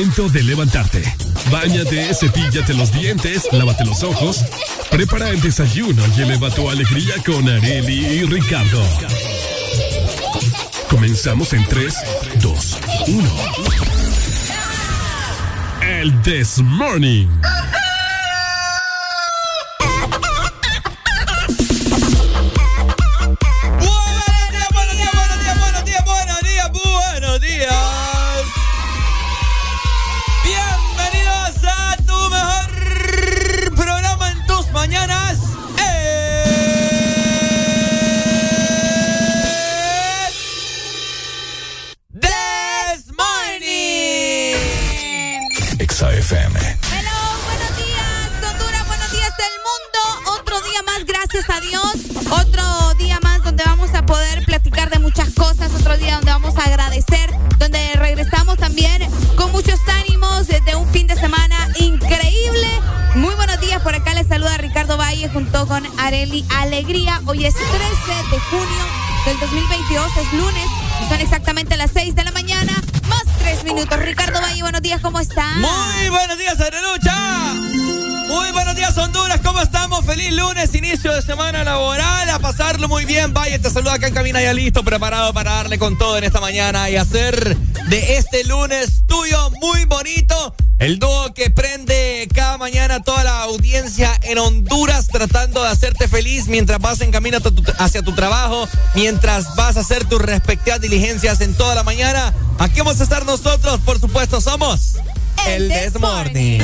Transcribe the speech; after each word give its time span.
Momento 0.00 0.30
de 0.30 0.42
levantarte. 0.42 1.02
Báñate, 1.50 2.14
cepíllate 2.14 2.72
los 2.72 2.90
dientes, 2.90 3.46
lávate 3.52 3.84
los 3.84 4.02
ojos. 4.02 4.42
Prepara 4.90 5.28
el 5.28 5.42
desayuno 5.42 6.02
y 6.16 6.22
eleva 6.22 6.48
tu 6.48 6.70
alegría 6.70 7.16
con 7.26 7.46
Areli 7.46 8.06
y 8.06 8.22
Ricardo. 8.24 8.82
Comenzamos 10.88 11.52
en 11.52 11.66
3, 11.66 11.94
2, 12.40 12.78
1. 13.08 13.30
El 15.82 16.22
This 16.22 16.60
Morning. 16.62 17.28
Cabina 84.30 84.42
ya 84.42 84.52
listo, 84.52 84.84
preparado 84.84 85.32
para 85.32 85.54
darle 85.54 85.76
con 85.76 85.98
todo 85.98 86.16
en 86.16 86.22
esta 86.22 86.40
mañana 86.40 86.88
y 86.88 86.94
hacer 86.94 87.56
de 87.88 88.16
este 88.16 88.44
lunes 88.44 89.02
tuyo 89.08 89.50
muy 89.60 89.86
bonito. 89.86 90.54
El 90.78 91.00
dúo 91.00 91.34
que 91.34 91.50
prende 91.50 92.28
cada 92.32 92.56
mañana 92.56 93.02
toda 93.02 93.24
la 93.24 93.42
audiencia 93.42 94.12
en 94.22 94.38
Honduras 94.38 95.08
tratando 95.08 95.64
de 95.64 95.70
hacerte 95.70 96.06
feliz 96.06 96.46
mientras 96.46 96.78
vas 96.78 97.00
en 97.00 97.10
camino 97.10 97.38
hacia 97.78 98.02
tu 98.02 98.14
trabajo, 98.14 98.68
mientras 98.94 99.56
vas 99.56 99.76
a 99.76 99.80
hacer 99.80 100.04
tus 100.04 100.22
respectivas 100.22 100.80
diligencias 100.80 101.40
en 101.40 101.54
toda 101.54 101.74
la 101.74 101.82
mañana. 101.82 102.32
Aquí 102.60 102.78
vamos 102.78 103.00
a 103.00 103.02
estar 103.02 103.26
nosotros, 103.26 103.80
por 103.80 103.98
supuesto, 103.98 104.40
somos 104.40 104.94
el, 105.46 105.68
Desmorning. 105.68 106.62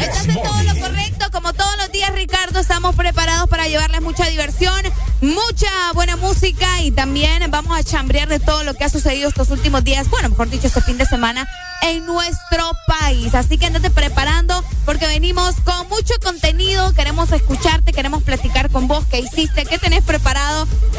Estás 0.00 0.26
en 0.26 0.34
todo 0.34 0.62
lo 0.62 0.80
correcto, 0.80 1.26
como 1.30 1.52
todos 1.52 1.76
los 1.78 1.92
días, 1.92 2.12
Ricardo, 2.12 2.58
estamos 2.58 2.94
preparados 2.96 3.48
para 3.48 3.68
llevarles 3.68 4.02
mucha 4.02 4.26
diversión, 4.26 4.84
mucha 5.20 5.70
buena 5.94 6.16
música 6.16 6.80
y 6.80 6.90
también 6.90 7.50
vamos 7.50 7.76
a 7.78 7.82
chambrear 7.82 8.28
de 8.28 8.40
todo 8.40 8.64
lo 8.64 8.74
que 8.74 8.84
ha 8.84 8.88
sucedido 8.88 9.28
estos 9.28 9.50
últimos 9.50 9.84
días, 9.84 10.08
bueno, 10.10 10.30
mejor 10.30 10.48
dicho, 10.50 10.66
este 10.66 10.80
fin 10.80 10.98
de 10.98 11.04
semana 11.06 11.48
en 11.82 12.06
nuestro 12.06 12.70
país. 12.86 13.34
Así 13.34 13.58
que 13.58 13.66
andate 13.66 13.90
preparando 13.90 14.64
porque 14.84 15.06
venimos 15.06 15.54
con 15.64 15.88
mucho 15.88 16.14
contenido. 16.22 16.92
Queremos 16.92 17.32
escucharte, 17.32 17.92
queremos 17.92 18.22
platicar 18.22 18.70
con 18.70 18.88
vos 18.88 19.04
qué 19.10 19.20
hiciste, 19.20 19.64
qué 19.64 19.78
tenés 19.78 20.04
preparado 20.04 20.66
para 20.66 20.89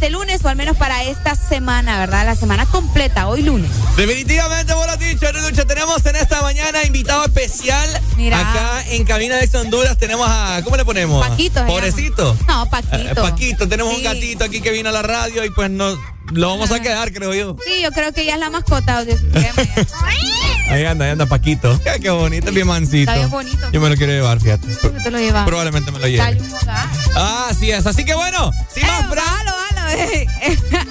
este 0.00 0.12
lunes 0.12 0.42
o 0.42 0.48
al 0.48 0.56
menos 0.56 0.78
para 0.78 1.04
esta 1.04 1.34
semana, 1.34 1.98
¿verdad? 1.98 2.24
La 2.24 2.34
semana 2.34 2.64
completa, 2.64 3.28
hoy 3.28 3.42
lunes. 3.42 3.70
Definitivamente, 3.98 4.72
vos 4.72 4.86
lo 4.86 4.92
has 4.92 4.98
dicho, 4.98 5.30
Lucha. 5.30 5.66
Tenemos 5.66 6.06
en 6.06 6.16
esta 6.16 6.40
mañana 6.40 6.82
invitado 6.84 7.22
especial. 7.26 7.86
Mira. 8.16 8.40
Acá 8.40 8.82
en 8.92 9.04
Cabina 9.04 9.36
de 9.36 9.58
Honduras 9.58 9.98
tenemos 9.98 10.26
a. 10.26 10.62
¿Cómo 10.64 10.78
le 10.78 10.86
ponemos? 10.86 11.28
Paquito. 11.28 11.66
Pobrecito. 11.66 12.34
No, 12.48 12.64
Paquito. 12.70 12.96
Eh, 12.96 13.14
Paquito, 13.14 13.68
tenemos 13.68 13.94
un 13.94 14.02
gatito 14.02 14.44
aquí 14.44 14.62
que 14.62 14.70
vino 14.70 14.88
a 14.88 14.92
la 14.92 15.02
radio 15.02 15.44
y 15.44 15.50
pues 15.50 15.68
no 15.68 15.94
lo 16.32 16.48
vamos 16.48 16.70
a 16.70 16.80
quedar, 16.80 17.12
creo 17.12 17.34
yo. 17.34 17.56
Sí, 17.66 17.82
yo 17.82 17.90
creo 17.90 18.12
que 18.12 18.24
ya 18.24 18.34
es 18.34 18.40
la 18.40 18.50
mascota. 18.50 18.98
ahí 20.68 20.84
anda, 20.84 21.04
ahí 21.04 21.10
anda 21.10 21.26
Paquito. 21.26 21.78
Qué, 22.00 22.08
bonito, 22.08 22.52
bien 22.52 22.66
mansito. 22.66 23.10
Está 23.10 23.16
bien 23.16 23.30
bonito. 23.30 23.70
Yo 23.72 23.80
me 23.80 23.88
lo 23.88 23.96
quiero 23.96 24.12
llevar, 24.12 24.40
fíjate. 24.40 24.66
te 25.02 25.10
lo 25.10 25.18
llevas? 25.18 25.44
Probablemente 25.44 25.90
me 25.90 25.98
lo 25.98 26.06
lleve. 26.06 26.40
Ah, 27.16 27.48
así 27.50 27.70
es. 27.70 27.86
Así 27.86 28.04
que 28.04 28.14
bueno, 28.14 28.52
sin 28.72 28.86
más 28.86 29.08
Halo, 29.90 30.84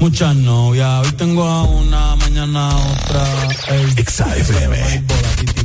muchas 0.00 0.34
novias. 0.34 1.06
Hoy 1.06 1.12
tengo 1.12 1.44
a 1.44 1.62
una, 1.62 2.16
mañana 2.16 2.70
a 2.70 2.76
otra. 2.76 3.24
Ey, 3.68 3.94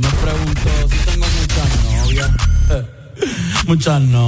Me 0.00 0.08
pregunto 0.22 0.70
si 0.90 0.98
tengo 1.10 1.26
muchas 1.40 1.68
novias. 1.84 2.30
Muchas 3.66 4.00
novias 4.02 4.25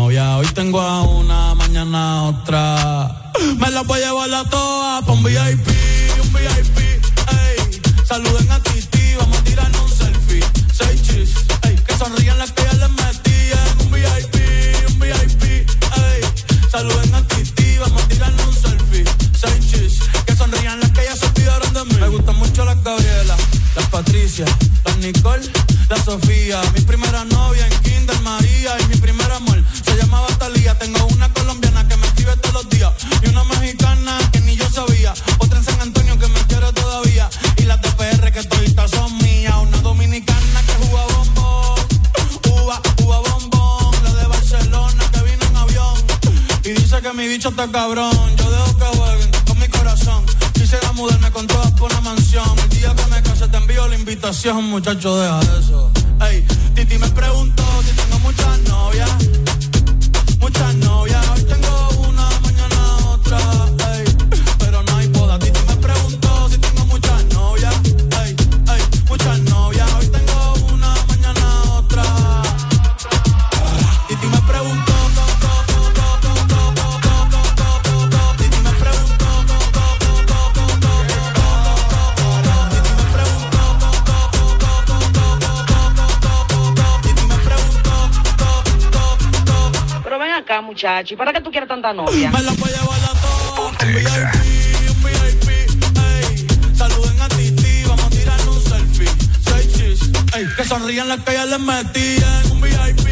tanta 91.81 91.93
novia. 91.93 92.31
Me 92.31 92.43
la 92.43 92.53
voy 92.53 92.71
a 92.71 92.81
llevar 92.81 93.01
a 93.05 93.15
todos. 93.21 93.71
Un 93.71 93.95
VIP, 93.95 94.91
un 94.91 95.03
VIP, 95.05 95.49
ey. 95.49 96.47
Saluden 96.75 97.21
a 97.21 97.29
Titi, 97.29 97.85
vamos 97.87 98.05
a 98.05 98.11
tirar 98.11 98.41
un 98.49 98.61
selfie. 98.61 99.09
Seis 99.45 99.73
chis, 99.77 100.11
ey. 100.35 100.47
Que 100.57 100.65
sonrían 100.65 101.09
las 101.09 101.21
que 101.21 101.33
ya 101.33 101.47
les 101.47 101.61
metían. 101.61 102.51
Un 102.51 102.61
VIP, 102.61 103.07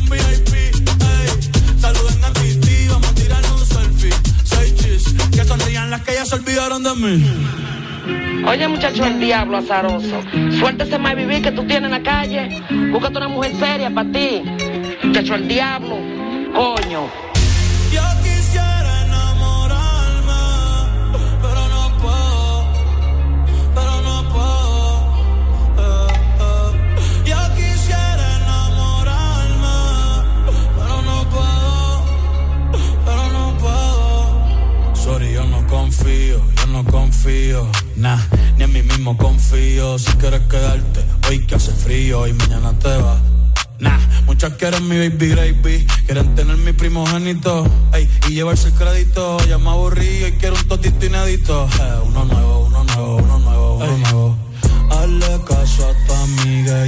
un 0.00 0.08
VIP, 0.08 0.54
ey. 0.54 1.80
Saluden 1.80 2.24
a 2.24 2.32
Titi, 2.32 2.88
vamos 2.88 3.08
a 3.08 3.14
tirar 3.14 3.42
un 3.52 3.66
selfie. 3.66 4.14
Seis 4.44 4.74
chis, 4.74 5.14
que 5.30 5.44
sonrían 5.44 5.90
las 5.90 6.00
que 6.02 6.14
ya 6.14 6.24
se 6.24 6.34
olvidaron 6.34 6.82
de 6.82 6.94
mí. 6.96 8.44
Oye, 8.46 8.66
muchacho, 8.66 9.04
el 9.04 9.20
diablo 9.20 9.58
azaroso. 9.58 10.22
Suéltese 10.58 10.98
más 10.98 11.14
vivir 11.14 11.42
que 11.42 11.52
tú 11.52 11.64
tienes 11.66 11.84
en 11.84 11.90
la 11.90 12.02
calle. 12.02 12.62
Búscate 12.90 13.18
una 13.18 13.28
mujer 13.28 13.52
seria 13.60 13.90
para 13.90 14.10
ti. 14.10 14.42
Muchacho, 15.04 15.34
el 15.34 15.46
diablo. 15.46 15.98
Coño. 16.54 17.27
eres 44.68 44.82
mi 44.82 44.96
baby 44.98 45.28
gravy. 45.28 45.86
Quieren 46.06 46.34
tener 46.34 46.56
mi 46.56 46.72
primogénito, 46.72 47.66
ey, 47.94 48.08
y 48.28 48.34
llevarse 48.34 48.68
el 48.68 48.74
crédito. 48.74 49.38
Ya 49.46 49.58
me 49.58 49.70
aburrí 49.70 50.26
y 50.26 50.32
quiero 50.32 50.56
un 50.56 50.68
totito 50.68 51.06
inédito. 51.06 51.68
Eh, 51.80 52.00
uno 52.06 52.24
nuevo, 52.24 52.66
uno 52.66 52.84
nuevo, 52.84 53.16
uno 53.16 53.38
nuevo, 53.38 53.76
uno 53.76 53.98
nuevo. 53.98 54.36
Hazle 54.90 55.40
caso 55.46 55.88
a 55.88 56.06
tu 56.06 56.12
amiga 56.14 56.86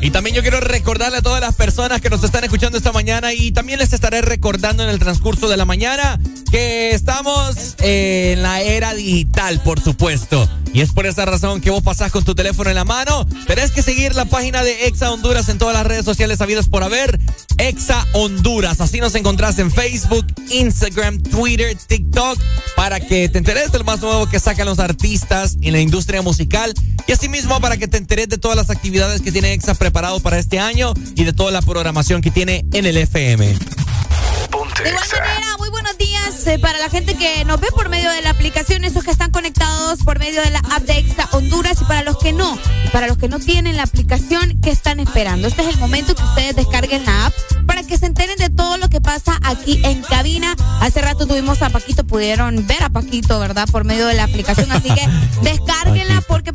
Y 0.00 0.10
también 0.10 0.36
yo 0.36 0.42
quiero 0.42 0.60
recordarle 0.60 1.18
a 1.18 1.22
todas 1.22 1.40
las 1.40 1.54
personas 1.54 2.00
que 2.00 2.08
nos 2.08 2.22
están 2.22 2.44
escuchando 2.44 2.78
esta 2.78 2.92
mañana 2.92 3.32
y 3.32 3.50
también 3.50 3.78
les 3.78 3.92
estaré 3.92 4.22
recordando 4.22 4.82
en 4.82 4.90
el 4.90 4.98
transcurso 4.98 5.48
de 5.48 5.56
la 5.56 5.64
mañana 5.64 6.20
que 6.50 6.92
estamos 6.92 7.74
eh, 7.80 8.34
en 8.34 8.42
la 8.42 8.60
era 8.60 8.94
digital, 8.94 9.60
por 9.62 9.80
supuesto. 9.80 10.48
Y 10.72 10.82
es 10.82 10.92
por 10.92 11.06
esa 11.06 11.24
razón 11.24 11.60
que 11.60 11.70
vos 11.70 11.82
pasás 11.82 12.12
con 12.12 12.24
tu 12.24 12.34
teléfono 12.34 12.70
en 12.70 12.76
la 12.76 12.84
mano. 12.84 13.26
Tenés 13.46 13.70
que 13.70 13.82
seguir 13.82 14.14
la 14.14 14.26
página 14.26 14.62
de 14.62 14.86
Exa 14.86 15.10
Honduras 15.10 15.48
en 15.48 15.58
todas 15.58 15.74
las 15.74 15.86
redes 15.86 16.04
sociales 16.04 16.38
sabidas 16.38 16.68
por 16.68 16.84
haber. 16.84 17.18
Exa 17.56 18.06
Honduras. 18.12 18.80
Así 18.80 19.00
nos 19.00 19.14
encontrás 19.14 19.58
en 19.58 19.72
Facebook, 19.72 20.26
Instagram, 20.50 21.22
Twitter, 21.22 21.76
TikTok. 21.86 22.38
Para 22.76 23.00
que 23.00 23.28
te 23.28 23.38
enteres 23.38 23.72
del 23.72 23.84
más 23.84 24.00
nuevo 24.00 24.28
que 24.28 24.38
sacan 24.38 24.66
los 24.66 24.78
artistas 24.78 25.56
en 25.62 25.72
la 25.72 25.80
industria 25.80 26.22
musical 26.22 26.72
y 27.08 27.12
asimismo 27.12 27.58
para 27.58 27.78
que 27.78 27.88
te 27.88 27.96
enteres 27.96 28.28
de 28.28 28.36
todas 28.36 28.54
las 28.54 28.68
actividades 28.68 29.22
que 29.22 29.32
tiene 29.32 29.54
Exa 29.54 29.74
preparado 29.74 30.20
para 30.20 30.38
este 30.38 30.58
año 30.58 30.92
y 31.14 31.24
de 31.24 31.32
toda 31.32 31.50
la 31.50 31.62
programación 31.62 32.20
que 32.20 32.30
tiene 32.30 32.66
en 32.74 32.84
el 32.84 32.98
FM. 32.98 33.46
De 33.46 34.90
igual 34.90 35.08
manera, 35.10 35.56
muy 35.58 35.70
buenos 35.70 35.96
días 35.96 36.46
eh, 36.46 36.58
para 36.58 36.78
la 36.78 36.88
gente 36.88 37.14
que 37.16 37.44
nos 37.46 37.60
ve 37.60 37.68
por 37.74 37.88
medio 37.88 38.10
de 38.10 38.20
la 38.20 38.30
aplicación, 38.30 38.84
esos 38.84 39.04
que 39.04 39.10
están 39.10 39.30
conectados 39.30 40.04
por 40.04 40.18
medio 40.18 40.42
de 40.42 40.50
la 40.50 40.60
app 40.70 40.82
de 40.82 40.98
Exa 40.98 41.28
Honduras 41.32 41.80
y 41.80 41.84
para 41.86 42.02
los 42.02 42.18
que 42.18 42.32
no, 42.32 42.58
para 42.92 43.08
los 43.08 43.18
que 43.18 43.28
no 43.28 43.40
tienen 43.40 43.76
la 43.76 43.84
aplicación, 43.84 44.60
¿qué 44.62 44.70
están 44.70 45.00
esperando? 45.00 45.48
Este 45.48 45.62
es 45.62 45.68
el 45.68 45.78
momento 45.78 46.14
que 46.14 46.22
ustedes 46.22 46.56
descarguen 46.56 47.04
la 47.06 47.26
app 47.26 47.34
para 47.66 47.82
que 47.82 47.98
se 47.98 48.06
enteren 48.06 48.36
de 48.38 48.50
todo 48.50 48.76
lo 48.76 48.88
que 48.88 49.00
pasa 49.00 49.38
aquí 49.42 49.80
en 49.84 50.00
cabina. 50.02 50.54
Hace 50.80 51.00
rato 51.00 51.26
tuvimos 51.26 51.60
a 51.62 51.70
Paquito, 51.70 52.06
pudieron 52.06 52.66
ver 52.66 52.82
a 52.82 52.88
Paquito, 52.88 53.38
¿verdad? 53.40 53.68
Por 53.70 53.84
medio 53.84 54.06
de 54.06 54.14
la 54.14 54.24
aplicación, 54.24 54.70
así 54.70 54.90
que 54.90 55.08
descárguenla 55.42 56.22
porque 56.28 56.47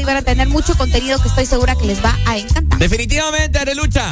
y 0.00 0.04
van 0.04 0.16
a 0.16 0.22
tener 0.22 0.48
mucho 0.48 0.76
contenido 0.76 1.20
que 1.20 1.28
estoy 1.28 1.46
segura 1.46 1.76
que 1.76 1.86
les 1.86 2.04
va 2.04 2.18
a 2.26 2.38
encantar. 2.38 2.78
Definitivamente, 2.78 3.58
Arelucha. 3.58 4.10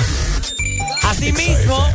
Asimismo, 1.02 1.86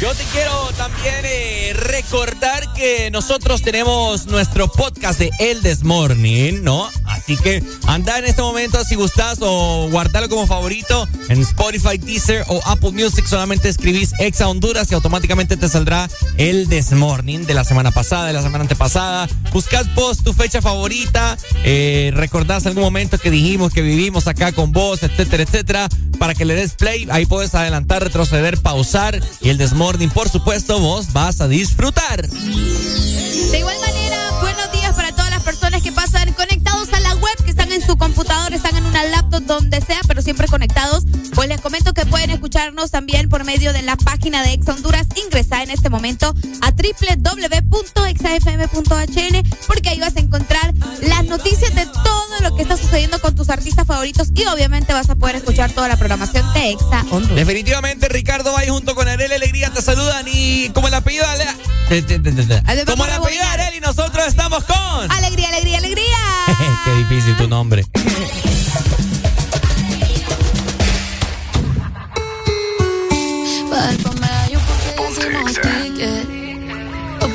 yo 0.00 0.14
te 0.14 0.24
quiero 0.24 0.70
también 0.76 1.14
eh, 1.24 1.72
recordar 1.74 2.72
que 2.74 3.10
nosotros 3.10 3.62
tenemos 3.62 4.26
nuestro 4.26 4.68
podcast 4.68 5.18
de 5.18 5.30
El 5.38 5.62
Desmorning, 5.62 6.64
¿no? 6.64 6.90
Así 7.26 7.36
que 7.38 7.60
anda 7.88 8.20
en 8.20 8.24
este 8.24 8.40
momento 8.40 8.84
si 8.84 8.94
gustas 8.94 9.38
o 9.40 9.88
guardarlo 9.90 10.28
como 10.28 10.46
favorito 10.46 11.08
en 11.28 11.40
Spotify, 11.40 11.98
Deezer 11.98 12.44
o 12.46 12.60
Apple 12.66 12.92
Music. 12.92 13.26
Solamente 13.26 13.68
escribís 13.68 14.12
Exa 14.20 14.46
Honduras 14.46 14.92
y 14.92 14.94
automáticamente 14.94 15.56
te 15.56 15.68
saldrá 15.68 16.08
El 16.36 16.68
Desmorning 16.68 17.44
de 17.44 17.54
la 17.54 17.64
semana 17.64 17.90
pasada, 17.90 18.28
de 18.28 18.32
la 18.32 18.42
semana 18.42 18.62
antepasada. 18.62 19.28
Buscas 19.52 19.88
post 19.88 20.22
tu 20.22 20.34
fecha 20.34 20.62
favorita, 20.62 21.36
eh, 21.64 22.12
recordás 22.14 22.64
algún 22.66 22.84
momento 22.84 23.18
que 23.18 23.32
dijimos 23.32 23.72
que 23.72 23.82
vivimos 23.82 24.28
acá 24.28 24.52
con 24.52 24.70
vos, 24.70 25.02
etcétera, 25.02 25.42
etcétera, 25.42 25.88
para 26.20 26.32
que 26.32 26.44
le 26.44 26.54
des 26.54 26.74
play. 26.74 27.08
Ahí 27.10 27.26
puedes 27.26 27.56
adelantar, 27.56 28.04
retroceder, 28.04 28.56
pausar 28.62 29.20
y 29.40 29.48
El 29.48 29.58
Desmorning, 29.58 30.10
por 30.10 30.28
supuesto, 30.28 30.78
vos 30.78 31.12
vas 31.12 31.40
a 31.40 31.48
disfrutar. 31.48 32.28
De 32.28 33.58
igual 33.58 33.76
manera, 33.80 34.25
una 38.96 39.10
laptop, 39.10 39.42
donde 39.42 39.80
sea, 39.80 40.00
pero 40.06 40.22
siempre 40.22 40.46
conectados. 40.48 41.04
Pues 41.34 41.48
les 41.48 41.60
comento 41.60 41.92
que 41.92 42.06
pueden 42.06 42.30
escucharnos 42.30 42.90
también 42.90 43.28
por 43.28 43.44
medio 43.44 43.74
de 43.74 43.82
la 43.82 43.96
página 43.96 44.42
de 44.42 44.54
Exa 44.54 44.72
Honduras. 44.72 45.06
Ingresa 45.22 45.62
en 45.62 45.70
este 45.70 45.90
momento 45.90 46.34
a 46.62 46.70
www.exafm.hn 46.70 47.76
porque 49.66 49.88
ahí 49.90 50.00
vas 50.00 50.16
a 50.16 50.20
encontrar 50.20 50.72
las 51.02 51.24
noticias 51.24 51.74
de 51.74 51.84
todo 51.86 52.40
lo 52.40 52.56
que 52.56 52.62
está 52.62 52.76
sucediendo 52.76 53.20
con 53.20 53.34
tus 53.34 53.50
artistas 53.50 53.86
favoritos 53.86 54.28
y 54.34 54.46
obviamente 54.46 54.94
vas 54.94 55.10
a 55.10 55.14
poder 55.14 55.36
escuchar 55.36 55.70
toda 55.72 55.88
la 55.88 55.96
programación 55.96 56.50
de 56.54 56.70
Exa 56.70 57.04
Honduras. 57.10 57.36
Definitivamente, 57.36 58.08
Ricardo 58.08 58.52
Valle 58.52 58.70
junto 58.70 58.94
con 58.94 59.08
Arely 59.08 59.34
Alegría 59.34 59.70
te 59.70 59.82
saludan 59.82 60.26
y 60.32 60.70
como 60.70 60.88
el 60.88 60.94
apellido 60.94 61.26
de 61.36 62.84
Como 62.86 63.04
el 63.04 63.12
apellido 63.12 63.42
de 63.44 63.48
Arely, 63.50 63.80
nosotros 63.80 64.26
estamos 64.26 64.64
con 64.64 65.10
Alegría, 65.12 65.48
alegría, 65.48 65.78
alegría. 65.78 66.16
Qué 66.84 66.92
difícil 66.94 67.36
tu 67.36 67.46
nombre. 67.48 67.84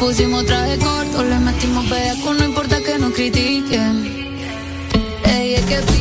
pusimos 0.01 0.43
traje 0.47 0.79
corto, 0.79 1.23
le 1.23 1.37
metimos 1.37 1.85
con 2.23 2.35
no 2.37 2.45
importa 2.45 2.81
que 2.81 2.97
nos 2.97 3.13
critiquen. 3.13 3.93
Ella 5.25 5.59
es 5.59 5.65
que 5.65 6.00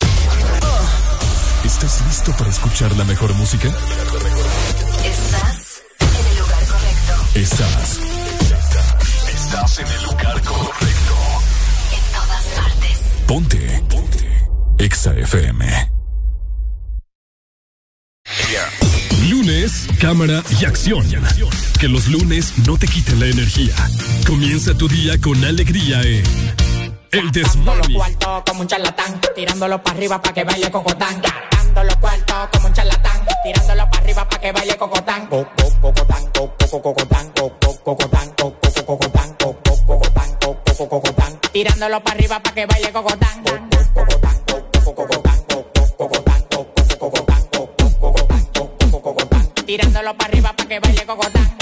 ¿Estás 1.83 2.05
listo 2.05 2.31
para 2.37 2.51
escuchar 2.51 2.95
la 2.95 3.03
mejor 3.05 3.33
música? 3.33 3.67
Estás 5.03 5.81
en 5.99 6.27
el 6.27 6.37
lugar 6.37 6.67
correcto. 6.67 7.13
Estás. 7.33 7.99
Estás 9.33 9.79
en 9.79 9.87
el 9.87 10.03
lugar 10.03 10.41
correcto. 10.43 11.15
En 11.91 12.13
todas 12.13 12.45
partes. 12.55 12.99
Ponte. 13.25 13.83
Ponte. 13.89 14.47
Exa 14.77 15.15
FM. 15.15 15.91
Lunes, 19.27 19.87
cámara 19.99 20.43
y 20.59 20.65
acción. 20.65 21.03
Que 21.79 21.87
los 21.87 22.09
lunes 22.09 22.59
no 22.67 22.77
te 22.77 22.87
quiten 22.87 23.19
la 23.19 23.25
energía. 23.25 23.73
Comienza 24.27 24.75
tu 24.75 24.87
día 24.87 25.19
con 25.19 25.43
alegría 25.43 26.03
en 26.03 26.23
El 27.11 27.31
cuartos 27.91 28.43
como 28.45 28.61
un 28.61 28.67
charlatán, 28.67 29.19
tirándolo 29.35 29.81
para 29.81 29.97
arriba 29.97 30.21
para 30.21 30.35
que 30.35 30.43
baile 30.43 30.69
cocotán. 30.69 31.19
Gastando 31.71 31.83
los 31.89 31.95
cuartos 32.01 32.49
como 32.51 32.67
un 32.67 32.73
charlatán, 32.73 33.25
tirándolo 33.43 33.89
para 33.89 34.03
arriba 34.03 34.27
para 34.27 34.41
que 34.41 34.51
baile 34.51 34.75
cocotán. 34.75 35.27
Co- 35.27 35.47
co- 35.55 35.71
Cocotán, 35.81 36.23
co- 36.33 36.53
co- 36.69 36.81
cocotán, 36.81 37.31
co- 37.31 37.51
co- 37.61 37.77
cocotán, 37.83 38.29
co- 38.35 38.53
co- 38.61 38.85
cocotán, 38.85 39.35
co- 39.39 39.55
co- 39.63 39.85
cocotán, 39.87 40.35
co- 40.41 40.57
co- 40.77 40.89
cocotán. 40.89 41.39
Tirándolo 41.53 42.03
para 42.03 42.15
arriba 42.17 42.39
para 42.41 42.55
que 42.55 42.65
baile 42.65 42.91
cocotán. 42.91 43.43
Co- 43.45 43.51
co- 43.51 44.05
cocotán, 44.05 44.37
co- 44.45 44.83
co- 44.83 44.95
cocotán, 44.95 45.43
co- 45.47 45.65
co- 45.73 45.97
cocotán, 45.97 46.43
co- 46.51 46.67
co- 46.75 46.97
cocotán, 46.99 47.43
co- 47.53 47.69
co- 47.77 47.99
cocotán, 48.01 48.45
co- 48.53 48.69
co- 48.91 49.01
cocotán. 49.01 49.49
Tirándolo 49.65 50.13
para 50.17 50.29
arriba 50.29 50.53
para 50.53 50.67
que 50.69 50.79
baile 50.81 51.05
cocotán. 51.05 51.60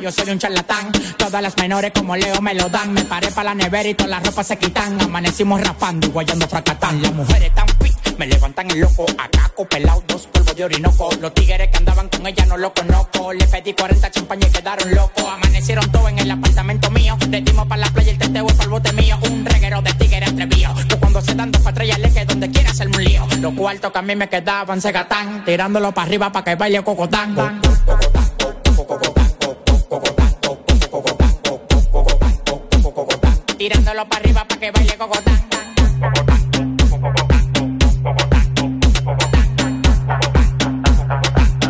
Yo 0.00 0.10
soy 0.10 0.30
un 0.30 0.38
charlatán. 0.38 0.90
Todas 1.16 1.40
las 1.40 1.56
menores 1.56 1.92
como 1.94 2.16
Leo 2.16 2.40
me 2.40 2.54
lo 2.54 2.68
dan. 2.68 2.92
Me 2.92 3.04
paré 3.04 3.30
para 3.30 3.50
la 3.50 3.54
nevera 3.54 3.88
y 3.88 3.94
todas 3.94 4.10
las 4.10 4.26
ropas 4.26 4.46
se 4.46 4.56
quitan. 4.56 5.00
Amanecimos 5.00 5.60
rapando 5.60 6.06
y 6.06 6.10
guayando 6.10 6.48
fracatán. 6.48 7.00
Las 7.00 7.12
mujeres 7.12 7.54
tan 7.54 7.68
fit, 7.80 8.18
me 8.18 8.26
levantan 8.26 8.70
el 8.70 8.80
loco. 8.80 9.06
Acá 9.18 9.52
pelado, 9.70 10.02
dos 10.06 10.26
polvos 10.26 10.56
de 10.56 10.64
orinoco. 10.64 11.10
Los 11.20 11.32
tigres 11.34 11.68
que 11.68 11.76
andaban 11.76 12.08
con 12.08 12.26
ella 12.26 12.46
no 12.46 12.56
lo 12.56 12.72
conozco. 12.72 13.32
Le 13.32 13.46
pedí 13.46 13.72
40 13.72 14.10
champañas 14.10 14.50
y 14.50 14.52
quedaron 14.52 14.94
locos. 14.94 15.24
Amanecieron 15.24 15.90
todos 15.92 16.08
en 16.10 16.18
el 16.18 16.30
apartamento 16.30 16.90
mío. 16.90 17.16
Le 17.28 17.40
dimos 17.40 17.66
para 17.68 17.82
la 17.82 17.90
playa 17.90 18.10
el 18.10 18.18
teteo 18.18 18.46
y 18.48 18.52
para 18.52 18.64
el 18.64 18.70
bote 18.70 18.92
mío. 18.92 19.18
Un 19.30 19.46
reguero 19.46 19.82
de 19.82 19.92
tigres 19.94 20.28
atrevido. 20.28 20.74
Yo 20.88 20.98
cuando 20.98 21.20
se 21.20 21.34
dan 21.34 21.52
dos 21.52 21.62
patrullas 21.62 21.98
le 21.98 22.24
donde 22.24 22.50
quiera 22.50 22.70
hacerme 22.70 22.96
un 22.96 23.04
lío. 23.04 23.26
Los 23.40 23.54
cuartos 23.54 23.92
que 23.92 23.98
a 23.98 24.02
mí 24.02 24.16
me 24.16 24.28
quedaban 24.28 24.80
se 24.80 24.90
gatán. 24.90 25.44
Tirándolo 25.44 25.92
para 25.92 26.06
arriba 26.06 26.32
para 26.32 26.44
que 26.44 26.56
baile 26.56 26.82
cocotán. 26.82 27.60
Tirándolo 33.58 34.08
para 34.08 34.20
arriba 34.20 34.44
para 34.44 34.60
que 34.60 34.70
baile 34.70 34.96
cocotán. 34.96 35.36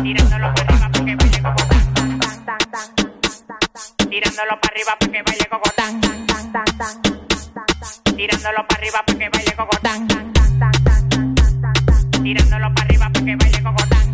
Tirándolo 0.03 0.53
para 0.53 0.69
arriba 0.69 0.89
para 0.91 1.05
que 1.05 1.15
baile 1.15 1.41
cocotán. 1.41 1.83
Tirándolo 4.07 4.59
para 4.61 4.71
arriba 4.71 4.95
para 4.99 5.11
que 5.11 5.23
baile 5.23 5.47
cocotán. 5.49 6.01
Tirándolo 8.15 8.67
para 8.67 8.77
arriba 8.77 9.03
para 9.05 9.17
que 9.17 9.29
baile 9.29 9.53
cocotán. 9.57 10.07
Tirándolo 12.21 12.69
para 12.75 12.85
arriba 12.85 13.09
para 13.11 13.25
que 13.25 13.35
baile 13.35 13.63
cocotán. 13.63 14.13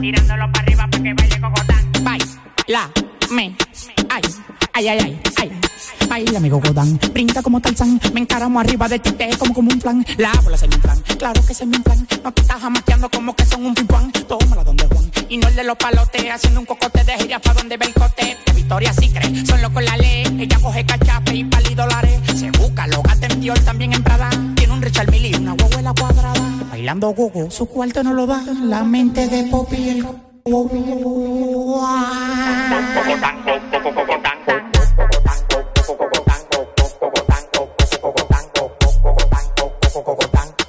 Tirándolo 0.00 0.52
para 0.52 0.62
arriba 0.62 0.88
para 0.90 1.02
que 1.02 1.14
baile 1.14 1.40
cocotán. 1.40 1.92
Baila, 2.02 2.90
me, 3.30 3.54
ay, 4.80 4.88
ay, 4.88 4.98
ay, 5.00 5.20
ay. 5.36 6.08
Baila, 6.08 6.38
amigo 6.38 6.60
Godán, 6.60 6.98
brinda 7.12 7.42
como 7.42 7.60
Tarzán, 7.60 8.00
me 8.14 8.20
encaramo 8.20 8.58
arriba 8.58 8.88
de 8.88 8.98
ti, 8.98 9.12
te 9.12 9.28
como 9.36 9.54
como 9.54 9.70
un 9.70 9.78
plan, 9.78 10.04
la 10.16 10.32
bola 10.42 10.56
se 10.56 10.66
me 10.66 10.74
inflan, 10.74 11.00
claro 11.18 11.40
que 11.46 11.54
se 11.54 11.66
me 11.66 11.76
inflan, 11.76 12.06
no 12.24 12.32
te 12.32 12.42
estás 12.42 12.60
jamaqueando 12.60 13.08
como 13.10 13.34
que 13.34 13.44
son 13.44 13.66
un 13.66 13.74
pimpán, 13.74 14.10
tómala 14.26 14.64
donde 14.64 14.86
Juan, 14.86 15.10
y 15.28 15.36
no 15.36 15.48
el 15.48 15.54
de 15.54 15.64
los 15.64 15.76
palotes, 15.76 16.30
haciendo 16.30 16.60
un 16.60 16.66
cocote 16.66 17.04
de 17.04 17.12
gira 17.12 17.38
pa' 17.38 17.54
donde 17.54 17.76
ve 17.76 17.86
el 17.86 17.94
cote, 17.94 18.36
de 18.44 18.52
Victoria 18.52 18.92
sí 18.92 19.10
cree, 19.10 19.46
son 19.46 19.62
locos 19.62 19.84
la 19.84 19.96
ley, 19.98 20.24
ella 20.40 20.58
coge 20.60 20.84
cachape 20.84 21.34
y 21.36 21.44
pali 21.44 21.74
dólares, 21.74 22.20
se 22.34 22.50
busca, 22.52 22.86
lo 22.88 23.02
gata 23.02 23.26
en 23.26 23.40
Dior, 23.40 23.58
también 23.60 23.92
en 23.92 24.02
Prada, 24.02 24.30
tiene 24.56 24.72
un 24.72 24.82
Richard 24.82 25.10
Mille 25.10 25.28
y 25.28 25.34
una 25.34 25.52
guaguela 25.52 25.92
cuadrada, 25.92 26.50
bailando 26.70 27.10
gogo, 27.10 27.50
su 27.50 27.66
cuarto 27.66 28.02
no 28.02 28.14
lo 28.14 28.26
da, 28.26 28.42
la 28.64 28.82
mente 28.82 29.28
de 29.28 29.44
Poppy 29.44 29.76
y 29.76 29.88
el 29.90 30.06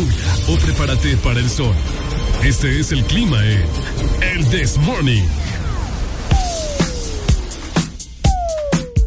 o 0.00 0.56
prepárate 0.58 1.16
para 1.16 1.40
el 1.40 1.48
sol. 1.48 1.74
Este 2.42 2.80
es 2.80 2.92
el 2.92 3.04
clima 3.04 3.42
en 3.44 3.64
El 4.20 4.48
This 4.50 4.76
Morning. 4.78 5.22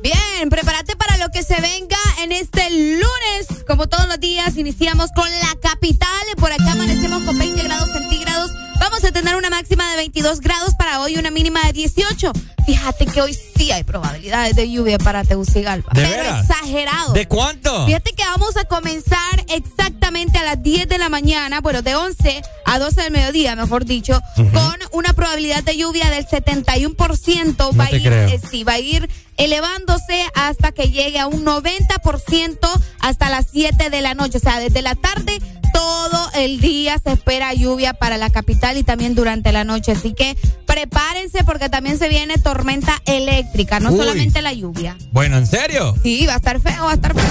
Bien, 0.02 0.50
prepárate 0.50 0.96
para 0.96 1.18
lo 1.18 1.30
que 1.30 1.44
se 1.44 1.62
venga 1.62 1.98
en 2.24 2.32
este 2.32 2.70
lunes. 2.72 3.64
Como 3.68 3.88
todos 3.88 4.08
los 4.08 4.20
días, 4.20 4.58
iniciamos 4.58 5.12
con 5.16 5.30
la 5.30 5.56
capital. 5.62 6.10
Por 6.38 6.52
acá 6.52 6.72
amanecemos 6.72 7.24
con 7.24 7.38
20 7.38 7.64
grados 7.64 7.90
centígrados. 7.92 8.52
Vamos 8.80 9.04
a 9.04 9.12
tener 9.12 9.36
una 9.36 9.50
máxima 9.50 9.90
de 9.92 9.98
22 9.98 10.40
grados 10.40 10.74
para 10.76 11.02
hoy, 11.02 11.18
una 11.18 11.32
mínima 11.32 11.62
de 11.64 11.74
18. 11.74 12.32
Fíjate 12.66 13.06
que 13.08 13.22
hoy 13.22 13.38
sí 13.56 13.72
hay 13.72 13.84
probabilidades 13.84 14.56
de 14.56 14.72
lluvia 14.72 14.98
para 14.98 15.24
Tegucigalpa. 15.24 15.92
¿De 15.94 16.02
pero 16.02 16.24
veras? 16.24 16.50
exagerado. 16.50 17.14
¿De 17.14 17.28
cuánto? 17.28 17.86
Fíjate 17.86 18.14
que 18.14 18.24
vamos 18.24 18.56
a 18.58 18.66
comenzar 18.66 19.46
exactamente 19.48 20.38
a 20.38 20.44
las 20.44 20.62
10 20.62 20.88
de 20.88 20.98
la 20.98 21.10
mañana, 21.10 21.62
bueno, 21.62 21.82
de 21.82 21.96
11 21.96 22.42
a 22.66 22.80
12 22.80 23.02
del 23.02 23.12
mediodía, 23.12 23.56
mejor 23.56 23.86
dicho, 23.86 24.22
con 24.36 24.76
una 24.92 25.14
probabilidad 25.14 25.64
de 25.64 25.78
lluvia 25.78 26.10
del 26.10 26.26
71%. 26.26 27.80
va, 27.80 27.86
a 27.86 27.92
ir, 27.92 28.14
eh, 28.14 28.40
sí, 28.50 28.64
va 28.64 28.74
a 28.74 28.80
ir 28.80 29.10
elevándose 29.38 30.26
hasta 30.36 30.72
que 30.72 30.92
llegue 30.92 31.20
a 31.20 31.28
un 31.28 31.44
90% 31.46 32.70
hasta 33.00 33.30
las 33.30 33.48
7 33.52 33.90
de 33.90 34.02
la 34.02 34.14
noche. 34.14 34.38
O 34.38 34.42
sea, 34.42 34.60
desde 34.60 34.82
la 34.82 34.96
tarde 34.96 35.40
todo 35.74 36.30
el 36.36 36.60
día 36.60 36.98
se 37.04 37.12
espera 37.12 37.54
lluvia 37.54 37.94
para 37.94 38.18
la 38.18 38.30
capital 38.30 38.78
y 38.78 38.84
también 38.84 39.16
durante 39.16 39.52
la 39.52 39.64
noche. 39.64 39.92
Así 39.92 40.14
que 40.14 40.38
prepárense 40.66 41.44
porque 41.44 41.70
también 41.70 41.98
se 41.98 42.10
viene 42.10 42.38
tormenta 42.38 43.02
eléctrica, 43.06 43.80
no 43.80 43.92
Uy. 43.92 43.98
solamente 43.98 44.42
la 44.42 44.54
lluvia. 44.54 44.98
Bueno, 45.12 45.38
¿en 45.38 45.48
serio? 45.48 45.96
Sí, 46.04 46.26
va 46.26 46.34
a 46.34 46.38
estar 46.38 46.60
feo, 46.60 46.86
va 46.86 46.92
a 46.92 46.96
estar 46.96 47.14
feo. 47.14 47.24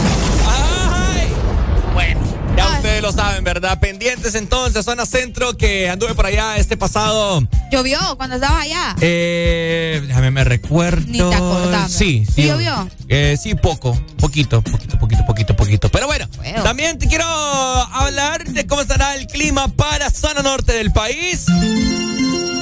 Bueno. 1.94 2.20
Ya 2.58 2.72
ustedes 2.72 3.02
lo 3.02 3.12
saben, 3.12 3.44
¿verdad? 3.44 3.78
Pendientes 3.78 4.34
entonces, 4.34 4.84
zona 4.84 5.06
centro, 5.06 5.56
que 5.56 5.88
anduve 5.88 6.14
por 6.16 6.26
allá 6.26 6.56
este 6.56 6.76
pasado. 6.76 7.46
¿Llovió 7.70 8.00
cuando 8.16 8.34
estabas 8.34 8.64
allá? 8.64 8.96
Eh, 9.00 10.02
déjame 10.04 10.32
me 10.32 10.42
recuerdo. 10.42 11.06
Ni 11.06 11.18
te 11.18 11.34
acordás. 11.34 11.92
Sí, 11.92 12.26
sí. 12.34 12.42
llovió? 12.42 12.90
Eh, 13.08 13.36
sí, 13.40 13.54
poco, 13.54 13.96
poquito, 14.18 14.60
poquito, 14.62 14.98
poquito, 14.98 15.24
poquito, 15.24 15.54
poquito. 15.54 15.88
Pero 15.88 16.08
bueno, 16.08 16.26
también 16.64 16.98
te 16.98 17.06
quiero 17.06 17.24
hablar 17.24 18.44
de 18.44 18.66
cómo 18.66 18.82
estará 18.82 19.14
el 19.14 19.28
clima 19.28 19.68
para 19.68 20.10
zona 20.10 20.42
norte 20.42 20.72
del 20.72 20.90
país. 20.90 21.46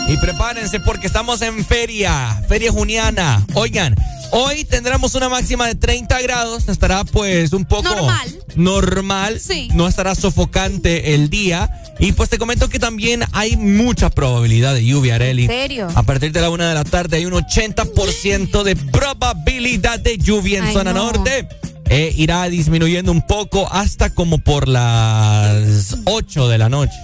Y 0.08 0.16
prepárense 0.18 0.78
porque 0.80 1.06
estamos 1.06 1.42
en 1.42 1.64
feria, 1.64 2.42
feria 2.48 2.70
juniana. 2.70 3.44
Oigan, 3.54 3.96
hoy 4.30 4.64
tendremos 4.64 5.14
una 5.16 5.28
máxima 5.28 5.66
de 5.66 5.74
30 5.74 6.20
grados, 6.22 6.68
estará 6.68 7.02
pues 7.04 7.52
un 7.52 7.64
poco 7.64 7.88
normal. 7.88 8.38
Normal, 8.54 9.40
sí. 9.40 9.68
no 9.74 9.85
estará 9.88 10.14
sofocante 10.14 11.14
el 11.14 11.30
día. 11.30 11.70
Y 11.98 12.12
pues 12.12 12.28
te 12.28 12.38
comento 12.38 12.68
que 12.68 12.78
también 12.78 13.22
hay 13.32 13.56
mucha 13.56 14.10
probabilidad 14.10 14.74
de 14.74 14.84
lluvia, 14.84 15.14
Areli. 15.14 15.44
¿En 15.44 15.50
serio? 15.50 15.88
A 15.94 16.02
partir 16.02 16.32
de 16.32 16.40
la 16.40 16.50
una 16.50 16.68
de 16.68 16.74
la 16.74 16.84
tarde 16.84 17.16
hay 17.16 17.26
un 17.26 17.32
80% 17.32 18.62
de 18.62 18.76
probabilidad 18.76 19.98
de 19.98 20.18
lluvia 20.18 20.58
en 20.58 20.64
Ay, 20.66 20.74
zona 20.74 20.92
no. 20.92 21.04
norte. 21.12 21.48
Eh, 21.88 22.12
irá 22.16 22.44
disminuyendo 22.48 23.12
un 23.12 23.24
poco 23.26 23.72
hasta 23.72 24.10
como 24.10 24.38
por 24.38 24.66
las 24.68 25.96
8 26.04 26.48
de 26.48 26.58
la 26.58 26.68
noche. 26.68 26.94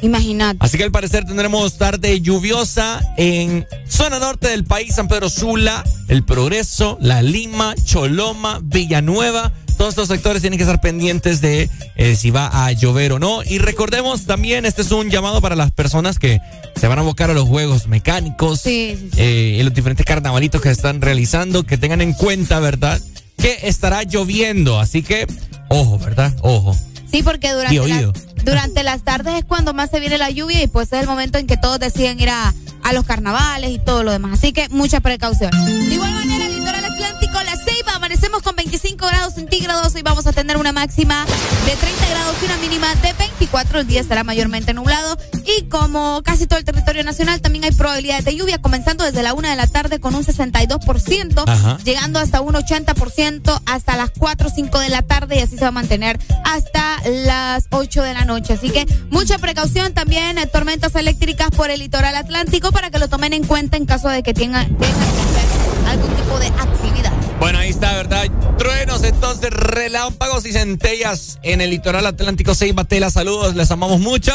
Imagínate. 0.00 0.58
Así 0.60 0.78
que 0.78 0.84
al 0.84 0.90
parecer 0.90 1.24
tendremos 1.24 1.78
tarde 1.78 2.20
lluviosa 2.20 3.00
en 3.16 3.66
zona 3.88 4.18
norte 4.18 4.48
del 4.48 4.64
país, 4.64 4.94
San 4.94 5.06
Pedro 5.08 5.28
Sula, 5.28 5.84
El 6.08 6.24
Progreso, 6.24 6.98
La 7.00 7.22
Lima, 7.22 7.74
Choloma, 7.84 8.60
Villanueva. 8.62 9.52
Todos 9.82 9.94
estos 9.94 10.08
sectores 10.10 10.42
tienen 10.42 10.58
que 10.58 10.62
estar 10.62 10.80
pendientes 10.80 11.40
de 11.40 11.68
eh, 11.96 12.14
si 12.14 12.30
va 12.30 12.66
a 12.66 12.70
llover 12.70 13.14
o 13.14 13.18
no. 13.18 13.42
Y 13.42 13.58
recordemos 13.58 14.26
también, 14.26 14.64
este 14.64 14.82
es 14.82 14.92
un 14.92 15.10
llamado 15.10 15.40
para 15.40 15.56
las 15.56 15.72
personas 15.72 16.20
que 16.20 16.40
se 16.76 16.86
van 16.86 16.98
a 16.98 17.00
abocar 17.00 17.32
a 17.32 17.34
los 17.34 17.48
juegos 17.48 17.88
mecánicos 17.88 18.64
eh, 18.64 19.56
y 19.58 19.60
los 19.60 19.74
diferentes 19.74 20.06
carnavalitos 20.06 20.60
que 20.60 20.68
se 20.68 20.74
están 20.74 21.00
realizando, 21.00 21.64
que 21.64 21.78
tengan 21.78 22.00
en 22.00 22.12
cuenta, 22.12 22.60
¿verdad? 22.60 23.02
Que 23.36 23.58
estará 23.64 24.04
lloviendo. 24.04 24.78
Así 24.78 25.02
que, 25.02 25.26
ojo, 25.68 25.98
¿verdad? 25.98 26.32
Ojo. 26.42 26.76
Sí, 27.12 27.22
porque 27.22 27.52
durante 27.52 27.86
las, 27.86 28.12
durante 28.44 28.82
las 28.82 29.02
tardes 29.04 29.34
es 29.38 29.44
cuando 29.44 29.72
más 29.74 29.90
se 29.90 30.00
viene 30.00 30.18
la 30.18 30.30
lluvia 30.30 30.62
y 30.62 30.66
pues 30.66 30.92
es 30.92 31.00
el 31.00 31.06
momento 31.06 31.38
en 31.38 31.46
que 31.46 31.56
todos 31.56 31.78
deciden 31.78 32.18
ir 32.18 32.30
a, 32.30 32.52
a 32.82 32.92
los 32.92 33.04
carnavales 33.04 33.70
y 33.70 33.78
todo 33.78 34.02
lo 34.02 34.10
demás. 34.12 34.38
Así 34.38 34.52
que 34.52 34.68
mucha 34.70 35.00
precaución. 35.00 35.50
De 35.50 35.94
igual 35.94 36.10
manera, 36.12 36.46
el 36.46 36.56
litoral 36.58 36.84
atlántico, 36.84 37.34
la 37.42 37.56
Ceiba, 37.56 37.94
amanecemos 37.94 38.42
con 38.42 38.56
25 38.56 39.06
grados 39.06 39.34
centígrados 39.34 39.94
y 39.96 40.02
vamos 40.02 40.26
a 40.26 40.32
tener 40.32 40.56
una 40.56 40.72
máxima 40.72 41.24
de 41.66 41.76
30 41.76 42.08
grados 42.08 42.36
y 42.40 42.44
una 42.46 42.56
mínima 42.56 42.94
de 42.96 43.12
24. 43.12 43.80
El 43.80 43.86
día 43.86 44.00
estará 44.00 44.24
mayormente 44.24 44.72
nublado 44.74 45.16
y 45.44 45.64
como 45.64 46.22
casi 46.24 46.46
todo 46.46 46.58
el 46.58 46.64
territorio 46.64 47.04
nacional 47.04 47.40
también 47.40 47.64
hay 47.64 47.72
probabilidades 47.72 48.24
de 48.24 48.36
lluvia 48.36 48.58
comenzando 48.60 49.04
desde 49.04 49.22
la 49.22 49.34
una 49.34 49.50
de 49.50 49.56
la 49.56 49.66
tarde 49.66 50.00
con 50.00 50.14
un 50.14 50.24
62%, 50.24 51.44
Ajá. 51.46 51.78
llegando 51.84 52.18
hasta 52.18 52.40
un 52.40 52.54
80% 52.54 53.60
hasta 53.66 53.96
las 53.96 54.10
4 54.18 54.48
o 54.48 54.50
5 54.50 54.78
de 54.78 54.88
la 54.88 55.02
tarde 55.02 55.36
y 55.36 55.40
así 55.40 55.56
se 55.56 55.62
va 55.62 55.68
a 55.68 55.72
mantener 55.72 56.18
hasta 56.44 56.96
las 57.06 57.66
8 57.70 58.02
de 58.02 58.14
la 58.14 58.24
noche. 58.24 58.54
Así 58.54 58.70
que 58.70 58.86
mucha 59.10 59.38
precaución 59.38 59.94
también, 59.94 60.38
eh, 60.38 60.46
tormentas 60.46 60.94
eléctricas 60.94 61.50
por 61.50 61.70
el 61.70 61.80
litoral 61.80 62.14
atlántico 62.16 62.72
para 62.72 62.90
que 62.90 62.98
lo 62.98 63.08
tomen 63.08 63.32
en 63.32 63.44
cuenta 63.44 63.76
en 63.76 63.86
caso 63.86 64.08
de 64.08 64.22
que 64.22 64.34
tengan, 64.34 64.66
tengan 64.76 64.78
que 64.78 65.20
hacer 65.20 65.88
algún 65.88 66.14
tipo 66.14 66.38
de 66.38 66.46
actividad. 66.46 67.12
Bueno, 67.40 67.58
ahí 67.58 67.70
está, 67.70 67.92
¿verdad? 67.94 68.26
Truenos, 68.56 69.02
entonces, 69.02 69.50
relámpagos 69.50 70.46
y 70.46 70.52
centellas 70.52 71.38
en 71.42 71.60
el 71.60 71.70
litoral 71.70 72.06
atlántico 72.06 72.52
Batela. 72.74 73.10
Saludos, 73.10 73.56
les 73.56 73.70
amamos 73.70 74.00
mucho. 74.00 74.32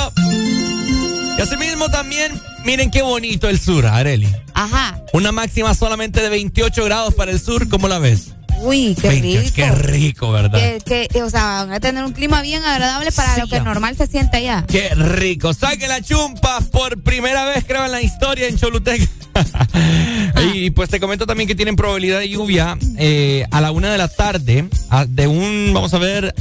Y 1.37 1.41
asimismo 1.41 1.89
también, 1.89 2.33
miren 2.65 2.91
qué 2.91 3.01
bonito 3.01 3.47
el 3.47 3.59
sur, 3.59 3.85
Areli. 3.85 4.27
Ajá. 4.53 4.99
Una 5.13 5.31
máxima 5.31 5.73
solamente 5.73 6.21
de 6.21 6.29
28 6.29 6.83
grados 6.83 7.13
para 7.13 7.31
el 7.31 7.39
sur, 7.39 7.69
¿cómo 7.69 7.87
la 7.87 7.99
ves? 7.99 8.33
Uy, 8.59 8.95
qué 8.99 9.09
28, 9.09 9.41
rico. 9.41 9.55
Qué 9.55 9.71
rico, 9.71 10.31
¿verdad? 10.31 10.59
Que, 10.83 11.07
que, 11.07 11.23
o 11.23 11.29
sea, 11.29 11.65
van 11.65 11.73
a 11.73 11.79
tener 11.79 12.03
un 12.03 12.13
clima 12.13 12.41
bien 12.41 12.63
agradable 12.63 13.11
para 13.11 13.37
lo 13.37 13.47
que 13.47 13.59
normal 13.59 13.95
se 13.95 14.07
siente 14.07 14.37
allá. 14.37 14.65
Qué 14.67 14.89
rico. 14.95 15.53
Saquen 15.53 15.89
la 15.89 16.01
chumpa 16.01 16.61
por 16.71 17.01
primera 17.01 17.45
vez, 17.45 17.63
creo, 17.65 17.85
en 17.85 17.91
la 17.91 18.01
historia 18.01 18.47
en 18.47 18.57
Choluteca. 18.57 19.05
y 20.53 20.71
pues 20.71 20.89
te 20.89 20.99
comento 20.99 21.25
también 21.25 21.47
que 21.47 21.55
tienen 21.55 21.75
probabilidad 21.75 22.19
de 22.19 22.29
lluvia 22.29 22.77
eh, 22.97 23.45
a 23.51 23.61
la 23.61 23.71
una 23.71 23.91
de 23.91 23.97
la 23.97 24.07
tarde, 24.07 24.67
de 25.07 25.27
un, 25.27 25.71
vamos 25.73 25.93
a 25.93 25.99
ver, 25.99 26.33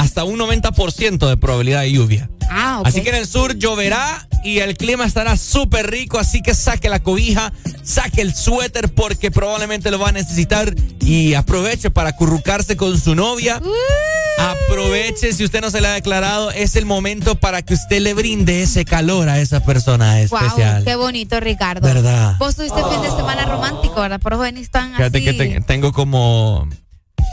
hasta 0.00 0.24
un 0.24 0.38
90% 0.38 1.28
de 1.28 1.36
probabilidad 1.36 1.82
de 1.82 1.92
lluvia. 1.92 2.30
Ah. 2.50 2.82
Así 2.84 3.02
que 3.02 3.10
en 3.10 3.16
el 3.16 3.26
sur 3.26 3.54
lloverá 3.56 4.26
y 4.42 4.58
el 4.58 4.76
clima 4.76 5.04
estará 5.04 5.36
súper 5.36 5.90
rico, 5.90 6.18
así 6.18 6.40
que 6.42 6.54
saque 6.54 6.88
la 6.88 7.00
cobija, 7.00 7.52
saque 7.84 8.22
el 8.22 8.34
suéter 8.34 8.92
porque 8.92 9.30
probablemente 9.30 9.90
lo 9.90 9.98
va 9.98 10.08
a 10.08 10.12
necesitar 10.12 10.74
y 11.00 11.34
aproveche 11.34 11.90
para 11.90 12.08
acurrucarse 12.10 12.76
con 12.76 12.98
su 12.98 13.14
novia. 13.14 13.60
Aproveche, 14.38 15.32
si 15.34 15.44
usted 15.44 15.60
no 15.60 15.70
se 15.70 15.80
le 15.80 15.88
ha 15.88 15.92
declarado, 15.92 16.50
es 16.50 16.74
el 16.76 16.86
momento 16.86 17.34
para 17.34 17.60
que 17.62 17.74
usted 17.74 18.00
le 18.00 18.14
brinde 18.14 18.62
ese 18.62 18.84
calor 18.86 19.28
a 19.28 19.38
esa 19.38 19.60
persona 19.60 20.20
especial. 20.20 20.76
Wow, 20.76 20.84
qué 20.84 20.96
bonito, 20.96 21.38
Ricardo. 21.40 21.86
¿Verdad? 21.86 22.36
Vos 22.38 22.56
tuviste 22.56 22.80
fin 22.90 23.02
de 23.02 23.08
semana 23.10 23.44
romántico, 23.44 24.00
¿verdad? 24.00 24.18
Por 24.20 24.32
eso 24.32 24.42
venís 24.42 24.70
tan 24.70 24.94
Fíjate 24.94 25.18
así. 25.18 25.24
que 25.26 25.32
te- 25.34 25.60
tengo 25.60 25.92
como, 25.92 26.66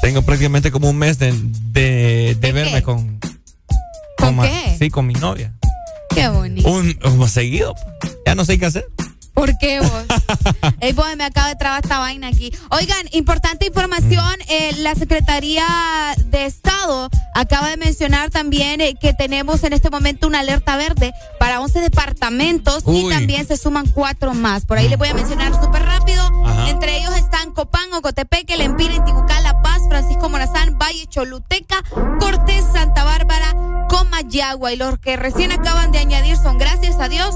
tengo 0.02 0.22
prácticamente 0.22 0.72
como 0.72 0.90
un 0.90 0.98
mes 0.98 1.18
de, 1.20 1.34
de, 1.72 2.36
de 2.40 2.52
verme 2.52 2.82
con... 2.84 3.20
¿Con 4.18 4.36
ma- 4.36 4.44
qué? 4.48 4.76
Sí, 4.80 4.90
con 4.90 5.06
mi 5.08 5.14
novia. 5.14 5.54
Qué 6.14 6.28
bonito. 6.28 6.70
Un, 6.70 6.94
como 6.94 7.28
seguido. 7.28 7.76
Ya 8.26 8.36
no 8.36 8.46
sé 8.46 8.58
qué 8.58 8.66
hacer. 8.66 8.88
¿Por 9.38 9.56
qué 9.60 9.80
vos? 9.82 10.06
Ey, 10.80 10.94
vos 10.94 11.06
me 11.16 11.24
acaba 11.24 11.50
de 11.50 11.56
trabar 11.56 11.84
esta 11.84 12.00
vaina 12.00 12.30
aquí. 12.30 12.52
Oigan, 12.72 13.06
importante 13.12 13.68
información, 13.68 14.36
eh, 14.50 14.74
la 14.78 14.96
Secretaría 14.96 15.64
de 16.26 16.48
Estado 16.48 17.08
acaba 17.36 17.70
de 17.70 17.78
mencionar 17.78 18.32
también 18.32 18.82
eh, 18.82 18.96
que 19.00 19.14
tenemos 19.14 19.64
en 19.64 19.74
este 19.74 19.92
momento 19.92 20.26
una 20.26 20.40
alerta 20.40 20.76
verde 20.76 21.14
para 21.40 21.62
11 21.62 21.82
departamentos 21.82 22.84
y 22.88 23.08
también 23.10 23.46
se 23.46 23.58
suman 23.58 23.86
cuatro 23.86 24.34
más. 24.34 24.66
Por 24.66 24.80
ahí 24.80 24.90
les 24.90 24.98
voy 24.98 25.10
a 25.10 25.14
mencionar 25.14 25.54
súper 25.54 25.84
rápido. 25.84 26.24
Ajá. 26.44 26.70
Entre 26.72 26.98
ellos 26.98 27.16
están 27.16 27.52
Copán, 27.52 27.94
Ocotepeque, 27.94 28.56
El 28.56 28.62
Empire, 28.62 28.96
Intibucá, 28.96 29.40
La 29.42 29.62
Paz, 29.62 29.84
Francisco 29.88 30.30
Morazán, 30.30 30.80
Valle, 30.80 31.06
Choluteca, 31.06 31.84
Cortés, 32.20 32.66
Santa 32.74 33.04
Bárbara, 33.04 33.54
Comayagua. 33.88 34.74
Y 34.74 34.78
los 34.78 34.98
que 34.98 35.16
recién 35.16 35.52
acaban 35.52 35.92
de 35.92 36.00
añadir 36.00 36.38
son, 36.38 36.58
gracias 36.58 37.00
a 37.00 37.08
Dios, 37.08 37.36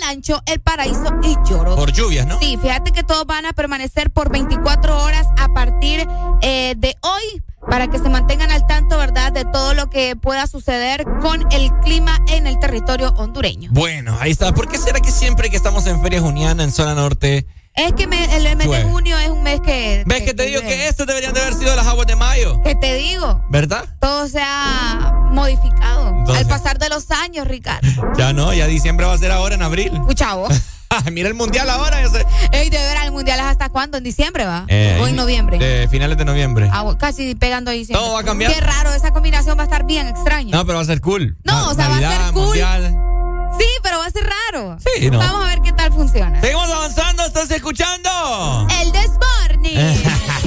Olancho, 0.00 0.42
El 0.46 0.60
Paraíso 0.60 1.14
y 1.22 1.36
Lloro. 1.48 1.76
Por 1.76 1.92
lluvias, 1.92 2.26
¿no? 2.26 2.38
Sí, 2.38 2.58
fíjate 2.60 2.92
que 2.92 3.02
todos 3.02 3.26
van 3.26 3.44
a 3.46 3.52
permanecer 3.52 4.10
por 4.10 4.30
24 4.30 5.02
horas 5.02 5.26
a 5.38 5.48
partir 5.52 6.06
eh, 6.40 6.74
de 6.76 6.96
hoy 7.02 7.42
para 7.68 7.88
que 7.88 7.98
se 7.98 8.08
mantengan 8.08 8.50
al 8.50 8.66
tanto, 8.66 8.96
¿verdad?, 8.96 9.32
de 9.32 9.44
todo 9.44 9.74
lo 9.74 9.90
que 9.90 10.16
pueda 10.16 10.46
suceder 10.46 11.04
con 11.20 11.44
el 11.52 11.70
clima 11.82 12.18
en 12.28 12.46
el 12.46 12.58
territorio 12.58 13.10
hondureño. 13.16 13.70
Bueno, 13.72 14.16
ahí 14.20 14.30
está. 14.30 14.52
¿Por 14.54 14.68
qué 14.68 14.78
será 14.78 15.00
que 15.00 15.10
siempre 15.10 15.50
que 15.50 15.56
estamos 15.56 15.86
en 15.86 16.00
Feria 16.00 16.20
Juniana, 16.20 16.64
en 16.64 16.72
zona 16.72 16.94
norte, 16.94 17.46
Es 17.74 17.92
que 17.94 18.06
me- 18.06 18.36
el 18.36 18.56
mes 18.56 18.68
de 18.68 18.82
junio 18.82 19.16
es 19.18 19.30
un 19.30 19.42
mes 19.42 19.60
que... 19.60 20.02
ves 20.06 20.22
que 20.22 20.34
te 20.34 20.44
digo 20.44 20.60
que 20.60 20.88
estos 20.88 21.06
deberían 21.06 21.32
de 21.32 21.40
haber 21.40 21.54
sido 21.54 21.74
las 21.76 21.86
aguas 21.86 22.06
de 22.06 22.16
mayo? 22.16 22.60
Que 22.62 22.74
te 22.74 22.94
digo, 22.96 23.42
¿Verdad? 23.48 23.84
todo 24.00 24.28
se 24.28 24.40
ha 24.42 25.12
modificado 25.30 26.08
Entonces- 26.08 26.44
al 26.44 26.48
pasar 26.48 26.78
de 26.78 26.88
los 26.88 27.10
años, 27.10 27.46
Ricardo. 27.46 27.86
Ya 28.18 28.32
no, 28.32 28.52
ya 28.52 28.66
diciembre 28.66 29.06
va 29.06 29.14
a 29.14 29.18
ser 29.18 29.30
ahora 29.32 29.54
en 29.54 29.62
abril. 29.62 29.92
Pucha 30.06 30.34
vos. 30.34 30.52
Mira 31.12 31.28
el 31.28 31.34
mundial 31.34 31.70
ahora. 31.70 32.02
Ese. 32.02 32.26
Ey, 32.50 32.68
de 32.68 32.76
ver 32.76 32.96
al 32.98 33.12
mundial 33.12 33.38
es 33.38 33.46
hasta 33.46 33.68
cuándo? 33.68 33.96
¿En 33.96 34.02
diciembre 34.04 34.44
va? 34.44 34.64
Eh, 34.66 34.98
¿O 35.00 35.06
en 35.06 35.14
noviembre? 35.14 35.56
De 35.58 35.86
finales 35.88 36.18
de 36.18 36.24
noviembre. 36.24 36.68
Ah, 36.72 36.84
casi 36.98 37.36
pegando 37.36 37.70
a 37.70 37.74
diciembre. 37.74 38.04
Todo 38.04 38.14
va 38.14 38.20
a 38.20 38.24
cambiar. 38.24 38.52
Qué 38.52 38.60
raro, 38.60 38.92
esa 38.92 39.12
combinación 39.12 39.56
va 39.56 39.62
a 39.62 39.66
estar 39.66 39.86
bien 39.86 40.08
extraña. 40.08 40.50
No, 40.56 40.66
pero 40.66 40.76
va 40.78 40.82
a 40.82 40.86
ser 40.86 41.00
cool. 41.00 41.38
No, 41.44 41.52
Na- 41.52 41.68
o 41.70 41.74
sea, 41.74 41.88
va 41.88 41.96
a 41.96 42.00
ser 42.00 42.32
cool. 42.32 42.42
mundial. 42.46 42.96
Sí, 43.60 43.66
pero 43.82 43.98
va 43.98 44.06
a 44.06 44.10
ser 44.10 44.24
raro. 44.24 44.76
Sí, 44.78 45.10
no. 45.10 45.18
Vamos 45.18 45.44
a 45.44 45.48
ver 45.48 45.60
qué 45.62 45.72
tal 45.72 45.92
funciona. 45.92 46.40
Seguimos 46.40 46.70
avanzando, 46.70 47.26
¿estás 47.26 47.50
escuchando? 47.50 48.66
El 48.80 48.90
Desmorning. 48.90 49.76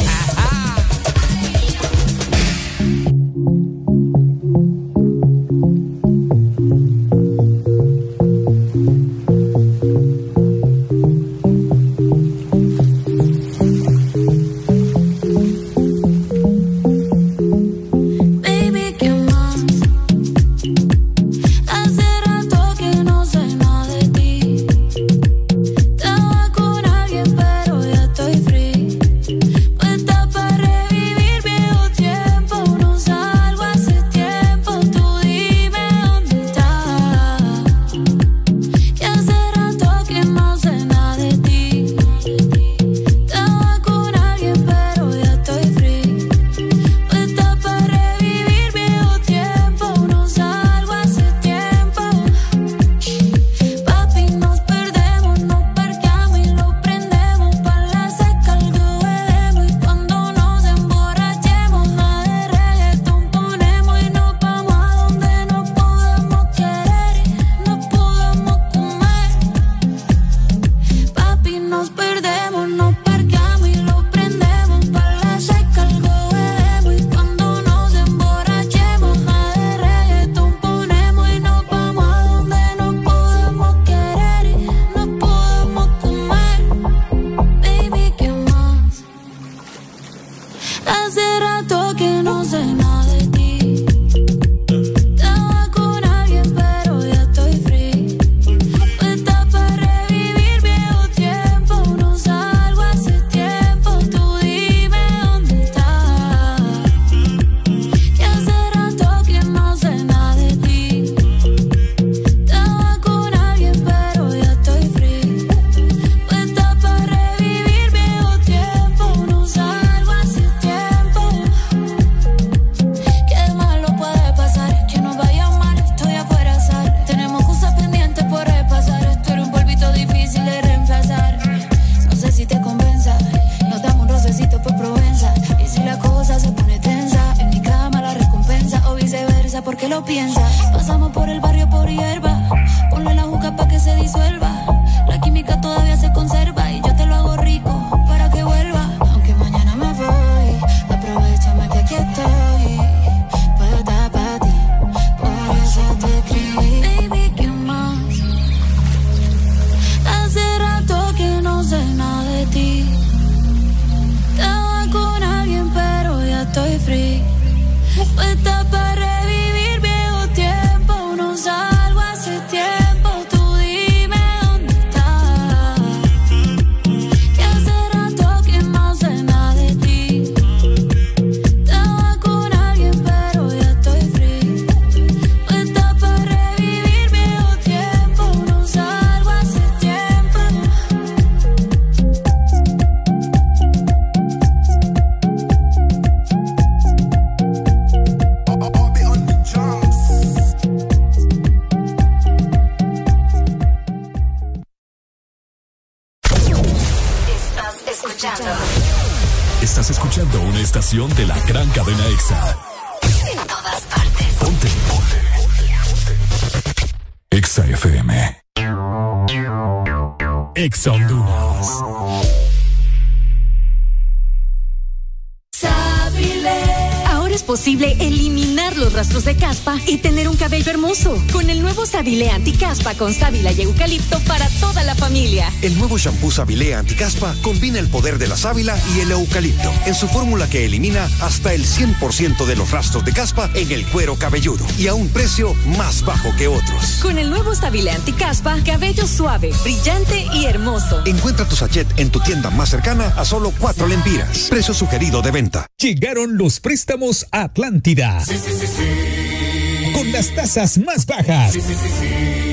con 232.96 233.14
sábila 233.14 233.52
y 233.52 233.62
eucalipto 233.62 234.20
para 234.22 234.50
toda 234.60 234.84
la 234.84 234.96
familia. 234.96 235.52
El 235.62 235.78
nuevo 235.78 235.98
shampoo 235.98 236.32
Sabilea 236.32 236.80
Anticaspa 236.80 237.36
combina 237.42 237.80
el 237.80 237.88
poder 237.88 238.18
de 238.18 238.28
la 238.28 238.38
sábila 238.38 238.78
y 238.96 239.02
el 239.02 239.12
eucalipto 239.12 239.72
en 239.86 239.96
su 239.96 240.08
fórmula 240.08 240.50
que 240.50 240.66
elimina 240.66 241.10
hasta 241.22 241.54
el 241.54 241.66
100% 241.66 242.46
de 242.46 242.56
los 242.56 242.72
rastros 242.72 243.06
de 243.06 243.14
caspa 243.14 243.50
en 243.54 243.72
el 243.72 243.86
cuero 243.88 244.16
cabelludo 244.16 244.66
y 244.78 244.88
a 244.88 244.94
un 244.94 245.10
precio 245.10 245.54
más 245.78 246.04
bajo 246.04 246.36
que 246.38 246.48
otros. 246.48 247.00
Con 247.02 247.18
el 247.18 247.30
nuevo 247.30 247.56
Sabilea 247.56 247.96
Anticaspa, 247.96 248.58
cabello 248.64 249.08
suave, 249.08 249.52
brillante 249.64 250.26
y 250.34 250.46
hermoso. 250.46 251.04
Encuentra 251.06 251.48
tu 251.48 251.56
sachet 251.56 251.88
en 252.00 252.10
tu 252.10 252.20
tienda 252.20 252.50
más 252.50 252.70
cercana 252.70 253.14
a 253.18 253.26
solo 253.26 253.54
4 253.60 253.88
lempiras. 253.88 254.48
Precio 254.50 254.74
sugerido 254.74 255.22
de 255.22 255.32
venta. 255.32 255.68
Llegaron 255.78 256.38
los 256.38 256.60
préstamos 256.60 257.28
a 257.32 257.44
Atlántida. 257.44 258.24
Sí, 258.24 258.38
sí, 258.38 258.52
sí, 258.66 259.94
con 259.94 260.12
las 260.12 260.34
tasas 260.34 260.78
más 260.78 261.06
bajas. 261.06 261.54
Sí, 261.54 261.62
sí, 261.62 261.74
sí, 261.74 261.90
sí. 262.00 262.53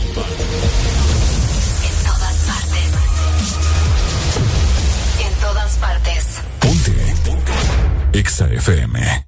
Exa 8.31 8.47
FM. 8.47 9.20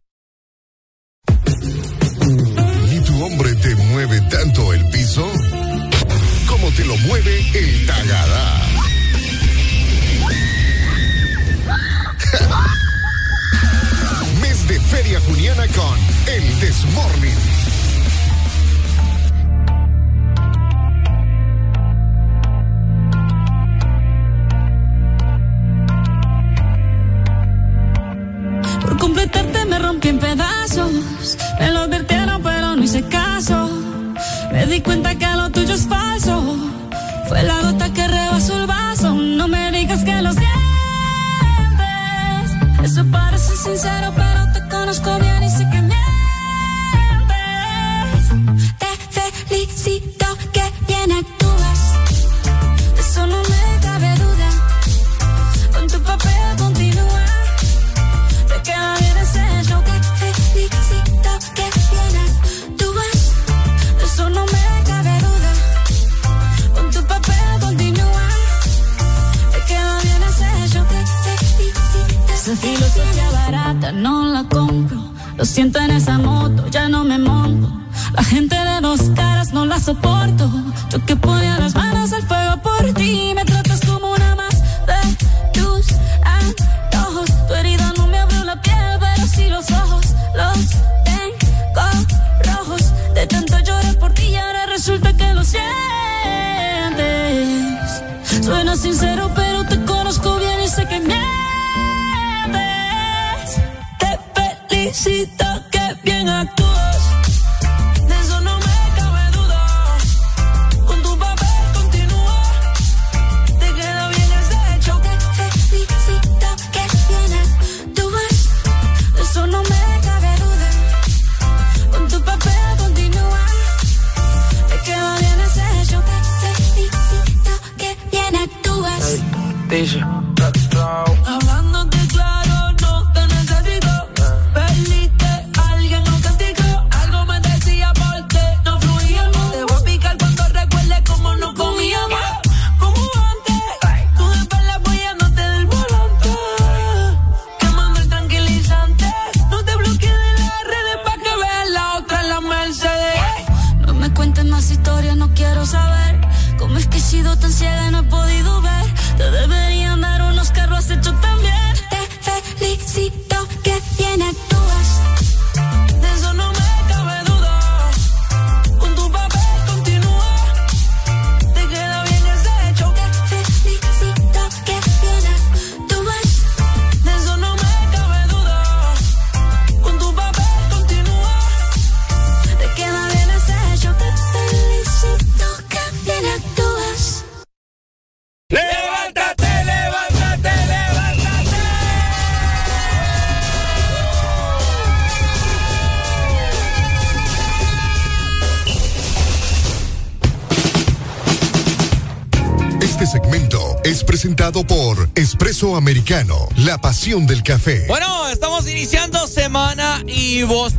Espresso 205.64 205.78
Americano, 205.78 206.50
la 206.58 206.78
pasión 206.78 207.26
del 207.26 207.42
café. 207.42 207.86
Bueno, 207.88 208.28
estamos 208.28 208.68
iniciando 208.68 209.26
semana 209.28 210.04
y 210.06 210.44
vos, 210.44 210.74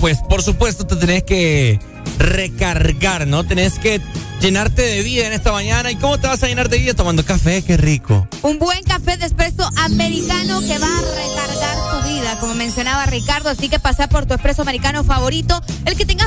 pues 0.00 0.18
por 0.28 0.44
supuesto, 0.44 0.86
te 0.86 0.94
tenés 0.94 1.24
que 1.24 1.80
recargar, 2.18 3.26
¿no? 3.26 3.44
Tenés 3.44 3.80
que 3.80 4.00
llenarte 4.40 4.82
de 4.82 5.02
vida 5.02 5.26
en 5.26 5.32
esta 5.32 5.50
mañana. 5.50 5.90
¿Y 5.90 5.96
cómo 5.96 6.18
te 6.18 6.28
vas 6.28 6.40
a 6.44 6.46
llenar 6.46 6.68
de 6.68 6.78
vida? 6.78 6.94
Tomando 6.94 7.24
café, 7.24 7.62
qué 7.62 7.76
rico. 7.76 8.28
Un 8.42 8.60
buen 8.60 8.84
café 8.84 9.16
de 9.16 9.26
espresso 9.26 9.68
americano 9.74 10.60
que 10.60 10.78
va 10.78 10.86
a 10.86 11.00
recargar 11.00 12.02
tu 12.02 12.08
vida, 12.08 12.38
como 12.38 12.54
mencionaba 12.54 13.06
Ricardo. 13.06 13.50
Así 13.50 13.68
que 13.68 13.80
pasa 13.80 14.08
por 14.08 14.26
tu 14.26 14.34
espresso 14.34 14.62
americano 14.62 15.02
favorito, 15.02 15.60
el 15.84 15.96
que 15.96 16.06
más 16.06 16.17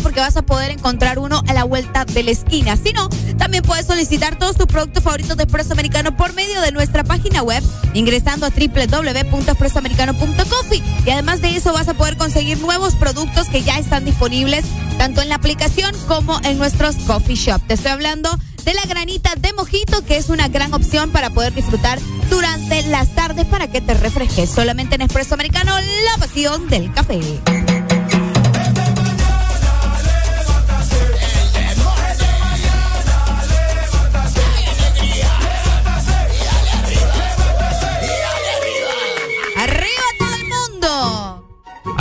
porque 0.00 0.20
vas 0.20 0.36
a 0.36 0.42
poder 0.42 0.70
encontrar 0.70 1.18
uno 1.18 1.42
a 1.46 1.52
la 1.52 1.64
vuelta 1.64 2.04
de 2.04 2.22
la 2.22 2.30
esquina. 2.30 2.76
Si 2.76 2.92
no, 2.92 3.08
también 3.38 3.62
puedes 3.62 3.86
solicitar 3.86 4.38
todos 4.38 4.56
tus 4.56 4.66
productos 4.66 5.02
favoritos 5.02 5.36
de 5.36 5.42
espresso 5.44 5.72
americano 5.72 6.16
por 6.16 6.32
medio 6.34 6.60
de 6.60 6.72
nuestra 6.72 7.04
página 7.04 7.42
web, 7.42 7.62
ingresando 7.94 8.46
a 8.46 8.50
www.espressoamericano.coffee. 8.50 10.82
Y 11.06 11.10
además 11.10 11.40
de 11.40 11.56
eso, 11.56 11.72
vas 11.72 11.88
a 11.88 11.94
poder 11.94 12.16
conseguir 12.16 12.58
nuevos 12.58 12.94
productos 12.94 13.48
que 13.48 13.62
ya 13.62 13.78
están 13.78 14.04
disponibles 14.04 14.64
tanto 14.98 15.22
en 15.22 15.28
la 15.28 15.36
aplicación 15.36 15.94
como 16.06 16.40
en 16.44 16.58
nuestros 16.58 16.96
coffee 17.06 17.36
shop. 17.36 17.60
Te 17.66 17.74
estoy 17.74 17.92
hablando 17.92 18.30
de 18.64 18.74
la 18.74 18.84
granita 18.86 19.34
de 19.36 19.52
mojito, 19.52 20.04
que 20.04 20.16
es 20.16 20.28
una 20.28 20.48
gran 20.48 20.72
opción 20.72 21.10
para 21.10 21.30
poder 21.30 21.54
disfrutar 21.54 21.98
durante 22.30 22.82
las 22.84 23.14
tardes 23.14 23.46
para 23.46 23.68
que 23.68 23.80
te 23.80 23.94
refresques. 23.94 24.50
Solamente 24.50 24.94
en 24.94 25.02
Espresso 25.02 25.34
Americano, 25.34 25.72
la 25.78 26.18
pasión 26.18 26.68
del 26.68 26.92
café. 26.92 27.20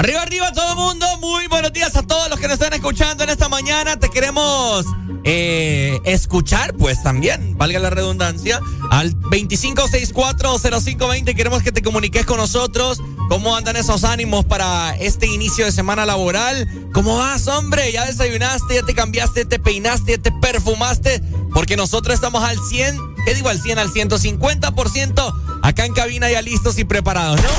Arriba, 0.04 0.22
arriba 0.22 0.52
todo 0.52 0.76
mundo. 0.76 1.06
Muy 1.22 1.48
buenos 1.48 1.72
días 1.72 1.96
a 1.96 2.04
todos 2.04 2.30
los 2.30 2.38
que 2.38 2.50
nos 2.50 2.56
están 2.56 2.74
escuchando 2.74 3.24
en 3.24 3.30
esta 3.30 3.48
mañana. 3.48 3.98
Te 3.98 4.10
queremos 4.10 4.86
eh, 5.24 5.98
escuchar, 6.04 6.74
pues 6.74 7.02
también, 7.02 7.58
valga 7.58 7.80
la 7.80 7.90
redundancia, 7.90 8.60
al 8.94 9.20
25640520. 9.22 11.36
Queremos 11.36 11.64
que 11.64 11.72
te 11.72 11.82
comuniques 11.82 12.28
con 12.28 12.38
nosotros. 12.38 13.02
¿Cómo 13.28 13.56
andan 13.56 13.76
esos 13.76 14.04
ánimos 14.04 14.46
para 14.46 14.96
este 14.98 15.26
inicio 15.26 15.66
de 15.66 15.72
semana 15.72 16.06
laboral? 16.06 16.70
¿Cómo 16.94 17.18
vas, 17.18 17.48
hombre? 17.48 17.92
¿Ya 17.92 18.06
desayunaste? 18.06 18.76
¿Ya 18.76 18.84
te 18.84 18.94
cambiaste? 18.94 19.46
¿Te 19.46 19.58
peinaste? 19.58 20.12
¿Ya 20.12 20.20
te 20.20 20.32
perfumaste? 20.32 21.24
Porque 21.54 21.76
nosotros 21.76 22.14
estamos 22.14 22.44
al 22.44 22.60
100, 22.60 23.16
¿qué 23.26 23.34
digo 23.34 23.50
al 23.50 23.60
100? 23.60 23.80
Al 23.80 23.90
150% 23.90 25.34
acá 25.64 25.86
en 25.86 25.94
cabina 25.94 26.30
ya 26.30 26.44
listos 26.44 26.78
y 26.78 26.84
preparados, 26.84 27.42
¿no? 27.42 27.50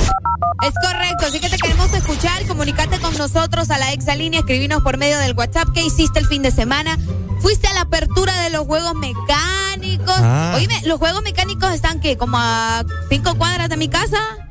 Es 0.65 0.73
correcto, 0.81 1.25
así 1.27 1.41
que 1.41 1.49
te 1.49 1.57
queremos 1.57 1.93
escuchar, 1.93 2.47
comunicate 2.47 2.97
con 2.99 3.13
nosotros 3.17 3.69
a 3.71 3.77
la 3.77 3.91
exalínea, 3.91 4.39
escribinos 4.39 4.83
por 4.83 4.97
medio 4.97 5.19
del 5.19 5.33
WhatsApp 5.33 5.67
qué 5.73 5.83
hiciste 5.83 6.19
el 6.19 6.27
fin 6.27 6.41
de 6.41 6.51
semana. 6.51 6.97
Fuiste 7.41 7.67
a 7.67 7.73
la 7.73 7.81
apertura 7.81 8.39
de 8.41 8.49
los 8.49 8.65
juegos 8.65 8.95
mecánicos. 8.95 10.15
Ah. 10.17 10.53
Oíme, 10.55 10.81
los 10.85 10.97
juegos 10.97 11.21
mecánicos 11.25 11.73
están 11.73 11.99
que 11.99 12.17
como 12.17 12.37
a 12.37 12.85
cinco 13.09 13.35
cuadras 13.35 13.67
de 13.67 13.77
mi 13.77 13.89
casa. 13.89 14.44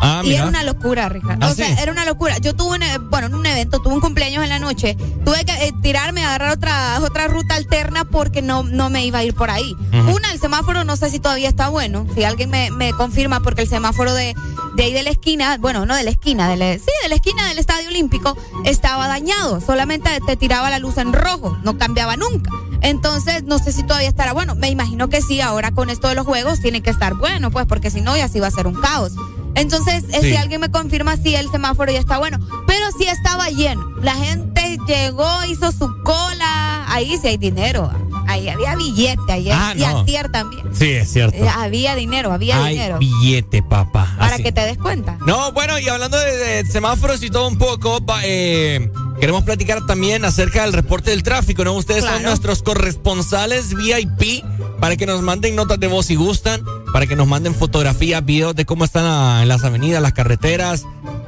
Ah, 0.00 0.22
y 0.24 0.34
era 0.34 0.46
una 0.46 0.62
locura, 0.62 1.08
Ricardo. 1.08 1.46
¿Ah, 1.46 1.50
o 1.50 1.54
sea, 1.54 1.68
era 1.80 1.92
una 1.92 2.04
locura. 2.04 2.38
Yo 2.38 2.54
tuve, 2.54 2.76
un, 2.76 3.10
bueno, 3.10 3.28
en 3.28 3.34
un 3.34 3.46
evento, 3.46 3.80
tuve 3.80 3.94
un 3.94 4.00
cumpleaños 4.00 4.42
en 4.42 4.48
la 4.48 4.58
noche. 4.58 4.96
Tuve 5.24 5.44
que 5.44 5.52
eh, 5.66 5.72
tirarme, 5.82 6.24
agarrar 6.24 6.52
otra, 6.52 7.00
otra 7.00 7.28
ruta 7.28 7.54
alterna 7.54 8.04
porque 8.04 8.42
no, 8.42 8.62
no 8.62 8.90
me 8.90 9.04
iba 9.04 9.18
a 9.18 9.24
ir 9.24 9.34
por 9.34 9.50
ahí. 9.50 9.74
Una, 9.92 10.32
el 10.32 10.40
semáforo 10.40 10.84
no 10.84 10.96
sé 10.96 11.10
si 11.10 11.18
todavía 11.18 11.48
está 11.48 11.68
bueno. 11.68 12.06
Si 12.14 12.24
alguien 12.24 12.50
me, 12.50 12.70
me 12.70 12.92
confirma, 12.92 13.40
porque 13.40 13.62
el 13.62 13.68
semáforo 13.68 14.14
de, 14.14 14.34
de 14.76 14.82
ahí 14.82 14.92
de 14.92 15.02
la 15.02 15.10
esquina, 15.10 15.56
bueno, 15.58 15.86
no 15.86 15.94
de 15.94 16.02
la 16.02 16.10
esquina, 16.10 16.48
de 16.48 16.56
la, 16.56 16.74
sí, 16.74 16.90
de 17.02 17.08
la 17.08 17.14
esquina 17.14 17.48
del 17.48 17.58
Estadio 17.58 17.88
Olímpico, 17.88 18.36
estaba 18.64 19.08
dañado. 19.08 19.60
Solamente 19.60 20.10
te 20.26 20.36
tiraba 20.36 20.70
la 20.70 20.78
luz 20.78 20.98
en 20.98 21.12
rojo, 21.12 21.56
no 21.62 21.78
cambiaba 21.78 22.16
nunca. 22.16 22.50
Entonces, 22.82 23.44
no 23.44 23.58
sé 23.58 23.72
si 23.72 23.82
todavía 23.82 24.08
estará 24.08 24.32
bueno. 24.32 24.54
Me 24.54 24.68
imagino 24.68 25.08
que 25.08 25.22
sí, 25.22 25.40
ahora 25.40 25.72
con 25.72 25.90
esto 25.90 26.08
de 26.08 26.14
los 26.14 26.26
juegos 26.26 26.60
tiene 26.60 26.82
que 26.82 26.90
estar 26.90 27.14
bueno, 27.14 27.50
pues, 27.50 27.66
porque 27.66 27.90
si 27.90 28.00
no, 28.00 28.16
ya 28.16 28.28
sí 28.28 28.38
va 28.38 28.48
a 28.48 28.50
ser 28.50 28.66
un 28.66 28.74
caos. 28.74 29.12
Entonces, 29.56 30.04
eh, 30.12 30.20
si 30.20 30.36
alguien 30.36 30.60
me 30.60 30.70
confirma 30.70 31.16
si 31.16 31.34
el 31.34 31.50
semáforo 31.50 31.90
ya 31.90 31.98
está 31.98 32.18
bueno. 32.18 32.38
Pero 32.66 32.86
sí 32.98 33.04
estaba 33.08 33.48
lleno. 33.48 33.84
La 34.02 34.14
gente 34.14 34.78
llegó, 34.86 35.28
hizo 35.48 35.72
su 35.72 36.02
cola. 36.04 36.84
Ahí 36.88 37.16
sí 37.20 37.28
hay 37.28 37.36
dinero. 37.38 37.90
Ahí 38.28 38.48
había 38.48 38.74
billete 38.76 39.32
ayer. 39.32 39.54
Ah, 39.56 39.72
y 39.76 39.82
antier 39.84 40.30
también. 40.30 40.62
Sí, 40.74 40.90
es 40.90 41.10
cierto. 41.12 41.36
Eh, 41.36 41.48
había 41.48 41.94
dinero, 41.94 42.32
había 42.32 42.62
hay 42.62 42.74
dinero. 42.74 42.98
billete, 42.98 43.62
papá. 43.62 44.12
Para 44.18 44.34
Así. 44.34 44.42
que 44.42 44.52
te 44.52 44.60
des 44.62 44.78
cuenta. 44.78 45.16
No, 45.26 45.52
bueno, 45.52 45.78
y 45.78 45.88
hablando 45.88 46.18
de, 46.18 46.36
de 46.36 46.66
semáforos 46.70 47.22
y 47.22 47.30
todo 47.30 47.48
un 47.48 47.56
poco, 47.56 47.98
eh, 48.24 48.90
queremos 49.20 49.44
platicar 49.44 49.86
también 49.86 50.24
acerca 50.24 50.62
del 50.62 50.72
reporte 50.72 51.10
del 51.10 51.22
tráfico, 51.22 51.64
¿no? 51.64 51.72
Ustedes 51.74 52.04
son 52.04 52.22
nuestros 52.24 52.62
corresponsales 52.62 53.74
VIP 53.74 54.44
para 54.80 54.96
que 54.96 55.06
nos 55.06 55.22
manden 55.22 55.56
notas 55.56 55.78
de 55.80 55.86
voz 55.86 56.06
si 56.06 56.14
gustan, 56.14 56.62
para 56.92 57.06
que 57.06 57.16
nos 57.16 57.26
manden 57.26 57.54
fotografías, 57.54 58.24
videos 58.24 58.54
de 58.54 58.64
cómo 58.64 58.84
están 58.84 59.04
ah, 59.06 59.40
en 59.42 59.48
las 59.48 59.64
avenidas, 59.64 60.02
las 60.02 60.12
carreteras, 60.12 60.84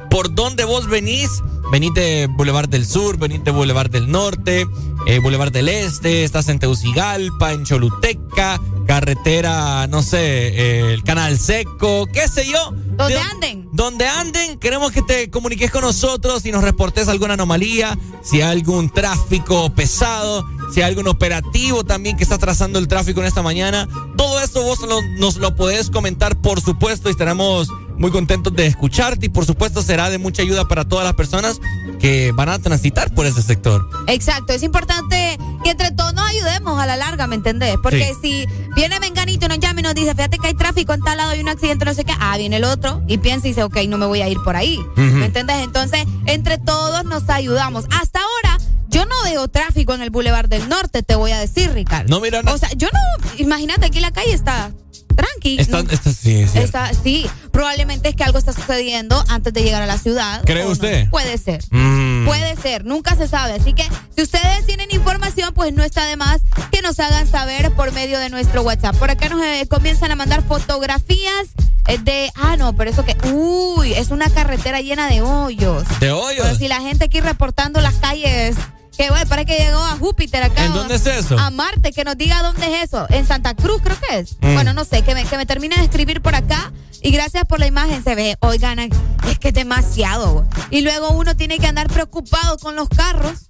por 0.09 0.33
dónde 0.33 0.65
vos 0.65 0.87
venís. 0.87 1.29
Venís 1.71 1.93
de 1.93 2.27
Boulevard 2.35 2.67
del 2.67 2.83
Sur, 2.87 3.17
venís 3.19 3.43
de 3.43 3.51
Boulevard 3.51 3.91
del 3.91 4.09
Norte, 4.09 4.65
eh, 5.05 5.19
Boulevard 5.19 5.51
del 5.51 5.69
Este, 5.69 6.23
estás 6.23 6.49
en 6.49 6.57
Teucigalpa, 6.57 7.53
en 7.53 7.63
Choluteca, 7.63 8.59
carretera, 8.87 9.85
no 9.85 10.01
sé, 10.01 10.47
eh, 10.47 10.93
el 10.93 11.03
Canal 11.03 11.37
Seco, 11.37 12.07
qué 12.11 12.27
sé 12.27 12.47
yo. 12.47 12.71
Donde 12.97 13.13
De- 13.13 13.19
anden. 13.19 13.69
donde 13.71 14.07
anden, 14.07 14.57
queremos 14.57 14.91
que 14.91 15.03
te 15.03 15.29
comuniques 15.29 15.69
con 15.69 15.81
nosotros 15.81 16.43
y 16.47 16.51
nos 16.51 16.63
reportes 16.63 17.07
alguna 17.07 17.35
anomalía, 17.35 17.95
si 18.23 18.37
hay 18.41 18.49
algún 18.49 18.89
tráfico 18.89 19.69
pesado, 19.75 20.43
si 20.73 20.81
hay 20.81 20.89
algún 20.89 21.07
operativo 21.07 21.83
también 21.83 22.17
que 22.17 22.23
está 22.23 22.37
trazando 22.37 22.79
el 22.79 22.87
tráfico 22.87 23.19
en 23.21 23.27
esta 23.27 23.41
mañana. 23.41 23.87
Todo 24.17 24.41
esto 24.41 24.61
vos 24.63 24.79
lo- 24.81 25.01
nos 25.17 25.37
lo 25.37 25.55
podés 25.55 25.89
comentar, 25.89 26.35
por 26.39 26.61
supuesto, 26.61 27.09
y 27.09 27.11
estaremos 27.11 27.69
muy 27.97 28.11
contentos 28.11 28.53
de 28.55 28.65
escucharte 28.65 29.25
y 29.25 29.29
por 29.29 29.45
supuesto 29.45 29.81
será 29.81 30.09
de 30.09 30.17
mucha 30.17 30.41
ayuda 30.41 30.65
para 30.69 30.85
todas 30.85 31.03
las 31.03 31.15
personas 31.15 31.59
que 31.99 32.31
van 32.31 32.47
a 32.47 32.57
transitar 32.59 33.13
por 33.13 33.25
ese 33.25 33.41
sector. 33.41 33.89
Exacto, 34.07 34.53
es 34.53 34.63
importante 34.63 35.37
que 35.65 35.71
entre 35.71 35.91
todos 35.91 36.13
nos 36.13 36.25
ayudemos 36.29 36.79
a 36.79 36.85
la 36.85 36.95
larga, 36.95 37.27
¿me 37.27 37.35
entendés? 37.35 37.75
Porque 37.83 38.13
si 38.21 38.45
viene 38.73 39.01
Menganito 39.01 39.47
y 39.47 39.49
nos 39.49 39.59
llama 39.59 39.81
y 39.81 39.83
nos 39.83 39.95
dice, 39.95 40.15
fíjate 40.15 40.37
que 40.37 40.47
hay 40.47 40.53
tráfico 40.53 40.93
en 40.93 41.01
tal 41.01 41.17
lado 41.17 41.35
y 41.35 41.41
un 41.41 41.49
accidente, 41.49 41.83
no 41.83 41.93
sé 41.93 42.05
qué, 42.05 42.13
ah, 42.17 42.37
viene 42.37 42.55
el 42.55 42.63
otro 42.63 43.01
y 43.05 43.17
piensa 43.17 43.47
y 43.47 43.49
dice, 43.51 43.63
ok, 43.63 43.75
no 43.89 43.97
me 43.97 44.05
voy 44.05 44.21
a 44.21 44.29
ir 44.29 44.37
por 44.45 44.55
ahí. 44.55 44.79
¿Me 44.95 45.25
entendés? 45.25 45.57
Entonces, 45.57 46.05
entre 46.25 46.57
todos 46.57 47.03
nos 47.03 47.29
ayudamos. 47.29 47.83
Hasta 47.91 48.21
ahora, 48.21 48.59
yo 48.89 49.05
no 49.05 49.15
veo 49.23 49.47
tráfico 49.47 49.93
en 49.93 50.01
el 50.01 50.09
Boulevard 50.09 50.49
del 50.49 50.67
Norte, 50.67 51.03
te 51.03 51.15
voy 51.15 51.31
a 51.31 51.39
decir, 51.39 51.71
Ricardo. 51.71 52.09
No, 52.09 52.19
mira, 52.19 52.41
no. 52.43 52.53
O 52.53 52.57
sea, 52.57 52.69
yo 52.75 52.87
no, 52.91 53.27
imagínate, 53.37 53.85
aquí 53.85 53.99
la 53.99 54.11
calle 54.11 54.33
está 54.33 54.71
tranqui. 55.15 55.59
Está, 55.59 55.83
No- 55.83 55.91
está- 55.91 56.13
sí, 56.13 56.35
es. 56.41 56.55
Está, 56.55 56.91
sí, 56.93 57.29
probablemente 57.51 58.07
es 58.09 58.15
que 58.15 58.23
algo 58.23 58.37
está 58.39 58.53
sucediendo 58.53 59.21
antes 59.27 59.53
de 59.53 59.63
llegar 59.63 59.81
a 59.81 59.85
la 59.85 59.97
ciudad. 59.97 60.41
¿Cree 60.45 60.65
usted? 60.65 61.09
Puede 61.09 61.37
ser. 61.37 61.61
Mm. 61.71 62.25
Puede 62.25 62.55
ser, 62.55 62.85
nunca 62.85 63.15
se 63.15 63.27
sabe. 63.27 63.53
Así 63.53 63.73
que 63.73 63.83
si 64.15 64.21
ustedes 64.23 64.65
tienen 64.65 64.89
información, 64.91 65.53
pues 65.53 65.73
no 65.73 65.83
está 65.83 66.05
de 66.05 66.15
más 66.15 66.41
que 66.71 66.81
nos 66.81 66.99
hagan 67.01 67.27
saber 67.27 67.71
por 67.71 67.91
medio 67.91 68.17
de 68.19 68.29
nuestro 68.29 68.61
WhatsApp. 68.61 68.95
Por 68.95 69.11
acá 69.11 69.27
nos 69.29 69.41
eh, 69.43 69.67
comienzan 69.69 70.09
a 70.11 70.15
mandar 70.15 70.41
fotografías 70.43 71.47
eh, 71.87 71.97
de. 71.97 72.31
Ah, 72.35 72.55
no, 72.55 72.73
pero 72.77 72.89
eso 72.89 73.03
que. 73.03 73.17
Uy, 73.29 73.93
es 73.93 74.11
una 74.11 74.29
carretera 74.29 74.79
llena 74.79 75.09
de 75.09 75.21
hoyos. 75.21 75.83
¿De 75.99 76.11
hoyos? 76.11 76.45
Pero 76.45 76.57
si 76.57 76.67
la 76.69 76.79
gente 76.79 77.05
aquí 77.05 77.19
reportando 77.19 77.81
las 77.81 77.95
calles. 77.95 78.55
Que 78.99 79.09
bueno, 79.09 79.25
parece 79.29 79.45
que 79.45 79.63
llegó 79.63 79.77
a 79.77 79.95
Júpiter 79.95 80.43
acá. 80.43 80.65
¿En 80.65 80.73
dónde 80.73 80.95
es 80.95 81.05
eso? 81.05 81.39
A 81.39 81.49
Marte, 81.51 81.93
que 81.93 82.03
nos 82.03 82.17
diga 82.17 82.43
dónde 82.43 82.67
es 82.67 82.83
eso. 82.89 83.07
En 83.09 83.25
Santa 83.25 83.53
Cruz, 83.55 83.81
creo 83.81 83.95
que 83.97 84.17
es. 84.19 84.33
Mm. 84.41 84.55
Bueno, 84.55 84.73
no 84.73 84.83
sé, 84.83 85.03
que 85.03 85.15
me, 85.15 85.23
que 85.23 85.37
me 85.37 85.45
termine 85.45 85.77
de 85.77 85.83
escribir 85.83 86.21
por 86.21 86.35
acá. 86.35 86.73
Y 87.01 87.11
gracias 87.11 87.45
por 87.45 87.61
la 87.61 87.67
imagen, 87.67 88.03
se 88.03 88.13
ve. 88.15 88.35
Oigan, 88.41 88.77
es 88.79 89.39
que 89.39 89.47
es 89.47 89.53
demasiado. 89.53 90.33
güey. 90.33 90.45
Y 90.71 90.81
luego 90.81 91.11
uno 91.11 91.37
tiene 91.37 91.59
que 91.59 91.67
andar 91.67 91.87
preocupado 91.87 92.57
con 92.57 92.75
los 92.75 92.89
carros. 92.89 93.49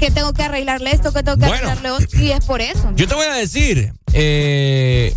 Que 0.00 0.10
tengo 0.10 0.32
que 0.32 0.42
arreglarle 0.42 0.90
esto, 0.90 1.12
que 1.12 1.22
tengo 1.22 1.38
que 1.38 1.46
Bueno. 1.46 1.68
arreglarle 1.68 1.90
otro. 1.92 2.20
Y 2.20 2.32
es 2.32 2.44
por 2.44 2.60
eso. 2.60 2.90
Yo 2.96 3.06
te 3.06 3.14
voy 3.14 3.26
a 3.26 3.34
decir, 3.34 3.92
eh, 4.14 5.16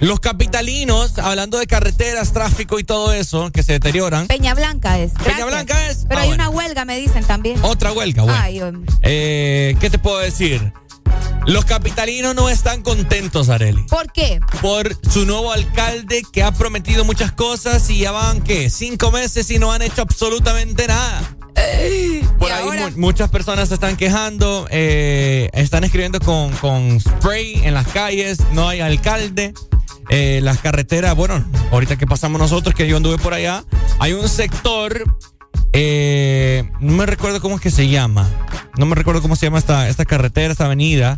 los 0.00 0.20
capitalinos, 0.20 1.18
hablando 1.18 1.58
de 1.58 1.66
carreteras, 1.66 2.32
tráfico 2.32 2.78
y 2.78 2.84
todo 2.84 3.12
eso, 3.12 3.50
que 3.50 3.62
se 3.62 3.72
deterioran. 3.72 4.26
Peña 4.26 4.54
Blanca 4.54 4.98
es. 4.98 5.12
Peña. 5.12 5.44
Blanca 5.46 5.86
es. 5.88 6.04
Pero 6.08 6.20
Ah, 6.20 6.22
hay 6.22 6.28
bueno. 6.28 6.44
una 6.48 6.50
huelga, 6.50 6.84
me 6.84 6.98
dicen 6.98 7.24
también. 7.24 7.58
Otra 7.62 7.92
huelga, 7.92 8.22
bueno. 8.22 8.38
Ay. 8.40 8.60
Eh, 9.02 9.76
¿Qué 9.80 9.90
te 9.90 9.98
puedo 9.98 10.18
decir? 10.18 10.72
Los 11.46 11.64
capitalinos 11.64 12.34
no 12.34 12.48
están 12.48 12.82
contentos, 12.82 13.48
Areli. 13.48 13.82
¿Por 13.84 14.10
qué? 14.12 14.40
Por 14.60 14.96
su 15.08 15.24
nuevo 15.26 15.52
alcalde 15.52 16.22
que 16.32 16.42
ha 16.42 16.50
prometido 16.52 17.04
muchas 17.04 17.30
cosas 17.32 17.88
y 17.88 17.98
ya 18.00 18.10
van, 18.10 18.40
¿qué? 18.42 18.68
Cinco 18.68 19.12
meses 19.12 19.48
y 19.50 19.58
no 19.60 19.72
han 19.72 19.80
hecho 19.82 20.02
absolutamente 20.02 20.88
nada. 20.88 21.22
Por 22.38 22.48
¿Y 22.50 22.52
ahí 22.52 22.64
mu- 22.64 23.00
muchas 23.00 23.30
personas 23.30 23.68
se 23.68 23.74
están 23.74 23.96
quejando, 23.96 24.66
eh, 24.70 25.48
están 25.52 25.84
escribiendo 25.84 26.18
con, 26.20 26.50
con 26.56 27.00
spray 27.00 27.62
en 27.64 27.74
las 27.74 27.86
calles, 27.88 28.38
no 28.52 28.68
hay 28.68 28.80
alcalde. 28.80 29.54
Eh, 30.08 30.40
las 30.42 30.58
carreteras, 30.58 31.14
bueno, 31.14 31.44
ahorita 31.70 31.96
que 31.96 32.06
pasamos 32.06 32.40
nosotros, 32.40 32.74
que 32.74 32.86
yo 32.86 32.96
anduve 32.96 33.18
por 33.18 33.34
allá, 33.34 33.64
hay 33.98 34.12
un 34.12 34.28
sector, 34.28 35.04
eh, 35.72 36.70
no 36.80 36.92
me 36.92 37.06
recuerdo 37.06 37.40
cómo 37.40 37.56
es 37.56 37.60
que 37.60 37.70
se 37.70 37.88
llama, 37.88 38.28
no 38.78 38.86
me 38.86 38.94
recuerdo 38.94 39.22
cómo 39.22 39.36
se 39.36 39.46
llama 39.46 39.58
esta, 39.58 39.88
esta 39.88 40.04
carretera, 40.04 40.52
esta 40.52 40.66
avenida, 40.66 41.16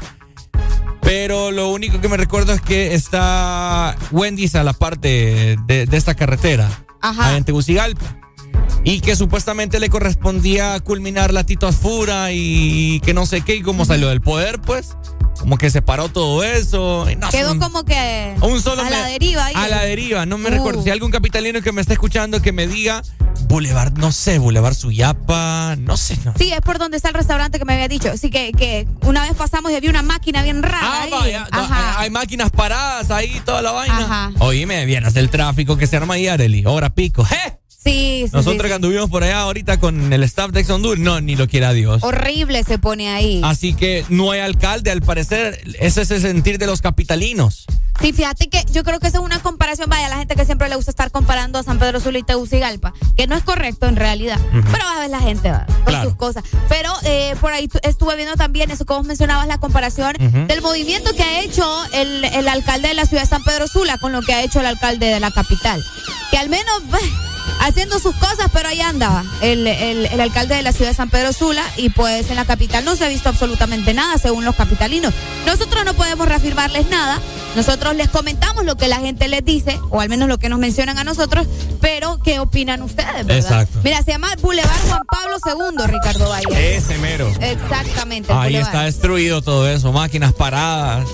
pero 1.03 1.51
lo 1.51 1.69
único 1.69 2.01
que 2.01 2.09
me 2.09 2.17
recuerdo 2.17 2.53
es 2.53 2.61
que 2.61 2.95
está 2.95 3.97
Wendy's 4.11 4.55
a 4.55 4.65
la 4.65 4.73
parte 4.73 5.57
de, 5.67 5.87
de 5.87 5.97
esta 5.97 6.15
carretera, 6.15 6.69
Ajá. 7.01 7.37
en 7.37 7.45
Tegucigalpa. 7.45 8.19
Y 8.85 9.01
que 9.01 9.17
supuestamente 9.17 9.81
le 9.81 9.91
correspondía 9.91 10.79
culminar 10.81 11.33
la 11.33 11.45
Tito 11.45 11.67
Asfura 11.67 12.33
y 12.33 13.01
que 13.01 13.13
no 13.15 13.27
sé 13.27 13.43
qué, 13.43 13.57
y 13.57 13.63
como 13.63 13.85
salió 13.85 14.09
del 14.09 14.21
poder, 14.21 14.61
pues, 14.61 14.97
como 15.41 15.59
que 15.59 15.71
se 15.71 15.83
paró 15.83 16.09
todo 16.09 16.43
eso. 16.45 17.09
y 17.11 17.17
no, 17.17 17.29
Quedó 17.31 17.53
un- 17.53 17.59
como 17.59 17.85
que 17.85 18.35
un 18.41 18.61
solo 18.63 18.83
a 18.83 18.91
la 18.91 19.05
deriva 19.07 19.47
ahí. 19.47 19.55
A 19.57 19.69
la 19.69 19.83
deriva, 19.85 20.25
no 20.27 20.39
me 20.39 20.49
Uh. 20.49 20.53
recuerdo. 20.55 20.83
Si 20.83 20.89
hay 20.89 20.95
algún 20.95 21.11
capitalino 21.11 21.61
que 21.61 21.73
me 21.73 21.81
está 21.81 21.93
escuchando 21.93 22.41
que 22.41 22.53
me 22.53 22.67
diga 22.67 23.03
Boulevard, 23.49 23.93
no 23.99 24.11
sé, 24.11 24.39
Boulevard 24.39 24.75
Suyapa, 24.75 25.77
no 25.79 25.97
sé. 25.97 26.17
no. 26.25 26.35
Sí, 26.39 26.53
es 26.53 26.61
por 26.61 26.79
donde 26.79 26.97
está 26.97 27.09
el 27.09 27.15
restaurante 27.15 27.59
que 27.59 27.65
me 27.65 27.75
había 27.75 27.89
dicho. 27.89 28.11
Así 28.11 28.31
que, 28.31 28.53
que 28.53 28.87
una 29.03 29.23
vez 29.23 29.35
pasamos 29.35 29.71
y 29.73 29.75
había 29.77 29.91
una 29.91 30.03
máquina 30.03 30.43
bien 30.43 30.63
rara. 30.63 30.79
Ah, 30.83 31.03
ahí. 31.03 31.11
vaya, 31.11 31.49
Ajá. 31.51 31.99
hay, 31.99 32.05
hay 32.05 32.11
máquinas 32.11 32.51
paradas 32.51 33.11
ahí, 33.11 33.41
toda 33.45 33.63
la 33.63 33.73
vaina. 33.73 33.99
Ajá. 33.99 34.33
Oíme, 34.41 34.85
vieras 34.87 35.15
el 35.17 35.31
tráfico 35.31 35.77
que 35.77 35.87
se 35.87 35.97
arma 35.97 36.15
ahí, 36.15 36.27
Areli. 36.27 36.65
Hora 36.67 36.91
pico. 36.91 37.25
¡Je! 37.25 37.58
Sí, 37.83 38.25
sí, 38.27 38.31
Nosotros 38.33 38.63
sí, 38.63 38.69
que 38.69 38.75
anduvimos 38.75 39.09
por 39.09 39.23
allá 39.23 39.41
ahorita 39.43 39.79
con 39.79 40.13
el 40.13 40.23
staff 40.25 40.51
de 40.51 40.71
Honduras, 40.73 40.99
no, 40.99 41.21
ni 41.21 41.37
lo 41.37 41.47
quiera 41.47 41.73
Dios. 41.73 42.03
Horrible 42.03 42.65
se 42.65 42.79
pone 42.79 43.09
ahí. 43.09 43.41
Así 43.45 43.73
que 43.73 44.05
no 44.09 44.33
hay 44.33 44.41
alcalde, 44.41 44.91
al 44.91 45.01
parecer. 45.01 45.61
Ese 45.79 46.03
es 46.03 46.11
el 46.11 46.21
sentir 46.21 46.59
de 46.59 46.67
los 46.67 46.83
capitalinos. 46.83 47.67
Sí, 48.01 48.13
fíjate 48.13 48.49
que 48.49 48.65
yo 48.73 48.85
creo 48.85 49.01
que 49.01 49.07
esa 49.09 49.19
es 49.19 49.25
una 49.25 49.41
comparación, 49.41 49.89
vaya, 49.91 50.09
la 50.09 50.19
gente 50.19 50.35
que 50.37 50.45
siempre 50.45 50.69
le 50.69 50.77
gusta 50.77 50.91
estar 50.91 51.11
comparando 51.11 51.59
a 51.59 51.63
San 51.65 51.79
Pedro 51.81 51.99
Sula 52.01 52.19
y 52.19 52.23
Tegucigalpa, 52.23 52.93
que 53.17 53.27
no 53.27 53.37
es 53.37 53.43
correcto 53.43 53.87
en 53.87 53.97
realidad. 53.97 54.39
Pero 54.53 54.85
a 54.87 55.01
ver 55.01 55.11
la 55.11 55.21
gente 55.21 55.51
va 55.51 55.67
por 55.67 55.85
Claro. 55.87 56.09
sus 56.11 56.17
cosas. 56.17 56.45
Pero 56.69 56.93
eh, 57.05 57.35
por 57.41 57.53
ahí 57.53 57.67
tu- 57.69 57.79
estuve 57.83 58.15
viendo 58.17 58.35
también 58.37 58.71
eso 58.71 58.85
vos 58.85 59.05
mencionabas, 59.07 59.47
la 59.49 59.59
comparación 59.59 60.15
del 60.47 60.63
movimiento 60.63 61.13
que 61.15 61.23
ha 61.23 61.43
hecho 61.43 61.65
el, 61.93 62.25
el 62.25 62.47
alcalde 62.49 62.89
de 62.89 62.95
la 62.95 63.05
ciudad 63.07 63.23
de 63.23 63.29
San 63.29 63.43
Pedro 63.45 63.67
Sula 63.69 63.99
con 63.99 64.13
lo 64.13 64.23
que 64.23 64.33
ha 64.33 64.43
hecho 64.43 64.61
el 64.61 64.67
alcalde 64.67 65.07
de 65.07 65.19
la 65.21 65.31
capital. 65.33 65.85
Que 66.31 66.39
al 66.39 66.49
menos 66.49 66.83
haciendo 67.61 67.99
sus 67.99 68.15
cosas, 68.17 68.49
pero 68.53 68.69
ahí 68.69 68.81
andaba 68.81 69.25
el, 69.43 69.67
el- 69.67 70.07
el 70.07 70.21
alcalde 70.21 70.55
de 70.55 70.63
la 70.63 70.73
ciudad 70.73 70.91
de 70.91 70.97
San 70.97 71.11
Pedro 71.11 71.33
Sula 71.33 71.65
y 71.77 71.91
pues 71.91 72.31
en 72.31 72.37
la 72.37 72.45
capital 72.45 72.85
no 72.85 72.97
se 72.97 73.05
ha 73.05 73.09
visto 73.09 73.29
absolutamente 73.29 73.95
nada 73.95 74.19
según 74.19 74.45
los 74.45 74.55
capitalinos. 74.57 75.13
Nosotros 75.47 75.85
no 75.85 75.95
podemos 75.95 76.29
reafirmarles 76.29 76.89
nada, 76.89 77.19
nosotros 77.57 77.95
les 77.97 78.09
comentamos 78.09 78.65
lo 78.65 78.77
que 78.77 78.89
la 78.89 78.97
gente 78.99 79.29
les 79.29 79.45
dice, 79.45 79.81
o 79.91 80.01
al 80.01 80.09
menos 80.09 80.29
lo 80.29 80.39
que 80.39 80.49
nos 80.49 80.59
mencionan 80.59 80.99
a 80.99 81.05
nosotros, 81.05 81.47
pero 81.81 82.19
¿qué 82.23 82.39
opinan 82.39 82.83
ustedes? 82.83 83.27
verdad? 83.27 83.37
Exacto. 83.37 83.81
Mira, 83.83 84.03
se 84.03 84.13
llama 84.13 84.29
Boulevard 84.41 84.81
Juan 84.89 85.03
Pablo 85.11 85.37
II, 85.71 85.87
Ricardo 85.93 86.29
Valle. 86.29 86.77
Ese 86.77 86.99
mero. 86.99 87.29
Exactamente. 87.41 88.33
Ahí 88.33 88.39
Boulevard. 88.53 88.67
está 88.67 88.83
destruido 88.85 89.43
todo 89.43 89.69
eso, 89.69 89.93
máquinas 89.93 90.33
paradas. 90.33 91.07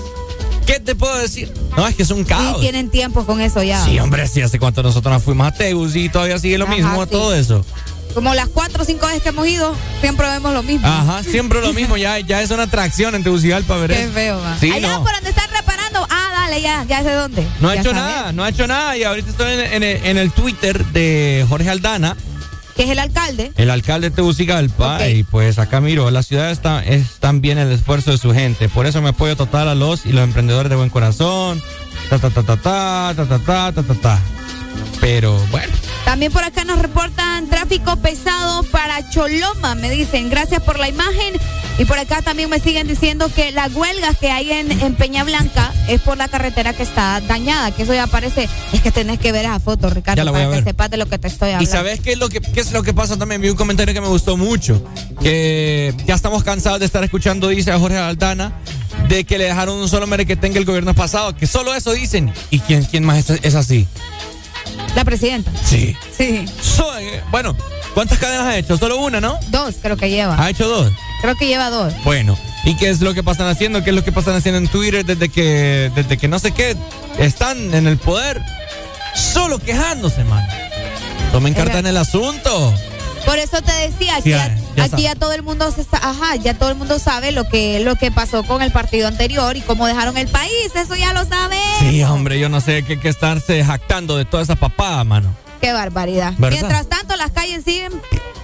¿Qué 0.65 0.79
te 0.79 0.95
puedo 0.95 1.17
decir? 1.17 1.51
No, 1.77 1.87
es 1.87 1.95
que 1.95 2.03
es 2.03 2.09
un 2.11 2.19
Sí, 2.19 2.25
caos. 2.25 2.59
tienen 2.59 2.89
tiempo 2.89 3.25
con 3.25 3.39
eso 3.41 3.61
ya. 3.63 3.83
Sí, 3.85 3.99
hombre, 3.99 4.27
sí, 4.27 4.41
hace 4.41 4.57
cuánto 4.59 4.81
nosotros 4.83 5.13
nos 5.13 5.23
fuimos 5.23 5.47
a 5.47 5.51
Tegus 5.51 5.95
y 5.95 6.09
todavía 6.09 6.39
sigue 6.39 6.57
lo 6.57 6.65
Ajá, 6.65 6.75
mismo, 6.75 7.03
sí. 7.03 7.11
todo 7.11 7.33
eso. 7.35 7.65
Como 8.13 8.33
las 8.33 8.47
cuatro 8.47 8.81
o 8.83 8.85
cinco 8.85 9.05
veces 9.07 9.21
que 9.21 9.29
hemos 9.29 9.45
ido, 9.47 9.75
siempre 9.99 10.25
vemos 10.29 10.53
lo 10.53 10.63
mismo. 10.63 10.87
Ajá, 10.87 11.21
siempre 11.23 11.59
lo 11.61 11.73
mismo, 11.73 11.97
ya, 11.97 12.17
ya 12.19 12.41
es 12.41 12.49
una 12.51 12.63
atracción 12.63 13.13
en 13.13 13.23
Tegucigalpa, 13.23 13.75
ver 13.75 13.91
Qué 13.91 14.07
feo, 14.07 14.39
va. 14.39 14.57
Sí, 14.57 14.71
Allá 14.71 14.87
no. 14.97 15.03
por 15.03 15.13
donde 15.13 15.29
están 15.31 15.49
reparando. 15.51 16.07
Ah, 16.09 16.29
dale, 16.33 16.61
ya, 16.61 16.85
ya 16.85 17.03
sé 17.03 17.11
dónde. 17.11 17.45
No 17.59 17.67
ha 17.69 17.73
hecho 17.75 17.91
sabes. 17.91 17.95
nada, 18.15 18.31
no 18.31 18.43
ha 18.45 18.49
hecho 18.49 18.67
nada 18.67 18.95
y 18.97 19.03
ahorita 19.03 19.29
estoy 19.31 19.53
en, 19.53 19.59
en 19.59 19.83
el, 19.83 20.05
en 20.05 20.17
el 20.17 20.31
Twitter 20.31 20.85
de 20.87 21.45
Jorge 21.49 21.69
Aldana, 21.69 22.15
Que 22.75 22.83
es 22.83 22.89
el 22.89 22.99
alcalde. 22.99 23.53
el 23.55 23.69
alcalde 23.69 24.09
de 24.09 24.15
Tegucigalpa, 24.15 25.07
y 25.07 25.23
pues 25.23 25.59
acá 25.59 25.79
miro, 25.79 26.11
la 26.11 26.23
ciudad 26.23 26.51
está, 26.51 26.83
es 26.83 27.19
también 27.19 27.57
el 27.57 27.71
esfuerzo 27.71 28.11
de 28.11 28.17
su 28.17 28.33
gente, 28.33 28.67
por 28.67 28.85
eso 28.85 29.01
me 29.01 29.09
apoyo 29.09 29.35
total 29.37 29.69
a 29.69 29.75
los 29.75 30.05
y 30.05 30.11
los 30.11 30.23
emprendedores 30.23 30.69
de 30.69 30.75
buen 30.75 30.89
corazón, 30.89 31.61
ta 32.09 32.19
ta 32.19 32.29
ta 32.29 32.43
ta 32.43 32.55
ta 32.57 33.13
ta 33.15 33.25
ta 33.25 33.39
ta 33.39 33.71
ta 33.71 33.83
ta 33.83 33.93
ta. 33.93 34.19
Pero 35.01 35.37
bueno, 35.51 35.71
También 36.03 36.31
por 36.31 36.43
acá 36.43 36.63
nos 36.63 36.79
reportan 36.79 37.47
tráfico 37.47 37.95
pesado 37.97 38.63
para 38.63 39.07
Choloma, 39.09 39.75
me 39.75 39.89
dicen. 39.89 40.29
Gracias 40.29 40.61
por 40.63 40.79
la 40.79 40.87
imagen. 40.89 41.35
Y 41.77 41.83
por 41.83 41.99
acá 41.99 42.21
también 42.21 42.49
me 42.49 42.59
siguen 42.59 42.87
diciendo 42.87 43.29
que 43.35 43.51
las 43.51 43.73
huelgas 43.73 44.17
que 44.17 44.31
hay 44.31 44.49
en, 44.51 44.71
en 44.71 44.95
Peña 44.95 45.25
Blanca 45.25 45.73
es 45.89 45.99
por 45.99 46.17
la 46.17 46.29
carretera 46.29 46.71
que 46.71 46.83
está 46.83 47.19
dañada, 47.19 47.71
que 47.71 47.83
eso 47.83 47.93
ya 47.93 48.07
parece. 48.07 48.47
Es 48.71 48.81
que 48.81 48.91
tenés 48.91 49.19
que 49.19 49.33
ver 49.33 49.43
esa 49.45 49.59
foto, 49.59 49.89
Ricardo, 49.89 50.23
Ya 50.23 50.31
para 50.31 50.49
que 50.51 50.63
sepas 50.63 50.89
de 50.89 50.95
lo 50.97 51.05
que 51.07 51.17
te 51.19 51.27
estoy 51.27 51.49
¿Y 51.49 51.53
hablando. 51.53 51.71
sabes 51.71 51.99
qué 51.99 52.13
es 52.13 52.17
lo 52.17 52.29
que 52.29 52.39
qué 52.39 52.61
es 52.61 52.71
lo 52.71 52.81
que 52.81 52.93
pasa 52.93 53.17
también? 53.17 53.41
Vi 53.41 53.49
un 53.49 53.57
comentario 53.57 53.93
que 53.93 53.99
me 53.99 54.07
gustó 54.07 54.37
mucho. 54.37 54.81
Que 55.21 55.93
ya 56.05 56.15
estamos 56.15 56.43
cansados 56.43 56.79
de 56.79 56.85
estar 56.85 57.03
escuchando, 57.03 57.49
dice 57.49 57.71
a 57.71 57.77
Jorge 57.79 57.97
Aldana, 57.97 58.53
de 59.09 59.25
que 59.25 59.37
le 59.37 59.43
dejaron 59.43 59.77
un 59.77 59.89
solo 59.89 60.07
mere 60.07 60.25
que 60.25 60.37
tenga 60.37 60.57
el 60.59 60.65
gobierno 60.65 60.93
pasado. 60.93 61.35
Que 61.35 61.45
solo 61.45 61.75
eso 61.75 61.91
dicen. 61.91 62.33
¿Y 62.51 62.59
quién, 62.59 62.85
quién 62.85 63.03
más 63.03 63.29
es, 63.29 63.39
es 63.43 63.55
así? 63.55 63.85
La 64.95 65.03
presidenta. 65.03 65.51
Sí. 65.63 65.95
Sí. 66.17 66.45
So- 66.61 66.97
eh, 66.97 67.21
bueno, 67.31 67.55
¿cuántas 67.93 68.17
cadenas 68.19 68.45
ha 68.47 68.57
hecho? 68.57 68.77
Solo 68.77 68.97
una, 68.97 69.19
¿no? 69.19 69.37
Dos, 69.49 69.75
creo 69.81 69.97
que 69.97 70.09
lleva. 70.09 70.41
¿Ha 70.41 70.49
hecho 70.49 70.67
dos? 70.67 70.91
Creo 71.21 71.35
que 71.35 71.47
lleva 71.47 71.69
dos. 71.69 71.93
Bueno. 72.03 72.37
¿Y 72.63 72.75
qué 72.77 72.89
es 72.89 72.99
lo 73.01 73.13
que 73.13 73.21
pasan 73.21 73.47
haciendo? 73.47 73.83
¿Qué 73.83 73.91
es 73.91 73.95
lo 73.95 74.03
que 74.03 74.11
pasan 74.11 74.35
haciendo 74.35 74.57
en 74.57 74.67
Twitter 74.67 75.05
desde 75.05 75.29
que, 75.29 75.91
desde 75.93 76.17
que 76.17 76.27
no 76.27 76.39
sé 76.39 76.51
qué 76.51 76.75
están 77.19 77.73
en 77.75 77.85
el 77.85 77.97
poder? 77.97 78.41
Solo 79.13 79.59
quejándose, 79.59 80.23
man. 80.23 80.43
Tomen 81.31 81.53
carta 81.53 81.77
en 81.79 81.85
el 81.87 81.97
asunto. 81.97 82.73
Por 83.25 83.37
eso 83.37 83.61
te 83.61 83.71
decía, 83.71 84.17
ya, 84.23 84.55
ya 84.75 84.83
aquí 84.83 84.91
sabe. 84.91 85.03
ya 85.03 85.15
todo 85.15 85.33
el 85.33 85.43
mundo 85.43 85.71
se 85.71 85.85
ajá, 85.91 86.35
ya 86.35 86.53
todo 86.53 86.69
el 86.69 86.75
mundo 86.75 86.99
sabe 86.99 87.31
lo 87.31 87.47
que 87.47 87.79
lo 87.79 87.95
que 87.95 88.11
pasó 88.11 88.43
con 88.43 88.61
el 88.61 88.71
partido 88.71 89.07
anterior 89.07 89.55
y 89.57 89.61
cómo 89.61 89.87
dejaron 89.87 90.17
el 90.17 90.27
país, 90.27 90.71
eso 90.75 90.95
ya 90.95 91.13
lo 91.13 91.25
sabes. 91.25 91.59
Sí, 91.79 92.03
hombre, 92.03 92.39
yo 92.39 92.49
no 92.49 92.61
sé 92.61 92.83
qué 92.83 92.99
que 92.99 93.09
estarse 93.09 93.63
jactando 93.63 94.17
de 94.17 94.25
toda 94.25 94.43
esa 94.43 94.55
papada, 94.55 95.03
mano. 95.03 95.35
Qué 95.61 95.71
barbaridad. 95.73 96.33
¿Verdad? 96.37 96.59
Mientras 96.59 96.87
tanto 96.89 97.15
las 97.15 97.31
calles 97.31 97.63
siguen 97.63 97.91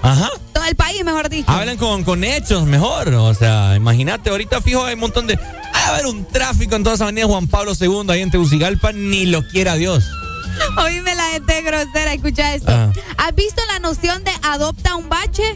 Ajá. 0.01 0.29
todo 0.53 0.63
el 0.65 0.75
país, 0.75 1.03
mejor 1.03 1.29
dicho. 1.29 1.49
Hablen 1.51 1.77
con, 1.77 2.03
con 2.03 2.23
hechos 2.23 2.65
mejor. 2.65 3.09
O 3.13 3.33
sea, 3.33 3.75
imagínate, 3.75 4.29
ahorita 4.29 4.61
fijo 4.61 4.83
hay 4.85 4.95
un 4.95 5.01
montón 5.01 5.27
de. 5.27 5.35
Va 5.35 5.85
a 5.85 5.87
haber 5.89 6.05
un 6.05 6.25
tráfico 6.25 6.75
en 6.75 6.83
toda 6.83 6.95
esa 6.95 7.05
avenida 7.05 7.25
Juan 7.27 7.47
Pablo 7.47 7.73
II 7.79 8.05
ahí 8.09 8.21
en 8.21 8.31
Tegucigalpa, 8.31 8.91
ni 8.91 9.25
lo 9.25 9.47
quiera 9.47 9.75
Dios. 9.75 10.03
Oíme 10.77 11.15
la 11.15 11.23
gente 11.31 11.61
grosera, 11.61 12.13
escucha 12.13 12.53
esto. 12.53 12.71
Ah. 12.71 12.91
¿Has 13.17 13.35
visto 13.35 13.61
la 13.67 13.79
noción 13.79 14.23
de 14.23 14.31
adopta 14.43 14.95
un 14.95 15.09
bache 15.09 15.55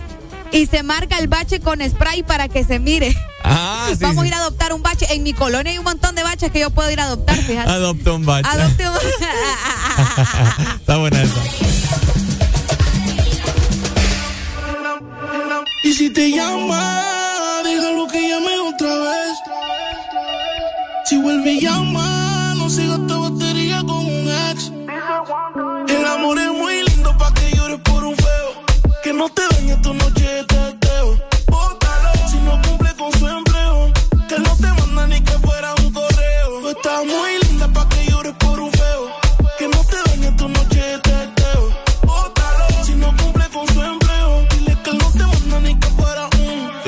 y 0.51 0.67
se 0.67 0.83
marca 0.83 1.17
el 1.19 1.27
bache 1.27 1.59
con 1.59 1.81
spray 1.87 2.23
para 2.23 2.47
que 2.47 2.63
se 2.63 2.79
mire? 2.79 3.15
Ah, 3.43 3.87
sí. 3.89 3.97
Vamos 4.01 4.23
sí. 4.23 4.25
a 4.25 4.27
ir 4.27 4.33
a 4.33 4.37
adoptar 4.37 4.73
un 4.73 4.81
bache. 4.81 5.05
En 5.13 5.23
mi 5.23 5.33
colonia 5.33 5.71
hay 5.71 5.77
un 5.77 5.83
montón 5.83 6.15
de 6.15 6.23
baches 6.23 6.51
que 6.51 6.59
yo 6.59 6.69
puedo 6.69 6.89
ir 6.91 6.99
a 6.99 7.05
adoptar, 7.05 7.35
fíjate. 7.37 7.69
Adopta 7.69 8.13
un 8.13 8.25
bache. 8.25 8.49
Adopte 8.49 8.89
un 8.89 8.95
Está 10.79 10.97
buena 10.97 11.21
esa. 11.21 11.41
Y 15.83 15.93
si 15.93 16.09
te 16.09 16.31
llama, 16.31 17.61
déjalo 17.63 18.07
que 18.07 18.27
llame 18.27 18.57
otra 18.73 18.95
vez. 18.95 19.37
Si 21.05 21.17
vuelve 21.17 21.51
y 21.53 21.61
llama, 21.61 22.55
no 22.57 22.69
sigas 22.69 22.99
esta 22.99 23.15
batería 23.17 23.77
con 23.81 23.97
un 23.97 24.27
ex. 24.49 24.71
El 25.87 26.05
amor 26.05 26.39
es 26.39 26.51
muy 26.51 26.83
lindo 26.89 27.15
pa' 27.17 27.31
que 27.35 27.55
llores 27.55 27.79
por 27.81 28.03
un 28.03 28.15
feo. 28.15 28.65
Que 29.03 29.13
no 29.13 29.29
te 29.29 29.43
dañe 29.51 29.77
tu 29.83 29.93
noche 29.93 30.24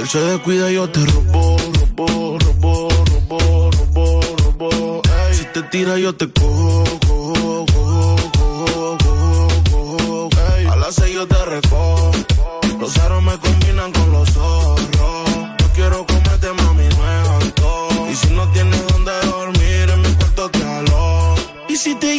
él 0.08 0.12
se 0.12 0.20
descuida, 0.20 0.72
yo 0.72 0.90
te 0.90 1.06
robo, 1.06 1.58
robo, 1.80 2.40
robo, 2.40 2.90
robo, 3.30 3.72
robo, 3.72 4.22
robo. 4.38 5.02
Si 5.34 5.46
te 5.46 5.62
tira, 5.64 5.98
yo 5.98 6.16
te 6.16 6.32
cojo, 6.32 6.84
cojo, 7.06 7.66
cojo, 7.74 8.16
cojo, 8.34 8.98
cojo, 9.70 10.30
cojo. 10.30 10.72
A 10.72 10.76
las 10.78 10.96
seis 10.96 11.14
yo 11.14 11.28
te 11.28 11.46
recojo. 11.46 12.12
Los 12.80 12.98
aros 13.00 13.22
me 13.22 13.38
combinan 13.38 13.92
con 13.92 14.12
los 14.14 14.30
zorros. 14.30 15.30
Yo 15.60 15.68
quiero 15.76 16.06
comerte, 16.06 16.54
mami, 16.54 16.88
no 16.88 18.10
es. 18.10 18.12
Y 18.12 18.16
si 18.16 18.34
no 18.34 18.50
tienes 18.52 18.88
donde 18.88 19.12
dormir, 19.26 19.90
en 19.94 20.02
mi 20.02 20.14
cuarto 20.14 20.50
te 20.50 20.64
alo. 20.64 21.36
Y 21.68 21.76
si 21.76 21.96
te 21.96 22.16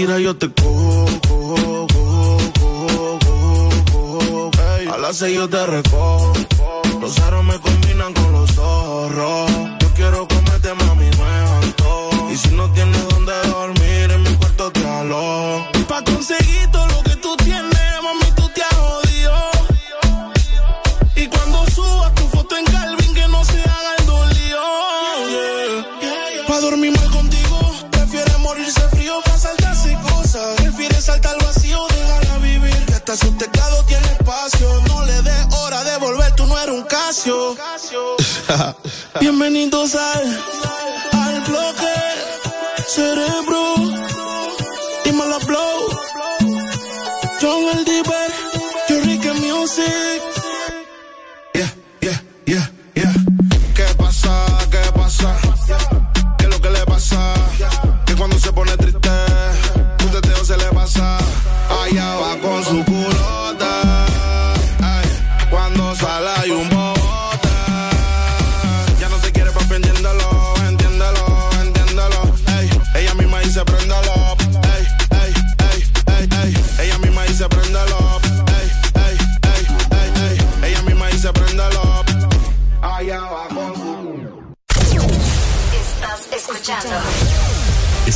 Ey. 0.00 0.06
Si 0.06 0.06
te 0.06 0.12
tira 0.12 0.18
yo 0.18 0.36
te 0.36 0.50
cojo, 0.50 1.06
cojo, 1.28 1.86
cojo, 2.58 3.18
cojo. 3.92 4.50
A 4.94 4.98
las 4.98 5.16
seis 5.16 5.36
yo 5.36 5.48
te 5.48 5.66
recojo. 5.66 6.32
Los 7.00 7.18
aros 7.20 7.44
me 7.44 7.58
combinan 7.60 8.12
con 8.14 8.32
los 8.32 8.50
zorros. 8.52 9.50
Yo 9.80 9.88
quiero 9.94 10.26
comerte, 10.26 10.72
mami, 10.74 11.04
me 11.04 11.66
antojo. 11.66 12.30
Y 12.32 12.36
si 12.36 12.48
no 12.54 12.70
tienes 12.72 13.08
donde 13.08 13.32
dormir, 13.48 14.10
en 14.12 14.22
mi 14.22 14.34
cuarto 14.36 14.70
te 14.70 14.86
alojo. 14.86 15.66
Y 15.74 15.82
pa' 15.84 16.02
conseguir 16.04 16.59
Bienvenidos 39.18 39.96
al, 39.96 40.38
al 41.12 41.40
bloque 41.40 41.94
cerebro. 42.86 43.59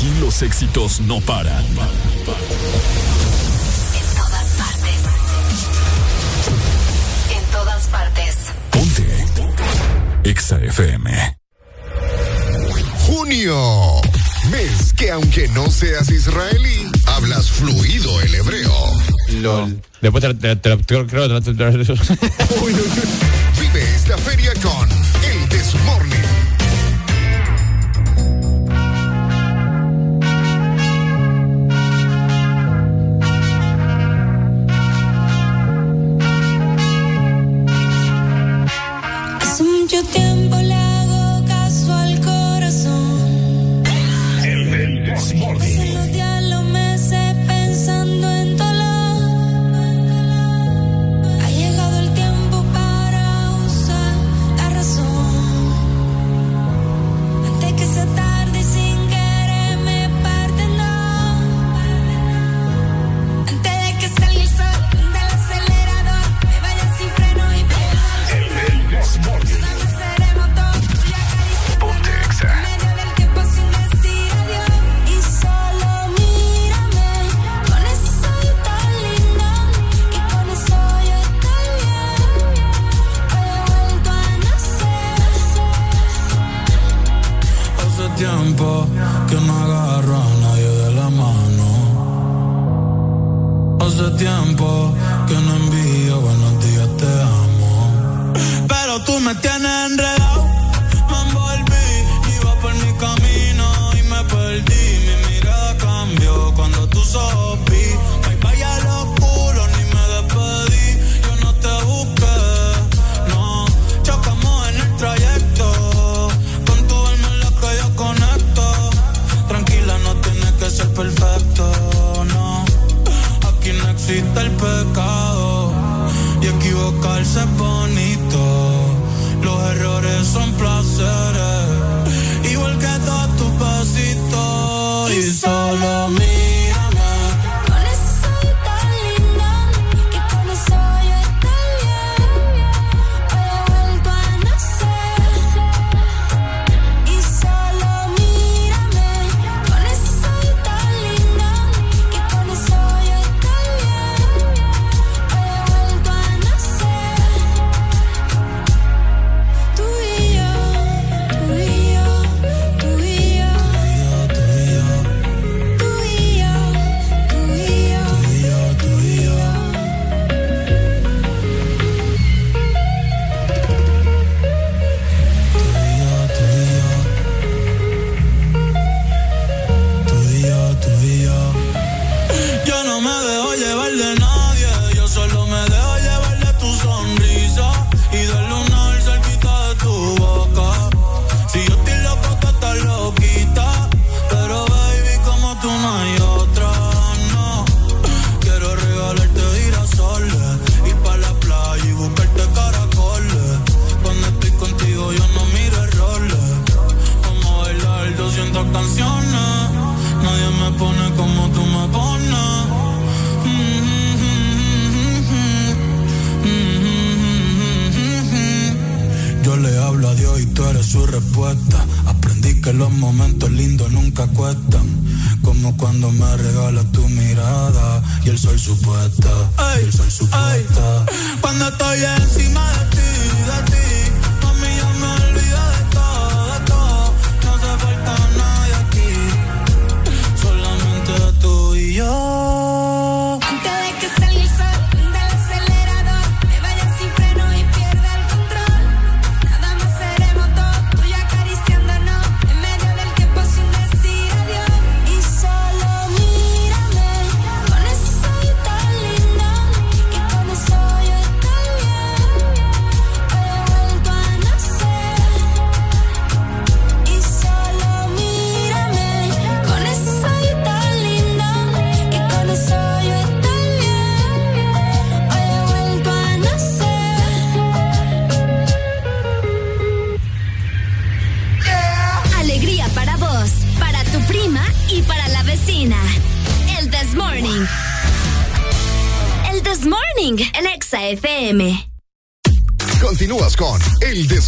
Aquí 0.00 0.08
los 0.18 0.40
éxitos 0.40 0.98
no 1.02 1.20
paran. 1.20 1.62
En 1.62 1.74
todas 4.16 4.46
partes. 4.56 4.96
En 7.36 7.44
todas 7.52 7.86
partes. 7.88 8.36
Ponte. 8.70 9.04
Exa 10.24 10.58
FM. 10.58 11.36
Junio. 13.06 14.00
Mes 14.50 14.94
que 14.94 15.10
aunque 15.10 15.48
no 15.48 15.70
seas 15.70 16.08
israelí, 16.08 16.90
hablas 17.04 17.50
fluido 17.50 18.22
el 18.22 18.36
hebreo. 18.36 18.72
LOL. 19.42 19.82
Después 20.00 20.24
te, 20.38 20.56
te, 20.56 20.76
Vive 23.60 23.94
esta 23.96 24.16
feria 24.16 24.54
con 24.62 24.88
el 25.30 25.48
This 25.50 25.74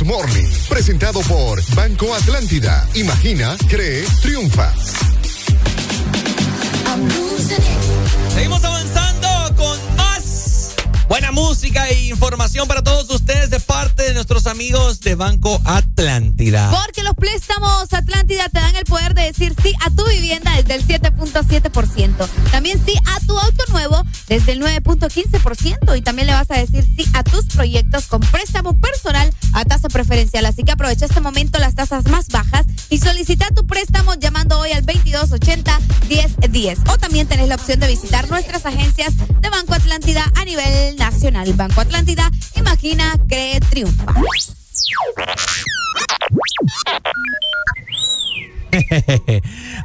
El 0.03 0.09
Desmorning, 0.09 0.51
presentado 0.69 1.21
por 1.21 1.63
Banco 1.77 2.13
Atlántida. 2.13 2.89
Imagina, 2.95 3.57
cree, 3.69 4.05
triunfa. 4.21 4.75
Seguimos 8.35 8.65
avanzando 8.65 9.29
con 9.55 9.97
más 9.97 10.75
buena 11.09 11.31
música 11.31 11.89
e 11.89 12.09
información 12.09 12.67
para 12.67 12.83
todos 12.83 13.09
ustedes 13.11 13.51
de 13.51 13.61
parte 13.61 14.03
de 14.03 14.15
nuestros 14.15 14.49
amigos 14.49 14.99
de 15.01 15.15
Banco 15.15 15.61
Atlántida. 15.65 16.69
Porque 16.83 17.05
los 17.05 17.15
préstamos 17.15 17.93
Atlántida 17.93 18.49
te 18.49 18.59
dan 18.59 18.75
el 18.75 18.85
poder 18.85 19.15
de 19.15 19.23
decir 19.23 19.55
sí 19.63 19.73
a 19.85 19.91
tu 19.91 20.05
vivienda 20.09 20.51
desde 20.57 20.75
el 20.75 20.85
7.7%. 20.85 22.29
También 22.51 22.83
sí 22.85 22.95
a 23.07 23.21
tu 23.25 23.39
auto 23.39 23.65
nuevo 23.69 24.03
desde 24.27 24.53
el 24.53 24.63
9.15%. 24.63 25.97
Y 25.97 26.03
también 26.03 26.27
le 26.27 26.33
vas 26.33 26.51
a 26.51 26.57
decir 26.57 26.85
sí 26.97 27.09
a 27.15 27.23
tus 27.23 27.45
proyectos 27.47 28.07
con 28.07 28.21
préstamo 28.21 28.81
personal 28.81 29.32
preferencial. 29.93 30.47
Así 30.47 30.65
que 30.65 30.73
aprovecha 30.73 31.07
este 31.07 31.21
momento 31.21 31.59
las 31.59 31.75
tasas 31.75 32.07
más 32.07 32.29
bajas 32.29 32.67
y 32.91 32.99
solicita 32.99 33.47
tu 33.55 33.67
préstamo 33.67 34.15
llamando 34.15 34.59
hoy 34.59 34.73
al 34.73 34.85
2280-1010. 34.85 36.93
O 36.93 36.99
también 36.99 37.29
tenés 37.29 37.49
la 37.49 37.55
opción 37.55 37.81
de 37.81 37.89
visitar 37.89 38.29
nuestras 38.31 38.67
agencias 38.67 39.15
de 39.41 39.51
Banco 39.51 39.75
Atlántida 39.75 40.25
a 40.37 40.45
nivel 40.45 40.97
nacional. 40.97 41.53
Banco 41.53 41.81
Atlántida, 41.81 42.31
imagina, 42.57 43.15
cree, 43.29 43.61
triunfa. 43.61 44.15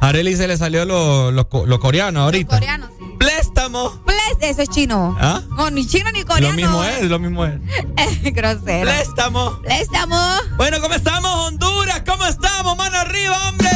Arely 0.08 0.36
se 0.36 0.48
le 0.48 0.56
salió 0.56 0.84
lo, 0.84 1.30
lo 1.30 1.48
lo 1.66 1.80
coreano 1.80 2.22
ahorita. 2.22 2.56
Coreano, 2.56 2.88
sí. 2.98 3.04
Préstamo. 3.18 4.02
Eso 4.40 4.62
es 4.62 4.68
chino. 4.68 5.16
¿Ah? 5.20 5.42
No, 5.56 5.70
ni 5.70 5.86
chino 5.86 6.10
ni 6.12 6.22
coreano. 6.22 6.48
Lo 6.48 6.56
mismo 6.56 6.84
es, 6.84 7.02
lo 7.04 7.18
mismo 7.18 7.44
es. 7.44 7.60
Grosero. 8.34 8.90
Préstamo. 8.90 9.58
Préstamo. 9.62 10.16
Bueno, 10.56 10.80
¿cómo 10.80 10.94
estamos, 10.94 11.30
Honduras? 11.46 12.02
¿Cómo 12.06 12.24
estamos? 12.24 12.76
Mano 12.76 12.98
arriba, 12.98 13.48
hombre. 13.48 13.68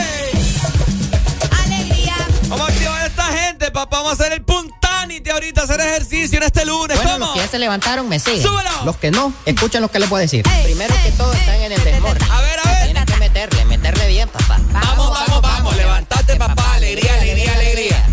Alegría. 1.64 2.14
Vamos 2.48 2.68
a 2.68 2.72
activar 2.72 3.02
a 3.02 3.06
esta 3.06 3.24
gente, 3.24 3.70
papá. 3.70 3.98
Vamos 3.98 4.12
a 4.12 4.14
hacer 4.14 4.32
el 4.32 4.42
puntanite 4.42 5.30
ahorita, 5.32 5.62
hacer 5.62 5.80
ejercicio 5.80 6.38
en 6.38 6.44
este 6.44 6.64
lunes. 6.64 6.96
Bueno, 6.96 7.12
¿Cómo? 7.12 7.24
los 7.26 7.34
que 7.34 7.40
ya 7.40 7.48
se 7.48 7.58
levantaron 7.58 8.08
me 8.08 8.18
siguen. 8.20 8.42
¡Súbelo! 8.42 8.70
Los 8.84 8.96
que 8.96 9.10
no, 9.10 9.32
escuchen 9.46 9.82
lo 9.82 9.88
que 9.90 9.98
les 9.98 10.08
voy 10.08 10.18
a 10.18 10.22
decir. 10.22 10.44
Primero 10.64 10.94
que 11.02 11.10
todo 11.12 11.32
están 11.32 11.56
en 11.60 11.72
el 11.72 11.82
desmorning. 11.84 12.30
A 12.30 12.40
ver, 12.40 12.60
a 12.64 12.70
ver. 12.70 12.84
Tienen 12.84 13.04
que 13.04 13.16
meterle, 13.16 13.64
meterle 13.64 14.06
bien, 14.08 14.28
papá. 14.28 14.60
Vamos, 14.72 15.10
vamos, 15.10 15.42
vamos. 15.42 15.76
Levantate, 15.76 16.36
papá. 16.36 16.74
Alegría, 16.74 17.14
alegría, 17.14 17.52
alegría. 17.52 18.06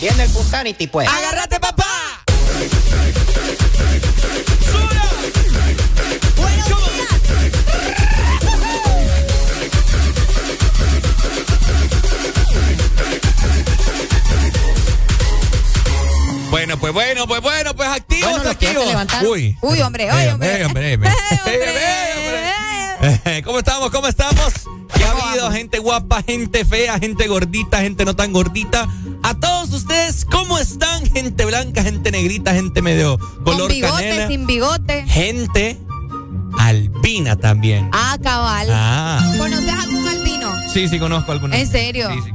Viene 0.00 0.24
el 0.24 0.30
puntanity, 0.30 0.86
pues. 0.86 1.08
¡Agárrate, 1.08 1.43
pues 16.84 16.92
bueno, 16.92 17.26
pues 17.26 17.40
bueno, 17.40 17.74
pues 17.74 17.88
activos, 17.88 18.30
Bueno, 18.30 18.58
que 18.58 18.68
activos. 18.68 18.86
Uy. 19.26 19.56
Uy, 19.62 19.80
hombre, 19.80 20.12
oye, 20.12 20.32
hombre, 20.32 20.66
hombre. 20.66 20.66
hombre, 20.66 20.94
hombre. 23.00 23.42
¿Cómo 23.42 23.58
estamos? 23.60 23.90
¿Cómo 23.90 24.06
estamos? 24.06 24.52
Ya 24.98 25.10
ha 25.10 25.30
habido 25.30 25.50
gente 25.50 25.78
guapa, 25.78 26.22
gente 26.22 26.62
fea, 26.66 26.98
gente 26.98 27.26
gordita, 27.26 27.80
gente 27.80 28.04
no 28.04 28.14
tan 28.14 28.34
gordita. 28.34 28.86
A 29.22 29.32
todos 29.32 29.72
ustedes, 29.72 30.26
¿cómo 30.26 30.58
están? 30.58 31.06
Gente 31.06 31.46
blanca, 31.46 31.82
gente 31.82 32.10
negrita, 32.10 32.52
gente 32.52 32.82
medio 32.82 33.16
color 33.44 33.60
Con 33.60 33.68
bigote, 33.68 34.02
canela. 34.02 34.28
sin 34.28 34.46
bigote. 34.46 35.04
Gente 35.06 35.78
albina 36.58 37.36
también. 37.36 37.88
Ah, 37.92 38.18
cabal. 38.22 38.68
Ah. 38.70 39.26
¿Conoces 39.38 39.72
algún 39.72 40.06
albino? 40.06 40.52
Sí, 40.70 40.86
sí, 40.88 40.98
conozco 40.98 41.32
algunos. 41.32 41.58
¿En 41.58 41.66
serio? 41.66 42.10
Sí, 42.12 42.20
sí, 42.26 42.30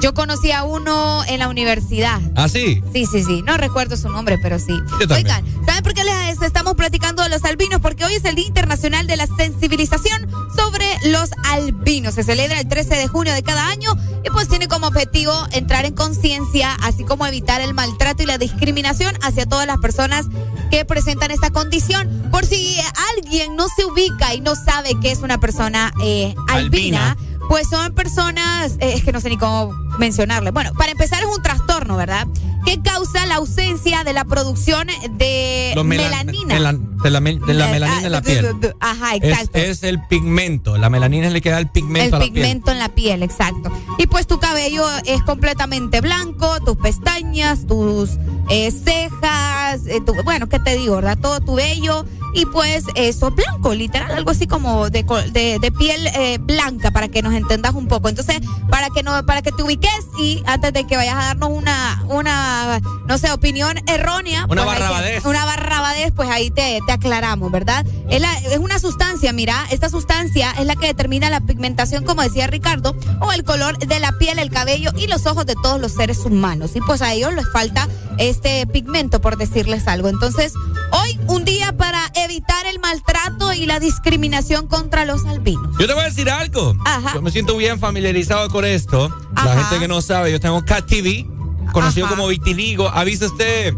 Yo 0.00 0.14
conocí 0.14 0.52
a 0.52 0.62
uno 0.62 1.24
en 1.24 1.40
la 1.40 1.48
universidad. 1.48 2.20
¿Ah, 2.36 2.48
sí? 2.48 2.82
Sí, 2.92 3.06
sí, 3.06 3.24
sí. 3.24 3.42
No 3.42 3.56
recuerdo 3.56 3.96
su 3.96 4.08
nombre, 4.08 4.38
pero 4.40 4.58
sí. 4.58 4.78
Yo 5.00 5.08
también. 5.08 5.26
Oigan, 5.26 5.66
¿saben 5.66 5.82
por 5.82 5.94
qué 5.94 6.04
les 6.04 6.40
estamos 6.40 6.74
platicando 6.74 7.22
de 7.22 7.28
los 7.28 7.44
albinos? 7.44 7.80
Porque 7.80 8.04
hoy 8.04 8.14
es 8.14 8.24
el 8.24 8.36
Día 8.36 8.46
Internacional 8.46 9.06
de 9.06 9.16
la 9.16 9.26
Sensibilización 9.26 10.28
sobre 10.54 10.86
los 11.10 11.30
albinos. 11.44 12.14
Se 12.14 12.22
celebra 12.22 12.60
el 12.60 12.68
13 12.68 12.94
de 12.94 13.08
junio 13.08 13.32
de 13.32 13.42
cada 13.42 13.68
año 13.68 13.92
y 14.24 14.30
pues 14.30 14.48
tiene 14.48 14.68
como 14.68 14.86
objetivo 14.86 15.32
entrar 15.52 15.84
en 15.84 15.94
conciencia, 15.94 16.74
así 16.82 17.04
como 17.04 17.26
evitar 17.26 17.60
el 17.60 17.74
maltrato 17.74 18.22
y 18.22 18.26
la 18.26 18.38
discriminación 18.38 19.14
hacia 19.22 19.46
todas 19.46 19.66
las 19.66 19.78
personas 19.78 20.26
que 20.70 20.84
presentan 20.84 21.30
esta 21.30 21.50
condición. 21.50 22.28
Por 22.30 22.46
si 22.46 22.76
alguien 23.14 23.56
no 23.56 23.66
se 23.74 23.84
ubica 23.84 24.34
y 24.34 24.40
no 24.40 24.54
sabe 24.54 24.98
que 25.00 25.10
es 25.10 25.20
una 25.20 25.40
persona 25.40 25.92
eh, 26.02 26.34
albina, 26.48 27.12
Albina. 27.12 27.16
Pues 27.48 27.68
son 27.68 27.94
personas, 27.94 28.72
eh, 28.80 28.92
es 28.94 29.04
que 29.04 29.12
no 29.12 29.20
sé 29.20 29.28
ni 29.30 29.36
cómo 29.38 29.72
mencionarle. 29.98 30.50
Bueno, 30.50 30.72
para 30.74 30.92
empezar 30.92 31.20
es 31.22 31.28
un 31.34 31.42
trastorno, 31.42 31.96
¿verdad? 31.96 32.26
Que 32.64 32.80
causa 32.82 33.24
la 33.26 33.36
ausencia 33.36 34.04
de 34.04 34.12
la 34.12 34.24
producción 34.24 34.86
de 35.12 35.74
melanina. 35.84 36.54
melan- 36.54 36.96
de 37.02 37.10
la, 37.10 37.20
mel- 37.20 37.40
de 37.46 37.54
la 37.54 37.68
Eh, 37.68 37.72
melanina 37.72 38.00
ah, 38.02 38.06
en 38.06 38.12
la 38.12 38.20
piel. 38.22 38.56
Ajá, 38.80 39.14
exacto. 39.14 39.58
es 39.58 39.82
el 39.84 40.00
pigmento. 40.08 40.76
La 40.76 40.90
melanina 40.90 41.28
es 41.28 41.32
le 41.32 41.40
que 41.40 41.50
da 41.50 41.58
el 41.58 41.70
pigmento 41.70 42.16
a 42.16 42.18
el 42.18 42.26
la 42.26 42.32
piel. 42.32 42.32
pigmento 42.44 42.70
en 42.72 42.78
la 42.80 42.88
piel, 42.90 43.22
exacto. 43.22 43.70
Y 43.98 44.06
pues 44.08 44.26
tu 44.26 44.38
cabello 44.40 44.84
es 45.06 45.22
completamente 45.22 46.00
blanco, 46.00 46.60
tus 46.64 46.76
pestañas, 46.76 47.66
tus 47.66 48.10
eh, 48.50 48.70
cejas, 48.70 49.86
eh, 49.86 50.00
tu- 50.04 50.14
bueno, 50.24 50.48
¿qué 50.48 50.58
te 50.58 50.76
digo, 50.76 50.96
verdad? 50.96 51.18
Todo 51.18 51.40
tu 51.40 51.54
vello 51.54 52.04
y 52.34 52.46
pues 52.46 52.84
eso 52.94 53.30
blanco, 53.30 53.74
literal, 53.74 54.10
algo 54.12 54.30
así 54.30 54.46
como 54.46 54.90
de, 54.90 55.04
de, 55.32 55.58
de 55.60 55.72
piel 55.72 56.06
eh, 56.14 56.38
blanca 56.40 56.90
para 56.90 57.08
que 57.08 57.22
nos 57.22 57.34
entendas 57.34 57.74
un 57.74 57.88
poco. 57.88 58.08
Entonces, 58.08 58.38
para 58.70 58.90
que 58.90 59.02
no, 59.02 59.24
para 59.26 59.42
que 59.42 59.52
te 59.52 59.62
ubiques 59.62 59.90
y 60.20 60.42
antes 60.46 60.72
de 60.72 60.84
que 60.86 60.96
vayas 60.96 61.14
a 61.14 61.24
darnos 61.28 61.50
una, 61.50 62.02
una, 62.08 62.80
no 63.06 63.18
sé, 63.18 63.30
opinión 63.32 63.78
errónea, 63.86 64.46
Una 64.48 64.64
pues 64.64 64.78
barrabadez. 64.78 65.24
una 65.24 65.44
barrabadez, 65.44 66.12
pues 66.14 66.28
ahí 66.28 66.50
te, 66.50 66.80
te 66.86 66.92
aclaramos, 66.92 67.50
¿verdad? 67.50 67.84
Es, 68.10 68.20
la- 68.20 68.38
es 68.38 68.58
una 68.58 68.78
sustancia, 68.78 69.32
mira, 69.32 69.64
esta 69.70 69.88
sustancia 69.88 70.52
es 70.58 70.66
la 70.66 70.76
que 70.76 70.86
determina 70.88 71.30
la 71.30 71.40
pigmentación, 71.40 72.04
como 72.04 72.22
decía 72.22 72.46
Ricardo, 72.46 72.94
o 73.20 73.32
el 73.32 73.44
color 73.44 73.78
de 73.78 74.00
la 74.00 74.12
piel, 74.12 74.38
el 74.38 74.50
cabello 74.50 74.90
y 74.96 75.06
los 75.06 75.26
ojos 75.26 75.46
de 75.46 75.54
todos 75.62 75.80
los 75.80 75.92
seres 75.92 76.18
humanos. 76.24 76.72
Y 76.74 76.80
pues 76.80 77.02
a 77.02 77.12
ellos 77.12 77.32
les 77.34 77.50
falta 77.50 77.88
este 78.18 78.66
pigmento, 78.66 79.20
por 79.20 79.36
decirles 79.36 79.86
algo. 79.88 80.08
Entonces, 80.08 80.52
hoy 80.92 81.18
un 81.28 81.44
día 81.44 81.72
para 81.76 82.00
evitar 82.24 82.66
el 82.66 82.78
maltrato 82.80 83.52
y 83.52 83.66
la 83.66 83.80
discriminación 83.80 84.66
contra 84.66 85.04
los 85.04 85.24
albinos. 85.26 85.76
Yo 85.78 85.86
te 85.86 85.94
voy 85.94 86.02
a 86.02 86.06
decir 86.06 86.30
algo. 86.30 86.76
Ajá. 86.84 87.14
Yo 87.14 87.22
me 87.22 87.30
siento 87.30 87.56
bien 87.56 87.78
familiarizado 87.78 88.48
con 88.48 88.64
esto. 88.64 89.08
La 89.34 89.56
gente 89.56 89.78
que 89.78 89.88
no 89.88 90.00
sabe, 90.02 90.32
yo 90.32 90.40
tengo 90.40 90.64
Cat 90.64 90.86
TV, 90.86 91.26
conocido 91.72 92.06
Ajá. 92.06 92.16
como 92.16 92.28
vitiligo. 92.28 92.88
¿Ha 92.88 93.04
visto 93.04 93.26
usted 93.26 93.74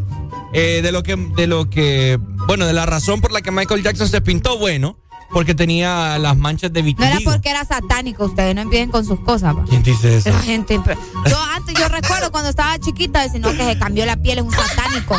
eh, 0.53 0.81
de 0.83 0.93
lo 0.93 1.03
que, 1.03 1.17
de 1.17 1.47
lo 1.47 1.69
que, 1.71 2.19
bueno, 2.47 2.67
de 2.67 2.73
la 2.73 2.87
razón 2.87 3.21
por 3.21 3.33
la 3.33 3.43
que 3.43 3.51
Michael 3.51 3.83
Jackson 3.83 4.09
se 4.09 4.21
pintó? 4.21 4.59
Bueno, 4.59 4.99
porque 5.33 5.55
tenía 5.55 6.19
las 6.19 6.37
manchas 6.37 6.73
de 6.73 6.81
No 6.81 6.87
vitiligo. 6.87 7.17
era 7.21 7.31
porque 7.31 7.51
era 7.51 7.65
satánico, 7.65 8.25
ustedes 8.25 8.55
no 8.55 8.63
empiecen 8.63 8.91
con 8.91 9.05
sus 9.05 9.21
cosas. 9.21 9.55
pa. 9.55 9.65
¿Quién 9.65 9.83
dice 9.83 10.17
eso? 10.19 10.31
La 10.31 10.41
gente. 10.41 10.81
Yo 11.29 11.39
antes, 11.55 11.75
yo 11.79 11.89
recuerdo 11.89 12.31
cuando 12.33 12.51
estaba 12.51 12.79
chiquita, 12.79 13.29
sino 13.29 13.51
que 13.53 13.65
se 13.65 13.79
cambió 13.79 14.07
la 14.07 14.17
piel, 14.17 14.39
es 14.39 14.45
un 14.45 14.53
satánico. 14.53 15.17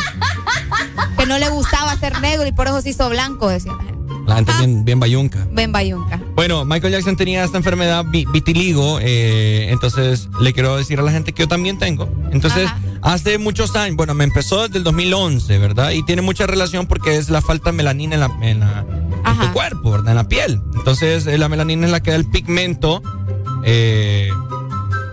Que 1.18 1.26
no 1.26 1.38
le 1.38 1.48
gustaba 1.48 1.96
ser 1.96 2.20
negro 2.20 2.46
y 2.46 2.52
por 2.52 2.66
eso 2.66 2.80
se 2.82 2.90
hizo 2.90 3.08
blanco, 3.08 3.48
decía 3.48 3.72
la 3.72 3.84
gente. 3.84 4.11
La 4.26 4.36
gente 4.36 4.52
bien, 4.58 4.84
bien 4.84 5.00
bayunca. 5.00 5.46
Ven 5.52 5.72
Bayunca. 5.72 6.20
Bueno, 6.34 6.64
Michael 6.64 6.92
Jackson 6.92 7.16
tenía 7.16 7.42
esta 7.44 7.56
enfermedad 7.58 8.04
vi- 8.08 8.24
vitiligo, 8.32 8.98
eh, 9.00 9.68
entonces 9.70 10.28
le 10.40 10.52
quiero 10.52 10.76
decir 10.76 10.98
a 11.00 11.02
la 11.02 11.10
gente 11.10 11.32
que 11.32 11.42
yo 11.42 11.48
también 11.48 11.78
tengo. 11.78 12.08
Entonces, 12.30 12.70
hace 13.02 13.38
muchos 13.38 13.74
años, 13.76 13.96
bueno, 13.96 14.14
me 14.14 14.24
empezó 14.24 14.62
desde 14.62 14.78
el 14.78 14.84
2011, 14.84 15.58
¿verdad? 15.58 15.90
Y 15.90 16.02
tiene 16.04 16.22
mucha 16.22 16.46
relación 16.46 16.86
porque 16.86 17.16
es 17.16 17.30
la 17.30 17.42
falta 17.42 17.70
de 17.70 17.76
melanina 17.76 18.14
en, 18.14 18.20
la, 18.20 18.30
en, 18.42 18.60
la- 18.60 18.86
en 19.26 19.38
tu 19.40 19.52
cuerpo, 19.52 19.90
¿verdad? 19.92 20.10
En 20.10 20.16
la 20.16 20.28
piel. 20.28 20.60
Entonces, 20.74 21.26
eh, 21.26 21.36
la 21.38 21.48
melanina 21.48 21.86
es 21.86 21.92
la 21.92 22.00
que 22.00 22.10
da 22.12 22.16
el 22.16 22.26
pigmento. 22.30 23.02
eh, 23.64 24.30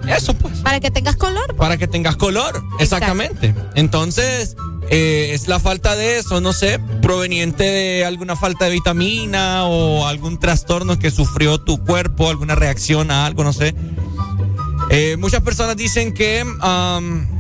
eso, 0.08 0.34
pues. 0.34 0.60
Para 0.60 0.80
que 0.80 0.92
tengas 0.92 1.16
color. 1.16 1.56
Para 1.56 1.78
que 1.78 1.88
tengas 1.88 2.16
color, 2.16 2.64
exactamente. 2.80 3.54
Entonces, 3.76 4.56
eh, 4.90 5.32
es 5.34 5.48
la 5.48 5.60
falta 5.60 5.96
de 5.96 6.18
eso, 6.18 6.42
no 6.42 6.52
sé, 6.52 6.80
proveniente 7.02 7.64
de 7.64 8.06
alguna 8.06 8.36
falta 8.36 8.66
de 8.66 8.72
vitamina 8.72 9.66
o 9.66 10.08
algún 10.08 10.40
trastorno 10.40 10.98
que 10.98 11.12
sufrió 11.12 11.60
tu 11.60 11.84
cuerpo, 11.84 12.30
alguna 12.30 12.56
reacción 12.56 13.12
a 13.12 13.26
algo, 13.26 13.44
no 13.44 13.54
sé. 13.54 13.76
Eh, 14.90 15.18
muchas 15.18 15.42
personas 15.44 15.78
dicen 15.78 16.14
que 16.14 16.44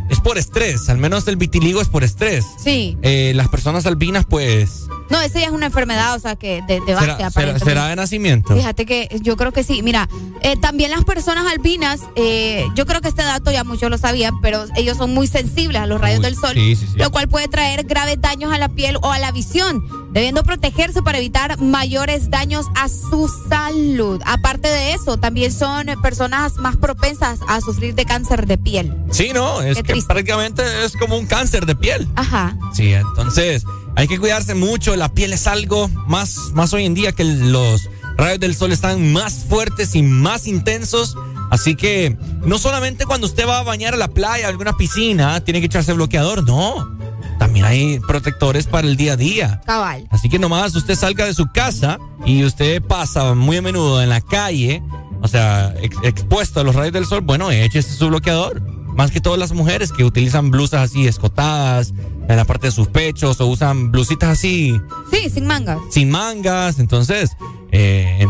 es 0.09 0.19
por 0.19 0.37
estrés, 0.37 0.89
al 0.89 0.99
menos 0.99 1.27
el 1.27 1.37
vitiligo 1.37 1.81
es 1.81 1.87
por 1.87 2.03
estrés. 2.03 2.45
Sí. 2.63 2.97
Eh, 3.01 3.33
las 3.35 3.47
personas 3.47 3.87
albinas, 3.87 4.25
pues, 4.29 4.88
No, 5.09 5.19
esa 5.21 5.39
ya 5.39 5.45
es 5.47 5.51
una 5.51 5.65
enfermedad, 5.67 6.15
o 6.15 6.19
sea, 6.19 6.35
que 6.35 6.61
de, 6.67 6.79
de 6.81 6.93
base, 6.93 7.07
será, 7.31 7.59
será- 7.59 7.87
de 7.87 7.95
nacimiento. 7.95 8.55
Fíjate 8.55 8.85
que 8.85 9.09
yo 9.21 9.35
creo 9.37 9.51
que 9.51 9.63
sí. 9.63 9.81
Mira, 9.81 10.07
eh, 10.41 10.55
también 10.57 10.91
las 10.91 11.03
personas 11.03 11.45
albinas, 11.51 12.01
eh, 12.15 12.65
yo 12.75 12.85
creo 12.85 13.01
que 13.01 13.07
este 13.09 13.23
dato 13.23 13.51
ya 13.51 13.63
muchos 13.63 13.89
lo 13.89 13.97
sabían, 13.97 14.39
pero 14.41 14.65
ellos 14.75 14.97
son 14.97 15.13
muy 15.13 15.27
sensibles 15.27 15.81
a 15.81 15.85
los 15.87 15.99
rayos 15.99 16.19
Uy, 16.19 16.25
del 16.25 16.35
sol, 16.35 16.51
sí, 16.53 16.75
sí, 16.75 16.85
sí. 16.93 16.97
lo 16.97 17.09
cual 17.11 17.27
puede 17.27 17.47
traer 17.47 17.83
graves 17.85 18.21
daños 18.21 18.53
a 18.53 18.57
la 18.57 18.69
piel 18.69 18.97
o 19.01 19.11
a 19.11 19.19
la 19.19 19.31
visión, 19.31 19.83
debiendo 20.11 20.43
protegerse 20.43 21.01
para 21.01 21.17
evitar 21.17 21.59
mayores 21.59 22.29
daños 22.29 22.67
a 22.75 22.87
su 22.87 23.27
salud. 23.49 24.21
Aparte 24.25 24.67
de 24.67 24.93
eso, 24.93 25.17
también 25.17 25.51
son 25.51 25.87
personas 26.01 26.55
más 26.57 26.77
propensas 26.77 27.39
a 27.47 27.61
sufrir 27.61 27.95
de 27.95 28.05
cáncer 28.05 28.45
de 28.45 28.57
piel. 28.57 28.95
Sí, 29.11 29.31
no, 29.33 29.61
es 29.61 29.77
Qué 29.77 29.83
que 29.83 29.93
triste. 29.93 30.13
prácticamente 30.13 30.61
es 30.85 30.95
como 30.95 31.17
un 31.17 31.25
cáncer 31.25 31.65
de 31.65 31.75
piel. 31.75 32.07
Ajá. 32.15 32.55
Sí, 32.73 32.93
entonces 32.93 33.63
hay 33.99 34.07
que 34.07 34.17
cuidarse 34.17 34.55
mucho. 34.55 34.95
La 34.95 35.09
piel 35.13 35.33
es 35.33 35.45
algo 35.47 35.89
más, 36.07 36.35
más 36.53 36.73
hoy 36.73 36.85
en 36.85 36.93
día 36.93 37.11
que 37.11 37.23
los 37.25 37.89
rayos 38.17 38.39
del 38.39 38.55
sol 38.55 38.71
están 38.71 39.11
más 39.11 39.45
fuertes 39.49 39.93
y 39.95 40.01
más 40.03 40.47
intensos. 40.47 41.15
Así 41.51 41.75
que 41.75 42.15
no 42.45 42.57
solamente 42.57 43.05
cuando 43.05 43.27
usted 43.27 43.47
va 43.47 43.59
a 43.59 43.63
bañar 43.63 43.93
a 43.93 43.97
la 43.97 44.07
playa, 44.07 44.45
a 44.45 44.49
alguna 44.49 44.77
piscina, 44.77 45.41
tiene 45.41 45.59
que 45.59 45.65
echarse 45.65 45.91
bloqueador. 45.93 46.43
No, 46.45 46.97
también 47.39 47.65
hay 47.65 47.99
protectores 47.99 48.67
para 48.67 48.87
el 48.87 48.95
día 48.95 49.13
a 49.13 49.17
día. 49.17 49.61
Cabal. 49.65 50.07
Así 50.11 50.29
que 50.29 50.39
nomás 50.39 50.75
usted 50.75 50.95
salga 50.95 51.25
de 51.25 51.33
su 51.33 51.51
casa 51.51 51.97
y 52.25 52.43
usted 52.43 52.81
pasa 52.81 53.33
muy 53.33 53.57
a 53.57 53.61
menudo 53.61 54.01
en 54.01 54.09
la 54.09 54.21
calle, 54.21 54.81
o 55.21 55.27
sea, 55.27 55.73
ex- 55.81 55.97
expuesto 56.03 56.59
a 56.61 56.63
los 56.63 56.75
rayos 56.75 56.93
del 56.93 57.05
sol, 57.05 57.21
bueno, 57.21 57.51
échese 57.51 57.93
su 57.95 58.07
bloqueador. 58.07 58.61
Más 58.99 59.11
que 59.11 59.21
todas 59.21 59.39
las 59.39 59.53
mujeres 59.53 59.93
que 59.93 60.03
utilizan 60.03 60.51
blusas 60.51 60.81
así 60.81 61.07
escotadas 61.07 61.93
en 62.27 62.35
la 62.35 62.43
parte 62.43 62.67
de 62.67 62.71
sus 62.71 62.89
pechos 62.89 63.39
o 63.39 63.47
usan 63.47 63.93
blusitas 63.93 64.27
así 64.27 64.77
Sí, 65.09 65.29
sin 65.29 65.47
mangas. 65.47 65.77
sin 65.89 66.09
mangas. 66.09 66.79
Entonces, 66.79 67.37
eh, 67.71 68.27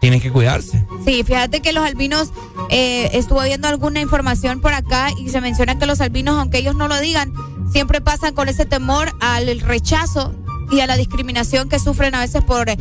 tienen 0.00 0.20
que 0.20 0.30
cuidarse. 0.30 0.86
Sí, 1.04 1.24
fíjate 1.24 1.60
que 1.62 1.72
los 1.72 1.84
albinos, 1.84 2.30
eh, 2.70 3.10
estuvo 3.14 3.42
viendo 3.42 3.66
alguna 3.66 4.00
información 4.00 4.60
por 4.60 4.72
acá 4.72 5.10
y 5.18 5.30
se 5.30 5.40
menciona 5.40 5.80
que 5.80 5.86
los 5.86 6.00
albinos, 6.00 6.38
aunque 6.38 6.58
ellos 6.58 6.76
no 6.76 6.86
lo 6.86 7.00
digan, 7.00 7.32
siempre 7.72 8.00
pasan 8.00 8.34
con 8.34 8.48
ese 8.48 8.66
temor 8.66 9.12
al 9.18 9.58
rechazo 9.58 10.32
y 10.70 10.78
a 10.78 10.86
la 10.86 10.96
discriminación 10.96 11.68
que 11.68 11.80
sufren 11.80 12.14
a 12.14 12.20
veces 12.20 12.44
por 12.44 12.68
eh, 12.70 12.76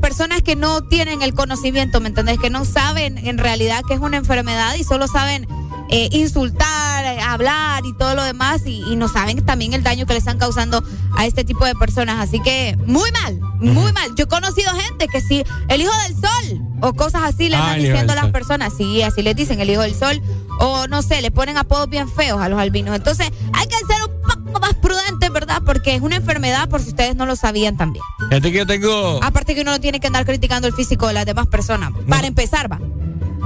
personas 0.00 0.42
que 0.42 0.56
no 0.56 0.82
tienen 0.82 1.22
el 1.22 1.32
conocimiento, 1.32 2.00
¿me 2.00 2.08
entendés? 2.08 2.40
Que 2.40 2.50
no 2.50 2.64
saben 2.64 3.18
en 3.18 3.38
realidad 3.38 3.82
que 3.86 3.94
es 3.94 4.00
una 4.00 4.16
enfermedad 4.16 4.74
y 4.74 4.82
solo 4.82 5.06
saben 5.06 5.46
eh, 5.90 6.08
insultar, 6.12 7.04
eh, 7.04 7.20
hablar 7.20 7.84
y 7.86 7.96
todo 7.96 8.14
lo 8.14 8.22
demás 8.24 8.62
y, 8.66 8.82
y 8.90 8.96
no 8.96 9.08
saben 9.08 9.44
también 9.44 9.72
el 9.72 9.82
daño 9.82 10.06
que 10.06 10.12
le 10.12 10.18
están 10.18 10.38
causando 10.38 10.82
a 11.16 11.26
este 11.26 11.44
tipo 11.44 11.64
de 11.64 11.74
personas. 11.74 12.20
Así 12.20 12.40
que 12.40 12.76
muy 12.86 13.10
mal, 13.12 13.38
muy 13.60 13.92
mal. 13.92 14.14
Yo 14.16 14.24
he 14.24 14.28
conocido 14.28 14.72
gente 14.72 15.08
que 15.08 15.20
sí, 15.20 15.44
el 15.68 15.80
hijo 15.80 15.92
del 16.02 16.14
sol 16.14 16.62
o 16.82 16.92
cosas 16.94 17.22
así 17.24 17.48
le 17.48 17.56
Ah, 17.56 17.74
el 17.74 17.80
hijo 17.80 17.92
diciendo 17.92 18.12
a 18.12 18.16
las 18.16 18.30
personas, 18.30 18.72
sí, 18.76 19.02
así 19.02 19.22
les 19.22 19.36
dicen 19.36 19.60
el 19.60 19.70
hijo 19.70 19.82
del 19.82 19.94
sol 19.94 20.20
o 20.58 20.86
no 20.88 21.02
sé, 21.02 21.20
le 21.22 21.30
ponen 21.30 21.56
apodos 21.56 21.88
bien 21.88 22.08
feos 22.10 22.40
a 22.40 22.48
los 22.48 22.58
albinos. 22.58 22.94
Entonces 22.94 23.30
hay 23.52 23.66
que 23.66 23.76
ser 23.76 24.02
un 24.08 24.22
poco 24.22 24.45
más 24.60 24.74
prudentes, 24.74 25.30
¿verdad? 25.32 25.62
Porque 25.64 25.94
es 25.94 26.00
una 26.02 26.16
enfermedad 26.16 26.68
por 26.68 26.80
si 26.82 26.88
ustedes 26.88 27.16
no 27.16 27.26
lo 27.26 27.36
sabían 27.36 27.76
también. 27.76 28.04
Fíjate 28.28 28.52
que 28.52 28.58
yo 28.58 28.66
tengo. 28.66 29.20
Aparte 29.22 29.54
que 29.54 29.62
uno 29.62 29.72
no 29.72 29.80
tiene 29.80 30.00
que 30.00 30.06
andar 30.06 30.24
criticando 30.24 30.66
el 30.68 30.74
físico 30.74 31.06
de 31.08 31.14
las 31.14 31.26
demás 31.26 31.46
personas. 31.46 31.92
Para 32.08 32.26
empezar, 32.26 32.70
va. 32.70 32.80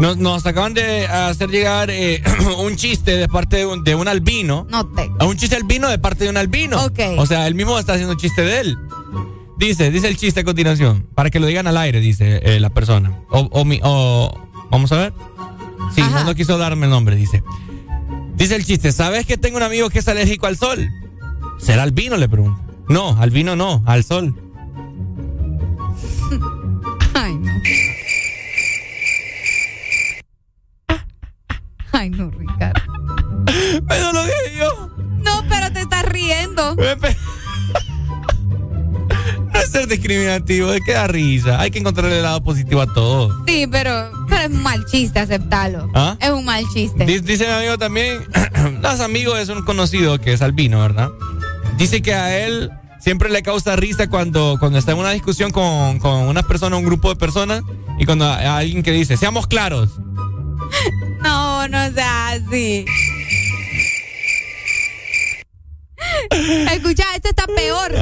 Nos, 0.00 0.16
nos 0.16 0.46
acaban 0.46 0.72
de 0.72 1.06
hacer 1.06 1.50
llegar 1.50 1.90
eh, 1.90 2.22
un 2.64 2.76
chiste 2.76 3.16
de 3.16 3.28
parte 3.28 3.56
de 3.58 3.66
un, 3.66 3.84
de 3.84 3.94
un 3.94 4.08
albino. 4.08 4.66
No 4.70 4.86
te. 4.86 5.10
Un 5.24 5.36
chiste 5.36 5.56
albino 5.56 5.88
de 5.88 5.98
parte 5.98 6.24
de 6.24 6.30
un 6.30 6.36
albino. 6.38 6.82
Ok. 6.84 7.00
O 7.18 7.26
sea, 7.26 7.46
él 7.46 7.54
mismo 7.54 7.78
está 7.78 7.92
haciendo 7.94 8.14
un 8.14 8.18
chiste 8.18 8.42
de 8.42 8.60
él. 8.60 8.78
Dice, 9.58 9.90
dice 9.90 10.08
el 10.08 10.16
chiste 10.16 10.40
a 10.40 10.44
continuación. 10.44 11.06
Para 11.14 11.28
que 11.28 11.38
lo 11.38 11.46
digan 11.46 11.66
al 11.66 11.76
aire, 11.76 12.00
dice 12.00 12.40
eh, 12.42 12.60
la 12.60 12.70
persona. 12.70 13.20
O, 13.30 13.40
o, 13.52 13.64
mi- 13.66 13.80
o- 13.82 14.32
vamos 14.70 14.90
a 14.92 14.96
ver. 14.96 15.12
Sí, 15.94 16.00
no, 16.00 16.24
no 16.24 16.34
quiso 16.34 16.56
darme 16.56 16.86
el 16.86 16.90
nombre, 16.90 17.14
dice. 17.16 17.42
Dice 18.40 18.56
el 18.56 18.64
chiste, 18.64 18.90
¿sabes 18.90 19.26
que 19.26 19.36
tengo 19.36 19.58
un 19.58 19.62
amigo 19.62 19.90
que 19.90 19.98
es 19.98 20.08
alérgico 20.08 20.46
al 20.46 20.56
sol? 20.56 20.88
¿Será 21.58 21.82
albino? 21.82 22.16
Le 22.16 22.26
pregunto. 22.26 22.58
No, 22.88 23.14
albino 23.20 23.54
no, 23.54 23.82
al 23.84 24.02
sol. 24.02 24.34
Ay, 27.12 27.34
no. 27.34 27.52
Ay, 31.92 32.08
no, 32.08 32.30
Ricardo. 32.30 32.80
Pero 33.86 34.12
lo 34.14 34.24
dije 34.24 34.56
yo. 34.58 34.90
No, 35.18 35.44
pero 35.46 35.70
te 35.70 35.82
estás 35.82 36.06
riendo. 36.06 36.76
Ser 39.70 39.86
discriminativo, 39.86 40.72
es 40.72 40.80
que 40.84 40.92
da 40.94 41.06
risa. 41.06 41.60
Hay 41.60 41.70
que 41.70 41.78
encontrarle 41.78 42.16
el 42.16 42.22
lado 42.24 42.42
positivo 42.42 42.80
a 42.80 42.92
todo. 42.92 43.44
Sí, 43.46 43.68
pero, 43.70 44.10
pero 44.28 44.42
es 44.42 44.48
un 44.48 44.62
mal 44.62 44.84
chiste, 44.86 45.20
aceptalo. 45.20 45.88
¿Ah? 45.94 46.16
Es 46.20 46.30
un 46.30 46.44
mal 46.44 46.64
chiste. 46.72 47.04
Dice, 47.04 47.20
dice 47.20 47.46
mi 47.46 47.52
amigo 47.52 47.78
también, 47.78 48.26
los 48.82 49.00
amigos 49.00 49.38
es 49.38 49.48
un 49.48 49.62
conocido 49.62 50.20
que 50.20 50.32
es 50.32 50.42
albino, 50.42 50.80
¿verdad? 50.80 51.10
Dice 51.76 52.02
que 52.02 52.14
a 52.14 52.36
él 52.44 52.70
siempre 52.98 53.30
le 53.30 53.42
causa 53.42 53.76
risa 53.76 54.08
cuando, 54.08 54.56
cuando 54.58 54.76
está 54.78 54.90
en 54.92 54.98
una 54.98 55.10
discusión 55.10 55.52
con, 55.52 56.00
con 56.00 56.28
una 56.28 56.42
persona, 56.42 56.76
un 56.76 56.84
grupo 56.84 57.08
de 57.08 57.16
personas, 57.16 57.62
y 57.98 58.06
cuando 58.06 58.28
hay 58.28 58.46
alguien 58.46 58.82
que 58.82 58.90
dice, 58.90 59.16
seamos 59.16 59.46
claros. 59.46 59.90
No, 61.22 61.68
no 61.68 61.92
sea 61.92 62.28
así. 62.28 62.86
Escucha, 66.72 67.04
este 67.14 67.28
está 67.28 67.46
peor. 67.46 67.92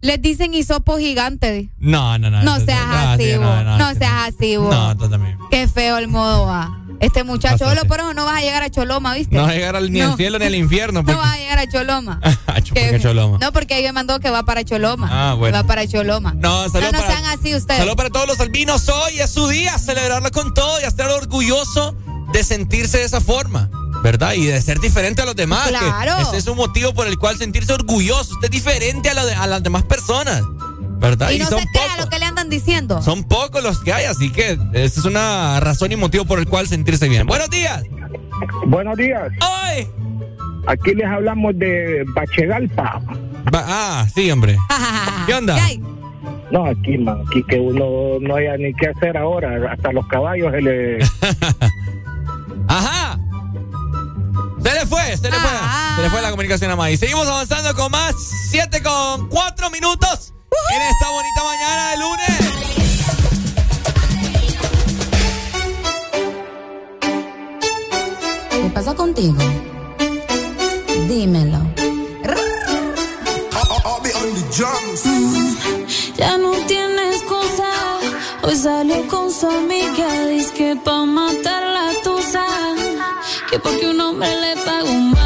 Les 0.00 0.20
dicen 0.20 0.54
hisopo 0.54 0.98
gigante. 0.98 1.70
No, 1.78 2.18
no, 2.18 2.30
no. 2.30 2.42
No 2.42 2.60
seas 2.60 2.80
así, 2.86 3.30
sí, 3.32 3.36
vos. 3.38 3.64
No 3.64 3.94
seas 3.94 4.12
así, 4.28 4.56
vos. 4.56 4.74
No, 4.74 4.96
tú 4.96 5.08
también. 5.08 5.38
Qué 5.50 5.66
feo 5.68 5.98
el 5.98 6.08
modo 6.08 6.46
va. 6.46 6.82
Este 7.00 7.24
muchacho, 7.24 7.74
lo 7.74 7.84
por 7.84 8.00
eso 8.00 8.14
no 8.14 8.24
vas 8.24 8.38
a 8.38 8.40
llegar 8.40 8.62
a 8.62 8.70
Choloma, 8.70 9.12
¿viste? 9.14 9.36
No 9.36 9.42
vas 9.42 9.50
a 9.50 9.54
llegar 9.54 9.76
al- 9.76 9.92
ni 9.92 10.00
al 10.00 10.10
No. 10.10 10.16
cielo 10.16 10.38
ni 10.38 10.46
al 10.46 10.54
infierno. 10.54 11.00
No 11.02 11.06
Porque... 11.06 11.20
vas 11.20 11.34
a 11.34 11.36
llegar 11.38 11.58
a 11.58 11.66
Choloma. 11.68 12.20
Ah, 12.46 12.62
choloma. 12.62 13.38
No, 13.38 13.52
porque 13.52 13.74
ahí 13.74 13.82
me 13.82 13.92
mandó 13.92 14.18
que 14.18 14.30
va 14.30 14.44
para 14.44 14.64
Choloma. 14.64 15.08
Ah, 15.10 15.34
bueno. 15.34 15.58
Va 15.58 15.64
para 15.64 15.86
Choloma. 15.86 16.32
No, 16.38 16.68
saludos 16.70 16.92
no, 16.92 16.98
no 17.00 17.04
para- 17.04 17.20
sean 17.20 17.24
así 17.38 17.54
ustedes. 17.54 17.78
Saludos 17.78 17.96
para 17.96 18.08
todos 18.10 18.26
los 18.26 18.40
albinos. 18.40 18.88
Hoy 18.88 19.18
es 19.20 19.30
su 19.30 19.46
día, 19.48 19.76
celebrarlo 19.78 20.30
con 20.30 20.54
todo 20.54 20.80
y 20.80 20.84
estar 20.84 21.10
orgulloso 21.10 21.94
de 22.32 22.42
sentirse 22.44 22.98
de 22.98 23.04
esa 23.04 23.20
forma, 23.20 23.68
¿verdad? 24.02 24.34
Y 24.34 24.46
de 24.46 24.60
ser 24.62 24.78
diferente 24.80 25.22
a 25.22 25.24
los 25.24 25.36
demás. 25.36 25.64
que 25.68 25.76
Claro. 25.78 26.18
Ese 26.20 26.36
es 26.38 26.46
un 26.46 26.56
motivo 26.56 26.92
por 26.94 27.06
el 27.06 27.18
cual 27.18 27.36
sentirse 27.38 27.72
orgulloso. 27.72 28.34
Usted 28.34 28.46
es 28.46 28.50
diferente 28.50 29.10
a, 29.10 29.14
la 29.14 29.24
de- 29.24 29.34
a 29.34 29.46
las 29.46 29.62
demás 29.62 29.82
personas, 29.84 30.42
¿verdad? 30.98 31.30
Y 31.30 31.38
no 31.38 31.48
son 31.48 31.60
se 31.60 31.66
crea 31.72 31.96
lo 31.98 32.08
que 32.08 32.18
le 32.18 32.24
andan 32.24 32.48
diciendo. 32.48 33.02
Son 33.02 33.24
pocos 33.24 33.62
los 33.62 33.80
que 33.80 33.92
hay, 33.92 34.04
así 34.04 34.30
que 34.30 34.58
esa 34.72 35.00
es 35.00 35.04
una 35.06 35.60
razón 35.60 35.92
y 35.92 35.96
motivo 35.96 36.24
por 36.24 36.38
el 36.38 36.46
cual 36.46 36.66
sentirse 36.68 37.08
bien. 37.08 37.26
Buenos 37.26 37.50
días. 37.50 37.82
Buenos 38.66 38.96
días. 38.96 39.30
¡Ay! 39.40 39.88
Aquí 40.68 40.94
les 40.94 41.06
hablamos 41.06 41.56
de 41.58 42.04
Bachegalpa. 42.14 43.00
ah, 43.52 44.06
sí, 44.14 44.30
hombre. 44.30 44.58
¿Qué 45.26 45.34
onda? 45.34 45.56
No, 46.50 46.64
aquí, 46.66 46.96
man, 46.98 47.22
aquí 47.26 47.42
que 47.48 47.58
uno 47.58 48.18
no 48.20 48.36
haya 48.36 48.56
ni 48.56 48.72
qué 48.74 48.88
hacer 48.88 49.16
ahora. 49.16 49.72
Hasta 49.72 49.90
los 49.92 50.06
caballos 50.08 50.52
se 50.52 50.60
le... 50.62 50.98
Ajá. 52.68 53.05
Se 54.66 54.74
le 54.74 54.84
fue, 54.84 55.16
se 55.16 55.30
le 55.30 55.38
fue. 55.38 55.50
Se 55.94 56.02
le 56.02 56.10
fue 56.10 56.20
la 56.22 56.30
comunicación 56.30 56.72
a 56.72 56.76
May. 56.76 56.96
Seguimos 56.96 57.28
avanzando 57.28 57.72
con 57.76 57.92
más. 57.92 58.16
Siete 58.50 58.82
con 58.82 59.28
cuatro 59.28 59.70
minutos. 59.70 60.32
en 60.74 60.82
esta 60.82 61.08
bonita 61.08 61.44
mañana 61.44 61.90
de 61.90 61.96
lunes. 61.98 62.38
¿Qué 68.50 68.70
pasa 68.74 68.92
contigo? 68.94 69.36
Dímelo. 71.06 71.60
Ya 76.16 76.38
no 76.38 76.50
tiene 76.66 77.10
excusa. 77.12 77.70
Hoy 78.42 78.56
salió 78.56 79.06
con 79.06 79.32
su 79.32 79.48
amiga. 79.48 80.26
Dice 80.26 80.52
que 80.54 80.74
pa' 80.74 81.04
matar. 81.04 81.65
Que 83.56 83.60
porque 83.62 83.88
un 83.88 83.98
hombre 83.98 84.28
le 84.38 84.54
paga 84.66 84.84
un 84.84 85.25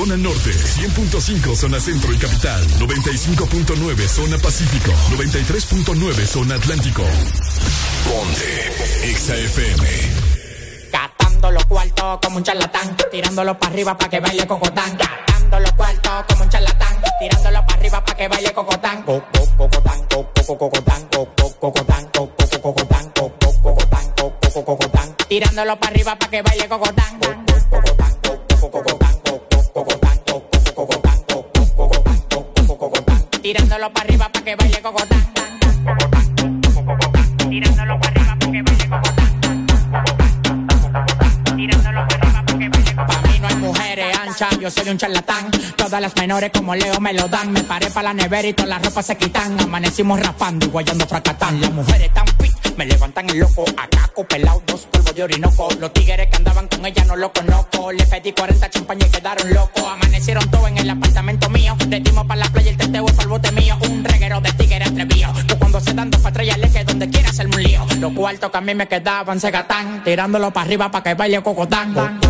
Zona 0.00 0.16
Norte 0.16 0.50
100.5 0.50 1.54
Zona 1.54 1.78
Centro 1.78 2.10
y 2.10 2.16
Capital 2.16 2.66
95.9 2.78 4.08
Zona 4.08 4.38
Pacífico 4.38 4.92
93.9 5.14 6.24
Zona 6.24 6.54
Atlántico 6.54 7.02
Ponte 8.08 9.12
XAFM 9.14 10.90
Gastando 10.90 11.50
los 11.50 11.64
cuartos 11.66 12.18
como 12.24 12.38
un 12.38 12.42
charlatán, 12.42 12.96
tirándolo 13.12 13.58
para 13.58 13.72
arriba 13.74 13.98
para 13.98 14.08
que 14.08 14.20
baile 14.20 14.46
cocotán. 14.46 14.96
Gastando 14.96 15.60
los 15.60 15.72
cuartos 15.72 16.24
como 16.30 16.44
un 16.44 16.48
charlatán, 16.48 16.96
tirándolo 17.20 17.60
para 17.66 17.74
arriba 17.78 18.02
para 18.02 18.16
que 18.16 18.28
baile 18.28 18.52
cocotán. 18.54 19.02
Co- 19.02 19.22
co- 19.32 19.50
Cocotán, 19.58 20.00
co- 20.08 20.30
co- 20.46 20.56
cocotán, 20.56 21.08
co- 21.12 21.28
co- 21.36 21.60
cocotán, 21.60 22.08
co- 22.14 22.30
co- 22.34 22.60
cocotán, 22.62 23.10
co- 23.14 23.32
co- 23.38 23.62
cocotán, 23.62 24.12
co- 24.16 24.32
co- 24.54 24.64
cocotán. 24.64 25.14
Tirándolo 25.28 25.78
arriba 25.82 26.16
para 26.18 26.30
que 26.30 26.40
baile 26.40 26.68
cocotán. 26.68 27.18
Co- 27.18 27.26
co- 27.26 27.32
cocotán, 27.34 27.39
que 34.50 34.56
baile 34.56 34.82
cocotán. 34.82 35.32
Tirándolo 37.48 38.00
para 38.00 38.20
arriba 38.20 38.36
para 38.38 38.52
que 38.52 38.62
baile 38.62 38.88
cocotán. 38.88 39.66
Tirándolo 41.56 42.08
para 42.08 42.16
arriba 42.16 42.42
para 42.46 42.58
que 42.58 42.68
baile 42.68 42.94
cocotán. 42.96 43.22
Pa' 43.22 43.28
mí 43.28 43.38
no 43.38 43.48
hay 43.48 43.54
mujeres 43.56 44.18
anchas, 44.18 44.58
yo 44.58 44.70
soy 44.70 44.88
un 44.88 44.98
charlatán. 44.98 45.50
Todas 45.76 46.00
las 46.00 46.16
menores 46.16 46.50
como 46.52 46.74
Leo 46.74 46.98
me 47.00 47.12
lo 47.12 47.28
dan. 47.28 47.52
Me 47.52 47.62
paré 47.62 47.90
para 47.90 48.08
la 48.08 48.14
nevera 48.14 48.48
y 48.48 48.52
todas 48.52 48.70
las 48.70 48.84
ropas 48.84 49.06
se 49.06 49.16
quitan. 49.16 49.60
Amanecimos 49.60 50.18
raspando 50.18 50.66
y 50.66 50.68
guayando 50.68 51.06
fracatán. 51.06 51.60
Las 51.60 51.70
mujeres 51.70 52.12
tan 52.12 52.26
fit, 52.40 52.76
me 52.76 52.86
levantan 52.86 53.30
el 53.30 53.38
loco. 53.38 53.64
Acá 53.76 54.10
pelado, 54.28 54.62
dos 54.66 54.86
polvos 55.10 55.14
de 55.14 55.22
orinoco. 55.22 55.68
Los 55.78 55.92
tigres 55.92 56.28
que 56.28 56.36
andaban 56.36 56.68
con 56.68 56.84
ella 56.86 57.04
no 57.04 57.16
lo 57.16 57.32
conozco. 57.32 57.92
Le 57.92 58.04
pedí 58.06 58.32
40 58.32 58.70
champañas 58.70 59.08
y 59.08 59.10
quedaron 59.10 59.52
locos. 59.52 59.84
Amanecieron 59.84 60.48
todos 60.50 60.68
en 60.68 60.78
el 60.78 60.90
apartamento 60.90 61.48
mío. 61.50 61.76
Le 61.88 62.00
dimos 62.00 62.26
para 62.26 62.40
la 62.40 62.46
playa 62.46 62.70
el 62.70 62.76
teteo 62.76 63.06
es 63.06 63.18
el 63.18 63.28
bote 63.28 63.52
mío. 63.52 63.76
Un 63.88 64.04
reguero 64.04 64.40
de 64.40 64.52
tigres 64.52 64.88
atrevido. 64.88 65.32
Que 65.46 65.54
cuando 65.56 65.80
se 65.80 65.94
dan 65.94 66.10
dos 66.10 66.20
patrullas 66.20 66.58
le 66.58 66.70
que 66.70 66.84
donde 66.84 67.08
quiera 67.08 67.30
hacerme 67.30 67.56
un 67.56 67.62
lío. 67.62 67.86
Los 67.98 68.12
cuartos 68.12 68.50
que 68.50 68.58
a 68.58 68.60
mí 68.60 68.74
me 68.74 68.86
quedaban 68.86 69.40
se 69.40 69.50
gatán. 69.50 70.02
Tirándolo 70.04 70.52
para 70.52 70.66
arriba 70.66 70.90
para 70.90 71.02
que 71.02 71.14
baile 71.14 71.42
cocotán. 71.42 72.20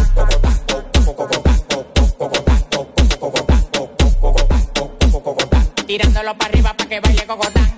Tirándolo 5.86 6.36
para 6.36 6.50
arriba 6.50 6.74
para 6.76 6.88
que 6.88 7.00
baile 7.00 7.26
cocotán. 7.26 7.69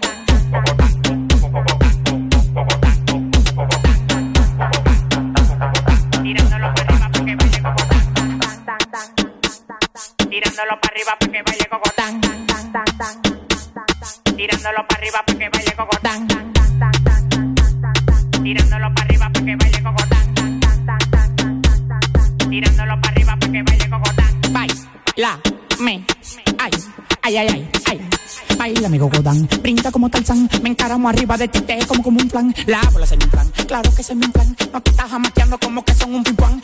Tirándolo 10.62 10.80
para 10.80 10.94
arriba 10.94 11.16
para 11.18 11.32
que 11.32 11.42
baile 11.42 11.66
cocotán. 11.68 12.20
Tirándolo 14.36 14.86
para 14.86 15.00
arriba 15.00 15.22
para 15.26 15.38
que 15.38 15.48
baile 15.48 15.74
cocotán. 15.74 16.28
Tirándolo 18.44 18.94
para 18.94 19.04
arriba 19.04 19.30
para 19.32 19.44
que 19.44 19.56
baile 19.56 19.82
cocotán. 19.82 20.60
Tirándolo 22.48 23.00
para 23.00 23.08
arriba 23.08 23.36
para 23.40 23.52
que 23.52 23.62
baile 23.64 23.90
cocotán. 23.90 24.40
Baila, 24.52 25.40
me, 25.80 26.04
ay, 26.58 26.70
ay, 27.22 27.36
ay, 27.36 27.68
ay. 27.86 28.08
Baila 28.56 28.88
mi 28.88 28.98
gogodán, 28.98 29.48
brinda 29.60 29.90
como 29.90 30.08
Tarzán, 30.10 30.48
me 30.62 30.68
encaramo 30.68 31.08
arriba 31.08 31.36
de 31.36 31.48
ti, 31.48 31.60
te 31.62 31.84
como 31.86 32.02
como 32.04 32.20
un 32.20 32.28
plan, 32.28 32.54
la 32.66 32.80
bola 32.92 33.06
se 33.06 33.16
me 33.16 33.24
inflan, 33.24 33.50
claro 33.66 33.92
que 33.92 34.04
se 34.04 34.14
me 34.14 34.26
inflan, 34.26 34.56
no 34.72 34.80
te 34.80 34.90
estás 34.92 35.12
amateando 35.12 35.58
como 35.58 35.84
que 35.84 35.94
son 35.94 36.14
un 36.14 36.22
pimpán, 36.22 36.60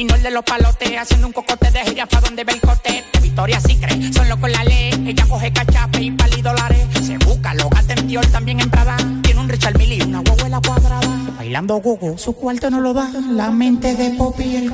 y 0.00 0.04
no 0.04 0.14
el 0.14 0.22
de 0.22 0.30
los 0.30 0.44
palotes. 0.44 0.98
Haciendo 0.98 1.26
un 1.26 1.32
cocote 1.32 1.70
de 1.70 1.80
gira 1.80 2.06
pa' 2.06 2.20
donde 2.20 2.42
ve 2.42 2.52
el 2.52 2.60
cote. 2.60 3.04
De 3.12 3.20
Victoria 3.20 3.60
Secret, 3.60 4.12
son 4.12 4.28
locos 4.28 4.50
la 4.50 4.64
ley. 4.64 4.92
Ella 5.06 5.26
coge 5.28 5.52
cachape 5.52 6.02
y 6.02 6.10
pali 6.10 6.40
dólares. 6.40 6.86
Se 7.02 7.18
busca, 7.18 7.52
lo 7.54 7.68
gata 7.68 7.92
en 7.92 8.08
Dior, 8.08 8.26
también 8.26 8.60
en 8.60 8.70
Prada. 8.70 8.96
Tiene 9.22 9.40
un 9.40 9.48
Richard 9.48 9.76
Mille 9.76 10.02
una 10.02 10.20
huevuela 10.20 10.60
cuadrada. 10.66 11.08
Bailando 11.36 11.76
gogo, 11.76 12.16
su 12.16 12.34
cuarto 12.34 12.70
no 12.70 12.80
lo 12.80 12.94
da. 12.94 13.10
La 13.30 13.50
mente 13.50 13.94
de 13.94 14.10
Poppy 14.10 14.56
el... 14.56 14.72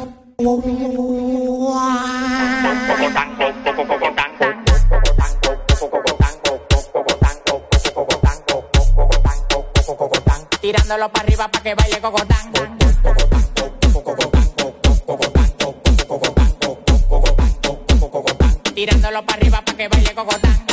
Tirándolo 10.60 11.08
para 11.10 11.24
arriba 11.24 11.48
para 11.48 11.62
que 11.62 11.74
baile 11.74 12.00
cocotán. 12.00 12.85
tirándolo 18.76 19.24
para 19.24 19.38
arriba 19.38 19.62
para 19.62 19.76
que 19.78 19.88
baile 19.88 20.14
cogotán. 20.14 20.65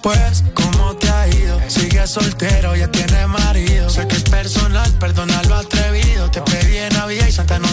después, 0.00 0.44
¿cómo 0.54 0.96
te 0.96 1.08
ha 1.10 1.28
ido? 1.28 1.60
Sigue 1.68 2.06
soltero, 2.06 2.74
ya 2.74 2.88
tiene 2.88 3.26
marido. 3.26 3.90
Sé 3.90 4.06
que 4.08 4.16
es 4.16 4.22
personal, 4.22 4.90
perdona 4.98 5.42
lo 5.44 5.56
atrevido. 5.56 6.30
Te 6.30 6.40
pedí 6.42 6.78
en 6.78 6.92
Navidad 6.94 7.26
y 7.28 7.32
Santa 7.32 7.58
no 7.58 7.68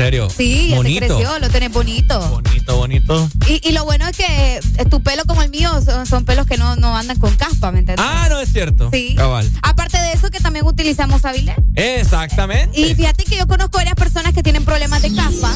serio. 0.00 0.28
Sí, 0.34 0.68
ya 0.70 0.76
bonito. 0.76 1.00
te 1.00 1.06
creció, 1.08 1.38
lo 1.38 1.50
tenés 1.50 1.72
bonito. 1.72 2.20
Bonito, 2.30 2.76
bonito. 2.76 3.30
Y, 3.46 3.68
y 3.68 3.72
lo 3.72 3.84
bueno 3.84 4.06
es 4.08 4.16
que 4.16 4.60
eh, 4.78 4.84
tu 4.86 5.02
pelo 5.02 5.24
como 5.26 5.42
el 5.42 5.50
mío 5.50 5.70
son, 5.84 6.06
son 6.06 6.24
pelos 6.24 6.46
que 6.46 6.56
no, 6.56 6.76
no 6.76 6.96
andan 6.96 7.18
con 7.18 7.34
caspa, 7.36 7.70
¿me 7.70 7.80
entiendes? 7.80 8.06
Ah, 8.08 8.26
no 8.30 8.40
es 8.40 8.50
cierto. 8.52 8.88
Sí. 8.92 9.14
Cabal. 9.14 9.50
Aparte 9.62 9.98
de 9.98 10.12
eso, 10.12 10.30
que 10.30 10.40
también 10.40 10.66
utilizamos 10.66 11.24
Avilé. 11.24 11.54
Exactamente. 11.74 12.80
Y 12.80 12.94
fíjate 12.94 13.24
que 13.24 13.36
yo 13.36 13.46
conozco 13.46 13.76
varias 13.76 13.94
personas 13.94 14.32
que 14.32 14.42
tienen 14.42 14.64
problemas 14.64 15.02
de 15.02 15.14
caspa 15.14 15.54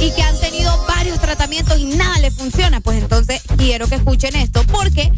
y 0.00 0.10
que 0.12 0.22
han 0.22 0.38
tenido 0.40 0.72
varios 0.86 1.20
tratamientos 1.20 1.78
y 1.78 1.84
nada 1.84 2.18
les 2.20 2.34
funciona. 2.34 2.80
Pues 2.80 2.98
entonces 2.98 3.42
quiero 3.56 3.88
que 3.88 3.96
escuchen 3.96 4.36
esto 4.36 4.62
porque 4.64 5.12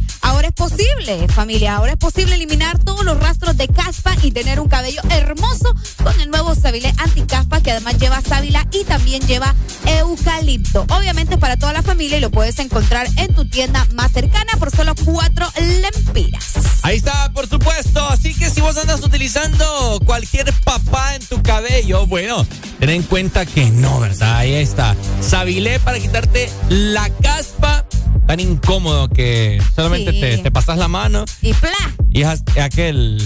posible, 0.55 1.28
familia, 1.28 1.76
ahora 1.76 1.93
es 1.93 1.98
posible 1.98 2.35
eliminar 2.35 2.78
todos 2.78 3.05
los 3.05 3.18
rastros 3.18 3.56
de 3.56 3.68
caspa 3.68 4.14
y 4.22 4.31
tener 4.31 4.60
un 4.60 4.68
cabello 4.68 5.01
hermoso 5.10 5.74
con 6.02 6.18
el 6.20 6.31
nuevo 6.31 6.55
Sabilé 6.55 6.93
Anticaspa 6.98 7.60
que 7.60 7.72
además 7.72 7.98
lleva 7.98 8.20
sábila 8.20 8.66
y 8.72 8.85
también 8.85 9.26
lleva 9.26 9.55
eucalipto. 9.86 10.86
Obviamente 10.90 11.39
para 11.39 11.56
toda 11.56 11.72
la 11.72 11.82
familia 11.82 12.18
y 12.18 12.20
lo 12.20 12.31
puedes 12.31 12.59
encontrar 12.59 13.06
en 13.16 13.35
tu 13.35 13.44
tienda 13.47 13.86
más 13.94 14.12
cercana 14.12 14.52
por 14.59 14.70
solo 14.70 14.94
cuatro 15.05 15.47
lempiras. 15.56 16.52
Ahí 16.82 16.98
está, 16.98 17.31
por 17.32 17.48
supuesto. 17.48 18.06
Así 18.09 18.35
que 18.35 18.51
si 18.51 18.60
vos 18.60 18.76
andas 18.76 19.02
utilizando 19.02 20.01
cualquier 20.05 20.52
papá 20.64 21.14
en 21.14 21.26
tu 21.26 21.43
cabello, 21.43 22.06
bueno, 22.06 22.47
ten 22.78 22.90
en 22.90 23.02
cuenta 23.02 23.47
que 23.47 23.70
no, 23.70 24.01
¿verdad? 24.01 24.36
Ahí 24.36 24.55
está. 24.55 24.94
Sabilé 25.20 25.81
para 25.81 25.98
quitarte 25.98 26.51
la 26.68 27.09
caspa 27.22 27.86
tan 28.26 28.40
incómodo 28.40 29.09
que 29.09 29.62
solamente 29.74 30.12
Sí. 30.12 30.20
te, 30.20 30.38
te 30.38 30.51
pasas 30.51 30.78
la 30.78 30.88
mano 30.88 31.24
Y 31.42 31.52
pla, 31.55 31.70
y 32.10 32.22
es 32.22 32.42
aquel. 32.60 33.20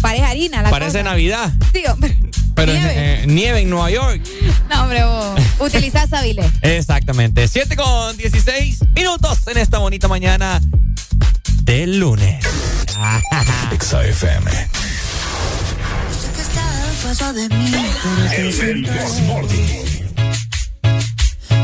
parece 0.00 0.24
harina 0.24 0.62
la 0.62 0.70
Parece 0.70 0.98
cosa. 0.98 1.04
Navidad, 1.10 1.52
Sí, 1.72 1.82
hombre. 1.88 2.16
pero 2.54 2.72
Nieve. 2.72 2.94
nieve. 2.94 3.26
nieve 3.26 3.60
en 3.60 3.70
Nueva 3.70 3.90
York. 3.90 4.22
No, 4.68 4.82
hombre, 4.82 5.04
vos. 5.04 5.40
Utiliza 5.60 6.06
Sabilé. 6.06 6.50
Exactamente. 6.62 7.46
7 7.48 7.76
con 7.76 8.16
16 8.16 8.80
minutos 8.94 9.38
en 9.46 9.58
esta 9.58 9.78
bonita 9.78 10.08
mañana 10.08 10.60
del 11.62 11.98
lunes. 12.00 12.44
XFM. 13.78 14.50
Pasa 17.02 17.32
de 17.32 17.48
mí, 17.48 17.72
pero 17.72 18.28
te 18.28 18.52
siento. 18.52 19.99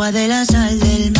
Agua 0.00 0.12
de 0.12 0.28
la 0.28 0.46
sal 0.46 0.78
del 0.78 1.12
mar, 1.12 1.19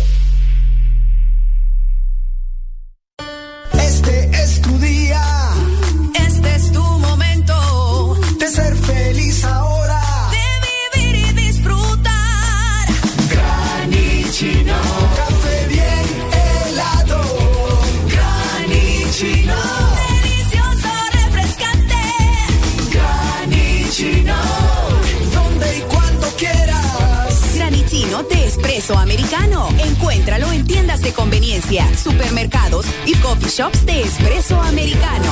Supermercados 31.95 32.85
y 33.05 33.15
coffee 33.15 33.49
shops 33.49 33.85
de 33.85 34.01
Espresso 34.01 34.59
Americano. 34.59 35.31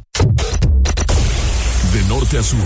De 1.93 2.03
norte 2.07 2.37
a 2.37 2.43
sur. 2.43 2.57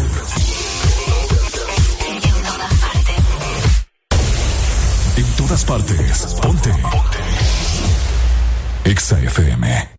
En 5.17 5.37
todas 5.37 5.63
partes. 5.65 6.35
Ponte. 6.41 6.69
Ponte. 6.69 7.19
Exa 8.83 9.19
FM. 9.19 9.94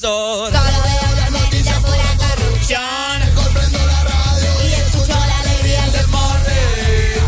Televisor. 0.00 0.52
Solo 0.52 0.82
veo 0.82 1.16
las 1.16 1.30
noticias 1.30 1.78
pura 1.80 2.16
corrupción. 2.16 3.18
Mejor 3.20 3.52
prendo 3.52 3.78
la 3.78 4.04
radio 4.04 4.68
Y 4.68 4.72
escucho 4.74 5.18
la 5.18 5.40
alegría 5.40 5.86
del 5.90 6.08
morning. 6.08 7.20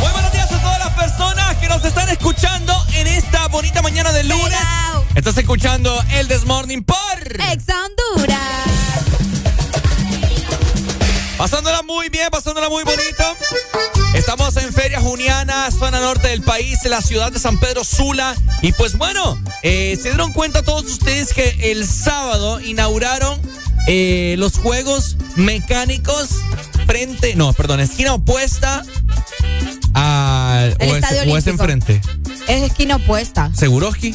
Muy 0.00 0.10
buenos 0.12 0.32
días 0.32 0.52
a 0.52 0.58
todas 0.60 0.78
las 0.78 0.90
personas 0.90 1.56
que 1.56 1.68
nos 1.68 1.84
están 1.84 2.08
escuchando 2.08 2.72
en 2.94 3.06
esta 3.06 3.48
bonita 3.48 3.82
mañana 3.82 4.12
de 4.12 4.24
lunes. 4.24 4.58
Estás 5.14 5.36
escuchando 5.36 6.02
el 6.12 6.28
Desmorning 6.28 6.84
por 6.84 6.96
Ex 7.52 7.64
Honduras. 7.68 8.69
Pasándola 11.40 11.80
muy 11.80 12.10
bien, 12.10 12.28
pasándola 12.30 12.68
muy 12.68 12.84
bonito. 12.84 13.24
Estamos 14.12 14.54
en 14.58 14.70
Feria 14.74 15.00
Juniana, 15.00 15.70
zona 15.70 15.98
norte 15.98 16.28
del 16.28 16.42
país, 16.42 16.84
en 16.84 16.90
la 16.90 17.00
ciudad 17.00 17.32
de 17.32 17.38
San 17.38 17.58
Pedro 17.58 17.82
Sula. 17.82 18.36
Y 18.60 18.72
pues 18.72 18.98
bueno, 18.98 19.42
eh, 19.62 19.96
se 19.96 20.10
dieron 20.10 20.34
cuenta 20.34 20.62
todos 20.62 20.84
ustedes 20.84 21.32
que 21.32 21.72
el 21.72 21.88
sábado 21.88 22.60
inauguraron 22.60 23.40
eh, 23.88 24.34
los 24.36 24.58
juegos 24.58 25.16
mecánicos 25.36 26.28
frente, 26.84 27.34
no, 27.36 27.54
perdón, 27.54 27.80
esquina 27.80 28.12
opuesta 28.12 28.82
a 29.94 30.68
El 30.78 30.90
o 30.90 31.38
es, 31.38 31.46
o 31.46 31.50
enfrente. 31.50 32.02
Es 32.48 32.64
esquina 32.64 32.96
opuesta. 32.96 33.50
¿Seguroski? 33.54 34.14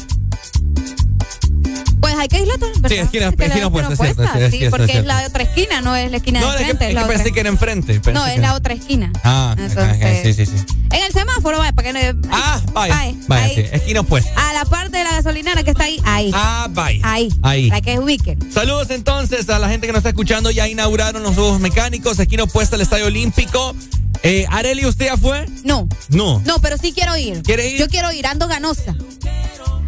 Pues 2.00 2.14
hay 2.16 2.28
que 2.28 2.40
irla 2.40 2.54
¿verdad? 2.58 2.88
Sí, 2.88 2.94
esquina- 2.96 3.32
Que 3.32 3.46
esquina 3.46 3.66
opuesta, 3.68 3.92
es 3.94 3.98
cierto, 3.98 4.22
sí, 4.50 4.66
porque 4.70 4.98
es 4.98 5.04
la 5.04 5.26
otra 5.26 5.42
esquina, 5.42 5.80
no 5.80 5.96
es 5.96 6.10
la 6.10 6.18
esquina 6.18 6.40
No, 6.40 6.50
de 6.52 6.58
es 6.58 6.64
que, 6.64 6.70
enfrente. 6.70 6.98
es 6.98 7.02
que 7.06 7.08
pensé 7.12 7.32
que 7.32 7.40
era 7.40 7.48
enfrente. 7.48 8.00
No, 8.12 8.26
es 8.26 8.38
la 8.38 8.54
otra 8.54 8.74
esquina. 8.74 9.12
Ah, 9.24 9.54
Entonces- 9.58 10.22
sí, 10.22 10.46
sí, 10.46 10.46
sí. 10.46 10.64
En 10.90 11.02
el 11.04 11.12
semáforo, 11.12 11.58
vaya, 11.58 11.72
para 11.72 11.92
que 11.92 12.12
no. 12.14 12.20
Ah, 12.30 12.60
vaya, 12.72 12.94
vaya, 13.26 13.44
ahí. 13.44 13.54
sí, 13.56 13.64
esquina 13.72 14.00
opuesta. 14.00 14.30
A 14.48 14.52
la 14.54 14.64
parte 14.64 14.96
de 14.96 15.04
la 15.04 15.12
gasolinera 15.12 15.62
que 15.64 15.70
está 15.72 15.84
ahí. 15.84 16.00
Ahí. 16.04 16.30
Ah, 16.32 16.68
vaya. 16.70 17.00
Ahí. 17.02 17.28
Ahí. 17.42 17.68
La 17.70 17.80
que 17.80 17.94
es 17.94 17.98
weekend. 17.98 18.52
Saludos 18.52 18.90
entonces 18.90 19.48
a 19.50 19.58
la 19.58 19.68
gente 19.68 19.86
que 19.88 19.92
nos 19.92 19.98
está 20.00 20.10
escuchando. 20.10 20.50
Ya 20.50 20.68
inauguraron 20.68 21.22
los 21.24 21.34
juegos 21.34 21.60
mecánicos. 21.60 22.18
Esquina 22.20 22.44
opuesta 22.44 22.76
al 22.76 22.82
Estadio 22.82 23.06
Olímpico. 23.06 23.74
Eh, 24.22 24.46
Areli, 24.48 24.86
¿usted 24.86 25.06
ya 25.06 25.16
fue? 25.16 25.46
No. 25.64 25.88
No. 26.08 26.40
No, 26.46 26.58
pero 26.60 26.78
sí 26.78 26.92
quiero 26.92 27.16
ir. 27.16 27.42
¿Quiere 27.42 27.68
ir? 27.68 27.78
Yo 27.80 27.88
quiero 27.88 28.12
ir, 28.12 28.26
ando 28.26 28.46
ganosa. 28.48 28.94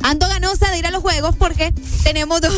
Ando 0.03 0.29
ganosa 0.29 0.71
de 0.71 0.79
ir 0.79 0.87
a 0.87 0.91
los 0.91 1.03
juegos 1.03 1.35
porque 1.37 1.73
tenemos 2.03 2.41
dos. 2.41 2.55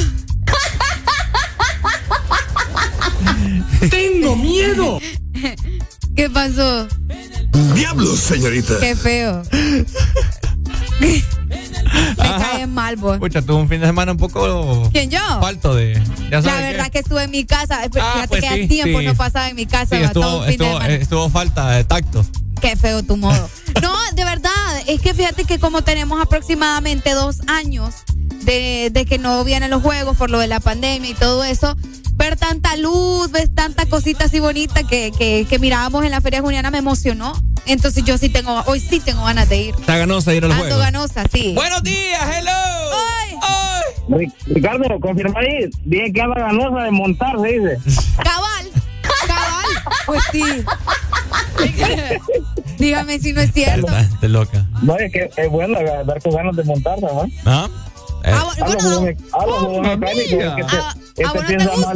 ¡Tengo 3.90 4.36
miedo! 4.36 5.00
¿Qué 6.14 6.28
pasó? 6.28 6.86
Diablos, 7.74 8.18
señorita. 8.18 8.78
Qué 8.80 8.94
feo. 8.94 9.42
Me 11.00 11.22
cae 12.16 12.66
mal, 12.66 12.96
vos. 12.96 13.14
Escucha, 13.14 13.40
tuve 13.42 13.56
un 13.56 13.68
fin 13.68 13.80
de 13.80 13.86
semana 13.86 14.12
un 14.12 14.18
poco 14.18 14.88
¿Quién 14.92 15.10
yo? 15.10 15.18
falto 15.40 15.74
de. 15.74 15.94
Ya 16.30 16.40
La 16.40 16.56
verdad 16.60 16.84
qué. 16.86 16.90
que 16.92 16.98
estuve 17.00 17.24
en 17.24 17.30
mi 17.30 17.44
casa. 17.44 17.78
Fíjate 17.92 18.00
Ah, 18.00 18.26
pues 18.28 18.42
que 18.42 18.62
sí, 18.62 18.68
tiempo 18.68 19.00
sí. 19.00 19.06
no 19.06 19.14
pasaba 19.14 19.48
en 19.48 19.56
mi 19.56 19.66
casa. 19.66 19.96
Sí, 19.96 20.02
estuvo, 20.02 20.38
un 20.38 20.44
fin 20.44 20.46
de 20.46 20.52
estuvo, 20.52 20.68
semana. 20.72 20.88
eh, 20.94 20.98
estuvo 21.00 21.28
falta 21.30 21.70
de 21.70 21.84
tacto. 21.84 22.24
Qué 22.61 22.77
feo 22.77 23.03
tu 23.03 23.16
modo. 23.16 23.49
No, 23.82 23.95
de 24.15 24.24
verdad, 24.24 24.51
es 24.89 25.01
que 25.01 25.15
fíjate 25.15 25.45
que 25.45 25.59
como 25.59 25.82
tenemos 25.82 26.20
aproximadamente 26.20 27.12
dos 27.12 27.39
años 27.47 27.95
de, 28.43 28.91
de 28.93 29.07
que 29.07 29.16
no 29.19 29.43
vienen 29.45 29.70
los 29.70 29.81
juegos 29.82 30.16
por 30.19 30.28
lo 30.31 30.39
de 30.39 30.49
la 30.49 30.61
pandemia 30.61 31.09
y 31.11 31.15
todo 31.15 31.45
eso, 31.45 31.77
ver 32.16 32.37
tanta 32.37 32.77
luz, 32.77 33.31
ver 33.31 33.49
tanta 33.49 33.87
cosita 33.87 34.24
así 34.24 34.39
bonita 34.41 34.82
que, 34.82 35.12
que, 35.16 35.47
que 35.49 35.59
mirábamos 35.59 36.05
en 36.05 36.11
la 36.11 36.20
Feria 36.20 36.41
Juniana 36.43 36.70
me 36.70 36.78
emocionó. 36.78 37.32
Entonces 37.65 38.05
yo 38.05 38.19
sí 38.19 38.28
tengo, 38.28 38.62
hoy 38.66 38.81
sí 38.81 39.01
tengo 39.01 39.24
ganas 39.24 39.49
de 39.49 39.62
ir. 39.62 39.74
Está 39.78 39.97
ganosa 39.97 40.35
ir 40.35 40.45
a 40.45 40.49
los 40.49 40.55
Ando 40.57 40.66
juegos. 40.66 40.85
ganosa, 40.85 41.24
sí. 41.32 41.53
Buenos 41.55 41.82
días, 41.82 42.20
hello. 42.37 42.51
Ri- 44.09 44.32
Ricardo, 44.47 45.01
confirma 45.01 45.41
ahí. 45.41 45.70
Bien 45.85 46.12
que 46.12 46.20
habla 46.20 46.41
ganosa 46.47 46.85
de 46.85 46.91
montar, 46.91 47.37
se 47.41 47.47
dice. 47.47 47.78
Cabal, 48.23 48.70
cabal, 49.27 49.66
pues 50.07 50.23
sí. 50.32 50.43
Dígame 52.78 53.19
si 53.19 53.32
no 53.32 53.40
es 53.40 53.52
cierto. 53.52 53.86
Está 53.97 54.28
loca. 54.28 54.66
No, 54.82 54.97
es 54.97 55.12
que 55.12 55.31
es 55.36 55.51
bueno 55.51 55.78
dar 56.07 56.23
tus 56.23 56.35
ganas 56.35 56.57
de 56.57 56.65
montar, 56.65 57.01
¿no? 57.01 57.27
¿Ah? 57.44 57.69
Eh, 58.24 58.31
Ah, 58.32 58.44
bueno, 58.44 58.66
este- 58.66 59.16
Ah, 59.32 59.39
ah, 59.39 60.05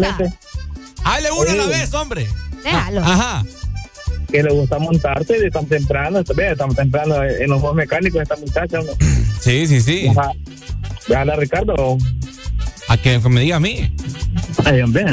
este. 0.09 0.33
Hable 1.05 1.31
uno 1.33 1.51
a 1.51 1.55
la 1.55 1.67
vez, 1.67 1.95
hombre. 1.95 2.27
Déjalo. 2.63 3.01
Ajá. 3.03 3.45
que 4.31 4.43
le 4.43 4.51
gusta 4.53 4.79
montarse 4.81 5.39
de 5.39 5.49
tan 5.51 5.65
temprano, 5.67 6.19
está 6.19 6.33
bien, 6.35 6.57
tan 6.57 6.75
temprano 6.75 7.23
en 7.23 7.49
los 7.51 7.61
juegos 7.61 7.77
mecánicos 7.77 8.21
esta 8.23 8.35
muchacha, 8.37 8.79
¿no? 8.79 8.93
Sí, 9.41 9.67
sí, 9.67 9.81
sí. 9.81 10.09
Ajá. 10.09 10.31
Déjale 11.07 11.33
a 11.33 11.37
Ricardo. 11.37 11.99
A 12.89 12.97
que, 12.97 13.21
que 13.21 13.29
me 13.29 13.43
diga 13.43 13.57
a 13.57 13.61
mí. 13.61 13.95
Ay, 14.65 14.81
hombre. 14.81 15.05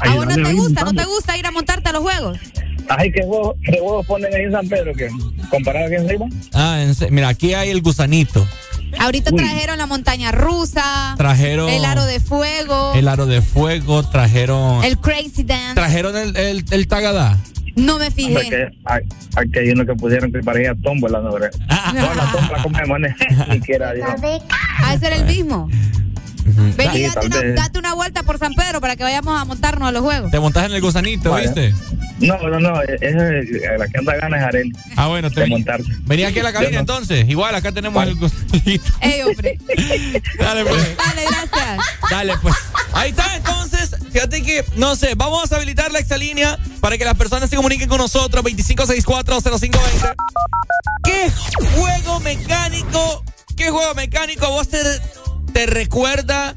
¿A 0.00 0.14
vos 0.14 0.26
no 0.26 0.34
te 0.36 0.52
gusta? 0.54 0.84
¿No 0.84 0.92
te 0.94 1.04
gusta 1.04 1.36
ir 1.36 1.46
a 1.46 1.50
montarte 1.50 1.88
a 1.90 1.92
los 1.92 2.02
juegos? 2.02 2.38
Ay, 2.88 3.10
¿qué 3.12 3.22
juegos, 3.24 3.56
qué 3.64 3.78
juegos 3.78 4.06
ponen 4.06 4.34
ahí 4.34 4.42
en 4.42 4.52
San 4.52 4.68
Pedro? 4.68 4.92
que 4.94 5.08
¿Comparado 5.50 5.86
aquí 5.86 5.94
encima? 5.96 6.26
Ah, 6.52 6.82
en 6.82 7.14
mira, 7.14 7.28
aquí 7.28 7.54
hay 7.54 7.70
el 7.70 7.82
gusanito. 7.82 8.46
Ahorita 8.98 9.30
Uy. 9.32 9.38
trajeron 9.38 9.78
la 9.78 9.86
montaña 9.86 10.32
rusa. 10.32 11.14
Trajeron- 11.16 11.70
El 11.70 11.84
aro 11.84 12.04
de 12.04 12.20
fuego. 12.20 12.92
El 12.94 13.08
aro 13.08 13.26
de 13.26 13.40
fuego, 13.40 14.02
trajeron. 14.08 14.84
El 14.84 14.98
crazy 14.98 15.44
dance. 15.44 15.74
Trajeron 15.74 16.16
el, 16.16 16.36
el, 16.36 16.64
el 16.70 16.86
tagadá. 16.88 17.38
No 17.74 17.98
me 17.98 18.08
Hombre, 18.08 18.10
fijé. 18.10 18.50
que 18.50 18.68
hay, 18.84 19.02
aquí 19.34 19.58
hay 19.60 19.70
uno 19.70 19.86
que 19.86 19.94
pusieron 19.94 20.30
que 20.30 20.40
parecía 20.40 20.74
tómbola, 20.82 21.20
¿no? 21.20 21.32
¿verdad? 21.38 21.50
No, 21.94 22.14
la 22.14 22.30
tómbola 22.32 22.62
como 22.62 22.78
me 22.98 23.08
ni 23.48 23.54
siquiera, 23.54 23.94
Dios. 23.94 24.08
A 24.84 24.98
ser 24.98 25.14
el 25.14 25.24
mismo. 25.24 25.70
Vení, 26.44 26.92
Sí, 26.96 27.02
date, 27.04 27.14
tal 27.14 27.26
una, 27.26 27.40
vez. 27.40 27.54
date 27.56 27.78
una 27.78 27.94
vuelta 27.94 28.22
por 28.22 28.38
San 28.38 28.54
Pedro 28.54 28.80
para 28.80 28.96
que 28.96 29.02
vayamos 29.02 29.40
a 29.40 29.44
montarnos 29.44 29.88
a 29.88 29.92
los 29.92 30.02
juegos. 30.02 30.30
Te 30.30 30.40
montas 30.40 30.66
en 30.66 30.72
el 30.72 30.80
gusanito. 30.80 31.34
¿viste? 31.36 31.74
No, 32.20 32.36
no, 32.38 32.60
no, 32.60 32.82
esa 32.82 33.38
es 33.38 33.78
la 33.78 33.88
que 33.88 33.98
anda 33.98 34.14
ganas 34.16 34.40
es 34.40 34.46
Arel. 34.46 34.72
Ah, 34.96 35.08
bueno, 35.08 35.30
te 35.30 35.40
de 35.40 35.46
montarse. 35.48 35.90
Vení 36.02 36.24
aquí 36.24 36.38
a 36.38 36.42
la 36.44 36.52
cabina 36.52 36.72
no. 36.72 36.80
entonces. 36.80 37.28
Igual, 37.28 37.54
acá 37.54 37.72
tenemos 37.72 38.02
el 38.04 38.14
gusanito. 38.16 38.92
Ey, 39.00 39.22
hombre. 39.22 39.58
Dale, 40.38 40.64
pues. 40.64 40.96
Dale, 40.96 41.22
gracias. 41.26 41.86
Dale, 42.10 42.34
pues. 42.40 42.54
Ahí 42.92 43.10
está, 43.10 43.36
entonces. 43.36 43.96
Fíjate 44.12 44.42
que, 44.42 44.64
no 44.76 44.94
sé, 44.94 45.14
vamos 45.16 45.50
a 45.52 45.56
habilitar 45.56 45.90
la 45.90 45.98
exalínea 45.98 46.58
para 46.80 46.98
que 46.98 47.04
las 47.04 47.14
personas 47.16 47.50
se 47.50 47.56
comuniquen 47.56 47.88
con 47.88 47.98
nosotros. 47.98 48.44
2564-0520. 48.44 50.14
¿Qué 51.04 51.30
juego 51.74 52.20
mecánico, 52.20 53.24
qué 53.56 53.70
juego 53.70 53.94
mecánico 53.94 54.48
vos 54.50 54.68
te, 54.68 54.78
te 55.62 55.66
recuerda 55.66 56.56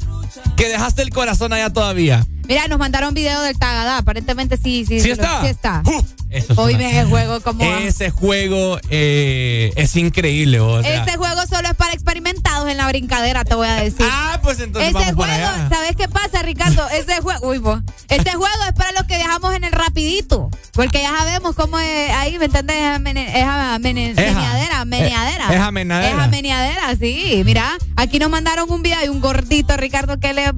que 0.58 0.68
dejaste 0.68 1.04
el 1.04 1.12
corazón 1.12 1.54
allá 1.54 1.72
todavía? 1.72 2.26
Mira, 2.48 2.68
nos 2.68 2.78
mandaron 2.80 3.14
video 3.14 3.42
del 3.42 3.58
Tagadá. 3.58 3.98
Aparentemente 3.98 4.58
sí, 4.58 4.86
sí. 4.86 5.00
¿Sí 5.00 5.08
lo- 5.10 5.14
está? 5.16 5.42
Sí 5.42 5.48
está. 5.48 5.84
Es 6.30 6.48
Hoy 6.58 6.76
ves 6.76 6.94
el 6.96 7.08
juego 7.08 7.40
como... 7.40 7.64
Ese 7.64 8.10
juego 8.10 8.78
eh, 8.90 9.72
es 9.78 9.96
increíble, 9.96 10.60
o 10.60 10.82
sea. 10.84 10.96
Este 11.06 11.16
juego 11.18 11.40
solo 11.48 11.70
es 11.70 11.76
para 11.76 11.94
experimentados 11.94 12.68
en 12.70 12.76
la 12.78 12.88
brincadera, 12.90 13.46
te 13.46 13.56
voy 13.56 13.68
a 13.68 13.76
decir. 13.76 14.06
Ah, 14.10 14.40
pues 14.44 14.60
entonces 14.60 14.90
Ese 14.90 14.94
vamos 14.94 15.16
juego, 15.16 15.22
para 15.22 15.36
allá. 15.36 15.70
¿sabes 15.70 15.96
qué 15.96 16.10
pasa, 16.10 16.42
Ricardo? 16.42 16.86
Ese 16.94 17.22
juego, 17.22 17.48
uy, 17.48 17.60
vos. 17.60 17.80
Ese 18.10 18.32
juego 18.32 18.54
es 18.68 18.74
para 18.74 18.92
los 18.92 19.04
que 19.06 19.16
viajamos 19.16 19.56
en 19.56 19.64
el 19.64 19.72
rapidito. 19.72 20.50
Porque 20.74 21.02
ya 21.02 21.12
sabemos 21.18 21.56
cómo 21.56 21.80
es 21.80 22.12
ahí, 22.12 22.38
¿me 22.38 22.46
entendés? 22.46 22.76
Es, 22.76 22.84
amene- 23.00 23.30
es 23.34 23.46
amene- 23.46 24.12
Eja. 24.12 24.34
meneadera, 24.34 24.86
meneadera. 24.86 25.54
Es 25.56 25.62
amenadera. 25.62 26.10
Es 26.18 26.22
ameneadera, 26.24 26.96
sí. 27.00 27.44
Mira, 27.46 27.78
aquí 27.96 28.20
nos 28.20 28.30
mandaron 28.30 28.70
un 28.70 28.82
video 28.82 29.00
de 29.00 29.10
un 29.10 29.22
gordito, 29.22 29.78
Ricardo, 29.78 30.20
que 30.20 30.34
le 30.34 30.52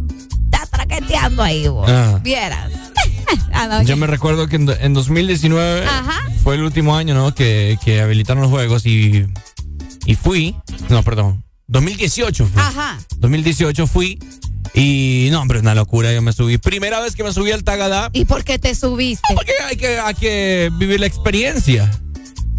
traqueteando 0.78 1.41
ahí, 1.44 1.68
vos. 1.68 1.90
Ah. 1.90 2.20
Vieras. 2.24 2.72
Ah, 3.52 3.82
Yo 3.84 3.98
me 3.98 4.08
recuerdo 4.08 4.48
que 4.48 4.56
en, 4.56 4.68
do- 4.68 4.76
en 4.80 4.94
2019 4.94 5.86
Ajá. 5.86 6.22
fue 6.44 6.56
el 6.56 6.62
último 6.64 6.95
año, 6.95 7.14
¿no? 7.16 7.34
Que, 7.36 7.78
que 7.84 7.99
habilitaron 8.02 8.41
los 8.44 8.52
juegos 8.52 8.86
y, 8.86 9.26
y 10.06 10.16
fui. 10.16 10.56
No, 10.90 11.02
perdón. 11.04 11.44
2018 11.68 12.45
fue. 12.48 12.62
Ajá. 12.62 12.98
2018 13.18 13.88
fui 13.88 14.20
y 14.74 15.28
no, 15.32 15.41
hombre, 15.41 15.60
una 15.60 15.74
locura. 15.76 16.14
Yo 16.14 16.22
me 16.22 16.32
subí. 16.34 16.58
Primera 16.60 16.99
vez 17.02 17.16
que 17.16 17.24
me 17.24 17.34
subí 17.34 17.52
al 17.52 17.64
Tagadá. 17.64 18.10
¿Y 18.14 18.26
por 18.26 18.44
qué 18.44 18.60
te 18.60 18.76
subiste? 18.76 19.34
Porque 19.34 19.54
hay 19.68 19.76
que, 19.76 19.99
hay 19.99 20.14
que 20.16 20.72
vivir 20.78 20.99
la 20.99 21.08
experiencia. 21.08 21.90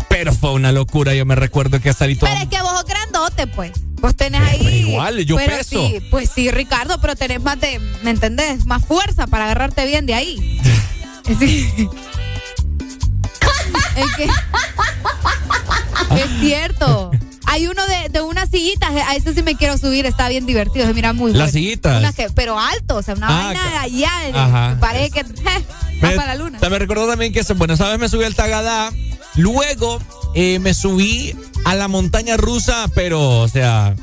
Pero 0.08 0.34
fue 0.34 0.52
una 0.52 0.72
locura. 0.72 1.14
Yo 1.14 1.24
me 1.24 1.36
recuerdo 1.36 1.80
que 1.80 1.92
salí 1.94 2.16
todo. 2.16 2.28
Pero 2.28 2.42
es 2.42 2.48
que 2.48 2.60
vos 2.60 2.84
grandote, 2.84 3.46
pues. 3.46 3.72
Vos 4.00 4.14
tenés 4.16 4.40
ahí. 4.42 4.58
pero 4.62 4.76
igual, 4.76 5.24
yo 5.24 5.36
Pero 5.36 5.56
peso. 5.56 5.86
sí, 5.88 6.00
pues 6.10 6.30
sí, 6.34 6.50
Ricardo, 6.50 7.00
pero 7.00 7.16
tenés 7.16 7.40
más 7.42 7.60
de, 7.60 7.78
¿me 8.02 8.10
entendés? 8.10 8.64
Más 8.66 8.84
fuerza 8.84 9.26
para 9.26 9.44
agarrarte 9.44 9.86
bien 9.86 10.06
de 10.06 10.14
ahí. 10.14 10.60
Sí. 11.38 11.70
es 13.96 14.16
que. 14.16 14.24
Es 14.24 16.30
cierto. 16.40 17.10
Hay 17.44 17.66
uno 17.66 17.86
de, 17.86 18.08
de 18.10 18.20
unas 18.22 18.48
sillitas, 18.50 18.90
a 18.94 19.14
ese 19.16 19.34
sí 19.34 19.42
me 19.42 19.54
quiero 19.56 19.76
subir, 19.78 20.04
está 20.06 20.28
bien 20.28 20.44
divertido, 20.46 20.86
se 20.86 20.92
mira 20.94 21.12
muy 21.14 21.32
Las 21.32 21.38
bueno. 21.38 21.52
sillitas. 21.52 22.14
Que- 22.14 22.28
pero 22.34 22.58
alto, 22.58 22.96
o 22.96 23.02
sea, 23.02 23.14
una 23.14 23.26
Ah, 23.28 23.44
vaina 23.44 23.60
ca- 23.60 23.80
allá, 23.82 24.72
eh, 24.72 24.76
parece 24.80 25.10
que 25.10 25.20
eh, 25.20 25.64
Me, 26.02 26.10
para 26.12 26.34
la 26.34 26.36
luna. 26.36 26.58
me 26.60 26.78
recordó 26.78 27.06
también 27.08 27.32
que, 27.32 27.42
bueno, 27.54 27.74
esa 27.74 27.88
vez 27.88 27.98
me 27.98 28.08
subí 28.08 28.24
al 28.24 28.34
Tagadá. 28.34 28.90
Luego 29.38 30.00
eh, 30.34 30.58
me 30.58 30.74
subí 30.74 31.34
a 31.64 31.76
la 31.76 31.86
montaña 31.86 32.36
rusa, 32.36 32.86
pero, 32.94 33.40
o 33.40 33.48
sea, 33.48 33.94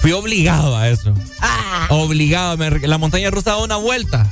fui 0.00 0.12
obligado 0.12 0.76
a 0.76 0.88
eso. 0.88 1.14
Ah. 1.40 1.86
Obligado. 1.90 2.56
me- 2.56 2.70
la 2.80 2.98
montaña 2.98 3.30
rusa 3.30 3.50
da 3.52 3.58
una 3.58 3.76
vuelta. 3.76 4.26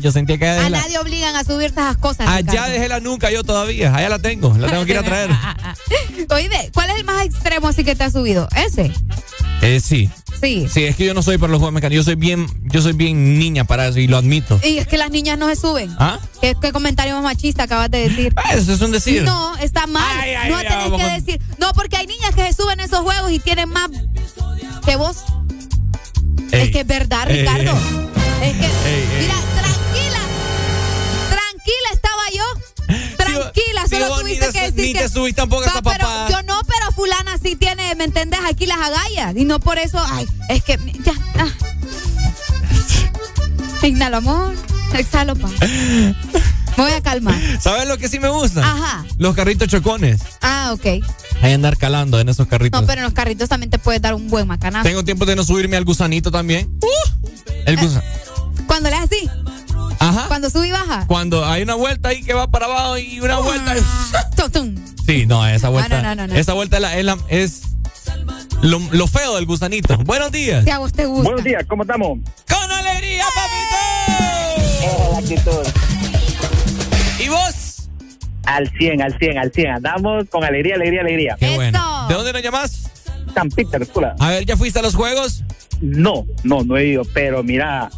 Yo 0.00 0.10
sentía 0.12 0.36
que 0.38 0.48
A 0.48 0.68
la, 0.68 0.80
nadie 0.80 0.98
obligan 0.98 1.34
a 1.36 1.44
subirse 1.44 1.78
a 1.80 1.90
esas 1.90 1.96
cosas. 1.98 2.28
allá 2.28 2.50
Ricardo. 2.52 2.72
dejé 2.72 2.88
la 2.88 3.00
nuca 3.00 3.30
yo 3.30 3.42
todavía. 3.44 3.94
Allá 3.94 4.08
la 4.08 4.18
tengo. 4.18 4.56
La 4.58 4.68
tengo 4.68 4.84
que 4.84 4.92
ir 4.92 4.98
a 4.98 5.02
traer. 5.02 5.30
Oye, 6.30 6.70
¿cuál 6.74 6.90
es 6.90 6.96
el 6.96 7.04
más 7.04 7.24
extremo 7.24 7.68
así 7.68 7.84
que 7.84 7.94
te 7.94 8.04
ha 8.04 8.10
subido? 8.10 8.48
¿Ese? 8.56 8.92
Eh, 9.60 9.80
sí. 9.80 10.10
Sí. 10.40 10.66
Sí, 10.72 10.84
es 10.84 10.96
que 10.96 11.04
yo 11.04 11.14
no 11.14 11.22
soy 11.22 11.38
para 11.38 11.52
los 11.52 11.58
juegos 11.60 11.72
mecánicos. 11.74 12.04
Yo 12.04 12.10
soy 12.10 12.16
bien, 12.16 12.46
yo 12.64 12.82
soy 12.82 12.94
bien 12.94 13.38
niña 13.38 13.62
para 13.64 13.86
eso 13.86 14.00
y 14.00 14.08
lo 14.08 14.16
admito. 14.16 14.58
Y 14.64 14.78
es 14.78 14.88
que 14.88 14.98
las 14.98 15.10
niñas 15.10 15.38
no 15.38 15.48
se 15.48 15.54
suben. 15.56 15.94
¿Ah? 16.00 16.18
¿Qué, 16.40 16.56
qué 16.60 16.72
comentario 16.72 17.14
más 17.14 17.22
machista 17.22 17.64
acabas 17.64 17.88
de 17.90 18.08
decir? 18.08 18.34
Eso 18.52 18.72
es 18.72 18.80
un 18.80 18.90
decir. 18.90 19.22
No, 19.22 19.56
está 19.58 19.86
mal. 19.86 20.02
Ay, 20.20 20.34
ay, 20.34 20.50
no 20.50 20.56
ay, 20.56 20.66
tenés 20.66 20.84
que 20.84 20.90
con- 20.90 21.00
decir. 21.24 21.40
No, 21.58 21.72
porque 21.74 21.96
hay 21.96 22.06
niñas 22.08 22.34
que 22.34 22.44
se 22.46 22.54
suben 22.60 22.80
a 22.80 22.84
esos 22.84 23.00
juegos 23.00 23.30
y 23.30 23.38
tienen 23.38 23.68
más 23.68 23.88
que 24.84 24.96
vos. 24.96 25.18
Ey. 26.52 26.62
Es 26.64 26.70
que 26.70 26.80
es 26.80 26.86
verdad, 26.86 27.30
Ey, 27.30 27.40
Ricardo. 27.40 27.72
Es 28.42 28.52
que, 28.52 28.68
mira, 29.20 29.34
tranquila. 29.54 30.20
Tranquila 31.30 31.88
estaba 31.92 32.22
yo. 32.34 32.44
Tranquila, 33.16 33.82
solo 33.88 34.20
tuviste 34.20 34.46
te- 34.46 34.52
que 34.52 34.60
decir 34.70 34.80
ni 34.86 34.92
que. 34.92 34.98
te 35.00 35.08
subís 35.08 35.34
tampoco 35.34 35.62
a 35.62 35.66
Va, 35.66 35.72
esa 35.72 35.82
pero. 35.82 36.28
Yo 36.28 36.42
no, 36.42 36.60
pero 36.66 36.92
fulana 36.92 37.38
sí 37.42 37.56
tiene, 37.56 37.94
¿me 37.94 38.04
entendés? 38.04 38.40
Aquí 38.46 38.66
las 38.66 38.78
agallas. 38.78 39.34
Y 39.36 39.44
no 39.44 39.60
por 39.60 39.78
eso, 39.78 39.98
ay, 40.10 40.26
es 40.48 40.62
que 40.62 40.78
ya. 41.04 41.12
Ah. 41.38 41.48
Inhalo, 43.86 44.18
amor. 44.18 44.54
Exhalo, 44.94 45.34
pa. 45.36 45.48
Me 45.48 46.14
voy 46.84 46.92
a 46.92 47.02
calmar. 47.02 47.34
¿Sabes 47.60 47.86
lo 47.88 47.96
que 47.98 48.08
sí 48.08 48.18
me 48.18 48.28
gusta? 48.28 48.60
Ajá. 48.60 49.04
Los 49.18 49.34
carritos 49.34 49.68
chocones. 49.68 50.20
Ah, 50.42 50.70
ok. 50.74 51.04
Hay 51.42 51.52
andar 51.52 51.76
calando 51.76 52.20
en 52.20 52.28
esos 52.28 52.46
carritos. 52.46 52.80
No, 52.80 52.86
pero 52.86 53.00
en 53.00 53.04
los 53.04 53.12
carritos 53.12 53.48
también 53.48 53.68
te 53.70 53.78
puedes 53.78 54.00
dar 54.00 54.14
un 54.14 54.28
buen 54.28 54.46
macanazo. 54.46 54.84
Tengo 54.88 55.04
tiempo 55.04 55.26
de 55.26 55.34
no 55.36 55.44
subirme 55.44 55.76
al 55.76 55.84
gusanito 55.84 56.30
también. 56.30 56.70
El 57.66 57.76
gusa- 57.78 58.02
Cuando 58.66 58.88
le 58.90 58.96
haces 58.96 59.18
así. 59.28 59.30
Ajá. 59.98 60.24
Cuando 60.28 60.50
sube 60.50 60.68
y 60.68 60.70
baja. 60.72 61.06
Cuando 61.06 61.44
hay 61.44 61.62
una 61.62 61.74
vuelta 61.74 62.08
ahí 62.10 62.22
que 62.22 62.32
va 62.34 62.48
para 62.50 62.66
abajo 62.66 62.98
y 62.98 63.20
una 63.20 63.38
vuelta. 63.38 63.74
Tum, 64.36 64.50
tum. 64.50 64.74
Sí, 65.06 65.26
no, 65.26 65.46
esa 65.46 65.68
vuelta. 65.68 66.00
no, 66.02 66.14
no, 66.14 66.26
no. 66.26 66.34
Esa 66.34 66.52
vuelta 66.54 66.76
es, 66.76 66.82
la- 66.82 66.96
es, 66.96 67.04
la- 67.04 67.18
es 67.28 67.62
lo, 68.62 68.78
lo 68.92 69.06
feo 69.08 69.34
del 69.36 69.46
gusanito. 69.46 69.96
Buenos 69.98 70.30
días. 70.32 70.64
Si 70.64 70.70
a 70.70 70.78
vos 70.78 70.92
te 70.92 71.06
gusta. 71.06 71.24
Buenos 71.24 71.44
días, 71.44 71.64
¿cómo 71.68 71.82
estamos? 71.82 72.18
¡Con 72.48 72.70
alegría, 72.70 73.24
papito! 73.34 75.12
la 75.12 75.18
actitud. 75.18 75.66
¿Y 77.24 77.28
vos? 77.28 77.54
Al 78.46 78.68
100, 78.70 79.02
al 79.02 79.18
100, 79.18 79.38
al 79.38 79.52
100. 79.52 79.70
Andamos 79.70 80.28
con 80.28 80.44
alegría, 80.44 80.74
alegría, 80.74 81.00
alegría. 81.00 81.36
Qué 81.38 81.54
bueno. 81.54 82.06
¿De 82.08 82.14
dónde 82.14 82.32
nos 82.32 82.42
llamas? 82.42 82.90
San 83.34 83.48
Peter, 83.48 83.84
Sula. 83.86 84.14
A 84.18 84.30
ver, 84.30 84.44
¿ya 84.44 84.56
fuiste 84.56 84.78
a 84.78 84.82
los 84.82 84.94
juegos? 84.94 85.44
No, 85.80 86.26
no, 86.44 86.62
no 86.62 86.76
he 86.76 86.86
ido, 86.86 87.02
pero 87.14 87.42
mira, 87.42 87.90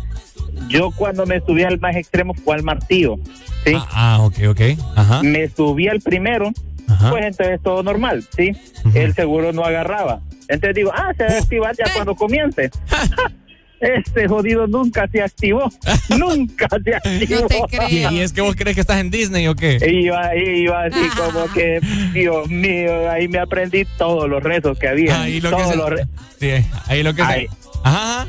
yo 0.68 0.90
cuando 0.90 1.26
me 1.26 1.40
subí 1.40 1.62
al 1.62 1.78
más 1.80 1.96
extremo 1.96 2.34
fue 2.34 2.54
al 2.54 2.62
martillo, 2.62 3.16
¿sí? 3.64 3.72
Ah, 3.74 3.88
ah, 3.92 4.18
ok, 4.22 4.34
ok. 4.50 4.60
Ajá. 4.96 5.22
Me 5.22 5.48
subí 5.48 5.88
al 5.88 6.00
primero, 6.00 6.50
Ajá. 6.88 7.10
pues 7.10 7.24
entonces 7.24 7.60
todo 7.62 7.82
normal, 7.82 8.24
¿sí? 8.36 8.52
El 8.94 9.14
seguro 9.14 9.52
no 9.52 9.64
agarraba. 9.64 10.20
Entonces 10.48 10.74
digo, 10.76 10.92
ah, 10.94 11.12
se 11.16 11.24
va 11.24 11.34
a 11.34 11.38
activar 11.38 11.76
ya 11.76 11.84
cuando 11.94 12.14
comience. 12.14 12.70
Este 13.80 14.26
jodido 14.28 14.66
nunca 14.66 15.06
se 15.10 15.20
activó. 15.22 15.70
nunca 16.08 16.68
se 16.82 16.94
activó. 16.94 17.46
¿Y, 17.90 17.96
y 18.16 18.20
es 18.20 18.32
que 18.32 18.40
vos 18.40 18.54
crees 18.56 18.74
que 18.74 18.80
estás 18.80 19.00
en 19.00 19.10
Disney 19.10 19.46
o 19.48 19.54
qué? 19.54 19.78
Iba, 19.86 20.34
iba 20.36 20.84
así 20.84 21.06
como 21.16 21.46
que, 21.52 21.80
Dios 22.12 22.48
mío, 22.48 23.10
ahí 23.10 23.28
me 23.28 23.38
aprendí 23.38 23.84
todos 23.98 24.28
los 24.28 24.42
rezos 24.42 24.78
que 24.78 24.88
había. 24.88 25.20
Ahí 25.22 25.40
lo 25.40 25.50
que 25.50 25.56
todos 25.56 25.70
se- 25.70 25.76
los 25.76 25.90
re- 25.90 26.06
Sí, 26.40 26.66
ahí 26.86 27.02
lo 27.02 27.14
que 27.14 27.22
Ahí. 27.22 27.46
se... 27.46 27.68
Ajá. 27.84 28.26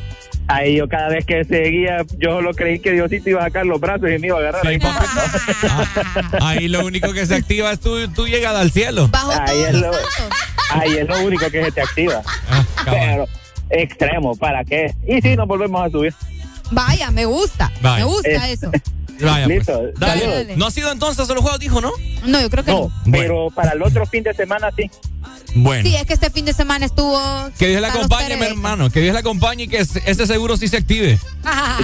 Ahí 0.48 0.76
yo 0.78 0.88
cada 0.88 1.10
vez 1.10 1.26
que 1.26 1.44
seguía, 1.44 2.06
yo 2.20 2.34
solo 2.34 2.54
creí 2.54 2.78
que 2.80 2.92
Diosito 2.92 3.32
iba 3.32 3.42
a 3.42 3.46
sacar 3.46 3.66
los 3.66 3.80
brazos 3.80 4.10
y 4.16 4.20
me 4.20 4.28
iba 4.28 4.36
a 4.38 4.40
agarrar. 4.42 4.68
ahí. 4.68 4.78
Ahí 6.42 6.68
lo 6.68 6.86
único 6.86 7.14
que 7.14 7.26
se 7.26 7.36
activa 7.36 7.72
es 7.72 7.80
tu, 7.80 8.08
tu 8.10 8.28
llegada 8.28 8.60
al 8.62 8.72
cielo. 8.72 9.10
ahí, 9.14 9.60
es 9.68 9.74
lo, 9.74 9.92
ahí 10.72 10.98
es 10.98 11.08
lo 11.08 11.20
único 11.24 11.50
que 11.50 11.64
se 11.66 11.72
te 11.72 11.82
activa. 11.82 12.22
Ah, 12.50 12.64
Pero 12.86 13.28
extremo, 13.70 14.36
¿para 14.36 14.64
qué? 14.64 14.94
Y 15.08 15.22
si 15.22 15.36
nos 15.36 15.48
volvemos 15.48 15.86
a 15.86 15.90
subir. 15.90 16.14
Vaya, 16.72 17.12
me 17.12 17.26
gusta. 17.26 17.72
Vaya. 17.82 18.06
Me 18.06 18.12
gusta 18.12 18.30
Eh, 18.50 18.54
eso. 18.54 18.72
Vaya, 19.22 19.46
pues. 19.46 19.58
Listo. 19.60 19.82
Dale. 19.98 20.58
No 20.58 20.66
ha 20.68 20.72
sido 20.72 20.92
entonces 20.92 21.30
a 21.30 21.34
los 21.34 21.42
juegos, 21.42 21.60
dijo, 21.60 21.80
¿no? 21.80 21.92
No, 22.26 22.42
yo 22.42 22.50
creo 22.50 22.66
que 22.66 22.72
no. 22.72 22.80
No, 23.06 23.12
pero 23.12 23.48
para 23.50 23.72
el 23.72 23.82
otro 23.82 24.06
fin 24.06 24.24
de 24.24 24.34
semana 24.34 24.70
sí. 24.76 24.90
Bueno. 25.58 25.88
Sí, 25.90 25.96
es 25.96 26.06
que 26.06 26.14
este 26.14 26.30
fin 26.30 26.44
de 26.44 26.52
semana 26.52 26.86
estuvo. 26.86 27.18
Que 27.58 27.68
Dios 27.68 27.82
la 27.82 27.88
acompañe, 27.88 28.36
mi 28.36 28.46
hermano. 28.46 28.90
Que 28.90 29.00
Dios 29.00 29.14
la 29.14 29.22
acompañe 29.22 29.64
y 29.64 29.68
que 29.70 29.78
ese 29.78 30.28
seguro 30.28 30.58
sí 30.58 30.68
se 30.68 30.76
active. 30.78 31.18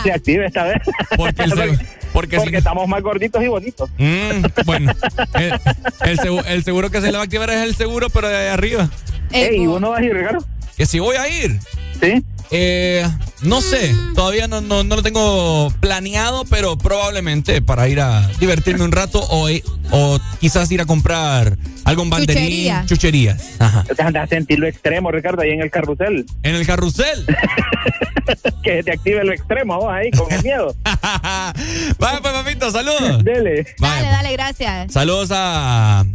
Se 0.03 0.11
active 0.11 0.45
esta 0.47 0.65
vez. 0.65 0.81
Porque, 1.15 1.43
el 1.43 1.51
porque, 2.11 2.35
Porque 2.35 2.49
si- 2.49 2.55
estamos 2.57 2.85
más 2.89 3.01
gorditos 3.01 3.41
y 3.41 3.47
bonitos. 3.47 3.89
Mm, 3.97 4.43
bueno, 4.65 4.91
el, 5.35 5.53
el 6.01 6.17
segu- 6.19 6.43
el 6.47 6.63
seguro 6.65 6.89
que 6.91 6.99
se 6.99 7.07
le 7.07 7.13
va 7.13 7.19
a 7.19 7.23
activar 7.23 7.49
es 7.49 7.61
el 7.63 7.75
seguro, 7.75 8.09
pero 8.09 8.27
de 8.27 8.49
arriba. 8.49 8.89
Ey, 9.31 9.65
¿uno 9.67 9.91
va 9.91 9.99
a 9.99 10.03
ir, 10.03 10.13
Ricardo? 10.13 10.45
Que 10.77 10.85
si 10.85 10.99
voy 10.99 11.15
a 11.15 11.27
ir. 11.27 11.59
Sí. 11.99 12.23
Eh, 12.53 13.07
no 13.43 13.61
sé, 13.61 13.95
todavía 14.13 14.47
no, 14.49 14.59
no, 14.59 14.83
no 14.83 14.97
lo 14.97 15.03
tengo 15.03 15.71
planeado, 15.79 16.43
pero 16.45 16.77
probablemente 16.77 17.61
para 17.61 17.87
ir 17.87 18.01
a 18.01 18.27
divertirme 18.41 18.83
un 18.83 18.91
rato 18.91 19.21
o, 19.21 19.47
o 19.91 20.19
quizás 20.41 20.69
ir 20.69 20.81
a 20.81 20.85
comprar 20.85 21.57
algo 21.85 22.03
en 22.03 22.09
banderín, 22.09 22.43
Chuchería. 22.43 22.85
chucherías. 22.85 23.43
Ajá. 23.59 23.85
Anda 23.99 24.23
a 24.23 24.27
sentir 24.27 24.59
lo 24.59 24.67
extremo, 24.67 25.11
Ricardo, 25.11 25.41
ahí 25.41 25.51
en 25.51 25.61
el 25.61 25.71
carrusel. 25.71 26.25
En 26.43 26.55
el 26.55 26.65
carrusel. 26.65 27.25
que 28.63 28.83
te 28.83 28.91
active 28.91 29.23
lo 29.23 29.31
extremo 29.31 29.77
vos 29.77 29.91
ahí, 29.91 30.11
con 30.11 30.31
el 30.31 30.43
miedo. 30.43 30.75
Vaya 30.83 32.19
pues, 32.21 32.33
papito, 32.33 32.69
saludos. 32.69 33.23
Dele. 33.23 33.65
Dale, 33.79 34.07
dale, 34.07 34.31
gracias. 34.33 34.91
Saludos 34.91 35.29
a 35.31 36.05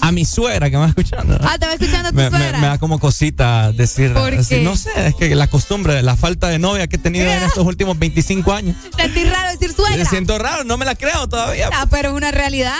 a 0.00 0.12
mi 0.12 0.24
suegra 0.24 0.70
que 0.70 0.76
me 0.76 0.82
va 0.82 0.88
escuchando. 0.88 1.38
Ah, 1.42 1.56
te 1.58 1.66
va 1.66 1.72
escuchando 1.72 2.10
tu 2.10 2.14
Me, 2.16 2.30
me- 2.30 2.38
suegra. 2.38 2.58
me 2.58 2.66
da 2.66 2.78
como 2.78 2.98
cosita 2.98 3.72
decir 3.72 4.12
¿Por 4.12 4.34
así, 4.34 4.56
qué? 4.56 4.60
no 4.62 4.76
sé, 4.76 4.90
es 5.08 5.14
que 5.14 5.34
la 5.34 5.46
costumbre, 5.48 6.02
la 6.02 6.16
falta 6.16 6.48
de 6.48 6.58
novia 6.58 6.86
que 6.86 6.96
he 6.96 6.98
tenido 6.98 7.26
en 7.26 7.42
estos 7.42 7.66
últimos 7.66 7.98
25 7.98 8.52
años. 8.52 8.76
Sentí 8.96 9.24
raro 9.24 9.50
decir 9.52 9.72
suegra. 9.74 9.96
Me 9.96 10.04
siento 10.04 10.38
raro, 10.38 10.64
no 10.64 10.76
me 10.76 10.84
la 10.84 10.94
creo 10.94 11.26
todavía. 11.28 11.70
Ah, 11.72 11.86
pero 11.90 12.10
es 12.10 12.14
una 12.14 12.30
realidad. 12.30 12.74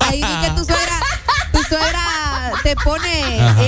Ahí 0.00 0.22
vi 0.22 0.46
que 0.46 0.50
tu 0.54 0.64
suegra, 0.64 1.00
tu 1.52 1.62
suegra 1.64 2.02
te 2.62 2.76
pone, 2.76 3.08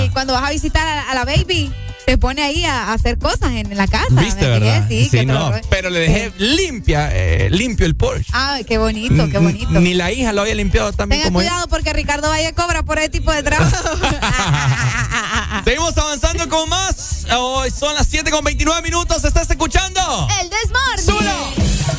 eh, 0.05 0.09
cuando 0.13 0.33
vas 0.33 0.43
a 0.43 0.51
visitar 0.51 0.87
a, 0.87 1.11
a 1.11 1.15
la 1.15 1.25
baby, 1.25 1.71
te 2.09 2.17
pone 2.17 2.41
ahí 2.41 2.65
a, 2.65 2.91
hacer 2.91 3.19
cosas 3.19 3.51
en, 3.51 3.77
la 3.77 3.85
casa. 3.85 4.07
¿Viste, 4.09 4.47
verdad? 4.47 4.83
Sí, 4.89 5.11
que 5.11 5.17
te 5.19 5.25
no, 5.27 5.51
pero 5.69 5.91
le 5.91 5.99
dejé 5.99 6.33
limpia, 6.39 7.11
eh, 7.13 7.51
limpio 7.51 7.85
el 7.85 7.95
Porsche. 7.95 8.31
Ay, 8.33 8.63
qué 8.63 8.79
bonito, 8.79 9.29
qué 9.29 9.37
bonito. 9.37 9.79
Ni 9.79 9.93
la 9.93 10.11
hija 10.11 10.33
lo 10.33 10.41
había 10.41 10.55
limpiado 10.55 10.91
también 10.91 11.21
Tenga 11.21 11.29
como 11.29 11.41
ella. 11.41 11.51
cuidado 11.51 11.67
porque 11.67 11.93
Ricardo 11.93 12.29
Valle 12.29 12.51
cobra 12.55 12.81
por 12.81 12.97
ese 12.97 13.09
tipo 13.09 13.31
de 13.31 13.43
trabajo. 13.43 13.75
Seguimos 15.63 15.95
avanzando 15.99 16.49
con 16.49 16.67
más. 16.67 17.27
Hoy 17.37 17.69
son 17.69 17.93
las 17.93 18.07
7 18.07 18.31
con 18.31 18.43
29 18.43 18.81
minutos. 18.81 19.23
¿Estás 19.23 19.47
escuchando? 19.51 20.27
El 20.41 20.49
Desmorning. 20.49 21.19
Yeah, 21.21 21.98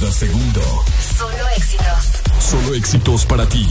Cada 0.00 0.12
segundo. 0.12 0.60
Solo 1.18 1.48
éxitos. 1.56 2.22
Solo 2.40 2.74
éxitos 2.74 3.26
para 3.26 3.46
ti. 3.46 3.66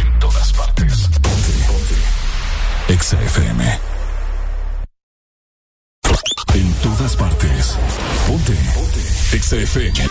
En 0.00 0.18
todas 0.18 0.52
partes. 0.52 1.08
Ponte. 1.22 1.52
Ponte. 1.68 2.92
Exa 2.92 3.22
FM. 3.22 3.80
En 6.54 6.72
todas 6.82 7.16
partes. 7.16 7.76
Ponte. 8.26 8.54
Ponte. 8.74 9.36
Exa 9.36 9.56
FM. 9.56 10.08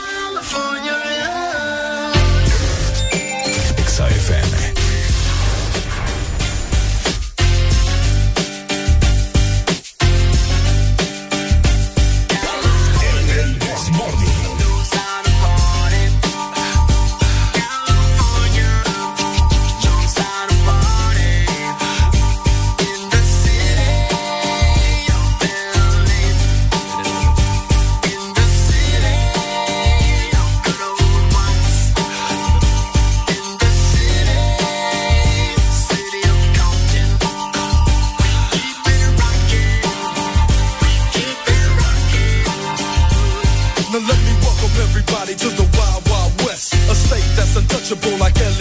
Exa 3.78 4.08
FM. 4.08 4.37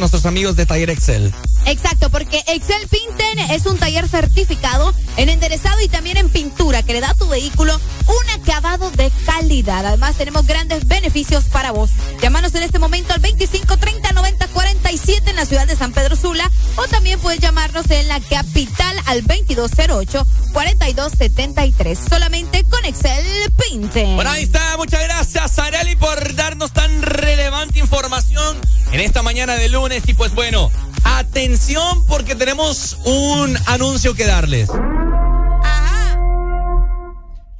de 0.00 0.04
nuestros 0.04 0.24
amigos 0.24 0.56
de 0.56 0.64
Taller 0.64 0.88
Excel. 0.88 1.32
Exacto, 1.66 2.08
porque 2.08 2.42
Excel 2.46 2.88
Pinten 2.88 3.38
es 3.50 3.66
un 3.66 3.78
taller 3.78 4.08
certificado 4.08 4.94
en 5.18 5.28
enderezado 5.28 5.78
y 5.82 5.88
también 5.88 6.16
en 6.16 6.30
pintura 6.30 6.82
que 6.82 6.94
le 6.94 7.00
da 7.00 7.10
a 7.10 7.14
tu 7.14 7.28
vehículo 7.28 7.78
un 8.06 8.40
acabado 8.40 8.90
de 8.92 9.12
calidad. 9.26 9.84
Además, 9.84 10.16
tenemos 10.16 10.46
grandes 10.46 10.88
beneficios 10.88 11.44
para 11.44 11.70
vos. 11.70 11.90
Llámanos 12.22 12.54
en 12.54 12.62
este 12.62 12.78
momento 12.78 13.12
al 13.12 13.20
25 13.20 13.76
30 13.76 14.12
90 14.12 14.48
47 14.48 15.30
en 15.30 15.36
la 15.36 15.44
ciudad 15.44 15.66
de 15.66 15.76
San 15.76 15.92
Pedro 15.92 16.16
Sula 16.16 16.50
o 16.76 16.88
también 16.88 17.20
puedes 17.20 17.40
llamarnos 17.40 17.90
en 17.90 18.08
la 18.08 18.20
capital 18.20 18.96
al 19.06 19.20
2208 19.26 20.26
4273. 20.52 21.98
Solamente 22.08 22.64
con 22.64 22.84
Excel 22.86 23.52
Pinten. 23.68 24.16
Bueno, 24.16 24.30
ahí 24.30 24.44
está. 24.44 24.76
Muchas 24.78 25.02
gracias, 25.02 25.58
Areli, 25.58 25.79
en 29.00 29.06
esta 29.06 29.22
mañana 29.22 29.54
de 29.54 29.68
lunes. 29.70 30.02
Y 30.06 30.14
pues 30.14 30.34
bueno, 30.34 30.70
atención 31.04 32.04
porque 32.06 32.34
tenemos 32.34 32.98
un 33.04 33.56
anuncio 33.66 34.14
que 34.14 34.26
darles. 34.26 34.68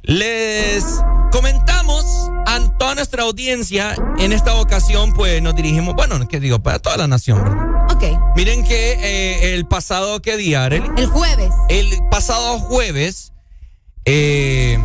Les 0.03 0.83
comentamos 1.31 2.05
a 2.45 2.59
toda 2.77 2.95
nuestra 2.95 3.23
audiencia, 3.23 3.95
en 4.19 4.33
esta 4.33 4.55
ocasión 4.55 5.13
pues 5.13 5.41
nos 5.41 5.55
dirigimos, 5.55 5.95
bueno, 5.95 6.27
¿qué 6.27 6.39
digo? 6.39 6.61
Para 6.61 6.79
toda 6.79 6.97
la 6.97 7.07
nación, 7.07 7.43
¿verdad? 7.43 7.95
Ok. 7.95 8.03
Miren 8.35 8.63
que 8.63 8.93
eh, 8.93 9.53
el 9.55 9.65
pasado, 9.65 10.21
¿qué 10.21 10.37
día, 10.37 10.65
Arely? 10.65 10.89
El 10.97 11.07
jueves. 11.07 11.51
El 11.69 11.87
pasado 12.09 12.59
jueves 12.59 13.31
eh, 14.05 14.77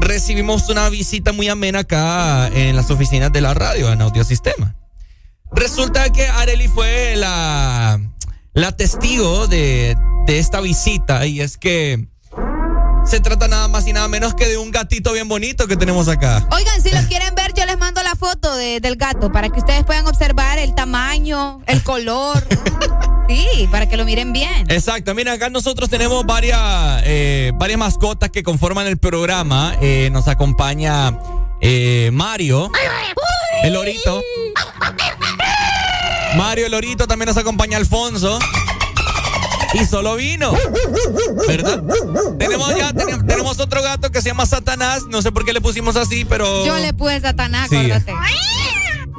recibimos 0.00 0.68
una 0.68 0.88
visita 0.88 1.32
muy 1.32 1.48
amena 1.48 1.80
acá 1.80 2.48
en 2.48 2.76
las 2.76 2.90
oficinas 2.90 3.32
de 3.32 3.40
la 3.40 3.54
radio, 3.54 3.92
en 3.92 4.02
Audiosistema. 4.02 4.73
Resulta 5.76 6.08
que 6.10 6.24
Areli 6.28 6.68
fue 6.68 7.16
la, 7.16 7.98
la 8.52 8.70
testigo 8.76 9.48
de, 9.48 9.96
de 10.24 10.38
esta 10.38 10.60
visita 10.60 11.26
y 11.26 11.40
es 11.40 11.56
que 11.56 12.06
se 13.04 13.18
trata 13.18 13.48
nada 13.48 13.66
más 13.66 13.84
y 13.88 13.92
nada 13.92 14.06
menos 14.06 14.34
que 14.34 14.46
de 14.46 14.56
un 14.56 14.70
gatito 14.70 15.12
bien 15.12 15.26
bonito 15.26 15.66
que 15.66 15.76
tenemos 15.76 16.06
acá. 16.06 16.46
Oigan, 16.52 16.80
si 16.80 16.92
lo 16.92 17.00
quieren 17.08 17.34
ver, 17.34 17.54
yo 17.54 17.66
les 17.66 17.76
mando 17.76 18.04
la 18.04 18.14
foto 18.14 18.54
de- 18.54 18.78
del 18.78 18.94
gato 18.94 19.32
para 19.32 19.48
que 19.48 19.58
ustedes 19.58 19.82
puedan 19.82 20.06
observar 20.06 20.60
el 20.60 20.76
tamaño, 20.76 21.60
el 21.66 21.82
color. 21.82 22.46
Sí, 23.26 23.66
para 23.70 23.88
que 23.88 23.96
lo 23.96 24.04
miren 24.04 24.34
bien. 24.34 24.70
Exacto, 24.70 25.14
mira, 25.14 25.32
acá 25.32 25.48
nosotros 25.48 25.88
tenemos 25.88 26.26
varias, 26.26 27.00
eh, 27.06 27.52
varias 27.54 27.78
mascotas 27.78 28.28
que 28.28 28.42
conforman 28.42 28.86
el 28.86 28.98
programa. 28.98 29.74
Eh, 29.80 30.10
nos 30.12 30.28
acompaña 30.28 31.18
eh, 31.62 32.10
Mario, 32.12 32.70
el 33.62 33.72
lorito. 33.72 34.20
Mario 36.36 36.68
lorito, 36.68 37.06
también 37.06 37.28
nos 37.28 37.36
acompaña 37.36 37.76
Alfonso. 37.76 38.38
Y 39.74 39.84
solo 39.86 40.14
vino. 40.16 40.52
¿Verdad? 41.48 41.82
Tenemos 42.38 42.76
ya, 42.76 42.92
tenemos, 42.92 43.26
tenemos 43.26 43.58
otro 43.60 43.82
gato 43.82 44.10
que 44.12 44.22
se 44.22 44.28
llama 44.28 44.46
Satanás. 44.46 45.02
No 45.08 45.20
sé 45.20 45.32
por 45.32 45.44
qué 45.44 45.52
le 45.52 45.60
pusimos 45.60 45.96
así, 45.96 46.24
pero. 46.24 46.64
Yo 46.64 46.76
le 46.78 46.92
puse 46.92 47.20
Satanás, 47.20 47.68
Sí. 47.70 47.76
acuérdate. 47.76 48.14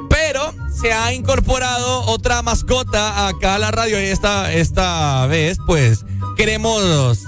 Pero 0.08 0.54
se 0.80 0.92
ha 0.92 1.12
incorporado 1.12 2.02
otra 2.06 2.40
mascota 2.42 3.28
acá 3.28 3.56
a 3.56 3.58
la 3.58 3.70
radio 3.70 4.00
y 4.00 4.06
esta, 4.06 4.52
esta 4.52 5.26
vez, 5.26 5.58
pues, 5.66 6.04
queremos 6.36 7.20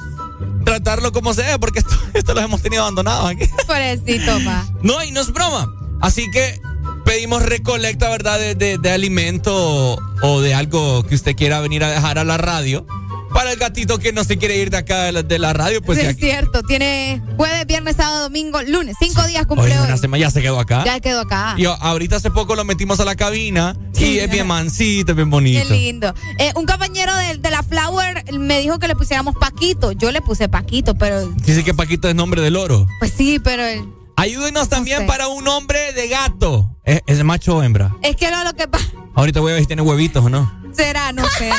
tratarlo 0.64 1.12
como 1.12 1.34
sea, 1.34 1.58
porque 1.58 1.80
esto, 1.80 1.94
esto 2.14 2.32
lo 2.34 2.40
hemos 2.40 2.62
tenido 2.62 2.82
abandonado 2.82 3.26
aquí. 3.26 3.46
Pobrecito, 3.66 4.38
pa. 4.44 4.66
No, 4.82 5.02
y 5.04 5.10
no 5.10 5.20
es 5.20 5.32
broma. 5.32 5.70
Así 6.00 6.30
que 6.30 6.60
pedimos 7.08 7.42
recolecta, 7.42 8.08
¿verdad? 8.10 8.38
De, 8.38 8.54
de- 8.54 8.76
de 8.78 8.90
alimento 8.90 9.54
o, 9.56 9.98
o 10.22 10.40
de 10.42 10.52
algo 10.54 11.02
que 11.04 11.14
usted 11.14 11.34
quiera 11.34 11.60
venir 11.60 11.82
a 11.82 11.90
dejar 11.90 12.18
a 12.18 12.24
la 12.24 12.36
radio. 12.36 12.86
Para 13.32 13.52
el 13.52 13.58
gatito 13.58 13.98
que 13.98 14.10
no 14.12 14.24
se 14.24 14.38
quiere 14.38 14.56
ir 14.56 14.70
de 14.70 14.78
acá 14.78 15.04
de 15.04 15.12
la, 15.12 15.22
de 15.22 15.38
la 15.38 15.52
radio, 15.52 15.82
pues 15.82 15.98
Sí, 15.98 16.06
es 16.06 16.16
cierto. 16.16 16.62
Tiene 16.62 17.22
jueves, 17.36 17.66
viernes, 17.66 17.96
sábado, 17.96 18.22
domingo, 18.22 18.62
lunes. 18.62 18.96
Cinco 18.98 19.26
días 19.26 19.46
cumple 19.46 19.78
hoy. 19.78 19.86
una 19.86 19.98
semana 19.98 20.20
ya 20.22 20.30
se 20.30 20.40
quedó 20.40 20.58
acá. 20.58 20.82
Ya 20.84 20.98
quedó 21.00 21.20
acá. 21.20 21.54
Y 21.58 21.64
ahorita 21.66 22.16
hace 22.16 22.30
poco 22.30 22.56
lo 22.56 22.64
metimos 22.64 23.00
a 23.00 23.04
la 23.04 23.16
cabina 23.16 23.76
y 23.98 24.18
es 24.18 24.30
bien 24.30 24.46
mansito, 24.46 25.12
es 25.12 25.16
bien 25.16 25.28
bonito. 25.30 25.68
Qué 25.68 25.74
lindo. 25.74 26.14
Eh, 26.38 26.52
un 26.56 26.64
compañero 26.64 27.14
de, 27.16 27.36
de 27.36 27.50
la 27.50 27.62
Flower 27.62 28.24
me 28.32 28.60
dijo 28.60 28.78
que 28.78 28.88
le 28.88 28.94
pusiéramos 28.96 29.34
Paquito. 29.36 29.92
Yo 29.92 30.10
le 30.10 30.22
puse 30.22 30.48
Paquito, 30.48 30.94
pero 30.96 31.26
Dice 31.28 31.62
que 31.64 31.74
Paquito 31.74 32.08
es 32.08 32.14
nombre 32.14 32.40
del 32.40 32.56
oro. 32.56 32.86
pues 32.98 33.12
sí, 33.16 33.38
pero 33.44 33.62
el- 33.64 33.84
Ayúdenos 34.18 34.68
también 34.68 35.00
sé. 35.00 35.06
para 35.06 35.28
un 35.28 35.44
nombre 35.44 35.92
de 35.92 36.08
gato. 36.08 36.76
¿Es, 36.84 37.02
es 37.06 37.22
macho 37.22 37.56
o 37.56 37.62
hembra? 37.62 37.94
es 38.02 38.16
que 38.16 38.30
no 38.30 38.42
lo 38.42 38.52
que 38.54 38.66
pasa 38.66 38.86
Ahorita 39.14 39.40
voy 39.40 39.52
a 39.52 39.54
ver 39.54 39.62
si 39.62 39.66
tiene 39.68 39.82
huevitos 39.82 40.24
o 40.24 40.28
no. 40.28 40.52
será, 40.72 41.12
no 41.12 41.24
sé. 41.38 41.50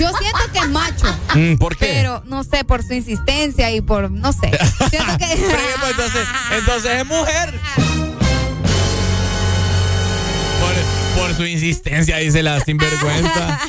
Yo 0.00 0.08
siento 0.18 0.38
que 0.52 0.58
es 0.60 0.68
macho. 0.68 1.06
Mm, 1.34 1.56
¿Por 1.56 1.76
qué? 1.76 1.86
Pero 1.86 2.22
no 2.24 2.42
sé, 2.44 2.64
por 2.64 2.82
su 2.82 2.94
insistencia 2.94 3.70
y 3.70 3.80
por, 3.80 4.10
no 4.10 4.32
sé. 4.32 4.50
Siento 4.90 5.18
que. 5.18 5.32
Entonces, 5.32 6.26
entonces 6.56 6.92
es 7.00 7.06
mujer. 7.06 7.60
Por, 11.20 11.34
su 11.34 11.44
insistencia, 11.46 12.16
dice 12.18 12.42
la 12.42 12.60
sinvergüenza. 12.60 13.60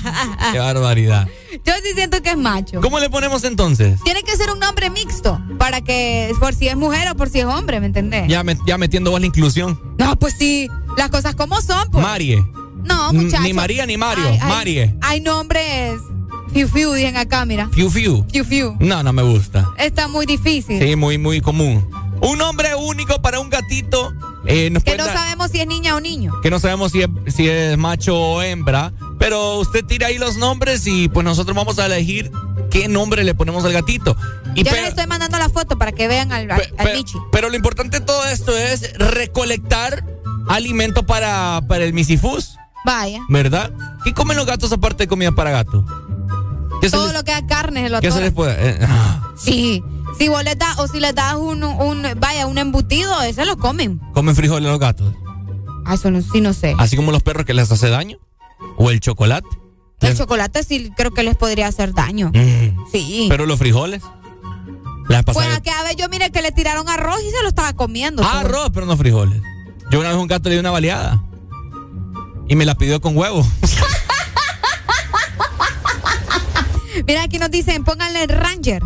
Qué 0.52 0.60
barbaridad. 0.60 1.28
Yo 1.66 1.74
sí 1.84 1.94
siento 1.96 2.22
que 2.22 2.32
es 2.32 2.38
macho. 2.38 2.82
¿Cómo 2.82 3.00
le 3.00 3.10
ponemos 3.10 3.44
entonces? 3.44 4.00
Tiene 4.04 4.24
que 4.24 4.36
ser 4.36 4.50
un 4.52 4.60
nombre 4.60 4.90
mixto 4.90 5.40
para 5.58 5.82
que, 5.82 6.34
por 6.40 6.54
si 6.56 6.68
es 6.68 6.76
mujer 6.76 7.10
o 7.12 7.16
por 7.16 7.30
si 7.30 7.40
es 7.40 7.46
hombre, 7.46 7.80
¿me 7.80 7.86
entendés? 7.88 8.28
Ya, 8.28 8.44
me- 8.44 8.58
ya 8.66 8.78
metiendo 8.78 9.12
vos 9.12 9.20
la 9.20 9.28
inclusión. 9.28 9.80
No, 9.98 10.18
pues 10.18 10.36
sí, 10.38 10.68
las 10.98 11.10
cosas 11.10 11.36
como 11.36 11.62
son, 11.62 11.90
pues. 11.92 12.04
Marie. 12.04 12.44
No, 12.84 13.14
muchachos. 13.14 13.46
Ni 13.46 13.54
María 13.54 13.86
ni 13.86 13.98
Mario. 13.98 14.26
Hay- 14.28 14.40
hay- 14.42 14.50
Marie. 14.50 14.96
Hay 15.02 15.22
nombres 15.22 16.00
fiu 16.52 16.68
fiu, 16.68 16.92
dicen 16.94 17.16
acá, 17.18 17.46
mira. 17.46 17.70
Fiu 17.72 17.90
Fiu. 17.90 18.26
Fiu 18.32 18.44
fiu. 18.44 18.76
No, 18.80 19.04
no 19.04 19.14
me 19.14 19.22
gusta. 19.22 19.70
Está 19.78 20.08
muy 20.08 20.26
difícil. 20.26 20.82
Sí, 20.82 20.96
muy, 20.96 21.18
muy 21.18 21.42
común. 21.42 21.88
Un 22.22 22.38
nombre 22.38 22.76
único 22.76 23.22
para 23.22 23.40
un 23.40 23.50
gatito. 23.50 24.14
eh, 24.46 24.70
nos 24.72 24.84
Que 24.84 24.98
no 24.98 25.06
dar- 25.06 25.16
sabemos 25.18 25.52
si 25.52 25.60
es 25.60 25.68
niña 25.68 25.96
o 25.96 26.00
niño. 26.00 26.34
que 26.42 26.50
no 26.50 26.60
sabemos 26.60 26.92
si 26.92 27.02
es, 27.02 27.10
si 27.28 27.48
es 27.48 27.78
macho 27.78 28.16
o 28.18 28.42
hembra, 28.42 28.92
pero 29.20 29.60
usted 29.60 29.86
tira 29.86 30.08
ahí 30.08 30.18
los 30.18 30.38
nombres 30.38 30.86
y 30.88 31.10
pues 31.10 31.24
nosotros 31.24 31.56
vamos 31.56 31.78
a 31.80 31.86
elegir 31.86 32.32
qué 32.72 32.88
nombre 32.88 33.24
le 33.24 33.36
ponemos 33.36 33.64
al 33.66 33.74
gatito. 33.74 34.16
Y 34.56 34.64
Yo 34.64 34.72
pero, 34.72 34.82
les 34.84 34.90
estoy 34.92 35.06
mandando 35.08 35.38
la 35.38 35.50
foto 35.50 35.78
para 35.78 35.92
que 35.92 36.08
vean 36.08 36.32
al, 36.32 36.50
al, 36.50 36.62
Michi. 36.96 37.18
pero 37.32 37.50
lo 37.50 37.56
importante 37.56 38.00
de 38.00 38.06
todo 38.06 38.26
esto 38.26 38.58
es 38.58 38.94
recolectar 38.98 40.04
alimento 40.50 41.04
para, 41.06 41.62
para 41.68 41.84
el 41.84 41.94
misifus, 41.94 42.58
Vaya. 42.84 43.20
¿verdad? 43.30 43.72
¿Qué 44.04 44.14
comen 44.14 44.36
los 44.38 44.46
gatos 44.48 44.72
aparte 44.72 45.04
de 45.04 45.08
comida 45.08 45.32
para 45.32 45.52
gato? 45.52 45.86
¿Qué 46.82 46.90
se 46.90 46.96
Todo 46.98 47.06
les, 47.08 47.14
lo 47.16 47.24
que 47.24 47.32
es 47.32 47.44
carne 47.48 47.88
lo 47.90 48.02
qué 48.02 48.12
se 48.12 48.20
les 48.22 48.32
puede? 48.34 48.56
eh, 48.72 48.80
ah, 48.82 49.32
Sí. 49.38 49.84
Si 50.18 50.28
vos 50.30 50.44
les 50.44 50.58
das, 50.58 50.78
o 50.80 50.88
si 50.88 51.00
les 51.00 51.16
das 51.16 51.36
un, 51.36 51.64
un, 51.64 52.06
vaya, 52.20 52.48
un 52.48 52.58
embutido, 52.58 53.22
ese 53.22 53.46
lo 53.46 53.58
comen. 53.58 54.00
¿Comen 54.14 54.36
frijoles 54.36 54.70
los 54.70 54.80
gatos? 54.80 55.14
Ah, 55.86 55.96
eso 55.96 56.12
no, 56.12 56.22
sí 56.22 56.42
no 56.42 56.54
sé. 56.54 56.76
Así 56.78 56.96
como 56.96 57.12
los 57.12 57.24
perros 57.24 57.46
que 57.46 57.54
les 57.54 57.72
hace 57.72 57.90
daño. 57.90 58.18
¿O 58.78 58.92
el 58.92 59.00
chocolate? 59.00 59.48
El 60.02 60.18
chocolate 60.18 60.64
sí 60.64 60.92
creo 60.96 61.12
que 61.12 61.24
les 61.24 61.36
podría 61.36 61.68
hacer 61.68 61.94
daño. 61.94 62.32
Mm. 62.34 62.86
Sí. 62.92 63.28
Pero 63.30 63.46
los 63.46 63.60
frijoles. 63.60 64.02
La 65.08 65.24
Pues 65.24 65.38
pasada- 65.38 65.58
a 65.58 65.62
que 65.62 65.72
a 65.72 65.84
ver, 65.84 65.96
yo 65.96 66.08
mire 66.10 66.32
que 66.32 66.42
le 66.42 66.52
tiraron 66.52 66.90
arroz 66.90 67.20
y 67.28 67.32
se 67.32 67.42
lo 67.44 67.50
estaba 67.50 67.74
comiendo. 67.74 68.24
Ah, 68.24 68.40
arroz, 68.42 68.70
pero 68.74 68.86
no 68.86 68.96
frijoles. 68.98 69.42
Yo 69.92 70.00
una 70.00 70.10
vez 70.10 70.18
a 70.18 70.22
un 70.22 70.28
gato 70.28 70.50
le 70.50 70.56
di 70.56 70.60
una 70.60 70.72
baleada. 70.72 71.24
Y 72.48 72.56
me 72.56 72.66
la 72.66 72.76
pidió 72.76 73.02
con 73.02 73.16
huevo. 73.18 73.46
Mira, 77.08 77.24
aquí 77.24 77.40
nos 77.40 77.50
dicen, 77.52 77.84
pónganle 77.84 78.28
Ranger. 78.28 78.82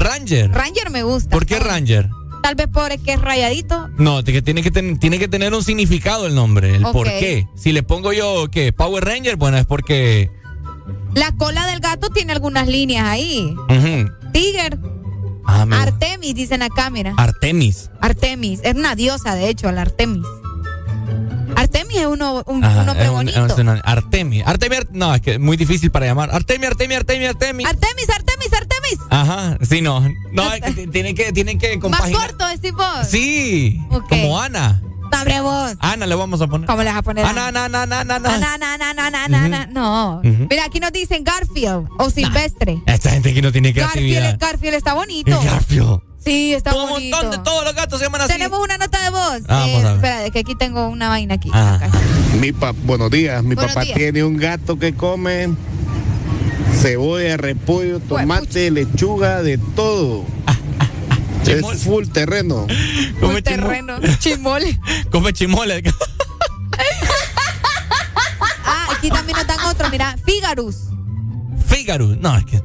Ranger. 0.00 0.50
Ranger 0.50 0.90
me 0.90 1.02
gusta. 1.02 1.30
¿Por 1.30 1.46
qué 1.46 1.58
Ranger? 1.60 2.08
Tal 2.42 2.54
vez 2.54 2.68
por 2.68 2.88
que 3.00 3.12
es 3.12 3.20
rayadito. 3.20 3.88
No, 3.98 4.24
que 4.24 4.40
tiene 4.42 4.62
que, 4.62 4.70
ten- 4.70 4.98
tiene 4.98 5.18
que 5.18 5.28
tener 5.28 5.52
un 5.54 5.62
significado 5.62 6.26
el 6.26 6.34
nombre, 6.34 6.74
el 6.76 6.82
por 6.82 7.06
qué. 7.06 7.46
Si 7.54 7.72
le 7.72 7.82
pongo 7.82 8.12
yo, 8.12 8.48
¿qué? 8.50 8.72
Power 8.72 9.04
Ranger, 9.04 9.36
bueno, 9.36 9.58
es 9.58 9.66
porque... 9.66 10.30
La 11.14 11.32
cola 11.32 11.66
del 11.66 11.80
gato 11.80 12.08
tiene 12.08 12.32
algunas 12.32 12.66
líneas 12.66 13.06
ahí. 13.06 13.54
Tiger, 14.32 14.78
Ah, 15.46 15.66
Artemis, 15.70 16.34
dicen 16.34 16.62
acá, 16.62 16.90
mira. 16.90 17.14
Artemis. 17.16 17.90
Artemis. 18.00 18.60
Es 18.62 18.74
una 18.74 18.94
diosa, 18.94 19.34
de 19.34 19.48
hecho, 19.48 19.70
la 19.72 19.82
Artemis. 19.82 20.24
Artemis 21.56 21.96
es 21.96 22.06
uno, 22.06 22.42
un, 22.46 22.64
Ajá, 22.64 22.80
un 22.80 22.86
nombre 22.86 23.04
es 23.04 23.10
un- 23.10 23.28
es 23.28 23.36
Artemis. 23.84 24.42
Artemis, 24.46 24.78
Ar- 24.78 24.88
no, 24.92 25.14
es 25.14 25.20
que 25.20 25.32
es 25.34 25.40
muy 25.40 25.56
difícil 25.56 25.90
para 25.90 26.06
llamar. 26.06 26.30
Artemis, 26.32 26.68
Artemis, 26.70 26.96
Artemis, 26.98 27.28
Artemis. 27.28 27.66
Artemis, 27.66 28.08
Artemis, 28.10 28.52
Artemis. 28.52 28.98
Ajá, 29.10 29.58
sí, 29.68 29.80
no. 29.82 30.00
No, 30.32 30.52
es 30.52 30.60
que 30.62 30.72
t- 30.72 30.86
tiene 30.92 31.14
que, 31.14 31.32
tiene 31.32 31.58
que 31.58 31.76
Más 31.78 32.10
corto, 32.10 32.46
decís 32.48 32.72
vos. 32.72 33.06
Sí, 33.08 33.80
Ok. 33.90 34.08
como 34.08 34.40
Ana. 34.40 34.80
Sabre 35.12 35.40
vos. 35.40 35.72
Ana 35.80 36.06
le 36.06 36.14
vamos 36.14 36.40
a 36.40 36.46
poner. 36.46 36.68
¿Cómo 36.68 36.82
le 36.84 36.88
vas 36.90 36.98
a 36.98 37.02
poner? 37.02 37.24
Ana, 37.24 37.48
Ana, 37.48 37.64
Ana, 37.64 37.82
Ana, 37.82 38.00
Ana, 38.00 38.14
Ana. 38.16 38.38
Na, 38.38 38.58
na, 38.58 38.76
na, 38.78 38.94
na, 38.94 39.10
na, 39.10 39.28
na, 39.28 39.48
na. 39.48 39.66
No. 39.66 40.20
Ujú. 40.24 40.46
Mira, 40.48 40.64
aquí 40.66 40.78
nos 40.78 40.92
dicen 40.92 41.24
Garfield 41.24 41.88
o 41.98 42.10
Silvestre. 42.10 42.80
Esta 42.86 43.10
gente 43.10 43.30
aquí 43.30 43.42
no 43.42 43.50
tiene 43.50 43.72
Garfield, 43.72 44.06
creatividad. 44.08 44.38
Garfield 44.38 44.74
está 44.76 44.94
bonito. 44.94 45.40
Garfield. 45.42 46.00
Sí, 46.24 46.52
está 46.52 46.70
Todo 46.72 46.84
un 46.84 46.90
bonito. 46.90 47.16
montón 47.16 47.30
de 47.38 47.44
todos 47.44 47.64
los 47.64 47.74
gatos 47.74 47.98
se 47.98 48.04
llaman 48.04 48.20
así. 48.22 48.32
Tenemos 48.34 48.60
una 48.60 48.76
nota 48.76 49.02
de 49.02 49.10
voz. 49.10 49.42
Ah, 49.48 49.64
ver. 49.66 49.86
espera, 49.94 50.30
que 50.30 50.38
aquí 50.40 50.54
tengo 50.54 50.88
una 50.88 51.08
vaina 51.08 51.34
aquí. 51.34 51.50
Ah. 51.52 51.78
Mi 52.38 52.52
pa- 52.52 52.72
buenos 52.72 53.10
días, 53.10 53.42
mi 53.42 53.54
Buenos 53.54 53.72
papá 53.74 53.84
días. 53.84 53.96
tiene 53.96 54.22
un 54.24 54.36
gato 54.36 54.78
que 54.78 54.94
come 54.94 55.48
cebolla, 56.76 57.36
repollo, 57.36 58.00
tomate, 58.00 58.70
lechuga, 58.70 59.42
de 59.42 59.56
todo. 59.58 60.24
es 61.46 61.82
full 61.82 62.06
terreno. 62.08 62.66
Come 63.20 63.40
terreno. 63.42 63.94
Chimole. 64.18 64.78
Come 65.10 65.32
chimole. 65.32 65.82
Ah, 68.64 68.86
aquí 68.96 69.08
también 69.10 69.36
nos 69.36 69.46
dan 69.46 69.58
otro, 69.66 69.90
mira, 69.90 70.16
Figarus. 70.24 70.76
Fígaro. 71.66 72.14
No, 72.16 72.36
es 72.36 72.44
que. 72.44 72.62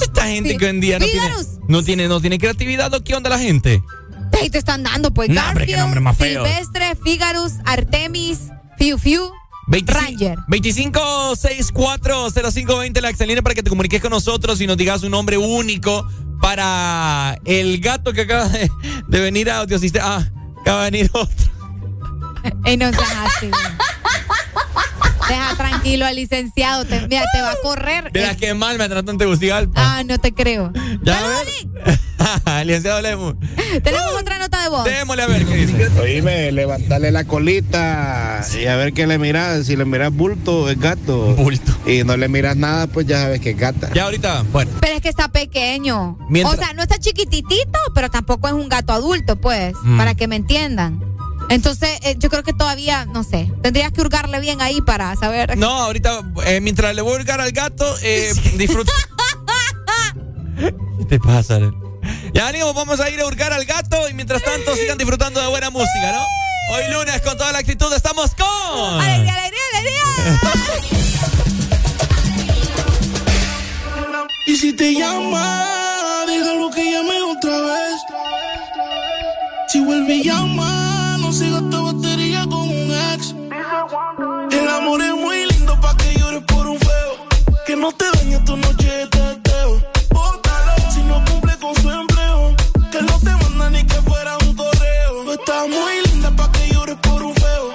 Es 0.00 0.08
esta 0.08 0.26
gente 0.26 0.50
Sí. 0.50 0.56
que 0.56 0.64
hoy 0.66 0.70
en 0.70 0.80
día 0.80 0.98
no 0.98 1.06
tiene, 1.06 1.30
no 1.68 1.82
tiene, 1.82 2.08
no 2.08 2.20
tiene 2.20 2.38
creatividad. 2.38 2.92
¿o 2.94 3.02
¿Qué 3.02 3.14
onda 3.14 3.30
la 3.30 3.38
gente? 3.38 3.82
Ahí 4.40 4.50
te 4.50 4.58
están 4.58 4.82
dando, 4.84 5.12
pues, 5.12 5.28
qué 5.28 5.34
Garfield, 5.34 5.78
nombre 5.78 6.00
más 6.00 6.16
feo. 6.16 6.44
Silvestre, 6.44 6.94
Figarus, 7.02 7.52
Artemis, 7.64 8.38
Fiu 8.78 8.98
Fiu, 8.98 9.30
25, 9.66 10.00
Ranger. 10.00 10.38
25640520 10.46 13.00
la 13.00 13.10
excelente 13.10 13.42
para 13.42 13.54
que 13.54 13.62
te 13.62 13.70
comuniques 13.70 14.00
con 14.00 14.10
nosotros 14.10 14.60
y 14.60 14.66
nos 14.66 14.76
digas 14.76 15.02
un 15.02 15.10
nombre 15.10 15.38
único 15.38 16.06
para 16.40 17.36
el 17.44 17.80
gato 17.80 18.12
que 18.12 18.20
acaba 18.22 18.48
de, 18.48 18.70
de 19.08 19.20
venir 19.20 19.50
a 19.50 19.58
Audiosistema. 19.58 20.18
Ah, 20.18 20.28
acaba 20.60 20.84
de 20.84 20.90
venir 20.92 21.10
otro. 21.12 21.48
Ey, 22.64 22.76
no 22.76 22.90
seas 22.92 23.12
así. 23.36 23.50
Deja 25.28 25.56
tranquilo 25.56 26.06
al 26.06 26.16
licenciado, 26.16 26.84
te, 26.84 27.00
mira, 27.08 27.24
te 27.32 27.40
va 27.42 27.52
a 27.52 27.56
correr. 27.62 28.10
Mira 28.14 28.36
qué 28.36 28.54
mal 28.54 28.78
me 28.78 28.88
tratan 28.88 29.18
Tegucigalpa. 29.18 29.72
Ah, 29.98 30.02
no 30.04 30.18
te 30.18 30.32
creo. 30.32 30.72
Ya 31.02 31.18
ver. 31.20 31.98
licenciado 32.66 33.00
Lemus. 33.00 33.34
Tenemos 33.82 34.12
otra 34.20 34.38
nota 34.38 34.62
de 34.62 34.68
voz. 34.68 34.84
Démosle 34.84 35.22
a 35.22 35.26
ver 35.26 35.46
qué 35.46 35.54
dice. 35.56 35.88
Oíme, 36.00 36.52
levantarle 36.52 37.10
la 37.10 37.24
colita 37.24 38.42
y 38.60 38.66
a 38.66 38.76
ver 38.76 38.92
qué 38.92 39.06
le 39.06 39.18
miras. 39.18 39.66
Si 39.66 39.76
le 39.76 39.84
miras 39.84 40.12
bulto, 40.12 40.68
es 40.68 40.78
gato. 40.78 41.34
Bulto. 41.36 41.72
Y 41.86 42.04
no 42.04 42.16
le 42.16 42.28
miras 42.28 42.56
nada, 42.56 42.86
pues 42.86 43.06
ya 43.06 43.22
sabes 43.22 43.40
que 43.40 43.50
es 43.50 43.56
gata. 43.56 43.90
Ya 43.94 44.04
ahorita, 44.04 44.44
bueno. 44.52 44.70
Pero 44.80 44.94
es 44.96 45.00
que 45.00 45.08
está 45.08 45.28
pequeño. 45.28 46.18
Mientras- 46.28 46.58
O 46.58 46.62
sea, 46.62 46.72
no 46.74 46.82
está 46.82 46.98
chiquititito, 46.98 47.78
pero 47.94 48.10
tampoco 48.10 48.48
es 48.48 48.54
un 48.54 48.68
gato 48.68 48.92
adulto, 48.92 49.36
pues, 49.36 49.74
Mm. 49.82 49.96
para 49.98 50.14
que 50.14 50.26
me 50.28 50.36
entiendan. 50.36 51.00
Entonces, 51.48 51.98
eh, 52.02 52.16
yo 52.18 52.28
creo 52.28 52.42
que 52.42 52.52
todavía, 52.52 53.06
no 53.06 53.24
sé, 53.24 53.50
tendrías 53.62 53.92
que 53.92 54.00
hurgarle 54.00 54.38
bien 54.40 54.60
ahí 54.60 54.80
para 54.82 55.14
saber. 55.16 55.56
No, 55.56 55.70
ahorita, 55.70 56.22
eh, 56.46 56.60
mientras 56.60 56.94
le 56.94 57.02
voy 57.02 57.14
a 57.14 57.16
hurgar 57.16 57.40
al 57.40 57.52
gato, 57.52 57.86
eh, 58.02 58.32
disfruta. 58.56 58.92
¿Qué 60.98 61.04
te 61.08 61.18
pasa? 61.18 61.58
Ya, 62.34 62.48
amigos, 62.48 62.74
vamos 62.74 63.00
a 63.00 63.08
ir 63.10 63.20
a 63.20 63.26
hurgar 63.26 63.52
al 63.52 63.64
gato 63.64 64.08
y 64.08 64.14
mientras 64.14 64.42
tanto 64.42 64.74
sigan 64.74 64.98
disfrutando 64.98 65.40
de 65.40 65.46
buena 65.48 65.70
música, 65.70 66.12
¿no? 66.12 66.74
Hoy 66.74 66.92
lunes, 66.92 67.20
con 67.22 67.36
toda 67.38 67.52
la 67.52 67.58
actitud, 67.58 67.92
estamos 67.94 68.32
con. 68.34 69.00
¡Alegría, 69.00 69.34
alegría, 69.34 69.60
alegría! 69.74 70.02
Y 74.46 74.56
si 74.56 74.72
te 74.72 74.94
llama, 74.94 76.24
déjalo 76.26 76.70
que 76.70 76.92
llame 76.92 77.22
otra 77.22 77.58
vez. 77.58 77.94
Si 79.68 79.80
vuelve 79.80 80.14
y 80.14 80.24
llama, 80.24 80.87
El 83.98 84.68
amor 84.68 85.00
es 85.02 85.14
muy 85.14 85.44
lindo 85.46 85.78
pa' 85.80 85.96
que 85.96 86.14
llores 86.18 86.44
por 86.44 86.66
un 86.68 86.78
feo. 86.78 87.12
Que 87.66 87.74
no 87.74 87.90
te 87.90 88.04
dañe 88.14 88.38
tu 88.44 88.56
noche 88.56 88.86
de 88.86 89.06
teteo. 89.08 89.82
Bótalo 90.10 90.74
si 90.94 91.02
no 91.02 91.24
cumple 91.24 91.58
con 91.58 91.74
su 91.74 91.90
empleo. 91.90 92.54
Que 92.92 93.02
no 93.02 93.18
te 93.18 93.30
manda 93.42 93.70
ni 93.70 93.82
que 93.84 94.00
fuera 94.02 94.38
un 94.38 94.54
correo. 94.54 95.24
Tú 95.24 95.32
estás 95.32 95.68
muy 95.68 95.94
linda 96.06 96.30
pa' 96.36 96.50
que 96.52 96.68
llores 96.72 96.96
por 97.02 97.22
un 97.24 97.34
feo. 97.34 97.66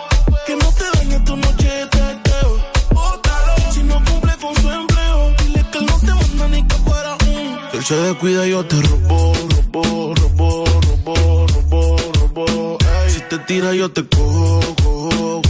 Que 0.47 0.55
no 0.55 0.71
te 0.71 0.85
dañe 0.97 1.19
tu 1.25 1.35
noche 1.35 1.67
de 1.67 1.85
teteo. 1.87 2.51
Bótalo 2.93 3.55
si 3.73 3.83
no 3.83 3.95
cumple 4.05 4.33
con 4.41 4.55
su 4.55 4.71
empleo. 4.71 5.35
Dile 5.39 5.65
que 5.73 5.81
no 5.81 5.99
te 5.99 6.13
manda 6.13 6.47
ni 6.47 6.63
que 6.65 6.75
fuera 6.75 7.13
un. 7.27 7.59
Si 7.71 7.77
él 7.77 7.83
se 7.85 7.95
descuida, 7.95 8.47
yo 8.47 8.65
te 8.65 8.81
robo, 8.81 9.33
robo, 9.55 10.15
robo, 10.15 10.65
robo, 10.87 11.47
robo, 11.53 11.97
robo. 12.13 12.77
Ey. 12.79 13.11
Si 13.11 13.21
te 13.29 13.39
tira, 13.39 13.73
yo 13.73 13.91
te 13.91 14.07
cojo, 14.07 14.61
cojo, 14.83 15.41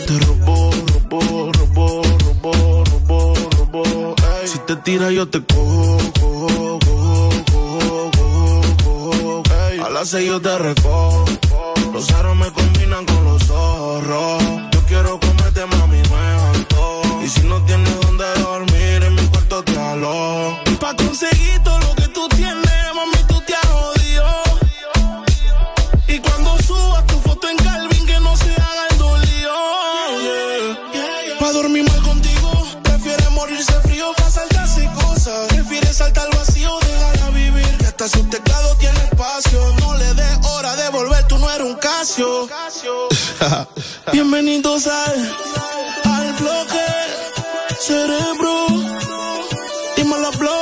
te 0.00 0.18
robo, 0.20 0.70
robo, 1.10 1.52
robo, 1.52 2.02
robo, 2.02 2.84
robo, 2.84 3.34
robo. 3.58 4.14
Ey. 4.40 4.48
Si 4.48 4.58
te 4.60 4.76
tira, 4.76 5.10
yo 5.10 5.28
te 5.28 5.44
cojo, 5.44 5.98
cojo, 6.18 6.78
cojo, 6.86 7.30
cojo, 7.52 8.10
cojo, 8.84 9.42
cojo. 9.44 9.84
A 9.84 9.90
las 9.90 10.08
seis 10.08 10.28
yo 10.28 10.40
te 10.40 10.58
recojo. 10.58 11.24
Los 11.92 12.10
aros 12.12 12.36
me 12.36 12.50
combinan 12.52 13.04
con 13.04 13.24
los 13.24 13.42
zorros. 13.44 14.42
Yo 14.72 14.80
quiero 14.88 15.20
comerte, 15.20 15.66
mami, 15.66 16.00
alto. 16.54 17.02
Y 17.22 17.28
si 17.28 17.40
no 17.46 17.62
tienes 17.64 18.00
donde 18.00 18.24
dormir, 18.40 19.02
en 19.04 19.14
mi 19.14 19.26
cuarto 19.26 19.62
te 19.62 19.78
alojo. 19.78 20.58
Pa' 20.80 20.96
conseguir 20.96 21.51
Bienvenidos 44.12 44.86
al, 44.86 45.30
al 46.04 46.32
bloque 46.34 46.86
cerebro. 47.80 48.66
Dímelo, 49.96 50.30
blow. 50.32 50.61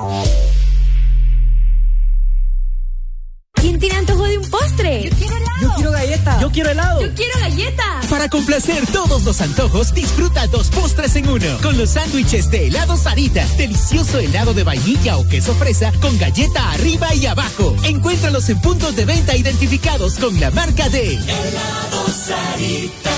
Galleta. 6.21 6.41
Yo 6.41 6.51
quiero 6.51 6.69
helado. 6.69 7.01
Yo 7.01 7.13
quiero 7.13 7.39
galleta. 7.39 8.01
Para 8.09 8.29
complacer 8.29 8.85
todos 8.87 9.23
los 9.23 9.41
antojos, 9.41 9.93
disfruta 9.93 10.47
dos 10.47 10.69
postres 10.69 11.15
en 11.15 11.29
uno. 11.29 11.57
Con 11.61 11.77
los 11.77 11.91
sándwiches 11.91 12.49
de 12.49 12.67
helado 12.67 12.97
Sarita. 12.97 13.45
Delicioso 13.57 14.19
helado 14.19 14.53
de 14.53 14.63
vainilla 14.63 15.17
o 15.17 15.27
queso 15.27 15.53
fresa 15.55 15.91
con 16.01 16.17
galleta 16.17 16.71
arriba 16.71 17.13
y 17.13 17.25
abajo. 17.25 17.75
Encuéntralos 17.83 18.49
en 18.49 18.59
puntos 18.61 18.95
de 18.95 19.05
venta 19.05 19.35
identificados 19.35 20.15
con 20.15 20.39
la 20.39 20.51
marca 20.51 20.89
de 20.89 21.15
Helado 21.15 22.07
Sarita. 22.09 23.11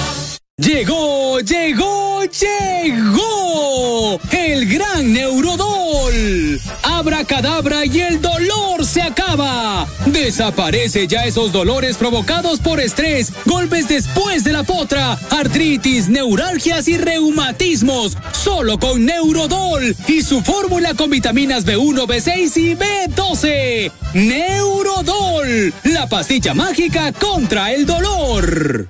Llegó, 0.58 1.40
llegó, 1.40 2.22
llegó 2.24 4.20
el 4.32 4.68
gran 4.68 5.14
Neurodol. 5.14 6.62
Abracadabra 6.84 7.86
y 7.86 8.02
el 8.02 8.22
dolor 8.22 8.83
se 8.94 9.02
acaba. 9.02 9.88
Desaparece 10.06 11.08
ya 11.08 11.26
esos 11.26 11.52
dolores 11.52 11.98
provocados 11.98 12.60
por 12.60 12.80
estrés, 12.80 13.34
golpes 13.46 13.88
después 13.88 14.44
de 14.44 14.54
la 14.54 14.64
potra, 14.64 15.18
artritis, 15.32 16.10
neuralgias 16.10 16.88
y 16.88 16.98
reumatismos. 16.98 18.16
Solo 18.32 18.78
con 18.78 19.04
Neurodol 19.04 19.96
y 20.08 20.22
su 20.22 20.42
fórmula 20.44 20.94
con 20.94 21.10
vitaminas 21.10 21.66
B1, 21.66 22.06
B6 22.06 22.58
y 22.58 22.76
B12. 22.76 23.92
Neurodol, 24.14 25.74
la 25.86 26.08
pastilla 26.08 26.54
mágica 26.54 27.12
contra 27.14 27.72
el 27.72 27.88
dolor. 27.88 28.90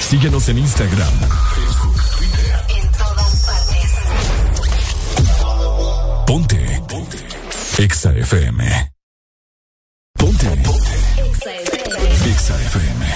Síguenos 0.00 0.48
en 0.48 0.58
Instagram, 0.58 1.12
En 2.68 2.90
todas 2.92 3.46
partes. 3.46 3.92
Ponte. 6.26 6.56
Ponte. 6.56 6.61
Exa 7.82 8.12
FM. 8.16 8.62
Ponte. 10.16 10.46
Exa 12.24 12.54
FM. 12.54 13.06
El 13.06 13.11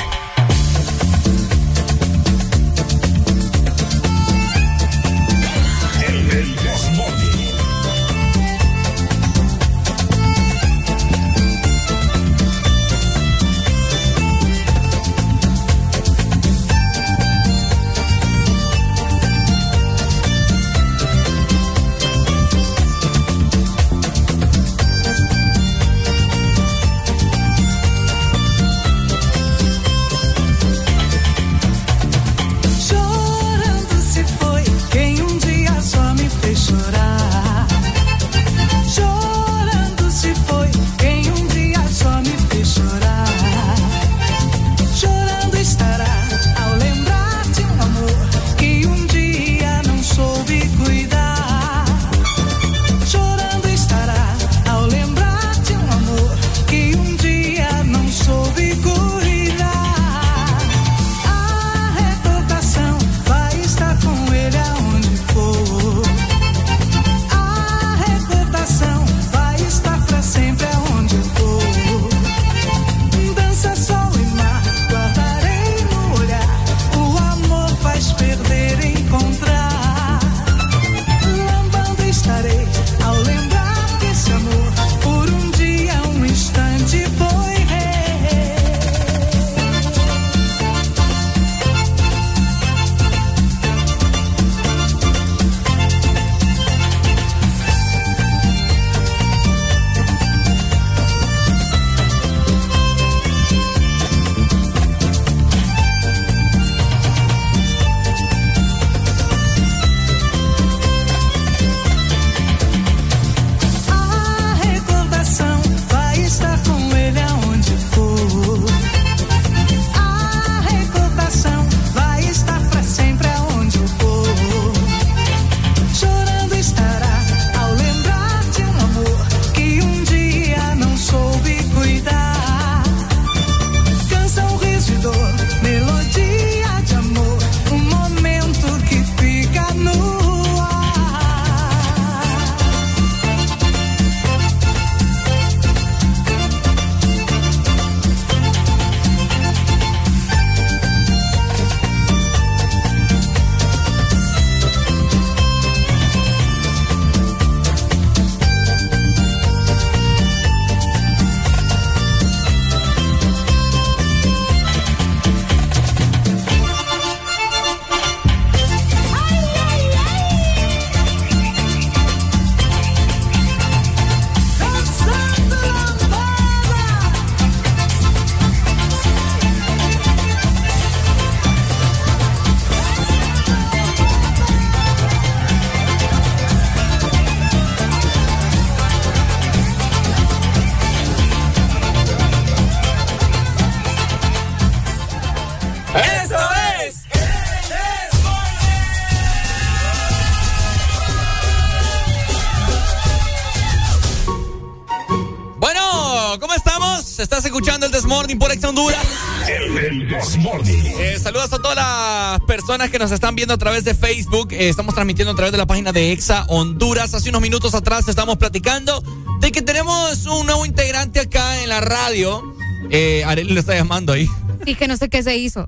personas 212.76 212.90
que 212.92 212.98
nos 212.98 213.10
están 213.10 213.34
viendo 213.34 213.54
a 213.54 213.56
través 213.56 213.84
de 213.84 213.94
Facebook. 213.94 214.52
Eh, 214.52 214.68
estamos 214.68 214.94
transmitiendo 214.94 215.32
a 215.32 215.34
través 215.34 215.50
de 215.50 215.56
la 215.56 215.64
página 215.64 215.92
de 215.92 216.12
Exa 216.12 216.44
Honduras. 216.48 217.14
Hace 217.14 217.30
unos 217.30 217.40
minutos 217.40 217.74
atrás 217.74 218.06
estamos 218.06 218.36
platicando 218.36 219.02
de 219.40 219.50
que 219.50 219.62
tenemos 219.62 220.26
un 220.26 220.44
nuevo 220.44 220.66
integrante 220.66 221.20
acá 221.20 221.62
en 221.62 221.70
la 221.70 221.80
radio. 221.80 222.42
Eh, 222.90 223.24
Arely 223.24 223.54
lo 223.54 223.60
está 223.60 223.74
llamando 223.74 224.12
ahí. 224.12 224.28
Sí, 224.66 224.74
que 224.74 224.88
no 224.88 224.96
sé 224.98 225.08
qué 225.08 225.22
se 225.22 225.34
hizo. 225.38 225.66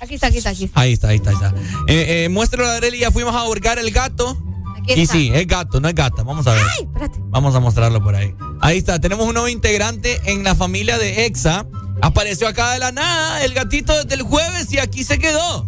Aquí 0.00 0.14
está, 0.14 0.28
aquí 0.28 0.38
está, 0.38 0.50
aquí 0.50 0.64
está. 0.64 0.80
Ahí 0.80 0.92
está, 0.94 1.08
ahí 1.08 1.16
está, 1.16 1.30
ahí 1.30 1.36
está. 1.36 1.54
Eh, 1.86 2.24
eh, 2.24 2.28
muéstralo 2.30 2.66
a 2.66 2.76
Arely, 2.76 3.00
ya 3.00 3.10
fuimos 3.10 3.34
a 3.34 3.44
hurgar 3.44 3.78
el 3.78 3.90
gato. 3.90 4.34
Aquí 4.82 4.94
Y 4.94 5.02
está. 5.02 5.12
sí, 5.12 5.30
es 5.34 5.46
gato, 5.46 5.80
no 5.80 5.88
es 5.88 5.94
gata. 5.94 6.22
Vamos 6.22 6.46
a 6.46 6.54
ver. 6.54 6.62
Ay, 6.78 6.84
espérate. 6.86 7.18
Vamos 7.24 7.54
a 7.56 7.60
mostrarlo 7.60 8.02
por 8.02 8.14
ahí. 8.14 8.34
Ahí 8.62 8.78
está, 8.78 8.98
tenemos 8.98 9.26
un 9.26 9.34
nuevo 9.34 9.48
integrante 9.48 10.18
en 10.24 10.44
la 10.44 10.54
familia 10.54 10.96
de 10.96 11.26
Exa. 11.26 11.66
Apareció 12.00 12.48
acá 12.48 12.72
de 12.72 12.78
la 12.78 12.90
nada 12.90 13.44
el 13.44 13.52
gatito 13.52 13.92
desde 14.02 14.14
el 14.14 14.22
jueves 14.22 14.72
y 14.72 14.78
aquí 14.78 15.04
se 15.04 15.18
quedó. 15.18 15.67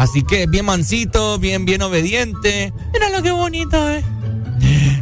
Así 0.00 0.22
que 0.22 0.46
bien 0.46 0.64
mansito, 0.64 1.38
bien, 1.38 1.66
bien 1.66 1.82
obediente. 1.82 2.72
Mira 2.92 3.10
lo 3.10 3.22
que 3.22 3.32
bonito, 3.32 3.90
eh. 3.90 4.02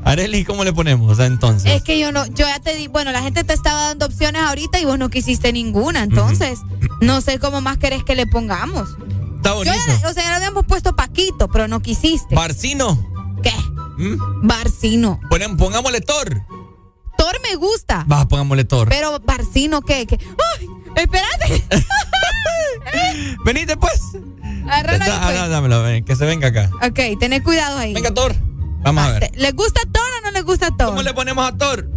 Areli, 0.04 0.44
¿cómo 0.44 0.64
le 0.64 0.72
ponemos 0.72 1.20
entonces? 1.20 1.70
Es 1.72 1.82
que 1.84 2.00
yo 2.00 2.10
no, 2.10 2.26
yo 2.26 2.46
ya 2.48 2.58
te 2.58 2.74
di, 2.74 2.88
bueno, 2.88 3.12
la 3.12 3.22
gente 3.22 3.44
te 3.44 3.52
estaba 3.52 3.80
dando 3.88 4.06
opciones 4.06 4.42
ahorita 4.42 4.80
y 4.80 4.84
vos 4.86 4.98
no 4.98 5.08
quisiste 5.08 5.52
ninguna, 5.52 6.02
entonces 6.02 6.58
no 7.00 7.20
sé 7.20 7.38
cómo 7.38 7.60
más 7.60 7.78
querés 7.78 8.02
que 8.02 8.16
le 8.16 8.26
pongamos. 8.26 8.88
Está 9.36 9.50
Yo 9.50 9.54
bonito. 9.56 9.76
ya- 10.02 10.08
o 10.08 10.12
sea, 10.12 10.22
ya 10.24 10.30
le 10.30 10.34
habíamos 10.36 10.66
puesto 10.66 10.96
Paquito, 10.96 11.46
pero 11.48 11.68
no 11.68 11.80
quisiste. 11.80 12.34
Barcino. 12.34 12.98
¿Qué? 13.40 13.52
¿Mm? 13.98 14.46
Barcino. 14.48 15.20
Ponem- 15.30 15.56
pongámosle 15.56 16.00
Thor. 16.00 16.42
Thor 17.16 17.36
me 17.48 17.54
gusta. 17.54 18.04
Va, 18.10 18.26
pongámosle 18.26 18.64
Thor. 18.64 18.88
Pero 18.88 19.20
Barcino, 19.20 19.80
¿qué? 19.82 20.06
¿Qué? 20.06 20.18
¡Ay! 20.58 20.68
¡Espérate! 20.96 21.64
Venite, 23.44 23.76
pues. 23.76 24.00
Agárralo 24.69 25.05
ahí, 25.05 25.20
pues. 25.24 25.39
ah, 25.39 25.49
dámelo, 25.49 25.82
ven, 25.82 26.05
que 26.05 26.16
se 26.16 26.24
venga 26.27 26.49
acá. 26.49 26.70
Ok, 26.82 27.19
tened 27.19 27.43
cuidado 27.43 27.78
ahí. 27.78 27.95
Venga, 27.95 28.12
Thor. 28.12 28.35
Vamos 28.82 29.05
a 29.05 29.11
ver. 29.19 29.31
¿Les 29.35 29.55
gusta 29.55 29.81
Thor 29.93 30.03
o 30.20 30.24
no 30.24 30.31
les 30.31 30.45
gusta 30.45 30.69
Thor? 30.77 30.89
¿Cómo 30.89 31.03
le 31.03 31.12
ponemos 31.15 31.47
a 31.47 31.57
Thor? 31.57 31.90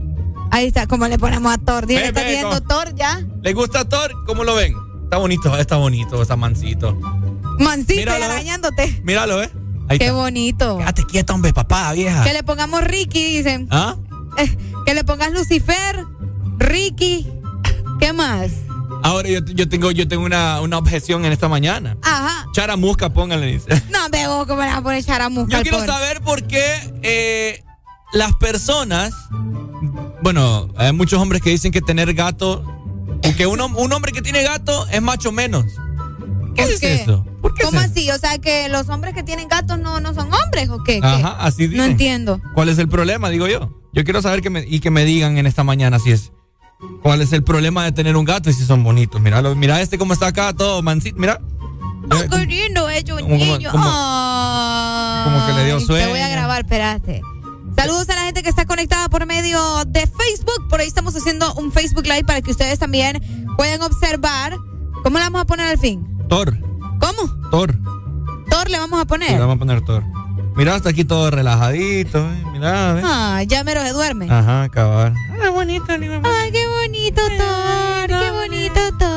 Ahí 0.52 0.68
está, 0.68 0.88
¿cómo 0.88 1.08
le 1.08 1.18
ponemos 1.18 1.54
a 1.54 1.58
Thor? 1.58 1.86
Dile, 1.86 2.08
¿está 2.08 2.24
viendo 2.24 2.62
Thor 2.62 2.94
ya? 2.96 3.22
¿Le 3.42 3.54
gusta 3.54 3.88
Thor? 3.88 4.12
¿Cómo 4.26 4.44
lo 4.44 4.56
ven? 4.56 4.74
Está 5.04 5.18
bonito, 5.18 5.58
está 5.58 5.78
bonito, 5.78 6.22
está 6.22 6.36
mansito. 6.36 6.98
Míralo, 7.88 8.24
¿eh? 8.24 8.28
arañándote. 8.28 9.02
Míralo, 9.04 9.42
¿eh? 9.44 9.50
Ahí 9.88 9.98
Qué 9.98 10.06
está. 10.06 10.18
bonito. 10.18 10.78
Quédate 10.78 11.04
quieto, 11.06 11.34
hombre, 11.34 11.54
papá, 11.54 11.92
vieja. 11.94 12.24
Que 12.24 12.34
le 12.34 12.44
pongamos 12.44 12.84
Ricky, 12.84 13.38
dicen. 13.38 13.68
¿Ah? 13.72 13.96
Eh, 14.38 14.58
que 14.86 14.94
le 14.94 15.04
pongas 15.04 15.32
Lucifer, 15.32 16.06
Ricky. 16.58 17.28
¿Qué 18.00 18.14
más? 18.14 18.52
Ahora 19.04 19.30
yo, 19.30 19.40
yo 19.46 19.68
tengo, 19.68 19.92
yo 19.92 20.08
tengo 20.08 20.24
una, 20.26 20.62
una 20.62 20.78
objeción 20.78 21.26
en 21.26 21.32
esta 21.32 21.48
mañana. 21.50 21.98
Ajá. 22.04 22.46
Charamusca, 22.54 23.10
póngale, 23.12 23.48
dice. 23.48 23.68
No, 23.90 24.00
veo 24.12 24.46
cómo 24.48 24.62
le 24.62 24.68
vas 24.68 24.78
a 24.78 24.82
poner 24.82 25.04
charamusca 25.04 25.58
Yo 25.58 25.62
quiero 25.64 25.78
pobre. 25.80 25.92
saber 25.92 26.22
por 26.22 26.44
qué 26.44 26.94
eh, 27.02 27.64
las 28.14 28.36
personas, 28.36 29.14
bueno, 30.22 30.70
hay 30.78 30.94
muchos 30.94 31.20
hombres 31.22 31.42
que 31.42 31.50
dicen 31.50 31.72
que 31.72 31.82
tener 31.82 32.14
gato, 32.14 32.64
que 33.38 33.48
un, 33.48 33.60
un 33.62 33.94
hombre 33.94 34.12
que 34.12 34.22
tiene 34.22 34.44
gato 34.44 34.86
es 34.92 35.02
macho 35.02 35.32
menos. 35.32 35.66
¿Qué 36.56 36.64
¿Por 36.64 36.72
es 36.72 36.80
qué? 36.82 36.96
eso? 36.96 37.26
¿Por 37.42 37.54
qué 37.54 37.64
¿Cómo 37.64 37.80
es 37.80 37.86
eso? 37.86 37.94
así? 37.94 38.12
O 38.12 38.18
sea, 38.18 38.38
que 38.40 38.68
los 38.70 38.90
hombres 38.90 39.14
que 39.14 39.24
tienen 39.24 39.48
gatos 39.48 39.80
no, 39.80 40.00
no 40.02 40.14
son 40.14 40.30
hombres 40.34 40.70
o 40.70 40.84
qué? 40.84 41.00
Ajá, 41.02 41.38
así 41.40 41.64
No 41.64 41.70
dicen. 41.72 41.92
entiendo. 41.92 42.42
¿Cuál 42.54 42.70
es 42.70 42.78
el 42.78 42.88
problema? 42.90 43.30
Digo 43.30 43.48
yo. 43.48 43.80
Yo 43.94 44.04
quiero 44.04 44.22
saber 44.22 44.42
que 44.42 44.50
me, 44.50 44.66
y 44.68 44.80
que 44.80 44.92
me 44.92 45.06
digan 45.06 45.38
en 45.38 45.46
esta 45.48 45.64
mañana 45.64 45.98
si 46.00 46.12
es. 46.12 46.32
¿Cuál 47.02 47.22
es 47.22 47.32
el 47.34 47.44
problema 47.44 47.84
de 47.84 47.92
tener 47.92 48.16
un 48.18 48.26
gato 48.26 48.50
y 48.50 48.54
si 48.54 48.66
son 48.66 48.84
bonitos? 48.84 49.22
Míralo, 49.22 49.56
mira 49.56 49.82
este 49.82 49.98
cómo 49.98 50.14
está 50.14 50.28
acá, 50.28 50.54
todo 50.54 50.82
mansito. 50.82 51.18
Mira. 51.20 51.40
Oh, 52.10 52.30
qué 52.30 52.46
lindo 52.46 52.90
es 52.90 53.04
un 53.12 53.20
Como- 53.22 53.36
niño. 53.36 53.72
como- 53.72 55.46
que 55.48 55.54
le 55.54 55.66
dio 55.66 55.78
Te 55.78 55.86
voy 55.86 56.02
sueño. 56.02 56.26
a 56.26 56.30
grabar, 56.30 56.62
espérate. 56.62 57.22
Saludos 57.78 58.10
a 58.10 58.16
la 58.16 58.22
gente 58.24 58.44
que 58.44 58.50
está 58.50 58.66
conectada 58.66 59.08
por 59.10 59.26
medio 59.26 59.60
de 59.88 60.02
Facebook. 60.08 60.68
Por 60.70 60.80
ahí 60.82 60.88
estamos 60.88 61.16
haciendo 61.16 61.54
un 61.56 61.72
Facebook 61.72 62.04
Live 62.06 62.26
para 62.26 62.42
que 62.42 62.52
ustedes 62.52 62.80
también 62.80 63.22
puedan 63.58 63.82
observar. 63.82 64.58
¿Cómo 65.04 65.18
le 65.18 65.24
vamos 65.24 65.42
a 65.42 65.46
poner 65.46 65.68
al 65.68 65.78
fin? 65.80 66.06
Thor, 66.28 66.58
¿Cómo? 67.00 67.50
Thor. 67.50 67.76
Thor 68.50 68.70
le 68.70 68.78
vamos 68.78 69.00
a 69.00 69.04
Sí, 69.04 69.08
poner. 69.08 69.32
le 69.32 69.40
vamos 69.40 69.56
a 69.56 69.60
poner 69.60 69.82
Thor. 69.86 70.04
Mira, 70.56 70.76
hasta 70.76 70.90
aquí 70.90 71.04
todo 71.06 71.32
relajadito. 71.32 72.20
eh, 72.20 72.44
Mira, 72.52 72.94
¿ves? 72.94 73.04
Ah, 73.08 73.42
ya 73.48 73.64
mero 73.64 73.82
se 73.82 73.92
duerme. 73.92 74.28
Ajá, 74.30 74.70
cabal. 74.70 75.14
Ay, 75.42 75.50
bonito, 75.50 75.86
Ay, 75.90 76.52
qué 76.52 76.68
bonito 76.68 77.22
Thor, 77.38 78.08
qué 78.08 78.32
bonito 78.32 78.98
Thor. 79.00 79.12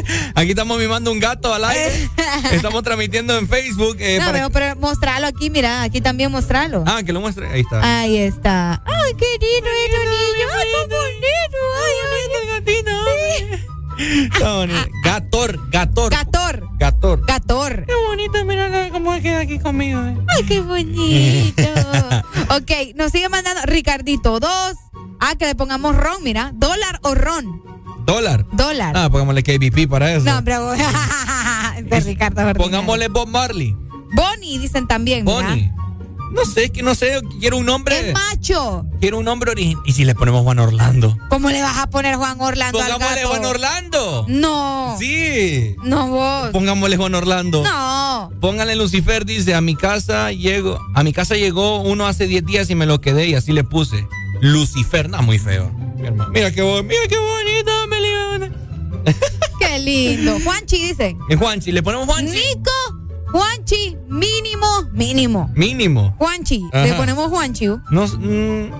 Aquí 0.34 0.50
estamos 0.50 0.78
mimando 0.78 1.10
un 1.12 1.18
gato 1.20 1.52
al 1.52 1.64
aire. 1.64 2.08
estamos 2.52 2.82
transmitiendo 2.82 3.36
en 3.36 3.48
Facebook. 3.48 3.96
eh, 3.98 4.18
no, 4.18 4.26
para 4.26 4.38
pero, 4.38 4.50
pero 4.50 4.76
mostralo 4.80 5.26
aquí, 5.26 5.50
mira, 5.50 5.82
aquí 5.82 6.00
también 6.00 6.30
mostralo. 6.30 6.84
Ah, 6.86 7.02
que 7.02 7.12
lo 7.12 7.20
muestre. 7.20 7.48
Ahí 7.48 7.60
está. 7.60 8.00
Ahí 8.00 8.16
está. 8.16 8.82
Ay, 8.86 9.12
qué 9.18 9.26
lindo 9.40 9.68
un 9.68 10.10
niño. 10.10 10.48
Ay, 10.56 10.68
qué 10.88 10.96
bonito. 10.96 11.56
Ay, 11.76 11.92
ay, 12.06 13.54
ay. 13.62 13.69
Está 14.00 14.56
bonito. 14.56 14.80
Gator, 15.04 15.70
Gator. 15.70 16.10
Gator. 16.10 16.68
Gator. 16.78 17.26
Gator. 17.26 17.84
Qué 17.86 17.94
bonito, 18.08 18.44
mira 18.46 18.88
cómo 18.90 19.12
queda 19.20 19.40
aquí 19.40 19.58
conmigo. 19.58 20.00
eh. 20.00 20.16
Ay, 20.28 20.44
qué 20.44 20.60
bonito. 20.60 21.62
ok, 22.56 22.70
nos 22.96 23.12
sigue 23.12 23.28
mandando 23.28 23.60
Ricardito, 23.64 24.40
dos. 24.40 24.74
Ah, 25.20 25.34
que 25.38 25.46
le 25.46 25.54
pongamos 25.54 25.94
ron, 25.96 26.22
mira. 26.22 26.50
¿Dólar 26.54 26.98
o 27.02 27.14
ron? 27.14 27.62
Dólar. 28.06 28.46
Dólar. 28.52 28.96
Ah, 28.96 29.08
pongámosle 29.10 29.42
KBP 29.42 29.86
para 29.88 30.12
eso. 30.14 30.24
No, 30.24 30.38
hombre, 30.38 30.56
Ricardo. 32.00 32.54
Pongámosle 32.54 33.08
Bob 33.08 33.28
Marley. 33.28 33.76
Bonnie, 34.14 34.58
dicen 34.58 34.86
también. 34.88 35.24
mira. 35.24 35.74
No 36.30 36.44
sé, 36.44 36.64
es 36.64 36.70
que 36.70 36.82
no 36.82 36.94
sé, 36.94 37.20
quiero 37.40 37.56
un 37.56 37.66
nombre. 37.66 38.10
Es 38.10 38.14
macho. 38.14 38.86
Quiero 39.00 39.18
un 39.18 39.24
nombre 39.24 39.50
original. 39.50 39.82
¿Y 39.84 39.92
si 39.92 40.04
le 40.04 40.14
ponemos 40.14 40.42
Juan 40.42 40.58
Orlando? 40.60 41.16
¿Cómo 41.28 41.50
le 41.50 41.60
vas 41.60 41.78
a 41.78 41.90
poner 41.90 42.16
Juan 42.16 42.40
Orlando 42.40 42.80
al 42.80 42.92
Pongámosle 42.92 43.16
gato? 43.16 43.28
Juan 43.28 43.44
Orlando. 43.44 44.24
No. 44.28 44.96
Sí. 44.98 45.74
No 45.82 46.08
vos. 46.08 46.50
Pongámosle 46.50 46.96
Juan 46.96 47.14
Orlando. 47.14 47.64
No. 47.64 48.30
Póngale 48.40 48.76
Lucifer, 48.76 49.24
dice, 49.24 49.54
a 49.54 49.60
mi 49.60 49.74
casa 49.74 50.30
llego, 50.32 50.78
a 50.94 51.02
mi 51.02 51.12
casa 51.12 51.34
llegó 51.34 51.80
uno 51.80 52.06
hace 52.06 52.26
10 52.26 52.46
días 52.46 52.70
y 52.70 52.74
me 52.74 52.86
lo 52.86 53.00
quedé 53.00 53.26
y 53.26 53.34
así 53.34 53.52
le 53.52 53.64
puse. 53.64 54.06
Lucifer, 54.40 55.08
no, 55.10 55.20
muy 55.22 55.38
feo. 55.38 55.70
Mira 56.32 56.50
qué, 56.52 56.62
mira 56.62 57.02
qué 57.08 57.18
bonito, 57.18 57.86
me. 57.88 58.00
Qué 59.58 59.78
lindo. 59.78 60.38
Juanchi 60.44 60.88
dice. 60.88 61.16
Es 61.28 61.38
Juanchi, 61.38 61.72
le 61.72 61.82
ponemos 61.82 62.06
Juanchi. 62.06 62.32
Nico, 62.32 62.70
Juanchi, 63.32 63.96
mínimo, 64.08 64.66
mínimo. 64.92 65.50
Mínimo. 65.54 66.14
Juanchi, 66.18 66.64
Ajá. 66.72 66.84
le 66.86 66.94
ponemos 66.94 67.28
Juanchi. 67.30 67.66
No, 67.90 68.06
mm, 68.06 68.70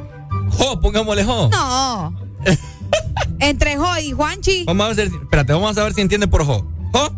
jo, 0.51 0.81
pongámosle 0.81 1.25
jo. 1.25 1.49
No. 1.51 2.15
Entre 3.41 3.77
Jo 3.77 3.99
y 3.99 4.13
Juanchi. 4.13 4.65
Vamos 4.65 4.85
a 4.87 4.89
ver, 4.95 5.09
si- 5.11 5.17
espérate, 5.17 5.53
vamos 5.53 5.77
a 5.79 5.85
ver 5.85 5.95
si 5.95 6.01
entiende 6.01 6.27
por 6.29 6.45
jo. 6.45 6.67
Jo. 6.93 7.09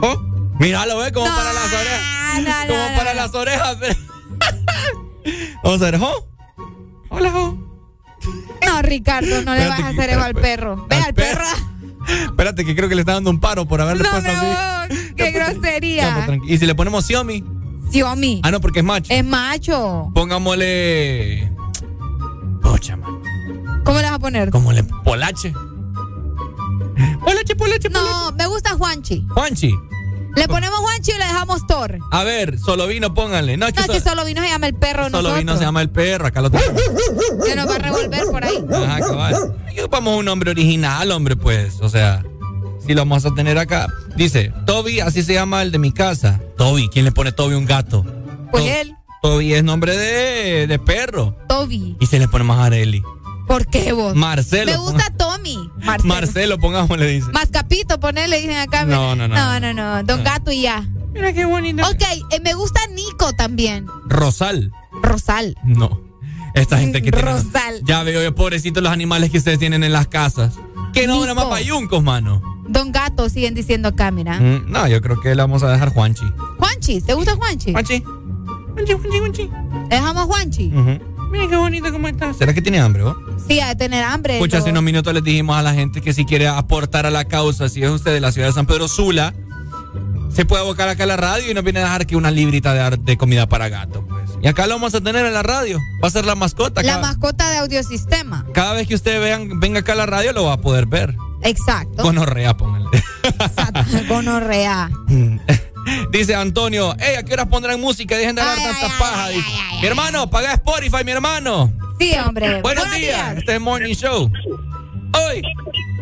Jo. 0.00 0.22
Míralo, 0.60 0.98
ve, 0.98 1.12
como 1.12 1.26
para 1.26 1.52
las 1.52 1.72
orejas. 1.72 2.42
no, 2.42 2.66
como 2.74 2.90
no, 2.90 2.96
para 2.96 3.14
las 3.14 3.34
orejas. 3.34 3.76
vamos 5.64 5.82
a 5.82 5.84
ver, 5.90 5.98
jo. 5.98 6.28
Hola, 7.10 7.30
jo. 7.32 7.58
No, 8.66 8.82
Ricardo, 8.82 9.42
no 9.42 9.54
le 9.54 9.66
vas 9.68 9.80
a 9.80 9.88
hacer 9.88 10.10
eso 10.10 10.20
al 10.20 10.34
perro. 10.34 10.86
Ve 10.88 10.96
al 10.96 11.14
perro. 11.14 11.44
Espérate, 12.08 12.64
que 12.64 12.74
creo 12.74 12.88
que 12.88 12.94
le 12.94 13.02
está 13.02 13.12
dando 13.14 13.30
un 13.30 13.38
paro 13.40 13.66
por 13.66 13.80
haberle 13.80 14.02
No, 14.04 14.10
puesto 14.10 14.28
me 14.30 14.34
así. 14.36 14.94
Qué 15.16 15.30
pues, 15.32 15.34
grosería. 15.34 16.26
tranqui- 16.26 16.48
y 16.48 16.58
si 16.58 16.66
le 16.66 16.74
ponemos 16.74 17.04
Xiaomi. 17.06 17.44
Xiaomi. 17.90 18.40
Ah, 18.44 18.50
no, 18.50 18.60
porque 18.60 18.80
es 18.80 18.84
macho. 18.84 19.12
Es 19.12 19.24
macho. 19.24 20.10
Pongámosle. 20.14 21.52
Pocha, 22.62 22.96
man. 22.96 23.18
¿Cómo 23.84 23.98
le 23.98 24.04
vas 24.04 24.12
a 24.14 24.18
poner? 24.18 24.50
Como 24.50 24.72
le 24.72 24.84
polache. 24.84 25.52
Polache, 27.24 27.54
polache, 27.56 27.88
No, 27.90 28.32
me 28.32 28.46
gusta 28.46 28.70
Juanchi. 28.74 29.24
Juanchi. 29.30 29.74
Le 30.38 30.48
ponemos 30.48 30.78
Juanchi 30.78 31.10
y 31.12 31.18
le 31.18 31.24
dejamos 31.26 31.66
Thor. 31.66 31.98
A 32.10 32.24
ver, 32.24 32.58
solo 32.58 32.86
vino, 32.86 33.12
pónganle. 33.14 33.56
No, 33.56 33.66
es 33.66 33.72
que, 33.74 33.80
No, 33.80 33.86
que 33.92 34.00
so- 34.00 34.10
solo 34.10 34.24
vino 34.24 34.42
se 34.42 34.48
llama 34.48 34.66
el 34.66 34.74
perro 34.74 35.04
de 35.04 35.10
solo 35.10 35.22
nosotros. 35.22 35.38
vino 35.38 35.56
se 35.56 35.64
llama 35.64 35.82
el 35.82 35.90
perro. 35.90 36.26
Acá 36.26 36.40
lo 36.40 36.50
tenemos. 36.50 36.80
Se 37.44 37.56
nos 37.56 37.68
va 37.68 37.74
a 37.74 37.78
revolver 37.78 38.24
por 38.30 38.44
ahí. 38.44 38.58
Ajá, 38.72 39.00
cabal. 39.00 39.54
Ocupamos 39.78 40.18
un 40.18 40.24
nombre 40.24 40.50
original, 40.50 41.10
hombre, 41.12 41.36
pues. 41.36 41.80
O 41.80 41.88
sea, 41.88 42.24
si 42.86 42.94
lo 42.94 43.00
vamos 43.02 43.24
a 43.26 43.34
tener 43.34 43.58
acá. 43.58 43.86
Dice, 44.16 44.52
Toby, 44.66 45.00
así 45.00 45.22
se 45.22 45.34
llama 45.34 45.62
el 45.62 45.70
de 45.72 45.78
mi 45.78 45.92
casa. 45.92 46.40
Toby, 46.56 46.88
¿quién 46.88 47.04
le 47.04 47.12
pone 47.12 47.32
Toby 47.32 47.54
un 47.54 47.64
gato? 47.66 48.04
Pues 48.50 48.64
To- 48.64 48.70
él, 48.70 48.94
Toby 49.22 49.54
es 49.54 49.64
nombre 49.64 49.96
de, 49.96 50.66
de 50.66 50.78
perro. 50.78 51.36
Toby. 51.48 51.96
Y 52.00 52.06
se 52.06 52.18
le 52.18 52.28
pone 52.28 52.44
más 52.44 52.58
Areli. 52.58 53.02
¿Por 53.48 53.66
qué 53.66 53.92
vos? 53.92 54.14
Marcelo. 54.14 54.70
Me 54.70 54.76
gusta 54.78 55.10
Tommy. 55.16 55.70
Marcelo. 55.82 56.14
Marcelo, 56.14 56.58
pongámosle, 56.58 57.06
dice. 57.06 57.30
Mascapito, 57.32 57.98
ponerle, 57.98 58.38
dicen 58.40 58.58
acá. 58.58 58.84
No, 58.84 59.16
no, 59.16 59.26
no. 59.26 59.34
No, 59.34 59.58
no, 59.58 59.72
no. 59.72 60.02
Don 60.04 60.22
Gato 60.22 60.52
y 60.52 60.62
ya. 60.62 60.86
Mira 61.12 61.32
qué 61.32 61.46
bonito. 61.46 61.82
Ok, 61.88 62.02
eh, 62.30 62.40
me 62.40 62.52
gusta 62.54 62.80
Nico 62.94 63.32
también. 63.32 63.86
Rosal. 64.06 64.70
Rosal. 65.02 65.56
No. 65.64 66.00
Esta 66.54 66.78
gente 66.78 67.02
que 67.02 67.10
tiene. 67.10 67.32
Rosal. 67.32 67.80
Ya 67.84 68.02
veo 68.02 68.22
yo, 68.22 68.34
pobrecitos 68.34 68.82
los 68.82 68.92
animales 68.92 69.30
que 69.30 69.38
ustedes 69.38 69.58
tienen 69.58 69.82
en 69.82 69.92
las 69.92 70.06
casas. 70.08 70.54
Que 70.92 71.06
no, 71.06 71.20
nada 71.22 71.34
más 71.34 71.46
payuncos, 71.46 72.02
mano. 72.02 72.42
Don 72.68 72.92
Gato, 72.92 73.28
siguen 73.30 73.54
diciendo 73.54 73.88
acá, 73.88 74.10
mira. 74.10 74.38
Mm, 74.38 74.70
no, 74.70 74.86
yo 74.88 75.00
creo 75.00 75.18
que 75.20 75.30
le 75.34 75.40
vamos 75.40 75.62
a 75.62 75.70
dejar 75.70 75.88
Juanchi. 75.88 76.24
Juanchi, 76.58 77.00
¿te 77.00 77.14
gusta 77.14 77.34
Juanchi? 77.34 77.72
Juanchi. 77.72 78.02
Juanchi, 78.74 78.92
Juanchi, 78.92 79.18
Juanchi. 79.18 79.50
¿Dejamos 79.88 80.24
Juanchi? 80.26 80.72
Mira 81.30 81.48
qué 81.48 81.56
bonito 81.56 81.92
cómo 81.92 82.08
está. 82.08 82.32
¿Será 82.34 82.54
que 82.54 82.62
tiene 82.62 82.80
hambre, 82.80 83.02
vos? 83.02 83.16
Sí, 83.46 83.60
ha 83.60 83.68
de 83.68 83.76
tener 83.76 84.02
hambre. 84.04 84.34
Escucha, 84.36 84.56
lo- 84.56 84.62
hace 84.62 84.70
unos 84.70 84.82
minutos 84.82 85.12
les 85.12 85.22
dijimos 85.22 85.56
a 85.56 85.62
la 85.62 85.74
gente 85.74 86.00
que 86.00 86.12
si 86.12 86.24
quiere 86.24 86.48
aportar 86.48 87.06
a 87.06 87.10
la 87.10 87.24
causa, 87.24 87.68
si 87.68 87.82
es 87.82 87.90
usted 87.90 88.12
de 88.12 88.20
la 88.20 88.32
ciudad 88.32 88.48
de 88.48 88.54
San 88.54 88.66
Pedro 88.66 88.88
Sula, 88.88 89.34
se 90.32 90.44
puede 90.44 90.62
abocar 90.62 90.88
acá 90.88 91.04
a 91.04 91.06
la 91.06 91.16
radio 91.16 91.50
y 91.50 91.54
nos 91.54 91.64
viene 91.64 91.80
a 91.80 91.84
dejar 91.84 92.02
aquí 92.02 92.14
una 92.14 92.30
librita 92.30 92.90
de, 92.90 93.16
comida 93.16 93.48
para 93.48 93.68
gato, 93.68 94.04
pues. 94.06 94.30
Y 94.42 94.46
acá 94.46 94.66
lo 94.66 94.74
vamos 94.74 94.94
a 94.94 95.00
tener 95.00 95.26
en 95.26 95.34
la 95.34 95.42
radio. 95.42 95.78
Va 96.02 96.08
a 96.08 96.10
ser 96.10 96.24
la 96.24 96.34
mascota. 96.34 96.82
La 96.82 96.94
cada, 96.94 97.02
mascota 97.06 97.50
de 97.50 97.58
audiosistema. 97.58 98.46
cada 98.54 98.74
vez 98.74 98.86
que 98.86 98.94
usted 98.94 99.20
vean, 99.20 99.58
venga 99.58 99.80
acá 99.80 99.92
a 99.94 99.96
la 99.96 100.06
radio 100.06 100.32
lo 100.32 100.44
va 100.44 100.54
a 100.54 100.60
poder 100.60 100.86
ver. 100.86 101.16
Exacto. 101.42 102.02
Con 102.02 102.18
orrea, 102.18 102.56
póngale. 102.56 102.86
Gonorrea. 104.08 104.90
Dice 106.10 106.34
Antonio, 106.34 106.94
hey, 106.98 107.16
¿a 107.18 107.22
qué 107.22 107.34
horas 107.34 107.46
pondrán 107.46 107.80
música? 107.80 108.16
Dejen 108.16 108.34
de 108.34 108.42
hablar 108.42 108.58
tanta 108.58 108.98
paja. 108.98 109.28
dice. 109.28 109.48
mi 109.80 109.86
hermano, 109.86 110.28
paga 110.28 110.52
Spotify, 110.54 111.04
mi 111.04 111.12
hermano. 111.12 111.72
Sí, 111.98 112.14
hombre. 112.24 112.62
Buenos, 112.62 112.90
días. 112.94 113.38
Este 113.38 113.52
es 113.52 113.56
el 113.56 113.60
Morning 113.60 113.94
Show. 113.94 114.30
Hoy. 115.14 115.42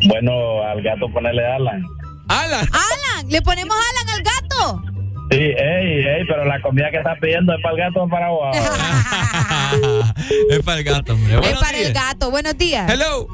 Bueno, 0.08 0.62
al 0.62 0.82
gato 0.82 1.08
ponerle 1.12 1.46
Alan. 1.46 1.84
Alan. 2.28 2.68
Alan, 2.72 3.28
le 3.28 3.40
ponemos 3.42 3.76
Alan 3.76 4.08
al 4.14 4.22
gato. 4.22 4.82
Sí, 5.30 5.38
ey, 5.38 6.06
ey, 6.06 6.24
pero 6.28 6.44
la 6.44 6.60
comida 6.60 6.90
que 6.90 6.98
estás 6.98 7.18
pidiendo 7.20 7.52
es 7.52 7.60
para 7.60 7.74
el 7.74 7.80
gato 7.80 8.04
o 8.04 8.08
para 8.08 8.28
vos. 8.28 8.56
es 10.50 10.60
para 10.60 10.78
el 10.78 10.84
gato, 10.84 11.14
hombre. 11.14 11.34
Es 11.34 11.40
Buenos 11.40 11.60
para 11.60 11.78
el 11.78 11.92
gato. 11.92 12.30
Buenos 12.30 12.56
días. 12.56 12.88
Hello. 12.90 13.26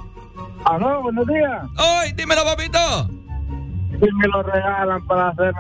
Aló, 0.65 1.03
buenos 1.03 1.27
días. 1.27 1.63
¡Ay, 1.77 2.13
dímelo, 2.13 2.45
papito! 2.45 3.09
Si 3.91 4.13
me 4.15 4.27
lo 4.29 4.43
regalan 4.43 5.07
para 5.07 5.29
hacer. 5.29 5.53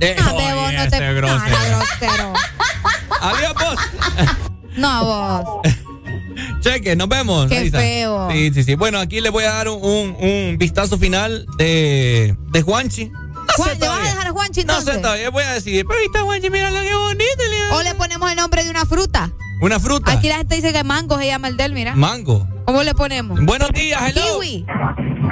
Eh, 0.00 0.16
No, 0.18 0.34
oye, 0.34 0.54
vos 0.54 0.72
no 0.72 0.82
este 0.82 0.98
te 0.98 1.14
grosero. 1.14 1.38
no, 1.70 1.78
grosero. 1.78 2.32
Adiós, 3.20 3.54
vos. 3.54 4.36
No, 4.76 5.04
vos. 5.04 5.60
Cheque, 6.60 6.96
nos 6.96 7.08
vemos. 7.08 7.48
Qué 7.48 7.70
feo. 7.70 8.28
Sí, 8.30 8.52
sí, 8.54 8.64
sí. 8.64 8.74
Bueno, 8.74 8.98
aquí 8.98 9.20
les 9.20 9.30
voy 9.30 9.44
a 9.44 9.52
dar 9.52 9.68
un, 9.68 9.82
un- 9.84 10.16
un 10.18 10.56
vistazo 10.58 10.98
final 10.98 11.46
de, 11.56 12.36
de 12.50 12.62
Juanchi. 12.62 13.06
No 13.06 13.54
Juan, 13.56 13.70
sé 13.74 13.78
¿le 13.80 13.88
vas 13.88 13.98
a 13.98 14.02
dejar 14.02 14.26
a 14.28 14.30
Juanchi 14.30 14.64
No 14.64 14.72
entonces? 14.72 14.94
sé 14.94 15.00
todavía, 15.00 15.28
voy 15.30 15.44
a 15.44 15.52
decir, 15.52 15.84
pero 15.86 15.98
ahí 16.00 16.06
está 16.06 16.22
Juanchi, 16.22 16.48
mira 16.50 16.70
lo 16.70 16.80
que 16.80 16.94
bonito. 16.94 17.42
O 17.72 17.82
le 17.82 17.94
ponemos 17.94 18.30
el 18.30 18.36
nombre 18.36 18.64
de 18.64 18.70
una 18.70 18.86
fruta. 18.86 19.30
Una 19.62 19.78
fruta. 19.78 20.10
Aquí 20.12 20.28
la 20.28 20.38
gente 20.38 20.56
dice 20.56 20.72
que 20.72 20.82
mango 20.82 21.16
se 21.18 21.26
llama 21.28 21.46
el 21.46 21.56
del, 21.56 21.72
mira. 21.72 21.94
Mango. 21.94 22.48
¿Cómo 22.64 22.82
le 22.82 22.94
ponemos? 22.94 23.40
Buenos 23.44 23.70
días, 23.70 24.02
hello. 24.10 24.40
Kiwi. 24.40 24.66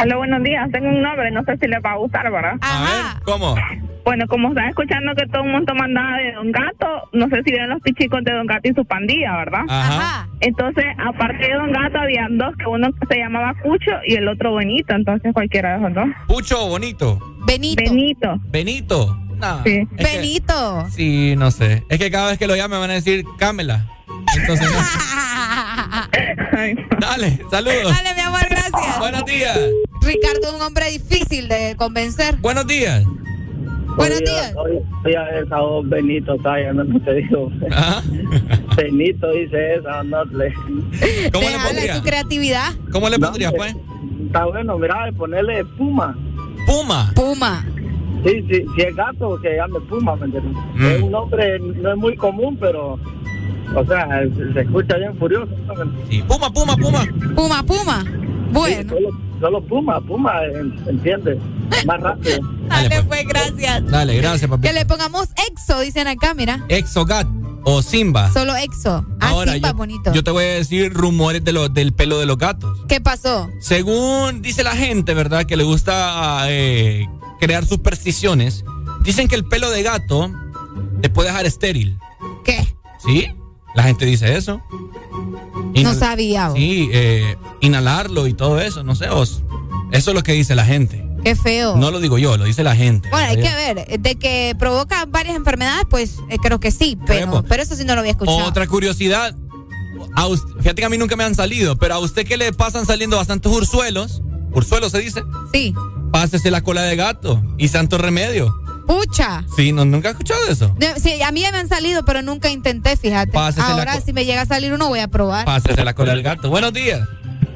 Hola, 0.03 0.17
buenos 0.17 0.43
días. 0.45 0.71
Tengo 0.71 0.89
un 0.89 1.03
nombre, 1.03 1.33
no 1.33 1.43
sé 1.45 1.57
si 1.61 1.67
les 1.67 1.81
va 1.85 1.93
a 1.93 1.97
gustar, 1.97 2.31
¿verdad? 2.31 2.55
Ajá. 2.61 3.21
¿Cómo? 3.25 3.57
Bueno, 4.05 4.27
como 4.29 4.51
están 4.51 4.69
escuchando 4.69 5.13
que 5.17 5.27
todo 5.27 5.43
el 5.43 5.51
mundo 5.51 5.75
mandaba 5.75 6.17
de 6.19 6.33
Don 6.33 6.53
Gato, 6.53 7.09
no 7.13 7.29
sé 7.29 7.43
si 7.45 7.51
vieron 7.51 7.71
los 7.71 7.81
pichicos 7.83 8.23
de 8.23 8.33
Don 8.33 8.47
Gato 8.47 8.69
y 8.71 8.73
su 8.75 8.85
pandilla, 8.85 9.37
¿verdad? 9.37 9.63
Ajá. 9.69 10.29
Entonces, 10.41 10.85
aparte 11.05 11.49
de 11.49 11.55
Don 11.55 11.73
Gato, 11.73 11.99
había 11.99 12.29
dos, 12.31 12.55
que 12.57 12.67
uno 12.67 12.89
se 13.11 13.19
llamaba 13.19 13.53
Cucho 13.65 13.91
y 14.07 14.15
el 14.15 14.29
otro 14.29 14.55
Benito, 14.55 14.95
entonces 14.95 15.33
cualquiera 15.35 15.73
de 15.73 15.79
esos 15.85 15.95
dos. 15.95 16.07
Pucho 16.29 16.67
o 16.67 16.69
bonito. 16.69 17.19
Benito. 17.47 17.83
Benito. 17.83 18.39
Benito. 18.49 19.17
No. 19.39 19.63
Sí. 19.65 19.87
que- 19.99 20.05
Benito. 20.05 20.87
sí, 20.91 21.35
no 21.37 21.51
sé. 21.51 21.83
Es 21.89 21.99
que 21.99 22.11
cada 22.13 22.31
vez 22.31 22.39
que 22.39 22.47
lo 22.47 22.55
llame 22.55 22.79
van 22.79 22.91
a 22.91 22.95
decir, 22.95 23.25
cámela. 23.39 23.87
Entonces, 24.37 24.69
no. 24.73 24.79
Dale, 27.01 27.39
saludos. 27.51 27.93
Dale, 27.97 28.15
mi 28.15 28.21
amor, 28.21 28.41
gracias. 28.49 28.99
Buenos 28.99 29.25
días. 29.25 29.59
Ricardo 30.03 30.49
es 30.49 30.53
un 30.55 30.63
hombre 30.63 30.91
difícil 30.91 31.49
de 31.49 31.75
convencer. 31.77 32.37
Buenos 32.37 32.67
días. 32.67 33.05
Buenos 33.97 34.21
días. 34.21 34.55
Oye, 34.57 34.81
esa 35.45 35.59
voz 35.61 35.89
Benito, 35.89 36.37
¿sabes? 36.43 36.75
No 36.75 37.01
te 37.01 37.15
digo. 37.15 37.51
Benito 38.77 39.31
dice 39.33 39.75
esa, 39.75 40.03
no 40.05 40.25
le. 40.27 40.53
¿Cómo 40.55 40.71
le 41.01 41.31
Déjala 41.31 41.65
pondría? 41.65 41.97
su 41.97 42.03
creatividad. 42.03 42.73
¿Cómo 42.93 43.09
le 43.09 43.19
pondrías, 43.19 43.53
hombre, 43.53 43.75
pues? 43.75 44.27
Está 44.27 44.45
bueno, 44.47 44.79
mira, 44.79 45.11
ponerle 45.17 45.65
Puma. 45.77 46.17
Puma. 46.67 47.13
Puma. 47.15 47.67
Sí, 48.25 48.45
sí, 48.51 48.65
si 48.77 48.83
es 48.83 48.95
gato, 48.95 49.39
que 49.41 49.57
llame 49.57 49.81
Puma, 49.81 50.15
¿me 50.17 50.27
entiendes? 50.27 50.53
Mm. 50.75 50.87
Es 50.87 51.03
un 51.03 51.11
nombre, 51.11 51.59
no 51.59 51.91
es 51.93 51.97
muy 51.99 52.17
común, 52.17 52.57
pero. 52.61 52.99
O 53.75 53.85
sea, 53.87 54.07
se, 54.37 54.53
se 54.53 54.61
escucha 54.61 54.97
bien 54.97 55.17
furioso. 55.19 55.47
¿no? 55.67 55.93
Sí, 56.09 56.23
Puma, 56.27 56.53
Puma, 56.53 56.77
Puma. 56.77 57.05
Puma, 57.37 57.63
Puma. 57.63 58.05
Bueno. 58.53 58.83
Sí, 58.83 58.89
solo, 58.89 59.11
solo 59.41 59.63
Puma, 59.65 60.01
Puma, 60.01 60.45
en- 60.45 60.77
¿entiendes? 60.89 61.39
Más 61.87 62.01
rápido. 62.01 62.39
Dale, 62.69 63.03
pues, 63.05 63.27
gracias. 63.29 63.87
Dale, 63.87 64.17
gracias, 64.17 64.51
papi. 64.51 64.67
Que 64.67 64.73
le 64.73 64.85
pongamos 64.87 65.29
exo, 65.51 65.81
dicen 65.81 66.09
acá, 66.09 66.35
mira. 66.35 66.65
Exogat 66.69 67.27
o 67.65 67.81
Simba. 67.83 68.31
Solo 68.33 68.57
exo. 68.57 69.07
Ah, 69.21 69.29
Ahora, 69.29 69.53
Simba, 69.53 69.69
yo, 69.69 69.75
bonito. 69.75 70.13
yo 70.13 70.25
te 70.25 70.31
voy 70.33 70.45
a 70.45 70.49
decir 70.55 70.93
rumores 70.93 71.45
de 71.45 71.53
lo- 71.53 71.69
del 71.69 71.93
pelo 71.93 72.19
de 72.19 72.27
los 72.27 72.39
gatos. 72.39 72.77
¿Qué 72.89 73.01
pasó? 73.01 73.49
Según 73.61 74.43
dice 74.43 74.65
la 74.65 74.73
gente, 74.75 75.15
¿verdad? 75.15 75.45
Que 75.45 75.57
le 75.57 75.63
gusta 75.65 76.45
eh, 76.49 77.07
crear 77.39 77.65
supersticiones. 77.67 78.65
Dicen 79.05 79.29
que 79.29 79.37
el 79.37 79.45
pelo 79.45 79.71
de 79.71 79.83
gato 79.85 80.31
te 81.03 81.09
puede 81.09 81.29
dejar 81.29 81.47
estéril. 81.47 81.97
¿Qué? 82.45 82.67
¿Sí? 82.99 83.29
La 83.75 83.83
gente 83.85 84.05
dice 84.07 84.37
eso. 84.37 84.61
No 85.83 85.95
sabía. 85.95 86.51
Sí, 86.55 86.89
eh, 86.93 87.37
inhalarlo 87.61 88.27
y 88.27 88.35
todo 88.35 88.61
eso, 88.61 88.83
no 88.83 88.95
sé. 88.95 89.09
os- 89.09 89.43
eso 89.93 90.11
es 90.11 90.15
lo 90.15 90.23
que 90.23 90.33
dice 90.33 90.55
la 90.55 90.65
gente. 90.65 91.05
Qué 91.25 91.35
feo. 91.37 91.77
No 91.77 91.91
lo 91.91 92.01
digo 92.01 92.17
yo, 92.19 92.37
lo 92.37 92.45
dice 92.45 92.63
la 92.65 92.75
gente. 92.75 93.09
Bueno, 93.11 93.29
hay 93.29 93.37
que 93.37 93.43
ver. 93.55 94.01
De 94.01 94.15
que 94.17 94.55
provoca 94.59 95.05
varias 95.07 95.37
enfermedades, 95.37 95.85
pues 95.91 96.15
eh, 96.31 96.39
creo 96.43 96.59
que 96.61 96.71
sí, 96.71 96.97
pero, 97.07 97.43
pero 97.43 97.63
eso 97.63 97.75
sí 97.77 97.85
no 97.85 97.95
lo 97.95 98.01
había 98.01 98.13
escuchado. 98.13 98.45
Otra 98.47 98.67
curiosidad. 98.67 99.35
A 100.17 100.27
fíjate 100.59 100.77
que 100.77 100.85
a 100.85 100.89
mí 100.89 100.97
nunca 100.99 101.15
me 101.17 101.25
han 101.25 101.35
salido, 101.35 101.77
pero 101.77 101.95
a 101.95 101.99
usted 101.99 102.27
que 102.27 102.37
le 102.37 102.53
pasan 102.53 102.87
saliendo 102.87 103.17
bastantes 103.17 103.53
ursuelos, 103.53 104.23
ursuelos 104.53 104.93
se 104.93 104.99
dice, 105.01 105.23
Sí. 105.53 105.75
pásese 106.11 106.51
la 106.51 106.63
cola 106.63 106.83
de 106.83 106.97
gato 106.97 107.43
y 107.59 107.69
santo 107.69 107.99
remedio. 107.99 108.55
Pucha. 108.91 109.45
Sí, 109.55 109.71
no, 109.73 109.85
nunca 109.85 110.09
he 110.09 110.11
escuchado 110.11 110.41
eso. 110.49 110.75
De- 110.77 110.99
Sí, 110.99 111.23
a 111.23 111.31
mí 111.31 111.43
ya 111.43 111.53
me 111.53 111.59
han 111.59 111.69
salido, 111.69 112.05
pero 112.05 112.23
nunca 112.23 112.51
intenté, 112.51 112.97
fíjate. 112.97 113.31
Pásese 113.31 113.61
la 113.69 113.75
Ahora, 113.75 114.01
si 114.01 114.13
me 114.13 114.25
llega 114.25 114.43
a 114.43 114.47
salir 114.47 114.73
uno, 114.73 114.89
voy 114.89 114.99
a 114.99 115.07
probar. 115.07 115.45
Pásese 115.45 115.85
la 115.85 115.95
cola 115.95 116.13
del 116.13 116.25
gato. 116.25 116.51
Buenos 116.51 116.73
días. 116.73 117.07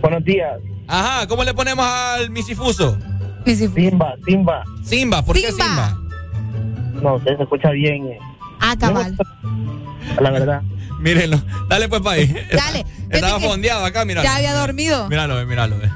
Buenos 0.01 0.24
días. 0.24 0.52
Ajá, 0.86 1.27
¿cómo 1.27 1.43
le 1.43 1.52
ponemos 1.52 1.85
al 1.85 2.31
misifuso? 2.31 2.97
Simba, 3.47 4.15
Simba. 4.24 4.62
Simba, 4.85 5.24
¿por 5.24 5.35
qué 5.35 5.51
Simba. 5.51 5.98
No 7.02 7.19
sé, 7.19 7.36
se 7.36 7.43
escucha 7.43 7.70
bien. 7.70 8.06
eh, 8.06 8.19
Ah, 8.61 8.77
cabal. 8.78 9.16
La 10.20 10.31
verdad. 10.31 10.62
Mírenlo. 11.01 11.43
Dale 11.69 11.89
pues 11.89 12.01
para 12.01 12.16
ahí. 12.16 12.32
Dale. 12.52 12.86
Estaba 13.11 13.40
fondeado 13.40 13.85
acá, 13.85 14.05
míralo. 14.05 14.24
Ya 14.24 14.36
había 14.36 14.55
dormido. 14.55 15.09
Míralo, 15.09 15.35
ve, 15.35 15.47
míralo. 15.47 15.78
ve. 15.78 15.90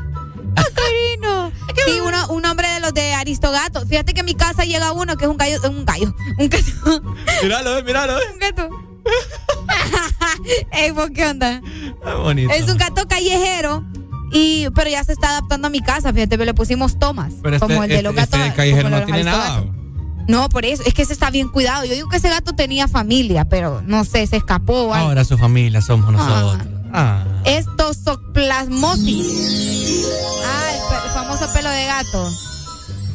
Querido. 0.74 1.47
Sí, 1.86 2.00
uno, 2.00 2.28
un 2.28 2.44
hombre 2.44 2.68
de 2.68 2.80
los 2.80 2.92
de 2.94 3.14
Aristogato. 3.14 3.86
Fíjate 3.86 4.14
que 4.14 4.20
en 4.20 4.26
mi 4.26 4.34
casa 4.34 4.64
llega 4.64 4.92
uno 4.92 5.16
que 5.16 5.24
es 5.24 5.30
un 5.30 5.36
gallo, 5.36 5.58
un 5.68 5.84
gallo, 5.84 6.14
un 6.38 6.48
gato. 6.48 7.02
Míralo, 7.42 7.74
ve, 7.74 7.82
míralo. 7.82 8.14
ve. 8.16 8.22
Un 8.32 8.38
gato. 8.38 8.68
Ey, 10.72 10.90
¿vos 10.90 11.10
qué 11.14 11.26
onda? 11.26 11.60
Bonito. 12.22 12.52
Es 12.52 12.68
un 12.70 12.76
gato 12.76 13.06
callejero. 13.08 13.84
Y, 14.30 14.68
pero 14.74 14.90
ya 14.90 15.02
se 15.04 15.12
está 15.12 15.30
adaptando 15.30 15.68
a 15.68 15.70
mi 15.70 15.80
casa, 15.80 16.12
fíjate, 16.12 16.36
le 16.36 16.52
pusimos 16.52 16.98
tomas. 16.98 17.32
Pero 17.42 17.56
este, 17.56 17.66
como 17.66 17.82
el 17.82 17.88
de 17.88 18.02
los 18.02 18.10
este- 18.14 18.20
gatos. 18.20 18.40
este 18.40 18.56
callejero 18.56 18.90
no 18.90 19.02
tiene 19.04 19.24
nada. 19.24 19.64
No, 20.28 20.50
por 20.50 20.66
eso, 20.66 20.82
es 20.84 20.92
que 20.92 21.02
ese 21.02 21.14
está 21.14 21.30
bien 21.30 21.48
cuidado. 21.48 21.86
Yo 21.86 21.94
digo 21.94 22.08
que 22.10 22.18
ese 22.18 22.28
gato 22.28 22.52
tenía 22.54 22.86
familia, 22.86 23.46
pero 23.46 23.80
no 23.86 24.04
sé, 24.04 24.26
se 24.26 24.36
escapó. 24.36 24.94
Ahora 24.94 25.24
su 25.24 25.38
familia 25.38 25.80
somos 25.80 26.12
nosotros. 26.12 26.58
Ah. 26.60 26.77
Ah, 30.44 30.70
el, 30.74 30.80
pe- 30.88 31.06
el 31.06 31.12
famoso 31.14 31.52
pelo 31.52 31.70
de 31.70 31.84
gato. 31.86 32.30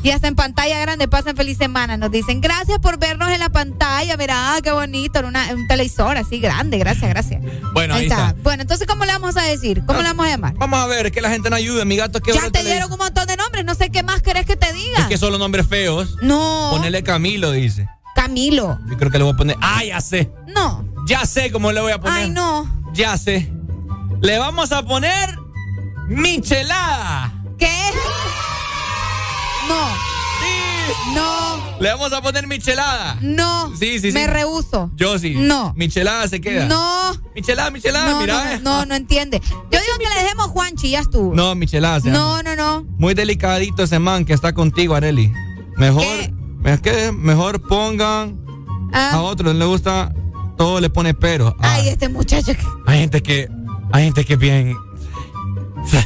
Y 0.04 0.12
hasta 0.12 0.28
en 0.28 0.36
pantalla 0.36 0.80
grande 0.82 1.08
pasan 1.08 1.36
feliz 1.38 1.58
semana. 1.58 1.96
Nos 1.96 2.12
dicen, 2.12 2.42
gracias 2.42 2.78
por 2.80 3.00
vernos 3.00 3.30
en 3.32 3.40
la 3.40 3.48
pantalla. 3.50 4.18
Mira, 4.18 4.56
ah, 4.56 4.62
qué 4.62 4.72
bonito, 4.74 5.20
en 5.20 5.26
una, 5.26 5.50
en 5.50 5.60
un 5.60 5.68
televisor 5.68 6.18
así 6.18 6.40
grande. 6.40 6.78
Gracias, 6.78 7.10
gracias. 7.10 7.42
Bueno, 7.72 7.96
ahí 7.96 8.04
está. 8.08 8.36
Bueno, 8.44 8.64
entonces, 8.64 8.86
¿cómo 8.86 9.06
le 9.06 9.14
vamos 9.14 9.38
a 9.38 9.44
decir? 9.44 9.82
¿Cómo 9.86 10.02
le 10.02 10.10
vamos 10.10 10.26
a 10.26 10.30
llamar? 10.30 10.56
Vamos 10.56 10.78
a 10.80 10.88
ver, 10.88 11.10
que 11.14 11.22
la 11.22 11.30
gente 11.30 11.50
no 11.50 11.56
ayude. 11.56 11.86
Mi 11.86 11.96
gato 11.96 12.20
que 12.20 12.34
Ya 12.34 12.50
te 12.52 12.64
dieron 12.66 12.92
un 12.92 12.98
montón 12.98 13.26
de 13.28 13.38
nombres. 13.38 13.64
No 13.64 13.76
sé 13.76 13.92
qué 13.92 14.04
más 14.04 14.22
querés 14.22 14.46
que 14.46 14.58
te 14.58 14.74
diga. 14.74 15.00
Es 15.00 15.06
que 15.06 15.18
solo 15.18 15.38
nombres 15.38 15.68
feos. 15.68 16.18
No. 16.22 16.72
Ponele 16.74 17.02
Camilo, 17.02 17.52
dice. 17.52 17.88
Camilo. 18.14 18.78
Yo 18.90 18.98
creo 18.98 19.10
que 19.10 19.18
le 19.20 19.24
voy 19.24 19.34
a 19.34 19.38
poner. 19.38 19.56
Ah, 19.62 19.86
ya 19.86 20.02
sé. 20.02 20.30
No. 20.54 20.86
Ya 21.08 21.26
sé 21.26 21.50
cómo 21.50 21.72
le 21.72 21.80
voy 21.80 21.94
a 21.94 22.00
poner. 22.02 22.24
Ay, 22.26 22.30
no. 22.30 22.70
Ya 22.94 23.18
sé. 23.18 23.50
Le 24.24 24.40
vamos 24.40 24.72
a 24.72 24.84
poner 24.84 25.38
Michelada. 26.08 27.34
¿Qué? 27.58 27.70
No. 29.68 31.14
No. 31.14 31.80
Le 31.80 31.90
vamos 31.90 32.14
a 32.14 32.22
poner 32.22 32.48
Michelada. 32.48 33.18
No. 33.22 33.74
Sí, 33.76 34.00
sí, 34.00 34.12
sí. 34.12 34.14
Me 34.14 34.28
rehuso. 34.28 34.92
Yo 34.96 35.20
sí. 35.20 35.36
No. 35.36 35.74
Michelada 35.76 36.28
se 36.28 36.40
queda. 36.40 36.66
No. 36.66 37.14
Michelada, 37.36 37.70
Michelada, 37.72 38.12
No, 38.12 38.20
mira. 38.22 38.58
no, 38.60 38.80
no, 38.80 38.86
no 38.86 38.96
entiende. 38.96 39.42
Yo 39.42 39.80
digo 39.80 39.98
que 40.00 40.08
le 40.08 40.24
dejemos 40.24 40.48
Juanchi, 40.48 40.92
ya 40.92 41.00
estuvo. 41.02 41.34
No, 41.36 41.54
Michelada 41.56 42.00
se. 42.00 42.10
No, 42.10 42.42
no, 42.44 42.56
no. 42.56 42.86
Muy 42.98 43.14
delicadito 43.14 43.84
ese 43.84 44.00
man 44.00 44.24
que 44.26 44.34
está 44.34 44.54
contigo, 44.54 44.96
Areli. 44.96 45.34
Mejor, 45.76 46.06
es 46.66 46.80
que 46.82 47.12
mejor 47.12 47.62
pongan 47.68 48.40
Ah. 48.94 49.12
a 49.16 49.22
otros 49.22 49.54
le 49.56 49.66
gusta, 49.66 50.14
todo 50.58 50.80
le 50.80 50.90
pone 50.90 51.14
pero. 51.14 51.56
Ah, 51.60 51.74
Ay, 51.74 51.90
este 51.90 52.08
muchacho. 52.10 52.54
que- 52.54 52.66
hay 52.86 53.00
gente 53.00 53.24
que, 53.24 53.50
hay 53.94 54.04
gente 54.06 54.26
que 54.26 54.36
bien, 54.36 54.76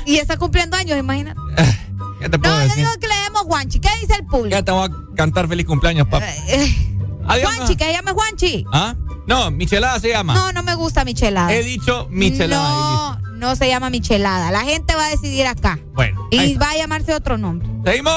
Y 0.06 0.18
está 0.18 0.38
cumpliendo 0.38 0.76
años, 0.78 0.98
imagínate. 0.98 1.40
¿qué 2.20 2.30
te 2.30 2.38
puedo 2.38 2.54
No, 2.54 2.62
yo 2.62 2.68
decir? 2.68 2.84
digo 2.86 2.92
que 3.00 3.08
le 3.08 3.16
demos 3.24 3.42
Juanchi. 3.44 3.80
¿Qué 3.80 3.90
dice 4.02 4.14
el 4.20 4.26
público? 4.26 4.50
Ya 4.50 4.62
te 4.64 4.72
voy 4.72 4.88
a 4.90 5.16
cantar 5.16 5.48
feliz 5.48 5.66
cumpleaños, 5.66 6.08
papá. 6.08 6.26
Eh, 6.48 6.76
Adiós, 7.28 7.54
Juanchi, 7.56 7.76
que 7.76 7.86
se 7.86 7.92
llame 7.94 8.12
Juanchi. 8.12 8.66
¿Ah? 8.74 8.96
No, 9.28 9.52
Michelada 9.52 10.00
se 10.00 10.10
llama. 10.10 10.34
No, 10.34 10.52
no 10.54 10.64
me 10.64 10.76
gusta 10.76 11.04
Michelada. 11.06 11.54
He 11.54 11.64
dicho 11.64 12.08
Michelada. 12.10 13.20
No, 13.22 13.27
no 13.38 13.56
se 13.56 13.68
llama 13.68 13.90
Michelada. 13.90 14.52
La 14.52 14.62
gente 14.62 14.96
va 14.96 15.06
a 15.06 15.10
decidir 15.10 15.46
acá. 15.48 15.80
Bueno, 15.94 16.28
Y 16.32 16.56
va 16.56 16.72
a 16.72 16.76
llamarse 16.78 17.14
otro 17.14 17.38
nombre. 17.38 17.68
Seguimos 17.86 18.14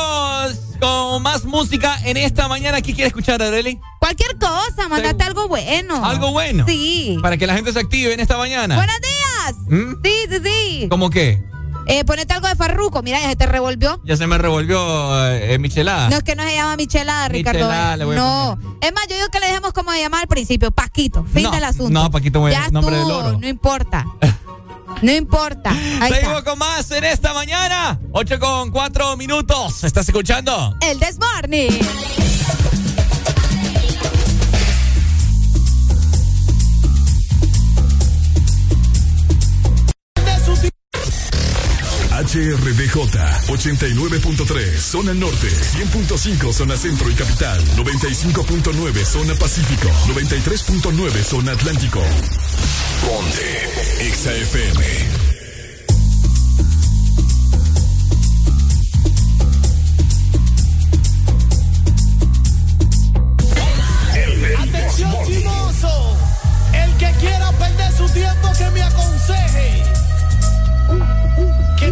con 0.80 1.22
más 1.22 1.44
música 1.44 1.96
en 2.04 2.16
esta 2.16 2.48
mañana. 2.48 2.80
¿Qué 2.80 2.94
quiere 2.94 3.08
escuchar, 3.08 3.42
Areli? 3.42 3.78
Cualquier 3.98 4.36
cosa, 4.38 4.88
mandate 4.88 5.22
algo 5.24 5.46
bueno. 5.48 6.04
¿Algo 6.04 6.32
bueno? 6.32 6.64
Sí. 6.66 7.18
Para 7.22 7.36
que 7.36 7.46
la 7.46 7.54
gente 7.54 7.72
se 7.72 7.78
active 7.78 8.12
en 8.14 8.20
esta 8.20 8.36
mañana. 8.38 8.76
Buenos 8.76 8.96
días. 9.00 9.56
¿Mm? 9.68 9.94
Sí, 10.02 10.12
sí, 10.30 10.36
sí. 10.44 10.86
¿Cómo 10.88 11.10
qué? 11.10 11.42
Eh, 11.86 12.04
ponete 12.04 12.32
algo 12.34 12.46
de 12.46 12.54
farruco. 12.54 13.02
Mira, 13.02 13.20
ya 13.20 13.28
se 13.30 13.36
te 13.36 13.46
revolvió. 13.46 14.00
Ya 14.04 14.16
se 14.16 14.26
me 14.26 14.38
revolvió 14.38 14.78
eh, 15.34 15.58
michelada. 15.58 16.08
No 16.08 16.16
es 16.18 16.22
que 16.22 16.36
no 16.36 16.42
se 16.44 16.54
llama 16.54 16.76
michelada, 16.76 17.28
Ricardo. 17.28 17.58
Michelada, 17.60 17.96
le 17.96 18.04
voy 18.04 18.16
a 18.16 18.18
no. 18.18 18.58
Es 18.80 18.92
más, 18.92 19.06
yo 19.08 19.16
digo 19.16 19.28
que 19.32 19.40
le 19.40 19.46
dejemos 19.46 19.72
como 19.72 19.90
se 19.92 20.00
llamaba 20.00 20.22
al 20.22 20.28
principio, 20.28 20.70
Paquito. 20.70 21.24
Fin 21.24 21.44
No, 21.44 21.50
del 21.50 21.64
asunto. 21.64 21.90
no, 21.90 22.10
Paquito, 22.10 22.48
ya 22.48 22.66
es 22.66 22.72
nombre 22.72 22.96
del 22.96 23.10
oro. 23.10 23.38
No 23.38 23.48
importa. 23.48 24.06
No 25.02 25.12
importa. 25.12 25.70
Ahí 25.70 26.12
Seguimos 26.12 26.38
está. 26.38 26.50
con 26.50 26.58
más 26.58 26.90
en 26.90 27.04
esta 27.04 27.32
mañana. 27.32 27.98
8 28.12 28.38
con 28.38 28.70
4 28.70 29.16
minutos. 29.16 29.84
¿Estás 29.84 30.08
escuchando? 30.08 30.76
El 30.80 30.98
Desmorning. 30.98 31.78
HRDJ 42.30 42.94
89.3 43.48 44.78
zona 44.78 45.12
norte, 45.14 45.48
100.5 45.48 46.52
zona 46.52 46.76
centro 46.76 47.10
y 47.10 47.14
capital, 47.14 47.60
95.9 47.74 49.04
zona 49.04 49.34
pacífico, 49.34 49.88
93.9 50.06 51.24
zona 51.24 51.50
atlántico. 51.50 52.00
Ponte 53.04 54.12
XAFM. 54.14 54.80
El 66.72 66.96
que 66.96 67.12
quiera 67.18 67.50
perder 67.58 67.92
su 67.96 68.08
tiempo 68.10 68.52
que 68.56 68.70
me 68.70 68.82
aconseje. 68.82 70.09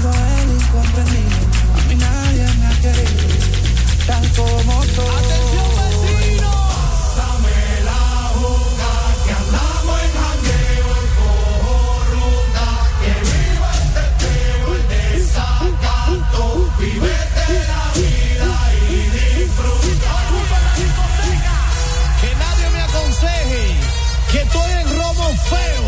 Sido 0.00 0.12
el 0.12 0.48
incomprendido, 0.52 1.40
a 1.76 1.78
mí 1.88 1.94
nadie 1.96 2.46
me 2.58 2.66
ha 2.66 2.74
querido, 2.80 3.28
tal 4.06 4.24
como 4.32 4.82
soy. 4.84 5.04
Atención 5.20 5.70
vecino. 5.76 6.50
Pásame 6.70 7.60
la 7.84 8.02
hoja 8.40 8.92
que 9.26 9.32
andamos 9.32 9.96
en 10.00 10.12
jangueo, 10.20 10.88
el 11.00 11.08
cojo 11.20 11.76
ruta, 12.12 12.66
que 13.02 13.12
viva 13.28 13.70
el 13.76 13.88
teteo, 13.96 14.68
el 14.74 14.84
desacato, 14.88 16.44
vivete 16.78 17.46
la 17.68 17.84
vida 18.00 18.52
y 18.88 19.00
disfruta. 19.18 20.12
Que 22.22 22.30
nadie 22.36 22.66
me 22.70 22.80
aconseje 22.88 23.64
que 24.32 24.38
estoy 24.40 24.70
en 24.80 24.86
robo 24.96 25.26
feo, 25.50 25.84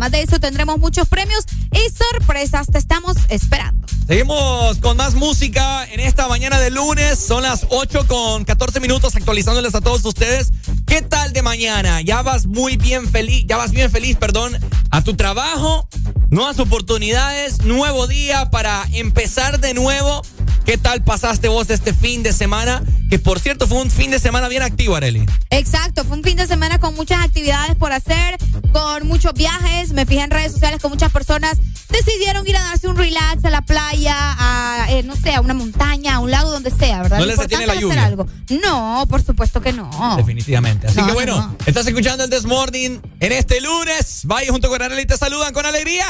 Además 0.00 0.12
de 0.12 0.22
eso, 0.22 0.40
tendremos 0.40 0.78
muchos 0.78 1.08
premios 1.08 1.44
y 1.72 1.92
sorpresas. 1.92 2.68
Te 2.68 2.78
estamos 2.78 3.18
esperando. 3.28 3.86
Seguimos 4.06 4.78
con 4.78 4.96
más 4.96 5.14
música 5.14 5.84
en 5.92 6.00
esta 6.00 6.26
mañana 6.26 6.58
de 6.58 6.70
lunes. 6.70 7.18
Son 7.18 7.42
las 7.42 7.66
8 7.68 8.06
con 8.06 8.46
14 8.46 8.80
minutos 8.80 9.14
actualizándoles 9.14 9.74
a 9.74 9.82
todos 9.82 10.02
ustedes. 10.06 10.52
¿Qué 10.86 11.02
tal 11.02 11.34
de 11.34 11.42
mañana? 11.42 12.00
Ya 12.00 12.22
vas 12.22 12.46
muy 12.46 12.78
bien 12.78 13.10
feliz, 13.10 13.44
ya 13.46 13.58
vas 13.58 13.72
bien 13.72 13.90
feliz, 13.90 14.16
perdón, 14.16 14.56
a 14.90 15.04
tu 15.04 15.16
trabajo, 15.16 15.86
nuevas 16.30 16.58
oportunidades, 16.60 17.62
nuevo 17.66 18.06
día 18.06 18.50
para 18.50 18.86
empezar 18.94 19.60
de 19.60 19.74
nuevo. 19.74 20.22
¿Qué 20.64 20.78
tal 20.78 21.04
pasaste 21.04 21.48
vos 21.48 21.68
este 21.68 21.92
fin 21.92 22.22
de 22.22 22.32
semana? 22.32 22.82
Que 23.10 23.18
por 23.18 23.38
cierto 23.38 23.66
fue 23.66 23.82
un 23.82 23.90
fin 23.90 24.10
de 24.10 24.18
semana 24.18 24.48
bien 24.48 24.62
activo, 24.62 24.94
Areli. 24.94 25.26
Exacto, 25.50 26.04
fue 26.04 26.16
un 26.16 26.22
fin 26.22 26.36
de 26.36 26.46
semana 26.46 26.78
con 26.78 26.94
muchas 26.94 27.20
actividades 27.22 27.76
por 27.76 27.92
hacer, 27.92 28.38
con 28.72 29.06
muchos 29.06 29.34
viajes. 29.34 29.92
Me 29.92 30.06
fijé 30.06 30.22
en 30.22 30.30
redes 30.30 30.52
sociales 30.52 30.80
con 30.80 30.90
muchas 30.90 31.12
personas 31.12 31.58
decidieron 31.90 32.46
ir 32.46 32.56
a 32.56 32.62
darse 32.62 32.88
un 32.88 32.96
relax 32.96 33.44
a 33.44 33.50
la 33.50 33.62
playa, 33.62 34.14
a, 34.16 34.86
eh, 34.90 35.02
no 35.02 35.16
sé, 35.16 35.34
a 35.34 35.40
una 35.40 35.54
montaña, 35.54 36.16
a 36.16 36.18
un 36.20 36.30
lago, 36.30 36.50
donde 36.50 36.70
sea, 36.70 37.02
¿verdad? 37.02 37.18
No 37.18 37.26
les 37.26 37.38
detiene 37.38 37.66
la 37.66 37.74
lluvia. 37.74 38.04
algo. 38.04 38.26
No, 38.62 39.04
por 39.08 39.22
supuesto 39.22 39.60
que 39.60 39.72
no. 39.72 40.16
Definitivamente. 40.16 40.86
Así 40.86 41.02
que 41.02 41.12
bueno, 41.12 41.56
estás 41.66 41.86
escuchando 41.86 42.24
el 42.24 42.30
Desmorning 42.30 43.00
en 43.20 43.32
este 43.32 43.60
lunes. 43.60 44.22
Vaya 44.24 44.50
junto 44.50 44.68
con 44.68 44.80
Arely 44.80 45.02
y 45.02 45.06
te 45.06 45.16
saludan 45.16 45.52
con 45.52 45.66
alegría. 45.66 46.06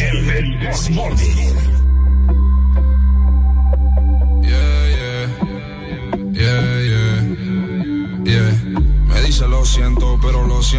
El 0.00 0.60
Desmorning. 0.60 1.69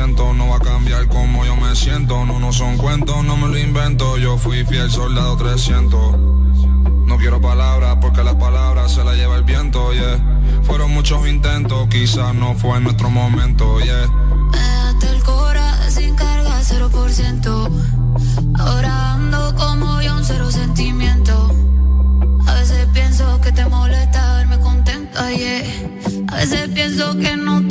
Siento, 0.04 0.34
no 0.34 0.48
va 0.48 0.56
a 0.56 0.60
cambiar 0.60 1.08
como 1.08 1.46
yo 1.46 1.56
me 1.56 1.76
siento. 1.76 2.26
No, 2.26 2.40
no 2.40 2.52
son 2.52 2.78
cuentos, 2.78 3.24
no 3.24 3.38
me 3.38 3.48
lo 3.48 3.58
invento. 3.60 4.18
Yo 4.18 4.36
fui 4.38 4.66
fiel 4.66 4.90
soldado 4.90 5.38
300. 5.38 6.18
No 7.06 7.18
quiero 7.18 7.40
palabras 7.40 7.98
porque 8.02 8.24
las 8.24 8.34
palabras 8.36 8.94
se 8.94 9.04
las 9.04 9.16
lleva 9.16 9.36
el 9.36 9.44
viento, 9.44 9.94
yeah. 9.94 10.20
Fueron 10.64 10.92
muchos 10.92 11.28
intentos, 11.28 11.88
quizás 11.90 12.34
no 12.34 12.56
fue 12.56 12.80
nuestro 12.80 13.12
momento, 13.12 13.80
yeah. 13.80 14.08
Me 14.52 15.08
el 15.08 15.22
cora 15.24 15.78
sin 15.90 16.16
carga, 16.16 16.60
0%. 16.62 17.70
Ahora 18.58 19.14
ando 19.14 19.56
como 19.56 20.02
yo, 20.02 20.18
un 20.18 20.26
cero 20.26 20.50
sentimiento. 20.52 21.52
A 22.48 22.54
veces 22.56 22.88
pienso 22.92 23.40
que 23.42 23.52
te 23.52 23.66
molesta 23.66 24.38
verme 24.38 24.60
contenta, 24.60 25.32
yeah. 25.32 25.64
A 26.30 26.38
veces 26.38 26.70
pienso 26.70 27.16
que 27.20 27.38
no 27.38 27.68
te 27.68 27.71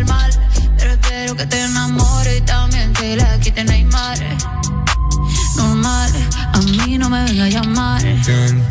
no 7.33 7.43
a 7.43 7.49
llamar. 7.49 8.01
¿Quién 8.01 8.67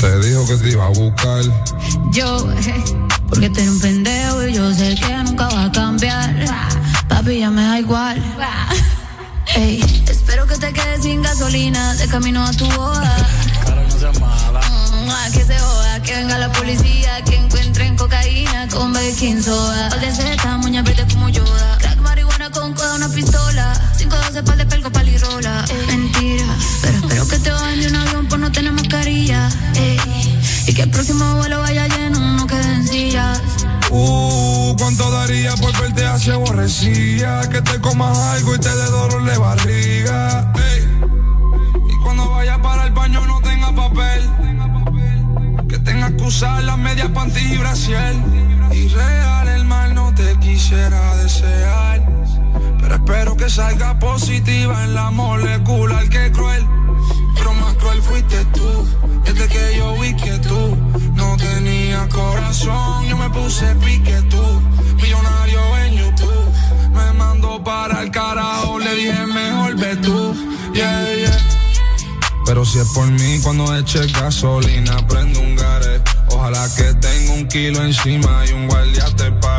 te 0.00 0.20
dijo 0.20 0.46
que 0.46 0.56
te 0.56 0.70
iba 0.70 0.86
a 0.86 0.88
buscar? 0.88 1.42
Yo, 2.12 2.48
porque 3.28 3.50
tú 3.50 3.60
eres 3.60 3.70
un 3.70 3.80
pendejo 3.80 4.46
y 4.46 4.54
yo 4.54 4.74
sé 4.74 4.94
que 4.94 5.16
nunca 5.18 5.48
va 5.48 5.64
a 5.64 5.72
cambiar. 5.72 6.34
Papi, 7.08 7.40
ya 7.40 7.50
me 7.50 7.62
da 7.62 7.78
igual. 7.78 8.22
Ey, 9.54 9.80
espero 10.08 10.46
que 10.46 10.56
te 10.56 10.72
quedes 10.72 11.02
sin 11.02 11.22
gasolina 11.22 11.94
de 11.94 12.08
camino 12.08 12.44
a 12.44 12.52
tu 12.52 12.66
boda. 12.72 13.16
Mm, 14.92 15.32
que 15.32 15.44
se 15.44 15.58
joda, 15.58 16.02
que 16.02 16.14
venga 16.16 16.38
la 16.38 16.52
policía, 16.52 17.22
que 17.24 17.36
encuentren 17.36 17.96
cocaína 17.96 18.68
con 18.68 18.92
baking 18.92 19.42
soda. 19.42 19.90
de 19.96 20.12
Z, 20.12 20.58
verde 20.82 21.06
como 21.12 21.28
Yoda. 21.28 21.78
Crack, 21.78 21.98
marihuana 22.00 22.50
con 22.50 22.74
coda, 22.74 22.96
una 22.96 23.08
pistola. 23.08 23.85
512 24.08 24.42
pal 24.44 24.58
de 24.58 24.66
pelco, 24.66 24.90
palirola. 24.90 25.64
Mentira, 25.88 26.46
pero 26.82 26.98
espero 26.98 27.28
que 27.28 27.38
te 27.40 27.50
bajen 27.50 27.80
de 27.80 27.88
un 27.88 27.96
avión 27.96 28.26
por 28.28 28.38
no 28.38 28.52
tener 28.52 28.72
mascarilla. 28.72 29.48
Ey, 29.74 29.98
y 30.68 30.74
que 30.74 30.82
el 30.82 30.90
próximo 30.90 31.36
vuelo 31.36 31.60
vaya 31.60 31.88
lleno, 31.88 32.20
no 32.36 32.46
queden 32.46 32.86
sillas. 32.86 33.40
Uh, 33.90 34.76
cuánto 34.78 35.10
daría 35.10 35.54
por 35.56 35.72
verte 35.80 36.06
hacia 36.06 36.34
aborrecía. 36.34 37.48
Que 37.50 37.62
te 37.62 37.80
comas 37.80 38.16
algo 38.16 38.54
y 38.54 38.58
te 38.58 38.68
dé 38.68 38.84
dolor 38.84 39.24
de 39.24 39.38
barriga. 39.38 40.52
Ey. 40.54 40.88
Y 41.90 42.02
cuando 42.04 42.30
vaya 42.30 42.62
para 42.62 42.84
el 42.84 42.92
baño 42.92 43.26
no 43.26 43.40
tenga 43.40 43.74
papel. 43.74 44.30
Que 45.68 45.78
tengas 45.80 46.12
que 46.12 46.22
usar 46.22 46.62
las 46.62 46.78
medias 46.78 47.08
panty 47.08 47.40
y 47.40 47.56
brasiel. 47.56 48.16
Y 48.72 48.88
real 48.88 49.48
el 49.48 49.64
mal 49.64 49.94
no 49.94 50.14
te 50.14 50.38
quisiera 50.38 51.16
desear. 51.16 52.15
Pero 52.86 52.94
espero 52.94 53.36
que 53.36 53.50
salga 53.50 53.98
positiva 53.98 54.84
en 54.84 54.94
la 54.94 55.10
molecular 55.10 56.08
que 56.08 56.30
cruel. 56.30 56.64
Pero 57.34 57.52
más 57.54 57.74
cruel 57.74 58.00
fuiste 58.00 58.44
tú. 58.54 58.86
Desde 59.24 59.48
que 59.48 59.76
yo 59.76 60.00
vi 60.00 60.14
que 60.14 60.38
tú 60.38 60.76
no 61.14 61.36
tenías 61.36 62.06
corazón, 62.06 63.04
yo 63.08 63.16
me 63.16 63.28
puse 63.30 63.66
pique 63.84 64.22
tú. 64.30 64.62
Millonario 65.02 65.60
en 65.78 65.94
YouTube. 65.94 66.52
Me 66.92 67.12
mandó 67.14 67.64
para 67.64 68.02
el 68.02 68.12
carajo, 68.12 68.78
le 68.78 68.94
dije 68.94 69.26
mejor 69.26 69.76
ve 69.76 69.96
tú. 69.96 70.36
Yeah, 70.72 71.12
yeah. 71.12 71.38
Pero 72.44 72.64
si 72.64 72.78
es 72.78 72.86
por 72.94 73.08
mí, 73.10 73.40
cuando 73.42 73.76
eche 73.76 74.06
gasolina, 74.12 75.04
prendo 75.08 75.40
un 75.40 75.56
gare. 75.56 76.00
Ojalá 76.30 76.68
que 76.76 76.94
tenga 76.94 77.32
un 77.32 77.48
kilo 77.48 77.82
encima 77.82 78.44
y 78.48 78.52
un 78.52 78.68
guardia 78.68 79.06
te 79.16 79.32
pare. 79.32 79.55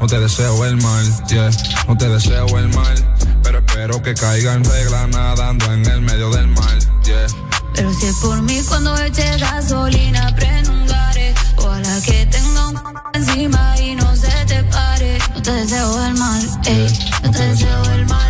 No 0.00 0.06
te 0.06 0.18
deseo 0.18 0.64
el 0.64 0.76
mal, 0.78 1.26
yeah, 1.26 1.50
no 1.86 1.96
te 1.96 2.08
deseo 2.08 2.46
el 2.58 2.68
mal. 2.68 3.16
Pero 3.42 3.58
espero 3.58 4.02
que 4.02 4.14
caiga 4.14 4.54
en 4.54 4.64
regla 4.64 5.06
nadando 5.08 5.72
en 5.72 5.84
el 5.86 6.00
medio 6.00 6.30
del 6.30 6.48
mar, 6.48 6.78
yeah. 7.04 7.26
Pero 7.74 7.92
si 7.92 8.06
es 8.06 8.16
por 8.16 8.40
mí 8.42 8.60
cuando 8.66 8.96
eche 8.96 9.36
gasolina, 9.38 10.34
prendo 10.34 10.72
un 10.72 10.86
gare. 10.86 11.34
Ojalá 11.56 12.00
que 12.00 12.26
tenga 12.26 12.68
un 12.68 12.80
encima 13.12 13.74
y 13.78 13.94
no 13.94 14.16
se 14.16 14.44
te 14.46 14.64
pare. 14.64 15.18
No 15.34 15.42
te 15.42 15.52
deseo 15.52 16.06
el 16.06 16.14
mal, 16.14 16.60
ey, 16.64 17.10
no 17.22 17.30
te 17.30 17.46
deseo 17.46 17.84
el 17.92 18.06
mal. 18.06 18.29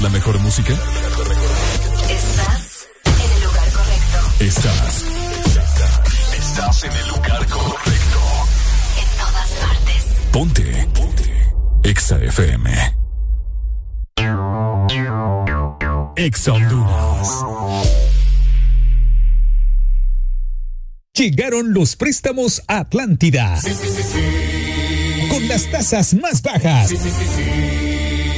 Escuchar 0.00 0.02
la 0.02 0.08
mejor 0.10 0.38
música? 0.40 0.72
Estás 2.08 2.88
en 3.06 3.32
el 3.32 3.42
lugar 3.44 3.70
correcto. 3.72 4.44
Estás. 4.44 5.04
Estás 6.38 6.84
en 6.84 6.92
el 6.92 7.08
lugar 7.08 7.46
correcto. 7.46 8.20
En 8.98 9.18
todas 9.18 9.50
partes. 9.60 10.04
Ponte. 10.32 10.88
Ponte. 10.94 11.52
Exa 11.82 12.18
FM. 12.18 12.70
Exa 16.16 16.52
Honduras. 16.52 17.28
Llegaron 21.14 21.74
los 21.74 21.96
préstamos 21.96 22.62
a 22.66 22.78
Atlántida. 22.78 23.56
Sí, 23.60 23.70
sí, 23.74 23.88
sí, 23.88 24.02
sí. 24.02 25.28
Con 25.28 25.48
las 25.48 25.70
tasas 25.70 26.14
más 26.14 26.42
bajas. 26.42 26.90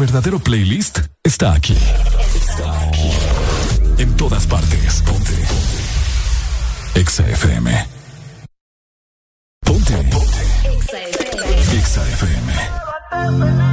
verdadero 0.00 0.38
playlist 0.38 1.00
está 1.22 1.52
aquí. 1.52 1.76
Está 2.34 2.88
aquí. 2.88 3.10
En 3.98 4.16
todas 4.16 4.46
partes. 4.46 5.02
Ponte. 5.02 5.30
Ponte. 5.30 7.00
Exa 7.00 7.28
FM. 7.28 7.86
Ponte. 9.60 9.92
Ponte. 9.92 10.16
Exa 10.64 10.98
FM. 10.98 11.78
Exa 11.78 12.02
FM. 12.08 13.69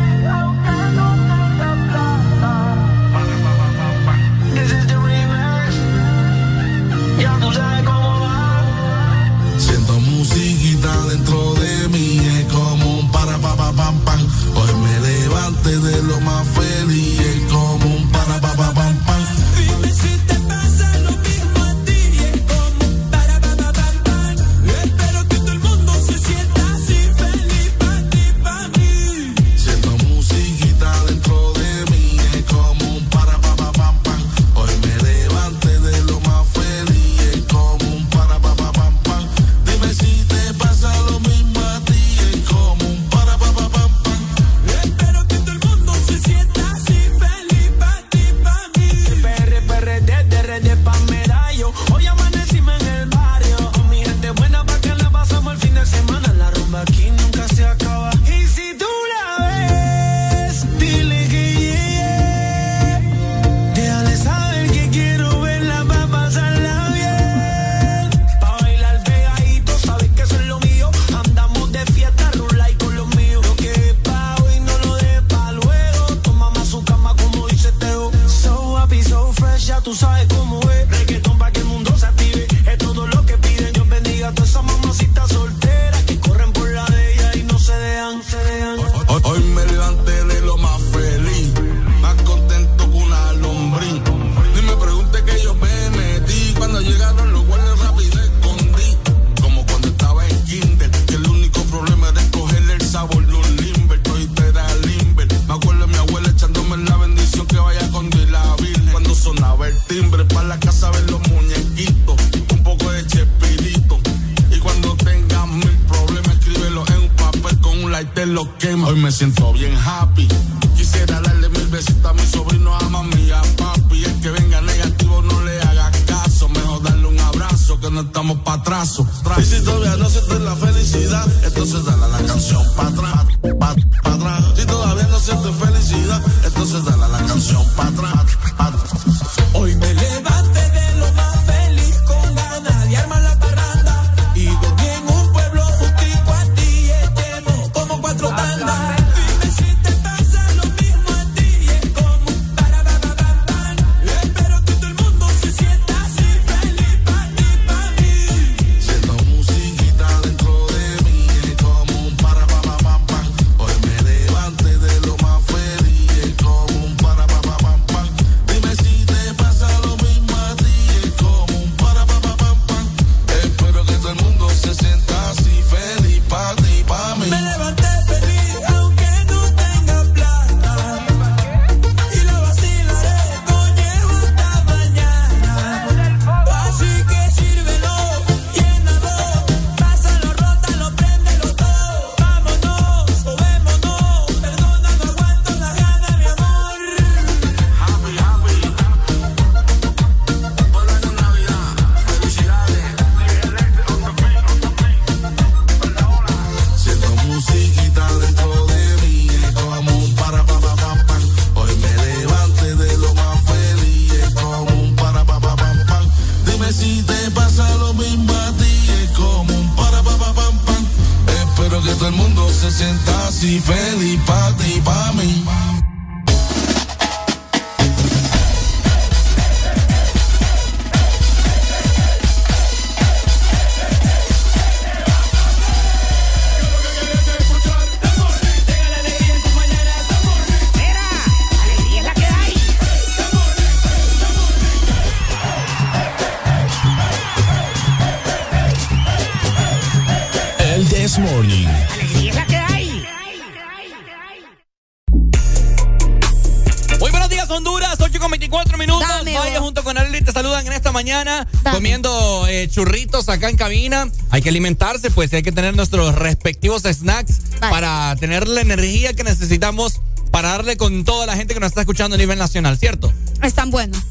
Cabina. 263.67 264.09
Hay 264.29 264.41
que 264.41 264.47
alimentarse, 264.47 265.11
pues 265.11 265.33
hay 265.33 265.43
que 265.43 265.51
tener 265.51 265.75
nuestros 265.75 266.15
respectivos 266.15 266.83
snacks 266.83 267.59
Vale. 267.59 267.73
para 267.73 268.15
tener 268.15 268.47
la 268.47 268.61
energía 268.61 269.11
que 269.11 269.25
necesitamos 269.25 269.99
para 270.31 270.51
darle 270.51 270.77
con 270.77 271.03
toda 271.03 271.25
la 271.25 271.35
gente 271.35 271.53
que 271.53 271.59
nos 271.59 271.67
está 271.67 271.81
escuchando 271.81 272.15
a 272.15 272.17
nivel 272.17 272.39
nacional, 272.39 272.77
¿cierto? 272.77 273.11
Están 273.43 273.69
buenos. 273.69 274.01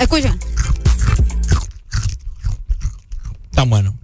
Escuchen, 0.00 0.36
Tan 3.52 3.70
bueno. 3.70 3.96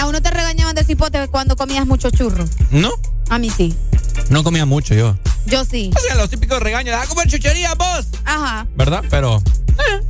a 0.00 0.06
uno 0.06 0.20
te 0.20 0.30
regañaban 0.30 0.74
de 0.74 0.82
cipote 0.82 1.28
cuando 1.28 1.54
comías 1.54 1.86
mucho 1.86 2.10
churro. 2.10 2.44
¿No? 2.72 2.90
A 3.28 3.38
mí 3.38 3.50
sí. 3.50 3.72
No 4.30 4.42
comía 4.42 4.66
mucho 4.66 4.94
yo. 4.94 5.16
Yo 5.46 5.64
sí. 5.64 5.92
O 5.96 6.00
sea, 6.00 6.16
los 6.16 6.28
típicos 6.28 6.58
regaños, 6.60 6.96
¡ah, 6.98 7.06
comer 7.06 7.28
chuchería 7.28 7.72
vos! 7.74 8.08
Ajá. 8.24 8.66
¿Verdad? 8.74 9.04
Pero 9.10 9.40
eh, 9.68 10.02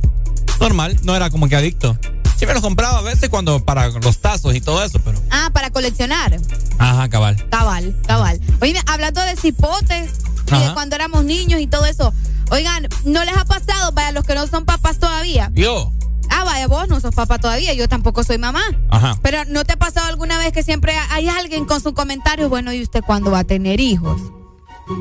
normal, 0.59 0.97
no 1.03 1.15
era 1.15 1.29
como 1.29 1.47
que 1.47 1.55
adicto. 1.55 1.95
Sí 2.37 2.45
me 2.45 2.53
los 2.53 2.61
compraba 2.61 2.99
a 2.99 3.01
veces 3.01 3.29
cuando 3.29 3.63
para 3.63 3.87
los 3.87 4.14
y 4.55 4.61
todo 4.61 4.83
eso, 4.83 4.99
pero. 5.03 5.19
Ah, 5.31 5.49
para 5.53 5.69
coleccionar. 5.69 6.37
Ajá, 6.79 7.09
cabal. 7.09 7.47
Cabal, 7.49 7.95
cabal. 8.07 8.39
Oye, 8.61 8.79
hablando 8.87 9.21
de 9.21 9.35
cipotes 9.35 10.11
y 10.47 10.59
de 10.59 10.73
cuando 10.73 10.95
éramos 10.95 11.23
niños 11.25 11.59
y 11.61 11.67
todo 11.67 11.85
eso. 11.85 12.13
Oigan, 12.51 12.87
¿no 13.05 13.23
les 13.25 13.35
ha 13.35 13.45
pasado, 13.45 13.91
vaya, 13.93 14.11
los 14.11 14.23
que 14.25 14.35
no 14.35 14.45
son 14.47 14.65
papás 14.65 14.99
todavía? 14.99 15.51
Yo. 15.53 15.91
Ah, 16.29 16.43
vaya, 16.43 16.67
vos 16.67 16.87
no 16.87 16.99
sos 16.99 17.13
papá 17.15 17.37
todavía, 17.39 17.73
yo 17.73 17.87
tampoco 17.87 18.23
soy 18.23 18.37
mamá. 18.37 18.61
Ajá. 18.89 19.17
Pero 19.21 19.45
¿no 19.47 19.63
te 19.63 19.73
ha 19.73 19.77
pasado 19.77 20.07
alguna 20.07 20.37
vez 20.37 20.51
que 20.53 20.63
siempre 20.63 20.93
hay 21.11 21.27
alguien 21.29 21.65
con 21.65 21.81
su 21.81 21.93
comentario, 21.93 22.49
bueno, 22.49 22.71
¿y 22.73 22.81
usted 22.81 23.01
cuándo 23.05 23.31
va 23.31 23.39
a 23.39 23.43
tener 23.43 23.79
hijos? 23.79 24.21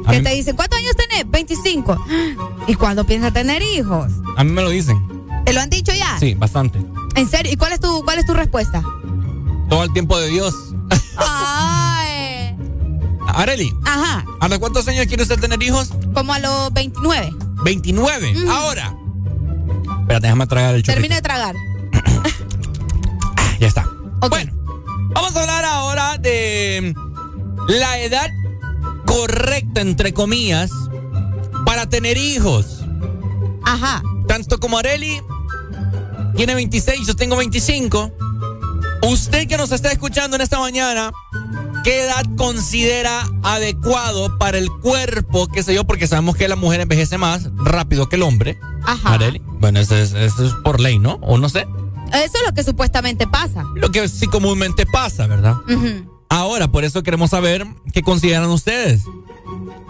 A 0.07 0.11
Que 0.13 0.19
mí, 0.19 0.25
te 0.25 0.31
dicen, 0.31 0.57
¿cuántos 0.57 0.79
años 0.79 0.93
tenés? 0.97 1.31
25. 1.31 2.05
¿Y 2.67 2.75
cuándo 2.75 3.05
piensa 3.05 3.31
tener 3.31 3.63
hijos? 3.63 4.11
a 4.37 4.45
mí 4.45 4.51
me 4.53 4.63
lo 4.63 4.71
dicen. 4.71 4.99
¿Te 5.45 5.53
lo 5.53 5.61
han 5.61 5.69
dicho 5.69 5.93
ya? 5.93 6.17
Sí, 6.19 6.35
bastante. 6.35 6.81
¿En 7.17 7.29
serio? 7.29 7.53
¿Y 7.53 7.57
cuál 7.57 7.73
es 7.73 7.81
tu, 7.81 8.03
cuál 8.05 8.19
es 8.19 8.25
tu 8.27 8.33
respuesta? 8.33 8.83
Tiempo 9.95 10.19
de 10.19 10.29
Dios. 10.29 10.55
Ay. 11.17 12.55
Areli, 13.29 13.73
Ajá, 13.85 14.25
¿a 14.41 14.49
los 14.49 14.59
cuántos 14.59 14.87
años 14.87 15.07
quiere 15.07 15.23
usted 15.23 15.41
tener 15.41 15.61
hijos? 15.63 15.91
como 16.13 16.33
a 16.35 16.39
los 16.39 16.73
29. 16.73 17.33
29. 17.65 18.37
Ujú. 18.37 18.51
Ahora. 18.51 18.95
Espérate, 20.03 20.27
déjame 20.27 20.47
tragar 20.47 20.75
el 20.75 20.83
chupito. 20.83 20.93
Termina 20.95 21.15
de 21.17 21.23
tragar. 21.23 21.55
Ya 23.61 23.69
está. 23.69 23.89
Bueno, 24.29 24.53
vamos 25.15 25.35
a 25.37 25.41
hablar 25.41 25.65
ahora 25.65 26.19
de 26.19 26.95
la 27.69 27.99
edad 28.01 28.29
correcta, 29.07 29.81
entre 29.81 30.13
comillas, 30.13 30.71
para 31.65 31.89
tener 31.89 32.17
hijos. 32.19 32.85
Ajá. 33.65 34.03
Tanto 34.27 34.59
como 34.61 34.77
Areli 34.77 35.23
tiene 36.37 36.55
26, 36.57 37.07
yo 37.07 37.15
tengo 37.17 37.37
25. 37.37 38.13
Usted 39.07 39.47
que 39.47 39.59
nos 39.59 39.71
está 39.71 39.93
escuchando 39.93 40.37
en 40.37 40.43
esta 40.43 40.59
mañana, 40.59 41.13
¿qué 41.85 42.05
edad 42.05 42.25
considera 42.37 43.29
adecuado 43.43 44.39
para 44.39 44.57
el 44.57 44.71
cuerpo? 44.71 45.47
Qué 45.49 45.63
sé 45.63 45.75
yo, 45.75 45.85
porque 45.85 46.07
sabemos 46.07 46.37
que 46.37 46.49
la 46.49 46.57
mujer 46.57 46.81
envejece 46.81 47.19
más 47.19 47.51
rápido 47.55 48.09
que 48.09 48.17
el 48.17 48.23
hombre. 48.23 48.59
Ajá. 48.83 49.19
Bueno, 49.61 49.81
eso 49.81 49.95
es, 49.95 50.15
eso 50.15 50.47
es 50.47 50.55
por 50.65 50.81
ley, 50.81 50.99
¿no? 50.99 51.19
O 51.21 51.37
no 51.37 51.51
sé. 51.51 51.67
Eso 52.15 52.39
es 52.39 52.47
lo 52.47 52.55
que 52.55 52.65
supuestamente 52.65 53.27
pasa. 53.27 53.65
Lo 53.75 53.91
que 53.91 54.09
sí 54.09 54.27
comúnmente 54.27 54.87
pasa, 54.87 55.27
¿verdad? 55.27 55.57
Ahora, 56.31 56.69
por 56.69 56.85
eso 56.85 57.03
queremos 57.03 57.31
saber 57.31 57.67
qué 57.93 58.03
consideran 58.03 58.49
ustedes. 58.49 59.03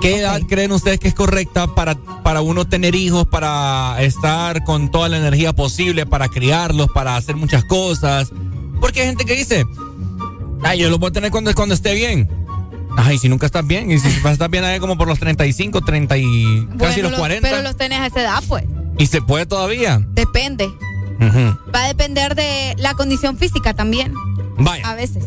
¿Qué 0.01 0.19
edad 0.19 0.43
creen 0.49 0.73
ustedes 0.73 0.99
que 0.99 1.09
es 1.09 1.15
correcta 1.15 1.69
para, 1.69 1.95
para 1.95 2.41
uno 2.41 2.67
tener 2.67 2.95
hijos, 2.95 3.27
para 3.27 3.97
estar 4.03 4.65
con 4.65 4.91
toda 4.91 5.09
la 5.09 5.19
energía 5.19 5.53
posible, 5.53 6.05
para 6.05 6.29
criarlos, 6.29 6.89
para 6.93 7.17
hacer 7.17 7.37
muchas 7.37 7.65
cosas? 7.65 8.33
Porque 8.85 9.01
hay 9.01 9.07
gente 9.07 9.25
que 9.25 9.35
dice, 9.35 9.65
ay, 10.63 10.79
yo 10.81 10.91
lo 10.91 10.99
voy 10.99 11.09
a 11.09 11.13
tener 11.13 11.31
cuando, 11.31 11.55
cuando 11.55 11.75
esté 11.75 11.95
bien. 11.95 12.29
Ay, 12.99 13.17
si 13.17 13.31
nunca 13.31 13.47
estás 13.47 13.67
bien, 13.67 13.91
y 13.91 13.99
si 13.99 14.09
vas 14.19 14.27
a 14.27 14.33
estar 14.33 14.51
bien 14.51 14.63
ahí 14.63 14.79
como 14.79 14.99
por 14.99 15.09
los 15.09 15.19
35, 15.19 15.81
30 15.81 16.19
y 16.19 16.69
casi 16.79 17.01
los 17.01 17.13
lo- 17.13 17.17
40. 17.17 17.49
pero 17.49 17.63
los 17.63 17.79
tenés 17.79 18.01
a 18.01 18.07
esa 18.09 18.21
edad, 18.21 18.43
pues. 18.47 18.65
Y 18.99 19.07
se 19.07 19.23
puede 19.23 19.47
todavía. 19.47 20.03
Depende. 20.11 20.69
Va 21.75 21.85
a 21.85 21.89
depender 21.89 22.35
de 22.35 22.75
la 22.77 22.93
condición 22.93 23.39
física 23.39 23.73
también. 23.73 24.13
Vaya, 24.59 24.87
A 24.87 24.95
veces. 24.95 25.25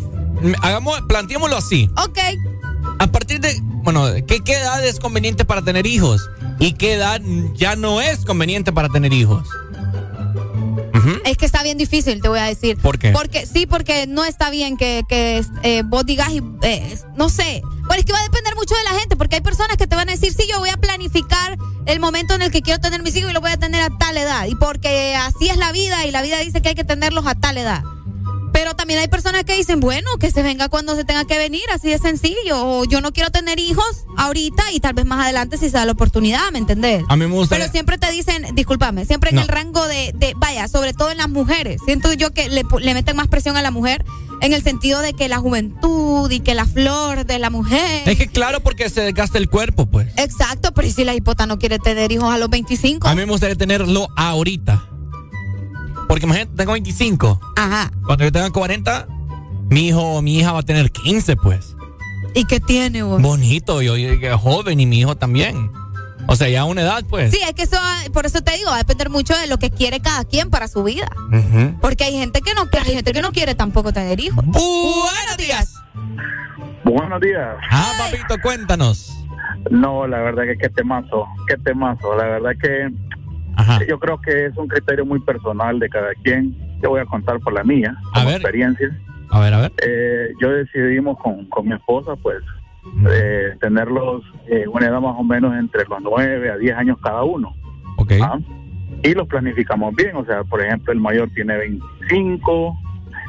hagamos, 0.62 1.02
planteémoslo 1.10 1.58
así. 1.58 1.90
Ok. 1.98 2.20
A 3.00 3.08
partir 3.08 3.40
de, 3.40 3.60
bueno, 3.64 4.06
¿qué, 4.28 4.40
¿qué 4.42 4.54
edad 4.54 4.86
es 4.86 5.00
conveniente 5.00 5.46
para 5.46 5.64
tener 5.64 5.88
hijos? 5.88 6.30
¿Y 6.60 6.74
qué 6.74 6.94
edad 6.94 7.20
ya 7.56 7.76
no 7.76 8.02
es 8.02 8.24
conveniente 8.24 8.72
para 8.72 8.90
tener 8.90 9.12
hijos? 9.14 9.48
Es 11.26 11.38
que 11.38 11.46
está 11.46 11.64
bien 11.64 11.78
difícil, 11.78 12.22
te 12.22 12.30
voy 12.30 12.40
a 12.40 12.46
decir. 12.46 12.78
¿Por 12.78 13.00
qué? 13.00 13.12
Porque 13.12 13.46
sí, 13.46 13.66
porque 13.66 14.08
no 14.08 14.26
está 14.26 14.50
bien 14.50 14.78
que, 14.78 15.04
que 15.08 15.44
eh, 15.64 15.84
vos 15.86 16.06
digas, 16.06 16.30
y, 16.32 16.42
eh, 16.64 16.98
no 17.16 17.30
sé. 17.30 17.62
Bueno, 17.64 18.00
es 18.00 18.06
que 18.06 18.14
va 18.14 18.20
a 18.20 18.24
depender 18.24 18.56
mucho 18.56 18.76
de 18.76 18.84
la 18.84 19.00
gente, 19.00 19.16
porque 19.16 19.36
hay 19.36 19.42
personas 19.42 19.78
que 19.78 19.88
te 19.88 19.96
van 19.96 20.10
a 20.10 20.12
decir, 20.12 20.34
sí, 20.34 20.44
yo 20.50 20.60
voy 20.60 20.70
a 20.70 20.78
planificar 20.78 21.58
el 21.86 22.00
momento 22.00 22.34
en 22.36 22.42
el 22.42 22.52
que 22.52 22.62
quiero 22.62 22.80
tener 22.80 23.02
mis 23.02 23.16
hijos 23.16 23.32
y 23.32 23.34
lo 23.34 23.42
voy 23.42 23.52
a 23.52 23.58
tener 23.58 23.82
a 23.82 23.90
tal 23.98 24.18
edad. 24.18 24.46
Y 24.48 24.56
porque 24.56 25.16
así 25.16 25.50
es 25.50 25.58
la 25.58 25.72
vida 25.72 26.06
y 26.06 26.12
la 26.12 26.22
vida 26.22 26.38
dice 26.40 26.62
que 26.62 26.70
hay 26.70 26.76
que 26.76 26.84
tenerlos 26.84 27.26
a 27.26 27.36
tal 27.36 27.58
edad. 27.58 27.84
Pero 28.58 28.76
también 28.76 29.00
hay 29.00 29.08
personas 29.08 29.44
que 29.44 29.54
dicen, 29.56 29.80
bueno, 29.80 30.10
que 30.20 30.32
se 30.32 30.42
venga 30.42 30.68
cuando 30.68 30.96
se 30.96 31.04
tenga 31.06 31.26
que 31.26 31.38
venir, 31.38 31.62
así 31.72 31.90
de 31.90 32.00
sencillo. 32.00 32.66
O 32.66 32.86
yo 32.86 33.02
no 33.02 33.14
quiero 33.14 33.30
tener 33.30 33.60
hijos 33.60 33.86
ahorita 34.18 34.72
y 34.74 34.80
tal 34.80 34.96
vez 34.96 35.06
más 35.06 35.24
adelante 35.24 35.60
si 35.60 35.66
se 35.66 35.78
da 35.78 35.86
la 35.86 35.92
oportunidad, 35.92 36.52
¿me 36.52 36.58
entendés? 36.58 37.04
A 37.08 37.16
mí 37.16 37.28
me 37.28 37.34
gusta. 37.34 37.56
Pero 37.56 37.70
siempre 37.72 38.00
te 38.00 38.12
dicen, 38.12 38.56
discúlpame, 38.56 39.06
siempre 39.06 39.30
en 39.30 39.38
el 39.38 39.48
rango 39.48 39.88
de, 39.88 40.12
de- 40.16 40.34
vaya, 40.38 40.68
sobre 40.68 40.94
todo 40.94 41.12
en 41.12 41.18
las 41.18 41.30
mujeres. 41.30 41.80
Siento 41.86 42.12
yo 42.14 42.34
que 42.34 42.50
le, 42.50 42.64
le 42.80 42.94
meten 42.96 43.16
más 43.16 43.28
presión 43.28 43.58
a 43.58 43.62
la 43.62 43.70
mujer 43.70 44.04
en 44.42 44.54
el 44.54 44.64
sentido 44.64 45.02
de 45.02 45.14
que 45.14 45.28
la 45.28 45.38
juventud 45.38 46.32
y 46.32 46.40
que 46.40 46.56
la 46.56 46.66
flor 46.66 47.28
de 47.28 47.38
la 47.38 47.52
mujer. 47.52 48.10
Es 48.10 48.18
que 48.18 48.28
claro, 48.28 48.62
porque 48.62 48.90
se 48.90 49.02
desgasta 49.02 49.38
el 49.38 49.50
cuerpo, 49.52 49.86
pues. 49.86 50.08
Exacto, 50.18 50.74
pero 50.74 50.88
¿y 50.88 50.92
si 50.94 51.04
la 51.04 51.14
hipota 51.14 51.46
no 51.46 51.60
quiere 51.60 51.78
tener 51.78 52.12
hijos 52.12 52.34
a 52.34 52.40
los 52.40 52.50
25? 52.50 53.08
A 53.08 53.14
mí 53.14 53.24
me 53.24 53.32
gustaría 53.32 53.56
tenerlo 53.56 54.08
ahorita. 54.16 54.84
Porque 56.08 56.26
imagínate, 56.26 56.52
tengo 56.56 56.72
25. 56.74 57.40
Ajá. 57.56 57.92
Cuando 58.06 58.24
yo 58.24 58.32
tenga 58.32 58.50
40, 58.50 59.08
mi 59.70 59.88
hijo 59.88 60.02
o 60.02 60.22
mi 60.22 60.38
hija 60.40 60.52
va 60.54 60.60
a 60.60 60.64
tener 60.64 60.92
15, 60.92 61.36
pues. 61.38 61.76
¿Y 62.34 62.46
qué 62.46 62.60
tiene 62.60 63.04
vos? 63.04 63.22
Bonito, 63.22 63.82
yo, 63.82 63.98
yo- 63.98 64.14
yo 64.14 64.38
joven 64.38 64.80
y 64.80 64.86
mi 64.86 65.00
hijo 65.00 65.16
también. 65.16 65.72
O 66.30 66.36
sea, 66.36 66.50
ya 66.50 66.62
a 66.62 66.66
una 66.66 66.82
edad, 66.82 67.04
pues. 67.10 67.32
Sí, 67.32 67.40
es 67.42 67.54
que 67.54 67.64
eso, 67.64 67.78
por 68.14 68.26
eso 68.26 68.42
te 68.42 68.52
digo, 68.58 68.70
va 68.70 68.76
a 68.76 68.80
depender 68.80 69.10
mucho 69.10 69.36
de 69.38 69.48
lo 69.48 69.58
que 69.60 69.70
quiere 69.72 70.02
cada 70.02 70.26
quien 70.26 70.50
para 70.50 70.68
su 70.68 70.84
vida. 70.84 71.08
Ujú. 71.32 71.78
Porque 71.80 72.04
hay 72.04 72.14
gente 72.18 72.42
que 72.42 72.54
no, 72.54 72.68
hay 72.84 72.94
gente 72.96 73.14
que 73.14 73.22
no 73.22 73.32
quiere 73.32 73.56
tampoco 73.56 73.94
tener 73.94 74.20
hijos. 74.20 74.44
Buenos 74.46 75.38
días. 75.38 75.74
Buenos 76.84 77.22
días. 77.22 77.56
Ah, 77.72 77.94
papito, 77.98 78.42
cuéntanos. 78.42 79.14
No, 79.72 80.06
la 80.08 80.20
verdad 80.20 80.44
que 80.44 80.58
qué 80.58 80.70
temazo, 80.70 81.26
qué 81.48 81.56
temazo. 81.58 82.16
La 82.16 82.26
verdad 82.26 82.52
que 82.62 82.90
Ajá. 83.58 83.80
yo 83.88 84.00
creo 84.00 84.20
que 84.22 84.46
es 84.46 84.58
un 84.58 84.68
criterio 84.68 85.06
muy 85.06 85.20
personal 85.20 85.80
de 85.80 85.90
cada 85.90 86.14
quien. 86.24 86.56
Yo 86.82 86.90
voy 86.92 87.02
a 87.02 87.06
contar 87.06 87.40
por 87.40 87.54
la 87.54 87.64
mía, 87.64 87.96
A 88.14 88.20
como 88.20 88.28
ver. 88.28 88.36
experiencia. 88.36 88.98
A 89.32 89.40
ver, 89.40 89.54
a 89.54 89.62
ver. 89.62 89.72
Eh, 89.86 90.30
yo 90.42 90.50
decidimos 90.52 91.18
con, 91.20 91.46
con 91.48 91.68
mi 91.68 91.74
esposa, 91.74 92.16
pues, 92.22 92.38
eh, 93.12 93.54
tenerlos 93.60 94.24
eh, 94.48 94.66
una 94.72 94.86
edad 94.88 95.02
más 95.02 95.16
o 95.18 95.24
menos 95.24 95.54
entre 95.58 95.84
los 95.90 96.00
9 96.02 96.52
a 96.52 96.58
10 96.58 96.76
años 96.78 96.98
cada 97.04 97.24
uno. 97.24 97.54
Ok. 97.98 98.14
¿ah? 98.22 98.40
Y 99.04 99.14
los 99.14 99.28
planificamos 99.28 99.94
bien, 99.96 100.16
o 100.16 100.26
sea, 100.26 100.44
por 100.44 100.62
ejemplo, 100.62 100.94
el 100.94 101.00
mayor 101.00 101.30
tiene 101.36 101.58
25, 101.58 102.78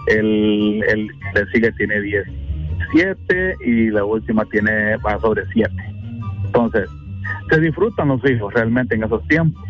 el, 0.08 0.82
el 0.89 1.08
que 1.32 1.40
le 1.40 1.50
sigue 1.52 1.73
tiene 1.73 2.00
17 2.00 3.57
y 3.65 3.90
la 3.90 4.05
última 4.05 4.44
tiene 4.47 4.97
va 4.98 5.18
sobre 5.20 5.42
7. 5.52 5.70
Entonces, 6.47 6.89
se 7.50 7.60
disfrutan 7.60 8.08
los 8.08 8.24
hijos 8.31 8.52
realmente 8.55 8.94
en 8.94 9.05
esos 9.05 9.26
tiempos, 9.28 9.62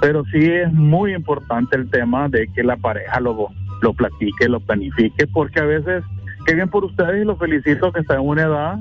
pero 0.00 0.24
sí 0.32 0.44
es 0.44 0.72
muy 0.72 1.14
importante 1.14 1.76
el 1.76 1.88
tema 1.90 2.28
de 2.28 2.48
que 2.54 2.62
la 2.62 2.76
pareja 2.76 3.20
lo, 3.20 3.48
lo 3.82 3.92
platique, 3.94 4.48
lo 4.48 4.60
planifique, 4.60 5.26
porque 5.26 5.60
a 5.60 5.64
veces, 5.64 6.02
qué 6.46 6.54
bien 6.54 6.68
por 6.68 6.84
ustedes 6.84 7.22
y 7.22 7.24
los 7.24 7.38
felicito 7.38 7.92
que 7.92 8.00
están 8.00 8.20
en 8.20 8.28
una 8.28 8.42
edad 8.42 8.78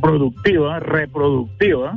productiva, 0.00 0.78
reproductiva, 0.80 1.96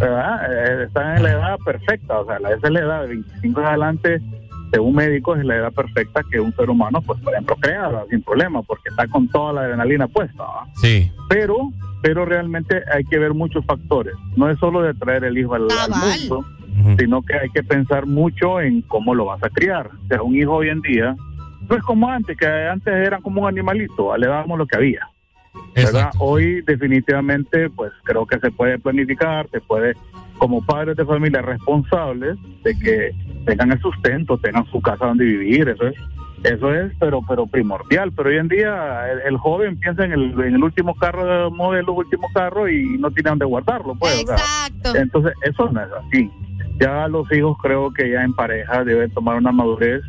¿verdad? 0.00 0.40
Eh, 0.50 0.84
están 0.86 1.16
en 1.16 1.22
la 1.22 1.30
edad 1.30 1.56
perfecta, 1.64 2.18
o 2.20 2.26
sea, 2.26 2.38
la- 2.40 2.52
esa 2.52 2.66
es 2.66 2.72
la 2.72 2.80
edad 2.80 3.02
de 3.02 3.08
25 3.08 3.60
en 3.60 3.66
adelante, 3.66 4.20
según 4.72 4.94
médicos, 4.96 5.38
es 5.38 5.44
la 5.44 5.56
edad 5.56 5.72
perfecta 5.72 6.22
que 6.30 6.40
un 6.40 6.52
ser 6.56 6.68
humano, 6.70 7.00
pues, 7.02 7.20
puede 7.20 7.40
procrear 7.42 7.86
¿verdad? 7.92 8.04
sin 8.10 8.20
problema, 8.22 8.62
porque 8.62 8.88
está 8.88 9.06
con 9.06 9.28
toda 9.28 9.52
la 9.52 9.60
adrenalina 9.62 10.08
puesta. 10.08 10.42
¿verdad? 10.42 10.72
Sí. 10.82 11.10
Pero, 11.28 11.56
pero 12.02 12.24
realmente 12.24 12.82
hay 12.92 13.04
que 13.04 13.18
ver 13.18 13.32
muchos 13.32 13.64
factores. 13.64 14.14
No 14.36 14.50
es 14.50 14.58
solo 14.58 14.82
de 14.82 14.92
traer 14.94 15.24
el 15.24 15.38
hijo 15.38 15.54
al, 15.54 15.68
al 15.70 15.92
Sino 16.98 17.22
que 17.22 17.34
hay 17.34 17.48
que 17.50 17.62
pensar 17.62 18.06
mucho 18.06 18.60
en 18.60 18.82
cómo 18.82 19.14
lo 19.14 19.26
vas 19.26 19.42
a 19.42 19.48
criar. 19.48 19.88
O 20.04 20.06
sea, 20.08 20.22
un 20.22 20.36
hijo 20.36 20.56
hoy 20.56 20.68
en 20.68 20.80
día 20.82 21.16
no 21.68 21.76
es 21.76 21.82
como 21.82 22.08
antes, 22.08 22.36
que 22.36 22.46
antes 22.46 22.92
eran 22.92 23.22
como 23.22 23.42
un 23.42 23.48
animalito, 23.48 24.16
le 24.16 24.26
dábamos 24.26 24.58
lo 24.58 24.66
que 24.66 24.76
había. 24.76 25.08
¿verdad? 25.74 26.10
Hoy 26.18 26.62
definitivamente, 26.62 27.70
pues 27.70 27.92
creo 28.04 28.26
que 28.26 28.38
se 28.40 28.50
puede 28.50 28.78
planificar, 28.78 29.48
se 29.50 29.60
puede, 29.60 29.94
como 30.38 30.64
padres 30.64 30.96
de 30.96 31.04
familia 31.04 31.42
responsables, 31.42 32.36
de 32.62 32.78
que 32.78 33.10
tengan 33.44 33.72
el 33.72 33.80
sustento, 33.80 34.38
tengan 34.38 34.66
su 34.66 34.80
casa 34.80 35.06
donde 35.06 35.24
vivir, 35.24 35.68
eso 35.68 35.86
es, 35.86 35.94
eso 36.44 36.74
es, 36.74 36.92
pero, 36.98 37.20
pero 37.26 37.46
primordial. 37.46 38.12
Pero 38.12 38.30
hoy 38.30 38.36
en 38.36 38.48
día 38.48 39.10
el, 39.10 39.20
el 39.20 39.36
joven 39.38 39.78
piensa 39.78 40.04
en 40.04 40.12
el, 40.12 40.32
en 40.32 40.54
el 40.54 40.62
último 40.62 40.94
carro 40.94 41.24
de 41.24 41.50
modelo, 41.50 41.92
último 41.92 42.26
carro 42.34 42.68
y 42.68 42.98
no 42.98 43.10
tiene 43.10 43.30
dónde 43.30 43.44
guardarlo, 43.44 43.94
pues. 43.96 44.24
o 44.24 44.26
sea, 44.26 44.36
Exacto. 44.36 44.96
entonces 44.96 45.32
eso 45.42 45.70
no 45.70 45.80
es 45.80 45.88
así. 45.92 46.30
Ya 46.78 47.08
los 47.08 47.30
hijos 47.32 47.56
creo 47.62 47.92
que 47.92 48.10
ya 48.10 48.22
en 48.22 48.34
pareja 48.34 48.84
deben 48.84 49.10
tomar 49.10 49.36
una 49.36 49.52
madurez 49.52 50.02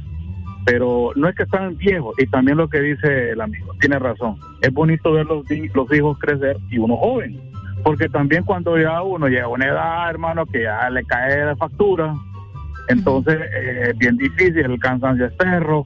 pero 0.68 1.12
no 1.16 1.30
es 1.30 1.36
que 1.36 1.44
están 1.44 1.78
viejos 1.78 2.14
y 2.20 2.28
también 2.28 2.58
lo 2.58 2.68
que 2.68 2.82
dice 2.82 3.32
el 3.32 3.40
amigo 3.40 3.74
tiene 3.80 3.98
razón. 4.00 4.36
Es 4.62 4.74
bonito 4.74 5.14
ver 5.14 5.26
los, 5.26 5.50
hijos 5.50 6.20
crecer 6.20 6.58
y 6.70 6.78
uno 6.78 6.98
joven 6.98 7.40
porque 7.84 8.10
también 8.10 8.44
cuando 8.44 8.78
ya 8.78 9.02
uno 9.02 9.30
llega 9.30 9.46
a 9.46 9.48
una 9.48 9.66
edad 9.66 10.10
hermano 10.10 10.46
que 10.46 10.64
ya 10.64 10.90
le 10.90 11.06
cae 11.06 11.46
la 11.46 11.56
factura 11.56 12.14
entonces 12.90 13.40
eh, 13.40 13.92
es 13.92 13.98
bien 13.98 14.18
difícil 14.18 14.58
el 14.58 14.80
cansancio 14.80 15.28
es 15.28 15.34
perro. 15.34 15.86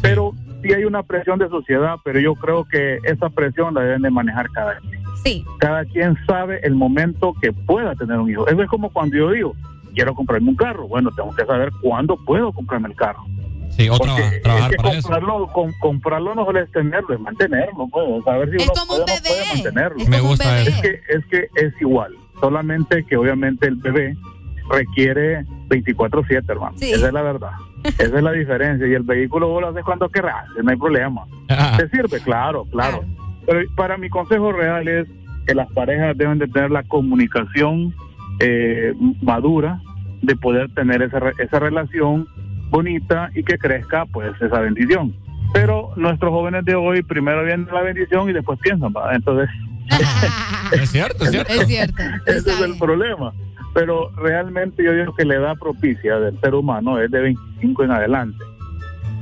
Pero 0.00 0.32
sí 0.62 0.72
hay 0.72 0.84
una 0.84 1.02
presión 1.02 1.40
de 1.40 1.48
sociedad 1.48 1.96
pero 2.04 2.20
yo 2.20 2.36
creo 2.36 2.64
que 2.64 3.00
esa 3.02 3.28
presión 3.28 3.74
la 3.74 3.80
deben 3.80 4.02
de 4.02 4.10
manejar 4.10 4.48
cada 4.50 4.78
quien. 4.78 5.02
Sí. 5.24 5.44
cada 5.58 5.84
quien 5.84 6.16
sabe 6.26 6.60
el 6.62 6.76
momento 6.76 7.34
que 7.40 7.52
pueda 7.52 7.96
tener 7.96 8.18
un 8.18 8.30
hijo. 8.30 8.46
Eso 8.46 8.62
es 8.62 8.68
como 8.68 8.88
cuando 8.90 9.16
yo 9.16 9.30
digo 9.32 9.56
quiero 9.94 10.14
comprarme 10.14 10.48
un 10.50 10.56
carro 10.56 10.86
bueno 10.88 11.10
tengo 11.16 11.34
que 11.34 11.44
saber 11.44 11.70
cuándo 11.80 12.16
puedo 12.24 12.52
comprarme 12.52 12.88
el 12.88 12.94
carro 12.96 13.24
Sí, 13.70 13.88
o 13.88 13.96
traba- 13.98 14.18
trabajar 14.42 14.70
es 14.70 14.76
que 14.76 14.82
para 14.82 14.94
eso. 14.98 15.08
comprarlo, 15.08 15.46
com- 15.46 15.72
comprarlo 15.80 16.34
no 16.34 16.44
solo 16.44 16.58
es 16.60 16.70
tenerlo, 16.72 17.14
es 17.14 17.20
mantenerlo, 17.20 17.88
pues, 17.90 18.22
saber 18.22 18.50
si 18.50 18.56
Es 18.56 18.64
uno 18.64 18.72
como 18.78 18.96
un 18.96 19.04
puede 19.06 19.16
o 19.16 19.16
no 19.16 19.22
puede 19.22 19.54
mantenerlo. 19.54 19.98
Es 19.98 20.08
Me 20.10 20.16
como 20.18 20.22
un 20.24 20.36
gusta 20.36 20.52
bebé. 20.52 20.68
Es 20.68 20.80
que, 20.82 21.00
es 21.08 21.24
que 21.30 21.48
es 21.66 21.80
igual, 21.80 22.14
solamente 22.38 23.02
que 23.04 23.16
obviamente 23.16 23.68
el 23.68 23.76
bebé 23.76 24.14
requiere 24.70 25.44
24/7, 25.68 26.44
hermano. 26.52 26.76
Sí. 26.76 26.92
Esa 26.92 27.06
es 27.06 27.12
la 27.14 27.22
verdad. 27.22 27.50
Esa 27.84 28.02
es 28.18 28.22
la 28.22 28.32
diferencia. 28.32 28.86
Y 28.86 28.92
el 28.92 29.02
vehículo 29.04 29.48
vos 29.48 29.62
lo 29.62 29.68
haces 29.68 29.84
cuando 29.84 30.08
querrás, 30.10 30.44
no 30.62 30.70
hay 30.70 30.76
problema. 30.76 31.24
¿Te 31.78 31.88
sirve? 31.88 32.20
Claro, 32.20 32.64
claro. 32.70 33.04
Pero 33.46 33.60
para 33.74 33.96
mi 33.96 34.08
consejo 34.10 34.52
real 34.52 34.86
es 34.86 35.08
que 35.46 35.54
las 35.54 35.70
parejas 35.72 36.16
deben 36.18 36.38
de 36.38 36.46
tener 36.46 36.70
la 36.70 36.82
comunicación 36.84 37.94
eh, 38.44 38.92
madura 39.22 39.80
de 40.20 40.34
poder 40.36 40.68
tener 40.74 41.00
esa, 41.02 41.20
re- 41.20 41.32
esa 41.38 41.58
relación 41.58 42.26
bonita 42.70 43.30
y 43.34 43.42
que 43.44 43.56
crezca 43.56 44.04
pues 44.06 44.32
esa 44.40 44.60
bendición. 44.60 45.14
Pero 45.52 45.90
nuestros 45.96 46.30
jóvenes 46.32 46.64
de 46.64 46.74
hoy 46.74 47.02
primero 47.02 47.44
vienen 47.44 47.68
la 47.72 47.82
bendición 47.82 48.28
y 48.28 48.32
después 48.32 48.58
piensan, 48.60 48.92
¿va? 48.92 49.14
Entonces... 49.14 49.48
es 50.72 50.90
cierto, 50.90 51.24
es 51.24 51.30
cierto. 51.30 51.52
Es 51.52 51.66
cierto. 51.66 52.02
Ese 52.26 52.50
es 52.50 52.60
el 52.60 52.76
problema. 52.78 53.32
Pero 53.74 54.10
realmente 54.16 54.82
yo 54.84 54.92
digo 54.92 55.14
que 55.14 55.24
la 55.24 55.34
edad 55.34 55.56
propicia 55.58 56.18
del 56.18 56.38
ser 56.40 56.54
humano 56.54 56.98
es 56.98 57.10
de 57.10 57.20
25 57.20 57.84
en 57.84 57.90
adelante. 57.90 58.44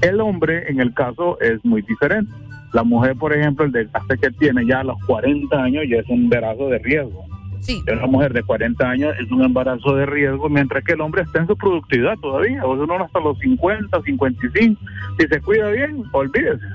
El 0.01 0.21
hombre, 0.21 0.71
en 0.71 0.81
el 0.81 0.95
caso, 0.95 1.39
es 1.41 1.65
muy 1.65 1.83
diferente. 1.83 2.33
La 2.73 2.85
mujer, 2.85 3.17
por 3.17 3.33
ejemplo, 3.37 3.65
el 3.65 3.73
desgaste 3.73 4.17
que 4.19 4.31
tiene 4.31 4.65
ya 4.67 4.81
a 4.81 4.85
los 4.85 4.97
40 5.07 5.61
años 5.61 5.85
ya 5.89 5.97
es 5.99 6.09
un 6.09 6.25
embarazo 6.25 6.69
de 6.69 6.79
riesgo. 6.79 7.25
Sí. 7.61 7.83
Una 7.91 8.07
mujer 8.07 8.33
de 8.33 8.43
40 8.43 8.89
años 8.89 9.15
es 9.21 9.31
un 9.31 9.43
embarazo 9.43 9.95
de 9.95 10.07
riesgo, 10.07 10.49
mientras 10.49 10.83
que 10.85 10.93
el 10.93 11.01
hombre 11.01 11.23
está 11.23 11.41
en 11.41 11.47
su 11.47 11.57
productividad 11.57 12.17
todavía. 12.19 12.65
O 12.65 12.75
sea, 12.75 12.85
uno 12.85 13.05
hasta 13.05 13.21
los 13.21 13.39
50, 13.39 14.01
55. 14.03 14.81
Si 15.19 15.27
se 15.27 15.41
cuida 15.41 15.71
bien, 15.71 16.03
olvídese. 16.13 16.67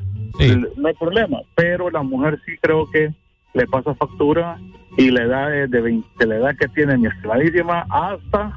No 0.78 0.88
hay 0.88 0.94
problema. 0.94 1.40
Pero 1.56 1.90
la 1.90 2.04
mujer 2.04 2.40
sí 2.46 2.54
creo 2.62 2.90
que 2.92 3.14
le 3.54 3.66
pasa 3.68 3.96
factura 3.96 4.58
y 4.98 5.12
la 5.12 5.24
edad 5.24 5.56
es 5.56 5.72
de, 5.72 5.82
20 5.82 6.08
de 6.20 6.26
la 6.26 6.36
edad 6.36 6.56
que 6.58 6.68
tiene 6.70 6.98
mi 6.98 7.08
estimadísima 7.08 7.86
hasta, 7.90 8.54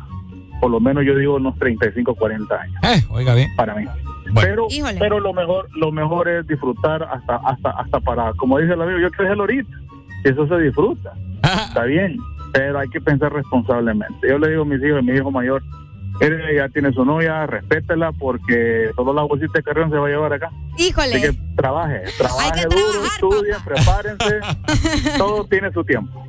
por 0.60 0.70
lo 0.70 0.80
menos 0.80 1.04
yo 1.04 1.16
digo, 1.16 1.36
unos 1.36 1.56
35, 1.58 2.14
40 2.14 2.60
años. 2.60 2.76
Eh, 2.82 3.04
oiga 3.10 3.34
bien. 3.34 3.48
Para 3.56 3.74
mí. 3.74 3.86
Pero, 4.34 4.68
pero 4.98 5.20
lo 5.20 5.32
mejor 5.32 5.68
lo 5.74 5.90
mejor 5.90 6.28
es 6.28 6.46
disfrutar 6.46 7.02
hasta 7.02 7.36
hasta 7.36 7.70
hasta 7.70 8.00
para, 8.00 8.32
como 8.34 8.58
dice 8.58 8.74
el 8.74 8.82
amigo, 8.82 8.98
yo 8.98 9.10
quiero 9.10 9.24
dejarlo 9.24 9.44
ahorita. 9.44 9.70
Eso 10.24 10.46
se 10.48 10.58
disfruta. 10.58 11.12
Está 11.42 11.84
bien, 11.84 12.16
pero 12.52 12.78
hay 12.80 12.88
que 12.88 13.00
pensar 13.00 13.32
responsablemente. 13.32 14.28
Yo 14.28 14.38
le 14.38 14.48
digo 14.50 14.62
a 14.62 14.64
mis 14.66 14.82
hijos, 14.82 15.02
mi 15.02 15.12
hijo 15.12 15.30
mayor, 15.30 15.62
él 16.20 16.36
ya 16.56 16.68
tiene 16.68 16.92
su 16.92 17.04
novia, 17.04 17.46
respétela 17.46 18.10
porque 18.12 18.90
toda 18.96 19.14
la 19.14 19.22
bolsita 19.22 19.52
de 19.58 19.62
carrión 19.62 19.90
se 19.90 19.96
va 19.96 20.06
a 20.06 20.10
llevar 20.10 20.32
acá. 20.32 20.50
Así 20.74 20.88
Híjole. 20.88 21.20
que 21.20 21.32
trabaje, 21.56 22.02
trabaje 22.18 22.64
duro, 22.64 23.04
estudie, 23.06 23.54
prepárense. 23.64 24.40
todo 25.18 25.44
tiene 25.44 25.70
su 25.72 25.84
tiempo. 25.84 26.24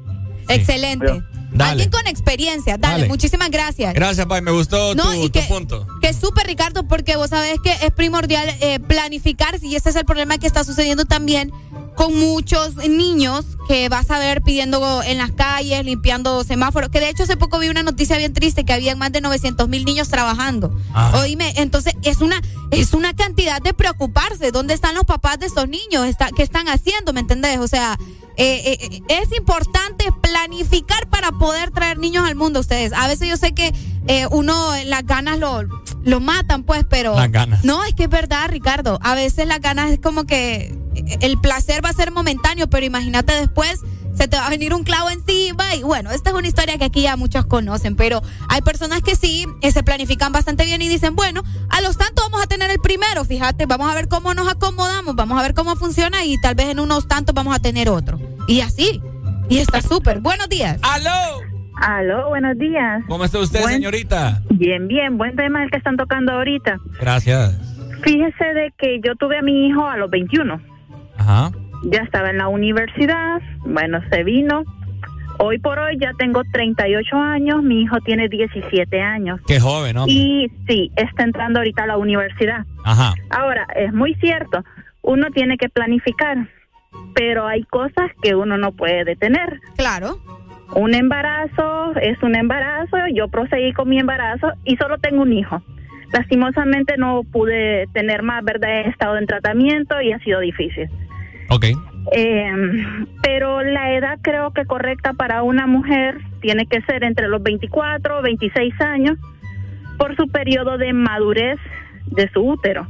Excelente. 0.47 1.21
Alguien 1.59 1.89
con 1.89 2.05
experiencia. 2.07 2.77
Dale, 2.77 2.93
Dale. 2.93 3.07
muchísimas 3.07 3.49
gracias. 3.49 3.93
Gracias, 3.95 4.25
Pai. 4.27 4.41
Me 4.41 4.51
gustó 4.51 4.93
No, 4.95 5.03
tu, 5.11 5.13
y 5.25 5.29
tu 5.29 5.39
que- 5.39 5.45
punto. 5.47 5.85
Que 6.01 6.09
es 6.09 6.15
súper, 6.15 6.45
Ricardo, 6.45 6.87
porque 6.87 7.15
vos 7.17 7.29
sabés 7.31 7.59
que 7.63 7.71
es 7.71 7.91
primordial 7.91 8.47
eh, 8.61 8.79
planificar, 8.79 9.55
y 9.61 9.75
ese 9.75 9.89
es 9.89 9.95
el 9.95 10.05
problema 10.05 10.37
que 10.37 10.45
está 10.47 10.63
sucediendo 10.63 11.05
también 11.05 11.51
con 11.99 12.17
muchos 12.17 12.77
niños 12.77 13.45
que 13.67 13.89
vas 13.89 14.09
a 14.09 14.19
ver 14.19 14.41
pidiendo 14.41 15.03
en 15.03 15.17
las 15.17 15.31
calles, 15.31 15.83
limpiando 15.83 16.45
semáforos, 16.45 16.89
que 16.91 17.01
de 17.01 17.09
hecho 17.09 17.23
hace 17.23 17.35
poco 17.35 17.59
vi 17.59 17.67
una 17.67 17.83
noticia 17.83 18.15
bien 18.15 18.31
triste 18.31 18.63
que 18.63 18.71
había 18.71 18.95
más 18.95 19.11
de 19.11 19.19
900 19.19 19.67
mil 19.67 19.83
niños 19.83 20.07
trabajando. 20.07 20.73
Oíme, 21.15 21.55
entonces 21.57 21.95
es 22.03 22.21
una, 22.21 22.41
es 22.71 22.93
una 22.93 23.13
cantidad 23.13 23.61
de 23.61 23.73
preocuparse. 23.73 24.51
¿Dónde 24.51 24.75
están 24.75 24.95
los 24.95 25.03
papás 25.03 25.39
de 25.39 25.47
esos 25.47 25.67
niños? 25.67 26.05
Está, 26.05 26.29
¿Qué 26.33 26.41
están 26.41 26.69
haciendo? 26.69 27.11
¿Me 27.11 27.19
entendés? 27.19 27.59
O 27.59 27.67
sea, 27.67 27.99
eh, 28.37 28.77
eh, 28.79 29.01
es 29.09 29.37
importante 29.37 30.05
planificar 30.21 31.09
para 31.09 31.33
poder 31.33 31.71
traer 31.71 31.97
niños 31.97 32.25
al 32.25 32.35
mundo 32.35 32.61
ustedes. 32.61 32.93
A 32.93 33.09
veces 33.09 33.27
yo 33.27 33.35
sé 33.35 33.53
que 33.53 33.73
eh, 34.07 34.25
uno, 34.31 34.73
eh, 34.73 34.85
las 34.85 35.05
ganas 35.05 35.37
lo, 35.37 35.63
lo 36.03 36.19
matan, 36.21 36.63
pues, 36.63 36.85
pero... 36.89 37.13
Las 37.13 37.29
ganas. 37.29 37.65
No, 37.65 37.83
es 37.83 37.93
que 37.93 38.03
es 38.03 38.09
verdad, 38.09 38.47
Ricardo. 38.47 38.99
A 39.01 39.15
veces 39.15 39.45
las 39.47 39.59
ganas 39.59 39.91
es 39.91 39.99
como 39.99 40.23
que 40.23 40.67
eh, 40.67 40.88
el 41.21 41.39
placer 41.39 41.83
va 41.83 41.89
a 41.89 41.93
ser 41.93 42.11
momentáneo, 42.11 42.69
pero 42.69 42.85
imagínate 42.85 43.33
después 43.33 43.81
se 44.15 44.27
te 44.27 44.35
va 44.35 44.47
a 44.47 44.49
venir 44.49 44.73
un 44.73 44.83
clavo 44.83 45.09
encima 45.09 45.75
y 45.75 45.83
bueno, 45.83 46.11
esta 46.11 46.31
es 46.31 46.35
una 46.35 46.47
historia 46.47 46.77
que 46.77 46.83
aquí 46.85 47.03
ya 47.03 47.15
muchos 47.15 47.45
conocen, 47.45 47.95
pero 47.95 48.21
hay 48.49 48.61
personas 48.61 49.01
que 49.01 49.15
sí 49.15 49.45
eh, 49.61 49.71
se 49.71 49.81
planifican 49.83 50.31
bastante 50.33 50.65
bien 50.65 50.81
y 50.81 50.89
dicen, 50.89 51.15
bueno, 51.15 51.41
a 51.69 51.79
los 51.81 51.97
tantos 51.97 52.25
vamos 52.29 52.43
a 52.43 52.47
tener 52.47 52.69
el 52.69 52.79
primero, 52.79 53.23
fíjate, 53.23 53.65
vamos 53.65 53.89
a 53.89 53.95
ver 53.95 54.07
cómo 54.09 54.33
nos 54.33 54.49
acomodamos, 54.49 55.15
vamos 55.15 55.39
a 55.39 55.43
ver 55.43 55.53
cómo 55.53 55.75
funciona 55.77 56.25
y 56.25 56.37
tal 56.41 56.55
vez 56.55 56.67
en 56.69 56.79
unos 56.79 57.07
tantos 57.07 57.33
vamos 57.33 57.55
a 57.55 57.59
tener 57.59 57.87
otro. 57.87 58.19
Y 58.47 58.59
así, 58.61 59.01
y 59.47 59.59
está 59.59 59.81
súper. 59.81 60.19
Buenos 60.19 60.49
días. 60.49 60.79
¡Aló! 60.81 61.41
Aló, 61.81 62.27
buenos 62.29 62.57
días. 62.57 63.03
¿Cómo 63.07 63.23
está 63.23 63.39
usted, 63.39 63.61
Buen- 63.61 63.75
señorita? 63.75 64.41
Bien, 64.49 64.87
bien, 64.89 65.17
buen 65.17 65.35
tema 65.37 65.63
el 65.63 65.71
que 65.71 65.77
están 65.77 65.95
tocando 65.95 66.33
ahorita. 66.33 66.77
Gracias. 66.99 67.55
Fíjese 68.03 68.43
de 68.53 68.73
que 68.77 68.99
yo 69.05 69.15
tuve 69.15 69.37
a 69.37 69.41
mi 69.41 69.67
hijo 69.67 69.87
a 69.87 69.95
los 69.95 70.09
21. 70.09 70.59
Ajá. 71.19 71.51
Ya 71.83 72.01
estaba 72.01 72.29
en 72.29 72.37
la 72.37 72.47
universidad, 72.47 73.41
bueno, 73.65 73.99
se 74.09 74.23
vino. 74.23 74.63
Hoy 75.37 75.57
por 75.57 75.79
hoy 75.79 75.97
ya 75.97 76.11
tengo 76.17 76.43
38 76.51 77.15
años, 77.15 77.63
mi 77.63 77.83
hijo 77.83 77.97
tiene 78.01 78.27
17 78.27 79.01
años. 79.01 79.39
Qué 79.47 79.59
joven, 79.59 79.95
¿no? 79.95 80.05
Y 80.05 80.51
sí, 80.67 80.91
está 80.97 81.23
entrando 81.23 81.59
ahorita 81.59 81.83
a 81.83 81.87
la 81.87 81.97
universidad. 81.97 82.65
Ajá. 82.83 83.13
Ahora, 83.29 83.65
es 83.75 83.93
muy 83.93 84.15
cierto, 84.15 84.63
uno 85.01 85.27
tiene 85.31 85.57
que 85.57 85.69
planificar, 85.69 86.49
pero 87.15 87.47
hay 87.47 87.63
cosas 87.63 88.11
que 88.21 88.35
uno 88.35 88.57
no 88.57 88.73
puede 88.73 89.05
detener. 89.05 89.61
Claro. 89.77 90.17
Un 90.75 90.93
embarazo 90.93 91.95
es 92.01 92.21
un 92.21 92.35
embarazo, 92.35 92.97
yo 93.13 93.27
proseguí 93.29 93.71
con 93.73 93.89
mi 93.89 93.99
embarazo 93.99 94.51
y 94.65 94.75
solo 94.75 94.97
tengo 94.97 95.21
un 95.21 95.33
hijo. 95.33 95.61
Lastimosamente 96.11 96.97
no 96.97 97.21
pude 97.23 97.85
tener 97.93 98.23
más, 98.23 98.43
¿verdad? 98.43 98.81
He 98.81 98.89
estado 98.89 99.17
en 99.17 99.25
tratamiento 99.25 100.01
y 100.01 100.11
ha 100.11 100.19
sido 100.19 100.39
difícil. 100.39 100.89
Ok. 101.49 101.65
Eh, 102.11 102.51
pero 103.21 103.61
la 103.61 103.93
edad 103.93 104.17
creo 104.21 104.51
que 104.51 104.65
correcta 104.65 105.13
para 105.13 105.43
una 105.43 105.67
mujer 105.67 106.17
tiene 106.41 106.65
que 106.65 106.81
ser 106.81 107.03
entre 107.03 107.27
los 107.27 107.41
24 107.43 108.21
26 108.21 108.73
años 108.81 109.17
por 109.97 110.15
su 110.15 110.27
periodo 110.27 110.77
de 110.77 110.93
madurez 110.93 111.57
de 112.07 112.29
su 112.33 112.41
útero. 112.41 112.87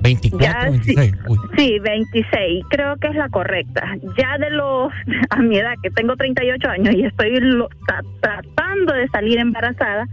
24, 0.00 0.38
Ya, 0.46 0.60
sí. 0.82 0.94
26. 0.94 1.14
Uy. 1.28 1.38
Sí, 1.56 1.78
26, 1.80 2.64
creo 2.70 2.96
que 2.98 3.08
es 3.08 3.14
la 3.16 3.28
correcta. 3.30 3.82
Ya 4.16 4.38
de 4.38 4.50
los, 4.50 4.92
a 5.30 5.36
mi 5.38 5.56
edad, 5.58 5.74
que 5.82 5.90
tengo 5.90 6.14
38 6.16 6.68
años 6.68 6.94
y 6.94 7.04
estoy 7.04 7.34
lo- 7.40 7.68
tra- 7.88 8.04
tratando 8.20 8.92
de 8.94 9.08
salir 9.08 9.38
embarazada, 9.38 10.06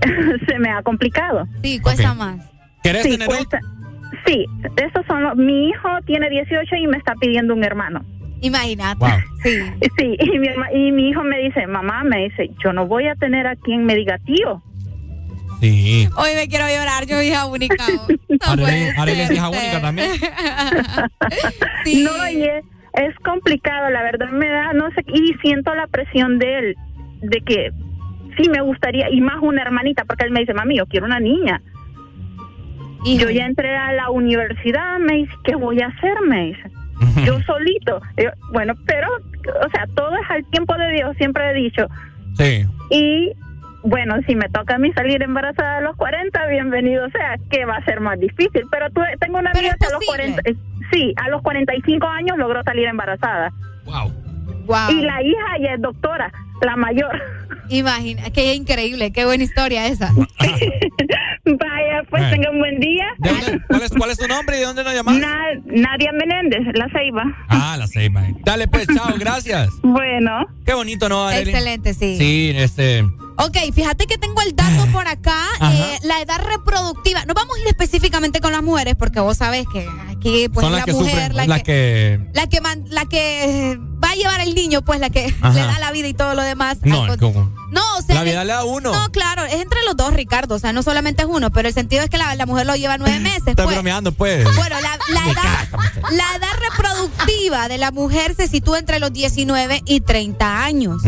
se 0.48 0.58
me 0.58 0.70
ha 0.70 0.82
complicado. 0.82 1.46
Sí, 1.62 1.78
cuesta 1.80 2.14
más. 2.14 2.50
¿Querés 2.82 3.02
sí, 3.02 3.10
tener 3.12 3.26
cuesta- 3.26 3.60
Sí, 4.26 4.46
esos 4.76 5.04
son 5.06 5.22
los, 5.22 5.36
mi 5.36 5.68
hijo 5.68 5.88
tiene 6.06 6.28
18 6.30 6.76
y 6.76 6.86
me 6.86 6.96
está 6.98 7.14
pidiendo 7.14 7.54
un 7.54 7.64
hermano. 7.64 8.04
Imagínate. 8.40 9.04
Sí. 9.42 9.58
Sí, 9.98 10.16
y 10.18 10.38
mi, 10.38 10.46
herma- 10.48 10.72
y 10.72 10.92
mi 10.92 11.10
hijo 11.10 11.22
me 11.24 11.38
dice, 11.38 11.66
mamá, 11.66 12.04
me 12.04 12.24
dice, 12.28 12.50
yo 12.64 12.72
no 12.72 12.86
voy 12.86 13.06
a 13.08 13.14
tener 13.16 13.46
a 13.46 13.56
quien 13.56 13.84
me 13.84 13.94
diga 13.96 14.18
tío. 14.18 14.62
Sí. 15.60 16.08
Hoy 16.16 16.30
me 16.36 16.46
quiero 16.46 16.66
llorar, 16.68 17.04
yo 17.06 17.20
hija 17.20 17.46
única. 17.46 17.84
No 18.56 18.64
Arely 19.02 19.20
es 19.22 19.30
hija 19.32 19.48
única 19.48 19.80
también. 19.80 20.10
sí. 21.84 22.04
No, 22.04 22.10
oye, 22.24 22.60
es 22.94 23.14
complicado, 23.24 23.90
la 23.90 24.02
verdad 24.02 24.30
me 24.30 24.48
da, 24.48 24.72
no 24.72 24.88
sé, 24.92 25.04
y 25.12 25.34
siento 25.42 25.74
la 25.74 25.86
presión 25.88 26.38
de 26.38 26.58
él, 26.58 26.74
de 27.22 27.40
que 27.40 27.70
sí 28.36 28.48
me 28.48 28.60
gustaría, 28.62 29.10
y 29.10 29.20
más 29.20 29.36
una 29.42 29.62
hermanita, 29.62 30.04
porque 30.04 30.24
él 30.24 30.30
me 30.30 30.40
dice, 30.40 30.54
mami, 30.54 30.76
yo 30.78 30.86
quiero 30.86 31.06
una 31.06 31.18
niña. 31.20 31.60
Y 33.04 33.18
yo 33.18 33.30
ya 33.30 33.46
entré 33.46 33.76
a 33.76 33.92
la 33.92 34.10
universidad, 34.10 34.98
me 34.98 35.16
dice, 35.16 35.32
¿qué 35.44 35.54
voy 35.54 35.80
a 35.80 35.88
hacer? 35.88 36.20
Me 36.26 36.46
dice. 36.46 36.70
Yo 37.24 37.40
solito. 37.42 38.00
bueno, 38.52 38.74
pero, 38.86 39.08
o 39.08 39.70
sea, 39.70 39.86
todo 39.94 40.16
es 40.16 40.30
al 40.30 40.44
tiempo 40.50 40.76
de 40.76 40.90
Dios, 40.90 41.16
siempre 41.16 41.50
he 41.50 41.54
dicho. 41.54 41.86
Sí. 42.36 42.66
Y 42.90 43.32
bueno, 43.82 44.16
si 44.26 44.34
me 44.34 44.48
toca 44.48 44.74
a 44.74 44.78
mí 44.78 44.92
salir 44.92 45.22
embarazada 45.22 45.78
a 45.78 45.80
los 45.80 45.96
40, 45.96 46.46
bienvenido 46.46 47.06
o 47.06 47.10
sea, 47.10 47.36
que 47.50 47.64
va 47.64 47.76
a 47.76 47.84
ser 47.84 48.00
más 48.00 48.18
difícil. 48.18 48.62
Pero 48.70 48.90
tú, 48.90 49.00
tengo 49.20 49.38
una 49.38 49.50
amiga 49.50 49.76
que 49.78 49.86
a 49.86 49.90
los 49.90 50.04
40, 50.04 50.42
sí, 50.92 51.14
a 51.16 51.28
los 51.28 51.42
45 51.42 52.06
años 52.06 52.36
logró 52.38 52.62
salir 52.64 52.86
embarazada. 52.86 53.52
Wow. 53.84 54.12
wow. 54.66 54.90
Y 54.90 55.02
la 55.02 55.22
hija 55.22 55.58
ya 55.60 55.74
es 55.74 55.80
doctora, 55.80 56.32
la 56.62 56.76
mayor. 56.76 57.20
Imagina, 57.70 58.30
qué 58.30 58.54
increíble, 58.54 59.12
qué 59.12 59.24
buena 59.24 59.44
historia 59.44 59.86
esa. 59.86 60.12
Vaya, 61.44 62.02
pues 62.10 62.30
tenga 62.30 62.50
un 62.50 62.58
buen 62.58 62.78
día. 62.80 63.06
cuál, 63.68 63.82
es, 63.82 63.90
¿Cuál 63.90 64.10
es 64.10 64.18
tu 64.18 64.28
nombre 64.28 64.56
y 64.56 64.60
de 64.60 64.66
dónde 64.66 64.84
nos 64.84 64.94
llamas? 64.94 65.16
Nadia 65.64 66.12
Menéndez, 66.12 66.60
La 66.74 66.88
Ceiba. 66.90 67.22
Ah, 67.48 67.76
La 67.78 67.86
Ceiba. 67.86 68.22
Dale 68.44 68.68
pues, 68.68 68.86
chao, 68.86 69.14
gracias. 69.18 69.68
Bueno. 69.82 70.46
Qué 70.64 70.74
bonito, 70.74 71.08
¿no? 71.08 71.30
Excelente, 71.30 71.94
sí. 71.94 72.16
Sí, 72.18 72.52
este... 72.54 73.04
Ok, 73.40 73.56
fíjate 73.72 74.06
que 74.06 74.18
tengo 74.18 74.42
el 74.42 74.54
dato 74.56 74.86
por 74.92 75.06
acá. 75.06 75.44
Eh, 75.72 75.98
la 76.02 76.20
edad 76.20 76.40
reproductiva. 76.44 77.24
No 77.24 77.34
vamos 77.34 77.56
a 77.56 77.60
ir 77.60 77.68
específicamente 77.68 78.40
con 78.40 78.50
las 78.50 78.64
mujeres 78.64 78.96
porque 78.96 79.20
vos 79.20 79.36
sabés 79.36 79.64
que 79.72 79.86
aquí 80.10 80.48
pues 80.48 80.68
la 80.68 80.84
mujer 80.86 81.34
la, 81.34 81.60
que, 81.60 82.18
la 82.34 82.48
que 82.48 82.60
la 82.88 83.06
que 83.06 83.78
va 84.02 84.10
a 84.10 84.14
llevar 84.16 84.40
el 84.40 84.56
niño 84.56 84.82
pues 84.82 84.98
la 84.98 85.10
que 85.10 85.26
le 85.26 85.60
da 85.60 85.78
la 85.78 85.92
vida 85.92 86.08
y 86.08 86.14
todo 86.14 86.34
lo 86.34 86.42
demás. 86.42 86.47
No. 86.84 87.06
No, 87.70 87.82
o 87.98 88.02
sea, 88.02 88.14
la 88.14 88.22
vida 88.22 88.44
le 88.44 88.52
da 88.52 88.64
uno. 88.64 88.92
No, 88.92 89.12
claro, 89.12 89.44
es 89.44 89.60
entre 89.60 89.82
los 89.84 89.96
dos, 89.96 90.14
Ricardo. 90.14 90.54
O 90.54 90.58
sea, 90.58 90.72
no 90.72 90.82
solamente 90.82 91.22
es 91.22 91.28
uno, 91.30 91.50
pero 91.50 91.68
el 91.68 91.74
sentido 91.74 92.02
es 92.02 92.08
que 92.08 92.16
la, 92.16 92.46
mujer 92.46 92.66
lo 92.66 92.74
lleva 92.76 92.96
nueve 92.96 93.20
meses. 93.20 93.48
Está 93.48 93.64
pues. 93.64 93.76
bromeando, 93.76 94.12
pues. 94.12 94.44
Bueno, 94.44 94.76
la, 94.80 95.30
edad, 95.30 95.68
la 96.10 96.36
edad 96.36 96.70
reproductiva 96.70 97.68
de 97.68 97.78
la 97.78 97.90
mujer 97.90 98.34
se 98.34 98.48
sitúa 98.48 98.78
entre 98.78 98.98
los 99.00 99.12
19 99.12 99.82
y 99.84 100.00
30 100.00 100.64
años. 100.64 101.02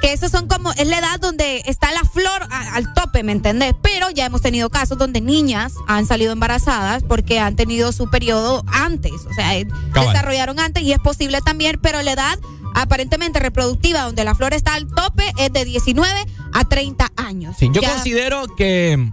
Que 0.00 0.12
esos 0.12 0.30
son 0.30 0.48
como, 0.48 0.72
es 0.72 0.86
la 0.86 0.98
edad 0.98 1.20
donde 1.20 1.62
está 1.66 1.92
la 1.92 2.04
flor 2.04 2.48
al 2.50 2.94
tope, 2.94 3.22
¿me 3.22 3.32
entendés? 3.32 3.74
Pero 3.82 4.10
ya 4.10 4.26
hemos 4.26 4.40
tenido 4.40 4.70
casos 4.70 4.96
donde 4.96 5.20
niñas 5.20 5.74
han 5.86 6.06
salido 6.06 6.32
embarazadas 6.32 7.02
porque 7.06 7.38
han 7.38 7.56
tenido 7.56 7.92
su 7.92 8.08
periodo 8.08 8.64
antes. 8.72 9.12
O 9.12 9.34
sea, 9.34 9.52
desarrollaron 9.94 10.58
antes 10.58 10.82
y 10.82 10.92
es 10.92 10.98
posible 10.98 11.40
también, 11.42 11.78
pero 11.82 12.00
la 12.02 12.12
edad 12.12 12.38
aparentemente 12.74 13.38
reproductiva, 13.38 14.02
donde 14.02 14.24
la 14.24 14.34
flor 14.34 14.54
está 14.54 14.74
al 14.74 14.86
tope, 14.88 15.24
es 15.38 15.52
de 15.52 15.64
19 15.64 16.26
a 16.52 16.64
30 16.64 17.12
años. 17.16 17.56
Sí, 17.58 17.68
yo 17.72 17.82
considero 17.82 18.46
que 18.56 19.10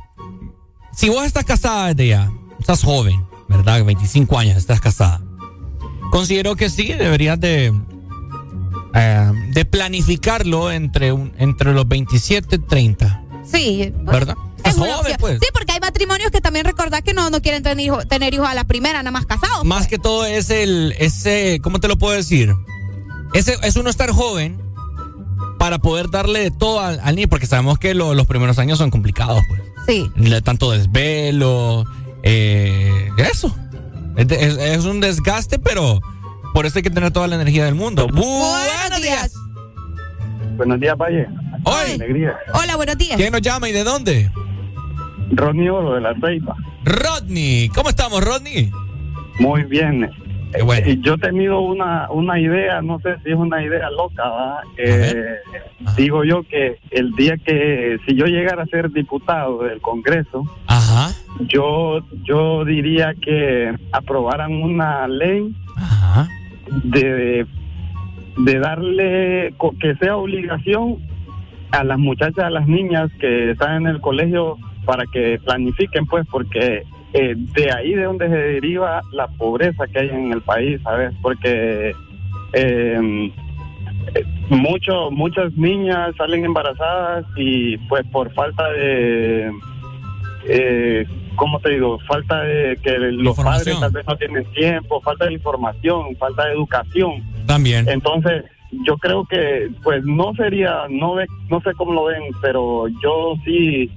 si 0.94 1.10
vos 1.10 1.26
estás 1.26 1.46
casada 1.46 1.94
desde 1.94 2.10
ya, 2.10 2.32
estás 2.60 2.84
joven, 2.84 3.26
¿verdad? 3.48 3.84
25 3.84 4.40
años 4.40 4.58
estás 4.58 4.82
casada. 4.82 5.22
Considero 6.12 6.56
que 6.56 6.70
sí, 6.70 6.94
deberías 6.94 7.40
de, 7.40 7.74
eh, 8.94 9.32
de 9.50 9.66
planificarlo 9.66 10.72
entre, 10.72 11.12
un, 11.12 11.34
entre 11.38 11.74
los 11.74 11.88
27 11.88 12.56
y 12.56 12.60
30. 12.60 13.24
Sí. 13.44 13.94
¿Verdad? 14.04 14.36
Es 14.64 14.76
joven, 14.76 15.16
pues. 15.20 15.40
Sí, 15.42 15.48
porque 15.54 15.74
hay 15.74 15.80
matrimonios 15.80 16.32
que 16.32 16.42
también 16.42 16.66
recordás 16.66 17.02
que 17.02 17.14
no, 17.14 17.30
no 17.30 17.42
quieren 17.42 17.62
tener, 17.62 18.06
tener 18.08 18.34
hijos 18.34 18.48
a 18.48 18.54
la 18.54 18.64
primera, 18.64 19.00
nada 19.04 19.12
más 19.12 19.26
casados. 19.26 19.64
Más 19.64 19.80
pues. 19.80 19.88
que 19.90 20.00
todo 20.00 20.26
es 20.26 20.50
el, 20.50 20.96
ese, 20.98 21.60
¿cómo 21.62 21.80
te 21.80 21.88
lo 21.88 21.98
puedo 21.98 22.16
decir? 22.16 22.56
Es 23.36 23.76
uno 23.76 23.90
estar 23.90 24.10
joven 24.12 24.66
para 25.58 25.80
poder 25.80 26.10
darle 26.10 26.52
todo 26.52 26.80
al, 26.80 27.16
niño, 27.16 27.28
porque 27.28 27.46
sabemos 27.46 27.80
que 27.80 27.94
los 27.94 28.28
primeros 28.28 28.60
años 28.60 28.78
son 28.78 28.92
complicados, 28.92 29.42
pues. 29.48 29.62
Sí. 29.88 30.12
Tanto 30.44 30.72
desvelo, 30.72 31.86
eh, 32.24 33.10
eso. 33.18 33.56
Es, 34.16 34.86
un 34.86 35.02
desgaste, 35.02 35.60
pero 35.60 36.02
por 36.54 36.66
eso 36.66 36.80
hay 36.80 36.84
que 36.84 36.90
tener 36.90 37.12
toda 37.12 37.28
la 37.28 37.36
energía 37.36 37.66
del 37.66 37.76
mundo. 37.76 38.08
Buenos 38.08 39.02
días. 39.02 39.34
Buenos 40.56 40.80
días, 40.80 40.98
Valle. 40.98 41.28
Hola. 41.64 42.36
Hola, 42.54 42.76
buenos 42.76 42.98
días. 42.98 43.18
¿Quién 43.18 43.32
nos 43.32 43.42
llama 43.42 43.68
y 43.68 43.72
de 43.72 43.84
dónde? 43.84 44.32
Rodney 45.32 45.68
Oro, 45.70 45.96
de 45.96 46.02
La 46.02 46.14
Ceiba. 46.22 46.56
Rodney, 46.84 47.70
¿cómo 47.70 47.90
estamos, 47.90 48.24
Rodney? 48.24 48.72
Muy 49.40 49.64
bien. 49.64 50.10
Yo 51.02 51.16
he 51.16 51.18
tenido 51.18 51.62
una, 51.62 52.10
una 52.12 52.40
idea, 52.40 52.82
no 52.82 53.00
sé 53.00 53.16
si 53.24 53.32
es 53.32 53.38
una 53.38 53.64
idea 53.64 53.90
loca, 53.90 54.62
eh, 54.78 55.36
digo 55.98 56.24
yo 56.24 56.44
que 56.44 56.78
el 56.92 57.12
día 57.12 57.38
que, 57.38 57.98
si 58.06 58.16
yo 58.16 58.26
llegara 58.26 58.64
a 58.64 58.68
ser 58.68 58.92
diputado 58.92 59.64
del 59.64 59.82
Congreso, 59.82 60.44
yo 61.48 62.00
yo 62.24 62.64
diría 62.66 63.14
que 63.22 63.74
aprobaran 63.92 64.54
una 64.54 65.08
ley 65.08 65.54
de 66.84 67.46
de 68.38 68.60
darle 68.60 69.54
que 69.80 69.96
sea 69.96 70.18
obligación 70.18 70.98
a 71.72 71.84
las 71.84 71.98
muchachas, 71.98 72.46
a 72.46 72.50
las 72.50 72.68
niñas 72.68 73.10
que 73.20 73.52
están 73.52 73.84
en 73.84 73.88
el 73.88 74.02
colegio 74.02 74.58
para 74.86 75.06
que 75.06 75.40
planifiquen, 75.44 76.06
pues, 76.06 76.26
porque 76.30 76.84
eh, 77.18 77.34
de 77.38 77.72
ahí 77.72 77.94
de 77.94 78.04
donde 78.04 78.28
se 78.28 78.36
deriva 78.36 79.02
la 79.14 79.28
pobreza 79.28 79.88
que 79.88 80.00
hay 80.00 80.10
en 80.10 80.34
el 80.34 80.42
país, 80.42 80.82
¿sabes? 80.84 81.14
Porque 81.22 81.96
eh, 82.52 83.32
mucho, 84.50 85.12
muchas 85.12 85.54
niñas 85.54 86.14
salen 86.18 86.44
embarazadas 86.44 87.26
y 87.38 87.78
pues 87.88 88.06
por 88.08 88.34
falta 88.34 88.70
de, 88.72 89.50
eh, 90.50 91.06
¿cómo 91.38 91.58
te 91.62 91.70
digo? 91.70 92.00
Falta 92.00 92.42
de 92.42 92.78
que 92.84 92.98
los 92.98 93.38
padres 93.38 93.80
tal 93.80 93.92
vez 93.94 94.06
no 94.06 94.18
tienen 94.18 94.44
tiempo, 94.52 95.00
falta 95.00 95.28
de 95.28 95.34
información, 95.36 96.18
falta 96.18 96.48
de 96.48 96.52
educación. 96.52 97.24
También. 97.46 97.88
Entonces, 97.88 98.44
yo 98.86 98.98
creo 98.98 99.24
que 99.24 99.70
pues 99.84 100.04
no 100.04 100.34
sería, 100.36 100.88
no, 100.90 101.16
ve, 101.16 101.28
no 101.50 101.62
sé 101.62 101.72
cómo 101.78 101.94
lo 101.94 102.04
ven, 102.06 102.24
pero 102.42 102.90
yo 103.02 103.36
sí 103.46 103.90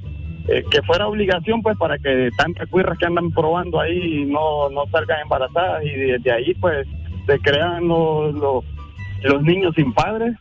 eh, 0.49 0.65
que 0.71 0.83
fuera 0.83 1.07
obligación 1.07 1.61
pues 1.61 1.77
para 1.77 1.99
que 1.99 2.31
tantas 2.39 2.67
cuirras 2.71 2.97
que 2.97 3.05
andan 3.05 3.31
probando 3.31 3.81
ahí 3.81 4.25
no, 4.25 4.71
no 4.71 4.87
salgan 4.91 5.21
embarazadas 5.21 5.85
y 5.85 5.91
desde 5.91 6.33
ahí 6.33 6.55
pues 6.55 6.87
se 7.27 7.39
crean 7.41 7.87
los, 7.87 8.35
los, 8.35 9.43
niños 9.43 9.75
sin 9.77 9.93
padres 9.93 10.35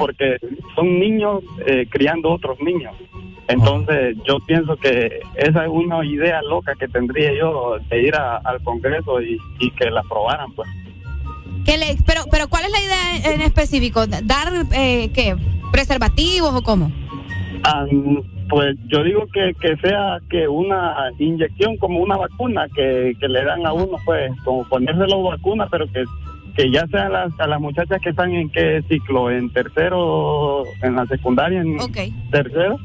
porque 0.00 0.36
son 0.74 0.98
niños 0.98 1.44
eh, 1.64 1.86
criando 1.88 2.32
otros 2.32 2.58
niños. 2.60 2.92
Entonces 3.46 4.16
yo 4.26 4.38
pienso 4.40 4.76
que 4.76 5.20
esa 5.36 5.64
es 5.64 5.70
una 5.70 6.04
idea 6.04 6.42
loca 6.42 6.74
que 6.74 6.88
tendría 6.88 7.32
yo 7.32 7.76
de 7.88 8.02
ir 8.02 8.16
al 8.16 8.60
Congreso 8.64 9.20
y, 9.22 9.38
que 9.78 9.90
la 9.90 10.00
aprobaran 10.00 10.52
pues. 10.54 10.68
le, 11.66 11.96
pero, 12.04 12.22
pero 12.32 12.48
¿cuál 12.48 12.64
es 12.64 12.72
la 12.72 12.80
idea 12.80 13.34
en 13.34 13.40
específico? 13.42 14.06
¿Dar 14.08 14.52
eh, 14.72 15.10
qué? 15.14 15.36
¿Preservativos 15.70 16.52
o 16.52 16.62
cómo? 16.62 16.90
Ah, 17.62 17.86
pues 18.48 18.76
yo 18.88 19.02
digo 19.02 19.26
que, 19.32 19.54
que 19.60 19.76
sea 19.76 20.18
que 20.28 20.48
una 20.48 21.10
inyección 21.18 21.76
como 21.76 22.00
una 22.00 22.16
vacuna 22.16 22.66
que, 22.74 23.14
le 23.20 23.44
dan 23.44 23.66
a 23.66 23.72
uno, 23.72 23.96
pues, 24.04 24.30
como 24.44 24.64
ponérselo 24.68 25.22
vacuna, 25.22 25.66
pero 25.70 25.86
que, 25.86 26.04
que 26.56 26.70
ya 26.70 26.86
sea 26.88 27.08
las, 27.08 27.38
a 27.40 27.46
las 27.46 27.60
muchachas 27.60 28.00
que 28.02 28.10
están 28.10 28.32
en 28.32 28.50
qué 28.50 28.82
ciclo, 28.88 29.30
en 29.30 29.50
tercero, 29.50 30.64
en 30.82 30.96
la 30.96 31.06
secundaria, 31.06 31.60
en 31.60 31.78
tercero, 32.30 32.78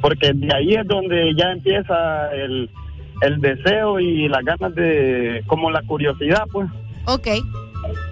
porque 0.00 0.32
de 0.34 0.54
ahí 0.54 0.74
es 0.74 0.86
donde 0.86 1.32
ya 1.36 1.52
empieza 1.52 2.34
el, 2.34 2.68
el 3.22 3.40
deseo 3.40 4.00
y 4.00 4.28
las 4.28 4.44
ganas 4.44 4.74
de, 4.74 5.42
como 5.46 5.70
la 5.70 5.82
curiosidad, 5.82 6.44
pues. 6.52 6.68
Ok. 7.06 7.28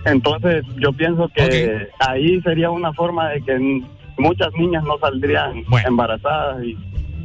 Entonces 0.04 0.64
yo 0.78 0.92
pienso 0.92 1.28
que 1.34 1.88
ahí 2.00 2.40
sería 2.42 2.70
una 2.70 2.92
forma 2.92 3.30
de 3.30 3.42
que 3.42 3.82
muchas 4.18 4.52
niñas 4.54 4.84
no 4.84 4.98
saldrían 4.98 5.64
embarazadas 5.86 6.62
y 6.64 6.76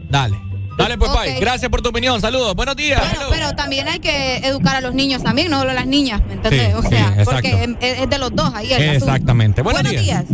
Dale. 0.10 0.38
Dale, 0.78 0.98
pues, 0.98 1.12
bye. 1.12 1.40
Gracias 1.40 1.72
por 1.72 1.82
tu 1.82 1.90
opinión. 1.90 2.20
Saludos. 2.20 2.54
Buenos 2.56 2.76
días. 2.76 3.02
pero 3.32 3.54
también 3.54 3.88
hay 3.88 4.00
que 4.00 4.38
educar 4.38 4.76
a 4.76 4.82
los 4.82 4.94
niños 4.94 5.24
también, 5.24 5.50
no 5.50 5.60
solo 5.60 5.72
a 5.72 5.74
las 5.74 5.88
niñas, 5.88 6.22
¿me 6.28 6.34
entiendes? 6.34 6.76
o 6.76 6.82
sea, 6.84 7.16
porque 7.24 7.76
es, 7.80 8.10
de 8.10 8.20
los 8.20 8.36
dos 8.36 8.54
ahí. 8.54 8.72
Exactamente. 8.72 9.62
Buenos, 9.62 9.90
días. 9.90 10.26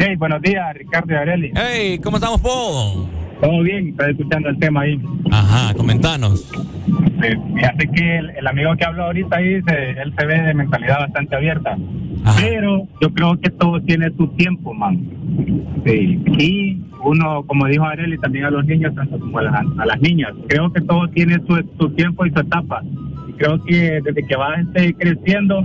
Hey, 0.00 0.16
buenos 0.16 0.42
días, 0.42 0.74
Ricardo 0.74 1.12
y 1.12 1.16
Areli. 1.16 1.52
Hey, 1.54 1.98
¿cómo 2.02 2.18
estamos, 2.18 2.40
Paul? 2.40 3.08
Todo 3.40 3.62
bien, 3.62 3.88
estoy 3.88 4.10
escuchando 4.12 4.48
el 4.48 4.58
tema 4.58 4.82
ahí. 4.82 5.00
Ajá, 5.30 5.74
comentanos. 5.74 6.44
Sí, 6.50 7.28
fíjate 7.54 7.88
que 7.88 8.18
el, 8.18 8.46
amigo 8.46 8.76
que 8.76 8.84
habló 8.84 9.04
ahorita 9.04 9.36
ahí, 9.36 9.54
él 9.54 10.14
se 10.18 10.26
ve 10.26 10.42
de 10.42 10.54
mentalidad 10.54 11.00
bastante 11.00 11.36
abierta. 11.36 11.76
Pero 12.36 12.86
yo 13.00 13.12
creo 13.14 13.40
que 13.40 13.50
todo 13.50 13.80
tiene 13.82 14.10
su 14.16 14.28
tiempo, 14.28 14.74
man. 14.74 14.98
Sí. 15.86 16.20
Y 16.38 16.82
uno, 17.08 17.42
como 17.46 17.66
dijo 17.66 17.84
Areli, 17.84 18.18
también 18.18 18.44
a 18.44 18.50
los 18.50 18.64
niños, 18.64 18.94
tanto 18.94 19.18
como 19.18 19.38
a 19.38 19.42
las, 19.42 19.54
a 19.78 19.86
las 19.86 20.00
niñas. 20.00 20.32
Creo 20.48 20.72
que 20.72 20.80
todo 20.80 21.08
tiene 21.08 21.36
su, 21.46 21.64
su 21.78 21.90
tiempo 21.90 22.26
y 22.26 22.30
su 22.30 22.40
etapa. 22.40 22.82
Y 23.28 23.32
creo 23.32 23.62
que 23.64 24.00
desde 24.02 24.26
que 24.26 24.36
va 24.36 24.54
este, 24.56 24.94
creciendo, 24.94 25.62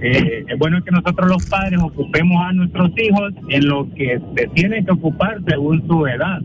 eh, 0.00 0.44
es 0.46 0.58
bueno 0.58 0.82
que 0.82 0.90
nosotros 0.90 1.28
los 1.28 1.46
padres 1.46 1.80
ocupemos 1.82 2.42
a 2.44 2.52
nuestros 2.52 2.90
hijos 2.98 3.32
en 3.48 3.68
lo 3.68 3.88
que 3.94 4.20
se 4.36 4.46
tienen 4.48 4.84
que 4.84 4.92
ocupar 4.92 5.38
según 5.46 5.86
su 5.86 6.06
edad. 6.06 6.40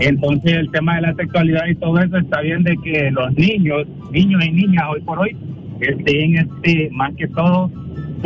Entonces 0.00 0.52
el 0.52 0.70
tema 0.70 0.96
de 0.96 1.02
la 1.02 1.14
sexualidad 1.14 1.66
y 1.66 1.74
todo 1.76 1.98
eso 1.98 2.18
está 2.18 2.40
bien 2.40 2.62
de 2.64 2.76
que 2.78 3.10
los 3.10 3.32
niños, 3.34 3.86
niños 4.10 4.44
y 4.44 4.52
niñas 4.52 4.84
hoy 4.90 5.00
por 5.00 5.18
hoy, 5.18 5.36
estén 5.80 6.36
este, 6.36 6.90
más 6.92 7.14
que 7.14 7.26
todo 7.28 7.70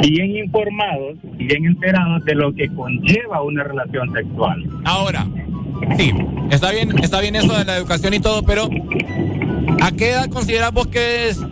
bien 0.02 0.36
informados 0.36 1.16
y 1.38 1.44
bien 1.44 1.64
enterados 1.64 2.24
de 2.24 2.34
lo 2.34 2.52
que 2.54 2.68
conlleva 2.68 3.42
una 3.42 3.64
relación 3.64 4.12
sexual. 4.12 4.64
Ahora, 4.84 5.26
sí, 5.96 6.12
está 6.50 6.70
bien, 6.70 6.98
está 7.02 7.20
bien 7.20 7.36
eso 7.36 7.56
de 7.56 7.64
la 7.64 7.76
educación 7.76 8.14
y 8.14 8.20
todo, 8.20 8.42
pero 8.42 8.68
¿a 9.82 9.92
qué 9.92 10.10
edad 10.10 10.28
consideras 10.28 10.72
vos 10.72 10.86
que 10.86 11.28
es 11.28 11.44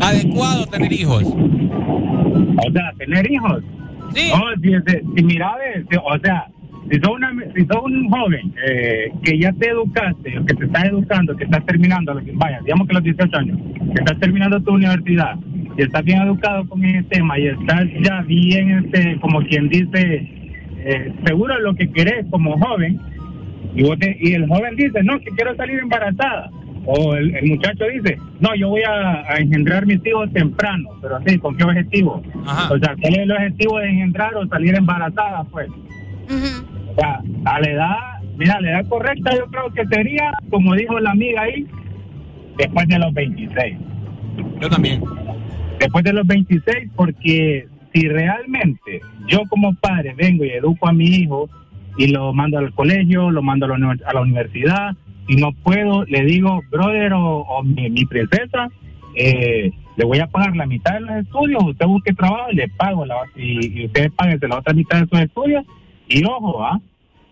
adecuado 0.00 0.66
tener 0.66 0.92
hijos? 0.92 1.24
O 1.24 2.72
sea, 2.72 2.92
tener 2.98 3.30
hijos. 3.30 3.62
Sí. 4.14 4.30
si, 4.62 4.70
si 5.16 5.24
mira, 5.24 5.54
o 6.04 6.18
sea, 6.18 6.46
si 6.90 6.98
sos, 6.98 7.14
una, 7.14 7.32
si 7.54 7.64
sos 7.64 7.82
un 7.84 8.10
joven 8.10 8.52
eh, 8.68 9.10
que 9.22 9.38
ya 9.38 9.52
te 9.52 9.70
educaste, 9.70 10.32
que 10.46 10.54
te 10.54 10.64
estás 10.64 10.84
educando, 10.84 11.34
que 11.36 11.44
estás 11.44 11.64
terminando, 11.64 12.14
vaya, 12.34 12.60
digamos 12.64 12.88
que 12.88 12.94
los 12.94 13.02
18 13.02 13.36
años, 13.36 13.58
que 13.94 14.02
estás 14.02 14.18
terminando 14.18 14.60
tu 14.60 14.72
universidad 14.72 15.36
y 15.76 15.82
estás 15.82 16.04
bien 16.04 16.22
educado 16.22 16.66
con 16.68 16.84
ese 16.84 17.02
tema 17.04 17.38
y 17.38 17.48
estás 17.48 17.84
ya 18.02 18.22
bien, 18.22 18.84
este, 18.84 19.18
como 19.20 19.40
quien 19.42 19.68
dice, 19.68 20.28
eh, 20.84 21.12
seguro 21.24 21.54
de 21.54 21.62
lo 21.62 21.74
que 21.74 21.90
querés 21.90 22.26
como 22.30 22.58
joven, 22.58 23.00
y, 23.74 23.82
y 23.84 24.34
el 24.34 24.48
joven 24.48 24.76
dice, 24.76 25.02
no, 25.02 25.18
que 25.20 25.30
quiero 25.30 25.54
salir 25.56 25.78
embarazada. 25.78 26.50
O 26.84 27.14
el, 27.14 27.32
muchacho 27.44 27.84
dice, 27.92 28.18
no, 28.40 28.54
yo 28.56 28.68
voy 28.70 28.82
a, 28.82 29.22
engendrar 29.38 29.86
mis 29.86 30.04
hijos 30.04 30.32
temprano, 30.32 30.90
pero 31.00 31.18
sí, 31.24 31.38
¿con 31.38 31.56
qué 31.56 31.64
objetivo? 31.64 32.22
O 32.70 32.78
sea, 32.78 32.96
¿cuál 33.00 33.14
es 33.14 33.18
el 33.18 33.32
objetivo 33.32 33.78
de 33.78 33.88
engendrar 33.88 34.34
o 34.34 34.46
salir 34.48 34.74
embarazada, 34.74 35.44
pues? 35.44 35.68
O 35.68 36.94
sea, 37.00 37.20
a 37.44 37.60
la 37.60 37.70
edad, 37.70 37.96
mira, 38.36 38.60
la 38.60 38.70
edad 38.70 38.88
correcta 38.88 39.30
yo 39.36 39.46
creo 39.46 39.72
que 39.72 39.86
sería, 39.94 40.32
como 40.50 40.74
dijo 40.74 40.98
la 40.98 41.12
amiga 41.12 41.42
ahí, 41.42 41.66
después 42.58 42.88
de 42.88 42.98
los 42.98 43.14
26. 43.14 43.76
Yo 44.60 44.68
también. 44.68 45.02
Después 45.82 46.04
de 46.04 46.12
los 46.12 46.24
26, 46.28 46.90
porque 46.94 47.66
si 47.92 48.08
realmente 48.08 49.00
yo 49.26 49.40
como 49.48 49.74
padre 49.74 50.14
vengo 50.16 50.44
y 50.44 50.50
educo 50.50 50.88
a 50.88 50.92
mi 50.92 51.06
hijo 51.06 51.50
y 51.98 52.06
lo 52.06 52.32
mando 52.32 52.58
al 52.58 52.72
colegio, 52.72 53.32
lo 53.32 53.42
mando 53.42 53.66
a 53.66 54.12
la, 54.14 54.20
universidad, 54.20 54.92
y 55.26 55.34
no 55.34 55.50
puedo, 55.64 56.04
le 56.04 56.22
digo, 56.24 56.62
brother 56.70 57.14
o, 57.16 57.64
mi, 57.64 58.04
princesa, 58.04 58.70
eh, 59.16 59.72
le 59.96 60.04
voy 60.04 60.20
a 60.20 60.28
pagar 60.28 60.54
la 60.54 60.66
mitad 60.66 60.94
de 60.94 61.00
los 61.00 61.16
estudios, 61.16 61.64
usted 61.64 61.86
busque 61.86 62.14
trabajo 62.14 62.52
y 62.52 62.54
le 62.54 62.68
pago, 62.68 63.04
la, 63.04 63.16
y, 63.34 63.80
y 63.80 63.86
usted 63.86 64.12
pague 64.12 64.38
la 64.46 64.58
otra 64.58 64.74
mitad 64.74 65.00
de 65.00 65.08
sus 65.08 65.18
estudios 65.18 65.64
y 66.08 66.24
ojo, 66.24 66.62
¿ah? 66.62 66.80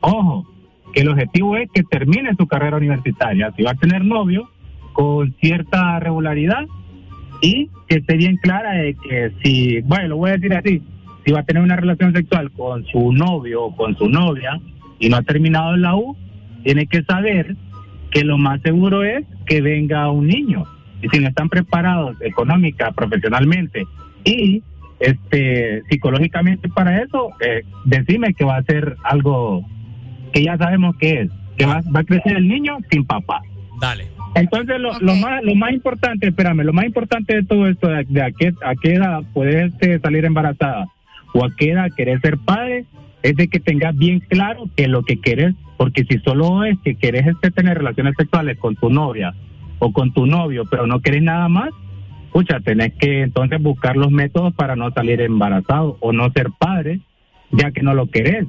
Ojo, 0.01 0.45
que 0.93 1.03
el 1.03 1.09
objetivo 1.09 1.57
es 1.57 1.71
que 1.71 1.85
termine 1.85 2.35
su 2.37 2.49
carrera 2.49 2.79
universitaria. 2.79 3.53
Si 3.57 3.63
va 3.63 3.71
a 3.71 3.75
tener 3.75 4.05
novio, 4.05 4.51
con 4.93 5.37
cierta 5.41 6.01
regularidad 6.01 6.67
y 7.41 7.71
que 7.89 7.99
esté 7.99 8.17
bien 8.17 8.37
clara 8.37 8.73
de 8.73 8.95
que 8.95 9.33
si, 9.43 9.81
bueno, 9.83 10.09
lo 10.09 10.17
voy 10.19 10.31
a 10.31 10.35
decir 10.35 10.55
así, 10.55 10.83
si 11.25 11.33
va 11.33 11.41
a 11.41 11.45
tener 11.45 11.63
una 11.63 11.77
relación 11.77 12.13
sexual 12.13 12.51
con 12.53 12.85
su 12.87 13.13
novio 13.13 13.65
o 13.65 13.77
con 13.77 13.97
su 13.97 14.09
novia 14.09 14.61
y 14.99 15.09
no 15.09 15.17
ha 15.17 15.23
terminado 15.23 15.75
en 15.75 15.83
la 15.83 15.97
U, 15.97 16.17
tiene 16.65 16.87
que 16.87 17.03
saber 17.03 17.57
que 18.11 18.25
lo 18.25 18.39
más 18.39 18.61
seguro 18.63 19.05
es 19.05 19.25
que 19.47 19.61
venga 19.61 20.11
un 20.11 20.27
niño. 20.27 20.65
Y 21.03 21.09
si 21.09 21.21
no 21.21 21.29
están 21.29 21.49
preparados 21.49 22.17
económica, 22.21 22.93
profesionalmente 22.93 23.85
y 24.25 24.63
este 24.99 25.83
psicológicamente 25.89 26.69
para 26.69 27.03
eso, 27.03 27.31
eh, 27.41 27.63
decime 27.85 28.35
que 28.35 28.45
va 28.45 28.57
a 28.57 28.63
ser 28.65 28.97
algo 29.05 29.65
que 30.33 30.45
ya 30.45 30.59
sabemos 30.59 30.95
que 30.99 31.23
es, 31.23 31.31
que 31.57 31.67
va, 31.67 31.81
a 31.95 32.05
crecer 32.05 32.37
el 32.37 32.47
niño 32.47 32.79
sin 32.91 33.05
papá. 33.05 33.41
Dale. 33.81 34.20
Entonces 34.35 34.81
lo, 34.81 34.99
lo 35.01 35.15
más 35.17 35.43
lo 35.43 35.55
más 35.55 35.73
importante, 35.73 36.29
espérame, 36.29 36.63
lo 36.65 36.73
más 36.73 36.85
importante 36.85 37.35
de 37.35 37.43
todo 37.43 37.67
esto, 37.67 37.89
de, 37.89 38.23
a, 38.23 38.31
qué, 38.31 38.53
a 38.65 38.75
qué 38.81 38.95
edad 38.95 39.23
puedes 39.33 39.73
salir 40.03 40.25
embarazada 40.25 40.87
o 41.35 41.45
a 41.45 41.51
qué 41.57 41.73
edad 41.73 41.89
querés 41.97 42.21
ser 42.21 42.39
padre, 42.39 42.85
es 43.23 43.37
de 43.37 43.49
que 43.49 43.61
tengas 43.61 43.97
bien 43.97 44.21
claro 44.21 44.69
que 44.77 44.89
lo 44.89 45.03
que 45.03 45.19
quieres, 45.19 45.55
porque 45.77 46.05
si 46.05 46.19
solo 46.19 46.65
es 46.65 46.79
que 46.85 46.95
querés 46.95 47.27
este, 47.27 47.51
tener 47.51 47.79
relaciones 47.79 48.15
sexuales 48.17 48.59
con 48.59 48.77
tu 48.77 48.91
novia 48.91 49.35
o 49.79 49.93
con 49.93 50.13
tu 50.13 50.27
novio, 50.27 50.65
pero 50.71 50.87
no 50.87 51.01
querés 51.01 51.23
nada 51.23 51.49
más, 51.49 51.71
escucha, 52.27 52.61
tenés 52.61 52.95
que 52.95 53.23
entonces 53.23 53.61
buscar 53.61 53.97
los 53.97 54.11
métodos 54.11 54.55
para 54.55 54.77
no 54.77 54.91
salir 54.93 55.21
embarazado 55.21 55.97
o 56.01 56.13
no 56.13 56.31
ser 56.33 56.49
padre, 56.59 57.01
ya 57.51 57.73
que 57.73 57.83
no 57.83 57.95
lo 57.95 58.07
querés, 58.07 58.47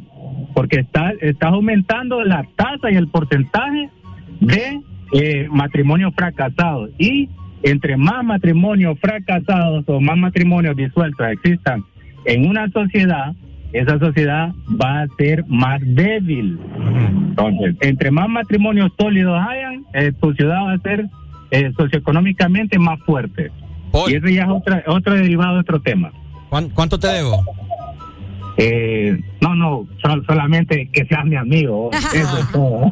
porque 0.54 0.82
estás, 0.82 1.14
estás 1.22 1.52
aumentando 1.52 2.24
la 2.24 2.46
tasa 2.56 2.92
y 2.92 2.96
el 2.96 3.08
porcentaje 3.08 3.90
de 4.40 4.80
eh, 5.14 5.48
matrimonios 5.50 6.14
fracasados. 6.16 6.90
Y 6.98 7.30
entre 7.64 7.98
más 7.98 8.24
matrimonios 8.24 8.98
fracasados 9.00 9.84
o 9.88 10.00
más 10.00 10.18
matrimonios 10.18 10.76
disueltos 10.76 11.28
existan 11.32 11.84
en 12.26 12.48
una 12.48 12.70
sociedad, 12.70 13.34
esa 13.74 13.98
sociedad 14.00 14.54
va 14.82 15.02
a 15.02 15.08
ser 15.18 15.46
más 15.48 15.80
débil. 15.84 16.60
Entonces, 17.30 17.76
entre 17.82 18.12
más 18.12 18.30
matrimonios 18.30 18.92
sólidos 19.00 19.40
hayan, 19.48 19.86
eh, 19.94 20.12
tu 20.20 20.34
ciudad 20.34 20.66
va 20.66 20.74
a 20.74 20.80
ser 20.80 21.08
eh, 21.52 21.72
socioeconómicamente 21.78 22.78
más 22.78 23.00
fuerte. 23.02 23.52
Y 24.08 24.16
ese 24.16 24.34
ya 24.34 24.44
es 24.44 24.50
otra, 24.50 24.84
otro 24.88 25.14
derivado 25.14 25.56
de 25.56 25.60
otro 25.62 25.82
tema. 25.82 26.12
¿Cuánto 26.50 27.00
te 27.00 27.08
debo? 27.08 27.44
Eh, 28.58 29.20
no, 29.40 29.56
no, 29.56 29.88
solamente 30.28 30.90
que 30.92 31.06
seas 31.06 31.26
mi 31.26 31.36
amigo. 31.36 31.90
Eso 32.14 32.38
es 32.38 32.52
todo. 32.52 32.92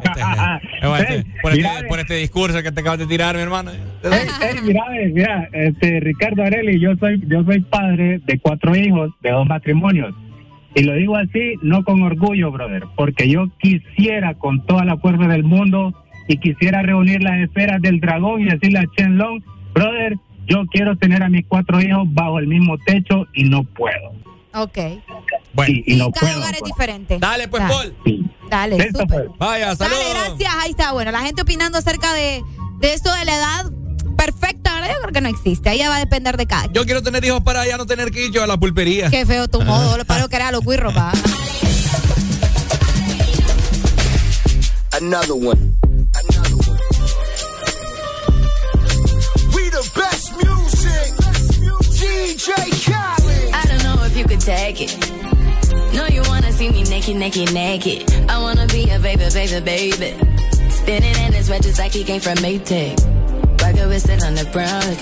por, 1.88 1.98
este, 1.98 2.14
discurso 2.14 2.62
que 2.62 2.72
te 2.72 2.80
acabas 2.80 2.98
de 2.98 3.06
tirar, 3.06 3.36
mi 3.36 3.42
hermano. 3.42 3.70
mira, 4.64 4.84
mira, 5.12 5.48
este, 5.52 6.00
Ricardo 6.00 6.42
Areli, 6.42 6.80
yo 6.80 6.96
soy, 6.96 7.22
yo 7.26 7.44
soy 7.44 7.60
padre 7.60 8.20
de 8.24 8.38
cuatro 8.38 8.74
hijos, 8.74 9.10
de 9.20 9.30
dos 9.30 9.46
matrimonios. 9.46 10.14
Y 10.74 10.84
lo 10.84 10.94
digo 10.94 11.16
así, 11.16 11.54
no 11.62 11.82
con 11.84 12.02
orgullo, 12.02 12.52
brother, 12.52 12.84
porque 12.96 13.28
yo 13.28 13.48
quisiera 13.58 14.34
con 14.34 14.64
toda 14.66 14.84
la 14.84 14.96
fuerza 14.98 15.26
del 15.26 15.42
mundo 15.42 15.92
y 16.28 16.36
quisiera 16.38 16.82
reunir 16.82 17.22
las 17.22 17.40
esferas 17.40 17.82
del 17.82 17.98
dragón 17.98 18.42
y 18.42 18.44
decirle 18.44 18.78
a 18.78 18.86
Chen 18.96 19.18
Long, 19.18 19.42
brother, 19.74 20.16
yo 20.46 20.64
quiero 20.66 20.96
tener 20.96 21.24
a 21.24 21.28
mis 21.28 21.44
cuatro 21.46 21.80
hijos 21.80 22.06
bajo 22.12 22.38
el 22.38 22.46
mismo 22.46 22.78
techo 22.78 23.26
y 23.34 23.44
no 23.44 23.64
puedo. 23.64 24.12
Ok. 24.54 24.78
Bueno, 25.52 25.74
y, 25.86 25.96
no 25.96 26.10
cada 26.10 26.32
puedo, 26.32 26.42
hogar 26.42 26.54
es 26.54 26.62
diferente. 26.62 27.18
Dale, 27.20 27.48
pues, 27.48 27.62
Paul. 27.68 27.96
Dale, 28.48 28.90
pues. 28.92 29.26
Vaya, 29.38 29.76
saludos. 29.76 29.98
Dale, 29.98 30.28
gracias. 30.28 30.54
Ahí 30.58 30.70
está. 30.70 30.92
Bueno, 30.92 31.12
la 31.12 31.20
gente 31.20 31.42
opinando 31.42 31.78
acerca 31.78 32.12
de, 32.14 32.42
de 32.78 32.94
esto 32.94 33.12
de 33.14 33.24
la 33.24 33.36
edad 33.36 33.72
perfecta, 34.16 34.74
¿verdad? 34.74 34.90
Yo 34.94 35.00
creo 35.00 35.12
que 35.12 35.20
no 35.20 35.28
existe. 35.28 35.70
Ahí 35.70 35.80
va 35.80 35.96
a 35.96 35.98
depender 35.98 36.36
de 36.36 36.46
cada 36.46 36.66
Yo 36.72 36.84
quiero 36.84 37.02
tener 37.02 37.24
hijos 37.24 37.42
para 37.42 37.66
ya 37.66 37.76
no 37.78 37.86
tener 37.86 38.10
que 38.10 38.26
ir 38.26 38.32
yo 38.32 38.42
a 38.42 38.46
la 38.46 38.58
pulpería. 38.58 39.08
Qué 39.10 39.24
feo 39.24 39.48
tu 39.48 39.60
modo. 39.64 39.96
Lo 39.96 40.04
paro 40.04 40.28
que 40.28 40.36
era 40.36 40.52
los 40.52 40.64
guirros, 40.64 40.92
pa. 40.92 41.12
Another 44.92 45.32
one. 45.32 45.74
DJ 52.00 52.99
take 54.40 54.80
it. 54.80 55.10
No, 55.94 56.06
you 56.06 56.22
wanna 56.26 56.52
see 56.52 56.70
me 56.70 56.82
naked, 56.84 57.16
naked, 57.16 57.52
naked. 57.52 58.10
I 58.28 58.40
wanna 58.40 58.66
be 58.66 58.88
a 58.90 58.98
baby, 58.98 59.24
baby, 59.32 59.60
baby. 59.60 60.10
Spinning 60.70 61.16
in 61.24 61.32
his 61.32 61.50
red 61.50 61.62
just 61.62 61.78
like 61.78 61.92
he 61.92 62.04
came 62.04 62.20
from 62.20 62.36
Maytag. 62.38 62.96
Rocket 63.60 63.88
with 63.88 64.08
it 64.08 64.22
on 64.24 64.34
the 64.34 64.44
brown. 64.46 64.96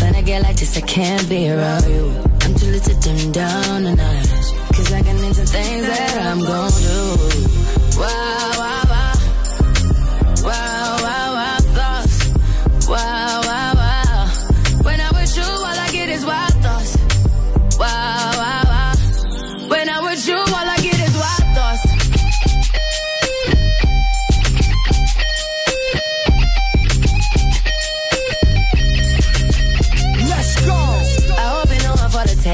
When 0.00 0.14
I 0.14 0.22
get 0.22 0.42
like 0.42 0.56
this, 0.56 0.76
I 0.76 0.80
can't 0.80 1.28
be 1.28 1.50
around 1.50 1.84
you. 1.84 2.10
I'm 2.42 2.54
too 2.54 2.66
little 2.66 2.94
to 2.94 3.00
dim 3.00 3.32
down 3.32 3.84
the 3.84 3.94
night. 3.94 4.26
Cause 4.74 4.92
I 4.92 5.02
can 5.02 5.16
into 5.24 5.44
things 5.44 5.86
that 5.86 6.26
I'm 6.26 6.40
gon' 6.40 6.70
do. 6.70 8.00
Wow, 8.00 8.52
wow, 8.58 8.81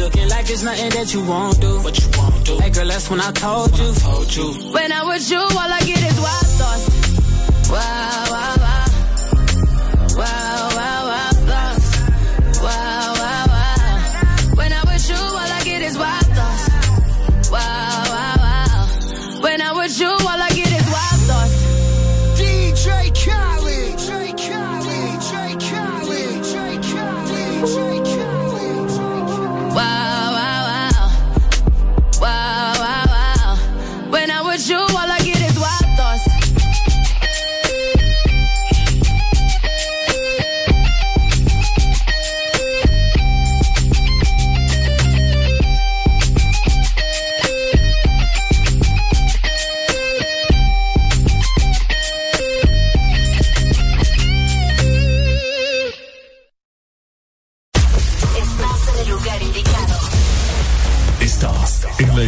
looking 0.00 0.28
like 0.28 0.48
it's 0.50 0.62
nothing 0.62 0.90
that 0.90 1.12
you 1.14 1.22
won't 1.24 1.60
do. 1.60 1.80
What 1.82 1.96
you 2.00 2.08
won't 2.18 2.46
do. 2.46 2.58
Hey 2.58 2.70
girl, 2.70 2.88
that's 2.88 3.10
when 3.10 3.20
I 3.20 3.30
told 3.32 3.78
you. 3.78 3.92
told 3.94 4.34
you. 4.36 4.46
When 4.72 4.92
I'm 4.92 5.06
with 5.06 5.30
you, 5.30 5.38
all 5.38 5.70
I 5.78 5.80
get 5.80 6.02
is 6.10 6.18
wild 6.26 6.48
thoughts. 6.58 6.86
Wow, 7.70 8.24
wow, 8.30 8.56
wow. 8.64 8.86
Wow, 10.10 10.26
wow, 10.26 10.26
wow, 10.26 10.59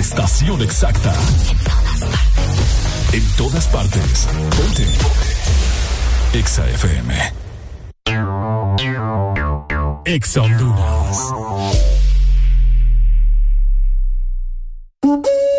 Estás 0.03 0.43
en 0.43 0.49
la 0.49 0.55
estación 0.55 0.63
exacta. 0.63 1.15
En 3.13 3.25
todas 3.37 3.69
partes. 3.69 4.27
Ponte. 4.57 4.87
Exa 6.33 6.69
FM. 6.71 7.15
Exa 10.05 10.43
Honduras. 10.43 11.19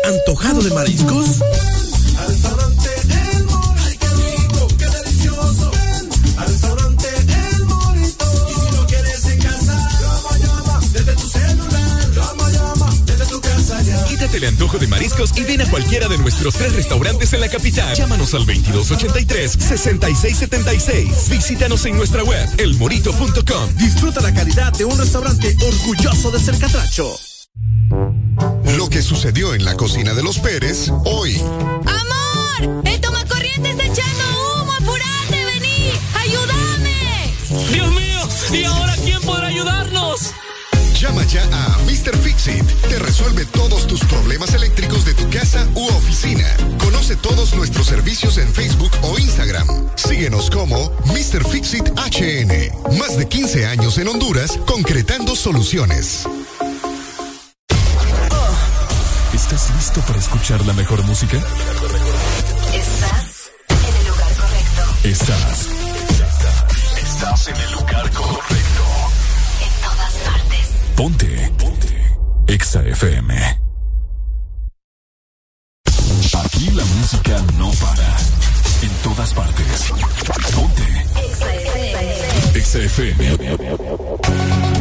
¿Antojado 0.04 0.62
de 0.62 0.74
mariscos? 0.74 1.40
Quítate 14.34 14.46
el 14.46 14.52
antojo 14.52 14.78
de 14.78 14.86
mariscos 14.88 15.32
y 15.36 15.44
ven 15.44 15.60
a 15.60 15.70
cualquiera 15.70 16.08
de 16.08 16.18
nuestros 16.18 16.54
tres 16.54 16.74
restaurantes 16.74 17.32
en 17.32 17.40
la 17.40 17.48
capital. 17.48 17.94
Llámanos 17.94 18.34
al 18.34 18.44
2283-6676. 18.46 21.30
Visítanos 21.30 21.86
en 21.86 21.96
nuestra 21.96 22.24
web, 22.24 22.48
elmorito.com. 22.58 23.76
Disfruta 23.76 24.20
la 24.20 24.34
calidad 24.34 24.72
de 24.72 24.86
un 24.86 24.98
restaurante 24.98 25.56
orgulloso 25.60 26.32
de 26.32 26.40
ser 26.40 26.58
catracho. 26.58 27.08
Lo 28.76 28.88
que 28.88 29.02
sucedió 29.02 29.54
en 29.54 29.64
la 29.64 29.76
cocina 29.76 30.14
de 30.14 30.24
los 30.24 30.40
Pérez 30.40 30.90
hoy. 31.04 31.38
¡Amor! 31.38 32.82
¡El 32.86 33.00
tomacorriente 33.00 33.70
está 33.70 33.84
echando 33.84 34.24
humo! 34.62 34.72
¡Apurate! 34.72 35.44
¡Vení! 35.44 35.92
¡Ayúdame! 36.18 37.32
¡Dios 37.70 37.88
mío! 37.92 38.28
¿Y 38.52 38.64
ahora 38.64 38.94
ayudarnos? 38.94 39.03
Llama 41.04 41.22
ya 41.24 41.42
a 41.52 41.76
Mr. 41.84 42.16
Fixit. 42.16 42.64
Te 42.88 42.98
resuelve 42.98 43.44
todos 43.44 43.86
tus 43.86 44.00
problemas 44.04 44.54
eléctricos 44.54 45.04
de 45.04 45.12
tu 45.12 45.28
casa 45.28 45.68
u 45.74 45.84
oficina. 45.88 46.48
Conoce 46.78 47.14
todos 47.16 47.54
nuestros 47.54 47.88
servicios 47.88 48.38
en 48.38 48.50
Facebook 48.50 48.90
o 49.02 49.18
Instagram. 49.18 49.68
Síguenos 49.96 50.48
como 50.48 50.90
Mr. 51.04 51.46
Fixit 51.46 51.90
HN. 51.90 52.96
Más 52.98 53.18
de 53.18 53.28
15 53.28 53.66
años 53.66 53.98
en 53.98 54.08
Honduras 54.08 54.58
concretando 54.66 55.36
soluciones. 55.36 56.24
¿Estás 59.34 59.74
listo 59.76 60.00
para 60.06 60.18
escuchar 60.18 60.64
la 60.64 60.72
mejor 60.72 61.02
música? 61.02 61.36
Estás 62.72 63.50
en 63.68 63.96
el 63.96 64.06
lugar 64.08 64.32
correcto. 64.36 65.06
Estás. 65.06 65.68
Estás 66.96 67.48
en 67.48 67.56
el 67.56 67.72
lugar 67.72 68.10
correcto. 68.10 68.83
Ponte. 70.96 71.26
Ponte. 71.58 71.88
Exa 72.46 72.80
FM. 72.82 73.34
Aquí 76.44 76.70
la 76.70 76.84
música 76.84 77.42
no 77.58 77.70
para. 77.72 78.16
En 78.82 78.90
todas 79.02 79.34
partes. 79.34 79.92
Ponte. 80.54 80.84
Exa 82.58 82.78
FM. 82.78 84.73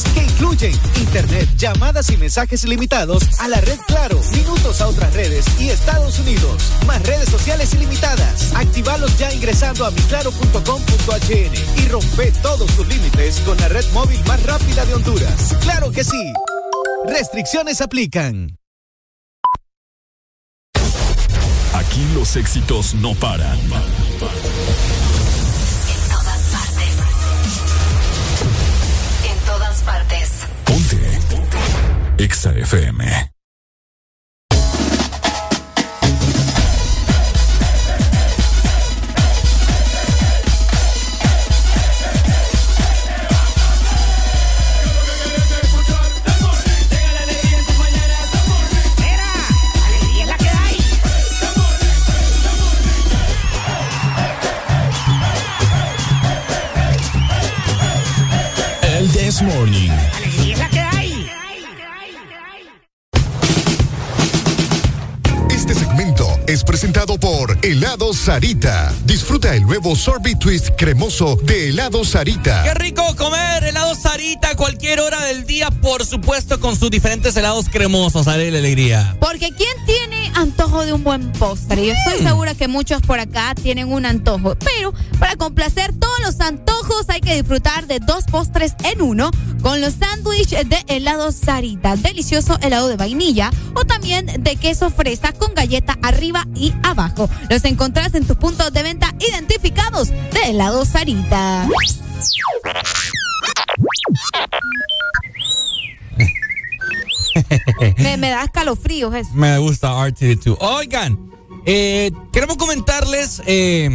que 0.00 0.22
incluyen 0.22 0.72
internet, 0.98 1.48
llamadas 1.56 2.08
y 2.10 2.16
mensajes 2.16 2.64
ilimitados 2.64 3.24
a 3.40 3.48
la 3.48 3.60
red 3.60 3.78
Claro, 3.86 4.18
minutos 4.32 4.80
a 4.80 4.88
otras 4.88 5.12
redes 5.12 5.44
y 5.60 5.68
Estados 5.68 6.18
Unidos, 6.18 6.72
más 6.86 7.02
redes 7.02 7.28
sociales 7.28 7.74
ilimitadas. 7.74 8.54
Activalos 8.54 9.18
ya 9.18 9.32
ingresando 9.34 9.84
a 9.84 9.90
miclaro.com.hn 9.90 11.52
y 11.76 11.88
rompe 11.88 12.32
todos 12.42 12.70
tus 12.74 12.88
límites 12.88 13.40
con 13.40 13.58
la 13.58 13.68
red 13.68 13.84
móvil 13.92 14.18
más 14.26 14.42
rápida 14.44 14.86
de 14.86 14.94
Honduras. 14.94 15.54
¡Claro 15.60 15.92
que 15.92 16.04
sí! 16.04 16.32
Restricciones 17.06 17.82
aplican. 17.82 18.56
Aquí 21.74 22.06
los 22.14 22.36
éxitos 22.36 22.94
no 22.94 23.14
paran. 23.14 23.58
Exa 32.32 33.31
Helado 67.92 68.14
Sarita. 68.14 68.90
Disfruta 69.04 69.54
el 69.54 69.64
nuevo 69.64 69.94
Sorbet 69.94 70.38
Twist 70.38 70.70
cremoso 70.78 71.36
de 71.42 71.68
Helado 71.68 72.06
Sarita. 72.06 72.62
Qué 72.62 72.72
rico 72.72 73.04
comer 73.16 73.64
helado 73.64 73.94
Sarita 73.94 74.52
a 74.52 74.56
cualquier 74.56 74.98
hora 75.00 75.20
del 75.26 75.44
día, 75.44 75.70
por 75.70 76.06
supuesto, 76.06 76.58
con 76.58 76.74
sus 76.74 76.90
diferentes 76.90 77.36
helados 77.36 77.68
cremosos. 77.68 78.28
Haré 78.28 78.50
la 78.50 78.60
alegría. 78.60 79.14
Porque 79.20 79.50
¿quién 79.50 79.76
antojo 80.42 80.84
de 80.84 80.92
un 80.92 81.04
buen 81.04 81.32
postre? 81.32 81.86
Yo 81.86 81.92
estoy 81.92 82.26
segura 82.26 82.54
que 82.54 82.66
muchos 82.68 83.00
por 83.02 83.20
acá 83.20 83.54
tienen 83.54 83.92
un 83.92 84.04
antojo. 84.04 84.56
Pero 84.56 84.92
para 85.18 85.36
complacer 85.36 85.92
todos 85.92 86.18
los 86.20 86.40
antojos 86.40 87.08
hay 87.08 87.20
que 87.20 87.34
disfrutar 87.34 87.86
de 87.86 88.00
dos 88.00 88.24
postres 88.24 88.74
en 88.84 89.00
uno 89.02 89.30
con 89.62 89.80
los 89.80 89.94
sándwiches 89.94 90.68
de 90.68 90.84
helado 90.88 91.30
Sarita. 91.30 91.96
Delicioso 91.96 92.58
helado 92.60 92.88
de 92.88 92.96
vainilla 92.96 93.50
o 93.74 93.84
también 93.84 94.26
de 94.26 94.56
queso 94.56 94.90
fresa 94.90 95.32
con 95.32 95.54
galleta 95.54 95.96
arriba 96.02 96.46
y 96.54 96.74
abajo. 96.82 97.30
Los 97.48 97.64
encontrás 97.64 98.14
en 98.14 98.26
tus 98.26 98.36
puntos 98.36 98.72
de 98.72 98.82
venta 98.82 99.14
identificados 99.20 100.08
de 100.08 100.50
helado 100.50 100.84
Sarita. 100.84 101.68
me, 107.98 108.16
me 108.16 108.30
da 108.30 108.44
escalofríos 108.44 109.14
eso. 109.14 109.30
Me 109.34 109.58
gusta 109.58 109.92
R2D2. 109.92 110.56
Oigan, 110.60 111.30
eh, 111.66 112.10
queremos 112.32 112.56
comentarles, 112.56 113.42
eh, 113.46 113.90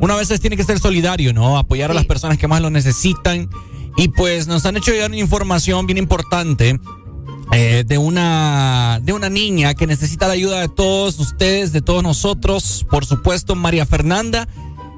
una 0.00 0.14
vez 0.14 0.28
tiene 0.40 0.56
que 0.56 0.64
ser 0.64 0.78
solidario, 0.78 1.32
¿no? 1.32 1.58
Apoyar 1.58 1.90
a 1.90 1.94
las 1.94 2.06
personas 2.06 2.38
que 2.38 2.46
más 2.46 2.60
lo 2.60 2.70
necesitan. 2.70 3.48
Y 3.96 4.08
pues 4.08 4.46
nos 4.46 4.64
han 4.64 4.76
hecho 4.76 4.92
llegar 4.92 5.10
una 5.10 5.18
información 5.18 5.86
bien 5.86 5.98
importante 5.98 6.78
eh, 7.52 7.82
de, 7.84 7.98
una, 7.98 9.00
de 9.02 9.12
una 9.12 9.28
niña 9.28 9.74
que 9.74 9.88
necesita 9.88 10.28
la 10.28 10.34
ayuda 10.34 10.60
de 10.60 10.68
todos 10.68 11.18
ustedes, 11.18 11.72
de 11.72 11.82
todos 11.82 12.04
nosotros. 12.04 12.86
Por 12.88 13.06
supuesto, 13.06 13.56
María 13.56 13.86
Fernanda. 13.86 14.46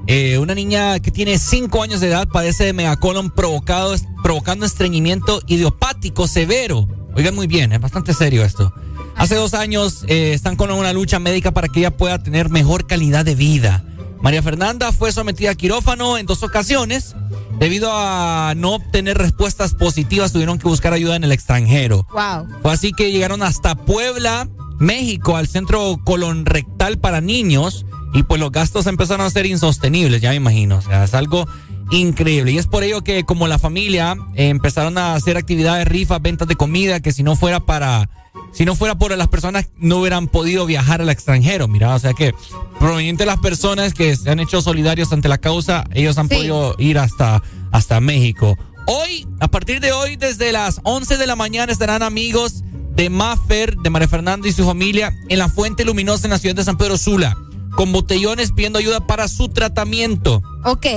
eh, 0.05 0.37
una 0.37 0.53
niña 0.53 0.99
que 0.99 1.09
tiene 1.11 1.39
5 1.39 1.81
años 1.81 1.99
de 1.99 2.09
edad 2.09 2.27
padece 2.27 2.65
de 2.65 2.73
megacolon 2.73 3.31
provocado, 3.31 3.95
provocando 4.21 4.67
estreñimiento 4.67 5.41
idiopático 5.47 6.27
severo. 6.27 6.87
Oigan 7.15 7.35
muy 7.35 7.47
bien, 7.47 7.71
es 7.71 7.81
bastante 7.81 8.13
serio 8.13 8.43
esto. 8.43 8.73
Hace 9.15 9.35
dos 9.35 9.53
años 9.53 10.05
eh, 10.07 10.33
están 10.33 10.55
con 10.55 10.71
una 10.71 10.93
lucha 10.93 11.19
médica 11.19 11.51
para 11.51 11.67
que 11.67 11.79
ella 11.79 11.95
pueda 11.95 12.23
tener 12.23 12.49
mejor 12.49 12.87
calidad 12.87 13.25
de 13.25 13.35
vida. 13.35 13.83
María 14.21 14.43
Fernanda 14.43 14.91
fue 14.91 15.11
sometida 15.11 15.51
a 15.51 15.55
quirófano 15.55 16.17
en 16.17 16.25
dos 16.25 16.43
ocasiones. 16.43 17.15
Debido 17.59 17.91
a 17.91 18.53
no 18.55 18.75
obtener 18.75 19.17
respuestas 19.17 19.73
positivas, 19.73 20.31
tuvieron 20.31 20.57
que 20.57 20.67
buscar 20.67 20.93
ayuda 20.93 21.15
en 21.15 21.23
el 21.23 21.31
extranjero. 21.31 22.07
Wow. 22.11 22.47
Fue 22.61 22.71
así 22.71 22.91
que 22.91 23.11
llegaron 23.11 23.43
hasta 23.43 23.75
Puebla, 23.75 24.47
México, 24.79 25.37
al 25.37 25.47
centro 25.47 25.99
colon 26.03 26.45
rectal 26.45 26.97
para 26.97 27.21
niños. 27.21 27.85
Y 28.13 28.23
pues 28.23 28.41
los 28.41 28.51
gastos 28.51 28.87
empezaron 28.87 29.25
a 29.25 29.29
ser 29.29 29.45
insostenibles, 29.45 30.21
ya 30.21 30.31
me 30.31 30.35
imagino. 30.37 30.77
O 30.77 30.81
sea, 30.81 31.03
es 31.03 31.13
algo 31.13 31.47
increíble. 31.91 32.51
Y 32.51 32.57
es 32.57 32.67
por 32.67 32.83
ello 32.83 33.03
que 33.03 33.23
como 33.23 33.47
la 33.47 33.59
familia 33.59 34.15
eh, 34.35 34.49
empezaron 34.49 34.97
a 34.97 35.13
hacer 35.13 35.37
actividades, 35.37 35.87
rifas, 35.87 36.21
ventas 36.21 36.47
de 36.47 36.55
comida, 36.55 36.99
que 36.99 37.11
si 37.11 37.23
no 37.23 37.35
fuera 37.35 37.59
para... 37.59 38.09
Si 38.53 38.63
no 38.63 38.75
fuera 38.75 38.97
por 38.97 39.15
las 39.15 39.27
personas, 39.27 39.69
no 39.77 39.97
hubieran 39.97 40.27
podido 40.27 40.65
viajar 40.65 41.01
al 41.01 41.09
extranjero. 41.09 41.67
Mira, 41.67 41.93
o 41.95 41.99
sea 41.99 42.13
que 42.13 42.33
proveniente 42.79 43.23
de 43.23 43.27
las 43.27 43.39
personas 43.39 43.93
que 43.93 44.15
se 44.15 44.29
han 44.29 44.39
hecho 44.39 44.61
solidarios 44.61 45.11
ante 45.11 45.27
la 45.27 45.37
causa, 45.37 45.83
ellos 45.93 46.17
han 46.17 46.29
podido 46.29 46.75
ir 46.77 46.97
hasta, 46.97 47.43
hasta 47.71 47.99
México. 47.99 48.57
Hoy, 48.87 49.27
a 49.39 49.49
partir 49.49 49.79
de 49.79 49.91
hoy, 49.91 50.15
desde 50.15 50.51
las 50.51 50.79
11 50.83 51.17
de 51.17 51.27
la 51.27 51.35
mañana, 51.35 51.71
estarán 51.71 52.03
amigos 52.03 52.63
de 52.95 53.09
Maffer, 53.09 53.75
de 53.77 53.89
María 53.89 54.07
Fernanda 54.07 54.47
y 54.47 54.53
su 54.53 54.65
familia 54.65 55.13
en 55.29 55.39
la 55.39 55.49
Fuente 55.49 55.85
Luminosa 55.85 56.27
en 56.27 56.31
la 56.31 56.39
ciudad 56.39 56.55
de 56.55 56.63
San 56.63 56.77
Pedro 56.77 56.97
Sula, 56.97 57.37
con 57.75 57.91
botellones 57.91 58.51
pidiendo 58.51 58.79
ayuda 58.79 59.05
para 59.05 59.27
su 59.27 59.49
tratamiento. 59.49 60.41
Ok. 60.65 60.87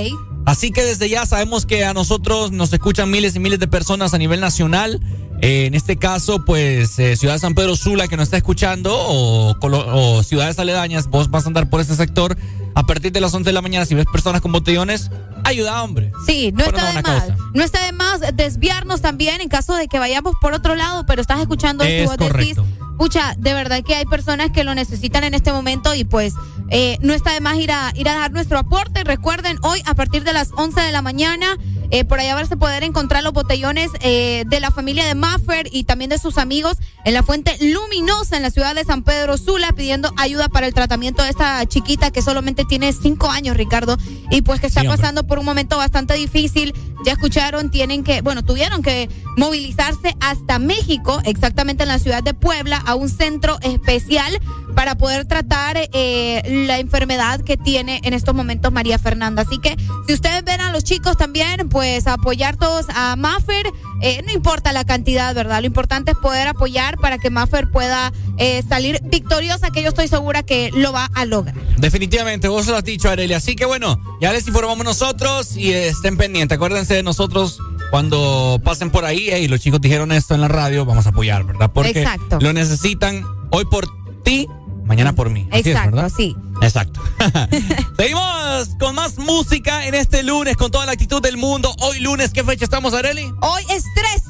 Así 0.45 0.71
que 0.71 0.83
desde 0.83 1.09
ya 1.09 1.25
sabemos 1.25 1.65
que 1.65 1.85
a 1.85 1.93
nosotros 1.93 2.51
nos 2.51 2.71
escuchan 2.71 3.09
miles 3.09 3.35
y 3.35 3.39
miles 3.39 3.59
de 3.59 3.67
personas 3.67 4.13
a 4.13 4.17
nivel 4.17 4.39
nacional. 4.39 5.01
Eh, 5.41 5.65
en 5.65 5.73
este 5.73 5.97
caso, 5.97 6.45
pues 6.45 6.97
eh, 6.99 7.17
Ciudad 7.17 7.33
de 7.33 7.39
San 7.39 7.55
Pedro 7.55 7.75
Sula 7.75 8.07
que 8.07 8.15
nos 8.15 8.25
está 8.25 8.37
escuchando 8.37 8.95
o, 8.95 9.57
o 9.59 10.23
ciudades 10.23 10.57
aledañas, 10.59 11.07
vos 11.07 11.29
vas 11.29 11.45
a 11.45 11.47
andar 11.47 11.69
por 11.69 11.81
ese 11.81 11.95
sector. 11.95 12.37
A 12.75 12.83
partir 12.83 13.11
de 13.11 13.21
las 13.21 13.33
11 13.33 13.49
de 13.49 13.53
la 13.53 13.61
mañana, 13.61 13.85
si 13.85 13.95
ves 13.95 14.05
personas 14.11 14.41
con 14.41 14.51
botellones, 14.51 15.09
ayuda, 15.45 15.81
hombre. 15.81 16.11
Sí, 16.25 16.51
no 16.51 16.65
está 16.65 16.87
de 16.87 16.93
más. 16.93 17.03
causa. 17.03 17.37
No 17.53 17.63
está 17.63 17.85
de 17.85 17.93
más 17.93 18.19
desviarnos 18.33 19.01
también 19.01 19.39
en 19.39 19.47
caso 19.47 19.75
de 19.75 19.87
que 19.87 19.97
vayamos 19.97 20.33
por 20.41 20.53
otro 20.53 20.75
lado, 20.75 21.05
pero 21.05 21.21
estás 21.21 21.39
escuchando 21.39 21.85
Es 21.85 22.09
decís, 22.09 22.17
correcto. 22.17 22.65
Pucha, 22.97 23.35
de 23.37 23.53
verdad 23.53 23.83
que 23.83 23.95
hay 23.95 24.05
personas 24.05 24.51
que 24.51 24.63
lo 24.63 24.75
necesitan 24.75 25.23
en 25.23 25.33
este 25.33 25.51
momento 25.51 25.93
y 25.95 26.03
pues 26.03 26.33
eh, 26.69 26.97
no 27.01 27.13
está 27.13 27.33
de 27.33 27.41
más 27.41 27.57
ir 27.57 27.71
a, 27.71 27.91
ir 27.95 28.09
a 28.09 28.15
dar 28.15 28.31
nuestro 28.31 28.57
aporte. 28.57 29.03
Recuerden, 29.03 29.57
hoy 29.61 29.81
a 29.85 29.93
partir 29.93 30.23
de 30.23 30.33
las 30.33 30.49
11 30.55 30.81
de 30.81 30.91
la 30.91 31.01
mañana, 31.01 31.57
eh, 31.91 32.03
por 32.03 32.19
allá 32.19 32.33
vas 32.35 32.51
a 32.51 32.55
poder 32.55 32.83
encontrar 32.83 33.23
los 33.23 33.33
botellones 33.33 33.91
eh, 34.01 34.43
de 34.47 34.59
la 34.59 34.71
familia 34.71 35.05
de 35.05 35.13
Maffer 35.13 35.69
y 35.71 35.83
también 35.83 36.09
de 36.09 36.17
sus 36.17 36.37
amigos 36.37 36.77
en 37.03 37.13
la 37.13 37.21
fuente 37.21 37.55
luminosa 37.61 38.37
en 38.37 38.43
la 38.43 38.49
ciudad 38.49 38.73
de 38.73 38.83
San 38.83 39.03
Pedro 39.03 39.37
Sula 39.37 39.71
pidiendo 39.73 40.11
ayuda 40.17 40.47
para 40.49 40.65
el 40.65 40.73
tratamiento 40.73 41.23
de 41.23 41.29
esta 41.29 41.63
chiquita 41.67 42.11
que 42.11 42.21
solamente 42.21 42.65
tiene 42.65 42.91
5 42.91 43.29
años, 43.29 43.55
Ricardo, 43.55 43.97
y 44.31 44.41
pues 44.41 44.59
que 44.59 44.67
está 44.67 44.81
Sí, 44.81 44.87
pasando 44.87 45.25
por 45.25 45.39
un 45.39 45.45
momento 45.45 45.77
bastante 45.77 46.15
difícil. 46.15 46.73
Ya 47.05 47.13
escucharon, 47.13 47.69
tienen 47.69 48.03
que, 48.03 48.21
bueno, 48.21 48.43
tuvieron 48.43 48.81
que 48.81 49.09
movilizarse 49.37 50.15
hasta 50.21 50.59
México, 50.59 51.21
exactamente 51.25 51.83
en 51.83 51.89
la 51.89 51.99
ciudad 51.99 52.23
de 52.23 52.33
Puebla, 52.33 52.81
a 52.85 52.95
un 52.95 53.09
centro 53.09 53.57
especial 53.61 54.39
para 54.75 54.95
poder 54.95 55.25
tratar 55.25 55.77
eh, 55.77 56.65
la 56.67 56.79
enfermedad 56.79 57.41
que 57.41 57.57
tiene 57.57 58.01
en 58.03 58.13
estos 58.13 58.35
momentos 58.35 58.71
María 58.71 58.99
Fernanda. 58.99 59.43
Así 59.43 59.57
que 59.57 59.75
si 60.05 60.13
ustedes 60.13 60.43
ven 60.43 60.61
a 60.61 60.71
los 60.71 60.83
chicos 60.83 61.17
también, 61.17 61.69
pues 61.69 62.07
apoyar 62.07 62.57
todos 62.57 62.85
a 62.93 63.15
Maffer, 63.15 63.65
eh, 64.01 64.21
no 64.25 64.33
importa 64.33 64.73
la 64.73 64.83
cantidad, 64.83 65.33
¿verdad? 65.33 65.61
Lo 65.61 65.67
importante 65.67 66.11
es 66.11 66.17
poder 66.17 66.47
apoyar 66.47 66.97
para 66.97 67.17
que 67.17 67.29
Maffer 67.29 67.71
pueda 67.71 68.11
eh, 68.37 68.63
salir 68.67 68.99
victoriosa, 69.03 69.71
que 69.71 69.81
yo 69.81 69.89
estoy 69.89 70.07
segura 70.09 70.43
que 70.43 70.69
lo 70.73 70.91
va 70.91 71.09
a 71.15 71.25
lograr. 71.25 71.55
Definitivamente, 71.77 72.47
vos 72.49 72.67
lo 72.67 72.75
has 72.75 72.83
dicho, 72.83 73.09
Arelia. 73.09 73.37
Así 73.37 73.55
que 73.55 73.65
bueno, 73.65 73.99
ya 74.19 74.33
les 74.33 74.47
informamos 74.47 74.85
nosotros 74.85 75.55
y 75.55 75.71
estén 75.71 76.17
pendientes. 76.17 76.55
Acuérdense 76.57 76.95
de 76.95 77.03
nosotros 77.03 77.59
cuando 77.91 78.59
pasen 78.63 78.89
por 78.89 79.05
ahí 79.05 79.29
y 79.29 79.47
los 79.47 79.59
chicos 79.59 79.81
dijeron 79.81 80.11
esto 80.11 80.35
en 80.35 80.41
la 80.41 80.47
radio, 80.47 80.85
vamos 80.85 81.05
a 81.05 81.09
apoyar, 81.09 81.43
¿verdad? 81.43 81.71
Porque 81.73 82.01
Exacto. 82.01 82.39
lo 82.41 82.53
necesitan 82.53 83.23
hoy 83.51 83.65
por 83.65 83.87
ti, 84.23 84.47
mañana 84.85 85.13
por 85.13 85.29
mí. 85.29 85.47
Así 85.51 85.61
es, 85.61 85.67
Exacto, 85.67 85.95
¿verdad? 85.95 86.11
sí. 86.15 86.35
Exacto. 86.61 87.01
Seguimos 87.97 88.69
con 88.79 88.95
más 88.95 89.17
música 89.17 89.85
en 89.85 89.95
este 89.95 90.23
lunes 90.23 90.55
con 90.55 90.71
toda 90.71 90.85
la 90.85 90.93
actitud 90.93 91.21
del 91.21 91.37
mundo. 91.37 91.73
Hoy 91.81 91.99
lunes, 91.99 92.31
¿qué 92.31 92.43
fecha 92.43 92.65
estamos, 92.65 92.93
Areli? 92.93 93.31
Hoy 93.41 93.63
es 93.69 93.83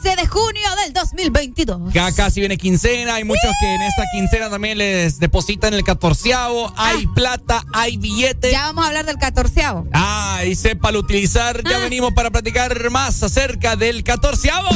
13 0.03 0.15
de 0.15 0.27
junio 0.27 0.67
del 0.83 0.93
2022. 0.93 1.93
Ya 1.93 2.11
casi 2.11 2.39
viene 2.39 2.57
quincena, 2.57 3.15
hay 3.15 3.23
muchos 3.23 3.51
que 3.59 3.75
en 3.75 3.81
esta 3.81 4.03
quincena 4.13 4.49
también 4.49 4.77
les 4.77 5.19
depositan 5.19 5.73
el 5.73 5.83
catorceavo, 5.83 6.73
hay 6.77 7.05
plata, 7.07 7.63
hay 7.73 7.97
billete. 7.97 8.51
Ya 8.51 8.63
vamos 8.67 8.85
a 8.85 8.87
hablar 8.87 9.05
del 9.05 9.17
catorceavo. 9.17 9.87
Ah, 9.93 10.41
y 10.45 10.55
sépalo 10.55 10.99
utilizar. 10.99 11.61
Ya 11.63 11.79
venimos 11.79 12.13
para 12.13 12.31
platicar 12.31 12.89
más 12.89 13.21
acerca 13.23 13.75
del 13.75 14.03
catorceavo. 14.03 14.69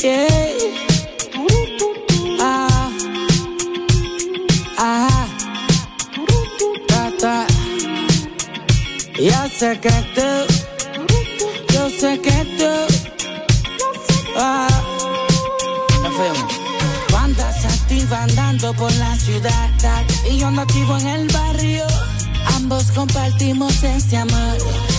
Yeah. 0.00 0.53
Yo 9.24 9.48
sé 9.58 9.80
que 9.80 9.88
tú, 10.14 11.72
yo 11.72 11.88
sé 11.88 12.20
que 12.20 12.44
tú, 12.58 12.94
ah. 14.36 14.68
Nos 16.02 16.12
fuimos. 16.12 16.52
Tú 17.08 17.16
andas 17.16 17.64
activa 17.64 18.22
andando 18.24 18.74
por 18.74 18.92
la 18.96 19.16
ciudad 19.16 19.70
y 20.30 20.36
yo 20.36 20.48
ando 20.48 20.60
activo 20.60 20.98
en 20.98 21.06
el 21.06 21.28
barrio. 21.28 21.86
Ambos 22.54 22.92
compartimos 22.92 23.82
ese 23.82 24.18
amor, 24.18 24.58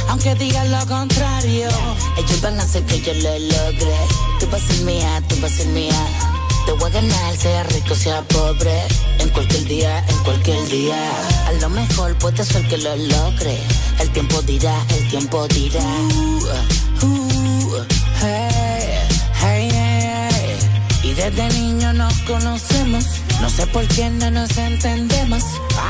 aunque 0.10 0.34
digan 0.34 0.72
lo 0.72 0.84
contrario. 0.88 1.70
Ellos 2.18 2.42
van 2.42 2.60
a 2.60 2.64
hacer 2.64 2.84
que 2.88 3.02
yo 3.02 3.14
lo 3.14 3.38
logre. 3.38 3.96
Tú 4.40 4.48
vas 4.50 4.64
a 4.64 4.74
ser 4.74 4.86
mía, 4.86 5.22
tú 5.30 5.36
vas 5.40 5.52
a 5.52 5.56
ser 5.56 5.68
mía. 5.68 6.35
Te 6.66 6.72
voy 6.72 6.90
a 6.90 6.94
ganar, 6.94 7.38
sea 7.38 7.64
rico, 7.64 7.96
sea 7.96 8.22
pobre. 8.24 8.82
En 9.20 9.30
cualquier 9.30 9.66
día, 9.66 10.04
en 10.08 10.18
cualquier 10.24 10.68
día. 10.68 10.98
A 11.48 11.54
lo 11.54 11.70
mejor 11.70 12.16
puede 12.18 12.44
ser 12.44 12.68
que 12.68 12.78
lo 12.78 12.96
logre. 12.96 13.58
El 14.00 14.10
tiempo 14.12 14.42
dirá, 14.42 14.76
el 14.90 15.08
tiempo 15.10 15.48
dirá. 15.48 15.84
Uh, 17.02 17.06
uh. 17.06 17.46
Y 21.06 21.14
desde 21.14 21.48
niño 21.50 21.94
nos 21.94 22.14
conocemos. 22.22 23.06
No 23.40 23.48
sé 23.48 23.68
por 23.68 23.88
qué 23.90 24.10
no 24.10 24.32
nos 24.32 24.58
entendemos. 24.58 25.44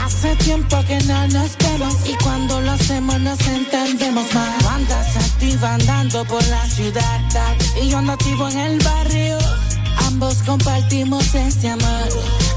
Hace 0.03 0.35
tiempo 0.35 0.77
que 0.85 0.99
no 1.03 1.27
nos 1.29 1.57
vemos. 1.57 1.95
Y 2.05 2.15
cuando 2.21 2.59
lo 2.59 2.71
hacemos 2.71 3.19
nos 3.21 3.39
entendemos 3.47 4.25
más. 4.33 4.57
Tú 4.59 4.67
Andas 4.67 5.15
activa 5.15 5.75
andando 5.75 6.25
por 6.25 6.45
la 6.47 6.65
ciudad. 6.65 7.21
Y 7.81 7.89
yo 7.89 7.97
ando 7.99 8.11
activo 8.11 8.49
en 8.49 8.59
el 8.59 8.79
barrio. 8.79 9.37
Ambos 9.97 10.35
compartimos 10.45 11.33
ese 11.33 11.69
amor, 11.69 12.09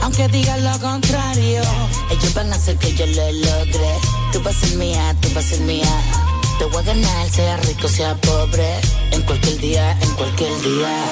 aunque 0.03 0.29
digan 0.29 0.65
lo 0.65 0.79
contrario. 0.81 1.63
Ellos 2.11 2.35
van 2.35 2.53
a 2.53 2.57
hacer 2.57 2.77
que 2.79 2.95
yo 2.95 3.07
lo 3.07 3.33
logre. 3.33 3.91
Tú 4.33 4.43
vas 4.43 4.57
a 4.57 4.67
ser 4.67 4.77
mía, 4.77 5.17
tú 5.21 5.29
vas 5.35 5.45
a 5.45 5.49
ser 5.49 5.61
mía. 5.61 6.03
Te 6.59 6.65
voy 6.67 6.83
a 6.83 6.87
ganar, 6.87 7.31
sea 7.31 7.57
rico, 7.59 7.89
sea 7.89 8.15
pobre. 8.17 8.81
En 9.13 9.23
cualquier 9.23 9.59
día, 9.59 9.99
en 10.01 10.11
cualquier 10.15 10.61
día. 10.63 11.05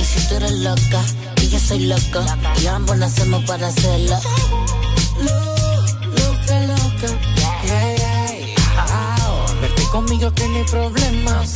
Y 0.00 0.04
si 0.04 0.28
tú 0.28 0.34
eres 0.36 0.52
loca, 0.52 1.02
y 1.42 1.48
yo 1.48 1.58
soy 1.58 1.80
loco, 1.86 2.24
y 2.62 2.66
ambos 2.66 2.96
nacemos 2.96 3.44
para 3.44 3.68
hacerlo. 3.68 4.18
Loca, 5.18 6.60
loca. 6.60 7.08
Yeah. 7.36 7.60
Hey, 7.62 7.96
hey. 7.98 8.54
Oh. 8.76 9.60
Verte 9.60 9.82
conmigo 9.90 10.32
que 10.34 10.48
no 10.48 10.56
hay 10.56 10.64
problemas. 10.64 11.54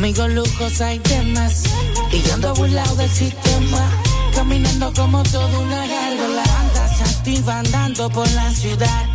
Conmigo 0.00 0.28
lujos 0.28 0.80
hay 0.80 0.98
temas. 1.00 1.64
Y 2.10 2.22
yo 2.22 2.32
ando 2.32 2.54
burlado 2.54 2.96
del 2.96 3.10
sistema. 3.10 3.86
Caminando 4.34 4.90
como 4.94 5.22
toda 5.24 5.58
una 5.58 5.86
gárgola. 5.86 6.42
Andas 6.58 7.02
activa 7.02 7.58
andando 7.58 8.08
por 8.08 8.26
la 8.30 8.50
ciudad. 8.50 9.06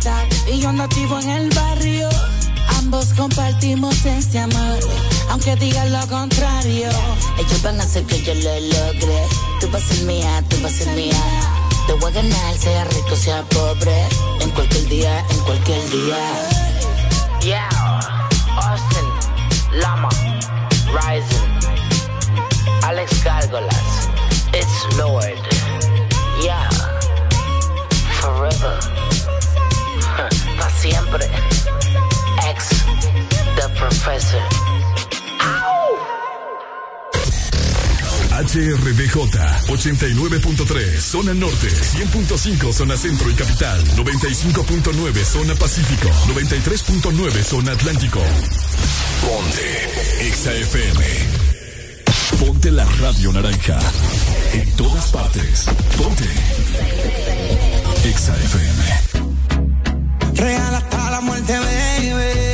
Y 0.48 0.60
yo 0.60 0.68
ando 0.68 0.84
activo 0.84 1.18
en 1.18 1.30
el 1.30 1.50
barrio. 1.50 2.08
Ambos 2.78 3.06
compartimos 3.14 3.96
ese 4.04 4.38
amor, 4.38 4.78
aunque 5.30 5.56
digan 5.56 5.92
lo 5.92 6.06
contrario. 6.06 6.88
Ellos 7.36 7.62
van 7.64 7.80
a 7.80 7.82
hacer 7.82 8.04
que 8.04 8.22
yo 8.22 8.32
lo 8.36 8.60
logre. 8.60 9.18
Tú 9.60 9.68
vas 9.72 9.82
a 9.82 9.86
ser 9.92 10.04
mía, 10.04 10.44
tú 10.48 10.56
vas 10.62 10.72
a 10.72 10.76
ser 10.84 10.94
mía. 10.94 11.20
Te 11.88 11.94
voy 11.94 12.12
a 12.12 12.14
ganar, 12.14 12.56
sea 12.58 12.84
rico, 12.84 13.16
sea 13.16 13.42
pobre. 13.48 14.06
En 14.38 14.50
cualquier 14.50 14.88
día, 14.88 15.26
en 15.30 15.38
cualquier 15.40 15.90
día. 15.90 16.48
Yeah, 17.40 17.68
Austin, 18.54 19.80
Lama. 19.80 20.25
Rising. 20.96 21.50
Alex 22.82 23.12
Gargolas. 23.22 24.08
It's 24.54 24.96
Lord. 24.96 25.36
Yeah. 26.40 26.70
Forever. 28.20 28.80
Pa' 30.58 30.70
siempre. 30.70 31.28
Ex. 32.48 32.70
The 33.56 33.70
Professor. 33.76 34.75
HRBJ 38.36 39.16
89.3 39.66 41.00
Zona 41.00 41.32
Norte, 41.32 41.68
100.5 41.68 42.70
Zona 42.70 42.94
Centro 42.94 43.30
y 43.30 43.34
Capital, 43.34 43.82
95.9 43.96 45.24
Zona 45.24 45.54
Pacífico, 45.54 46.10
93.9 46.34 47.42
Zona 47.42 47.72
Atlántico. 47.72 48.20
Ponte 49.22 49.88
XAFM. 50.34 51.02
Ponte 52.38 52.70
la 52.72 52.84
radio 53.00 53.32
naranja. 53.32 53.78
En 54.52 54.70
todas 54.76 55.10
partes. 55.10 55.64
Ponte 55.96 56.24
XAFM. 58.04 58.82
Real 60.34 60.74
hasta 60.74 61.10
la 61.10 61.20
muerte, 61.22 61.54
baby. 61.58 62.46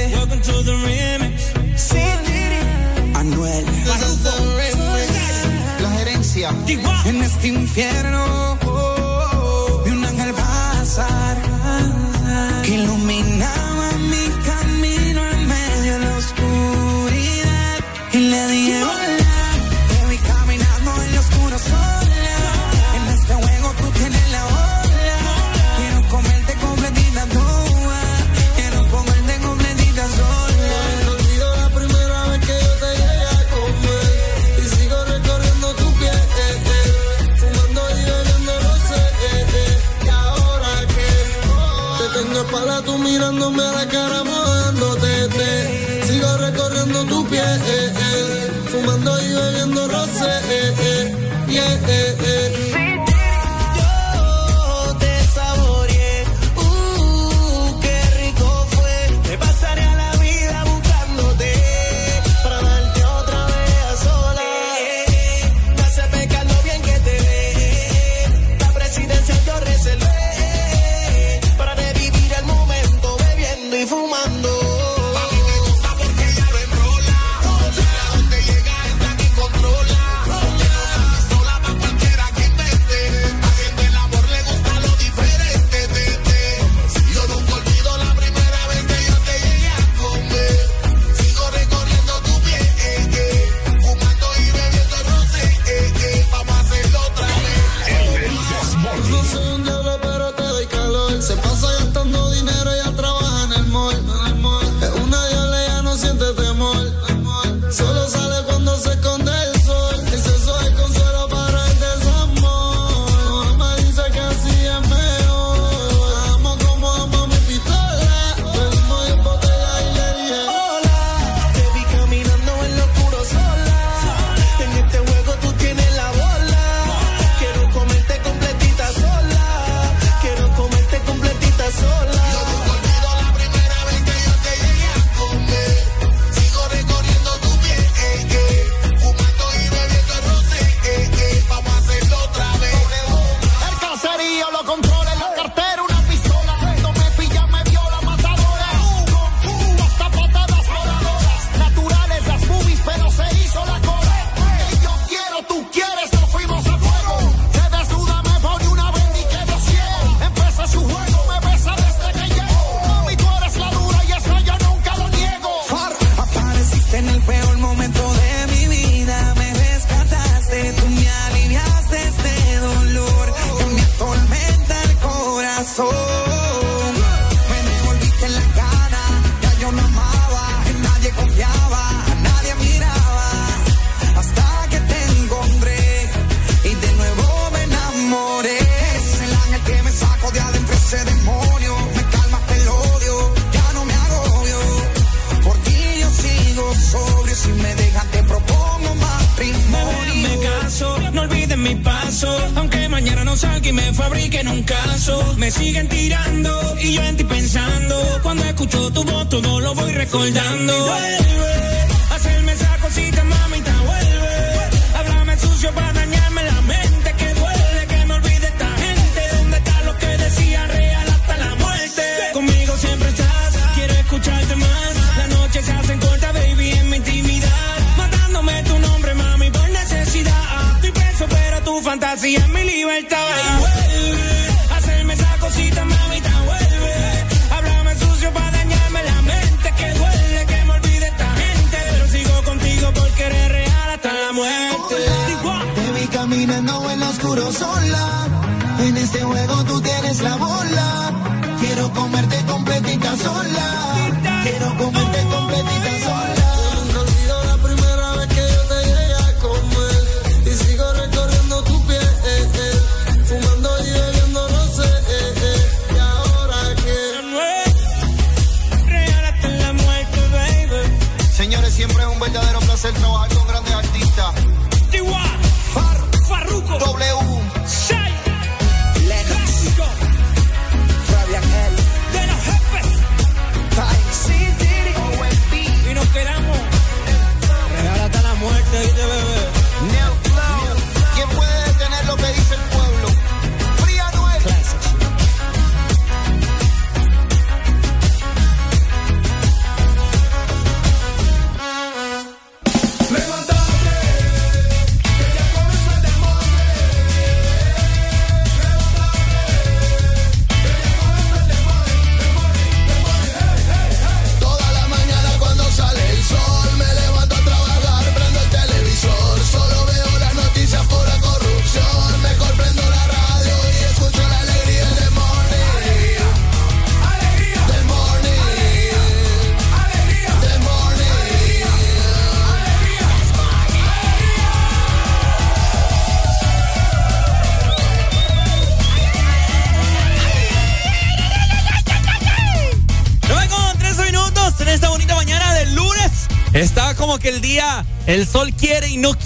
En 7.05 7.23
este 7.23 7.49
infierno 7.49 8.59
no 43.43 43.51
meleca 43.51 44.07
era 44.07 44.32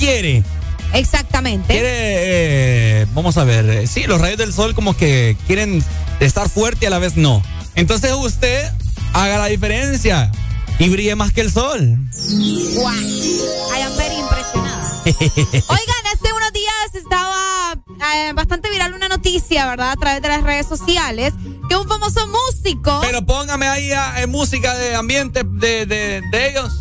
quiere. 0.06 0.42
Exactamente. 0.92 1.66
Quiere, 1.72 1.88
eh, 3.02 3.06
vamos 3.12 3.36
a 3.38 3.44
ver, 3.44 3.68
eh, 3.68 3.86
sí, 3.88 4.04
los 4.06 4.20
rayos 4.20 4.38
del 4.38 4.52
sol 4.52 4.74
como 4.74 4.96
que 4.96 5.36
quieren 5.48 5.82
estar 6.20 6.48
fuerte 6.48 6.84
y 6.84 6.86
a 6.86 6.90
la 6.90 6.98
vez 7.00 7.16
no. 7.16 7.42
Entonces 7.74 8.12
usted 8.12 8.70
haga 9.12 9.36
la 9.38 9.46
diferencia 9.46 10.30
y 10.78 10.88
brille 10.88 11.16
más 11.16 11.32
que 11.32 11.40
el 11.40 11.50
sol. 11.50 11.98
Guau. 12.74 12.94
I 12.94 13.82
am 13.82 13.96
very 13.96 14.14
impresionada. 14.16 15.02
Oigan, 15.06 16.06
hace 16.14 16.32
unos 16.32 16.52
días 16.52 16.94
estaba 16.94 17.74
eh, 18.14 18.32
bastante 18.34 18.70
viral 18.70 18.94
una 18.94 19.08
noticia, 19.08 19.66
¿verdad? 19.66 19.90
A 19.90 19.96
través 19.96 20.22
de 20.22 20.28
las 20.28 20.42
redes 20.44 20.66
sociales, 20.68 21.32
que 21.68 21.74
un 21.76 21.88
famoso 21.88 22.20
músico... 22.28 23.00
Pero 23.02 23.26
póngame 23.26 23.66
ahí 23.66 23.90
ah, 23.92 24.22
eh, 24.22 24.26
música 24.28 24.72
de 24.76 24.94
ambiente 24.94 25.42
de, 25.44 25.84
de- 25.84 26.22
de 26.30 26.48
ellos. 26.50 26.72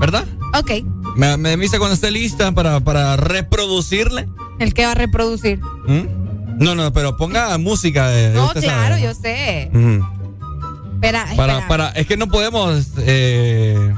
¿Verdad? 0.00 0.24
Ok, 0.54 0.70
Me, 1.18 1.36
me 1.36 1.52
avisa 1.52 1.78
cuando 1.78 1.94
esté 1.94 2.10
lista 2.10 2.52
para, 2.52 2.80
para 2.80 3.16
reproducirle. 3.16 4.28
el 4.60 4.72
que 4.72 4.84
va 4.86 4.92
a 4.92 4.94
reproducir. 4.94 5.58
¿Mm? 5.86 6.58
No, 6.58 6.74
no, 6.74 6.92
pero 6.92 7.16
ponga 7.16 7.56
música 7.58 8.08
de. 8.08 8.28
de 8.30 8.34
No, 8.34 8.46
usted 8.46 8.62
claro, 8.62 8.94
sabe. 8.94 9.02
yo 9.02 9.14
sé. 9.14 9.62
Espera, 9.64 11.26
Para, 11.36 11.52
espera. 11.58 11.68
para, 11.68 11.88
es 11.90 12.06
que 12.06 12.16
no 12.16 12.28
podemos 12.28 12.86
eh, 12.98 13.94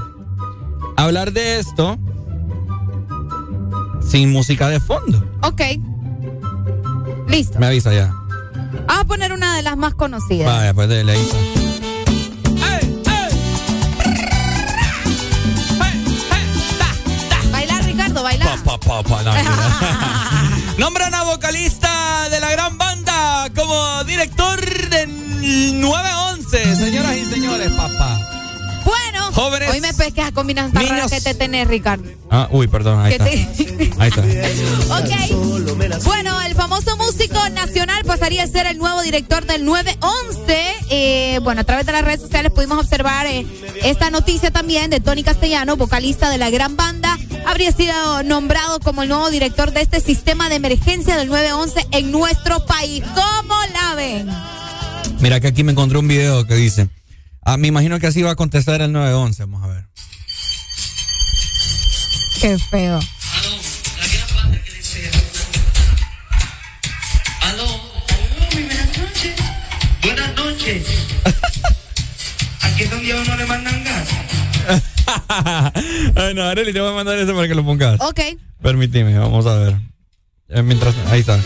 hablar 0.96 1.32
de 1.32 1.58
esto 1.60 1.98
sin 4.06 4.30
música 4.32 4.68
de 4.68 4.80
fondo. 4.80 5.22
Ok. 5.42 5.60
Listo. 7.28 7.58
Me 7.58 7.66
avisa 7.66 7.92
ya. 7.94 8.14
Vamos 8.86 9.02
a 9.02 9.04
poner 9.04 9.32
una 9.32 9.56
de 9.56 9.62
las 9.62 9.76
más 9.76 9.94
conocidas. 9.94 10.46
Vaya, 10.46 10.74
pues 10.74 10.88
dele 10.88 11.12
ahí. 11.12 11.28
No. 18.90 19.32
Nombran 20.78 21.14
a 21.14 21.22
vocalista 21.22 22.28
de 22.28 22.40
la 22.40 22.50
gran 22.50 22.76
banda 22.76 23.48
como 23.54 24.02
director 24.04 24.60
de 24.90 25.06
911, 25.06 26.76
señoras 26.76 27.16
y 27.16 27.24
señores, 27.26 27.70
papá. 27.72 28.26
Bueno, 28.84 29.30
Jóvenes. 29.32 29.70
hoy 29.70 29.80
me 29.80 29.92
pesques 29.94 30.24
a 30.24 30.32
combinación 30.32 30.72
tan 30.72 31.08
que 31.08 31.20
te 31.20 31.34
tenés, 31.34 31.68
Ricardo. 31.68 32.04
Ah, 32.30 32.48
uy, 32.50 32.66
perdón, 32.66 32.98
ahí 33.04 33.16
Que 33.16 33.24
está. 33.24 33.24
te- 33.26 33.92
Ahí 33.98 34.08
está. 34.08 34.22
Ok. 35.00 36.02
Bueno, 36.04 36.40
el 36.42 36.54
famoso 36.54 36.96
músico 36.96 37.38
nacional 37.50 38.04
pasaría 38.04 38.42
a 38.42 38.46
ser 38.48 38.66
el 38.66 38.78
nuevo 38.78 39.02
director 39.02 39.44
del 39.46 39.64
911. 39.64 40.74
Eh, 40.90 41.38
bueno, 41.42 41.60
a 41.60 41.64
través 41.64 41.86
de 41.86 41.92
las 41.92 42.02
redes 42.04 42.20
sociales 42.20 42.50
pudimos 42.52 42.78
observar 42.78 43.26
eh, 43.26 43.46
esta 43.82 44.10
noticia 44.10 44.50
también 44.50 44.90
de 44.90 44.98
Tony 45.00 45.22
Castellano, 45.22 45.76
vocalista 45.76 46.28
de 46.30 46.38
la 46.38 46.50
gran 46.50 46.76
banda. 46.76 46.99
Habría 47.60 47.76
sido 47.76 48.22
nombrado 48.22 48.80
como 48.80 49.02
el 49.02 49.10
nuevo 49.10 49.28
director 49.28 49.70
de 49.70 49.82
este 49.82 50.00
sistema 50.00 50.48
de 50.48 50.54
emergencia 50.54 51.18
del 51.18 51.28
911 51.28 51.88
en 51.90 52.10
nuestro 52.10 52.64
país. 52.64 53.04
¿Cómo 53.14 53.54
la 53.74 53.94
ven? 53.96 54.30
Mira 55.20 55.40
que 55.40 55.48
aquí 55.48 55.62
me 55.62 55.72
encontré 55.72 55.98
un 55.98 56.08
video 56.08 56.46
que 56.46 56.54
dice. 56.54 56.88
Ah, 57.42 57.58
me 57.58 57.68
imagino 57.68 58.00
que 58.00 58.06
así 58.06 58.22
va 58.22 58.30
a 58.30 58.34
contestar 58.34 58.80
el 58.80 58.92
911. 58.92 59.44
Vamos 59.44 59.62
a 59.62 59.66
ver. 59.66 59.86
Qué 62.40 62.58
feo. 62.58 62.98
Ay, 76.40 76.46
no, 76.46 76.50
Arely, 76.50 76.72
te 76.72 76.80
voy 76.80 76.90
a 76.90 76.94
mandar 76.94 77.18
eso 77.18 77.34
para 77.34 77.48
que 77.48 77.54
lo 77.54 77.64
pongas. 77.64 78.00
Ok. 78.00 78.20
Permíteme, 78.62 79.18
vamos 79.18 79.46
a 79.46 79.54
ver. 79.56 79.76
Eh, 80.48 80.62
mientras, 80.62 80.94
ahí 81.10 81.20
está. 81.20 81.38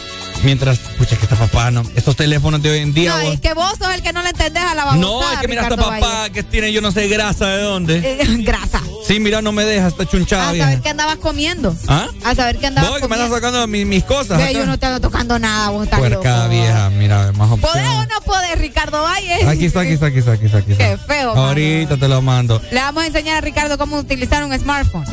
Mientras, 0.43 0.79
pucha, 0.99 1.17
que 1.17 1.23
está 1.25 1.37
papá, 1.37 1.71
no. 1.71 1.83
Estos 1.95 2.17
teléfonos 2.17 2.61
de 2.63 2.71
hoy 2.71 2.79
en 2.81 2.93
día, 2.93 3.17
No, 3.17 3.23
vos- 3.25 3.35
es 3.35 3.41
que 3.41 3.55
vos 3.55 3.73
sos 3.79 3.95
el 3.95 4.03
que 4.03 4.13
no 4.13 4.23
le 4.23 4.31
entendés 4.31 4.63
a 4.63 4.75
la 4.75 4.85
babosada, 4.85 5.01
No, 5.01 5.33
es 5.33 5.39
que 5.41 5.49
mira 5.49 5.63
esta 5.63 5.77
papá 5.77 6.29
que 6.31 6.43
tiene 6.43 6.73
yo 6.73 6.81
no 6.81 6.91
sé 6.93 7.09
grasa 7.09 7.47
de 7.49 7.63
dónde. 7.63 8.01
Valle. 8.01 8.23
Eh, 8.23 8.37
grasa. 8.43 8.83
Sí, 9.07 9.21
mira, 9.21 9.43
no 9.43 9.53
me 9.53 9.65
deja, 9.65 9.87
está 9.89 10.07
chunchada 10.07 10.49
A 10.49 10.53
vieja. 10.53 10.67
saber 10.69 10.83
qué 10.83 10.89
andabas 10.89 11.17
comiendo. 11.17 11.77
¿Ah? 11.89 12.07
A 12.25 12.35
saber 12.35 12.57
qué 12.59 12.69
andabas 12.69 12.89
Vos 12.91 12.99
que 13.01 13.05
me 13.05 13.09
comiendo. 13.17 13.37
estás 13.37 13.51
sacando 13.51 13.67
mi- 13.67 13.85
mis 13.85 14.03
cosas. 14.05 14.39
Ve, 14.39 14.55
yo 14.55 14.65
no 14.65 14.79
te 14.79 14.87
ando 14.87 15.01
tocando 15.01 15.39
nada, 15.39 15.69
vos 15.71 15.85
estás 15.85 15.99
Puerca 15.99 16.37
loco. 16.39 16.49
vieja, 16.49 16.89
mira, 16.91 17.33
más 17.33 17.49
¿Podés 17.51 17.65
opción. 17.65 17.87
o 17.87 18.07
no 18.07 18.21
podés, 18.25 18.59
Ricardo 18.59 19.03
Valle? 19.03 19.45
Aquí 19.47 19.67
está, 19.67 19.81
aquí 19.81 19.93
está, 19.93 20.07
aquí 20.07 20.19
está, 20.21 20.33
aquí 20.33 20.47
está. 20.47 20.59
Aquí 20.59 20.73
está. 20.73 20.85
Qué 20.89 20.97
feo, 20.97 21.35
mano. 21.35 21.49
Ahorita 21.49 21.97
te 21.99 22.09
lo 22.09 22.23
mando. 22.23 22.63
Le 22.71 22.81
vamos 22.81 23.03
a 23.03 23.07
enseñar 23.07 23.37
a 23.37 23.41
Ricardo 23.43 23.77
cómo 23.77 23.99
utilizar 23.99 24.43
un 24.43 24.59
smartphone. 24.59 25.05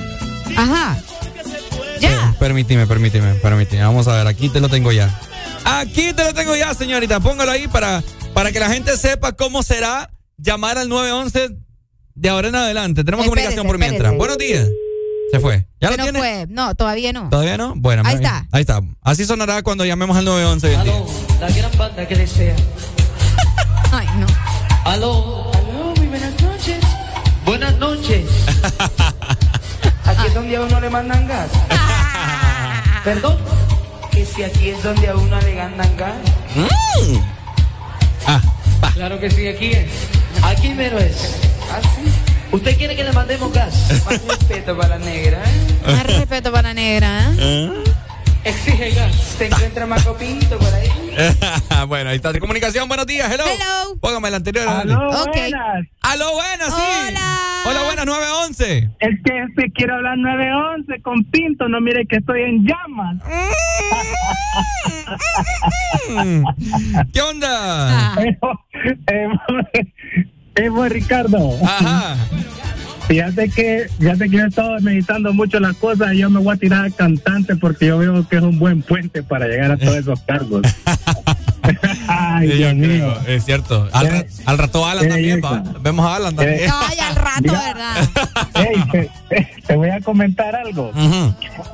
Ajá. 0.56 0.98
Ya. 2.00 2.10
Eh, 2.10 2.36
permíteme, 2.40 2.88
permíteme, 2.88 3.34
permíteme. 3.36 3.84
Vamos 3.84 4.08
a 4.08 4.14
ver, 4.16 4.28
aquí 4.28 4.48
te 4.50 4.60
lo 4.61 4.70
tengo 4.70 4.92
ya. 4.94 5.10
Aquí 5.66 6.14
te 6.14 6.24
lo 6.24 6.34
tengo 6.34 6.56
ya, 6.56 6.74
señorita. 6.74 7.20
Póngalo 7.20 7.52
ahí 7.52 7.68
para, 7.68 8.02
para 8.34 8.52
que 8.53 8.60
la 8.60 8.70
gente 8.70 8.95
sepa 8.98 9.34
cómo 9.34 9.61
será 9.64 10.10
llamar 10.38 10.78
al 10.80 10.90
911 10.90 11.58
de 12.22 12.30
ahora 12.30 12.50
en 12.50 12.56
adelante. 12.56 13.03
Tenemos 13.03 13.25
Espérese, 13.25 13.56
comunicación 13.56 13.67
por 13.67 13.77
mientras. 13.80 14.14
espérese. 14.14 14.17
Buenos 14.17 14.38
días. 14.38 14.67
Se 15.32 15.40
fue. 15.40 15.66
¿Ya 15.80 15.90
lo 15.91 15.98
no 15.98 16.03
tiene? 16.03 16.19
fue. 16.19 16.45
No, 16.50 16.75
todavía 16.75 17.14
no. 17.14 17.30
¿Todavía 17.30 17.58
no? 17.58 17.74
Bueno, 17.75 18.03
Ahí 18.06 18.16
está. 18.16 18.45
Ahí 18.51 18.61
está. 18.61 18.82
Así 19.01 19.25
sonará 19.25 19.64
cuando 19.64 19.85
llamemos 19.85 20.16
al 20.17 20.25
911 20.25 20.67
hoy 20.67 20.74
en 20.75 20.83
día. 20.83 20.93
La 21.40 21.50
gran 21.50 21.72
banda 21.77 22.08
que 22.08 22.16
desea. 22.16 22.56
Ay, 23.91 24.08
no. 24.19 24.27
Aló. 24.85 25.51
Aló, 25.53 25.93
muy 25.98 26.08
buenas 26.08 26.40
noches. 26.41 26.77
Buenas 27.45 27.77
noches. 27.80 28.25
Aquí 30.06 30.27
es 30.27 30.33
donde 30.33 30.56
a 30.58 30.61
uno 30.61 30.80
le 30.80 30.90
mandan 30.90 31.27
gas. 31.27 31.50
Perdón. 33.03 33.38
Que 34.11 34.25
si 34.25 34.43
aquí 34.43 34.69
es 34.69 34.83
donde 34.83 35.08
a 35.08 35.16
uno 35.16 35.40
le 35.41 35.56
mandan 35.56 35.98
gas. 35.98 36.16
Mm. 36.56 37.17
Ah, 38.27 38.41
Claro 38.93 39.19
que 39.19 39.32
sí, 39.32 39.48
aquí 39.48 39.72
es. 39.72 39.88
Aquí 40.43 40.69
mero 40.74 41.00
es. 41.00 41.38
¿Ah, 41.72 41.80
sí? 41.95 42.11
¿Usted 42.52 42.78
quiere 42.78 42.96
que 42.96 43.04
le 43.04 43.14
mandemos 43.14 43.54
gas? 43.54 44.04
Más 44.06 44.26
respeto 44.26 44.78
para 44.78 45.00
la 45.00 45.06
negra, 45.06 45.42
¿eh? 45.44 45.88
Más 45.88 46.06
respeto 46.06 46.52
para 46.52 46.70
la 46.70 46.74
negra. 46.74 47.32
¿eh? 47.38 47.72
Exige 48.44 48.92
gas. 48.92 49.16
¿Se 49.16 49.46
encuentra 49.46 49.86
más 49.86 50.04
copito 50.04 50.58
por 50.58 50.74
ahí? 50.74 50.90
bueno, 51.88 52.10
ahí 52.10 52.16
está. 52.16 52.38
Comunicación, 52.40 52.88
buenos 52.88 53.06
días. 53.06 53.32
Hello. 53.32 53.46
Hello. 53.46 53.98
Póngame 54.02 54.30
el 54.30 54.34
anterior. 54.36 54.68
Aló, 54.68 55.12
dale. 55.12 55.32
buenas. 55.32 55.88
Aló, 56.02 56.34
buenas, 56.34 56.68
sí. 56.68 56.82
Hola. 57.10 57.42
Hola, 57.68 57.84
buenas, 57.84 58.06
911. 58.06 58.90
Es 59.00 59.20
que 59.24 59.46
si 59.56 59.72
quiero 59.72 59.96
hablar 59.96 60.18
911 60.18 61.02
con 61.04 61.24
Pinto, 61.26 61.70
no 61.70 61.80
mire 61.80 62.06
que 62.08 62.18
estoy 62.18 62.42
en 62.42 62.66
llamas. 62.66 63.18
Mm. 66.10 66.44
¿Qué 67.14 67.22
onda? 67.22 68.16
Eh, 68.24 68.38
eh, 69.08 69.28
eh, 70.56 70.70
pues, 70.70 70.92
Ricardo. 70.92 71.52
Ajá. 71.64 72.16
Fíjate 73.08 73.50
que, 73.50 73.88
fíjate 74.00 74.30
que 74.30 74.38
yo 74.38 74.44
he 74.46 74.48
estado 74.48 74.80
meditando 74.80 75.34
mucho 75.34 75.60
las 75.60 75.76
cosas 75.76 76.14
y 76.14 76.20
yo 76.20 76.30
me 76.30 76.40
voy 76.40 76.56
a 76.56 76.58
tirar 76.58 76.86
a 76.86 76.90
cantante 76.90 77.56
porque 77.58 77.88
yo 77.88 77.98
veo 77.98 78.28
que 78.28 78.38
es 78.38 78.42
un 78.42 78.58
buen 78.58 78.82
puente 78.82 79.22
para 79.22 79.48
llegar 79.48 79.72
a 79.72 79.78
todos 79.78 79.98
esos 79.98 80.22
cargos. 80.22 80.62
Ay, 82.08 82.48
Dios 82.48 82.76
mío. 82.76 82.88
creo, 83.24 83.36
Es 83.36 83.46
cierto. 83.46 83.88
Al, 83.94 84.08
ra- 84.10 84.26
al 84.46 84.58
rato 84.58 84.86
Alan 84.86 85.06
Eh, 85.06 85.10
también, 85.10 85.42
va. 85.44 85.64
Vemos 85.82 86.06
a 86.06 86.16
Alan 86.16 86.36
también. 86.36 86.70
Ay, 86.74 86.98
al 87.00 87.16
rato, 87.16 87.42
Mira. 87.42 87.62
¿verdad? 87.62 88.10
Te, 89.30 89.50
te 89.66 89.76
voy 89.76 89.90
a 89.90 90.02
comentar 90.02 90.56
algo. 90.56 90.92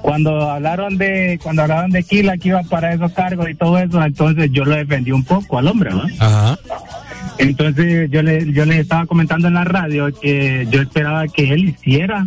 Cuando 0.02 0.50
hablaron 0.52 0.98
de 0.98 1.40
cuando 1.42 1.64
hablaron 1.64 1.92
de 1.92 2.04
Kila 2.04 2.38
que 2.38 2.50
iba 2.50 2.62
para 2.64 2.94
esos 2.94 3.12
cargos 3.14 3.50
y 3.50 3.56
todo 3.56 3.78
eso, 3.80 4.02
entonces 4.04 4.50
yo 4.52 4.64
lo 4.66 4.76
defendí 4.76 5.12
un 5.12 5.24
poco 5.24 5.58
al 5.58 5.68
hombre, 5.68 5.92
¿no? 5.92 6.04
Ajá. 6.20 6.58
Entonces 7.40 8.10
yo 8.12 8.22
le 8.22 8.52
yo 8.54 8.66
le 8.66 8.80
estaba 8.80 9.06
comentando 9.06 9.48
en 9.48 9.56
la 9.56 9.64
radio 9.64 10.08
que 10.20 10.68
yo 10.70 10.82
esperaba 10.82 11.28
que 11.28 11.52
él 11.54 11.70
hiciera 11.70 12.26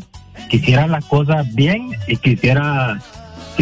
que 0.49 0.57
hiciera 0.57 0.87
las 0.87 1.05
cosas 1.05 1.53
bien 1.55 1.91
y 2.07 2.17
que 2.17 2.31
hiciera 2.31 2.99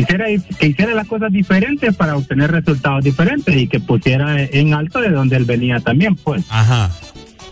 quisiera 0.01 0.27
que 0.59 0.67
hiciera 0.67 0.95
las 0.95 1.07
cosas 1.07 1.33
diferentes 1.33 1.95
para 1.95 2.17
obtener 2.17 2.51
resultados 2.53 3.03
diferentes 3.05 3.55
y 3.57 3.67
que 3.69 3.81
pusiera 3.81 4.43
en 4.43 4.75
alto 4.75 5.01
de 5.01 5.11
donde 5.11 5.37
él 5.37 5.45
venía 5.45 5.81
también, 5.81 6.15
pues. 6.17 6.45
Ajá. 6.51 6.91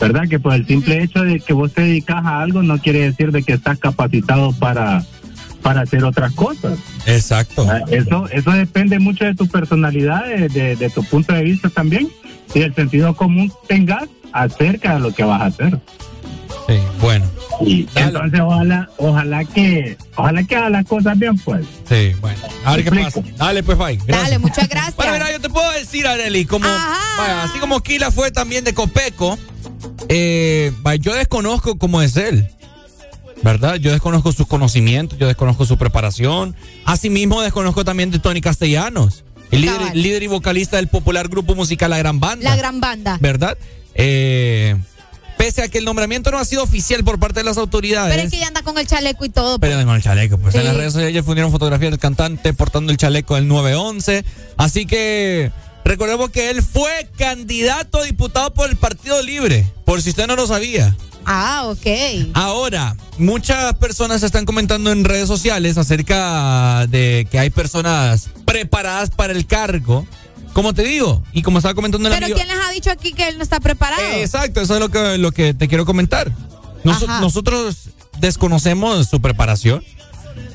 ¿Verdad? 0.01 0.29
Que 0.29 0.39
por 0.39 0.53
el 0.55 0.67
simple 0.67 1.03
hecho 1.03 1.23
de 1.23 1.41
que 1.41 1.53
vos 1.55 1.73
te 1.73 1.83
dedicas 1.83 2.25
a 2.25 2.41
algo 2.43 2.63
no 2.63 2.79
quiere 2.79 3.01
decir 3.01 3.33
de 3.33 3.43
que 3.43 3.55
estás 3.55 3.79
capacitado 3.79 4.53
para 4.53 5.03
para 5.63 5.81
hacer 5.81 6.05
otras 6.05 6.33
cosas. 6.33 6.79
Exacto. 7.07 7.67
Ah, 7.69 7.81
Eso 7.91 8.29
eso 8.31 8.51
depende 8.53 8.99
mucho 9.01 9.25
de 9.25 9.35
tu 9.35 9.49
personalidad, 9.49 10.25
de, 10.27 10.49
de- 10.49 10.77
de 10.77 10.91
tu 10.91 11.03
punto 11.03 11.33
de 11.35 11.43
vista 11.43 11.69
también 11.71 12.09
y 12.55 12.61
el 12.61 12.73
sentido 12.75 13.17
común 13.17 13.51
tengas 13.67 14.05
acerca 14.33 14.95
de 14.95 15.01
lo 15.01 15.13
que 15.13 15.25
vas 15.25 15.41
a 15.43 15.47
hacer. 15.47 15.81
Sí, 16.67 16.79
bueno. 17.01 17.31
Y 17.61 17.89
entonces 17.95 18.41
ojalá 18.41 18.91
ojalá 18.99 19.45
que 19.45 19.97
ojalá 20.17 20.43
que 20.45 20.57
haga 20.57 20.71
las 20.71 20.85
cosas 20.85 21.19
bien 21.19 21.39
pues. 21.39 21.65
Sí, 21.89 22.13
bueno. 22.21 22.39
A 22.65 22.77
ver 22.77 22.85
qué 22.85 22.91
pasa. 22.91 23.21
Dale, 23.37 23.63
pues, 23.63 23.79
bye. 23.79 23.97
Gracias. 23.97 24.23
Dale, 24.25 24.39
muchas 24.39 24.69
gracias. 24.69 24.97
Bueno, 24.97 25.13
mira, 25.13 25.33
yo 25.33 25.41
te 25.41 25.49
puedo 25.49 25.71
decir, 25.73 26.07
Areli, 26.07 26.45
como, 26.45 26.69
vaya, 26.69 27.45
así 27.45 27.59
como 27.59 27.81
Kila 27.81 28.11
fue 28.11 28.31
también 28.31 28.65
de 28.65 28.75
Copeco, 28.75 29.39
eh, 30.09 30.73
vaya, 30.83 31.01
yo 31.01 31.15
desconozco 31.15 31.79
cómo 31.79 32.03
es 32.03 32.17
él. 32.17 32.49
¿Verdad? 33.43 33.77
Yo 33.77 33.93
desconozco 33.93 34.33
sus 34.33 34.47
conocimientos, 34.47 35.19
yo 35.19 35.27
desconozco 35.27 35.67
su 35.67 35.77
preparación. 35.77 36.57
Asimismo, 36.87 37.43
desconozco 37.43 37.85
también 37.85 38.11
de 38.11 38.19
Tony 38.19 38.41
Castellanos, 38.41 39.25
el 39.51 39.61
líder, 39.61 39.95
líder 39.95 40.23
y 40.23 40.27
vocalista 40.27 40.79
del 40.79 40.89
popular 40.89 41.29
grupo 41.29 41.55
musical 41.55 41.91
La 41.91 41.99
Gran 41.99 42.19
Banda. 42.19 42.43
La 42.43 42.57
gran 42.57 42.81
banda. 42.81 43.19
¿Verdad? 43.21 43.57
Eh, 43.95 44.77
pese 45.37 45.63
a 45.63 45.69
que 45.69 45.79
el 45.79 45.85
nombramiento 45.85 46.31
no 46.31 46.39
ha 46.39 46.45
sido 46.45 46.63
oficial 46.63 47.05
por 47.05 47.19
parte 47.19 47.41
de 47.41 47.45
las 47.45 47.57
autoridades. 47.57 48.15
Pero 48.15 48.27
es 48.27 48.31
que 48.33 48.39
ya 48.39 48.49
anda 48.49 48.63
con 48.63 48.79
el 48.79 48.87
chaleco 48.87 49.25
y 49.25 49.29
todo. 49.29 49.59
pues. 49.59 49.71
Pero 49.71 49.85
con 49.87 49.97
el 49.97 50.03
chaleco, 50.03 50.39
pues 50.39 50.55
en 50.55 50.65
las 50.65 50.77
redes 50.77 50.93
sociales 50.93 51.25
fundieron 51.25 51.53
fotografías 51.53 51.91
del 51.91 52.01
cantante 52.01 52.53
portando 52.55 52.93
el 52.93 52.99
chaleco 52.99 53.35
del 53.35 53.49
911. 53.49 54.25
Así 54.57 54.87
que 54.87 55.53
recordemos 55.85 56.31
que 56.31 56.51
él 56.51 56.63
fue 56.63 57.09
candidato 57.17 58.01
a 58.01 58.05
diputado 58.05 58.53
por 58.55 58.69
el 58.69 58.77
Partido 58.77 59.23
Libre, 59.23 59.71
por 59.85 60.03
si 60.03 60.11
usted 60.11 60.27
no 60.27 60.37
lo 60.37 60.47
sabía. 60.47 60.97
Ah, 61.29 61.65
ok. 61.67 61.87
Ahora, 62.35 62.97
muchas 63.19 63.75
personas 63.75 64.23
están 64.23 64.45
comentando 64.45 64.93
en 64.93 65.05
redes 65.05 65.27
sociales 65.27 65.77
acerca 65.77 66.87
de 66.87 67.27
que 67.29 67.41
hay 67.41 67.51
personas 67.51 68.31
preparadas 68.45 69.11
para 69.11 69.33
el 69.33 69.45
cargo. 69.47 70.07
Como 70.57 70.73
te 70.73 70.85
digo, 70.85 71.23
y 71.35 71.43
como 71.43 71.59
estaba 71.59 71.75
comentando 71.75 72.09
el 72.09 72.15
Pero 72.15 72.25
amigo. 72.25 72.39
¿quién 72.39 72.49
les 72.49 72.67
ha 72.67 72.71
dicho 72.71 72.91
aquí 72.91 73.13
que 73.13 73.29
él 73.29 73.37
no 73.37 73.43
está 73.43 73.61
preparado? 73.61 74.01
Exacto, 74.15 74.63
eso 74.63 74.73
es 74.73 74.81
lo 74.81 74.89
que, 74.89 75.19
lo 75.19 75.31
que 75.31 75.53
te 75.53 75.69
quiero 75.69 75.85
comentar. 75.85 76.33
Nos- 76.83 77.07
nosotros 77.07 77.91
desconocemos 78.21 79.07
su 79.07 79.21
preparación. 79.21 79.85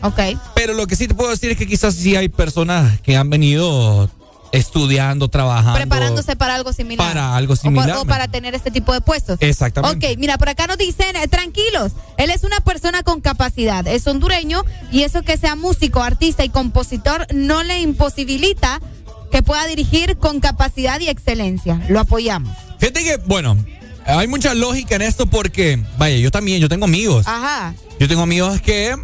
Ok. 0.02 0.20
Pero 0.56 0.74
lo 0.74 0.88
que 0.88 0.96
sí 0.96 1.08
te 1.08 1.14
puedo 1.14 1.30
decir 1.30 1.52
es 1.52 1.58
que 1.58 1.68
quizás 1.68 1.94
sí 1.94 2.16
hay 2.16 2.30
personas 2.30 3.00
que 3.02 3.16
han 3.16 3.30
venido 3.30 4.10
estudiando, 4.52 5.28
trabajando. 5.28 5.76
Preparándose 5.78 6.36
para 6.36 6.56
algo 6.56 6.74
similar. 6.74 7.08
Para 7.08 7.36
algo 7.36 7.54
O 7.54 7.56
similar, 7.56 7.98
O, 7.98 8.06
para 8.06 8.28
tener 8.28 8.56
este 8.56 8.72
tipo 8.72 8.94
de 8.94 9.02
puestos. 9.02 9.38
Exactamente. 9.40 10.14
Ok, 10.14 10.18
mira, 10.18 10.40
por 10.40 10.50
acá 10.50 10.66
nos 10.66 10.80
dicen, 10.80 11.16
eh, 11.16 11.28
tranquilos, 11.28 11.92
él 12.18 12.32
es 12.32 12.44
una 12.44 12.60
persona 12.62 13.04
con 13.04 13.22
capacidad, 13.22 13.86
es 13.86 14.08
hondureño 14.08 14.64
y 14.92 15.04
eso 15.04 15.22
que 15.22 15.38
sea 15.38 15.56
músico, 15.56 16.02
artista 16.02 16.44
y 16.44 16.50
compositor 16.50 17.28
no 17.36 17.62
le 17.62 17.82
imposibilita 17.82 18.82
que 19.32 19.42
pueda 19.44 19.66
dirigir 19.68 20.18
con 20.18 20.40
capacidad 20.40 21.00
y 21.00 21.10
excelencia. 21.10 21.82
Lo 21.90 22.00
apoyamos. 22.02 22.56
Fíjate 22.80 23.04
que, 23.04 23.18
bueno, 23.26 23.58
hay 24.06 24.28
mucha 24.28 24.54
lógica 24.54 24.96
en 24.96 25.02
esto 25.04 25.26
porque, 25.26 25.82
vaya, 25.98 26.18
yo 26.18 26.32
también, 26.32 26.60
yo 26.62 26.70
tengo 26.70 26.86
amigos. 26.86 27.28
Ajá. 27.28 27.74
Yo 28.00 28.08
tengo 28.08 28.22
amigos 28.24 28.62
que 28.62 28.96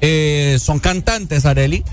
eh, 0.00 0.58
son 0.60 0.78
cantantes, 0.78 1.46
Areli, 1.46 1.84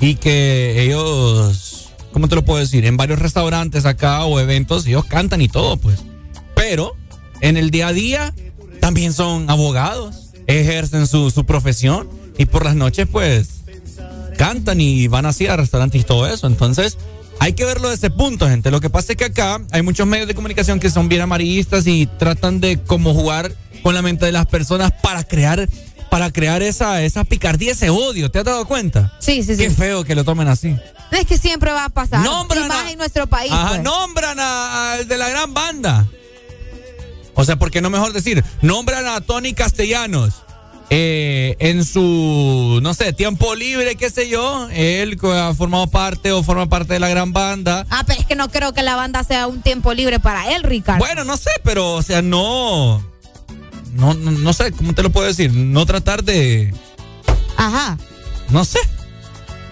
y 0.00 0.16
que 0.16 0.82
ellos, 0.82 1.90
¿cómo 2.12 2.28
te 2.28 2.34
lo 2.34 2.44
puedo 2.44 2.60
decir? 2.60 2.84
En 2.84 2.96
varios 2.96 3.18
restaurantes 3.18 3.86
acá 3.86 4.24
o 4.24 4.40
eventos, 4.40 4.86
ellos 4.86 5.04
cantan 5.04 5.40
y 5.40 5.48
todo, 5.48 5.76
pues. 5.76 6.00
Pero 6.54 6.96
en 7.40 7.56
el 7.56 7.70
día 7.70 7.88
a 7.88 7.92
día 7.92 8.34
también 8.80 9.12
son 9.12 9.48
abogados, 9.48 10.30
ejercen 10.46 11.06
su, 11.06 11.30
su 11.30 11.44
profesión 11.44 12.08
y 12.38 12.46
por 12.46 12.64
las 12.64 12.74
noches, 12.74 13.06
pues, 13.10 13.60
cantan 14.36 14.80
y 14.80 15.06
van 15.06 15.26
así 15.26 15.46
a 15.46 15.56
restaurantes 15.56 16.00
y 16.00 16.04
todo 16.04 16.26
eso. 16.26 16.46
Entonces, 16.46 16.96
hay 17.40 17.54
que 17.54 17.64
verlo 17.64 17.88
desde 17.90 18.06
ese 18.08 18.16
punto, 18.16 18.46
gente. 18.48 18.70
Lo 18.70 18.80
que 18.80 18.90
pasa 18.90 19.12
es 19.12 19.18
que 19.18 19.24
acá 19.24 19.60
hay 19.72 19.82
muchos 19.82 20.06
medios 20.06 20.28
de 20.28 20.34
comunicación 20.34 20.78
que 20.78 20.90
son 20.90 21.08
bien 21.08 21.22
amarillistas 21.22 21.86
y 21.86 22.06
tratan 22.06 22.60
de 22.60 22.80
como 22.82 23.12
jugar 23.14 23.52
con 23.82 23.94
la 23.94 24.02
mente 24.02 24.26
de 24.26 24.32
las 24.32 24.46
personas 24.46 24.92
para 25.02 25.24
crear 25.24 25.68
para 26.10 26.32
crear 26.32 26.60
esa, 26.60 27.02
esa 27.02 27.22
picardía, 27.22 27.70
ese 27.70 27.88
odio. 27.88 28.30
¿Te 28.32 28.40
has 28.40 28.44
dado 28.44 28.66
cuenta? 28.66 29.12
Sí, 29.20 29.44
sí, 29.44 29.54
sí. 29.54 29.62
Qué 29.62 29.70
feo 29.70 30.02
que 30.04 30.16
lo 30.16 30.24
tomen 30.24 30.48
así. 30.48 30.76
Es 31.12 31.24
que 31.24 31.38
siempre 31.38 31.70
va 31.72 31.84
a 31.84 31.88
pasar. 31.88 32.24
Nombran 32.24 32.64
y 32.64 32.68
más 32.68 32.84
a- 32.84 32.90
en 32.90 32.98
nuestro 32.98 33.26
país. 33.28 33.52
Ajá, 33.52 33.68
pues. 33.70 33.82
nombran 33.82 34.38
al 34.40 35.06
de 35.06 35.16
la 35.16 35.28
gran 35.28 35.54
banda. 35.54 36.06
O 37.34 37.44
sea, 37.44 37.56
¿por 37.56 37.70
qué 37.70 37.80
no 37.80 37.90
mejor 37.90 38.12
decir? 38.12 38.44
Nombran 38.60 39.06
a 39.06 39.20
Tony 39.20 39.52
Castellanos. 39.54 40.34
Eh, 40.92 41.56
en 41.60 41.84
su, 41.84 42.80
no 42.82 42.94
sé, 42.94 43.12
tiempo 43.12 43.54
libre, 43.54 43.94
qué 43.94 44.10
sé 44.10 44.28
yo, 44.28 44.68
él 44.72 45.18
ha 45.22 45.54
formado 45.54 45.86
parte 45.86 46.32
o 46.32 46.42
forma 46.42 46.68
parte 46.68 46.94
de 46.94 47.00
la 47.00 47.08
gran 47.08 47.32
banda. 47.32 47.86
Ah, 47.90 48.02
pero 48.04 48.20
es 48.20 48.26
que 48.26 48.34
no 48.34 48.50
creo 48.50 48.72
que 48.72 48.82
la 48.82 48.96
banda 48.96 49.22
sea 49.22 49.46
un 49.46 49.62
tiempo 49.62 49.94
libre 49.94 50.18
para 50.18 50.52
él, 50.54 50.64
Ricardo. 50.64 50.98
Bueno, 50.98 51.22
no 51.22 51.36
sé, 51.36 51.50
pero, 51.62 51.94
o 51.94 52.02
sea, 52.02 52.22
no, 52.22 53.00
no, 53.94 54.14
no, 54.14 54.30
no 54.32 54.52
sé, 54.52 54.72
¿cómo 54.72 54.92
te 54.92 55.04
lo 55.04 55.10
puedo 55.10 55.28
decir? 55.28 55.52
No 55.52 55.86
tratar 55.86 56.24
de, 56.24 56.74
Ajá. 57.56 57.96
no 58.48 58.64
sé. 58.64 58.80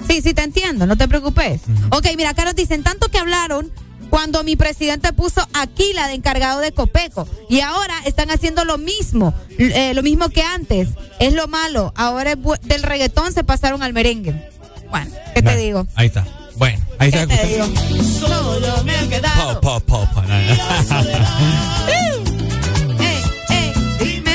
Sí, 0.06 0.22
sí, 0.22 0.32
te 0.34 0.42
entiendo, 0.42 0.86
no 0.86 0.96
te 0.96 1.08
preocupes. 1.08 1.62
Ok, 1.90 2.06
mira, 2.16 2.30
acá 2.30 2.44
nos 2.44 2.54
dicen 2.54 2.82
tanto 2.84 3.10
que 3.10 3.18
hablaron 3.18 3.70
cuando 4.10 4.44
mi 4.44 4.56
presidente 4.56 5.12
puso 5.12 5.46
a 5.52 5.62
Aquila 5.62 6.08
de 6.08 6.14
encargado 6.14 6.60
de 6.60 6.72
Copeco 6.72 7.28
y 7.48 7.60
ahora 7.60 7.94
están 8.04 8.30
haciendo 8.30 8.64
lo 8.64 8.78
mismo, 8.78 9.34
eh, 9.58 9.92
lo 9.94 10.02
mismo 10.02 10.28
que 10.28 10.42
antes. 10.42 10.88
Es 11.18 11.32
lo 11.32 11.48
malo, 11.48 11.92
ahora 11.96 12.32
es 12.32 12.38
del 12.62 12.82
reggaetón 12.82 13.32
se 13.32 13.44
pasaron 13.44 13.82
al 13.82 13.92
merengue. 13.92 14.50
Bueno, 14.90 15.10
¿qué 15.34 15.42
te 15.42 15.56
digo? 15.56 15.86
Ahí 15.94 16.06
está. 16.06 16.26
Bueno, 16.56 16.84
ahí 16.98 17.08
está. 17.08 17.26
¿Qué 17.26 17.36
te 17.36 17.46
digo? 17.46 17.66
Solo 18.02 18.82
me 18.84 18.96
ha 18.96 19.08
quedado. 19.08 19.60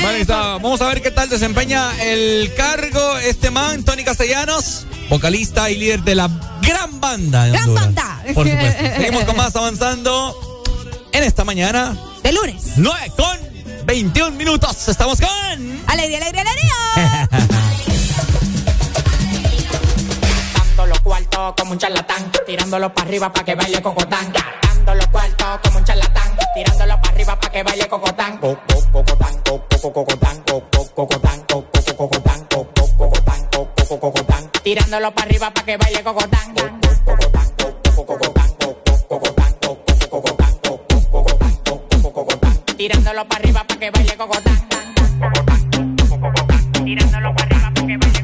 Vale, 0.02 0.20
está. 0.20 0.40
Vamos 0.58 0.80
a 0.80 0.86
ver 0.86 1.02
qué 1.02 1.10
tal 1.10 1.28
desempeña 1.28 1.90
el 2.02 2.52
cargo 2.54 3.18
este 3.18 3.50
man, 3.50 3.84
Tony 3.84 4.04
Castellanos, 4.04 4.86
vocalista 5.08 5.70
y 5.70 5.76
líder 5.76 6.02
de 6.02 6.14
la 6.14 6.28
gran 6.62 7.00
banda 7.00 7.44
de 7.44 7.50
Gran 7.52 7.64
Honduras. 7.68 7.84
banda. 7.94 8.22
Por 8.34 8.48
supuesto. 8.48 8.84
Seguimos 8.96 9.24
con 9.24 9.36
más 9.36 9.54
avanzando 9.56 10.34
en 11.12 11.22
esta 11.22 11.44
mañana. 11.44 11.96
De 12.22 12.32
lunes. 12.32 12.62
9 12.76 13.12
con 13.16 13.38
21 13.86 14.30
minutos. 14.36 14.88
Estamos 14.88 15.20
con. 15.20 15.28
Alegría, 15.86 16.18
alegría, 16.18 16.42
alegría. 16.42 17.28
Dando 20.56 20.86
los 20.86 21.00
cuartos 21.00 21.54
como 21.58 21.72
un 21.72 21.78
charlatán, 21.78 22.30
tirándolo 22.46 22.92
para 22.94 23.08
arriba 23.08 23.32
para 23.32 23.44
que 23.44 23.54
baile 23.54 23.82
cocotán. 23.82 24.32
Dando 24.62 24.94
los 24.94 25.06
cuartos 25.08 25.60
como 25.62 25.78
un 25.78 25.84
charlatán, 25.84 26.32
tirándolo 26.54 27.00
para 27.00 27.14
arriba 27.14 27.38
para 27.40 27.52
que 27.52 27.62
baile 27.62 27.88
cocotán. 27.88 28.38
Co- 28.38 28.58
co- 28.66 28.84
Cocotán, 28.94 29.34
co- 29.44 29.64
co- 29.82 29.92
cocotán, 29.92 30.42
co- 30.48 30.62
co- 30.70 30.88
cocotán, 30.94 31.43
Tirándolo 34.64 35.12
para 35.14 35.26
arriba 35.28 35.50
para 35.52 35.66
que 35.66 35.76
baile 35.76 36.02
cocotán. 36.02 36.54
Co- 36.54 36.62
co- 36.62 37.04
cocotán, 37.04 37.46
co- 37.58 37.80
co- 37.94 38.06
cocotán, 38.06 38.50
co- 38.58 38.78
co- 38.84 39.08
cocotán, 39.08 39.52
co- 39.60 39.84
co- 39.84 40.08
cocotán, 40.10 40.52
co- 40.62 40.80
co- 40.88 41.10
cocotán, 41.10 41.56
co- 41.64 41.82
co- 42.02 42.12
cocotán. 42.12 42.58
Tirándolo 42.76 43.28
para 43.28 43.40
arriba 43.42 43.64
para 43.64 43.80
que 43.80 43.90
baile 43.90 44.16
cocotán. 44.16 44.68
Tirándolo 46.84 47.34
para 47.34 47.44
arriba 47.50 47.70
para 47.74 47.88
que 47.88 47.98
baile 47.98 48.20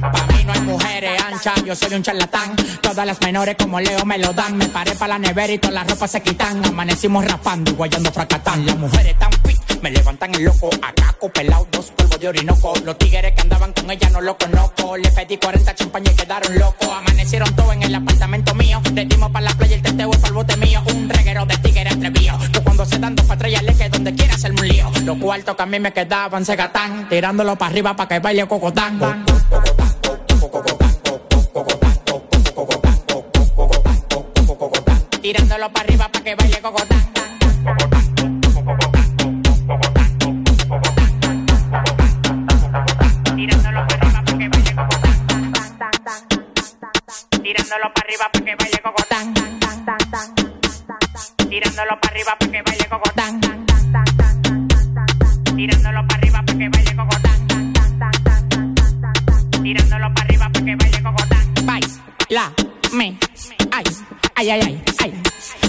cocotán. 0.00 0.46
No 0.46 0.52
hay 0.52 0.60
mujeres 0.62 1.22
anchas, 1.22 1.64
yo 1.64 1.76
soy 1.76 1.94
un 1.94 2.02
charlatán. 2.02 2.56
Todas 2.82 3.06
las 3.06 3.20
menores 3.20 3.54
como 3.56 3.78
Leo 3.80 4.04
me 4.04 4.18
lo 4.18 4.32
dan. 4.32 4.56
Me 4.56 4.66
paré 4.68 4.92
para 4.96 5.14
la 5.14 5.18
nevera 5.20 5.52
y 5.52 5.58
todas 5.58 5.74
las 5.74 5.86
ropas 5.88 6.10
se 6.10 6.20
quitan. 6.20 6.64
Amanecimos 6.64 7.24
rapando 7.24 7.70
y 7.70 7.74
guayando 7.74 8.10
fracatán. 8.10 8.66
Las 8.66 8.76
mujeres 8.76 9.16
tan 9.20 9.30
fit, 9.44 9.58
me 9.84 9.90
levantan 9.90 10.34
el 10.34 10.44
loco. 10.44 10.70
Acá 10.80 11.14
pelado, 11.34 11.68
dos 11.70 11.90
polvos 11.90 12.18
de 12.18 12.28
orinoco. 12.28 12.72
Los 12.84 12.96
tigres 12.96 13.32
que 13.32 13.42
andaban 13.42 13.74
con 13.74 13.90
ella 13.90 14.08
no 14.08 14.22
lo 14.22 14.36
conozco. 14.38 14.96
Le 14.96 15.10
pedí 15.10 15.36
40 15.36 15.74
champañas 15.74 16.14
y 16.14 16.16
quedaron 16.16 16.58
locos. 16.58 16.88
Amanecieron 16.88 17.54
todos 17.54 17.74
en 17.74 17.82
el 17.82 17.94
apartamento 17.94 18.54
mío. 18.54 18.80
Le 18.94 19.04
dimos 19.04 19.30
para 19.30 19.44
la 19.44 19.54
playa 19.54 19.76
el 19.76 19.82
teteo 19.82 20.10
para 20.10 20.28
el 20.28 20.32
bote 20.32 20.56
mío. 20.56 20.82
Un 20.94 21.10
reguero 21.10 21.44
de 21.44 21.58
tigres 21.58 21.92
atrevido. 21.92 22.38
Que 22.50 22.60
cuando 22.60 22.86
se 22.86 22.98
dan 22.98 23.14
dos 23.14 23.26
patrullas 23.26 23.62
le 23.62 23.74
que 23.74 23.90
donde 23.90 24.14
quiera 24.14 24.34
hacerme 24.34 24.62
un 24.62 24.68
lío. 24.68 24.90
Los 25.04 25.18
cuartos 25.18 25.54
que 25.54 25.62
a 25.62 25.66
mí 25.66 25.78
me 25.78 25.92
quedaban 25.92 26.46
se 26.46 26.56
gatán. 26.56 27.06
Tirándolo 27.10 27.56
para 27.56 27.70
arriba 27.70 27.94
para 27.94 28.08
que 28.08 28.18
baile 28.20 28.46
cocotán. 28.46 28.98
Tirándolo 35.20 35.70
para 35.70 35.84
arriba 35.84 36.08
para 36.08 36.24
que 36.24 36.34
baile 36.36 36.60
cocotán. 36.62 38.03
Tirándolo 47.54 47.94
para 47.94 48.06
arriba 48.08 48.28
para 48.32 48.44
que 48.44 48.56
baile 48.56 48.78
cocotán. 48.82 49.32
Tirándolo 51.48 52.00
para 52.00 52.10
arriba 52.10 52.36
para 52.36 52.50
que 52.50 52.62
baile 52.62 52.88
cocotán. 52.88 53.40
Tirándolo 55.54 56.06
para 56.08 56.18
arriba 56.18 56.42
para 56.44 56.58
que 56.58 56.68
baile 56.68 56.96
cocotán. 56.96 57.72
Tirándolo 59.62 60.14
para 60.14 60.26
arriba 60.26 60.50
para 60.52 60.64
que 60.64 60.74
baile 60.74 61.02
cocotán. 61.04 61.54
Baila, 61.64 62.52
me, 62.92 63.16
ay, 63.70 63.84
ay, 64.34 64.50
ay, 64.50 64.60
ay, 64.60 64.82
ay. 64.98 65.23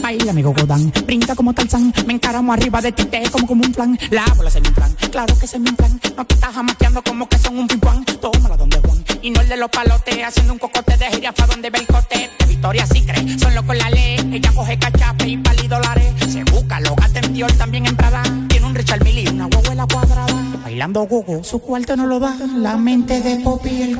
Baila, 0.06 0.30
amigo 0.30 0.53
Godán, 0.53 0.93
brinca 1.08 1.34
como 1.34 1.51
Tarzán, 1.51 1.92
me 2.06 2.14
encaramo 2.14 2.53
arriba 2.53 2.80
de 2.80 2.92
ti, 2.92 3.06
te 3.06 3.24
como 3.32 3.48
como 3.48 3.64
un 3.64 3.72
plan, 3.72 3.98
la 4.11 4.24
bola 4.38 4.51
se 4.51 4.61
me 4.61 4.67
inflan, 4.67 4.93
claro 5.09 5.35
que 5.40 5.48
se 5.48 5.58
me 5.58 5.72
inflan, 5.72 6.00
no 6.16 6.24
te 6.25 6.35
estás 6.35 6.53
jamateando 6.53 7.01
como 7.01 7.27
que 7.27 7.40
son 7.40 7.58
un 7.58 7.66
pimpán, 7.67 8.06
tómala 8.06 8.56
donde 8.56 8.77
Juan, 8.82 9.03
y 9.24 9.32
no 9.32 9.42
el 9.42 9.50
de 9.50 9.58
los 9.58 9.67
palotes, 9.72 10.24
haciendo 10.24 10.53
un 10.53 10.59
cocote 10.59 10.95
de 10.95 11.06
jirafa 11.08 11.48
donde 11.48 11.72
ve 11.72 11.80
el 11.80 11.88
cote, 11.88 12.30
de 12.38 12.45
Victoria 12.45 12.85
sí 12.85 13.03
cree, 13.03 13.40
son 13.40 13.56
locos 13.56 13.75
la 13.75 13.90
ley, 13.90 14.19
ella 14.32 14.51
coge 14.53 14.77
cachape 14.77 15.27
y 15.27 15.38
pali 15.38 15.67
dólares, 15.67 16.14
se 16.32 16.43
busca, 16.43 16.80
lo 16.82 16.93
gasta 16.93 17.22
en 17.22 17.34
Dior, 17.34 17.51
también 17.53 17.88
en 17.88 17.95
Prada, 17.95 18.22
tiene 18.48 18.67
un 18.67 18.75
Richard 18.75 19.03
Mille 19.03 19.22
y 19.22 19.27
una 19.27 19.48
huevuela 19.48 19.88
cuadrada, 19.92 20.43
bailando 20.64 21.01
gogo, 21.08 21.43
su 21.43 21.58
cuarto 21.58 21.95
no 21.95 22.06
lo 22.06 22.19
da, 22.19 22.38
la 22.56 22.77
mente 22.77 23.22
de 23.22 23.38
Poppy 23.38 23.69
y 23.69 23.82
el 23.82 24.00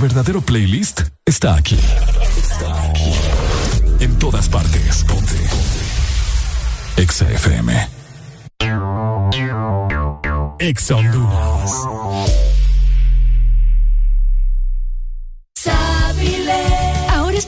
verdadero 0.00 0.40
playlist 0.40 1.02
está 1.26 1.54
aquí. 1.54 1.78
Está 2.36 2.84
aquí. 2.84 3.12
En 4.00 4.18
todas 4.18 4.48
partes. 4.48 5.04
Ponte. 5.04 5.36
Exa 6.96 7.30
FM. 7.30 7.88
Exa 10.58 10.96
Honduras. 10.96 11.99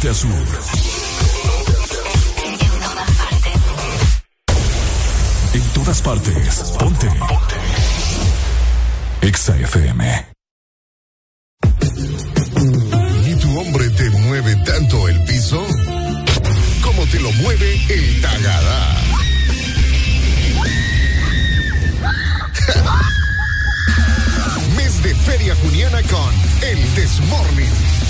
norte 0.00 0.08
a 0.08 0.14
sur. 0.14 0.30
En 5.52 5.62
todas 5.74 6.00
partes. 6.00 6.72
Ponte. 6.78 7.06
Exa 9.20 9.54
FM. 9.56 10.26
¿Y 13.26 13.34
tu 13.34 13.60
hombre 13.60 13.90
te 13.90 14.08
mueve 14.10 14.56
tanto 14.64 15.08
el 15.08 15.22
piso? 15.24 15.66
Como 16.82 17.04
te 17.06 17.18
lo 17.20 17.30
mueve 17.32 17.74
el 17.88 18.20
tagada? 18.22 18.96
Mes 24.76 25.02
de 25.02 25.14
Feria 25.14 25.54
Juniana 25.56 26.02
con 26.02 26.34
El 26.62 26.94
Desmorning 26.94 28.09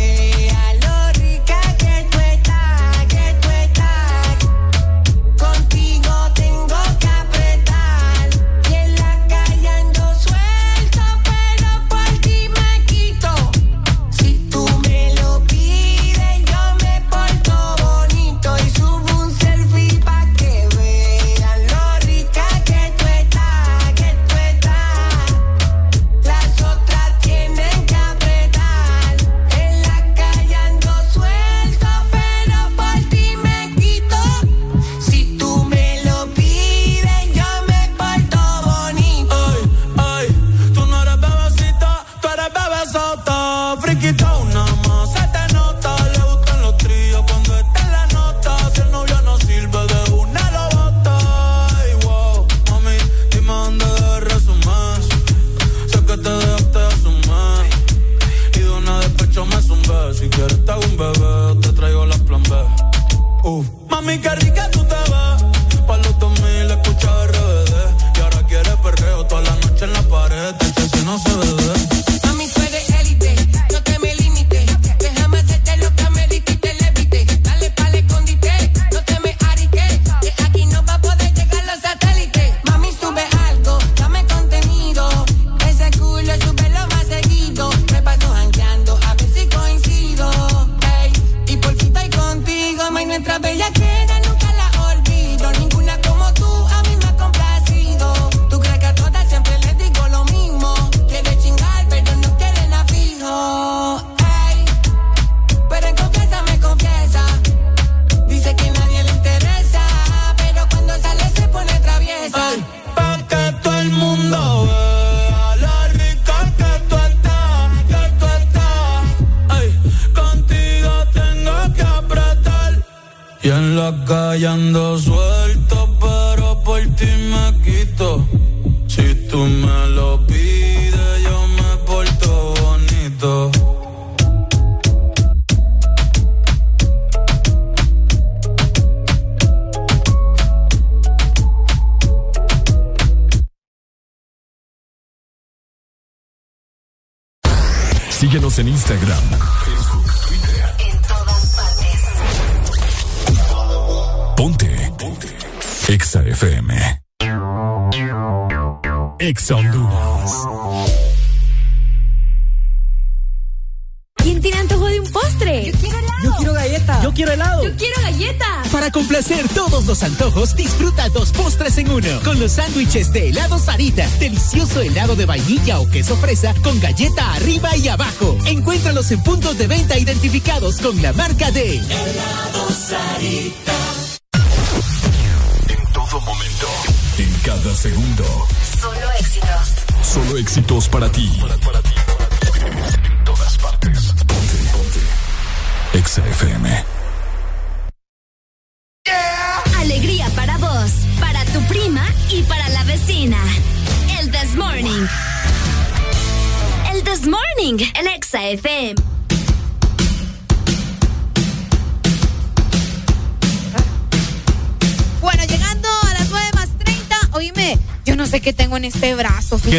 queso 176.01 176.17
con 176.63 176.79
galleta 176.79 177.33
arriba 177.33 177.77
y 177.77 177.87
abajo. 177.87 178.35
Encuéntralos 178.47 179.11
en 179.11 179.21
puntos 179.21 179.55
de 179.59 179.67
venta 179.67 179.99
identificados 179.99 180.81
con 180.81 180.99
la 180.99 181.13
marca 181.13 181.51
de... 181.51 181.79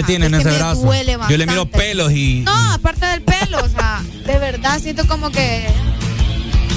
le 0.02 0.06
tienen 0.06 0.34
es 0.34 0.42
que 0.42 0.48
ese 0.48 0.58
brazo? 0.58 1.28
Yo 1.28 1.36
le 1.36 1.47
miro 1.47 1.66
pelos 1.66 2.12
y. 2.12 2.40
No, 2.40 2.72
aparte 2.72 3.06
del 3.06 3.22
pelo, 3.22 3.58
o 3.64 3.68
sea, 3.68 4.02
de 4.26 4.39
verdad 4.39 4.81
siento 4.81 5.06
como 5.06 5.31
que. 5.31 5.66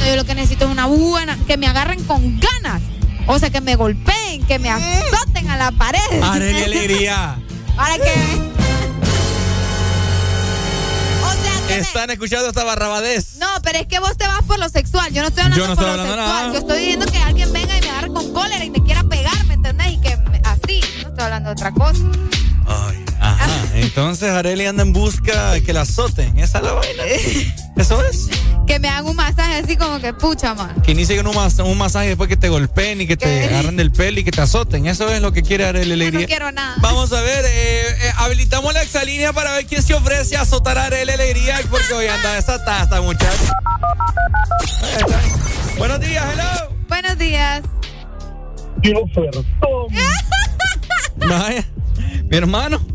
Yo 0.05 0.15
lo 0.15 0.25
que 0.25 0.35
necesito 0.35 0.65
es 0.65 0.71
una 0.71 0.85
buena. 0.85 1.37
Que 1.47 1.57
me 1.57 1.67
agarren 1.67 2.03
con 2.03 2.39
ganas. 2.39 2.81
O 3.27 3.39
sea, 3.39 3.49
que 3.49 3.59
me 3.59 3.75
golpeen, 3.75 4.45
que 4.45 4.59
me 4.59 4.69
azoten 4.69 5.49
a 5.49 5.57
la 5.57 5.71
pared. 5.71 5.99
¡Are 6.21 6.51
qué 6.51 6.65
alegría! 6.65 7.39
Para 7.75 7.95
que. 7.95 8.13
o 11.23 11.73
Están 11.73 12.11
escuchando 12.11 12.49
esta 12.49 12.63
barrabadez. 12.63 13.37
No, 13.37 13.47
pero 13.63 13.79
es 13.79 13.87
que 13.87 13.99
vos 13.99 14.15
te 14.15 14.27
vas 14.27 14.43
por 14.43 14.59
lo 14.59 14.69
sexual. 14.69 15.11
Yo 15.11 15.21
no 15.21 15.29
estoy 15.29 15.43
hablando 15.43 15.75
por 15.75 15.85
lo 15.85 15.95
sexual. 15.95 16.17
Nada. 16.17 16.53
Yo 16.53 16.59
estoy 16.59 16.79
diciendo 16.79 17.05
que 17.07 17.17
alguien 17.17 17.51
venga 17.51 17.77
y 17.77 17.81
me 17.81 17.89
agarre 17.89 18.09
con 18.09 18.31
cólera 18.31 18.63
y 18.63 18.69
me 18.69 18.83
quiera 18.83 19.03
pegar, 19.03 19.45
¿me 19.45 19.55
entendés? 19.55 19.93
Y 19.93 19.97
que 19.97 20.17
así. 20.43 20.81
No 21.01 21.09
estoy 21.09 21.23
hablando 21.23 21.49
de 21.49 21.53
otra 21.53 21.71
cosa. 21.71 22.03
Entonces 23.75 24.29
Areli 24.29 24.65
anda 24.65 24.83
en 24.83 24.93
busca 24.93 25.51
de 25.51 25.61
que 25.61 25.73
la 25.73 25.81
azoten. 25.81 26.39
Esa 26.39 26.59
es 26.59 26.63
la 26.63 26.73
vaina. 26.73 27.03
Eso 27.77 28.03
es. 28.05 28.29
Que 28.65 28.79
me 28.79 28.87
hagan 28.87 29.05
un 29.05 29.17
masaje 29.17 29.55
así 29.55 29.75
como 29.75 29.99
que 29.99 30.13
pucha, 30.13 30.55
man. 30.55 30.81
Que 30.81 30.93
inicien 30.93 31.27
un, 31.27 31.35
mas 31.35 31.59
un 31.59 31.77
masaje 31.77 32.07
después 32.07 32.29
que 32.29 32.37
te 32.37 32.47
golpeen 32.47 33.01
y 33.01 33.07
que 33.07 33.17
te 33.17 33.45
agarren 33.45 33.75
del 33.75 33.91
pelo 33.91 34.19
y 34.19 34.23
que 34.23 34.31
te 34.31 34.41
azoten. 34.41 34.87
Eso 34.87 35.09
es 35.09 35.21
lo 35.21 35.33
que 35.33 35.43
quiere 35.43 35.65
Areli 35.65 35.91
Alegría. 35.91 36.21
No 36.21 36.27
quiero 36.27 36.51
nada. 36.53 36.75
Vamos 36.79 37.11
a 37.11 37.21
ver, 37.21 37.43
eh, 37.45 37.49
eh, 37.49 38.11
habilitamos 38.17 38.73
la 38.73 38.81
exalínea 38.81 39.33
para 39.33 39.53
ver 39.53 39.65
quién 39.65 39.83
se 39.83 39.93
ofrece 39.93 40.37
a 40.37 40.41
azotar 40.41 40.77
a 40.77 40.85
Areli 40.85 41.11
Alegría 41.11 41.59
porque 41.69 41.93
hoy 41.93 42.07
anda 42.07 42.33
desatada 42.33 43.01
muchachos. 43.01 43.49
Buenos 45.77 45.99
días, 45.99 46.25
hello. 46.33 46.75
Buenos 46.87 47.17
días. 47.17 47.61
Qué 48.81 48.93
ofertón. 48.93 49.45
Mi 52.29 52.37
hermano. 52.37 52.94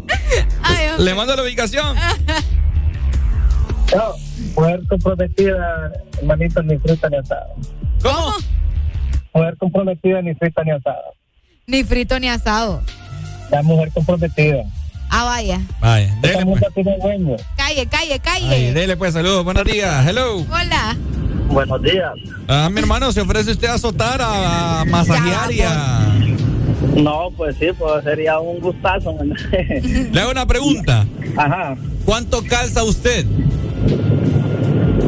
Le 1.01 1.15
mando 1.15 1.35
la 1.35 1.43
ubicación. 1.43 1.97
No, 3.97 4.15
mujer 4.55 4.81
comprometida, 4.87 5.93
hermanito, 6.19 6.62
ni 6.62 6.79
fruta 6.79 7.09
ni 7.09 7.17
asada. 7.17 7.47
¿Cómo? 8.03 8.35
Mujer 9.35 9.57
comprometida, 9.57 10.20
ni 10.20 10.35
fruta 10.35 10.62
ni 10.62 10.73
asada. 10.73 11.03
Ni 11.67 11.85
frito 11.85 12.20
ni 12.20 12.29
asado. 12.29 12.83
La 13.51 13.62
mujer 13.62 13.91
comprometida. 13.93 14.62
Ah, 15.09 15.25
vaya. 15.25 15.61
Vaya, 15.81 16.15
dele 16.20 16.35
pues. 16.35 16.47
mujer 16.47 16.69
tiene 16.75 16.99
dueño. 17.03 17.37
Calle, 17.57 17.87
calle, 17.87 18.20
calle. 18.20 18.55
Ay, 18.55 18.73
dele 18.73 18.97
pues, 18.97 19.15
saludos, 19.15 19.43
buenos 19.43 19.65
días, 19.65 20.07
hello. 20.07 20.37
Hola. 20.41 20.97
Buenos 21.49 21.83
días. 21.83 22.12
Ah, 22.47 22.69
mi 22.70 22.79
hermano, 22.79 23.11
se 23.11 23.23
ofrece 23.23 23.53
usted 23.53 23.69
a 23.69 23.75
azotar, 23.75 24.20
a, 24.20 24.83
a 24.83 24.85
masajear 24.85 25.51
y 25.51 25.62
a... 25.62 26.30
No, 26.97 27.31
pues 27.36 27.57
sí, 27.57 27.67
pues 27.78 28.05
sería 28.05 28.39
un 28.41 28.59
gustazo. 28.60 29.12
¿no? 29.23 29.34
Le 30.12 30.20
hago 30.20 30.31
una 30.31 30.47
pregunta. 30.47 31.07
Ajá. 31.36 31.76
¿Cuánto 32.05 32.42
calza 32.44 32.83
usted? 32.84 33.25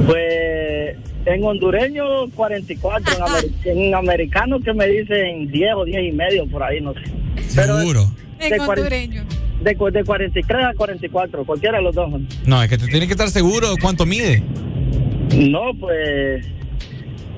Pues 0.07 0.97
en 1.25 1.45
hondureño 1.45 2.29
44, 2.35 3.15
en, 3.17 3.23
amer- 3.23 3.51
en 3.65 3.95
americano 3.95 4.61
que 4.61 4.73
me 4.75 4.87
dicen 4.87 5.49
10 5.51 5.75
o 5.77 5.85
10 5.85 6.03
y 6.09 6.13
medio 6.13 6.47
por 6.47 6.63
ahí, 6.63 6.81
no 6.81 6.93
sé. 6.95 7.01
Pero 7.55 7.79
Seguro. 7.79 8.11
de, 8.39 8.47
En 8.49 8.61
hondureño. 8.61 9.25
de, 9.63 9.71
de 9.93 10.05
43 10.05 10.65
a 10.65 10.75
44, 10.75 11.45
cualquiera 11.45 11.79
de 11.79 11.85
los 11.85 11.95
dos. 11.95 12.11
No, 12.47 12.63
es 12.63 12.69
que 12.69 12.79
tú 12.79 12.87
tienes 12.87 13.07
que 13.07 13.13
estar 13.13 13.31
seguro 13.31 13.71
de 13.75 13.81
cuánto 13.81 14.05
mide. 14.07 14.43
No, 15.37 15.73
pues... 15.79 16.45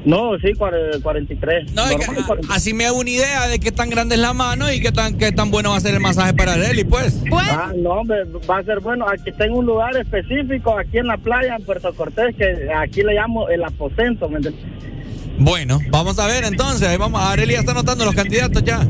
No, 0.05 0.39
sí, 0.39 0.53
cuare- 0.59 1.01
43. 1.03 1.73
No, 1.73 1.83
es 1.85 1.93
que, 1.97 2.07
Normal, 2.07 2.23
a- 2.23 2.27
43. 2.27 2.57
así 2.57 2.75
me 2.75 2.85
hago 2.87 2.99
una 2.99 3.09
idea 3.11 3.49
de 3.49 3.59
qué 3.59 3.73
tan 3.73 3.89
grande 3.89 4.17
es 4.17 4.21
la 4.21 4.33
mano 4.35 4.71
y 4.71 4.81
qué 4.81 4.93
tan, 4.93 5.17
qué 5.17 5.33
tan 5.33 5.51
bueno 5.51 5.71
va 5.71 5.77
a 5.77 5.81
ser 5.81 5.95
el 5.95 6.01
masaje 6.01 6.35
para 6.35 6.53
Arely, 6.53 6.85
pues. 6.85 7.23
Ah, 7.33 7.73
no, 7.75 7.91
hombre, 7.93 8.25
va 8.49 8.59
a 8.59 8.63
ser 8.65 8.81
bueno. 8.81 9.07
Aquí 9.09 9.33
tengo 9.33 9.59
un 9.59 9.67
lugar 9.67 9.97
específico, 9.97 10.79
aquí 10.79 10.99
en 10.99 11.07
la 11.07 11.17
playa, 11.17 11.57
en 11.57 11.65
Puerto 11.65 11.93
Cortés, 11.95 12.35
que 12.37 12.69
aquí 12.77 13.03
le 13.03 13.15
llamo 13.15 13.49
el 13.49 13.65
aposento, 13.65 14.29
¿me 14.29 14.37
entiendes? 14.37 14.63
Bueno, 15.39 15.81
vamos 15.91 16.19
a 16.19 16.27
ver 16.27 16.45
entonces. 16.45 16.87
Ahí 16.87 16.97
vamos. 16.97 17.21
Arely 17.23 17.55
ya 17.55 17.61
está 17.61 17.73
anotando 17.73 18.05
los 18.05 18.15
candidatos 18.15 18.63
ya. 18.63 18.87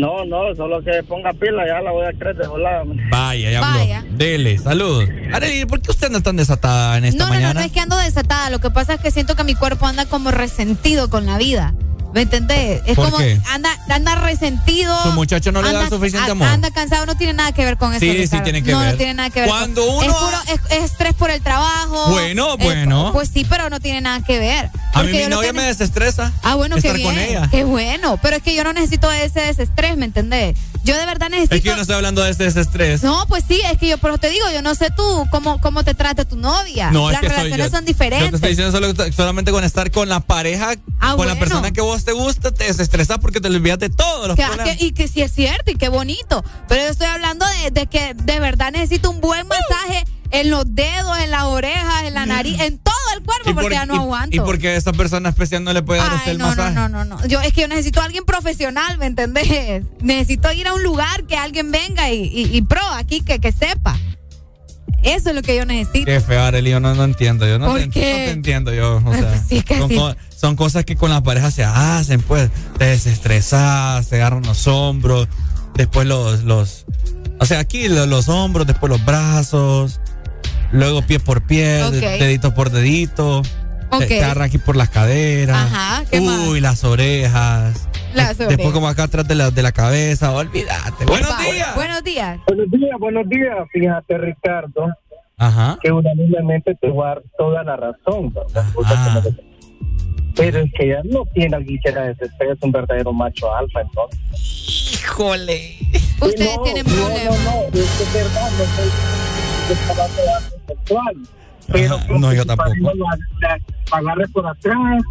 No, 0.00 0.24
no, 0.24 0.54
solo 0.54 0.82
que 0.82 1.02
ponga 1.04 1.32
pila, 1.32 1.66
ya 1.66 1.80
la 1.80 1.90
voy 1.92 2.06
a 2.06 2.12
creer 2.12 2.36
de 2.36 2.46
volada. 2.46 2.82
Vaya, 3.10 3.50
ya 3.50 3.58
habló. 3.58 3.78
Vaya. 3.80 4.04
Dele, 4.10 4.58
saludos. 4.58 5.08
Arely, 5.32 5.64
¿por 5.66 5.80
qué 5.80 5.90
usted 5.90 6.08
anda 6.08 6.20
tan 6.20 6.36
desatada 6.36 6.98
en 6.98 7.04
esta 7.04 7.18
No, 7.18 7.24
no, 7.26 7.34
no, 7.34 7.40
mañana? 7.40 7.60
no 7.60 7.66
es 7.66 7.72
que 7.72 7.80
ando 7.80 7.96
desatada. 7.96 8.50
Lo 8.50 8.58
que 8.60 8.70
pasa 8.70 8.94
es 8.94 9.00
que 9.00 9.10
siento 9.10 9.34
que 9.36 9.44
mi 9.44 9.54
cuerpo 9.54 9.86
anda 9.86 10.06
como 10.06 10.30
resentido 10.30 11.08
con 11.10 11.26
la 11.26 11.38
vida. 11.38 11.74
¿Me 12.14 12.22
entendés? 12.22 12.80
Es 12.86 12.94
¿Por 12.94 13.06
como 13.06 13.18
qué? 13.18 13.40
anda 13.50 13.76
anda 13.90 14.14
resentido. 14.14 14.96
Su 15.02 15.12
muchacho 15.12 15.50
no 15.50 15.60
le 15.62 15.72
da 15.72 15.80
anda- 15.80 15.90
suficiente 15.96 16.30
amor. 16.30 16.46
Anda 16.48 16.70
cansado, 16.70 17.06
no 17.06 17.16
tiene 17.16 17.32
nada 17.32 17.50
que 17.52 17.64
ver 17.64 17.76
con 17.76 17.92
eso. 17.92 17.98
Sí, 18.00 18.12
sí 18.12 18.16
Ricardo. 18.22 18.44
tiene 18.44 18.62
que 18.62 18.70
no, 18.70 18.78
ver. 18.78 18.92
No, 18.92 18.96
tiene 18.96 19.14
nada 19.14 19.30
que 19.30 19.40
ver. 19.40 19.48
Cuando 19.48 19.84
con- 19.84 19.96
uno 19.96 20.02
es, 20.04 20.12
puro, 20.14 20.38
es, 20.70 20.78
es 20.78 20.84
estrés 20.92 21.14
por 21.14 21.30
el 21.32 21.40
trabajo. 21.42 22.10
Bueno, 22.12 22.56
bueno. 22.56 23.10
Pues 23.12 23.30
sí, 23.34 23.44
pero 23.44 23.68
no 23.68 23.80
tiene 23.80 24.00
nada 24.00 24.22
que 24.24 24.38
ver. 24.38 24.70
A 24.94 25.02
mí 25.02 25.10
mi 25.12 25.26
novia 25.26 25.52
me 25.52 25.64
desestresa. 25.64 26.32
Ah, 26.44 26.54
bueno, 26.54 26.76
qué 26.76 26.80
estar 26.86 26.96
bien. 26.96 27.08
con 27.08 27.18
ella. 27.18 27.48
Qué 27.50 27.64
bueno. 27.64 28.16
Pero 28.22 28.36
es 28.36 28.42
que 28.44 28.54
yo 28.54 28.62
no 28.62 28.72
necesito 28.72 29.10
ese 29.10 29.40
desestrés, 29.40 29.96
¿me 29.96 30.04
entendés? 30.04 30.56
Yo 30.84 30.96
de 30.96 31.06
verdad 31.06 31.30
necesito. 31.30 31.54
Es 31.56 31.62
que 31.62 31.68
yo 31.70 31.74
no 31.76 31.80
estoy 31.82 31.96
hablando 31.96 32.22
de 32.22 32.30
este 32.30 32.44
desestrés. 32.44 33.02
No, 33.02 33.26
pues 33.26 33.42
sí, 33.48 33.60
es 33.72 33.78
que 33.78 33.88
yo, 33.88 33.98
pero 33.98 34.18
te 34.18 34.28
digo, 34.30 34.44
yo 34.52 34.62
no 34.62 34.74
sé 34.76 34.90
tú 34.94 35.26
cómo, 35.32 35.60
cómo 35.60 35.82
te 35.82 35.94
trata 35.94 36.24
tu 36.26 36.36
novia. 36.36 36.90
No, 36.92 37.10
Las 37.10 37.22
es 37.22 37.28
que 37.28 37.34
soy 37.34 37.36
relaciones 37.44 37.70
yo. 37.72 37.76
son 37.78 37.84
diferentes. 37.86 38.26
Yo 38.26 38.30
te 38.30 38.36
estoy 38.36 38.50
diciendo 38.50 38.94
solo- 38.94 39.12
solamente 39.12 39.50
con 39.50 39.64
estar 39.64 39.90
con 39.90 40.08
la 40.10 40.20
pareja, 40.20 40.74
Ah, 41.00 41.14
con 41.16 41.26
la 41.26 41.32
bueno. 41.34 41.38
persona 41.40 41.72
que 41.72 41.80
vos 41.80 42.03
te 42.04 42.12
gusta, 42.12 42.52
te 42.52 42.64
desestresas 42.64 43.18
porque 43.18 43.40
te 43.40 43.48
olvidas 43.48 43.78
de 43.78 43.90
todos 43.90 44.28
los 44.28 44.36
Que- 44.36 44.44
problemas. 44.46 44.76
que- 44.76 44.84
y 44.84 44.92
que 44.92 45.08
sí 45.08 45.22
es 45.22 45.32
cierto 45.32 45.70
y 45.70 45.74
qué 45.76 45.88
bonito. 45.88 46.44
Pero 46.68 46.82
yo 46.82 46.88
estoy 46.88 47.06
hablando 47.06 47.46
de, 47.62 47.70
de 47.70 47.86
que 47.86 48.14
de 48.14 48.40
verdad 48.40 48.72
necesito 48.72 49.10
un 49.10 49.20
buen 49.20 49.46
masaje 49.46 50.04
en 50.30 50.50
los 50.50 50.64
dedos, 50.74 51.18
en 51.18 51.30
las 51.30 51.44
orejas, 51.44 52.04
en 52.04 52.14
la 52.14 52.26
nariz, 52.26 52.60
en 52.60 52.78
todo 52.78 52.94
el 53.16 53.22
cuerpo, 53.22 53.54
porque 53.54 53.74
ya 53.74 53.86
no 53.86 53.94
y- 53.94 53.98
aguanto. 53.98 54.36
y 54.36 54.40
porque 54.40 54.74
esa 54.74 54.92
persona 54.92 55.28
especial 55.28 55.62
no 55.62 55.72
le 55.72 55.82
puede 55.82 56.00
dar 56.00 56.10
a 56.12 56.14
usted 56.16 56.26
Ay, 56.30 56.32
el 56.32 56.38
no, 56.38 56.44
no, 56.46 56.56
masaje. 56.56 56.74
no, 56.74 56.88
no, 56.88 57.04
no. 57.04 57.26
Yo 57.26 57.40
es 57.40 57.52
que 57.52 57.60
yo 57.62 57.68
necesito 57.68 58.00
a 58.00 58.04
alguien 58.04 58.24
profesional, 58.24 58.98
¿me 58.98 59.06
entendés? 59.06 59.84
Necesito 60.00 60.50
ir 60.52 60.66
a 60.66 60.74
un 60.74 60.82
lugar 60.82 61.24
que 61.24 61.36
alguien 61.36 61.70
venga 61.70 62.10
y, 62.10 62.22
y, 62.24 62.56
y 62.56 62.62
pro 62.62 62.82
aquí 62.94 63.20
que, 63.20 63.38
que 63.38 63.52
sepa. 63.52 63.96
Eso 65.04 65.28
es 65.30 65.34
lo 65.36 65.42
que 65.42 65.56
yo 65.56 65.64
necesito. 65.66 66.06
Qué 66.06 66.20
feo, 66.20 66.42
Arely, 66.42 66.70
yo 66.70 66.80
no, 66.80 66.94
no 66.94 67.04
entiendo. 67.04 67.46
Yo 67.46 67.58
no, 67.58 67.66
¿Por 67.66 67.80
te, 67.80 67.90
qué? 67.90 68.10
no 68.10 68.16
te 68.16 68.30
entiendo 68.30 68.72
yo. 68.74 69.02
O 69.04 69.12
sea, 69.12 69.42
sí, 69.48 69.58
es 69.58 69.64
que 69.64 69.78
son, 69.78 69.88
sí. 69.90 69.96
co- 69.96 70.16
son 70.34 70.56
cosas 70.56 70.84
que 70.84 70.96
con 70.96 71.10
la 71.10 71.22
pareja 71.22 71.50
se 71.50 71.62
hacen, 71.64 72.20
pues. 72.22 72.50
Te 72.78 72.86
desestresas, 72.86 74.08
te 74.08 74.16
agarran 74.16 74.42
los 74.42 74.66
hombros, 74.66 75.28
después 75.74 76.06
los, 76.06 76.44
los, 76.44 76.86
o 77.40 77.46
sea, 77.46 77.58
aquí 77.60 77.88
lo- 77.88 78.06
los, 78.06 78.28
hombros, 78.28 78.66
después 78.66 78.90
los 78.90 79.04
brazos, 79.04 80.00
luego 80.72 81.02
pie 81.02 81.20
por 81.20 81.46
pie, 81.46 81.82
dedito 81.90 82.54
por 82.54 82.70
dedito. 82.70 83.42
Te, 83.98 84.06
te 84.06 84.24
agarran 84.24 84.44
aquí 84.46 84.58
por 84.58 84.74
las 84.74 84.88
caderas. 84.88 85.70
Ajá, 85.72 86.04
¿qué 86.10 86.20
más? 86.20 86.48
Uy, 86.48 86.60
las 86.60 86.82
orejas. 86.82 87.74
Las 88.14 88.28
Después 88.38 88.48
orejas. 88.54 88.72
como 88.72 88.88
acá 88.88 89.02
atrás 89.04 89.26
de 89.28 89.34
la, 89.34 89.50
de 89.50 89.62
la 89.62 89.72
cabeza, 89.72 90.32
olvídate. 90.32 91.04
Buenos 91.04 91.30
Va, 91.30 91.38
días. 91.50 91.74
Buenos 91.74 92.04
días. 92.04 92.38
Buenos 92.46 92.70
días, 92.70 92.98
buenos 93.00 93.28
días. 93.28 93.56
Fíjate, 93.72 94.18
Ricardo, 94.18 94.86
Ajá. 95.36 95.78
que 95.82 95.90
unánimamente 95.92 96.74
te 96.80 96.88
voy 96.88 97.04
a 97.04 97.08
dar 97.08 97.22
toda 97.36 97.62
la 97.64 97.76
razón. 97.76 98.32
Pero 100.36 100.58
es 100.60 100.72
que 100.72 100.86
ella 100.86 101.00
no 101.04 101.24
tiene 101.32 101.56
alguien 101.56 101.78
que 101.84 101.92
la 101.92 102.02
desespere, 102.08 102.52
es 102.52 102.58
un 102.62 102.72
verdadero 102.72 103.12
macho 103.12 103.54
alfa, 103.54 103.80
entonces. 103.82 104.18
Híjole. 104.94 105.76
Ustedes 106.20 106.56
No, 106.56 106.62
tienen 106.62 106.86
no, 106.86 106.92
problemas. 106.94 107.38
No, 107.44 107.52
no, 107.52 107.62
es 107.68 107.72
que 107.72 108.02
es 108.02 108.12
verdad, 108.14 108.50
no 108.58 108.64
estoy 108.64 108.88
estaba 109.74 110.06
quedando 110.08 110.56
sexual. 110.66 111.16
Pero 111.72 111.94
Ajá, 111.96 112.06
no, 112.18 112.32
yo 112.34 112.44
tampoco. 112.46 112.70
agarre 113.92 114.28
por 114.28 114.46
atrás, 114.46 115.02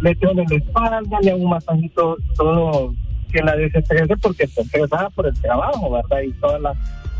le 0.00 0.10
en 0.20 0.36
la 0.36 0.56
espalda, 0.56 1.18
le 1.22 1.30
hago 1.30 1.42
un 1.44 1.50
masajito 1.50 2.16
todo 2.36 2.94
que 3.32 3.42
la 3.42 3.54
desestrese 3.54 4.16
porque 4.16 4.44
está 4.44 4.62
estresada 4.62 5.08
por 5.10 5.26
el 5.26 5.34
trabajo, 5.40 5.90
¿verdad? 5.90 6.22
Y 6.26 6.32
todos 6.40 6.60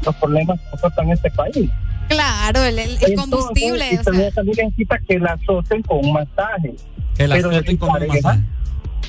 los 0.05 0.15
problemas 0.17 0.59
que 0.61 0.77
pasan 0.79 1.07
en 1.07 1.13
este 1.13 1.31
país. 1.31 1.71
Claro, 2.09 2.65
el, 2.65 2.79
el- 2.79 2.91
el 2.91 2.95
Entonces, 3.13 3.17
combustible. 3.17 3.85
y 3.93 3.97
o 3.97 4.03
sea. 4.03 4.31
también, 4.33 4.67
necesita 4.67 4.99
que 5.07 5.19
la 5.21 5.33
asocien 5.35 5.83
con 5.83 6.05
un 6.05 6.13
masaje. 6.13 6.75
Que 7.17 7.29
la 7.29 7.37
azoten 7.37 7.77
con 7.77 7.89
un 7.91 7.95
pareja, 7.95 8.15
masaje. 8.15 8.41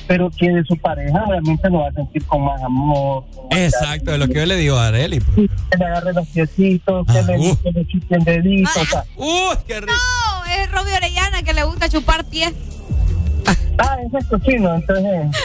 Pero 0.06 0.30
que 0.30 0.50
de 0.50 0.64
su 0.64 0.76
pareja 0.76 1.24
realmente 1.28 1.68
lo 1.70 1.80
va 1.80 1.88
a 1.88 1.92
sentir 1.92 2.24
con 2.26 2.44
más 2.44 2.62
amor. 2.62 3.24
con 3.34 3.48
más 3.48 3.58
Exacto, 3.58 4.12
es 4.12 4.18
lo 4.20 4.28
que 4.28 4.34
yo 4.34 4.46
le 4.46 4.56
digo 4.56 4.76
a 4.76 4.88
Arely. 4.88 5.18
pues. 5.20 5.50
que 5.70 5.76
le 5.78 5.84
agarre 5.84 6.12
los 6.12 6.28
piecitos, 6.28 7.04
Ah, 7.08 7.12
que 7.12 7.22
le, 7.32 7.38
uh. 7.50 7.56
que 7.62 7.72
le 7.72 7.86
chupen 7.86 8.24
deditos, 8.24 8.76
o 8.76 8.84
sea, 8.84 9.04
¡Uy, 9.16 9.56
qué 9.66 9.80
rico! 9.80 9.92
No, 9.92 10.52
es 10.62 10.70
Robbie 10.70 10.94
Orellana 10.96 11.42
que 11.42 11.52
le 11.54 11.64
gusta 11.64 11.88
chupar 11.88 12.24
pies. 12.26 12.52
Ah, 13.78 13.96
ese 14.06 14.18
es 14.18 14.26
cochino, 14.26 14.74
entonces. 14.74 15.36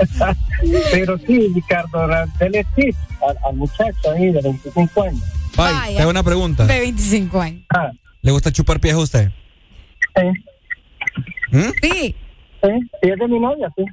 Pero 0.92 1.18
sí, 1.18 1.48
Ricardo, 1.54 2.06
dele 2.38 2.64
tip 2.74 2.94
al, 3.26 3.36
al 3.46 3.56
muchacho 3.56 4.10
ahí 4.14 4.30
de 4.30 4.40
25 4.40 5.02
años. 5.02 5.22
Vaya. 5.56 5.96
te 5.96 6.00
hago 6.00 6.10
una 6.10 6.22
pregunta. 6.22 6.64
De 6.66 6.80
25 6.80 7.40
años. 7.40 7.64
Ah, 7.70 7.90
¿Le 8.22 8.32
gusta 8.32 8.52
chupar 8.52 8.80
pies 8.80 8.94
a 8.94 8.98
usted? 8.98 9.30
sí, 10.16 10.22
¿Mm? 11.52 11.70
Sí, 11.82 12.14
sí, 12.62 12.68
es 13.02 13.18
de 13.18 13.28
mi 13.28 13.38
novia, 13.40 13.68
sí. 13.76 13.84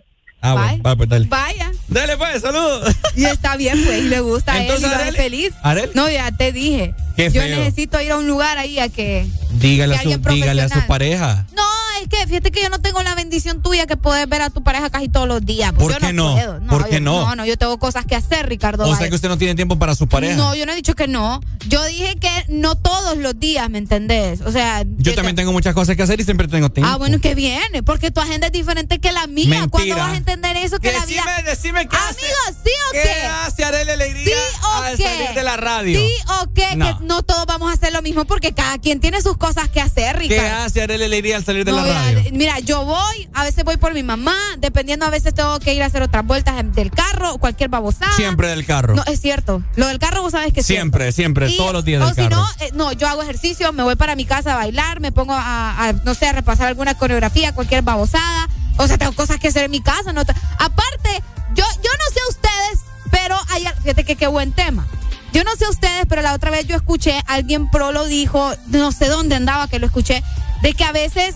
Ah, 0.41 0.53
Bye. 0.53 0.63
bueno, 0.63 0.83
va, 0.83 0.95
pues 0.95 1.09
dale. 1.09 1.25
vaya. 1.27 1.71
Dale, 1.87 2.15
pues, 2.17 2.41
saludos. 2.41 2.95
Y 3.15 3.25
está 3.25 3.57
bien, 3.57 3.77
pues, 3.83 4.03
y 4.03 4.07
le 4.09 4.19
gusta 4.19 4.53
a 4.53 4.57
él 4.57 4.61
y 4.61 4.65
Entonces, 4.67 4.89
lo 4.89 4.95
hace 4.95 5.11
feliz. 5.13 5.53
Arely. 5.63 5.91
No, 5.95 6.09
ya 6.09 6.31
te 6.31 6.51
dije. 6.51 6.93
Qué 7.17 7.31
Yo 7.31 7.41
feo. 7.41 7.57
necesito 7.57 7.99
ir 7.99 8.11
a 8.11 8.17
un 8.17 8.27
lugar 8.27 8.57
ahí 8.57 8.79
a 8.79 8.87
que... 8.89 9.27
Dígale 9.59 9.95
a, 9.95 10.01
su, 10.03 10.09
dígale 10.09 10.61
a 10.61 10.65
su 10.65 10.73
profesional. 10.73 10.87
pareja. 10.87 11.45
No, 11.55 11.63
es 12.01 12.07
que 12.09 12.27
fíjate 12.27 12.51
que 12.51 12.61
yo 12.61 12.69
no 12.69 12.79
tengo 12.79 13.01
la 13.01 13.15
bendición 13.15 13.63
tuya 13.63 13.87
que 13.87 13.97
puedes 13.97 14.29
ver 14.29 14.43
a 14.43 14.51
tu 14.51 14.61
pareja 14.61 14.91
casi 14.91 15.09
todos 15.09 15.27
los 15.27 15.43
días. 15.43 15.71
pues 15.75 15.93
¿Por 15.97 15.97
qué 16.05 16.13
no? 16.13 16.33
puedo. 16.33 16.59
¿Por 16.67 16.83
yo- 16.83 16.89
qué 16.89 16.99
no? 16.99 17.25
No, 17.25 17.35
no, 17.37 17.45
yo 17.45 17.57
tengo 17.57 17.79
cosas 17.79 18.05
que 18.05 18.15
hacer, 18.15 18.47
Ricardo. 18.47 18.87
O 18.87 18.95
sea 18.95 19.09
que 19.09 19.15
usted 19.15 19.29
no 19.29 19.37
tiene 19.39 19.55
tiempo 19.55 19.79
para 19.79 19.95
su 19.95 20.07
pareja. 20.07 20.35
No, 20.35 20.53
yo 20.53 20.67
no 20.67 20.73
he 20.73 20.75
dicho 20.75 20.93
que 20.93 21.07
no. 21.07 21.39
Yo 21.67 21.83
dije 21.85 22.17
que 22.17 22.29
no 22.49 22.75
todos 22.75 23.17
los 23.17 23.39
días, 23.39 23.67
¿me 23.71 23.79
entendés? 23.79 24.41
O 24.41 24.51
sea... 24.51 24.83
Yo 24.97 25.15
también 25.15 25.35
tengo 25.35 25.51
muchas 25.51 25.73
cosas 25.73 25.95
que 25.95 26.03
hacer 26.03 26.19
y 26.19 26.23
siempre 26.23 26.47
tengo 26.47 26.69
tiempo. 26.69 26.91
Ah, 26.93 26.97
bueno, 26.97 27.19
que 27.19 27.33
viene, 27.33 27.81
porque 27.81 28.11
tu 28.11 28.19
agenda 28.21 28.47
es 28.47 28.53
diferente 28.53 28.99
que 28.99 29.11
la 29.11 29.25
mía. 29.25 29.47
Mentira. 29.61 29.69
¿Cuándo 29.69 29.95
vas 29.95 30.13
a 30.13 30.17
entender 30.17 30.55
eso? 30.57 30.77
Que 30.79 30.91
la 30.91 31.03
vida... 31.05 31.23
Decime, 31.25 31.49
decime 31.49 31.89
qué 31.89 31.97
hace. 31.97 32.19
¿sí 32.19 32.69
o 32.89 32.91
¿Qué 32.91 33.01
qué? 33.01 33.25
hace 33.25 33.63
Alegría? 33.63 34.23
día 34.23 34.35
o 34.61 34.83
a 34.83 34.91
qué? 34.95 35.03
salir 35.03 35.29
de 35.33 35.43
la 35.43 35.57
radio. 35.57 35.99
Sí 35.99 36.11
o 36.41 36.53
qué, 36.53 36.75
No. 36.75 36.99
que 36.99 37.05
no 37.07 37.23
todos 37.23 37.45
vamos 37.45 37.71
a 37.71 37.73
hacer 37.73 37.93
lo 37.93 38.01
mismo 38.01 38.25
porque 38.25 38.53
cada 38.53 38.77
quien 38.77 38.99
tiene 38.99 39.21
sus 39.21 39.37
cosas 39.37 39.69
que 39.69 39.81
hacer, 39.81 40.13
¿Qué 40.17 40.27
Ricardo. 40.29 40.63
hace 40.65 40.81
Arely 40.83 41.31
al 41.31 41.43
salir 41.45 41.65
de 41.65 41.71
No, 41.71 41.85
la 41.85 41.93
radio? 41.93 42.23
Mira, 42.33 42.59
yo 42.59 42.83
voy, 42.85 43.29
a 43.33 43.43
veces 43.43 43.63
voy 43.63 43.77
por 43.77 43.93
mi 43.93 44.03
mamá, 44.03 44.35
dependiendo, 44.59 45.05
a 45.05 45.09
veces 45.09 45.33
tengo 45.33 45.59
que 45.59 45.73
ir 45.73 45.81
a 45.83 45.87
hacer 45.87 46.01
otras 46.03 46.25
vueltas 46.25 46.55
del 46.75 46.91
carro, 46.91 47.37
cualquier 47.37 47.69
babosada. 47.69 48.13
Siempre 48.15 48.49
del 48.49 48.65
carro. 48.65 48.95
No, 48.95 49.03
es 49.07 49.19
cierto. 49.21 49.63
Lo 49.75 49.87
del 49.87 49.99
carro, 49.99 50.21
vos 50.21 50.31
sabes 50.33 50.53
que 50.53 50.61
Siempre, 50.63 51.11
siempre, 51.11 51.49
Y- 51.49 51.57
todos 51.57 51.73
los 51.73 51.85
días 51.85 52.01
O 52.03 52.05
del 52.07 52.15
si 52.15 52.21
carro. 52.29 52.35
no, 52.35 52.47
eh, 52.59 52.71
no, 52.73 52.91
yo 52.91 53.07
hago 53.07 53.23
ejercicio, 53.23 53.71
me 53.73 53.83
voy 53.83 53.95
para 53.95 54.15
mi 54.15 54.25
casa 54.25 54.53
a 54.53 54.57
bailar, 54.57 54.99
me 54.99 55.11
pongo 55.11 55.33
a, 55.33 55.87
a, 55.87 55.93
no 55.93 56.13
sé, 56.13 56.27
a 56.27 56.33
repasar 56.33 56.67
alguna 56.67 56.95
coreografía, 56.97 57.53
cualquier 57.53 57.81
babosada. 57.81 58.49
O 58.77 58.85
sea, 58.87 58.97
tengo 58.97 59.13
cosas 59.13 59.39
que 59.39 59.47
hacer 59.47 59.63
en 59.63 59.71
mi 59.71 59.81
casa. 59.81 60.13
No 60.13 60.23
te- 60.25 60.33
Aparte, 60.59 61.23
yo, 61.55 61.63
yo 61.63 61.89
no 61.91 62.13
sé 62.13 62.19
ustedes, 62.29 62.79
pero 63.09 63.35
hay, 63.49 63.63
fíjate 63.81 64.03
que 64.03 64.15
qué 64.15 64.27
buen 64.27 64.51
tema. 64.51 64.85
Yo 65.33 65.43
no 65.43 65.55
sé 65.55 65.67
ustedes, 65.69 66.05
pero 66.07 66.21
la 66.21 66.33
otra 66.33 66.51
vez 66.51 66.67
yo 66.67 66.75
escuché, 66.75 67.21
alguien 67.27 67.69
pro 67.69 67.91
lo 67.91 68.05
dijo, 68.05 68.53
no 68.67 68.91
sé 68.91 69.07
dónde 69.07 69.35
andaba 69.35 69.67
que 69.67 69.79
lo 69.79 69.85
escuché, 69.85 70.23
de 70.61 70.73
que 70.73 70.83
a 70.83 70.91
veces 70.91 71.35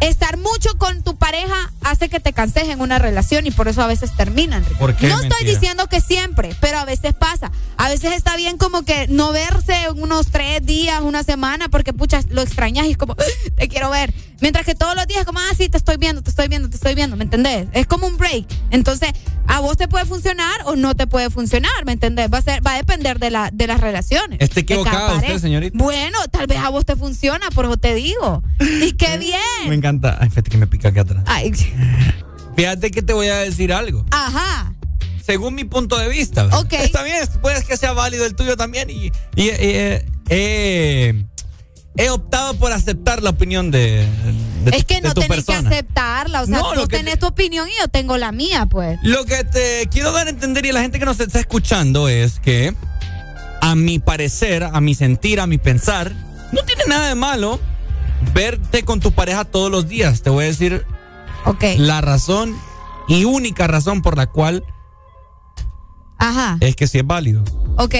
estar 0.00 0.36
mucho 0.36 0.76
con 0.78 1.02
tu 1.02 1.16
pareja 1.16 1.72
hace 1.82 2.08
que 2.08 2.20
te 2.20 2.32
canses 2.32 2.68
en 2.68 2.80
una 2.80 2.98
relación 2.98 3.46
y 3.46 3.50
por 3.50 3.68
eso 3.68 3.82
a 3.82 3.86
veces 3.86 4.14
terminan. 4.16 4.64
¿Por 4.78 4.94
qué? 4.94 5.08
No 5.08 5.14
estoy 5.14 5.30
Mentira. 5.30 5.52
diciendo 5.52 5.86
que 5.88 6.00
siempre, 6.00 6.54
pero 6.60 6.78
a 6.78 6.84
veces 6.84 7.14
pasa. 7.14 7.50
A 7.76 7.88
veces 7.88 8.12
está 8.12 8.36
bien 8.36 8.58
como 8.58 8.82
que 8.82 9.06
no 9.08 9.32
verse 9.32 9.90
unos 9.94 10.28
tres 10.28 10.64
días, 10.64 11.00
una 11.02 11.22
semana, 11.22 11.68
porque 11.68 11.92
pucha, 11.92 12.20
lo 12.28 12.42
extrañas 12.42 12.86
y 12.86 12.92
es 12.92 12.96
como, 12.96 13.16
te 13.56 13.68
quiero 13.68 13.90
ver. 13.90 14.12
Mientras 14.40 14.66
que 14.66 14.74
todos 14.74 14.94
los 14.94 15.06
días, 15.06 15.24
como, 15.24 15.38
ah, 15.38 15.54
sí, 15.56 15.70
te 15.70 15.78
estoy 15.78 15.96
viendo, 15.96 16.22
te 16.22 16.28
estoy 16.28 16.48
viendo, 16.48 16.68
te 16.68 16.76
estoy 16.76 16.94
viendo, 16.94 17.16
¿me 17.16 17.24
entendés? 17.24 17.68
Es 17.72 17.86
como 17.86 18.06
un 18.06 18.18
break. 18.18 18.44
Entonces, 18.70 19.10
a 19.46 19.60
vos 19.60 19.78
te 19.78 19.88
puede 19.88 20.04
funcionar 20.04 20.60
o 20.66 20.76
no 20.76 20.94
te 20.94 21.06
puede 21.06 21.30
funcionar, 21.30 21.86
¿me 21.86 21.92
entendés? 21.92 22.30
Va 22.30 22.38
a 22.38 22.42
ser, 22.42 22.66
va 22.66 22.72
a 22.74 22.76
depender 22.76 23.18
de 23.18 23.30
la, 23.30 23.50
de 23.50 23.66
las 23.66 23.80
relaciones. 23.80 24.38
Está 24.42 24.60
equivocada 24.60 25.14
usted, 25.16 25.38
señorita. 25.38 25.78
Bueno, 25.78 26.18
tal 26.30 26.46
vez 26.48 26.58
a 26.58 26.68
vos 26.68 26.84
te 26.84 26.96
funciona, 26.96 27.48
por 27.54 27.64
eso 27.64 27.78
te 27.78 27.94
digo. 27.94 28.42
Y 28.82 28.92
qué 28.92 29.16
bien. 29.18 29.40
Me 29.68 29.74
encanta. 29.86 30.18
Ay, 30.20 30.28
fíjate 30.30 30.50
que 30.50 30.56
me 30.58 30.66
pica 30.66 30.88
aquí 30.88 30.98
atrás. 30.98 31.22
Ay, 31.26 31.52
Fíjate 32.56 32.90
que 32.90 33.02
te 33.02 33.12
voy 33.12 33.28
a 33.28 33.36
decir 33.36 33.72
algo. 33.72 34.04
ajá. 34.10 34.72
Según 35.24 35.56
mi 35.56 35.64
punto 35.64 35.98
de 35.98 36.08
vista. 36.08 36.46
Ok. 36.52 36.74
Está 36.74 37.02
bien, 37.02 37.26
puede 37.42 37.62
que 37.64 37.76
sea 37.76 37.92
válido 37.92 38.24
el 38.26 38.36
tuyo 38.36 38.56
también. 38.56 38.88
Y, 38.90 39.06
y, 39.34 39.48
eh, 39.48 40.06
eh, 40.28 41.24
he 41.96 42.10
optado 42.10 42.54
por 42.54 42.70
aceptar 42.72 43.24
la 43.24 43.30
opinión 43.30 43.72
de, 43.72 44.06
Es 44.66 44.84
que 44.84 45.00
de 45.00 45.00
no 45.08 45.14
tu 45.14 45.22
tenés 45.22 45.44
que 45.44 45.54
aceptarla. 45.54 46.42
O 46.42 46.46
sea, 46.46 46.58
No, 46.58 46.72
tú 46.74 46.86
tenés 46.86 47.18
tu 47.18 47.26
opinión 47.26 47.68
y 47.68 47.72
yo 47.80 47.88
tengo 47.88 48.16
la 48.18 48.30
mía, 48.30 48.66
pues. 48.66 49.00
Lo 49.02 49.24
que 49.24 49.42
te 49.42 49.88
quiero 49.90 50.12
dar 50.12 50.28
a 50.28 50.30
entender 50.30 50.64
y 50.64 50.68
a 50.70 50.74
la 50.74 50.82
gente 50.82 51.00
que 51.00 51.04
nos 51.04 51.18
está 51.18 51.40
escuchando 51.40 52.08
es 52.08 52.38
que, 52.38 52.72
a 53.60 53.74
mi 53.74 53.98
parecer, 53.98 54.62
a 54.62 54.80
mi 54.80 54.94
sentir, 54.94 55.40
a 55.40 55.48
mi 55.48 55.58
pensar, 55.58 56.12
no 56.52 56.62
tiene 56.62 56.84
nada 56.86 57.08
de 57.08 57.16
malo 57.16 57.58
verte 58.32 58.84
con 58.84 59.00
tu 59.00 59.12
pareja 59.12 59.44
todos 59.44 59.70
los 59.70 59.88
días. 59.88 60.22
Te 60.22 60.30
voy 60.30 60.44
a 60.44 60.46
decir 60.48 60.86
la 61.78 62.00
razón 62.00 62.56
y 63.08 63.24
única 63.24 63.66
razón 63.66 64.02
por 64.02 64.16
la 64.16 64.26
cual 64.26 64.64
Ajá. 66.18 66.56
es 66.60 66.76
que 66.76 66.86
sí 66.86 66.98
es 66.98 67.06
válido. 67.06 67.44
Ok. 67.78 67.94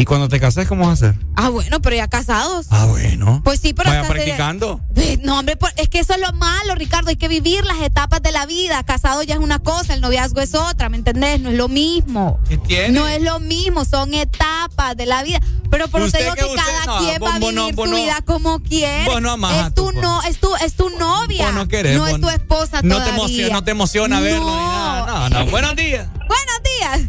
Y 0.00 0.04
cuando 0.04 0.28
te 0.28 0.38
cases, 0.38 0.68
¿cómo 0.68 0.86
vas 0.86 1.02
a 1.02 1.08
hacer? 1.08 1.20
Ah, 1.34 1.48
bueno, 1.48 1.80
pero 1.82 1.96
ya 1.96 2.06
casados. 2.06 2.68
Ah, 2.70 2.86
bueno. 2.86 3.40
Pues 3.44 3.58
sí, 3.58 3.74
pero 3.74 3.90
Vaya 3.90 4.02
de- 4.02 4.08
practicando. 4.08 4.80
No, 5.22 5.40
hombre, 5.40 5.58
es 5.76 5.88
que 5.88 5.98
eso 5.98 6.14
es 6.14 6.20
lo 6.20 6.32
malo, 6.34 6.76
Ricardo. 6.76 7.10
Hay 7.10 7.16
que 7.16 7.26
vivir 7.26 7.64
las 7.66 7.80
etapas 7.82 8.22
de 8.22 8.30
la 8.30 8.46
vida. 8.46 8.80
Casado 8.84 9.24
ya 9.24 9.34
es 9.34 9.40
una 9.40 9.58
cosa, 9.58 9.94
el 9.94 10.00
noviazgo 10.00 10.40
es 10.40 10.54
otra, 10.54 10.88
¿me 10.88 10.96
entendés? 10.98 11.40
No 11.40 11.50
es 11.50 11.56
lo 11.56 11.66
mismo. 11.68 12.38
¿Qué 12.48 12.58
tiene? 12.58 12.90
No 12.90 13.08
es 13.08 13.20
lo 13.22 13.40
mismo, 13.40 13.84
son 13.84 14.14
etapas 14.14 14.96
de 14.96 15.06
la 15.06 15.24
vida. 15.24 15.40
Pero 15.68 15.88
por 15.88 16.08
te 16.10 16.18
digo 16.22 16.34
que 16.34 16.44
usted- 16.44 16.56
cada 16.56 16.86
no, 16.86 16.98
quien 16.98 17.22
va 17.22 17.34
a 17.34 17.38
vivir 17.40 17.54
no- 17.54 17.68
su 17.70 17.86
no- 17.90 17.96
vida 17.96 18.20
como 18.24 18.60
quiere. 18.60 19.04
vos 19.04 19.20
no 19.20 19.32
amás 19.32 19.66
es 19.66 19.74
tu 19.74 19.90
no, 19.90 20.22
es 20.22 20.38
tu, 20.38 20.54
es 20.64 20.74
tu 20.74 20.90
novia. 20.90 21.46
Vos 21.46 21.54
no 21.54 21.66
querés, 21.66 21.96
No 21.96 22.06
es 22.06 22.20
tu 22.20 22.30
esposa 22.30 22.82
no 22.82 23.02
te 23.02 23.10
emociona, 23.10 23.52
no 23.52 23.64
te 23.64 23.72
emociona 23.72 24.20
verlo 24.20 24.48
ni 24.48 24.62
nada. 24.62 25.28
No, 25.28 25.44
no. 25.44 25.50
Buenos 25.50 25.74
días. 25.74 26.06
Buenos 26.14 26.62
días. 26.78 27.00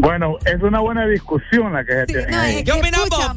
Bueno, 0.00 0.38
es 0.46 0.62
una 0.62 0.80
buena 0.80 1.06
discusión 1.06 1.72
la 1.74 1.84
que 1.84 1.92
se 1.92 2.06
tiene. 2.06 2.26
no, 2.28 2.40
ahí. 2.40 2.64
¿Qué 2.64 2.72
opinas 2.72 3.08
vos? 3.10 3.30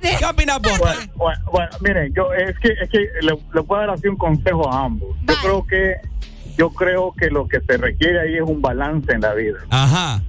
¿Qué 0.00 0.24
opinas 0.24 0.60
vos? 0.62 0.78
Bueno, 0.78 1.00
bueno, 1.16 1.40
bueno, 1.50 1.70
miren, 1.80 2.14
yo 2.14 2.32
es 2.32 2.56
que 2.60 2.68
es 2.68 2.88
que 2.88 2.98
le, 3.22 3.36
le 3.52 3.62
puedo 3.62 3.80
dar 3.80 3.90
así 3.90 4.06
un 4.06 4.16
consejo 4.16 4.72
a 4.72 4.84
ambos. 4.84 5.16
Yo 5.26 5.34
creo 5.42 5.66
que 5.66 5.94
yo 6.56 6.70
creo 6.70 7.12
que 7.18 7.28
lo 7.28 7.48
que 7.48 7.60
se 7.60 7.76
requiere 7.76 8.20
ahí 8.20 8.36
es 8.36 8.42
un 8.42 8.62
balance 8.62 9.12
en 9.12 9.20
la 9.20 9.34
vida. 9.34 9.58
Ajá. 9.70 10.22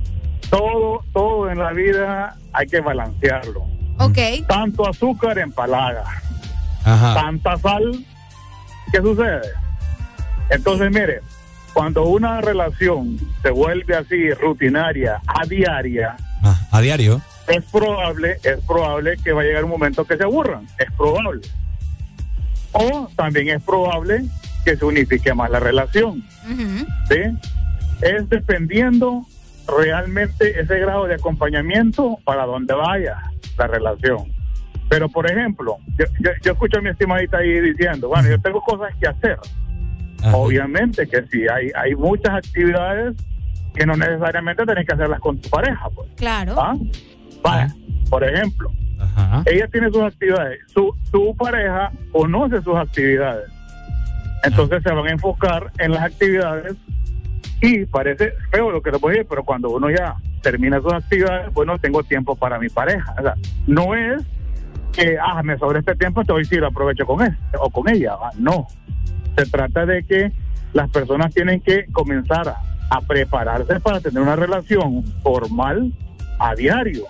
Todo 0.49 1.03
todo 1.13 1.51
en 1.51 1.59
la 1.59 1.71
vida 1.73 2.35
hay 2.53 2.67
que 2.67 2.81
balancearlo. 2.81 3.61
Ok. 3.99 4.17
Tanto 4.47 4.87
azúcar 4.89 5.37
empalaga. 5.37 6.03
Ajá. 6.83 7.13
Tanta 7.13 7.57
sal, 7.57 8.03
¿qué 8.91 8.99
sucede? 8.99 9.41
Entonces, 10.49 10.89
mire, 10.91 11.21
cuando 11.77 12.05
una 12.05 12.41
relación 12.41 13.19
se 13.43 13.51
vuelve 13.51 13.95
así 13.95 14.31
rutinaria, 14.31 15.21
a 15.27 15.45
diaria, 15.45 16.15
Ah, 16.41 16.59
a 16.71 16.81
diario. 16.81 17.21
es 17.47 17.63
probable, 17.65 18.37
es 18.43 18.57
probable 18.65 19.15
que 19.23 19.31
va 19.31 19.41
a 19.41 19.43
llegar 19.43 19.63
un 19.63 19.69
momento 19.69 20.03
que 20.03 20.17
se 20.17 20.23
aburran, 20.23 20.65
es 20.79 20.91
probable. 20.93 21.41
O 22.71 23.07
también 23.15 23.49
es 23.49 23.61
probable 23.61 24.23
que 24.65 24.75
se 24.75 24.85
unifique 24.85 25.31
más 25.35 25.51
la 25.51 25.59
relación, 25.59 26.23
¿sí? 27.09 27.19
Es 28.01 28.27
dependiendo 28.27 29.27
realmente 29.67 30.59
ese 30.59 30.79
grado 30.79 31.05
de 31.05 31.13
acompañamiento 31.13 32.17
para 32.25 32.47
donde 32.47 32.73
vaya 32.73 33.17
la 33.55 33.67
relación. 33.67 34.33
Pero, 34.89 35.09
por 35.09 35.29
ejemplo, 35.29 35.77
yo, 35.99 36.05
yo, 36.21 36.31
yo 36.43 36.51
escucho 36.53 36.79
a 36.79 36.81
mi 36.81 36.89
estimadita 36.89 37.37
ahí 37.37 37.59
diciendo, 37.59 38.07
bueno, 38.07 38.29
yo 38.29 38.39
tengo 38.41 38.61
cosas 38.61 38.95
que 38.99 39.07
hacer. 39.07 39.37
Obviamente 40.33 41.07
que 41.07 41.23
sí, 41.27 41.43
hay, 41.47 41.69
hay 41.75 41.95
muchas 41.95 42.35
actividades 42.35 43.15
que 43.73 43.85
no 43.85 43.95
necesariamente 43.95 44.65
tenés 44.65 44.87
que 44.87 44.93
hacerlas 44.95 45.19
con 45.19 45.37
tu 45.39 45.49
pareja, 45.49 45.89
pues. 45.93 46.09
Claro. 46.15 46.55
¿Ah? 46.57 46.75
Vaya, 47.43 47.73
por 48.09 48.23
ejemplo, 48.23 48.71
ella 49.45 49.67
tiene 49.71 49.89
sus 49.89 50.01
actividades, 50.01 50.59
su, 50.67 50.93
su 51.11 51.35
pareja 51.37 51.91
conoce 52.11 52.61
sus 52.61 52.75
actividades. 52.75 53.49
Entonces 54.43 54.83
se 54.83 54.91
van 54.91 55.07
a 55.07 55.11
enfocar 55.11 55.71
en 55.77 55.91
las 55.91 56.03
actividades 56.03 56.75
y 57.61 57.85
parece 57.85 58.33
feo 58.51 58.71
lo 58.71 58.81
que 58.81 58.91
te 58.91 58.97
voy 58.97 59.09
a 59.09 59.13
decir, 59.13 59.27
pero 59.29 59.43
cuando 59.43 59.69
uno 59.69 59.89
ya 59.89 60.15
termina 60.41 60.79
sus 60.81 60.93
actividades, 60.93 61.51
bueno, 61.53 61.77
tengo 61.77 62.03
tiempo 62.03 62.35
para 62.35 62.59
mi 62.59 62.69
pareja. 62.69 63.15
O 63.19 63.21
sea, 63.21 63.33
no 63.65 63.95
es 63.95 64.23
que, 64.93 65.17
ah, 65.19 65.41
me 65.43 65.57
sobre 65.57 65.79
este 65.79 65.95
tiempo, 65.95 66.23
te 66.23 66.31
voy 66.31 66.41
a 66.41 66.43
decir, 66.43 66.63
aprovecho 66.63 67.05
con 67.05 67.21
él 67.25 67.35
o 67.59 67.69
con 67.69 67.89
ella. 67.89 68.13
Ah, 68.21 68.31
No. 68.37 68.67
Se 69.37 69.45
trata 69.45 69.85
de 69.85 70.03
que 70.03 70.31
las 70.73 70.89
personas 70.89 71.33
tienen 71.33 71.61
que 71.61 71.85
comenzar 71.91 72.55
a, 72.89 73.01
prepararse 73.01 73.79
para 73.79 73.99
tener 73.99 74.21
una 74.21 74.35
relación 74.35 75.03
formal 75.21 75.93
a 76.39 76.55
diario. 76.55 77.05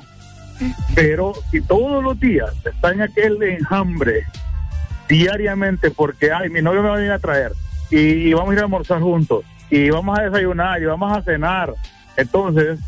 Pero 0.93 1.33
si 1.51 1.61
todos 1.61 2.03
los 2.03 2.19
días 2.19 2.51
está 2.65 2.91
en 2.91 3.01
aquel 3.01 3.41
enjambre 3.41 4.23
diariamente 5.07 5.89
porque, 5.91 6.31
ay, 6.31 6.49
mi 6.49 6.61
novio 6.61 6.81
me 6.81 6.89
va 6.89 6.95
a 6.95 6.97
venir 6.97 7.11
a 7.11 7.19
traer 7.19 7.53
y 7.89 8.33
vamos 8.33 8.49
a 8.49 8.53
ir 8.53 8.59
a 8.59 8.63
almorzar 8.63 9.01
juntos 9.01 9.45
y 9.69 9.89
vamos 9.89 10.19
a 10.19 10.23
desayunar 10.23 10.81
y 10.81 10.85
vamos 10.85 11.15
a 11.15 11.21
cenar, 11.21 11.73
entonces, 12.17 12.79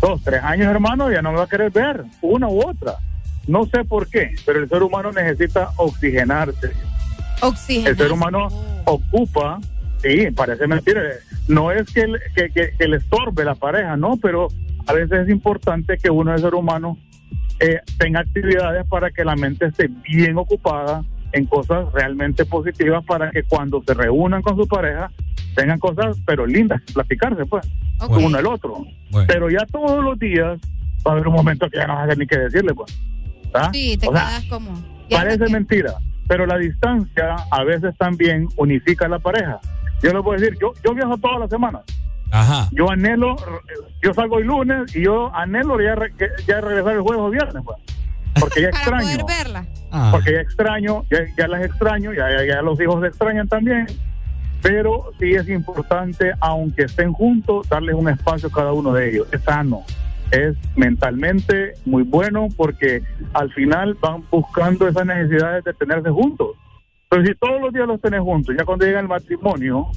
dos, 0.00 0.22
tres 0.22 0.42
años, 0.42 0.68
hermano, 0.68 1.10
ya 1.10 1.20
no 1.20 1.32
me 1.32 1.38
va 1.38 1.44
a 1.44 1.48
querer 1.48 1.70
ver, 1.70 2.04
una 2.22 2.48
u 2.48 2.60
otra. 2.66 2.94
No 3.46 3.66
sé 3.66 3.84
por 3.84 4.08
qué, 4.08 4.34
pero 4.46 4.60
el 4.60 4.68
ser 4.68 4.82
humano 4.82 5.12
necesita 5.12 5.70
oxigenarse. 5.76 6.72
Oxígeno. 7.42 7.88
El 7.88 7.96
ser 7.96 8.12
humano 8.12 8.48
ocupa, 8.84 9.58
sí, 10.02 10.30
parece 10.34 10.66
mentira, 10.66 11.02
no 11.48 11.70
es 11.72 11.90
que, 11.92 12.06
le- 12.06 12.20
que, 12.34 12.50
que- 12.50 12.72
que 12.78 12.88
le 12.88 12.96
estorbe 12.98 13.44
la 13.44 13.54
pareja, 13.54 13.96
no, 13.96 14.16
pero 14.16 14.48
a 14.86 14.92
veces 14.92 15.20
es 15.20 15.28
importante 15.28 15.96
que 15.98 16.10
uno, 16.10 16.32
el 16.34 16.40
ser 16.40 16.54
humano, 16.54 16.98
eh, 17.60 17.80
tenga 17.98 18.20
actividades 18.20 18.86
para 18.88 19.10
que 19.10 19.24
la 19.24 19.36
mente 19.36 19.66
esté 19.66 19.88
bien 20.08 20.38
ocupada 20.38 21.02
en 21.32 21.44
cosas 21.46 21.92
realmente 21.92 22.44
positivas 22.46 23.04
para 23.04 23.30
que 23.30 23.42
cuando 23.44 23.82
se 23.86 23.94
reúnan 23.94 24.42
con 24.42 24.56
su 24.56 24.66
pareja 24.66 25.10
tengan 25.54 25.78
cosas, 25.78 26.16
pero 26.24 26.46
lindas, 26.46 26.80
platicarse, 26.94 27.44
pues, 27.46 27.68
uno 28.08 28.38
al 28.38 28.46
otro. 28.46 28.84
Pero 29.26 29.50
ya 29.50 29.66
todos 29.70 30.02
los 30.02 30.18
días 30.18 30.58
va 31.06 31.10
a 31.10 31.14
haber 31.14 31.28
un 31.28 31.34
momento 31.34 31.68
que 31.68 31.76
ya 31.76 31.86
no 31.86 31.96
vas 31.96 32.08
a 32.10 32.14
ni 32.14 32.26
qué 32.26 32.38
decirle, 32.38 32.72
pues. 32.74 32.98
¿ah? 33.52 33.68
Sí, 33.72 33.96
te 33.98 34.08
O 34.08 34.12
sea, 34.12 34.26
quedas 34.26 34.44
como. 34.46 34.82
ya 35.10 35.18
Parece 35.18 35.48
mentira, 35.50 35.94
pero 36.30 36.46
la 36.46 36.58
distancia 36.58 37.34
a 37.50 37.64
veces 37.64 37.92
también 37.98 38.46
unifica 38.56 39.06
a 39.06 39.08
la 39.08 39.18
pareja. 39.18 39.58
Yo 40.00 40.12
les 40.12 40.22
voy 40.22 40.36
a 40.36 40.40
decir, 40.40 40.56
yo, 40.60 40.72
yo 40.84 40.94
viajo 40.94 41.18
todas 41.18 41.40
las 41.40 41.50
semanas. 41.50 41.82
Ajá. 42.30 42.68
Yo 42.70 42.88
anhelo, 42.88 43.34
yo 44.00 44.14
salgo 44.14 44.38
el 44.38 44.46
lunes 44.46 44.94
y 44.94 45.02
yo 45.06 45.34
anhelo 45.34 45.80
ya, 45.80 45.96
re- 45.96 46.12
ya 46.46 46.60
regresar 46.60 46.92
el 46.94 47.00
jueves 47.00 47.20
o 47.20 47.30
viernes, 47.30 47.62
pues. 47.64 47.78
Porque 48.38 48.62
ya 48.62 48.70
Para 48.84 49.02
extraño. 49.02 49.18
poder 49.26 49.36
verla. 49.44 49.66
Porque 50.12 50.32
ya 50.34 50.40
extraño, 50.40 51.04
ya, 51.10 51.18
ya 51.36 51.48
las 51.48 51.64
extraño, 51.64 52.12
ya, 52.12 52.30
ya, 52.30 52.44
ya 52.46 52.62
los 52.62 52.80
hijos 52.80 53.00
se 53.00 53.08
extrañan 53.08 53.48
también. 53.48 53.86
Pero 54.62 55.10
sí 55.18 55.30
es 55.32 55.48
importante, 55.48 56.32
aunque 56.38 56.82
estén 56.84 57.12
juntos, 57.12 57.68
darles 57.68 57.96
un 57.96 58.08
espacio 58.08 58.48
a 58.50 58.52
cada 58.52 58.72
uno 58.72 58.92
de 58.92 59.10
ellos. 59.10 59.26
Es 59.32 59.42
sano. 59.42 59.82
Es 60.30 60.56
mentalmente 60.76 61.74
muy 61.84 62.02
bueno 62.02 62.48
porque 62.56 63.02
al 63.34 63.52
final 63.52 63.94
van 64.00 64.24
buscando 64.30 64.88
esas 64.88 65.06
necesidades 65.06 65.64
de 65.64 65.74
tenerse 65.74 66.10
juntos. 66.10 66.56
Pero 67.08 67.24
si 67.24 67.34
todos 67.34 67.60
los 67.60 67.72
días 67.72 67.86
los 67.86 68.00
tenés 68.00 68.20
juntos, 68.20 68.54
ya 68.56 68.64
cuando 68.64 68.86
llega 68.86 69.00
el 69.00 69.08
matrimonio, 69.08 69.88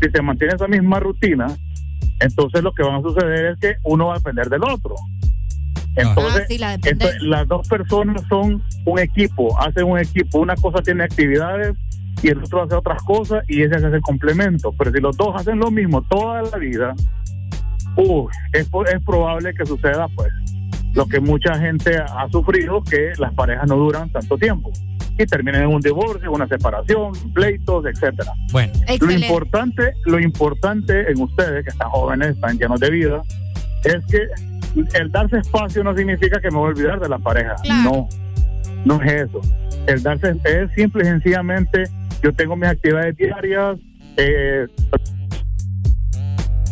si 0.00 0.10
se 0.10 0.22
mantiene 0.22 0.54
esa 0.54 0.68
misma 0.68 1.00
rutina, 1.00 1.48
entonces 2.20 2.62
lo 2.62 2.72
que 2.72 2.84
va 2.84 2.96
a 2.96 3.02
suceder 3.02 3.52
es 3.52 3.58
que 3.58 3.74
uno 3.84 4.06
va 4.06 4.14
a 4.14 4.18
depender 4.18 4.48
del 4.48 4.62
otro. 4.62 4.94
Entonces, 5.96 6.42
Ah, 6.42 6.46
sí, 6.48 6.58
la 6.58 6.78
las 7.20 7.48
dos 7.48 7.68
personas 7.68 8.22
son 8.28 8.62
un 8.86 8.98
equipo, 8.98 9.58
hacen 9.60 9.84
un 9.84 9.98
equipo. 9.98 10.38
Una 10.38 10.56
cosa 10.56 10.82
tiene 10.82 11.04
actividades 11.04 11.76
y 12.22 12.28
el 12.28 12.38
otro 12.38 12.62
hace 12.62 12.74
otras 12.74 13.02
cosas 13.02 13.44
y 13.48 13.62
ese 13.62 13.74
hace 13.76 13.86
el 13.88 14.00
complemento. 14.00 14.72
Pero 14.78 14.92
si 14.92 15.00
los 15.00 15.16
dos 15.16 15.34
hacen 15.34 15.58
lo 15.58 15.70
mismo 15.70 16.02
toda 16.02 16.42
la 16.42 16.56
vida, 16.56 16.94
uy, 17.96 18.26
es, 18.52 18.68
po- 18.68 18.84
es 18.86 19.02
probable 19.04 19.52
que 19.54 19.64
suceda 19.66 20.08
pues 20.14 20.28
lo 20.94 21.06
que 21.06 21.20
mucha 21.20 21.58
gente 21.58 21.96
ha 21.96 22.28
sufrido, 22.30 22.82
que 22.82 23.12
las 23.18 23.32
parejas 23.34 23.66
no 23.66 23.76
duran 23.76 24.10
tanto 24.10 24.36
tiempo 24.36 24.70
y 25.18 25.24
terminan 25.26 25.62
en 25.62 25.68
un 25.68 25.80
divorcio, 25.80 26.30
una 26.32 26.46
separación, 26.46 27.12
pleitos, 27.34 27.84
etcétera. 27.86 28.32
Bueno, 28.50 28.72
Lo 28.88 29.06
importante, 29.26 29.92
lo 30.06 30.18
importante 30.20 31.10
en 31.10 31.20
ustedes 31.20 31.64
que 31.64 31.70
están 31.70 31.88
jóvenes, 31.90 32.28
están 32.30 32.58
llenos 32.58 32.80
de 32.80 32.90
vida, 32.90 33.22
es 33.84 34.04
que 34.06 34.26
el 34.98 35.10
darse 35.10 35.38
espacio 35.38 35.84
no 35.84 35.94
significa 35.96 36.40
que 36.40 36.50
me 36.50 36.56
voy 36.56 36.68
a 36.68 36.70
olvidar 36.70 37.00
de 37.00 37.08
la 37.08 37.18
pareja. 37.18 37.54
No, 37.84 38.08
no 38.84 39.02
es 39.02 39.22
eso. 39.28 39.40
El 39.86 40.02
darse 40.02 40.34
es 40.44 40.70
simple 40.74 41.02
y 41.02 41.06
sencillamente 41.06 41.84
yo 42.22 42.32
tengo 42.32 42.56
mis 42.56 42.68
actividades 42.68 43.16
diarias. 43.16 43.78
Eh, 44.16 44.66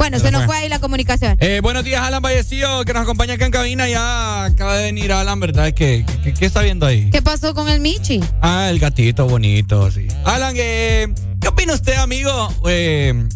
Bueno, 0.00 0.18
se 0.18 0.30
nos 0.30 0.46
fue 0.46 0.56
ahí 0.56 0.68
la 0.70 0.78
comunicación. 0.78 1.36
Eh, 1.40 1.60
buenos 1.62 1.84
días, 1.84 2.00
Alan 2.02 2.22
Vallecillo, 2.22 2.86
que 2.86 2.94
nos 2.94 3.02
acompaña 3.02 3.34
acá 3.34 3.44
en 3.44 3.52
cabina. 3.52 3.86
Ya 3.86 4.44
acaba 4.46 4.78
de 4.78 4.84
venir 4.84 5.12
Alan, 5.12 5.38
¿verdad? 5.40 5.74
¿Qué, 5.74 6.06
qué, 6.24 6.32
qué 6.32 6.46
está 6.46 6.62
viendo 6.62 6.86
ahí? 6.86 7.10
¿Qué 7.10 7.20
pasó 7.20 7.52
con 7.54 7.68
el 7.68 7.80
Michi? 7.80 8.18
Ah, 8.40 8.68
el 8.70 8.78
gatito 8.78 9.26
bonito, 9.26 9.90
sí. 9.90 10.08
Alan, 10.24 10.54
eh, 10.56 11.12
¿qué 11.38 11.48
opina 11.48 11.74
usted, 11.74 11.96
amigo? 11.96 12.32
Eh, 12.66 13.28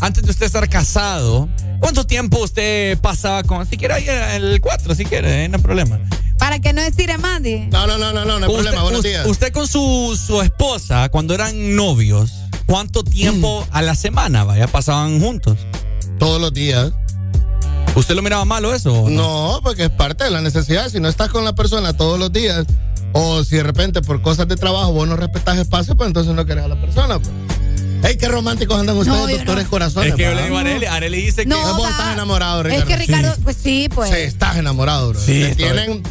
antes 0.00 0.22
de 0.22 0.30
usted 0.30 0.46
estar 0.46 0.68
casado, 0.68 1.48
¿cuánto 1.80 2.06
tiempo 2.06 2.38
usted 2.44 2.96
pasaba 3.00 3.42
con... 3.42 3.66
Si 3.66 3.76
quiere, 3.76 3.94
ahí 3.94 4.06
el 4.36 4.60
4, 4.60 4.94
si 4.94 5.04
quiere, 5.04 5.46
eh, 5.46 5.48
no 5.48 5.56
hay 5.56 5.62
problema. 5.64 5.98
Para 6.38 6.60
que 6.60 6.72
no 6.72 6.80
estire 6.80 7.18
más, 7.18 7.42
dije. 7.42 7.66
No, 7.72 7.88
no, 7.88 7.98
no, 7.98 8.12
no, 8.12 8.24
no, 8.24 8.38
no 8.38 8.46
hay 8.46 8.52
Usted- 8.52 8.62
problema. 8.62 8.82
Buenos 8.84 9.02
días. 9.02 9.26
Usted 9.26 9.52
con 9.52 9.66
su, 9.66 10.16
su 10.24 10.40
esposa, 10.42 11.08
cuando 11.08 11.34
eran 11.34 11.74
novios, 11.74 12.30
¿cuánto 12.66 13.02
tiempo 13.02 13.66
a 13.72 13.82
la 13.82 13.96
semana, 13.96 14.44
vaya, 14.44 14.68
pasaban 14.68 15.18
juntos? 15.18 15.58
Todos 16.18 16.40
los 16.40 16.52
días. 16.52 16.92
¿Usted 17.94 18.14
lo 18.14 18.22
miraba 18.22 18.44
malo 18.44 18.74
eso? 18.74 19.08
No, 19.08 19.60
porque 19.62 19.84
es 19.84 19.90
parte 19.90 20.24
de 20.24 20.30
la 20.30 20.40
necesidad. 20.40 20.88
Si 20.88 20.98
no 21.00 21.08
estás 21.08 21.28
con 21.28 21.44
la 21.44 21.54
persona 21.54 21.96
todos 21.96 22.18
los 22.18 22.32
días, 22.32 22.66
o 23.12 23.44
si 23.44 23.56
de 23.56 23.62
repente 23.62 24.02
por 24.02 24.20
cosas 24.22 24.48
de 24.48 24.56
trabajo 24.56 24.92
vos 24.92 25.06
no 25.06 25.16
respetas 25.16 25.58
espacio, 25.58 25.96
pues 25.96 26.08
entonces 26.08 26.34
no 26.34 26.44
querés 26.44 26.64
a 26.64 26.68
la 26.68 26.80
persona. 26.80 27.18
Pues. 27.20 27.30
¡Ey, 28.04 28.16
qué 28.18 28.28
románticos 28.28 28.78
andan 28.78 28.96
ustedes, 28.98 29.18
No, 29.18 29.28
doctores 29.28 29.66
corazones! 29.68 30.10
Es 30.10 30.16
que 30.16 30.24
yo 30.24 30.34
le 30.34 30.42
digo 30.42 30.58
a 30.58 30.60
Areli, 30.60 30.84
Areli 30.86 31.22
dice 31.22 31.42
que... 31.42 31.48
No, 31.48 31.74
vos 31.76 31.88
estás 31.88 32.12
enamorado, 32.12 32.60
Es 32.60 32.66
Ricardo. 32.66 32.86
que 32.86 32.96
Ricardo, 32.96 33.34
pues 33.42 33.56
sí, 33.56 33.88
pues. 33.94 34.10
Sí, 34.10 34.16
estás 34.16 34.56
enamorado, 34.58 35.10
bro. 35.10 35.20
Sí, 35.20 35.40
Te 35.40 35.54
tienen... 35.54 36.02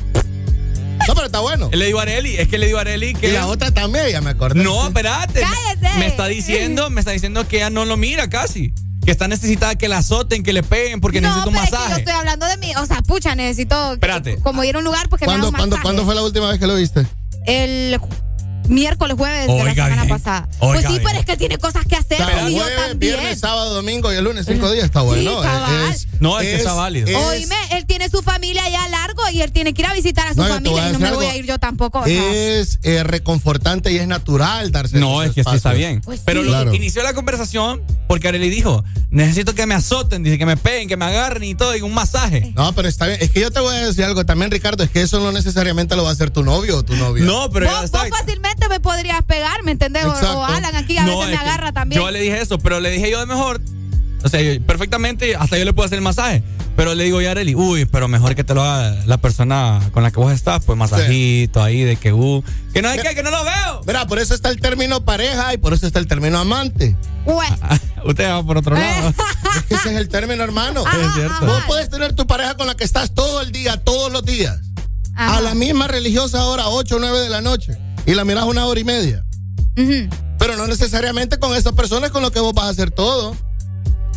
No, 1.07 1.13
pero 1.15 1.25
está 1.25 1.39
bueno. 1.41 1.69
Le 1.71 1.85
digo 1.85 1.99
a 1.99 2.03
Areli, 2.03 2.37
es 2.37 2.47
que 2.47 2.57
le 2.57 2.65
digo 2.67 2.77
a 2.77 2.81
Areli 2.81 3.13
que... 3.13 3.27
Y 3.27 3.31
la 3.33 3.45
otra 3.45 3.71
también, 3.71 4.09
ya 4.09 4.21
me 4.21 4.31
acordé. 4.31 4.63
No, 4.63 4.87
espérate. 4.87 5.41
Cállese. 5.41 5.99
Me 5.99 6.07
está 6.07 6.27
diciendo, 6.27 6.89
me 6.89 7.01
está 7.01 7.11
diciendo 7.11 7.47
que 7.47 7.57
ella 7.57 7.69
no 7.69 7.85
lo 7.85 7.97
mira 7.97 8.29
casi. 8.29 8.73
Que 9.05 9.11
está 9.11 9.27
necesitada 9.27 9.75
que 9.75 9.87
la 9.89 9.97
azoten, 9.97 10.43
que 10.43 10.53
le 10.53 10.63
peguen 10.63 11.01
porque 11.01 11.19
no, 11.21 11.27
necesita 11.27 11.49
un 11.49 11.53
pero 11.53 11.63
es 11.65 11.69
que 11.69 11.75
yo 11.75 11.81
masaje. 11.81 11.99
estoy 12.01 12.13
hablando 12.13 12.45
de 12.45 12.57
mí. 12.57 12.71
O 12.77 12.85
sea, 12.85 13.01
pucha, 13.01 13.35
necesito 13.35 13.93
Espérate. 13.93 14.37
como 14.39 14.63
ir 14.63 14.75
a 14.75 14.79
un 14.79 14.85
lugar 14.85 15.09
porque 15.09 15.25
me 15.25 15.27
¿Cuándo, 15.27 15.49
un 15.49 15.53
cuándo, 15.53 15.75
masaje. 15.75 15.83
¿Cuándo 15.83 16.05
fue 16.05 16.15
la 16.15 16.23
última 16.23 16.49
vez 16.49 16.59
que 16.59 16.67
lo 16.67 16.75
viste? 16.75 17.05
El 17.45 17.99
miércoles, 18.67 19.15
jueves 19.17 19.47
de 19.47 19.63
la 19.63 19.73
semana 19.73 20.03
bien. 20.03 20.09
pasada. 20.17 20.47
Oiga 20.59 20.73
pues 20.73 20.81
sí, 20.85 20.91
bien. 20.91 21.03
pero 21.03 21.19
es 21.19 21.25
que 21.25 21.37
tiene 21.37 21.57
cosas 21.57 21.85
que 21.85 21.95
hacer 21.95 22.17
Pero 22.25 22.49
y 22.49 22.53
yo 22.55 22.59
jueves, 22.61 22.75
también. 22.89 22.99
viernes, 22.99 23.39
sábado, 23.39 23.73
domingo 23.73 24.11
y 24.11 24.15
el 24.15 24.23
lunes, 24.23 24.45
cinco 24.47 24.71
días, 24.71 24.85
está 24.85 25.01
bueno. 25.01 25.41
cabal. 25.41 25.95
No, 26.19 26.39
es 26.39 26.47
que 26.47 26.55
está 26.55 26.73
válido. 26.73 27.07
es- 27.07 27.15
Oíme, 27.15 27.55
él 27.71 27.85
tiene 27.85 28.09
su 28.09 28.21
familia 28.21 28.67
ya 28.69 28.87
largo 28.89 29.21
y 29.31 29.41
él 29.41 29.51
tiene 29.51 29.73
que 29.73 29.81
ir 29.81 29.87
a 29.87 29.93
visitar 29.93 30.27
a 30.27 30.33
su 30.33 30.41
No, 30.41 30.47
familia 30.47 30.85
a 30.85 30.89
y 30.89 30.93
no 30.93 30.99
me 30.99 31.11
voy 31.11 31.25
a 31.25 31.35
ir 31.35 31.45
yo 31.45 31.59
tampoco. 31.59 31.99
o 31.99 32.05
sea. 32.05 32.33
es 32.33 32.79
eh, 32.83 33.03
reconfortante 33.03 33.91
y 33.91 33.97
es 33.97 34.07
natural 34.07 34.71
darse 34.71 34.97
No, 34.97 35.21
es 35.23 35.29
que 35.29 35.35
sí 35.35 35.39
está 35.41 35.55
espacios. 35.55 35.77
bien. 35.77 36.01
Pues 36.01 36.21
Pero 36.25 36.41
sí. 36.41 36.45
lo 36.47 36.51
Claro. 36.53 36.73
inició 36.73 37.03
la 37.03 37.13
conversación 37.13 37.81
porque 38.07 38.27
Areli 38.27 38.49
dijo, 38.49 38.83
necesito 39.09 39.55
que 39.55 39.65
me 39.65 39.73
azoten, 39.75 40.23
dice 40.23 40.37
que 40.37 40.45
me 40.45 40.55
peguen, 40.57 40.87
que 40.87 40.97
me 40.97 41.05
agarren 41.05 41.43
y 41.43 41.55
todo, 41.55 41.75
y 41.75 41.81
un 41.81 41.93
masaje. 41.93 42.51
No, 42.55 42.73
pero 42.73 42.87
está 42.87 43.07
bien. 43.07 43.17
Es 43.21 43.31
que 43.31 43.39
yo 43.41 43.51
te 43.51 43.59
voy 43.59 43.75
a 43.75 43.85
decir 43.87 44.03
algo 44.05 44.25
también, 44.25 44.51
Ricardo. 44.51 44.83
Es 44.83 44.89
que 44.91 45.01
eso 45.01 45.19
no 45.19 45.31
necesariamente 45.31 45.95
lo 45.95 46.03
va 46.03 46.09
a 46.09 46.13
hacer 46.13 46.29
tu 46.29 46.43
novio 46.43 46.77
o 46.77 46.83
tu 46.83 46.95
novia. 46.95 47.23
No, 47.25 47.49
pero 47.49 47.65
ya 47.65 47.75
vos, 47.75 47.85
está. 47.85 48.03
vos 48.03 48.09
fácilmente 48.19 48.52
me 48.69 48.79
podrías 48.79 49.21
pegar, 49.23 49.63
¿me 49.63 49.71
entendés? 49.71 50.05
O- 50.05 50.09
Exacto. 50.09 50.39
O, 50.39 50.45
Alan 50.45 50.75
aquí 50.75 50.97
a 50.97 51.03
No, 51.05 51.19
veces 51.19 51.33
me 51.35 51.37
agarra 51.37 51.71
también. 51.71 52.01
Yo 52.01 52.09
le 52.11 52.19
dije 52.19 52.41
eso, 52.41 52.57
pero 52.57 52.79
le 52.79 52.89
dije 52.91 53.09
yo 53.11 53.19
de 53.19 53.25
mejor. 53.25 53.61
O 54.23 54.29
sea, 54.29 54.39
perfectamente, 54.65 55.35
hasta 55.35 55.57
yo 55.57 55.65
le 55.65 55.73
puedo 55.73 55.85
hacer 55.85 55.97
el 55.97 56.03
masaje. 56.03 56.43
Pero 56.75 56.95
le 56.95 57.03
digo 57.03 57.21
yo 57.21 57.27
a 57.27 57.31
Areli, 57.31 57.53
uy, 57.53 57.85
pero 57.85 58.07
mejor 58.07 58.33
que 58.33 58.43
te 58.43 58.55
lo 58.55 58.63
haga 58.63 58.95
la 59.05 59.17
persona 59.17 59.79
con 59.93 60.01
la 60.01 60.09
que 60.09 60.19
vos 60.19 60.33
estás, 60.33 60.63
pues 60.65 60.75
masajito 60.75 61.61
ahí, 61.61 61.83
de 61.83 61.97
que 61.97 62.13
uh. 62.13 62.43
Que 62.73 62.81
no 62.81 62.89
hay 62.89 62.97
que, 62.99 63.13
que 63.13 63.21
no 63.21 63.29
lo 63.29 63.43
veo. 63.43 63.81
Mira, 63.85 64.07
por 64.07 64.17
eso 64.17 64.33
está 64.33 64.49
el 64.49 64.59
término 64.59 65.05
pareja 65.05 65.53
y 65.53 65.57
por 65.57 65.73
eso 65.73 65.85
está 65.85 65.99
el 65.99 66.07
término 66.07 66.39
amante. 66.39 66.95
Ué. 67.25 67.45
Usted 68.05 68.27
va 68.27 68.43
por 68.43 68.57
otro 68.57 68.75
lado. 68.75 69.09
Es 69.55 69.63
que 69.69 69.75
ese 69.75 69.91
es 69.91 69.97
el 69.97 70.09
término, 70.09 70.43
hermano. 70.43 70.83
Ajá, 70.85 70.97
es 70.99 71.13
cierto. 71.13 71.33
ajá. 71.35 71.45
Vos 71.45 71.63
puedes 71.67 71.89
tener 71.91 72.13
tu 72.13 72.25
pareja 72.25 72.55
con 72.55 72.65
la 72.65 72.73
que 72.75 72.85
estás 72.85 73.13
todo 73.13 73.41
el 73.41 73.51
día, 73.51 73.77
todos 73.77 74.11
los 74.11 74.25
días. 74.25 74.57
Ajá. 75.15 75.37
A 75.37 75.41
la 75.41 75.53
misma 75.53 75.87
religiosa 75.87 76.43
hora, 76.45 76.69
8 76.69 76.95
o 76.95 76.99
9 76.99 77.19
de 77.19 77.29
la 77.29 77.41
noche. 77.41 77.77
Y 78.05 78.13
la 78.13 78.25
miras 78.25 78.45
una 78.45 78.65
hora 78.65 78.79
y 78.79 78.83
media. 78.83 79.25
Pero 79.75 80.57
no 80.57 80.67
necesariamente 80.67 81.39
con 81.39 81.55
esa 81.55 81.71
persona 81.71 82.07
es 82.07 82.11
con 82.11 82.21
lo 82.21 82.31
que 82.31 82.39
vos 82.39 82.53
vas 82.53 82.65
a 82.65 82.69
hacer 82.69 82.91
todo. 82.91 83.35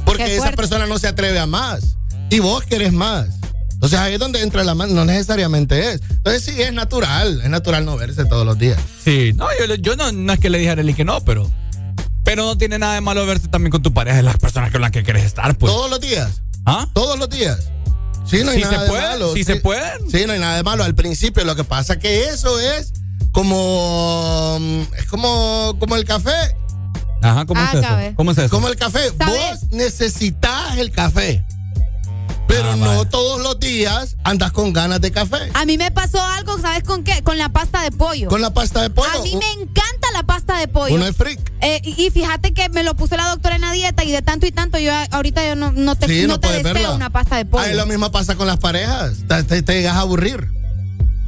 Porque 0.04 0.36
esa 0.36 0.52
persona 0.52 0.86
no 0.86 0.98
se 0.98 1.08
atreve 1.08 1.38
a 1.38 1.46
más. 1.46 1.96
Y 2.30 2.40
vos 2.40 2.64
querés 2.64 2.92
más. 2.92 3.28
Entonces 3.72 3.98
ahí 3.98 4.14
es 4.14 4.18
donde 4.20 4.42
entra 4.42 4.64
la 4.64 4.74
mano. 4.74 4.94
No 4.94 5.04
necesariamente 5.04 5.92
es. 5.92 6.00
Entonces 6.10 6.42
sí, 6.42 6.60
es 6.62 6.72
natural. 6.72 7.40
Es 7.42 7.50
natural 7.50 7.84
no 7.84 7.96
verse 7.96 8.24
todos 8.24 8.46
los 8.46 8.58
días. 8.58 8.78
Sí, 9.04 9.32
no, 9.34 9.46
yo, 9.80 9.96
no, 9.96 10.12
no 10.12 10.32
es 10.32 10.40
que 10.40 10.50
le 10.50 10.58
dije 10.58 10.70
a 10.70 10.72
Areli 10.72 10.94
que 10.94 11.04
no, 11.04 11.20
pero. 11.24 11.50
Pero 12.24 12.44
no 12.44 12.58
tiene 12.58 12.78
nada 12.78 12.94
de 12.94 13.00
malo 13.00 13.24
verse 13.24 13.46
también 13.46 13.70
con 13.70 13.82
tu 13.82 13.94
pareja, 13.94 14.16
de 14.16 14.24
las 14.24 14.36
personas 14.38 14.72
con 14.72 14.80
las 14.80 14.90
que 14.90 15.04
quieres 15.04 15.24
estar, 15.24 15.56
pues. 15.56 15.72
Todos 15.72 15.88
los 15.90 16.00
días. 16.00 16.42
¿Ah? 16.64 16.88
Todos 16.92 17.18
los 17.18 17.28
días. 17.28 17.70
Sí, 18.24 18.42
no 18.42 18.50
hay 18.50 18.56
Si 18.56 18.64
nada 18.64 18.76
se 18.78 18.82
de 18.82 18.88
puede, 18.88 19.02
malo. 19.02 19.34
si 19.34 19.44
se 19.44 19.56
pueden. 19.56 20.10
Sí, 20.10 20.24
no 20.26 20.32
hay 20.32 20.40
nada 20.40 20.56
de 20.56 20.64
malo. 20.64 20.82
Al 20.82 20.96
principio 20.96 21.44
lo 21.44 21.54
que 21.54 21.62
pasa 21.62 21.98
que 22.00 22.24
eso 22.24 22.58
es 22.58 22.92
como 23.36 24.56
mm, 24.58 24.80
es 24.98 25.06
como 25.06 25.76
como 25.78 25.94
el 25.96 26.04
café. 26.06 26.56
Ajá, 27.22 27.44
¿cómo 27.44 27.60
Ah, 27.60 27.68
es 27.72 27.78
eso? 27.80 27.82
cabe. 27.88 28.14
¿Cómo 28.16 28.30
es 28.30 28.38
eso? 28.38 28.48
Como 28.50 28.68
el 28.68 28.76
café. 28.76 29.10
¿Sabes? 29.18 29.60
Vos 29.60 29.70
necesitas 29.72 30.78
el 30.78 30.90
café. 30.90 31.44
Pero 32.48 32.70
Ah, 32.72 32.76
no 32.76 32.86
vale. 32.86 33.06
todos 33.10 33.42
los 33.42 33.58
días 33.60 34.16
andas 34.24 34.52
con 34.52 34.72
ganas 34.72 35.00
de 35.02 35.10
café. 35.10 35.50
A 35.52 35.66
mí 35.66 35.76
me 35.76 35.90
pasó 35.90 36.22
algo, 36.22 36.58
¿sabes 36.58 36.82
con 36.84 37.04
qué? 37.04 37.22
Con 37.22 37.36
la 37.36 37.48
pasta 37.50 37.82
de 37.82 37.90
pollo. 37.90 38.28
Con 38.28 38.40
la 38.40 38.54
pasta 38.54 38.80
de 38.82 38.88
pollo. 38.90 39.10
A 39.18 39.22
mí 39.22 39.34
me 39.36 39.50
encanta 39.62 40.08
la 40.14 40.22
pasta 40.22 40.56
de 40.58 40.68
pollo. 40.68 40.94
Uno 40.94 41.06
es 41.06 41.14
freak. 41.16 41.40
Eh, 41.60 41.80
y, 41.84 42.06
y 42.06 42.10
fíjate 42.10 42.54
que 42.54 42.68
me 42.70 42.84
lo 42.84 42.94
puso 42.94 43.16
la 43.18 43.28
doctora 43.28 43.56
en 43.56 43.62
la 43.62 43.72
dieta 43.72 44.02
y 44.04 44.12
de 44.12 44.22
tanto 44.22 44.46
y 44.46 44.52
tanto 44.52 44.78
yo 44.78 44.92
ahorita 45.10 45.46
yo 45.46 45.56
no, 45.56 45.72
no 45.72 45.96
te, 45.96 46.06
Sí, 46.06 46.22
no 46.22 46.28
no 46.34 46.40
te 46.40 46.48
deseo 46.52 46.72
verla. 46.72 46.94
una 46.94 47.10
pasta 47.10 47.36
de 47.36 47.44
pollo. 47.44 47.64
Ahí 47.64 47.74
lo 47.74 47.84
mismo 47.84 48.10
pasa 48.12 48.34
con 48.36 48.46
las 48.46 48.56
parejas. 48.58 49.12
Te, 49.28 49.42
te- 49.42 49.62
te 49.62 49.74
llegas 49.74 49.96
a 49.96 50.00
aburrir. 50.00 50.48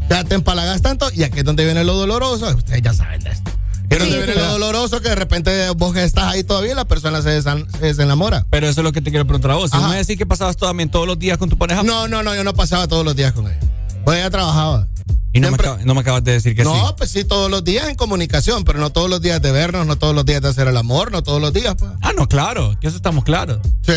Ya 0.09 0.25
te 0.25 0.35
empalagas 0.35 0.83
tanto 0.83 1.11
y 1.13 1.23
aquí 1.23 1.41
es 1.41 1.45
donde 1.45 1.65
viene 1.65 1.85
lo 1.85 1.95
doloroso. 1.95 2.49
Ustedes 2.57 2.83
ya 2.83 2.93
saben 2.95 3.21
de 3.23 3.31
esto. 3.31 3.51
Es 3.91 3.99
donde 3.99 4.13
Sí, 4.15 4.19
viene 4.19 4.33
sí. 4.35 4.39
lo 4.39 4.47
doloroso 4.53 5.01
que 5.01 5.09
de 5.09 5.15
repente 5.15 5.71
vos 5.71 5.95
que 5.95 6.05
estás 6.05 6.25
ahí 6.33 6.45
todavía 6.45 6.73
y 6.73 6.75
la 6.75 6.85
persona 6.87 7.23
se, 7.23 7.31
desan- 7.43 7.67
se 7.79 7.87
desenamora. 7.87 8.45
Pero 8.51 8.69
eso 8.69 8.81
es 8.81 8.85
lo 8.85 8.93
que 8.93 9.01
te 9.01 9.11
quiero 9.11 9.27
preguntar 9.27 9.53
a 9.53 9.55
vos. 9.55 9.73
No 9.73 9.89
me 9.89 9.97
decís 9.97 10.17
que 10.19 10.27
pasabas 10.27 10.57
también 10.57 10.91
todos 10.91 11.07
los 11.07 11.19
días 11.19 11.39
con 11.39 11.49
tu 11.49 11.57
pareja. 11.57 11.83
No, 11.83 12.07
no, 12.09 12.23
no, 12.23 12.35
yo 12.35 12.45
no 12.45 12.53
pasaba 12.55 12.87
todos 12.89 13.05
los 13.05 13.17
días 13.17 13.33
con 13.33 13.47
ella. 13.47 13.59
Pues 14.05 14.19
ella 14.19 14.31
trabajaba. 14.31 14.87
Y 15.33 15.41
no 15.41 15.51
me, 15.51 15.57
acabas, 15.57 15.85
no 15.85 15.95
me 15.95 16.01
acabas 16.01 16.25
de 16.25 16.33
decir 16.33 16.57
que 16.57 16.65
no, 16.65 16.75
sí. 16.75 16.95
pues 16.97 17.11
sí, 17.11 17.23
todos 17.25 17.51
los 17.51 17.63
días 17.63 17.89
en 17.89 17.95
comunicación, 17.97 18.65
pero 18.65 18.79
no 18.79 18.91
todos 18.91 19.11
los 19.11 19.21
días 19.21 19.41
de 19.43 19.53
vernos, 19.53 19.87
no 19.87 19.97
todos 19.97 20.15
los 20.15 20.25
días 20.25 20.41
de 20.41 20.49
hacer 20.49 20.69
el 20.69 20.77
amor, 20.77 21.13
no 21.13 21.23
todos 21.23 21.41
los 21.41 21.53
días. 21.53 21.75
pues. 21.79 21.91
Ah, 22.01 22.13
no, 22.17 22.27
claro, 22.29 22.77
que 22.81 22.89
eso 22.89 22.97
estamos 22.97 23.25
claros. 23.25 23.59
Sí. 23.87 23.93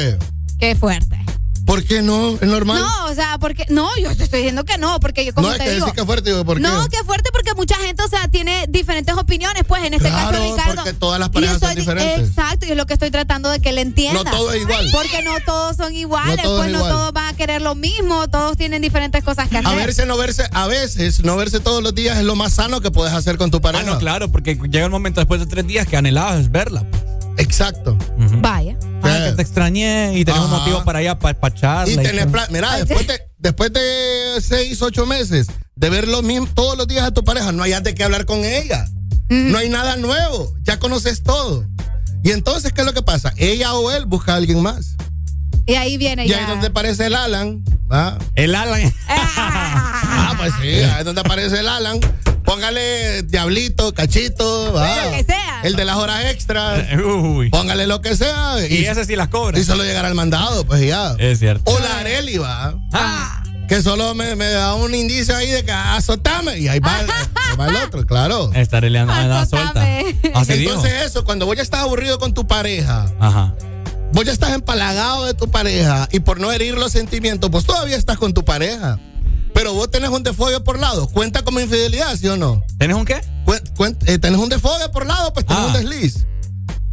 Qué 0.59 0.75
fuerte. 0.75 1.17
¿Por 1.65 1.83
qué 1.83 2.01
no? 2.01 2.31
¿Es 2.33 2.41
normal? 2.47 2.81
No, 2.81 3.05
o 3.11 3.13
sea, 3.15 3.37
porque 3.39 3.65
no, 3.69 3.89
yo 3.97 4.15
te 4.15 4.23
estoy 4.23 4.39
diciendo 4.39 4.65
que 4.65 4.77
no, 4.77 4.99
porque 4.99 5.23
yo 5.25 5.33
como 5.33 5.47
No, 5.47 5.53
es 5.53 5.59
te 5.59 5.65
que 5.65 5.71
digo. 5.71 5.85
decir 5.85 5.99
que 5.99 6.05
fuerte, 6.05 6.43
¿por 6.43 6.57
qué? 6.57 6.63
No, 6.63 6.87
qué 6.89 6.97
fuerte 7.05 7.29
porque 7.31 7.53
mucha 7.53 7.75
gente, 7.75 8.03
o 8.03 8.07
sea, 8.09 8.27
tiene 8.27 8.65
diferentes 8.67 9.15
opiniones, 9.15 9.63
pues 9.67 9.83
en 9.83 9.93
este 9.93 10.09
Claro, 10.09 10.31
caso 10.31 10.51
Ricardo. 10.55 10.75
porque 10.75 10.93
todas 10.93 11.19
las 11.19 11.29
parejas 11.29 11.59
son 11.59 11.75
diferentes. 11.75 12.29
Exacto, 12.29 12.65
y 12.65 12.71
es 12.71 12.77
lo 12.77 12.85
que 12.85 12.93
estoy 12.93 13.11
tratando 13.11 13.49
de 13.49 13.59
que 13.61 13.69
él 13.69 13.77
entienda. 13.77 14.23
No 14.23 14.29
todo 14.31 14.51
es 14.53 14.61
igual. 14.61 14.89
Porque 14.91 15.21
no 15.23 15.33
todos 15.45 15.77
son 15.77 15.95
iguales, 15.95 16.37
No 16.37 16.43
todo 16.43 16.57
pues 16.57 16.67
es 16.67 16.73
no 16.73 16.79
igual. 16.79 16.93
todos 16.93 17.13
van 17.13 17.27
a 17.27 17.33
querer 17.37 17.61
lo 17.61 17.75
mismo, 17.75 18.27
todos 18.29 18.57
tienen 18.57 18.81
diferentes 18.81 19.23
cosas 19.23 19.47
que 19.47 19.57
hacer. 19.57 19.71
A 19.71 19.75
verse, 19.75 20.05
no 20.05 20.17
verse, 20.17 20.47
a 20.51 20.67
veces, 20.67 21.23
no 21.23 21.37
verse 21.37 21.59
todos 21.59 21.81
los 21.83 21.93
días 21.95 22.17
es 22.17 22.23
lo 22.23 22.35
más 22.35 22.53
sano 22.53 22.81
que 22.81 22.91
puedes 22.91 23.13
hacer 23.13 23.37
con 23.37 23.49
tu 23.51 23.57
Ah, 23.57 23.61
pareja. 23.61 23.83
no, 23.85 23.99
claro, 23.99 24.29
porque 24.31 24.55
llega 24.55 24.85
el 24.85 24.91
momento 24.91 25.21
después 25.21 25.39
de 25.39 25.45
tres 25.45 25.65
días 25.67 25.87
que 25.87 25.95
anhelabas 25.95 26.51
verla. 26.51 26.83
pues. 26.89 27.01
Exacto. 27.37 27.97
Vaya. 28.41 28.77
Ay, 29.03 29.29
que 29.29 29.35
te 29.35 29.41
extrañé 29.41 30.17
y 30.17 30.25
tenemos 30.25 30.47
Ajá. 30.49 30.59
motivo 30.59 30.83
para 30.83 31.01
ir 31.01 31.09
a 31.09 31.17
pa- 31.19 31.33
pacharla. 31.33 31.91
Y 31.91 31.95
tenés 31.97 32.23
todo. 32.23 32.31
pla- 32.33 32.47
Mira, 32.51 32.77
después 32.77 33.07
de, 33.07 33.19
después 33.39 33.73
de 33.73 34.39
seis, 34.41 34.81
ocho 34.81 35.05
meses 35.05 35.47
de 35.75 35.89
ver 35.89 36.07
lo 36.07 36.21
mismo 36.21 36.47
todos 36.53 36.77
los 36.77 36.87
días 36.87 37.03
a 37.05 37.11
tu 37.11 37.23
pareja, 37.23 37.51
no 37.51 37.63
hayas 37.63 37.83
de 37.83 37.95
qué 37.95 38.03
hablar 38.03 38.25
con 38.25 38.43
ella. 38.45 38.85
No 39.29 39.57
hay 39.57 39.69
nada 39.69 39.95
nuevo. 39.95 40.53
Ya 40.63 40.77
conoces 40.77 41.23
todo. 41.23 41.65
Y 42.21 42.31
entonces, 42.31 42.73
¿qué 42.73 42.81
es 42.81 42.85
lo 42.87 42.93
que 42.93 43.01
pasa? 43.01 43.33
Ella 43.37 43.73
o 43.73 43.89
él 43.91 44.05
busca 44.05 44.33
a 44.33 44.35
alguien 44.35 44.61
más. 44.61 44.95
Y 45.65 45.75
ahí 45.75 45.97
viene 45.97 46.25
Y 46.25 46.29
ya. 46.29 46.37
ahí 46.37 46.43
es 46.43 46.49
donde 46.49 46.67
aparece 46.67 47.05
el 47.07 47.15
Alan. 47.15 47.63
¿va? 47.91 48.17
El 48.35 48.55
Alan. 48.55 48.93
Ah, 49.43 50.33
pues 50.37 50.53
sí, 50.61 50.67
ahí 50.67 50.99
es 50.99 51.05
donde 51.05 51.21
aparece 51.21 51.59
el 51.59 51.67
Alan. 51.67 51.99
Póngale 52.43 53.23
diablito, 53.23 53.93
cachito, 53.93 54.73
¿va? 54.73 55.05
Lo 55.05 55.11
que 55.11 55.23
sea. 55.23 55.61
el 55.63 55.75
de 55.75 55.85
las 55.85 55.95
horas 55.97 56.25
extras. 56.25 56.85
Uy. 57.05 57.49
Póngale 57.49 57.87
lo 57.87 58.01
que 58.01 58.15
sea. 58.15 58.55
Y 58.67 58.85
ese 58.85 59.05
sí 59.05 59.15
las 59.15 59.29
cobra. 59.29 59.57
Y 59.57 59.63
solo 59.63 59.83
llegará 59.83 60.07
al 60.09 60.15
mandado, 60.15 60.65
pues 60.65 60.81
ya. 60.85 61.15
Es 61.17 61.39
cierto. 61.39 61.69
O 61.71 61.79
la 61.79 61.99
Areli, 61.99 62.37
va. 62.37 62.75
Ah. 62.93 63.43
Que 63.69 63.81
solo 63.81 64.13
me, 64.15 64.35
me 64.35 64.49
da 64.49 64.73
un 64.75 64.93
indicio 64.93 65.35
ahí 65.35 65.49
de 65.49 65.63
que 65.63 65.71
azotame. 65.71 66.57
Y 66.59 66.67
ahí 66.67 66.79
va, 66.79 66.97
ahí 66.99 67.57
va 67.57 67.67
el 67.67 67.75
otro, 67.77 68.05
claro. 68.05 68.51
Estaré 68.53 68.89
le 68.89 68.99
anda 68.99 69.45
suelta. 69.45 69.81
Así 70.33 70.53
dijo. 70.53 70.71
Entonces 70.73 71.03
eso, 71.05 71.23
cuando 71.23 71.45
vos 71.45 71.55
ya 71.55 71.61
estás 71.63 71.81
aburrido 71.81 72.19
con 72.19 72.33
tu 72.33 72.45
pareja, 72.45 73.05
Ajá. 73.19 73.53
Vos 74.13 74.25
ya 74.25 74.31
estás 74.31 74.51
empalagado 74.53 75.25
de 75.25 75.33
tu 75.33 75.49
pareja 75.49 76.07
y 76.11 76.19
por 76.19 76.39
no 76.39 76.51
herir 76.51 76.75
los 76.77 76.91
sentimientos, 76.91 77.49
pues 77.49 77.65
todavía 77.65 77.95
estás 77.97 78.17
con 78.17 78.33
tu 78.33 78.43
pareja. 78.45 78.99
Pero 79.53 79.73
vos 79.73 79.91
tenés 79.91 80.09
un 80.09 80.23
desfogue 80.23 80.59
por 80.61 80.79
lado. 80.79 81.07
¿Cuenta 81.09 81.43
como 81.43 81.59
infidelidad, 81.59 82.15
sí 82.15 82.27
o 82.27 82.37
no? 82.37 82.63
¿Tenés 82.77 82.95
un 82.95 83.05
qué? 83.05 83.21
Eh, 84.05 84.17
¿Tenés 84.17 84.39
un 84.39 84.47
desfogue 84.49 84.87
por 84.89 85.05
lado? 85.05 85.33
Pues 85.33 85.45
tenés 85.45 85.63
Ah. 85.63 85.67
un 85.67 85.73
desliz. 85.73 86.25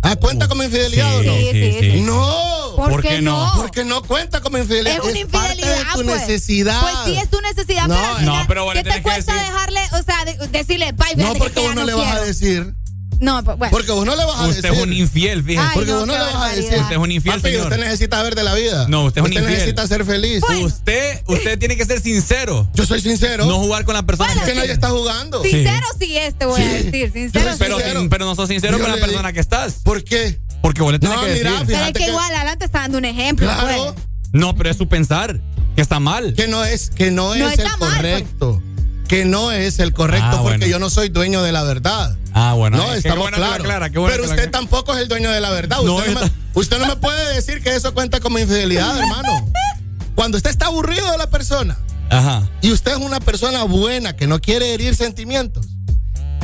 Ah, 0.03 0.17
¿cuenta 0.17 0.49
como 0.49 0.63
infidelidad 0.63 1.17
o 1.19 1.23
no? 1.23 1.33
Sí, 1.35 1.49
sí, 1.53 1.77
sí. 1.81 2.01
No. 2.03 2.73
¿Por, 2.77 2.91
¿Por 2.91 3.03
qué, 3.03 3.21
no? 3.21 3.47
no? 3.47 3.53
Porque 3.61 3.85
no 3.85 4.03
cuenta 4.03 4.41
como 4.41 4.59
infidelidad. 4.59 4.95
Es 4.99 5.01
una 5.03 5.31
parte 5.31 5.55
infidelidad, 5.57 5.77
de 5.79 5.85
tu 5.93 6.05
pues. 6.05 6.21
necesidad. 6.21 6.81
Pues 6.81 6.95
sí, 7.07 7.15
es 7.17 7.29
tu 7.31 7.41
necesidad, 7.41 7.89
No, 7.89 7.95
pero 7.97 8.17
al 8.17 8.25
no, 8.25 8.45
pero 8.47 8.65
vos 8.65 8.75
le 8.75 8.83
¿qué 8.85 8.91
te 8.91 8.97
que 8.97 9.03
cuesta 9.03 9.33
decir- 9.35 9.47
dejarle, 9.53 9.81
o 9.93 10.03
sea, 10.05 10.25
de- 10.25 10.49
decirle, 10.49 10.93
bye, 10.93 11.17
No, 11.17 11.35
porque 11.35 11.61
vos 11.61 11.75
no, 11.75 11.85
le 11.85 11.95
vas 11.95 12.05
quiero"? 12.05 12.21
a 12.21 12.25
decir. 12.25 12.75
No, 13.21 13.43
pues, 13.43 13.59
bueno. 13.59 13.71
Porque 13.73 13.91
vos 13.91 14.07
no 14.07 14.15
le 14.15 14.25
vas 14.25 14.37
a 14.37 14.47
Usted 14.47 14.63
decir. 14.63 14.79
es 14.79 14.83
un 14.85 14.93
infiel, 14.93 15.43
fíjese. 15.43 15.61
Ay, 15.67 15.71
Porque 15.75 15.91
no, 15.91 15.99
vos 15.99 16.07
no 16.07 16.13
le 16.13 16.19
vas 16.21 16.35
a 16.37 16.49
decir. 16.55 16.79
Usted 16.79 16.93
es 16.93 16.99
un 16.99 17.11
infiel, 17.13 17.37
Papi, 17.41 17.51
señor. 17.51 17.65
usted 17.65 17.79
necesita 17.85 18.23
ver 18.23 18.35
de 18.35 18.45
la 18.45 18.55
vida. 18.55 18.87
No, 18.89 19.05
usted 19.07 19.21
es 19.23 19.27
un 19.27 19.33
infiel. 19.33 19.51
necesita 19.53 19.87
ser 19.89 20.05
feliz. 20.05 20.43
Usted, 20.63 21.23
usted 21.27 21.59
tiene 21.59 21.77
que 21.77 21.85
ser 21.85 22.01
sincero. 22.01 22.69
Yo 22.75 22.87
soy 22.87 23.01
sincero. 23.01 23.47
No 23.47 23.59
jugar 23.59 23.85
con 23.85 23.95
la 23.95 24.05
persona 24.05 24.33
es 24.33 24.41
que 24.43 24.55
nadie 24.55 24.73
está 24.73 24.91
jugando. 24.91 25.43
Sincero 25.43 25.87
sí 25.99 26.17
es, 26.17 26.39
te 26.39 26.47
voy 26.47 26.61
a 26.63 26.69
decir. 26.69 27.11
Sincero 27.13 27.51
sí. 27.53 27.57
Pero, 27.59 27.79
sincero. 27.79 28.07
pero 28.09 28.25
no 28.25 28.35
sos 28.35 28.49
sincero 28.49 28.79
Yo 28.79 28.85
con 28.85 28.93
la 28.93 28.99
persona 29.05 29.33
que 29.33 29.41
estás. 29.41 29.75
¿Por 29.83 30.05
qué? 30.05 30.39
Porque 30.63 30.83
vos 30.83 30.93
le 30.93 30.99
tenés 30.99 31.17
No, 31.17 31.23
que 31.25 31.33
mira, 31.35 31.51
decir. 31.53 31.67
Pero 31.67 31.81
es 31.87 31.87
que, 31.93 31.93
que- 32.05 32.09
igual, 32.09 32.35
Alan 32.35 32.59
te 32.59 32.65
está 32.67 32.81
dando 32.81 32.99
un 32.99 33.05
ejemplo, 33.05 33.47
Claro. 33.47 33.95
pues. 33.95 34.07
No, 34.33 34.55
pero 34.55 34.71
es 34.71 34.77
su 34.77 34.89
pensar. 34.89 35.41
Que 35.75 35.83
está 35.83 36.01
mal. 36.01 36.35
Que 36.35 36.49
no 36.49 36.65
es, 36.65 36.91
que 36.91 37.11
no 37.13 37.35
No 37.37 37.49
es 37.49 37.59
el 37.59 37.65
mal, 37.79 37.79
correcto. 37.97 38.61
Que 39.09 39.25
no 39.25 39.51
es 39.53 39.79
el 39.79 39.93
correcto 39.95 40.27
Ah, 40.27 40.39
porque 40.43 40.59
bueno. 40.59 40.67
yo 40.67 40.79
no 40.79 40.91
soy 40.91 41.09
dueño 41.09 41.43
de 41.43 41.51
la 41.51 41.63
verdad. 41.63 42.17
Ah, 42.35 42.53
bueno. 42.55 42.77
No, 42.77 42.93
estamos 42.93 43.19
bueno 43.21 43.37
que 43.39 43.43
lo 43.43 43.65
claros. 43.65 43.93
bueno 43.95 44.07
Pero 44.13 44.25
usted 44.31 44.51
tampoco 44.51 44.95
es 44.95 45.01
el 45.01 45.09
dueño 45.09 45.31
de 45.31 45.41
la 45.41 45.51
verdad. 45.51 45.79
No, 45.83 45.95
Usted, 45.95 46.13
no, 46.15 46.21
me, 46.21 46.27
está- 46.27 46.37
usted 46.55 46.79
no 46.79 46.87
me 46.87 46.97
puede 46.97 47.35
decir 47.35 47.63
que 47.63 47.75
eso 47.75 47.95
cuenta 47.95 48.21
como 48.21 48.39
infidelidad, 48.39 48.99
hermano. 49.01 49.51
Cuando 50.15 50.37
usted 50.37 50.51
está 50.51 50.67
aburrido 50.67 51.11
de 51.11 51.17
la 51.17 51.31
persona 51.31 51.79
Ajá. 52.11 52.47
y 52.61 52.71
usted 52.73 52.93
es 52.93 52.99
una 52.99 53.19
persona 53.21 53.63
buena 53.65 54.15
que 54.15 54.27
no 54.27 54.41
quiere 54.41 54.75
herir 54.75 54.95
sentimientos, 54.95 55.67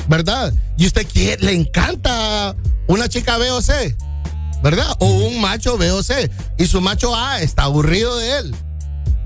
¿verdad? 0.09 0.53
Y 0.79 0.87
usted 0.87 1.07
quiere, 1.07 1.45
le 1.45 1.53
encanta 1.53 2.55
una 2.87 3.09
chica 3.09 3.37
B 3.37 3.51
o 3.51 3.61
C, 3.61 3.95
¿verdad? 4.63 4.87
O 5.01 5.07
un 5.07 5.41
macho 5.41 5.77
B 5.77 5.91
o 5.91 6.03
C. 6.03 6.31
Y 6.57 6.67
su 6.67 6.81
macho 6.81 7.15
A 7.15 7.41
está 7.43 7.65
aburrido 7.65 8.17
de 8.17 8.39
él. 8.39 8.57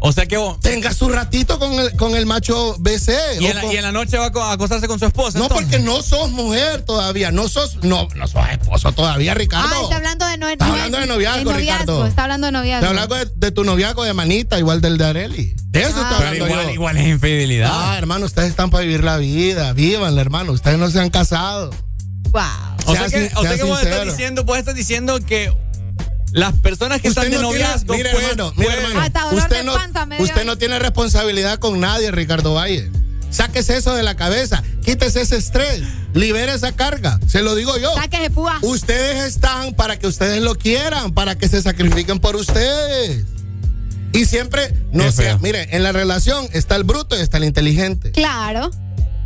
O 0.00 0.12
sea 0.12 0.26
que 0.26 0.36
vos. 0.36 0.60
Tenga 0.60 0.92
su 0.94 1.08
ratito 1.08 1.58
con 1.58 1.72
el, 1.74 1.96
con 1.96 2.14
el 2.14 2.24
macho 2.24 2.76
BC. 2.78 3.12
Y 3.40 3.46
en, 3.46 3.56
la, 3.56 3.62
con- 3.62 3.72
y 3.72 3.76
en 3.76 3.82
la 3.82 3.90
noche 3.92 4.16
va 4.16 4.26
a 4.26 4.32
co- 4.32 4.42
a 4.42 4.52
acostarse 4.52 4.86
con 4.86 4.98
su 4.98 5.06
esposa. 5.06 5.38
no, 5.38 5.44
entonces. 5.46 5.66
porque 5.66 5.84
no 5.84 6.02
sos 6.02 6.30
mujer 6.30 6.82
todavía. 6.82 7.32
No 7.32 7.48
sos, 7.48 7.82
no, 7.82 8.06
no 8.14 8.28
sos 8.28 8.42
esposo 8.50 8.92
todavía, 8.92 9.34
Ricardo. 9.34 9.68
Ah, 9.74 9.82
está 9.82 9.96
hablando 9.96 10.26
de, 10.26 10.38
no, 10.38 10.48
Está 10.48 10.66
hablando 10.66 10.98
de 10.98 11.06
noviazgo, 11.06 11.52
Ricardo. 11.52 12.06
Está 12.06 12.22
hablando 12.24 12.46
de 12.46 12.52
noviazgo. 12.52 12.80
Te 12.82 12.86
hablando 12.88 13.14
de, 13.16 13.28
de 13.34 13.50
tu 13.50 13.64
noviazgo 13.64 14.04
de 14.04 14.14
manita, 14.14 14.58
igual 14.58 14.80
del 14.80 14.98
de 14.98 15.04
Areli. 15.04 15.54
De 15.66 15.82
eso 15.82 15.92
Ah. 15.96 16.02
está 16.02 16.16
Pero 16.18 16.28
hablando 16.28 16.46
igual, 16.46 16.66
yo. 16.66 16.70
igual 16.74 16.96
es 16.96 17.06
infidelidad. 17.08 17.70
Ah, 17.72 17.98
hermano, 17.98 18.26
ustedes 18.26 18.50
están 18.50 18.70
para 18.70 18.82
vivir 18.84 19.02
la 19.02 19.16
vida. 19.16 19.72
Vívanla, 19.72 20.20
hermano. 20.20 20.52
Ustedes 20.52 20.78
no 20.78 20.88
se 20.90 21.00
han 21.00 21.10
casado. 21.10 21.70
Wow. 22.30 22.42
o 22.86 22.92
sea 22.94 23.08
sea 23.08 23.28
que, 23.28 23.34
o 23.36 23.42
sea 23.42 23.56
que 23.56 23.62
vos 23.64 23.82
estás 23.82 24.04
diciendo, 24.04 24.44
vos 24.44 24.58
estás 24.58 24.74
diciendo 24.74 25.18
que 25.24 25.52
las 26.32 26.52
personas 26.54 27.00
que 27.00 27.08
Usted 27.08 27.22
están 27.24 27.32
de 27.38 27.42
no 27.42 27.50
tiene- 27.50 27.64
noviazgo 27.64 27.94
mire, 27.94 28.10
hermano, 28.10 28.52
mire, 28.56 28.72
hermano. 28.74 29.00
Hasta 29.00 29.26
usted 29.32 29.56
de 29.58 29.64
no, 29.64 29.74
usted 30.20 30.44
no 30.44 30.58
tiene 30.58 30.78
responsabilidad 30.78 31.58
con 31.58 31.80
nadie, 31.80 32.10
Ricardo 32.10 32.54
Valle. 32.54 32.90
Sáquese 33.30 33.76
eso 33.76 33.94
de 33.94 34.02
la 34.02 34.16
cabeza. 34.16 34.62
Quítese 34.84 35.20
ese 35.20 35.36
estrés. 35.36 35.82
Libere 36.14 36.54
esa 36.54 36.72
carga. 36.72 37.20
Se 37.26 37.42
lo 37.42 37.54
digo 37.54 37.76
yo. 37.76 37.94
Sáquese 37.94 38.30
púa. 38.30 38.58
Ustedes 38.62 39.24
están 39.26 39.74
para 39.74 39.98
que 39.98 40.06
ustedes 40.06 40.40
lo 40.42 40.54
quieran, 40.54 41.12
para 41.12 41.36
que 41.36 41.46
se 41.48 41.60
sacrifiquen 41.60 42.20
por 42.20 42.36
ustedes. 42.36 43.24
Y 44.14 44.24
siempre, 44.24 44.72
no 44.92 45.12
feo. 45.12 45.38
mire, 45.40 45.76
en 45.76 45.82
la 45.82 45.92
relación 45.92 46.48
está 46.54 46.76
el 46.76 46.84
bruto 46.84 47.18
y 47.18 47.20
está 47.20 47.36
el 47.36 47.44
inteligente. 47.44 48.12
Claro. 48.12 48.70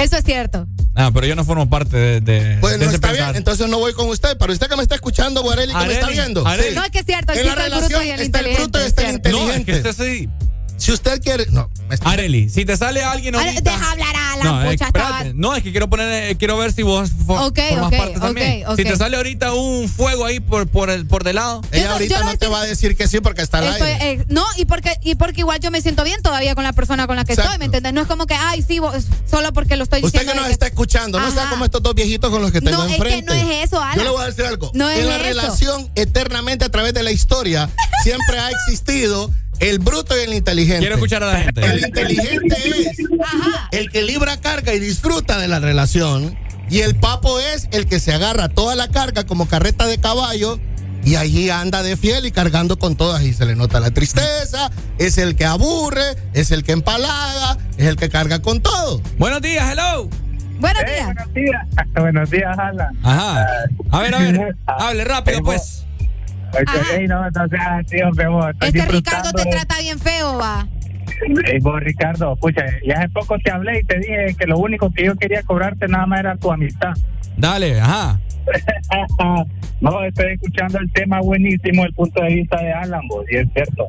Eso 0.02 0.16
es 0.16 0.24
cierto. 0.24 0.66
Ah, 0.94 1.10
pero 1.14 1.26
yo 1.26 1.34
no 1.36 1.44
formo 1.44 1.70
parte 1.70 1.96
de, 1.96 2.20
de, 2.20 2.58
Pues 2.60 2.72
de 2.74 2.78
no 2.80 2.84
ese 2.86 2.96
está 2.96 3.08
pensar. 3.08 3.26
bien, 3.28 3.36
entonces 3.36 3.68
no 3.68 3.78
voy 3.78 3.92
con 3.94 4.08
usted. 4.08 4.36
Pero 4.38 4.52
usted 4.52 4.68
que 4.68 4.76
me 4.76 4.82
está 4.82 4.94
escuchando, 4.96 5.42
Guareli, 5.42 5.72
que 5.72 5.78
me 5.86 5.92
está 5.92 6.06
Areli, 6.06 6.18
viendo. 6.20 6.46
Areli. 6.46 6.68
Sí. 6.70 6.74
No, 6.74 6.84
es 6.84 6.90
que 6.90 6.98
es 6.98 7.06
cierto. 7.06 7.32
En 7.32 7.46
la 7.46 7.52
está 7.52 7.64
el 7.66 7.70
bruto 7.70 7.86
relación 7.88 8.06
y 8.06 8.10
el 8.10 8.20
está 8.20 8.40
el 8.40 8.44
bruto 8.56 8.78
y 8.78 8.82
inteligente. 8.82 8.88
está 8.88 9.02
el 9.02 9.08
cierto. 9.22 9.30
No, 9.30 9.38
es 9.38 9.44
que 9.52 9.56
inteligente. 9.60 9.90
usted 9.90 10.04
sí. 10.06 10.28
Si 10.82 10.90
usted 10.90 11.22
quiere, 11.22 11.46
no, 11.50 11.70
Areli, 12.04 12.48
si 12.50 12.64
te 12.64 12.76
sale 12.76 13.02
alguien 13.04 13.36
ahorita. 13.36 13.60
Deja 13.60 13.92
hablar 13.92 14.16
a 14.16 14.36
la 14.36 14.44
no, 14.44 14.62
espérate. 14.70 15.32
no, 15.34 15.54
es 15.54 15.62
que 15.62 15.70
quiero 15.70 15.88
poner, 15.88 16.30
eh, 16.30 16.36
quiero 16.36 16.56
ver 16.56 16.72
si 16.72 16.82
vos 16.82 17.10
fo- 17.24 17.46
Ok, 17.46 17.58
formas 17.70 17.92
parte 17.94 18.18
también. 18.18 18.64
Si 18.76 18.82
te 18.82 18.96
sale 18.96 19.16
ahorita 19.16 19.54
un 19.54 19.88
fuego 19.88 20.24
ahí 20.24 20.40
por, 20.40 20.66
por 20.66 20.90
el 20.90 21.06
por 21.06 21.22
de 21.22 21.34
lado. 21.34 21.62
Ella 21.70 21.82
Yo 21.82 21.86
no- 21.86 21.92
ahorita 21.92 22.14
yo 22.18 22.20
no 22.24 22.26
te 22.30 22.34
estoy- 22.34 22.48
va 22.48 22.60
a 22.62 22.64
decir 22.64 22.96
que 22.96 23.06
sí 23.06 23.20
porque 23.20 23.42
está 23.42 23.58
al 23.58 23.68
Estoy, 23.68 23.90
aire. 23.90 24.12
eh, 24.22 24.24
no, 24.28 24.44
y 24.56 24.64
porque, 24.64 24.98
y 25.02 25.14
porque 25.14 25.42
igual 25.42 25.60
yo 25.60 25.70
me 25.70 25.80
siento 25.80 26.02
bien 26.02 26.20
todavía 26.20 26.56
con 26.56 26.64
la 26.64 26.72
persona 26.72 27.06
con 27.06 27.14
la 27.14 27.24
que 27.24 27.34
Exacto. 27.34 27.52
estoy, 27.52 27.58
¿me 27.60 27.66
entiendes? 27.66 27.92
No 27.92 28.00
es 28.00 28.08
como 28.08 28.26
que, 28.26 28.34
ay, 28.34 28.64
sí, 28.66 28.80
vos- 28.80 29.04
solo 29.30 29.52
porque 29.52 29.76
lo 29.76 29.84
estoy 29.84 30.00
Usted 30.02 30.18
diciendo. 30.20 30.32
que 30.32 30.40
nos 30.40 30.50
está 30.50 30.66
escuchando, 30.66 31.20
no 31.20 31.30
sea 31.30 31.48
como 31.48 31.64
estos 31.64 31.80
dos 31.80 31.94
viejitos 31.94 32.28
con 32.30 32.42
los 32.42 32.50
que 32.50 32.60
tengo 32.60 32.78
No, 32.78 32.82
es 32.86 32.88
que 32.90 32.96
enfrente. 32.96 33.26
no 33.26 33.34
es 33.34 33.64
eso, 33.68 33.80
Alan. 33.80 33.96
Yo 33.98 34.02
le 34.02 34.10
voy 34.10 34.22
a 34.22 34.26
decir 34.26 34.46
algo. 34.46 34.72
No 34.74 34.90
es 34.90 34.98
en 34.98 35.06
la 35.08 35.14
eso. 35.16 35.22
relación, 35.24 35.90
eternamente 35.94 36.64
a 36.64 36.70
través 36.70 36.92
de 36.92 37.04
la 37.04 37.12
historia, 37.12 37.70
siempre 38.02 38.40
ha 38.40 38.50
existido 38.50 39.30
el 39.60 39.78
bruto 39.78 40.16
y 40.18 40.22
el 40.22 40.34
inteligente. 40.34 40.80
Quiero 40.80 40.94
escuchar 40.96 41.22
a 41.22 41.32
la 41.32 41.40
gente. 41.40 41.64
El 41.64 41.84
inteligente 41.84 42.56
es 42.80 42.98
Ajá. 43.24 43.68
el 43.72 43.90
que 43.90 44.02
libra 44.02 44.36
carga 44.40 44.74
y 44.74 44.80
disfruta 44.80 45.38
de 45.38 45.48
la 45.48 45.60
relación. 45.60 46.36
Y 46.70 46.80
el 46.80 46.94
papo 46.96 47.38
es 47.38 47.68
el 47.72 47.86
que 47.86 48.00
se 48.00 48.12
agarra 48.14 48.48
toda 48.48 48.74
la 48.74 48.88
carga 48.88 49.24
como 49.24 49.46
carreta 49.46 49.86
de 49.86 49.98
caballo 49.98 50.58
y 51.04 51.16
allí 51.16 51.50
anda 51.50 51.82
de 51.82 51.96
fiel 51.96 52.24
y 52.26 52.30
cargando 52.30 52.78
con 52.78 52.96
todas 52.96 53.22
y 53.22 53.34
se 53.34 53.44
le 53.44 53.56
nota 53.56 53.80
la 53.80 53.90
tristeza, 53.90 54.70
es 54.98 55.18
el 55.18 55.34
que 55.36 55.44
aburre, 55.44 56.02
es 56.32 56.50
el 56.52 56.62
que 56.62 56.72
empalaga, 56.72 57.58
es 57.76 57.86
el 57.88 57.96
que 57.96 58.08
carga 58.08 58.40
con 58.40 58.60
todo. 58.62 59.02
Buenos 59.18 59.42
días, 59.42 59.70
hello. 59.72 60.08
Buenos 60.60 60.82
días. 60.86 61.04
Buenos 61.06 61.34
días. 61.34 61.62
Buenos 61.94 62.30
días, 62.30 62.56
Alan. 62.58 62.98
Ajá. 63.02 63.46
A 63.90 64.00
ver, 64.00 64.14
a 64.14 64.18
ver. 64.20 64.56
Hable 64.66 65.04
rápido, 65.04 65.38
Eh, 65.38 65.42
pues. 65.44 65.84
Oye, 66.52 67.00
ey, 67.00 67.06
no, 67.08 67.22
no 67.30 67.48
seas 67.48 67.84
así, 67.84 68.02
hombre, 68.02 68.28
vos. 68.28 68.46
Estoy 68.50 68.68
Este 68.68 68.92
Ricardo 68.92 69.32
te 69.32 69.44
trata 69.46 69.78
bien 69.80 69.98
feo, 69.98 70.38
va. 70.38 70.66
Ey, 71.46 71.58
vos, 71.60 71.80
Ricardo, 71.80 72.34
escucha, 72.34 72.64
ya 72.84 72.94
hace 72.98 73.08
poco 73.10 73.38
te 73.38 73.50
hablé 73.50 73.80
y 73.80 73.84
te 73.84 73.98
dije 73.98 74.34
que 74.38 74.46
lo 74.46 74.58
único 74.58 74.90
que 74.90 75.04
yo 75.04 75.14
quería 75.16 75.42
cobrarte 75.42 75.88
nada 75.88 76.06
más 76.06 76.20
era 76.20 76.36
tu 76.36 76.50
amistad. 76.50 76.92
Dale, 77.36 77.80
ajá. 77.80 78.20
no, 79.80 80.04
estoy 80.04 80.32
escuchando 80.32 80.78
el 80.78 80.90
tema 80.92 81.20
buenísimo, 81.20 81.84
el 81.84 81.94
punto 81.94 82.22
de 82.22 82.34
vista 82.34 82.60
de 82.60 82.72
Alan, 82.72 83.06
vos, 83.08 83.24
y 83.30 83.36
es 83.36 83.48
cierto. 83.54 83.86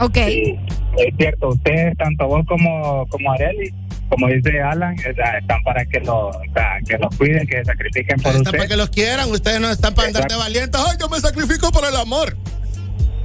Ok. 0.00 0.16
Sí, 0.26 0.58
es 0.98 1.16
cierto, 1.16 1.48
ustedes, 1.48 1.96
tanto 1.96 2.26
vos 2.26 2.46
como, 2.46 3.06
como 3.08 3.32
Areli, 3.32 3.72
como 4.08 4.26
dice 4.28 4.60
Alan, 4.60 4.94
o 4.98 5.14
sea, 5.14 5.38
están 5.38 5.62
para 5.62 5.84
que 5.84 6.00
lo, 6.00 6.28
o 6.28 6.42
sea, 6.54 6.78
que 6.86 6.96
los 6.98 7.14
cuiden, 7.16 7.46
que 7.46 7.58
se 7.58 7.64
sacrifiquen 7.66 8.16
por 8.20 8.28
Están 8.32 8.36
ustedes. 8.42 8.56
para 8.58 8.68
que 8.68 8.76
los 8.76 8.88
quieran, 8.90 9.30
ustedes 9.30 9.60
no 9.60 9.70
están 9.70 9.94
para 9.94 10.08
andar 10.08 10.28
de 10.28 10.36
valientes. 10.36 10.80
Ay, 10.86 10.96
yo 11.00 11.08
me 11.08 11.18
sacrifico 11.20 11.70
por 11.70 11.84
el 11.84 11.94
amor. 11.96 12.36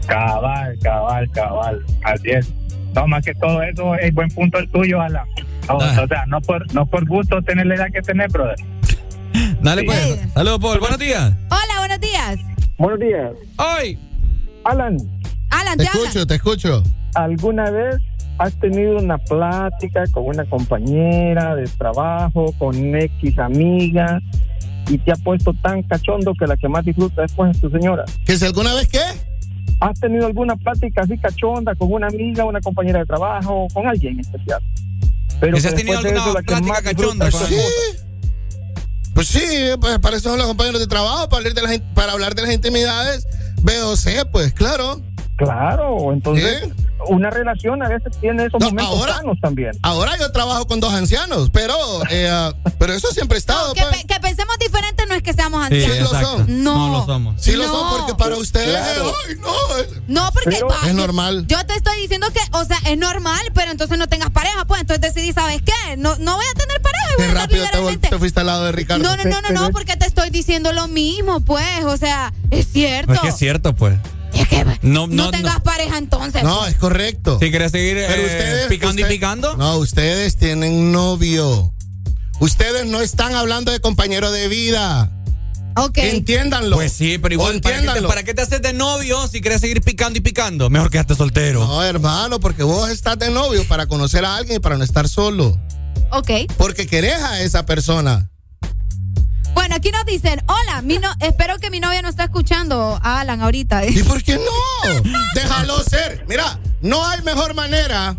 Cabal, 0.08 0.78
cabal, 0.82 1.30
cabal. 1.32 1.80
Así 2.04 2.30
es. 2.32 2.50
No, 2.94 3.08
más 3.08 3.24
que 3.26 3.34
todo 3.36 3.62
eso, 3.64 3.96
es 3.96 4.14
buen 4.14 4.30
punto 4.30 4.60
el 4.60 4.70
tuyo, 4.70 5.02
Alan. 5.02 5.26
No, 5.68 5.78
Ah. 5.80 6.02
O 6.04 6.08
sea, 6.08 6.26
no 6.28 6.42
por, 6.42 6.72
no 6.74 6.86
por 6.86 7.08
gusto 7.08 7.42
tener 7.42 7.66
la 7.66 7.76
edad 7.76 7.88
que 7.94 8.02
tenés, 8.02 8.32
brother. 8.32 8.56
Dale, 9.62 9.84
pues. 9.84 10.20
Saludos, 10.34 10.60
Paul. 10.60 10.80
Buenos 10.80 11.00
días. 11.00 11.34
Hola, 11.50 11.80
buenos 11.80 12.00
días. 12.02 12.36
Buenos 12.78 13.00
días. 13.00 13.32
Hoy. 13.58 13.98
Alan, 14.66 14.98
Alan, 15.50 15.78
Te 15.78 15.84
escucho, 15.86 16.28
te 16.28 16.36
escucho. 16.36 16.84
¿alguna 17.16 17.70
vez 17.70 17.98
has 18.38 18.54
tenido 18.60 18.98
una 18.98 19.18
plática 19.18 20.04
con 20.12 20.26
una 20.26 20.46
compañera 20.46 21.56
de 21.56 21.66
trabajo, 21.66 22.54
con 22.58 22.76
X 22.96 23.40
amiga, 23.40 24.20
y 24.90 24.98
te 24.98 25.12
ha 25.12 25.16
puesto 25.16 25.54
tan 25.54 25.84
cachondo 25.84 26.34
que 26.38 26.48
la 26.48 26.58
que 26.58 26.68
más 26.68 26.84
disfruta 26.84 27.22
después 27.22 27.52
es 27.52 27.62
tu 27.62 27.70
señora. 27.70 28.04
¿Que 28.26 28.38
si 28.38 28.46
alguna 28.46 28.74
vez 28.74 28.88
qué? 28.90 29.04
¿Has 29.80 30.00
tenido 30.00 30.26
alguna 30.26 30.56
plática 30.56 31.02
así 31.02 31.18
cachonda 31.18 31.76
con 31.76 31.92
una 31.92 32.08
amiga, 32.08 32.46
una 32.46 32.62
compañera 32.62 33.00
de 33.00 33.06
trabajo, 33.06 33.68
con 33.74 33.88
alguien 33.88 34.14
en 34.14 34.20
especial? 34.22 34.62
Pero 35.40 35.56
¿Que 35.56 35.62
si 35.62 35.68
que 35.68 35.70
has 35.70 35.76
tenido 35.76 35.98
alguna 35.98 36.20
eso, 36.20 36.34
la 36.34 36.40
que 36.42 36.46
plática 36.46 36.70
más 36.70 36.82
cachonda 36.82 37.32
con 37.32 37.42
Sí. 37.42 37.56
Pues 39.14 39.28
sí, 39.28 39.42
pues 39.80 40.00
para 40.00 40.18
eso 40.18 40.30
son 40.30 40.40
los 40.40 40.48
compañeros 40.48 40.80
de 40.80 40.88
trabajo, 40.88 41.30
para 41.30 41.38
hablar 41.38 41.54
de 41.54 41.62
las, 41.62 41.80
para 41.94 42.12
hablar 42.14 42.36
de 42.36 42.42
las 42.42 42.54
intimidades. 42.54 43.28
VOC, 43.62 44.32
pues 44.32 44.54
claro. 44.54 45.02
Claro, 45.36 46.14
entonces 46.14 46.62
Sí. 46.64 46.72
una 47.08 47.30
relación 47.32 47.82
a 47.84 47.90
veces 47.90 48.16
tiene 48.22 48.46
esos 48.46 48.60
No, 48.62 48.68
momentos 48.70 48.94
ahora- 49.00 49.16
sanos 49.18 49.38
también. 49.42 49.72
Ahora 49.82 50.18
yo 50.20 50.32
trabajo 50.32 50.68
con 50.68 50.80
dos 50.80 50.94
ancianos, 50.94 51.50
pero, 51.52 51.74
eh, 52.12 52.30
ah, 52.32 52.54
pero 52.78 52.94
eso 52.94 53.08
siempre 53.12 53.38
ha 53.38 53.40
estado. 53.40 53.74
Que, 53.74 53.82
pues. 53.82 54.02
pe- 54.04 54.08
que 54.08 54.20
pensemos 54.20 54.56
diferente 54.60 55.06
no 55.08 55.16
es 55.16 55.24
que 55.24 55.34
seamos 55.34 55.68
Sí, 55.70 55.74
ancianos. 55.76 55.98
lo 56.00 56.06
exacto. 56.18 56.38
son. 56.38 56.64
No. 56.64 56.88
No 56.88 57.00
lo 57.00 57.06
somos. 57.06 57.42
Sí 57.42 57.54
lo 57.54 57.66
No. 57.66 57.72
son 57.74 57.98
porque 58.00 58.16
para 58.16 58.36
ustedes, 58.38 58.70
Claro. 58.80 59.12
ay, 59.28 59.36
no, 59.42 59.78
eh, 59.80 60.02
No, 60.08 60.30
porque 60.34 60.52
Pero- 60.52 60.68
va, 60.68 60.78
es 60.88 60.94
normal. 60.94 61.46
Yo 61.48 61.66
te 61.66 61.74
estoy 61.76 62.00
diciendo 62.02 62.28
que, 62.32 62.40
o 62.58 62.64
sea, 62.66 62.78
es 62.86 62.98
normal, 62.98 63.42
pero 63.56 63.72
entonces 63.72 63.98
no 63.98 64.08
tengas 64.08 64.30
pareja, 64.30 64.66
pues 64.66 64.82
entonces 64.82 65.14
decidí, 65.14 65.34
¿sabes 65.34 65.62
qué? 65.64 65.98
No, 65.98 66.16
no 66.20 66.36
voy 66.36 66.46
a 66.46 66.54
tener 66.60 66.82
pareja 66.82 67.06
y 67.10 67.16
voy 67.18 67.26
Qué 67.28 67.34
rápido 67.34 67.66
te, 68.00 68.10
te 68.10 68.20
fuiste 68.20 68.40
al 68.42 68.46
lado 68.48 68.66
de 68.66 68.72
Ricardo. 68.72 69.04
No, 69.04 69.16
no, 69.18 69.24
no, 69.24 69.42
no, 69.42 69.50
no, 69.50 69.70
porque 69.72 69.98
te 69.98 70.06
estoy 70.06 70.30
diciendo 70.30 70.72
lo 70.74 70.88
mismo, 70.88 71.40
pues, 71.42 71.86
o 71.86 71.98
sea, 71.98 72.34
es 72.52 72.68
cierto. 72.72 73.14
Es 73.14 73.20
que 73.20 73.28
es 73.30 73.38
cierto, 73.38 73.74
pues. 73.74 73.98
Es 74.34 74.48
que 74.48 74.66
No, 74.82 75.08
no, 75.08 75.08
no, 75.08 75.32
tengas 75.32 75.56
no. 75.56 75.64
pareja 75.64 75.98
entonces. 75.98 76.44
No, 76.44 76.66
es 76.66 76.76
correcto. 76.76 77.38
Si 77.40 77.50
quieres 77.50 77.72
seguir 77.72 77.96
Pero 77.96 78.22
eh, 78.22 78.26
ustedes. 78.26 78.68
picando 78.68 79.02
y 79.02 79.06
picando. 79.06 79.58
No, 79.58 79.78
ustedes 79.78 80.38
tienen 80.38 80.92
novio. 80.92 81.74
Ustedes 82.40 82.86
no 82.86 83.02
están 83.02 83.36
hablando 83.36 83.72
de 83.72 83.80
compañero 83.80 84.32
de 84.32 84.48
vida. 84.48 85.10
Ok. 85.76 85.98
Entiéndanlo. 86.00 86.76
Pues 86.76 86.94
sí, 86.94 87.18
pero 87.18 87.34
igual, 87.34 87.62
¿para 87.62 87.62
qué, 87.62 87.62
te, 87.62 87.78
entiéndanlo. 87.78 88.10
para 88.10 88.24
qué 88.24 88.34
te 88.34 88.42
haces 88.42 88.62
de 88.62 88.74
novio 88.74 89.28
si 89.28 89.42
quieres 89.42 89.62
seguir 89.62 89.82
picando 89.82 90.18
y 90.20 90.22
picando? 90.22 90.70
Mejor 90.70 90.90
quédate 90.92 91.16
soltero. 91.16 91.66
No, 91.66 91.84
hermano, 91.84 92.40
porque 92.40 92.64
vos 92.64 92.90
estás 92.90 93.18
de 93.18 93.30
novio 93.32 93.68
para 93.68 93.88
conocer 93.88 94.26
a 94.26 94.36
alguien 94.36 94.58
y 94.58 94.60
para 94.60 94.78
no 94.78 94.84
estar 94.84 95.08
solo. 95.08 95.60
Ok. 96.12 96.30
Porque 96.58 96.86
querés 96.86 97.16
a 97.24 97.42
esa 97.42 97.66
persona. 97.66 98.30
Bueno, 99.54 99.76
aquí 99.76 99.92
nos 99.92 100.06
dicen, 100.06 100.42
hola, 100.48 100.82
mi 100.82 100.98
no, 100.98 101.10
espero 101.20 101.58
que 101.60 101.70
mi 101.70 101.80
novia 101.80 102.02
no 102.02 102.10
está 102.10 102.26
escuchando 102.26 103.00
a 103.02 103.22
Alan 103.22 103.42
ahorita. 103.42 103.86
¿Y 103.86 104.04
por 104.04 104.24
qué 104.24 104.36
no? 104.36 105.02
Déjalo 105.36 105.82
ser. 105.84 106.26
Mira, 106.28 106.60
no 106.82 107.06
hay 107.06 107.22
mejor 107.22 107.54
manera. 107.54 108.16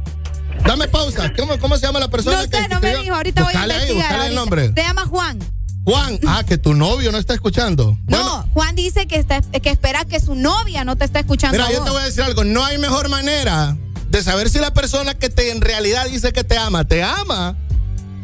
Dame 0.64 0.88
pausa. 0.88 1.32
¿Cómo, 1.36 1.58
cómo 1.58 1.76
se 1.76 1.86
llama 1.86 1.98
la 2.00 2.08
persona? 2.08 2.42
No 2.42 2.48
que 2.48 2.56
sé, 2.56 2.68
no 2.68 2.80
me 2.80 2.96
dijo, 2.96 3.14
ahorita 3.14 3.42
voy 3.42 3.54
a 3.54 3.62
ahí, 3.62 3.70
investigar. 3.70 3.96
buscale 3.96 4.26
el 4.28 4.34
nombre. 4.34 4.72
Se 4.74 4.82
llama 4.82 5.06
Juan. 5.06 5.38
Juan, 5.84 6.18
ah, 6.26 6.42
que 6.46 6.56
tu 6.56 6.72
novio 6.72 7.12
no 7.12 7.18
está 7.18 7.34
escuchando. 7.34 7.98
No, 8.06 8.48
Juan 8.54 8.74
dice 8.74 9.06
que, 9.06 9.16
está, 9.16 9.42
que 9.42 9.68
espera 9.68 10.06
que 10.06 10.18
su 10.18 10.34
novia 10.34 10.82
no 10.84 10.96
te 10.96 11.04
está 11.04 11.20
escuchando. 11.20 11.58
Mira, 11.58 11.68
a 11.68 11.72
yo 11.72 11.84
te 11.84 11.90
voy 11.90 12.00
a 12.00 12.04
decir 12.06 12.22
algo. 12.22 12.42
No 12.44 12.64
hay 12.64 12.78
mejor 12.78 13.10
manera 13.10 13.76
de 14.08 14.22
saber 14.22 14.48
si 14.48 14.58
la 14.58 14.72
persona 14.72 15.14
que 15.14 15.28
te 15.28 15.50
en 15.50 15.60
realidad 15.60 16.06
dice 16.06 16.32
que 16.32 16.42
te 16.42 16.56
ama, 16.56 16.84
te 16.84 17.02
ama 17.02 17.58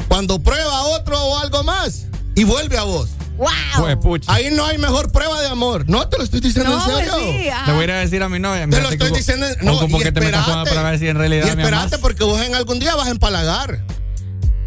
cuando 0.08 0.42
prueba 0.42 0.78
a 0.78 0.82
otro 0.84 1.22
o 1.22 1.38
algo 1.38 1.62
más 1.62 2.09
y 2.40 2.44
vuelve 2.44 2.78
a 2.78 2.82
vos. 2.84 3.10
¡Wow! 3.36 3.48
Pues, 3.78 3.96
pucha. 3.96 4.32
Ahí 4.32 4.50
no 4.50 4.64
hay 4.66 4.76
mejor 4.78 5.12
prueba 5.12 5.40
de 5.40 5.48
amor. 5.48 5.88
No 5.88 6.08
te 6.08 6.18
lo 6.18 6.24
estoy 6.24 6.40
diciendo 6.40 6.70
No, 6.70 6.78
en 6.78 6.84
pues 6.90 6.96
serio. 7.10 7.14
sí, 7.42 7.48
ajá. 7.48 7.66
Le 7.66 7.72
voy 7.72 7.80
a 7.82 7.84
ir 7.84 7.90
a 7.92 7.98
decir 8.00 8.22
a 8.22 8.28
mi 8.28 8.38
novia. 8.38 8.66
Te 8.68 8.80
lo 8.80 8.88
te 8.88 8.94
estoy 8.94 9.08
ocupo- 9.08 9.16
diciendo. 9.16 9.46
No, 9.62 9.84
y 9.86 10.02
que 10.02 10.12
te 10.12 10.20
metas 10.20 10.44
con 10.44 10.52
ella 10.54 10.62
espérate. 10.62 10.70
para 10.70 10.90
ver 10.90 10.98
si 10.98 11.08
en 11.08 11.16
realidad 11.16 11.52
y 11.52 11.56
me 11.56 11.62
espérate 11.62 11.98
porque 11.98 12.24
vos 12.24 12.40
en 12.42 12.54
algún 12.54 12.78
día 12.78 12.94
vas 12.96 13.08
a 13.08 13.10
empalagar. 13.10 13.84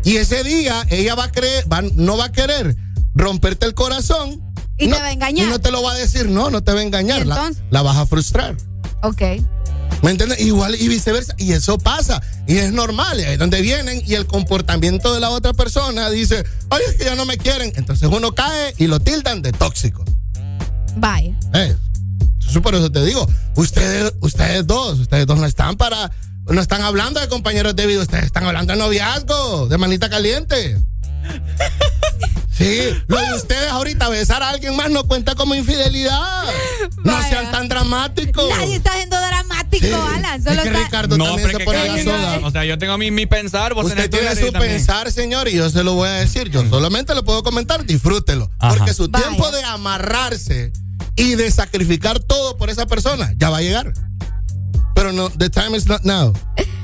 Y 0.03 0.17
ese 0.17 0.43
día 0.43 0.85
ella 0.89 1.15
va 1.15 1.25
a 1.25 1.31
creer, 1.31 1.71
va- 1.71 1.81
no 1.81 2.17
va 2.17 2.25
a 2.25 2.31
querer 2.31 2.75
romperte 3.15 3.65
el 3.65 3.73
corazón. 3.73 4.41
Y 4.77 4.87
no, 4.87 4.95
te 4.95 5.01
va 5.03 5.07
a 5.09 5.11
engañar. 5.13 5.47
Y 5.47 5.49
no 5.49 5.59
te 5.59 5.69
lo 5.71 5.83
va 5.83 5.91
a 5.91 5.95
decir, 5.95 6.27
no, 6.29 6.49
no 6.49 6.63
te 6.63 6.73
va 6.73 6.79
a 6.79 6.83
engañar. 6.83 7.21
¿Y 7.21 7.25
La, 7.25 7.35
entonces? 7.35 7.63
la 7.69 7.81
vas 7.83 7.97
a 7.97 8.05
frustrar. 8.07 8.55
Ok. 9.03 9.21
¿Me 10.03 10.11
entiendes? 10.11 10.39
Igual 10.41 10.75
y 10.75 10.89
viceversa. 10.89 11.33
Y 11.37 11.53
eso 11.53 11.77
pasa. 11.77 12.21
Y 12.45 12.57
es 12.57 12.73
normal. 12.73 13.17
Ahí 13.19 13.33
es 13.33 13.39
donde 13.39 13.61
vienen 13.61 14.03
y 14.05 14.15
el 14.15 14.27
comportamiento 14.27 15.13
de 15.13 15.21
la 15.21 15.29
otra 15.29 15.53
persona 15.53 16.09
dice, 16.09 16.43
ay, 16.69 16.81
es 16.89 16.95
que 16.95 17.05
ya 17.05 17.15
no 17.15 17.25
me 17.25 17.37
quieren. 17.37 17.71
Entonces 17.75 18.09
uno 18.11 18.35
cae 18.35 18.75
y 18.77 18.87
lo 18.87 18.99
tildan 18.99 19.41
de 19.41 19.53
tóxico. 19.53 20.03
Vaya. 20.97 21.33
Eh, 21.53 21.75
eso 22.47 22.61
por 22.61 22.75
eso 22.75 22.91
te 22.91 23.03
digo, 23.03 23.27
ustedes, 23.55 24.13
ustedes 24.19 24.67
dos, 24.67 24.99
ustedes 24.99 25.25
dos 25.25 25.39
no 25.39 25.45
están 25.45 25.77
para, 25.77 26.11
no 26.45 26.61
están 26.61 26.81
hablando 26.81 27.19
de 27.19 27.27
compañeros 27.29 27.75
de 27.75 27.87
vida, 27.87 28.01
ustedes 28.01 28.25
están 28.25 28.43
hablando 28.43 28.73
de 28.73 28.79
noviazgo, 28.79 29.67
de 29.67 29.77
manita 29.77 30.09
caliente. 30.09 30.77
Sí, 32.55 32.79
lo 33.07 33.17
de 33.19 33.33
ustedes 33.33 33.69
ahorita 33.71 34.09
besar 34.09 34.43
a 34.43 34.49
alguien 34.49 34.75
más 34.75 34.89
no 34.91 35.03
cuenta 35.05 35.33
como 35.35 35.55
infidelidad. 35.55 36.43
No 37.03 37.21
sean 37.23 37.51
tan 37.51 37.67
dramáticos. 37.67 38.47
Nadie 38.49 38.75
está 38.75 38.93
siendo 38.93 39.17
dramático, 39.19 39.85
Sí. 39.87 39.91
Alan. 39.91 40.37
Es 40.39 40.43
Solo 40.43 40.61
que 40.61 40.67
está- 40.69 40.83
Ricardo 40.83 41.17
No, 41.17 41.25
también 41.25 41.49
se 41.49 41.57
es 41.57 41.63
pone 41.65 42.03
la 42.05 42.47
O 42.47 42.51
sea, 42.51 42.63
yo 42.63 42.77
tengo 42.77 42.97
mi, 42.99 43.09
mi 43.09 43.25
pensar, 43.25 43.73
vos 43.73 43.87
Usted 43.87 44.09
tiene 44.09 44.35
su 44.35 44.51
también. 44.51 44.73
pensar, 44.75 45.11
señor, 45.11 45.47
y 45.47 45.53
yo 45.55 45.69
se 45.69 45.83
lo 45.83 45.95
voy 45.95 46.07
a 46.09 46.13
decir. 46.13 46.49
Yo 46.51 46.63
solamente 46.69 47.15
le 47.15 47.23
puedo 47.23 47.41
comentar, 47.43 47.85
disfrútelo. 47.85 48.49
Ajá. 48.59 48.75
Porque 48.75 48.93
su 48.93 49.09
Vaya. 49.09 49.27
tiempo 49.27 49.49
de 49.51 49.63
amarrarse 49.63 50.71
y 51.15 51.33
de 51.35 51.49
sacrificar 51.49 52.19
todo 52.19 52.57
por 52.57 52.69
esa 52.69 52.85
persona 52.85 53.33
ya 53.37 53.49
va 53.49 53.57
a 53.57 53.61
llegar. 53.61 53.93
Pero 54.95 55.11
no, 55.11 55.29
the 55.31 55.49
time 55.49 55.75
is 55.75 55.87
not 55.87 56.03
now. 56.03 56.33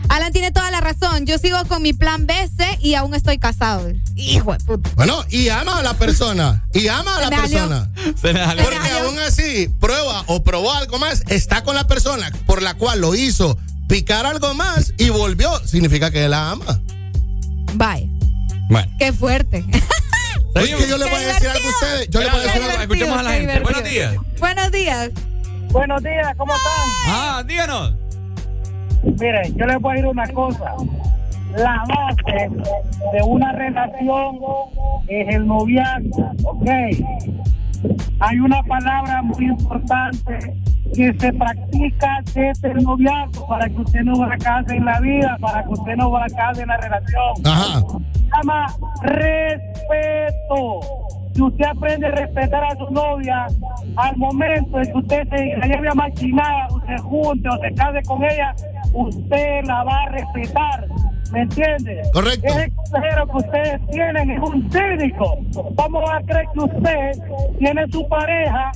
Alan 0.10 0.34
tiene 0.34 0.52
toda 0.52 0.70
la 0.72 0.82
razón. 0.82 1.26
Yo 1.26 1.38
sigo 1.38 1.64
con 1.66 1.82
mi 1.82 1.94
plan 1.94 2.26
BC 2.26 2.80
y 2.82 2.96
aún 2.96 3.14
estoy 3.14 3.38
casado. 3.38 3.92
Hijo 4.16 4.54
de 4.54 4.60
puta. 4.60 4.90
Bueno, 4.96 5.24
y 5.30 5.50
ama 5.50 5.78
a 5.78 5.84
la 5.84 5.94
persona. 5.94 6.66
Y 6.74 6.88
ama 6.88 7.18
a 7.18 7.22
la 7.22 7.30
persona. 7.30 7.92
Se 8.20 8.34
me 8.34 8.44
salió. 8.44 8.64
Porque 8.64 8.92
aún 8.92 9.20
así, 9.20 9.70
prueba 9.80 10.24
o 10.28 10.44
probó 10.44 10.74
algo 10.74 10.98
más, 11.00 11.24
está 11.28 11.64
con 11.64 11.76
la 11.76 11.88
persona 11.88 12.32
por 12.46 12.62
la 12.62 12.74
cual 12.74 13.02
lo 13.02 13.16
hizo 13.16 13.58
picar 13.88 14.26
algo 14.26 14.54
más 14.56 14.94
y 14.98 15.10
volvió. 15.10 15.52
Significa 15.66 16.12
que 16.12 16.28
la 16.28 16.52
ama. 16.52 16.82
Vaya. 17.76 18.08
Bueno. 18.70 18.92
Qué 18.98 19.14
fuerte. 19.14 19.64
Oye, 20.56 20.76
que 20.76 20.88
yo 20.88 20.98
le 20.98 21.06
voy 21.06 21.24
a 21.24 21.28
decir 21.28 21.48
algo 21.48 21.68
a 21.68 21.72
ustedes. 21.72 22.10
Yo 22.10 22.20
le 22.20 22.30
voy 22.30 22.40
a 22.40 22.44
decir 22.44 22.62
algo. 22.64 22.82
Escuchemos 22.82 23.20
a 23.20 23.24
la 23.24 23.32
gente. 23.32 23.54
divertido. 23.54 23.64
Buenos 23.72 23.92
días. 23.92 24.16
Buenos 24.40 24.72
días. 24.72 25.12
Buenos 25.72 26.02
días, 26.02 26.36
¿cómo 26.36 26.56
están? 26.56 26.72
Ah, 27.06 27.44
díganos. 27.46 27.94
Miren, 29.04 29.56
yo 29.56 29.66
les 29.66 29.80
voy 29.80 29.92
a 29.92 29.96
decir 29.96 30.10
una 30.10 30.28
cosa. 30.28 30.74
La 31.58 31.84
base 31.88 32.50
de 33.12 33.24
una 33.24 33.52
relación 33.54 34.38
es 35.08 35.36
el 35.36 35.48
noviazgo, 35.48 36.32
¿ok? 36.44 36.70
Hay 38.20 38.40
una 38.40 38.62
palabra 38.64 39.22
muy 39.22 39.46
importante 39.46 40.54
que 40.94 41.14
se 41.18 41.34
practica 41.34 42.22
desde 42.34 42.72
el 42.72 42.84
noviazgo 42.84 43.48
para 43.48 43.70
que 43.70 43.82
usted 43.82 44.02
no 44.02 44.16
fracase 44.16 44.76
en 44.76 44.86
la 44.86 45.00
vida, 45.00 45.38
para 45.40 45.64
que 45.64 45.70
usted 45.70 45.96
no 45.96 46.12
fracase 46.12 46.62
en 46.62 46.68
la 46.68 46.78
relación. 46.78 47.34
Ajá. 47.46 47.80
Se 47.80 48.30
llama 48.36 48.68
respeto. 49.04 50.80
Si 51.40 51.44
usted 51.44 51.68
aprende 51.68 52.06
a 52.06 52.12
respetar 52.12 52.62
a 52.66 52.76
su 52.76 52.92
novia, 52.92 53.48
al 53.96 54.18
momento 54.18 54.78
en 54.78 54.92
que 54.92 54.98
usted 54.98 55.30
se 55.30 55.56
la 55.56 55.68
lleve 55.68 55.88
a 55.88 55.94
machinada, 55.94 56.68
o 56.70 56.82
se 56.86 56.98
junte 56.98 57.48
o 57.48 57.58
se 57.62 57.74
case 57.76 58.02
con 58.06 58.26
ella, 58.26 58.54
usted 58.92 59.64
la 59.64 59.84
va 59.86 60.02
a 60.02 60.10
respetar. 60.10 60.86
¿Me 61.32 61.44
entiende? 61.44 62.02
Correcto. 62.12 62.46
Ese 62.46 62.74
consejero 62.76 63.28
que 63.28 63.38
ustedes 63.38 63.88
tienen 63.88 64.32
es 64.32 64.40
un 64.42 64.70
cínico. 64.70 65.38
¿Cómo 65.78 66.02
va 66.02 66.18
a 66.18 66.22
creer 66.24 66.46
que 66.54 66.60
usted 66.60 67.12
tiene 67.58 67.88
su 67.90 68.06
pareja 68.10 68.72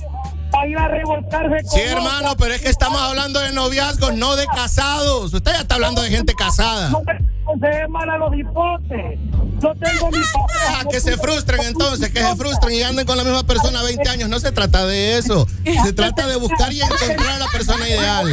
ir 0.66 0.78
a 0.78 0.88
revolcarse 0.88 1.62
con 1.62 1.70
Sí, 1.70 1.80
hermano, 1.80 2.32
otra? 2.32 2.36
pero 2.36 2.54
es 2.54 2.62
que 2.62 2.68
estamos 2.68 3.00
hablando 3.00 3.40
de 3.40 3.52
noviazgos, 3.52 4.14
no 4.14 4.36
de 4.36 4.46
casados. 4.46 5.32
Usted 5.34 5.52
ya 5.52 5.60
está 5.60 5.74
hablando 5.76 6.02
de 6.02 6.10
gente 6.10 6.34
casada. 6.34 6.90
No 6.90 7.02
me 7.02 7.12
aconseje 7.42 7.88
mal 7.88 8.08
a 8.10 8.18
los 8.18 8.34
hipotes. 8.36 9.18
Yo 9.60 9.72
tengo 9.74 10.10
mi 10.10 10.18
pareja. 10.32 10.80
Ah, 10.80 10.84
que 10.90 11.00
se 11.00 11.16
frustren 11.16 11.62
entonces, 11.62 12.10
que 12.10 12.20
se 12.22 12.36
frustren 12.36 12.74
y 12.74 12.82
anden 12.82 13.06
con 13.06 13.16
la 13.16 13.24
misma 13.24 13.44
persona 13.44 13.82
20 13.82 14.08
años. 14.08 14.28
No 14.28 14.38
se 14.40 14.52
trata 14.52 14.86
de 14.86 15.18
eso. 15.18 15.46
Se 15.84 15.92
trata 15.92 16.26
de 16.26 16.36
buscar 16.36 16.72
y 16.72 16.80
encontrar 16.82 17.28
a 17.34 17.38
la 17.38 17.46
persona 17.48 17.88
ideal. 17.88 18.32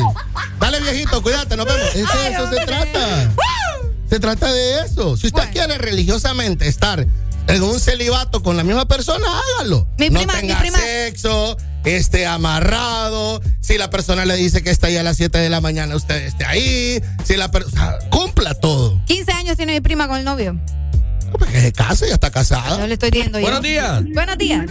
Dale, 0.60 0.80
viejito, 0.80 1.22
cuídate, 1.22 1.58
nos 1.58 1.66
vemos. 1.66 1.88
Es 1.96 2.08
de 2.08 2.28
eso 2.34 2.50
se 2.50 2.66
trata. 2.66 3.32
Se 4.10 4.20
trata 4.20 4.52
de 4.52 4.82
eso. 4.82 5.16
Si 5.18 5.28
usted 5.28 5.50
quiere 5.52 5.78
religiosamente 5.78 6.68
estar 6.68 7.06
en 7.48 7.64
un 7.64 7.80
celibato 7.80 8.42
con 8.44 8.58
la 8.58 8.64
misma 8.64 8.88
persona, 8.88 9.26
hágalo. 9.58 9.88
Mi 9.98 10.10
no 10.10 10.20
prima- 10.20 10.34
mi 10.36 10.40
tenga 10.42 10.60
prima- 10.60 10.78
sexo, 10.78 11.58
esté 11.84 12.26
amarrado. 12.26 13.42
Si 13.60 13.78
la 13.78 13.90
persona 13.90 14.26
le 14.26 14.36
dice 14.36 14.64
que 14.64 14.70
está 14.70 14.88
ahí 14.88 14.98
a 14.98 15.04
las 15.04 15.18
7 15.18 15.38
de 15.38 15.50
la 15.50 15.62
mañana, 15.62 15.96
usted 15.96 16.16
esté 16.24 16.46
ahí. 16.46 17.02
Si 17.24 17.36
la 17.38 17.52
persona 17.52 17.98
cumpla 18.10 18.54
todo. 18.54 19.00
15 19.06 19.32
años 19.34 19.58
tiene 19.58 19.74
mi 19.74 19.82
prima 19.82 20.08
con 20.08 20.18
el 20.18 20.26
novio. 20.26 20.60
Pues 21.38 21.50
que 21.50 21.62
se 21.62 21.72
case, 21.72 22.08
ya 22.10 22.16
está 22.16 22.30
casada. 22.30 22.78
Yo 22.78 22.88
le 22.88 22.94
estoy 22.96 23.10
diciendo 23.10 23.40
yo. 23.40 23.44
Buenos 23.46 23.62
días. 23.62 24.04
Buenos 24.14 24.38
días. 24.38 24.66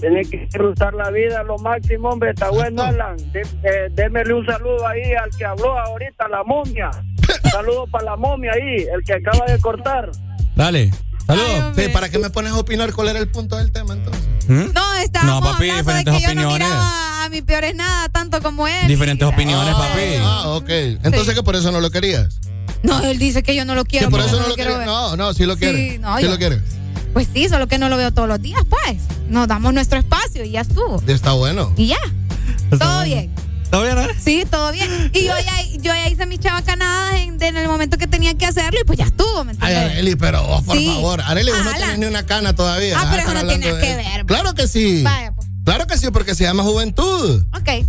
Tiene 0.00 0.24
que 0.30 0.36
disfrutar 0.38 0.92
la 0.92 1.10
vida 1.10 1.42
lo 1.42 1.56
máximo, 1.58 2.10
hombre. 2.10 2.30
Está 2.30 2.50
bueno, 2.50 2.82
Alan. 2.82 3.16
De- 3.32 3.40
eh, 3.40 3.88
démele 3.92 4.34
un 4.34 4.44
saludo 4.44 4.86
ahí 4.86 5.12
al 5.14 5.30
que 5.36 5.44
habló 5.46 5.78
ahorita, 5.78 6.28
la 6.28 6.42
momia. 6.44 6.90
Saludo 7.50 7.86
para 7.86 8.04
la 8.04 8.16
momia 8.16 8.52
ahí, 8.52 8.84
el 8.94 9.02
que 9.06 9.14
acaba 9.14 9.46
de 9.46 9.58
cortar. 9.58 10.10
Dale. 10.54 10.90
Saludos. 11.26 11.74
Sí, 11.76 11.88
¿para 11.92 12.08
qué 12.08 12.18
me 12.18 12.30
pones 12.30 12.52
a 12.52 12.58
opinar 12.58 12.92
cuál 12.92 13.08
era 13.08 13.18
el 13.18 13.28
punto 13.28 13.56
del 13.56 13.70
tema 13.72 13.94
entonces? 13.94 14.22
¿Mm? 14.48 14.72
No, 14.74 14.94
estábamos 14.94 15.34
No, 15.44 15.52
papi, 15.52 15.70
hablando 15.70 15.92
de 15.92 15.98
diferentes 15.98 16.14
que 16.14 16.20
yo 16.20 16.34
no 16.34 16.40
opiniones. 16.48 16.58
miraba 16.68 17.24
a 17.24 17.28
mi 17.28 17.42
peores 17.42 17.74
nada 17.76 18.08
tanto 18.08 18.42
como 18.42 18.66
él. 18.66 18.88
Diferentes 18.88 19.26
opiniones, 19.28 19.74
papi. 19.74 20.00
Ah, 20.22 20.48
ok. 20.48 20.68
Entonces 21.04 21.34
que 21.34 21.42
por 21.42 21.54
eso 21.56 21.70
no 21.70 21.80
lo 21.80 21.90
querías. 21.90 22.40
No, 22.82 23.00
él 23.02 23.18
dice 23.18 23.42
que 23.42 23.54
yo 23.54 23.64
no 23.64 23.74
lo 23.74 23.84
quiero. 23.84 24.06
Que 24.06 24.10
por 24.10 24.20
eso 24.20 24.40
no 24.40 24.48
lo 24.48 24.54
quiero 24.54 24.78
ver. 24.78 24.86
No, 24.86 25.16
no, 25.16 25.32
sí 25.34 25.44
lo 25.46 25.56
quieres. 25.56 25.92
Sí, 25.92 25.98
no, 25.98 26.16
sí 26.16 26.24
yo- 26.24 26.30
lo 26.30 26.38
quieres. 26.38 26.60
Pues 27.12 27.28
sí, 27.32 27.48
solo 27.48 27.66
que 27.66 27.76
no 27.78 27.88
lo 27.88 27.96
veo 27.96 28.12
todos 28.12 28.28
los 28.28 28.40
días, 28.40 28.62
pues. 28.68 28.98
Nos 29.28 29.46
damos 29.48 29.74
nuestro 29.74 29.98
espacio 29.98 30.44
y 30.44 30.52
ya 30.52 30.60
estuvo. 30.62 31.02
Está 31.06 31.32
bueno. 31.32 31.72
Y 31.76 31.88
ya. 31.88 31.98
Todo 32.78 33.02
bien. 33.04 33.30
¿Todo 33.70 33.82
bien, 33.82 33.98
ahora? 33.98 34.14
Sí, 34.22 34.44
todo 34.50 34.72
bien. 34.72 35.10
Y 35.14 35.24
yo 35.24 35.32
ya, 35.38 35.62
yo 35.78 35.94
ya 35.94 36.08
hice 36.08 36.26
mis 36.26 36.40
chavacanadas 36.40 37.20
en, 37.20 37.40
en 37.42 37.56
el 37.56 37.68
momento 37.68 37.98
que 37.98 38.06
tenía 38.06 38.34
que 38.34 38.46
hacerlo 38.46 38.80
y 38.80 38.84
pues 38.84 38.98
ya 38.98 39.04
estuvo, 39.06 39.44
¿me 39.44 39.52
Ay, 39.52 39.56
entiendes? 39.74 39.92
Areli, 39.92 40.16
pero 40.16 40.42
vos, 40.44 40.62
por 40.64 40.76
Sí. 40.76 40.86
favor. 40.86 41.20
Areli, 41.22 41.50
vos 41.52 41.64
no 41.64 41.72
tenés 41.74 41.98
ni 41.98 42.06
una 42.06 42.26
cana 42.26 42.54
todavía. 42.54 42.98
Ah, 42.98 43.06
pero 43.10 43.22
eso 43.22 43.34
no 43.34 43.48
tiene 43.48 43.66
que 43.66 43.96
ver. 43.96 44.26
Claro 44.26 44.54
que 44.54 44.66
sí. 44.66 45.02
Vaya, 45.04 45.32
pues. 45.32 45.46
Claro 45.64 45.86
que 45.86 45.96
sí, 45.98 46.10
porque 46.10 46.34
se 46.34 46.44
llama 46.44 46.62
juventud. 46.64 47.44
Ok. 47.54 47.86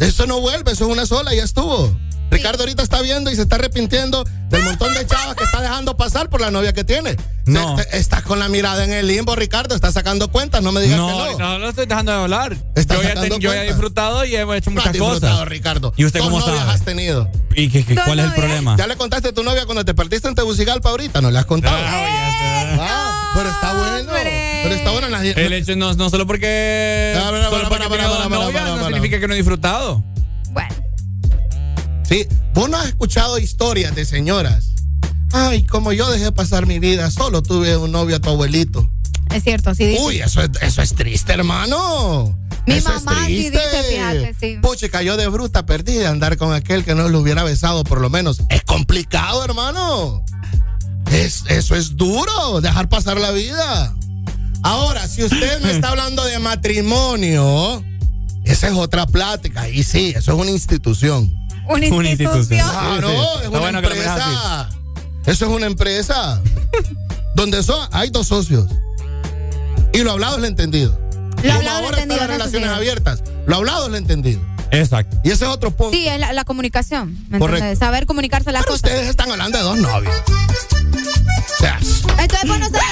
Eso 0.00 0.26
no 0.26 0.40
vuelve, 0.40 0.72
eso 0.72 0.86
es 0.86 0.90
una 0.90 1.06
sola, 1.06 1.32
ya 1.34 1.44
estuvo. 1.44 1.96
Ricardo 2.30 2.62
ahorita 2.64 2.82
está 2.82 3.00
viendo 3.02 3.30
y 3.30 3.36
se 3.36 3.42
está 3.42 3.56
arrepintiendo 3.56 4.24
del 4.48 4.62
montón 4.64 4.92
de 4.94 5.06
chavas 5.06 5.34
que 5.36 5.44
está 5.44 5.60
dejando 5.60 5.96
pasar 5.96 6.28
por 6.28 6.40
la 6.40 6.50
novia 6.50 6.72
que 6.72 6.84
tiene. 6.84 7.16
No. 7.46 7.76
Te- 7.76 7.96
estás 7.98 8.22
con 8.22 8.38
la 8.38 8.48
mirada 8.48 8.84
en 8.84 8.92
el 8.92 9.06
limbo, 9.06 9.34
Ricardo. 9.36 9.74
Estás 9.74 9.94
sacando 9.94 10.30
cuentas, 10.30 10.62
no 10.62 10.72
me 10.72 10.80
digas 10.80 10.98
No, 10.98 11.06
que 11.06 11.32
no. 11.32 11.38
no, 11.38 11.58
no 11.60 11.68
estoy 11.68 11.86
dejando 11.86 12.12
de 12.12 12.18
hablar. 12.18 12.56
Estás 12.74 12.98
Yo 12.98 13.02
ya, 13.04 13.14
ten- 13.20 13.38
yo 13.40 13.54
ya 13.54 13.62
he 13.64 13.66
disfrutado 13.68 14.24
y 14.24 14.34
hemos 14.36 14.56
hecho 14.56 14.70
No 14.70 14.80
has 14.80 14.86
muchas 14.86 14.92
disfrutado, 14.92 15.32
cosas. 15.34 15.48
Ricardo. 15.48 15.94
¿Y 15.96 16.04
usted 16.04 16.20
cómo 16.20 16.40
sabe? 16.40 16.58
has 16.58 16.82
tenido? 16.84 17.30
¿Y 17.54 17.68
qué, 17.70 17.84
qué- 17.84 17.94
cuál 17.94 18.18
es 18.18 18.26
el 18.26 18.32
problema? 18.34 18.76
¿Ya 18.76 18.86
le 18.86 18.96
contaste 18.96 19.28
a 19.28 19.32
tu 19.32 19.42
novia 19.44 19.64
cuando 19.64 19.84
te 19.84 19.94
perdiste 19.94 20.28
en 20.28 20.34
Tegucigalpa 20.34 20.90
ahorita? 20.90 21.20
¿No 21.20 21.30
le 21.30 21.38
has 21.38 21.46
contado? 21.46 21.76
Ah, 21.78 22.76
Ah, 22.78 23.32
pero 23.34 23.48
está 23.48 23.72
bueno. 23.72 24.12
Pero 24.12 24.74
está 24.74 24.90
bueno. 24.90 25.08
la- 25.08 25.22
El 25.24 25.52
hecho 25.52 25.76
no, 25.76 25.94
no 25.94 26.10
solo 26.10 26.26
porque. 26.26 27.12
No 27.14 27.30
para. 28.80 28.84
significa 28.86 29.20
que 29.20 29.28
no 29.28 29.34
he 29.34 29.36
disfrutado. 29.36 30.02
Sí, 32.08 32.26
vos 32.54 32.68
no 32.70 32.76
has 32.76 32.86
escuchado 32.86 33.38
historias 33.38 33.94
de 33.94 34.04
señoras. 34.04 34.74
Ay, 35.32 35.64
como 35.64 35.92
yo 35.92 36.10
dejé 36.10 36.30
pasar 36.32 36.66
mi 36.66 36.78
vida, 36.78 37.10
solo 37.10 37.42
tuve 37.42 37.76
un 37.76 37.90
novio 37.90 38.16
a 38.16 38.20
tu 38.20 38.30
abuelito. 38.30 38.88
Es 39.34 39.42
cierto, 39.42 39.74
sí 39.74 39.86
dice. 39.86 40.02
Uy, 40.02 40.20
eso 40.20 40.40
es, 40.40 40.50
eso 40.60 40.82
es 40.82 40.94
triste, 40.94 41.32
hermano. 41.32 42.38
Mi 42.66 42.74
Eso 42.74 42.88
mamá 42.90 43.22
es 43.22 43.26
sí 43.26 43.50
dice, 43.50 43.60
fíjate, 43.90 44.36
sí. 44.38 44.58
Puche, 44.62 44.88
cayó 44.88 45.16
de 45.16 45.26
bruta 45.28 45.66
perdida 45.66 46.10
andar 46.10 46.36
con 46.36 46.52
aquel 46.52 46.84
que 46.84 46.94
no 46.94 47.08
lo 47.08 47.20
hubiera 47.20 47.44
besado, 47.44 47.84
por 47.84 48.00
lo 48.00 48.08
menos. 48.10 48.40
Es 48.50 48.62
complicado, 48.62 49.44
hermano. 49.44 50.24
Es, 51.10 51.44
eso 51.48 51.76
es 51.76 51.96
duro, 51.96 52.60
dejar 52.60 52.88
pasar 52.88 53.20
la 53.20 53.30
vida. 53.30 53.94
Ahora, 54.62 55.06
si 55.06 55.22
usted 55.22 55.60
me 55.60 55.70
está 55.70 55.90
hablando 55.90 56.24
de 56.24 56.38
matrimonio, 56.40 57.84
esa 58.44 58.68
es 58.68 58.74
otra 58.74 59.06
plática. 59.06 59.68
Y 59.68 59.84
sí, 59.84 60.12
eso 60.16 60.32
es 60.32 60.38
una 60.38 60.50
institución. 60.50 61.32
Una 61.68 61.86
Una 61.88 62.10
institución. 62.10 62.44
Sí, 62.44 62.54
sí. 62.54 62.54
es 62.54 63.44
Está 63.44 63.48
una 63.48 63.58
bueno 63.58 63.78
empresa. 63.78 64.68
Eso 65.26 65.46
es 65.46 65.50
una 65.50 65.66
empresa. 65.66 66.42
donde 67.36 67.62
son, 67.62 67.86
hay 67.92 68.08
dos 68.08 68.28
socios. 68.28 68.66
Y 69.92 70.02
lo 70.02 70.12
hablado 70.12 70.36
es 70.36 70.40
lo 70.40 70.46
entendido. 70.46 70.98
Lo 71.42 71.52
hablado 71.52 71.58
es 71.58 71.64
lo 71.64 71.70
ahora 71.70 71.88
entendido, 71.88 72.14
están 72.14 72.18
las 72.18 72.28
relaciones 72.28 72.68
abiertas. 72.70 73.22
Lo 73.46 73.56
hablado 73.56 73.84
es 73.84 73.90
lo 73.90 73.96
entendido. 73.98 74.40
Exacto. 74.70 75.16
Y 75.24 75.30
ese 75.30 75.44
es 75.44 75.50
otro 75.50 75.70
punto. 75.70 75.96
Sí, 75.96 76.06
es 76.08 76.18
la, 76.20 76.32
la 76.32 76.44
comunicación. 76.44 77.16
¿me 77.28 77.38
Correcto. 77.38 77.56
entiendes? 77.64 77.78
Saber 77.78 78.06
comunicarse 78.06 78.52
las 78.52 78.62
Pero 78.64 78.72
cosas. 78.74 78.90
ustedes 78.90 79.08
están 79.10 79.30
hablando 79.30 79.58
de 79.58 79.64
dos 79.64 79.78
novios. 79.78 80.14
O 81.58 81.58
sea, 81.58 81.78
Entonces, 82.18 82.48
vos 82.48 82.58
no, 82.58 82.66
estás, 82.66 82.82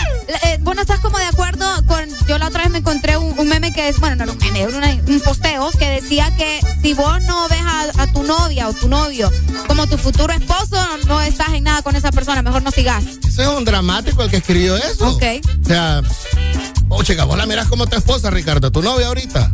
eh, 0.45 0.59
vos 0.63 0.75
no 0.75 0.81
estás 0.81 0.99
como 1.01 1.19
de 1.19 1.25
acuerdo 1.27 1.67
con. 1.87 2.09
Yo 2.27 2.39
la 2.39 2.47
otra 2.49 2.63
vez 2.63 2.71
me 2.73 2.79
encontré 2.79 3.17
un, 3.19 3.39
un 3.39 3.47
meme 3.49 3.73
que 3.73 3.89
es. 3.89 3.99
Bueno, 4.01 4.17
no 4.17 4.23
era 4.25 4.33
un 4.33 4.39
meme, 4.39 4.63
era 4.63 4.77
una- 4.79 4.93
un 5.07 5.21
posteo 5.21 5.71
que 5.73 5.87
decía 5.91 6.35
que 6.37 6.61
si 6.81 6.95
vos 6.95 7.21
no 7.25 7.47
ves 7.49 7.61
a, 7.61 8.03
a 8.03 8.13
tu 8.13 8.23
novia 8.23 8.69
o 8.69 8.73
tu 8.73 8.89
novio 8.89 9.31
como 9.67 9.87
tu 9.87 9.99
futuro 9.99 10.33
esposo, 10.33 10.77
no 11.07 11.21
estás 11.21 11.51
en 11.53 11.65
nada 11.65 11.83
con 11.83 11.95
esa 11.95 12.11
persona. 12.11 12.41
Mejor 12.41 12.63
no 12.63 12.71
sigas. 12.71 13.05
ese 13.29 13.43
es 13.43 13.49
un 13.49 13.65
dramático 13.67 14.23
el 14.23 14.31
que 14.31 14.39
escribió 14.39 14.77
eso. 14.77 15.11
Ok. 15.15 15.23
O 15.63 15.67
sea, 15.67 16.01
oh, 16.89 17.03
chica, 17.03 17.25
vos 17.25 17.37
la 17.37 17.45
miras 17.47 17.69
como 17.69 17.87
tu 17.87 17.97
esposa, 17.97 18.31
Ricardo, 18.31 18.73
tu 18.73 18.81
novia 18.83 19.09
ahorita. 19.09 19.53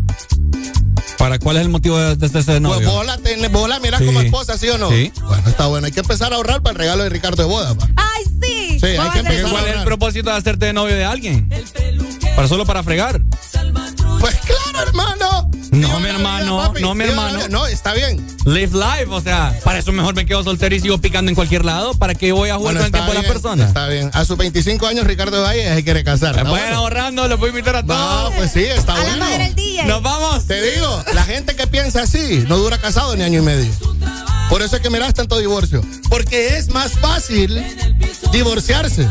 ¿Para 1.19 1.39
cuál 1.39 1.57
es 1.57 1.63
el 1.63 1.69
motivo 1.69 1.99
de, 1.99 2.17
de 2.17 2.27
ese 2.27 2.43
Pues 2.43 2.61
novio? 2.61 2.91
vos 2.91 3.07
la, 3.07 3.19
tenés- 3.19 3.51
vos 3.53 3.69
la 3.69 3.79
miras 3.81 4.01
Sí. 4.01 4.07
como 4.07 4.21
esposa, 4.21 4.57
¿sí 4.57 4.69
o 4.69 4.79
no? 4.79 4.89
Sí. 4.91 5.13
Bueno, 5.27 5.49
está 5.49 5.67
bueno. 5.67 5.87
Hay 5.87 5.93
que 5.93 6.01
empezar 6.01 6.33
a 6.33 6.37
ahorrar 6.37 6.63
para 6.63 6.73
el 6.73 6.79
regalo 6.79 7.03
de 7.03 7.09
Ricardo 7.11 7.43
de 7.43 7.49
boda. 7.49 7.75
pa. 7.75 7.89
¡Ay, 7.97 8.25
sí! 8.43 8.79
Sí, 8.81 8.87
hay 8.87 9.11
que 9.11 9.19
empezar 9.21 9.51
¿Cuál 9.51 9.67
es 9.69 9.77
el 9.77 9.85
propósito 9.85 10.31
de 10.31 10.37
hacerte 10.37 10.67
de 10.67 10.73
novio 10.73 10.95
de 10.97 11.05
alguien? 11.05 11.49
¿Para 12.37 12.49
solo 12.49 12.65
para 12.65 12.83
fregar? 12.83 13.21
Pues 14.21 14.37
claro, 14.37 14.89
hermano. 14.89 15.50
No, 15.71 16.01
mi 16.01 16.09
hermano, 16.09 16.57
vida, 16.57 16.67
papi. 16.69 16.83
no, 16.83 16.95
mi 16.95 17.05
hermano. 17.05 17.49
No, 17.49 17.67
está 17.67 17.93
bien. 17.95 18.25
Live 18.45 18.73
life, 18.77 19.07
o 19.11 19.21
sea, 19.21 19.57
para 19.65 19.79
eso 19.79 19.93
mejor 19.93 20.15
me 20.15 20.27
quedo 20.27 20.43
soltero 20.43 20.75
y 20.75 20.81
sigo 20.81 20.99
picando 20.99 21.29
en 21.31 21.35
cualquier 21.35 21.65
lado. 21.65 21.95
¿Para 21.95 22.15
qué 22.15 22.33
voy 22.33 22.51
a 22.51 22.57
jugar 22.57 22.75
Bueno, 22.75 22.81
con 22.81 22.87
el 22.87 22.93
tiempo 22.93 23.13
de 23.13 23.19
las 23.19 23.27
personas? 23.33 23.69
Está 23.69 23.87
bien. 23.89 24.11
A 24.13 24.25
sus 24.25 24.37
25 24.37 24.87
años, 24.87 25.07
Ricardo 25.07 25.43
Valle 25.43 25.73
se 25.75 25.85
quiere 25.85 26.03
casar. 26.03 26.33
Pueden 26.35 26.49
bueno. 26.49 26.77
ahorrando, 26.79 27.29
lo 27.29 27.39
puedo 27.39 27.51
invitar 27.51 27.77
a 27.77 27.83
No, 27.83 27.95
todos. 27.95 28.35
pues 28.35 28.51
sí, 28.53 28.65
está 28.65 28.95
A 28.95 29.01
bueno. 29.03 29.27
DJ. 29.55 29.85
Nos 29.87 30.03
vamos. 30.03 30.47
Te 30.47 30.61
digo, 30.73 31.05
la 31.15 31.23
gente 31.23 31.55
que 31.55 31.67
piensa 31.67 32.03
así 32.03 32.45
no 32.49 32.57
dura 32.57 32.79
casado 32.79 33.15
ni 33.17 33.23
año 33.23 33.39
y 33.41 33.43
medio. 33.45 33.73
Por 34.49 34.63
eso 34.63 34.75
es 34.77 34.83
que 34.83 34.91
mirás 34.91 35.15
tanto 35.15 35.39
divorcio. 35.39 35.81
Porque 36.09 36.57
es 36.59 36.69
más 36.71 36.93
fácil 36.95 37.63
divorciarse. 38.33 39.09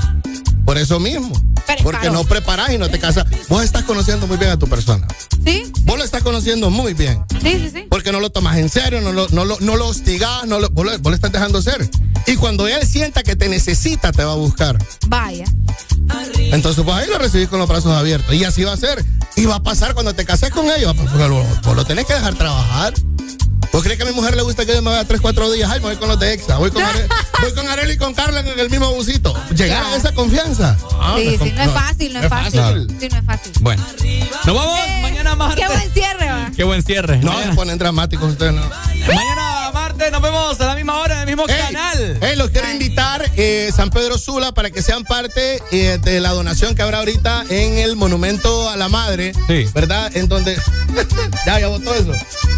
Por 0.70 0.78
eso 0.78 1.00
mismo. 1.00 1.34
Pero 1.66 1.82
Porque 1.82 2.12
no 2.12 2.24
preparas 2.26 2.72
y 2.72 2.78
no 2.78 2.90
te 2.90 3.00
casas. 3.00 3.26
Vos 3.48 3.64
estás 3.64 3.86
conociendo 3.86 4.28
muy 4.28 4.38
bien 4.38 4.52
a 4.52 4.60
tu 4.60 4.68
persona. 4.68 5.08
¿Sí? 5.44 5.64
Vos 5.82 5.98
lo 5.98 6.04
estás 6.04 6.22
conociendo 6.22 6.70
muy 6.70 6.94
bien. 6.94 7.26
Sí, 7.42 7.54
sí, 7.54 7.72
sí. 7.74 7.88
Porque 7.90 8.12
no 8.12 8.20
lo 8.20 8.30
tomas 8.30 8.60
en 8.60 8.70
serio, 8.70 9.02
no 9.02 9.12
lo, 9.12 9.28
no 9.30 9.46
lo, 9.46 9.60
no 9.62 9.78
lo 9.78 9.88
hostigás, 9.88 10.46
no 10.46 10.60
lo, 10.60 10.70
vos, 10.70 10.86
lo, 10.86 10.92
vos 11.00 11.10
lo 11.10 11.16
estás 11.16 11.32
dejando 11.32 11.60
ser. 11.64 11.90
Y 12.28 12.36
cuando 12.36 12.68
él 12.68 12.86
sienta 12.86 13.24
que 13.24 13.36
te 13.36 13.50
necesita, 13.50 14.12
te 14.12 14.24
va 14.24 14.34
a 14.34 14.36
buscar. 14.36 14.78
Vaya. 15.08 15.46
Entonces, 16.38 16.84
pues 16.84 16.98
ahí 16.98 17.10
lo 17.10 17.18
recibís 17.18 17.48
con 17.48 17.58
los 17.58 17.68
brazos 17.68 17.92
abiertos. 17.92 18.36
Y 18.36 18.44
así 18.44 18.64
va 18.64 18.74
a 18.74 18.78
ser. 18.78 19.04
Y 19.38 19.46
va 19.46 19.56
a 19.56 19.64
pasar 19.64 19.96
cuando 19.96 20.14
te 20.14 20.24
cases 20.24 20.52
con 20.52 20.68
ellos. 20.70 20.96
Porque 20.96 21.18
vos, 21.30 21.48
vos 21.64 21.76
lo 21.76 21.84
tenés 21.84 22.06
que 22.06 22.14
dejar 22.14 22.36
trabajar. 22.36 22.94
¿Vos 23.72 23.84
crees 23.84 23.98
que 23.98 24.04
a 24.04 24.08
mi 24.08 24.14
mujer 24.14 24.36
le 24.36 24.42
gusta 24.42 24.66
que 24.66 24.74
yo 24.74 24.82
me 24.82 24.90
vaya 24.90 25.06
3, 25.08 25.22
4 25.22 25.52
días? 25.52 25.70
Ay, 25.72 25.80
me 25.80 25.86
voy 25.88 25.96
con 25.98 26.08
los 26.10 26.20
de 26.20 26.34
EXA. 26.34 26.58
Voy 26.58 26.72
con, 26.72 26.82
Are- 26.84 27.08
voy 27.42 27.54
con 27.54 27.68
Arely 27.68 27.94
y 27.94 27.98
con 27.98 28.14
Carla 28.16 28.40
en 28.40 28.60
el 28.60 28.70
mismo 28.70 28.92
busito. 28.94 29.34
Llegar 29.56 29.84
a 29.86 29.96
esa 29.96 30.12
confianza. 30.14 30.76
Ah, 31.00 31.16
sí, 31.18 31.38
sí, 31.42 31.52
no 31.52 31.62
es 31.62 31.72
fácil, 31.72 32.14
no 32.14 32.20
es 32.20 32.30
fácil. 32.30 32.88
Sí, 33.00 33.10
no 33.10 33.18
es 33.18 33.26
fácil. 33.26 33.52
Bueno, 33.62 33.84
nos 34.46 34.56
vamos 34.56 34.80
mañana 35.04 35.36
martes. 35.36 35.66
Qué 35.68 35.72
buen 35.74 35.94
cierre, 35.94 36.26
va. 36.32 36.52
Qué 36.56 36.64
buen 36.64 36.84
cierre. 36.84 37.18
No, 37.20 37.32
Mañana- 37.32 37.52
se 37.52 37.56
ponen 37.56 37.78
dramáticos 37.78 38.32
ustedes, 38.32 38.54
¿no? 38.54 38.62
Mañana 39.08 39.49
nos 40.12 40.22
vemos 40.22 40.60
a 40.60 40.66
la 40.66 40.76
misma 40.76 40.98
hora 41.00 41.16
en 41.16 41.20
el 41.22 41.28
mismo 41.28 41.46
canal. 41.46 42.18
ey, 42.22 42.36
los 42.36 42.50
quiero 42.50 42.70
invitar 42.72 43.30
eh, 43.36 43.72
San 43.76 43.90
Pedro 43.90 44.18
Sula 44.18 44.52
para 44.54 44.72
que 44.72 44.82
sean 44.82 45.04
parte 45.04 45.62
eh, 45.72 45.98
de 46.02 46.20
la 46.20 46.32
donación 46.32 46.76
que 46.76 46.82
habrá 46.82 47.00
ahorita 47.00 47.46
en 47.50 47.78
el 47.80 47.96
Monumento 47.96 48.70
a 48.70 48.76
la 48.78 48.90
Madre, 48.90 49.34
Sí. 49.48 49.66
¿verdad? 49.74 50.16
En 50.16 50.28
donde 50.28 50.56
ya 51.46 51.60
ya 51.60 51.68
votó 51.68 51.94
eso. 51.94 52.12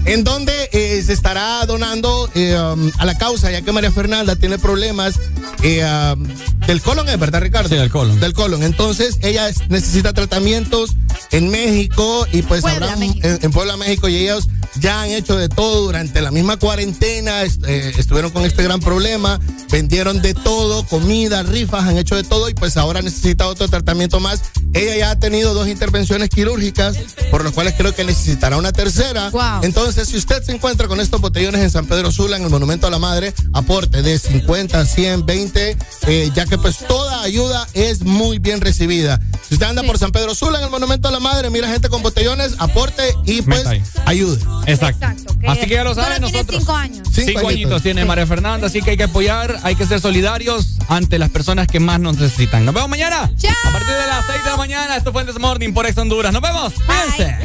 En 0.05 0.23
donde 0.23 0.69
eh, 0.71 1.01
se 1.05 1.13
estará 1.13 1.65
donando 1.65 2.29
eh, 2.33 2.57
um, 2.57 2.91
a 2.97 3.05
la 3.05 3.17
causa, 3.17 3.51
ya 3.51 3.61
que 3.61 3.71
María 3.71 3.91
Fernanda 3.91 4.35
tiene 4.35 4.57
problemas 4.57 5.15
eh, 5.63 5.83
um, 6.15 6.27
del 6.65 6.81
colon, 6.81 7.07
¿es 7.09 7.19
verdad, 7.19 7.41
Ricardo? 7.41 7.69
Sí, 7.69 7.75
del 7.75 7.91
colon. 7.91 8.19
Del 8.19 8.33
colon. 8.33 8.63
Entonces 8.63 9.17
ella 9.21 9.47
es- 9.49 9.69
necesita 9.69 10.13
tratamientos 10.13 10.91
en 11.31 11.49
México 11.49 12.25
y 12.31 12.41
pues 12.41 12.61
Puebla, 12.61 12.87
habrá 12.87 12.95
México. 12.97 13.27
en, 13.27 13.39
en 13.41 13.51
Puebla, 13.51 13.77
México, 13.77 14.09
y 14.09 14.15
ellos 14.17 14.47
ya 14.79 15.01
han 15.03 15.09
hecho 15.11 15.35
de 15.37 15.49
todo 15.49 15.81
durante 15.83 16.21
la 16.21 16.31
misma 16.31 16.57
cuarentena, 16.57 17.40
est- 17.43 17.63
eh, 17.65 17.93
estuvieron 17.97 18.31
con 18.31 18.43
este 18.45 18.63
gran 18.63 18.79
problema, 18.79 19.39
vendieron 19.71 20.21
de 20.21 20.33
todo, 20.33 20.85
comida, 20.85 21.43
rifas, 21.43 21.83
han 21.85 21.97
hecho 21.97 22.15
de 22.15 22.23
todo 22.23 22.49
y 22.49 22.53
pues 22.53 22.77
ahora 22.77 23.01
necesita 23.01 23.47
otro 23.47 23.67
tratamiento 23.67 24.19
más. 24.19 24.41
Ella 24.73 24.95
ya 24.97 25.11
ha 25.11 25.19
tenido 25.19 25.53
dos 25.53 25.67
intervenciones 25.67 26.29
quirúrgicas, 26.29 26.95
por 27.29 27.43
lo 27.43 27.51
cuales 27.51 27.73
creo 27.77 27.93
que 27.93 28.03
necesitará 28.03 28.57
una 28.57 28.71
tercera. 28.71 29.29
Wow. 29.29 29.63
Entonces, 29.63 30.07
si 30.09 30.17
usted 30.17 30.41
se 30.43 30.53
encuentra 30.53 30.87
con 30.87 30.99
estos 31.01 31.19
botellones 31.21 31.61
en 31.61 31.69
San 31.71 31.85
Pedro 31.87 32.11
Sula, 32.11 32.37
en 32.37 32.43
el 32.43 32.49
Monumento 32.49 32.87
a 32.87 32.89
la 32.89 32.99
Madre, 32.99 33.33
aporte 33.53 34.01
de 34.01 34.17
50, 34.17 34.85
100, 34.85 35.25
20, 35.25 35.77
eh, 36.07 36.31
ya 36.33 36.45
que 36.45 36.57
pues 36.57 36.77
toda 36.87 37.21
ayuda 37.23 37.67
es 37.73 38.01
muy 38.03 38.39
bien 38.39 38.61
recibida. 38.61 39.19
Si 39.47 39.55
usted 39.55 39.67
anda 39.67 39.83
por 39.83 39.97
San 39.97 40.11
Pedro 40.11 40.33
Sula, 40.35 40.59
en 40.59 40.65
el 40.65 40.71
Monumento 40.71 41.09
a 41.09 41.11
la 41.11 41.19
Madre, 41.19 41.49
mira 41.49 41.67
gente 41.69 41.89
con 41.89 42.01
botellones, 42.01 42.53
aporte 42.59 43.03
y 43.25 43.41
pues 43.41 43.65
ayude. 44.05 44.39
Exacto. 44.67 45.05
Exacto. 45.05 45.35
Así 45.47 45.61
que 45.67 45.73
ya 45.73 45.83
lo 45.83 45.93
saben, 45.95 46.21
tiene 46.21 46.31
nosotros. 46.31 46.59
cinco 46.61 46.73
años. 46.75 47.07
Cinco, 47.25 47.47
añitos 47.47 47.81
tiene 47.81 48.05
María 48.05 48.25
Fernanda, 48.27 48.67
así 48.67 48.81
que 48.81 48.91
hay 48.91 48.97
que 48.97 49.03
apoyar, 49.03 49.57
hay 49.63 49.75
que 49.75 49.85
ser 49.85 49.99
solidarios 49.99 50.77
ante 50.87 51.19
las 51.19 51.29
personas 51.29 51.67
que 51.67 51.79
más 51.79 51.99
nos 51.99 52.17
necesitan. 52.17 52.65
Nos 52.65 52.73
vemos 52.73 52.89
mañana. 52.89 53.31
Chao. 53.37 53.51
A 53.65 53.71
partir 53.71 53.93
de 53.93 54.07
las 54.07 54.25
6 54.25 54.43
de 54.43 54.49
la 54.49 54.57
mañana, 54.57 54.95
esto 54.97 55.11
fue 55.11 55.23
el 55.23 55.39
Morning 55.39 55.73
por 55.73 55.85
Ex 55.85 55.97
Honduras. 55.97 56.33
Nos 56.33 56.41
vemos. 56.41 56.73
Cuídense. 56.85 57.35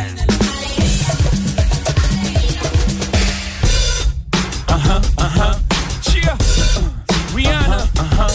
Ajá. 5.17 5.59
Chia. 6.03 6.37
Rihanna. 7.35 7.89
Uh-huh, 7.99 8.29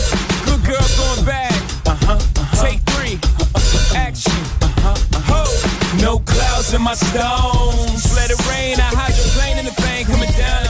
Good 0.45 0.63
girl 0.65 0.87
going 0.97 1.25
back. 1.25 1.53
Take 2.61 2.81
three. 2.91 3.19
Action. 3.95 4.33
No 6.01 6.19
clouds 6.19 6.73
in 6.73 6.81
my 6.81 6.93
stones. 6.93 8.13
Let 8.15 8.31
it 8.31 8.39
rain. 8.49 8.79
I 8.79 8.89
hide 8.95 9.15
your 9.15 9.27
plane 9.35 9.57
in 9.59 9.65
the 9.65 9.71
thing 9.71 10.05
coming 10.05 10.31
down. 10.37 10.60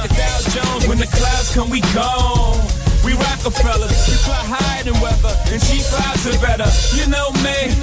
Jones. 0.52 0.88
When 0.88 0.98
the 0.98 1.08
clouds 1.08 1.56
come, 1.56 1.70
we 1.70 1.80
gone. 1.96 2.60
We 3.06 3.14
Rockefellers, 3.14 3.90
we 4.08 4.16
fly 4.22 4.44
higher 4.46 4.84
than 4.84 4.94
weather, 5.02 5.34
and 5.50 5.58
she 5.58 5.80
flies 5.82 6.22
it 6.28 6.38
better. 6.38 6.70
You 6.94 7.10
know 7.10 7.34
me, 7.42 7.74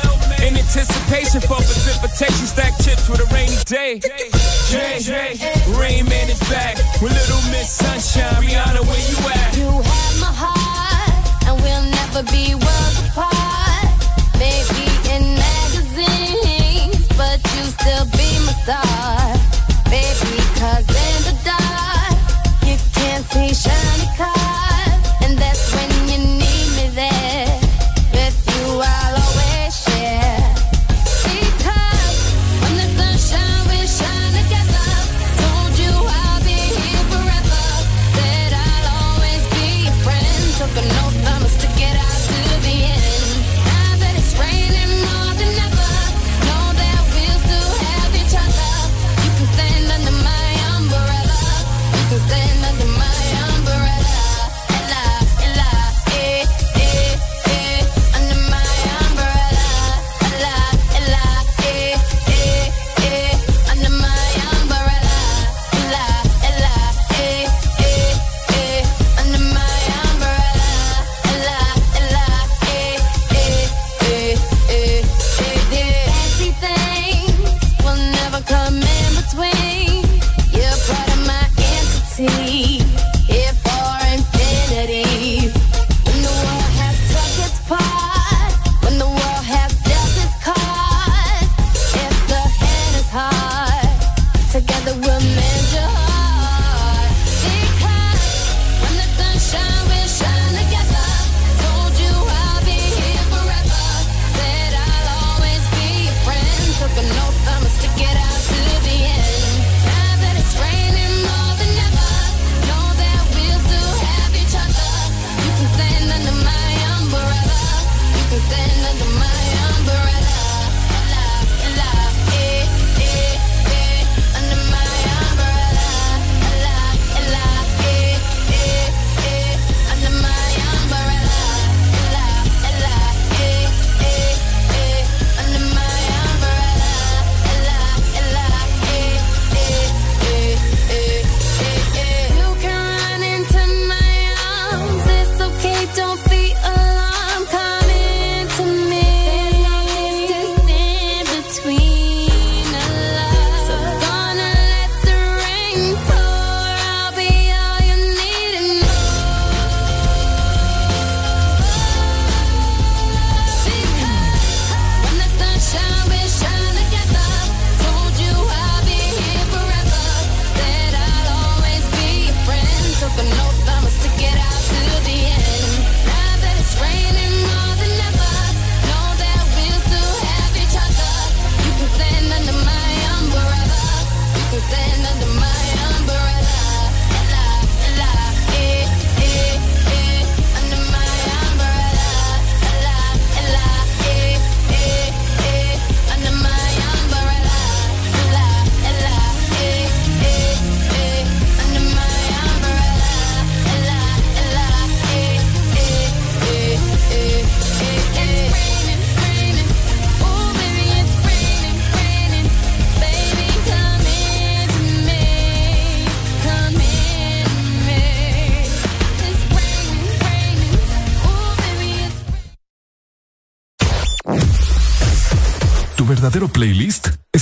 in 0.47 0.55
anticipation 0.55 1.41
for 1.41 1.59
precipitation, 1.59 2.47
stack 2.47 2.79
chips 2.85 3.09
with 3.09 3.19
a 3.19 3.29
rainy 3.35 3.59
day. 3.67 3.99
J. 4.71 5.01
Jay, 5.03 5.35
Rain 5.75 6.07
Man 6.07 6.31
is 6.31 6.39
back 6.47 6.79
with 7.03 7.11
Little 7.11 7.43
Miss 7.51 7.67
Sunshine. 7.67 8.39
Rihanna, 8.39 8.85
where 8.87 9.05
you 9.11 9.19
at? 9.27 9.57
You 9.59 9.73
have 9.75 10.15
my 10.23 10.31
heart, 10.31 11.51
and 11.51 11.57
we'll 11.67 11.89
never 11.91 12.23
be 12.31 12.55
worlds 12.55 12.99
apart. 13.11 13.91
Maybe 14.39 14.87
in 15.11 15.35
magazines, 15.35 17.01
but 17.19 17.43
you 17.59 17.65
still 17.75 18.07
be 18.15 18.29
my 18.47 18.55
star, 18.63 19.35
baby. 19.91 20.39
Cause 20.63 20.98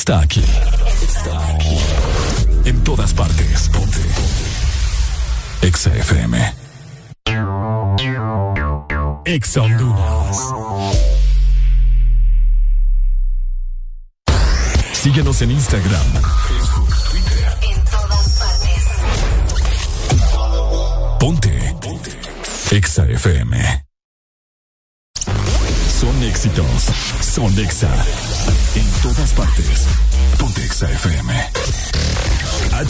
está 0.06 0.20
aquí. 0.20 0.44
Está 1.02 1.48
aquí. 1.48 1.76
En 2.64 2.84
todas 2.84 3.12
partes. 3.12 3.68
Ponte. 3.70 3.98
Exa 5.62 5.90
FM. 5.96 6.54
Exa 9.24 9.62
Honduras. 9.62 10.38
Síguenos 14.92 15.42
en 15.42 15.50
Instagram, 15.50 16.06
Facebook, 16.46 16.94
Twitter. 17.10 17.58
En 17.62 17.84
todas 17.84 18.28
partes. 18.38 18.84
Ponte. 21.18 21.76
Ponte. 21.80 22.12
Exa 22.70 23.06
FM. 23.06 23.84
Son 26.00 26.22
éxitos. 26.22 26.90
Son 27.20 27.58
Exa. 27.58 27.90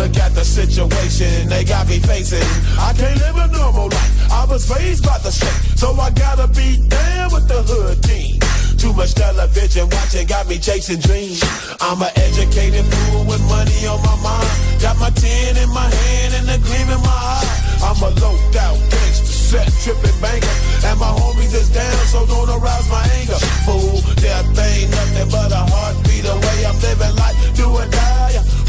Look 0.00 0.16
at 0.16 0.32
the 0.32 0.46
situation 0.46 1.50
they 1.50 1.62
got 1.62 1.86
me 1.86 1.98
facing. 2.00 2.40
I 2.80 2.96
can't 2.96 3.20
live 3.20 3.36
a 3.36 3.52
normal 3.52 3.92
life. 3.92 4.32
I 4.32 4.46
was 4.48 4.64
raised 4.72 5.04
by 5.04 5.18
the 5.18 5.28
state, 5.28 5.76
so 5.76 5.92
I 5.92 6.08
gotta 6.08 6.48
be 6.48 6.80
down 6.88 7.28
with 7.36 7.44
the 7.44 7.60
hood 7.60 8.00
team. 8.00 8.40
Too 8.80 8.96
much 8.96 9.12
television 9.12 9.92
watching 9.92 10.26
got 10.26 10.48
me 10.48 10.56
chasing 10.56 11.04
dreams. 11.04 11.44
I'm 11.84 12.00
an 12.00 12.08
educated 12.16 12.88
fool 12.88 13.28
with 13.28 13.44
money 13.44 13.76
on 13.92 14.00
my 14.00 14.16
mind. 14.24 14.48
Got 14.80 14.96
my 15.04 15.12
tin 15.12 15.60
in 15.60 15.68
my 15.68 15.84
hand 15.84 16.32
and 16.32 16.48
a 16.48 16.56
gleam 16.64 16.88
in 16.88 17.00
my 17.04 17.20
eye. 17.36 17.52
I'm 17.84 18.00
a 18.00 18.08
loped 18.24 18.56
out 18.56 18.80
gangster, 18.88 19.28
set 19.28 19.68
tripping 19.84 20.16
banker. 20.24 20.56
And 20.88 20.96
my 20.96 21.12
homies 21.12 21.52
is 21.52 21.68
down, 21.68 22.00
so 22.08 22.24
don't 22.24 22.48
arouse 22.48 22.88
my 22.88 23.04
anger. 23.20 23.36
Fool, 23.68 24.00
death 24.16 24.48
ain't 24.48 24.88
nothing 24.96 25.28
but 25.28 25.52
a 25.52 25.60
heartbeat 25.60 26.24
away. 26.24 26.56
I'm 26.64 26.80
living 26.80 27.16
life, 27.20 27.36
do 27.52 27.68
or 27.68 27.84
die. 27.84 28.10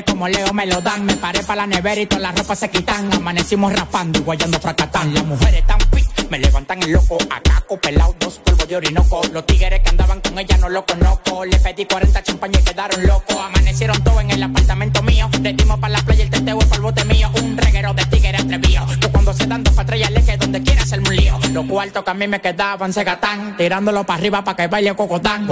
Como 0.00 0.26
Leo 0.26 0.54
me 0.54 0.64
lo 0.64 0.80
dan. 0.80 1.04
Me 1.04 1.16
paré 1.16 1.40
para 1.42 1.62
la 1.62 1.66
nevera 1.66 2.00
y 2.00 2.06
todas 2.06 2.22
las 2.22 2.34
ropas 2.38 2.58
se 2.58 2.70
quitan. 2.70 3.12
Amanecimos 3.12 3.70
rapando 3.74 4.18
y 4.18 4.22
guayando 4.22 4.58
fracatán. 4.58 5.12
Las 5.12 5.24
mujeres 5.26 5.66
tan 5.66 5.78
fit, 5.92 6.30
me 6.30 6.38
levantan 6.38 6.82
el 6.82 6.92
loco. 6.92 7.18
Acá 7.28 7.62
pelado, 7.76 8.14
dos 8.18 8.38
polvos 8.38 8.66
de 8.66 8.76
orinoco. 8.76 9.20
Los 9.32 9.44
tigres 9.44 9.80
que 9.80 9.90
andaban 9.90 10.20
con 10.22 10.38
ella 10.38 10.56
no 10.56 10.70
lo 10.70 10.86
conozco. 10.86 11.44
Le 11.44 11.58
pedí 11.58 11.84
40 11.84 12.22
champañas 12.22 12.62
y 12.62 12.64
quedaron 12.64 13.06
locos. 13.06 13.36
Amanecieron 13.36 14.02
todos 14.02 14.22
en 14.22 14.30
el 14.30 14.42
apartamento 14.42 15.02
mío. 15.02 15.28
Le 15.42 15.52
dimos 15.52 15.78
para 15.78 15.92
la 15.92 16.02
playa 16.02 16.24
el 16.24 16.30
teteo 16.30 16.58
para 16.58 16.76
el 16.76 16.80
bote 16.80 17.04
mío. 17.04 17.30
Un 17.42 17.58
reguero 17.58 17.92
de 17.92 18.06
tigres 18.06 18.40
atrevido. 18.40 18.86
Yo 18.98 19.12
cuando 19.12 19.34
se 19.34 19.46
dan 19.46 19.62
dos 19.62 19.74
patrullas 19.74 20.10
le 20.10 20.24
que 20.24 20.38
donde 20.38 20.62
quiera 20.62 20.82
hacerme 20.82 21.10
un 21.10 21.16
lío. 21.16 21.38
Los 21.52 21.66
cuartos 21.66 22.02
que 22.02 22.10
a 22.10 22.14
mí 22.14 22.26
me 22.26 22.40
quedaban 22.40 22.94
se 22.94 23.04
gatán. 23.04 23.58
Tirándolo 23.58 24.04
para 24.04 24.18
arriba 24.18 24.42
para 24.42 24.56
que 24.56 24.66
baile 24.68 24.94
cocotán. 24.94 25.46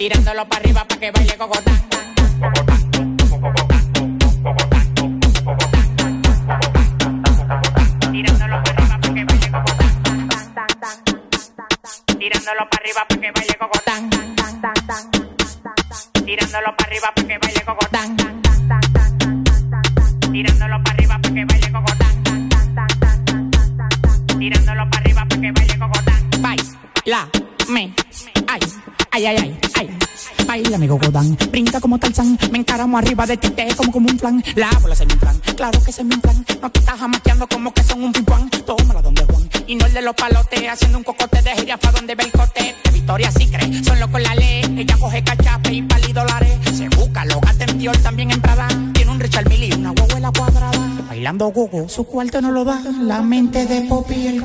Tirándolo 0.00 0.48
para 0.48 0.62
arriba 0.62 0.82
para 0.88 0.98
que 0.98 1.10
baile 1.10 1.36
cocotán. 1.36 1.78
Tirándolo 8.10 8.62
para 8.62 8.72
arriba 8.80 8.98
para 8.98 9.12
que 9.12 9.24
baile 9.26 9.50
cocotán. 9.50 10.00
Tirándolo 12.18 12.70
para 12.70 12.80
arriba 12.80 13.04
para 13.06 13.20
que 13.20 13.30
baile 13.30 13.54
cocotán. 13.60 14.10
Tirándolo 16.24 16.74
para 16.78 16.88
arriba 16.88 17.12
para 17.14 17.28
que 17.28 17.38
baile 17.38 17.62
cocotán. 17.66 18.16
Tirándolo 20.32 20.82
para 20.82 20.94
arriba 20.94 21.18
para 21.20 21.34
que 21.34 21.44
baile 21.44 21.72
cocotán. 21.72 22.50
Tirándolo 24.38 24.88
para 24.88 25.14
para 25.28 25.40
que. 25.40 25.52
Baila, 26.40 27.28
me, 27.68 27.92
ay, 28.48 28.60
ay, 29.12 29.26
ay, 29.26 29.36
ay, 29.36 29.49
Baila, 30.70 30.76
amigo 30.76 31.00
Godán, 31.04 31.36
brinca 31.50 31.80
como 31.80 31.98
Tarzán, 31.98 32.38
me 32.52 32.58
encaramo 32.58 32.96
arriba 32.96 33.26
de 33.26 33.36
ti, 33.36 33.50
te 33.50 33.74
como 33.74 33.90
como 33.90 34.08
un 34.08 34.16
plan, 34.16 34.40
la 34.54 34.70
bola 34.80 34.94
se 34.94 35.04
me 35.04 35.16
plan, 35.16 35.36
claro 35.56 35.82
que 35.82 35.90
se 35.90 36.04
me 36.04 36.16
plan, 36.18 36.46
no 36.62 36.70
te 36.70 36.78
estás 36.78 36.96
jamaqueando 36.96 37.48
como 37.48 37.74
que 37.74 37.82
son 37.82 38.04
un 38.04 38.12
pimpán, 38.12 38.48
tómala 38.50 39.02
donde 39.02 39.24
Juan, 39.24 39.48
y 39.66 39.74
no 39.74 39.86
el 39.86 39.92
de 39.92 40.02
los 40.02 40.14
palotes, 40.14 40.68
haciendo 40.68 40.98
un 40.98 41.02
cocote 41.02 41.42
de 41.42 41.50
jirafa 41.56 41.90
donde 41.90 42.14
ve 42.14 42.22
el 42.22 42.30
cote, 42.30 42.76
de 42.84 42.90
Victoria 42.92 43.32
sí 43.32 43.48
cree, 43.48 43.82
son 43.82 43.98
locos 43.98 44.22
la 44.22 44.32
ley, 44.36 44.62
ella 44.78 44.96
coge 45.00 45.24
cachape 45.24 45.72
y 45.72 45.82
pali 45.82 46.12
dólares, 46.12 46.56
se 46.72 46.88
busca, 46.90 47.24
lo 47.24 47.40
gasta 47.40 47.64
en 47.64 47.78
Dior, 47.80 47.96
también 47.96 48.30
en 48.30 48.40
Prada, 48.40 48.68
tiene 48.92 49.10
un 49.10 49.18
Richard 49.18 49.48
Mille 49.48 49.66
y 49.66 49.72
una 49.72 49.90
huevuela 49.90 50.30
cuadrada, 50.30 50.88
bailando 51.08 51.48
gogo, 51.48 51.88
su 51.88 52.04
cuarto 52.04 52.40
no 52.40 52.52
lo 52.52 52.64
da, 52.64 52.80
la 53.00 53.22
mente 53.22 53.66
de 53.66 53.80
Poppy 53.88 54.26
el 54.28 54.44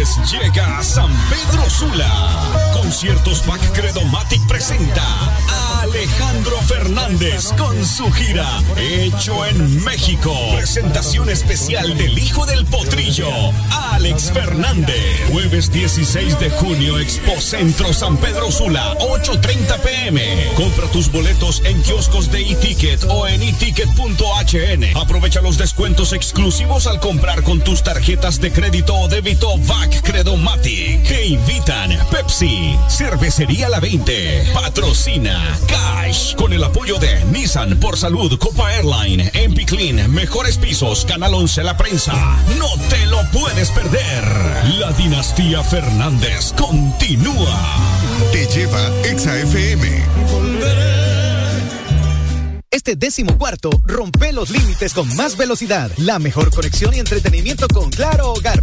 Llega 0.00 0.78
a 0.78 0.82
San 0.82 1.10
Pedro 1.28 1.68
Sula. 1.68 2.10
Conciertos 2.72 3.44
Back 3.44 3.60
Credomatic 3.72 4.40
presenta 4.46 5.02
a 5.02 5.82
Alejandro 5.82 6.56
Fernández 6.62 7.52
con 7.58 7.84
su 7.84 8.10
gira 8.10 8.48
Hecho 8.78 9.44
en 9.44 9.84
México. 9.84 10.34
Presentación 10.56 11.28
especial 11.28 11.98
del 11.98 12.18
hijo 12.18 12.46
del 12.46 12.64
potrillo, 12.64 13.28
Alex 13.92 14.32
Fernández. 14.32 15.28
Jueves 15.30 15.70
16 15.70 16.38
de 16.40 16.48
junio, 16.48 16.98
Expo 16.98 17.38
Centro 17.38 17.92
San 17.92 18.16
Pedro 18.16 18.50
Sula, 18.50 18.96
8.30 19.00 19.80
pm. 19.80 20.22
Compra 20.54 20.86
tus 20.86 21.12
boletos 21.12 21.60
en 21.66 21.82
kioscos 21.82 22.32
de 22.32 22.40
e-ticket 22.40 23.04
o 23.10 23.28
en 23.28 23.42
eticket.hn. 23.42 24.96
Aprovecha 24.96 25.42
los 25.42 25.58
descuentos 25.58 26.14
exclusivos 26.14 26.86
al 26.86 27.00
comprar 27.00 27.42
con 27.42 27.60
tus 27.60 27.82
tarjetas 27.82 28.40
de 28.40 28.50
crédito 28.50 28.94
o 28.94 29.08
débito 29.08 29.58
VAC 29.58 29.89
Credomatic. 30.02 31.02
Que 31.02 31.26
invitan 31.26 31.96
Pepsi, 32.10 32.76
Cervecería 32.88 33.68
La 33.68 33.80
20, 33.80 34.50
Patrocina 34.52 35.58
Cash, 35.66 36.34
con 36.34 36.52
el 36.52 36.62
apoyo 36.62 36.98
de 36.98 37.24
Nissan 37.26 37.78
por 37.78 37.96
Salud, 37.96 38.38
Copa 38.38 38.72
Airline, 38.72 39.30
MP 39.34 39.66
Clean, 39.66 40.10
Mejores 40.10 40.58
Pisos, 40.58 41.04
Canal 41.04 41.34
11 41.34 41.64
La 41.64 41.76
Prensa. 41.76 42.12
No 42.58 42.68
te 42.88 43.06
lo 43.06 43.22
puedes 43.30 43.70
perder. 43.70 44.24
La 44.78 44.92
dinastía 44.92 45.62
Fernández 45.62 46.52
continúa. 46.56 47.58
Te 48.32 48.46
lleva 48.46 48.80
Exa 49.04 49.38
FM. 49.38 51.00
Este 52.72 52.94
décimo 52.94 53.36
cuarto 53.36 53.68
rompe 53.84 54.32
los 54.32 54.50
límites 54.50 54.94
con 54.94 55.14
más 55.16 55.36
velocidad, 55.36 55.90
la 55.96 56.18
mejor 56.20 56.54
conexión 56.54 56.94
y 56.94 57.00
entretenimiento 57.00 57.66
con 57.66 57.90
Claro 57.90 58.32
Hogar. 58.32 58.62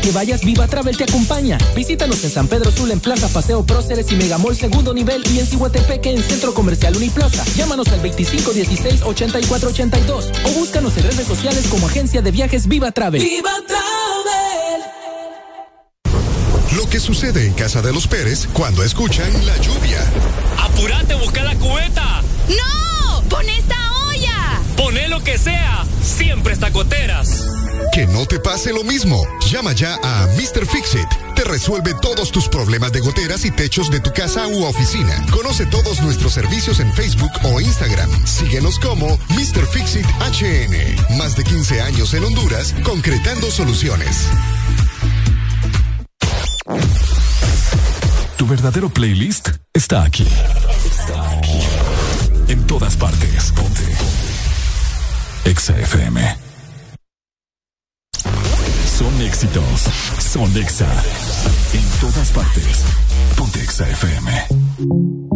que 0.00 0.12
vayas, 0.12 0.40
Viva 0.42 0.66
Travel 0.66 0.96
te 0.96 1.04
acompaña. 1.04 1.58
Visítanos 1.76 2.24
en 2.24 2.30
San 2.30 2.48
Pedro 2.48 2.72
Sula, 2.72 2.94
en 2.94 3.00
Plaza 3.00 3.28
Paseo 3.28 3.66
Próceres 3.66 4.10
y 4.10 4.16
Megamall 4.16 4.56
Segundo 4.56 4.94
Nivel 4.94 5.22
y 5.30 5.40
en 5.40 5.46
Cihuatepeque 5.46 6.08
en 6.10 6.22
Centro 6.22 6.54
Comercial 6.54 6.96
Uniplaza. 6.96 7.44
Llámanos 7.54 7.88
al 7.88 8.02
2516-8482 8.02 10.30
o 10.44 10.48
búscanos 10.58 10.96
en 10.96 11.02
redes 11.04 11.26
sociales 11.26 11.66
como 11.68 11.86
Agencia 11.86 12.22
de 12.22 12.30
Viajes 12.30 12.66
Viva 12.66 12.92
Travel. 12.92 13.22
Viva 13.22 13.52
Travel. 13.66 14.80
Lo 16.76 16.88
que 16.88 16.98
sucede 16.98 17.44
en 17.46 17.52
casa 17.52 17.82
de 17.82 17.92
los 17.92 18.06
Pérez 18.06 18.48
cuando 18.54 18.82
escuchan 18.82 19.30
la 19.46 19.58
lluvia. 19.58 20.00
¡Apurate, 20.58 21.14
busca 21.16 21.42
la 21.42 21.54
cubeta! 21.56 22.22
¡No! 22.48 23.22
Poné 23.28 23.59
lo 25.20 25.24
que 25.24 25.38
sea, 25.38 25.84
siempre 26.02 26.52
está 26.52 26.70
goteras. 26.70 27.44
Que 27.92 28.06
no 28.06 28.26
te 28.26 28.38
pase 28.38 28.72
lo 28.72 28.84
mismo. 28.84 29.22
Llama 29.50 29.72
ya 29.72 29.98
a 30.02 30.26
Mr. 30.36 30.66
Fixit. 30.66 31.08
Te 31.34 31.44
resuelve 31.44 31.94
todos 32.00 32.30
tus 32.30 32.48
problemas 32.48 32.92
de 32.92 33.00
goteras 33.00 33.44
y 33.44 33.50
techos 33.50 33.90
de 33.90 34.00
tu 34.00 34.12
casa 34.12 34.46
u 34.46 34.64
oficina. 34.64 35.26
Conoce 35.30 35.66
todos 35.66 36.00
nuestros 36.00 36.32
servicios 36.32 36.80
en 36.80 36.92
Facebook 36.92 37.32
o 37.42 37.60
Instagram. 37.60 38.10
Síguenos 38.26 38.78
como 38.78 39.06
Mr. 39.30 39.66
Fixit 39.66 40.06
HN. 40.06 41.16
Más 41.18 41.36
de 41.36 41.44
15 41.44 41.80
años 41.80 42.14
en 42.14 42.24
Honduras, 42.24 42.74
concretando 42.82 43.50
soluciones. 43.50 44.26
Tu 48.36 48.46
verdadero 48.46 48.88
playlist 48.88 49.50
está 49.74 50.02
aquí. 50.02 50.26
Está 50.84 51.30
aquí. 51.38 51.60
En 52.48 52.66
todas 52.66 52.96
partes. 52.96 53.52
Exa 55.44 55.78
FM. 55.78 56.20
Son 58.98 59.20
éxitos. 59.22 59.88
Son 60.18 60.56
Exa. 60.56 60.86
En 61.72 62.00
todas 62.00 62.30
partes. 62.30 62.84
Ponte 63.36 63.60
Exa 63.60 63.88
FM. 63.88 65.29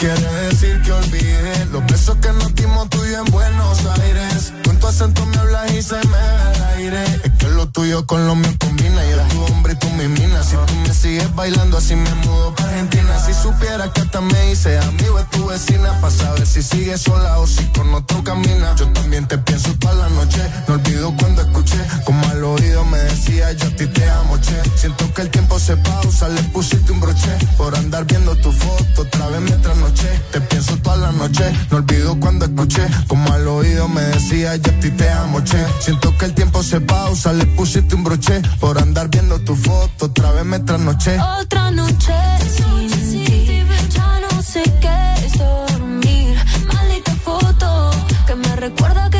Quiere 0.00 0.32
decir 0.48 0.80
que 0.82 0.92
olvide. 0.92 1.66
Los 1.72 1.84
besos 1.86 2.16
que 2.16 2.32
nos 2.32 2.54
dimos 2.54 2.88
tú 2.88 3.04
y 3.04 3.14
en 3.14 3.24
Buenos 3.26 3.84
Aires. 4.00 4.52
Con 4.64 4.78
tu 4.80 4.86
acento 4.86 5.24
me 5.26 5.36
hablas 5.36 5.72
y 5.72 5.82
se 5.82 5.96
me 5.96 6.16
va 6.16 6.52
el 6.54 6.62
aire. 6.78 7.04
Es 7.22 7.32
que 7.38 7.48
lo 7.48 7.68
tuyo 7.68 8.06
con 8.06 8.26
lo 8.26 8.34
mío 8.34 8.50
combina. 8.58 9.04
Yo 9.04 9.18
tu 9.28 9.44
hombre 9.52 9.74
y 9.74 9.76
tú 9.76 9.88
mi 9.90 10.08
mina. 10.08 10.42
Si 10.42 10.56
tú 10.56 10.74
me 10.86 10.94
sigues 10.94 11.34
bailando 11.34 11.76
así 11.76 11.94
me 11.94 12.14
mudo 12.14 12.54
para 13.40 13.54
supieras 13.54 13.90
que 13.90 14.00
hasta 14.00 14.20
me 14.20 14.52
hice 14.52 14.78
amigo 14.78 15.18
de 15.18 15.24
tu 15.24 15.46
vecina 15.46 16.00
Pa' 16.00 16.10
saber 16.10 16.46
si 16.46 16.62
sigues 16.62 17.00
sola 17.00 17.38
o 17.38 17.46
si 17.46 17.64
con 17.66 17.92
otro 17.94 18.22
camina. 18.22 18.74
Yo 18.76 18.88
también 18.92 19.26
te 19.26 19.38
pienso 19.38 19.74
toda 19.78 19.94
la 19.94 20.08
noche 20.08 20.42
No 20.68 20.74
olvido 20.74 21.14
cuando 21.18 21.42
escuché 21.42 21.78
Como 22.04 22.24
al 22.28 22.44
oído 22.44 22.84
me 22.84 22.98
decía 22.98 23.52
yo 23.52 23.68
a 23.68 23.76
ti 23.76 23.86
te 23.86 24.10
amo, 24.10 24.38
che 24.40 24.70
Siento 24.76 25.12
que 25.14 25.22
el 25.22 25.30
tiempo 25.30 25.58
se 25.58 25.76
pausa, 25.76 26.28
le 26.28 26.42
pusiste 26.54 26.92
un 26.92 27.00
broche 27.00 27.30
Por 27.56 27.74
andar 27.76 28.04
viendo 28.04 28.34
tu 28.36 28.52
foto, 28.52 29.02
otra 29.02 29.28
vez 29.28 29.40
me 29.40 29.56
trasnoché 29.56 30.08
Te 30.32 30.40
pienso 30.40 30.76
toda 30.78 30.96
la 30.96 31.12
noche, 31.12 31.44
no 31.70 31.78
olvido 31.78 32.18
cuando 32.18 32.44
escuché 32.46 32.86
Como 33.08 33.32
al 33.32 33.46
oído 33.48 33.88
me 33.88 34.02
decía 34.02 34.56
yo 34.56 34.70
a 34.70 34.80
ti 34.80 34.90
te 34.90 35.08
amo, 35.08 35.42
che 35.44 35.64
Siento 35.80 36.16
que 36.16 36.26
el 36.26 36.34
tiempo 36.34 36.62
se 36.62 36.80
pausa, 36.80 37.32
le 37.32 37.46
pusiste 37.46 37.94
un 37.94 38.04
broche 38.04 38.42
Por 38.60 38.78
andar 38.78 39.08
viendo 39.08 39.40
tu 39.40 39.54
foto, 39.54 40.06
otra 40.06 40.32
vez 40.32 40.44
me 40.44 40.58
trasnoché 40.60 41.18
Otra 41.18 41.70
noche 41.70 42.14
ya 43.90 44.20
no 44.20 44.42
sé 44.42 44.62
qué 44.80 45.26
es 45.26 45.38
dormir. 45.38 46.36
Maldita 46.72 47.14
foto 47.26 47.90
que 48.26 48.34
me 48.34 48.56
recuerda 48.56 49.10
que 49.10 49.19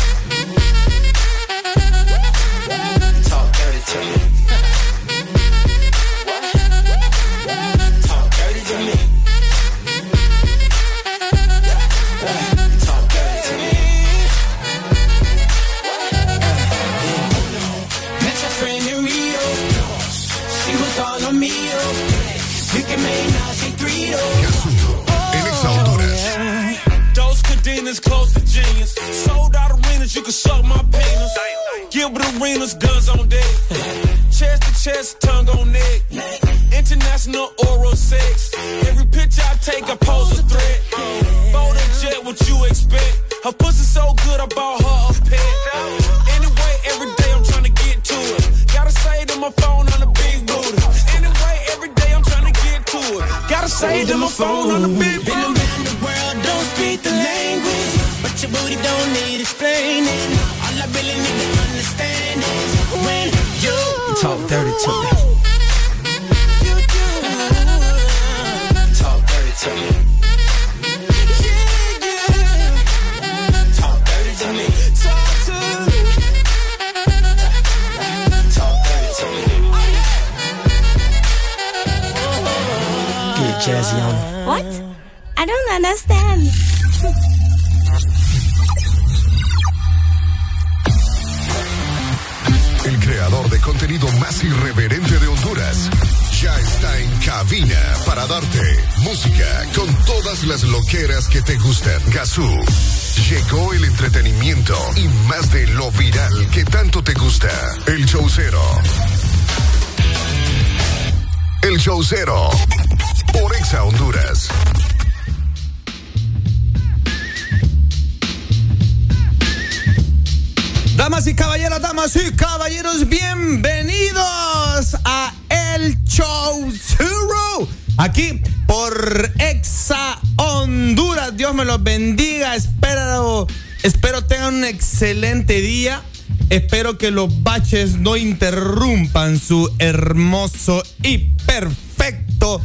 Espero 136.51 136.97
que 136.97 137.11
los 137.11 137.43
baches 137.43 137.95
no 137.97 138.17
interrumpan 138.17 139.39
su 139.39 139.73
hermoso 139.79 140.83
y 141.01 141.19
perfecto 141.45 142.61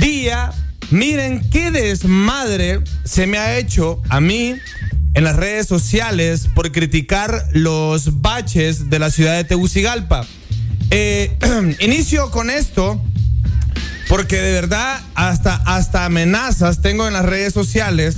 día. 0.00 0.50
Miren 0.90 1.42
qué 1.50 1.70
desmadre 1.70 2.80
se 3.04 3.26
me 3.26 3.36
ha 3.36 3.58
hecho 3.58 4.00
a 4.08 4.22
mí 4.22 4.54
en 5.12 5.24
las 5.24 5.36
redes 5.36 5.66
sociales 5.66 6.48
por 6.54 6.72
criticar 6.72 7.46
los 7.52 8.22
baches 8.22 8.88
de 8.88 8.98
la 8.98 9.10
ciudad 9.10 9.36
de 9.36 9.44
Tegucigalpa. 9.44 10.24
Eh, 10.90 11.36
inicio 11.80 12.30
con 12.30 12.48
esto 12.48 12.98
porque 14.08 14.40
de 14.40 14.52
verdad 14.52 15.02
hasta, 15.14 15.56
hasta 15.66 16.06
amenazas 16.06 16.80
tengo 16.80 17.06
en 17.06 17.12
las 17.12 17.26
redes 17.26 17.52
sociales 17.52 18.16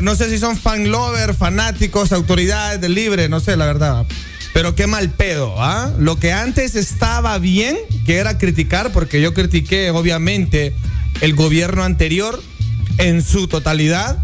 no 0.00 0.14
sé 0.16 0.28
si 0.28 0.38
son 0.38 0.58
fan 0.58 0.90
lover, 0.90 1.32
fanáticos, 1.32 2.12
autoridades 2.12 2.80
del 2.80 2.94
libre, 2.94 3.28
no 3.30 3.40
sé 3.40 3.56
la 3.56 3.64
verdad. 3.64 4.04
Pero 4.52 4.74
qué 4.74 4.86
mal 4.86 5.10
pedo, 5.10 5.54
¿ah? 5.62 5.90
Lo 5.98 6.18
que 6.18 6.30
antes 6.32 6.74
estaba 6.74 7.38
bien, 7.38 7.78
que 8.04 8.16
era 8.16 8.36
criticar, 8.36 8.92
porque 8.92 9.22
yo 9.22 9.32
critiqué 9.32 9.90
obviamente 9.90 10.74
el 11.22 11.34
gobierno 11.34 11.84
anterior 11.84 12.42
en 12.98 13.22
su 13.22 13.48
totalidad. 13.48 14.18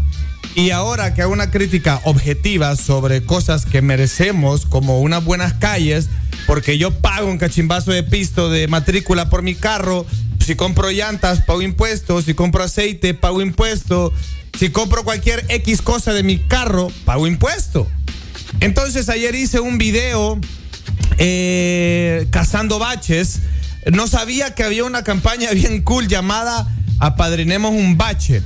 Y 0.53 0.69
ahora 0.69 1.15
que 1.15 1.23
hago 1.23 1.33
una 1.33 1.49
crítica 1.49 1.99
objetiva 2.03 2.75
sobre 2.75 3.23
cosas 3.23 3.65
que 3.65 3.81
merecemos, 3.81 4.67
como 4.67 4.99
unas 4.99 5.23
buenas 5.23 5.53
calles, 5.53 6.09
porque 6.45 6.77
yo 6.77 6.91
pago 6.91 7.27
un 7.27 7.39
cachimbazo 7.39 7.91
de 7.91 8.03
pisto 8.03 8.49
de 8.49 8.67
matrícula 8.67 9.29
por 9.29 9.41
mi 9.41 9.55
carro, 9.55 10.05
si 10.45 10.55
compro 10.55 10.91
llantas, 10.91 11.41
pago 11.41 11.61
impuestos, 11.61 12.25
si 12.25 12.35
compro 12.35 12.63
aceite, 12.63 13.13
pago 13.13 13.41
impuesto, 13.41 14.13
si 14.57 14.69
compro 14.69 15.03
cualquier 15.03 15.45
X 15.49 15.81
cosa 15.81 16.13
de 16.13 16.23
mi 16.23 16.37
carro, 16.37 16.91
pago 17.05 17.27
impuesto. 17.27 17.87
Entonces 18.59 19.09
ayer 19.09 19.35
hice 19.35 19.59
un 19.59 19.77
video 19.77 20.39
eh, 21.17 22.27
cazando 22.31 22.79
baches. 22.79 23.39
No 23.91 24.07
sabía 24.07 24.55
que 24.55 24.63
había 24.63 24.83
una 24.83 25.03
campaña 25.03 25.51
bien 25.53 25.81
cool 25.83 26.07
llamada 26.07 26.67
Apadrinemos 26.99 27.71
un 27.71 27.97
bache. 27.97 28.41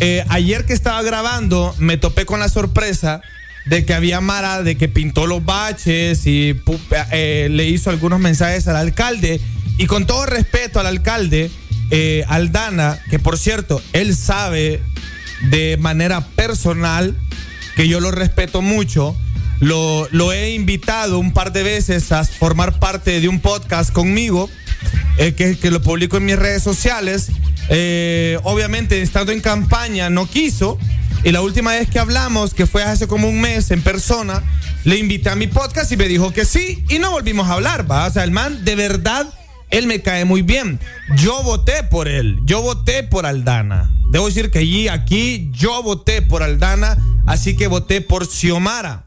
Eh, 0.00 0.24
ayer 0.28 0.64
que 0.64 0.72
estaba 0.72 1.02
grabando 1.02 1.74
me 1.78 1.96
topé 1.96 2.26
con 2.26 2.40
la 2.40 2.48
sorpresa 2.48 3.22
de 3.66 3.84
que 3.84 3.94
había 3.94 4.20
Mara 4.20 4.62
de 4.62 4.76
que 4.76 4.88
pintó 4.88 5.26
los 5.26 5.44
baches 5.44 6.26
y 6.26 6.60
eh, 7.12 7.48
le 7.48 7.66
hizo 7.68 7.90
algunos 7.90 8.18
mensajes 8.18 8.66
al 8.66 8.76
alcalde. 8.76 9.40
Y 9.78 9.86
con 9.86 10.06
todo 10.06 10.26
respeto 10.26 10.80
al 10.80 10.86
alcalde, 10.86 11.50
eh, 11.90 12.24
Aldana, 12.28 12.98
que 13.10 13.18
por 13.18 13.38
cierto, 13.38 13.80
él 13.92 14.16
sabe 14.16 14.82
de 15.50 15.76
manera 15.78 16.20
personal 16.20 17.16
que 17.76 17.88
yo 17.88 18.00
lo 18.00 18.10
respeto 18.10 18.62
mucho. 18.62 19.16
Lo, 19.60 20.08
lo 20.10 20.32
he 20.32 20.54
invitado 20.54 21.18
un 21.18 21.32
par 21.32 21.52
de 21.52 21.62
veces 21.62 22.10
a 22.10 22.24
formar 22.24 22.78
parte 22.80 23.20
de 23.20 23.28
un 23.28 23.40
podcast 23.40 23.92
conmigo, 23.92 24.50
eh, 25.18 25.34
que, 25.34 25.56
que 25.56 25.70
lo 25.70 25.80
publico 25.80 26.16
en 26.16 26.24
mis 26.24 26.36
redes 26.36 26.62
sociales. 26.62 27.28
Eh, 27.68 28.38
obviamente, 28.42 29.00
estando 29.02 29.30
en 29.32 29.40
campaña, 29.40 30.10
no 30.10 30.28
quiso. 30.28 30.78
Y 31.24 31.30
la 31.30 31.40
última 31.40 31.72
vez 31.72 31.88
que 31.88 32.00
hablamos, 32.00 32.54
que 32.54 32.66
fue 32.66 32.82
hace 32.82 33.06
como 33.06 33.28
un 33.28 33.40
mes 33.40 33.70
en 33.70 33.82
persona, 33.82 34.42
le 34.84 34.98
invité 34.98 35.30
a 35.30 35.36
mi 35.36 35.46
podcast 35.46 35.92
y 35.92 35.96
me 35.96 36.08
dijo 36.08 36.32
que 36.32 36.44
sí. 36.44 36.84
Y 36.88 36.98
no 36.98 37.12
volvimos 37.12 37.48
a 37.48 37.52
hablar, 37.52 37.88
¿va? 37.88 38.06
O 38.06 38.10
sea, 38.10 38.24
el 38.24 38.32
man, 38.32 38.64
de 38.64 38.74
verdad, 38.74 39.32
él 39.72 39.86
me 39.86 40.02
cae 40.02 40.24
muy 40.24 40.42
bien. 40.42 40.78
Yo 41.16 41.42
voté 41.42 41.82
por 41.82 42.06
él. 42.06 42.38
Yo 42.44 42.62
voté 42.62 43.02
por 43.02 43.26
Aldana. 43.26 43.90
Debo 44.10 44.26
decir 44.26 44.50
que 44.50 44.60
allí, 44.60 44.88
aquí, 44.88 45.50
yo 45.52 45.82
voté 45.82 46.22
por 46.22 46.42
Aldana. 46.42 46.98
Así 47.26 47.56
que 47.56 47.66
voté 47.66 48.02
por 48.02 48.26
Xiomara. 48.26 49.06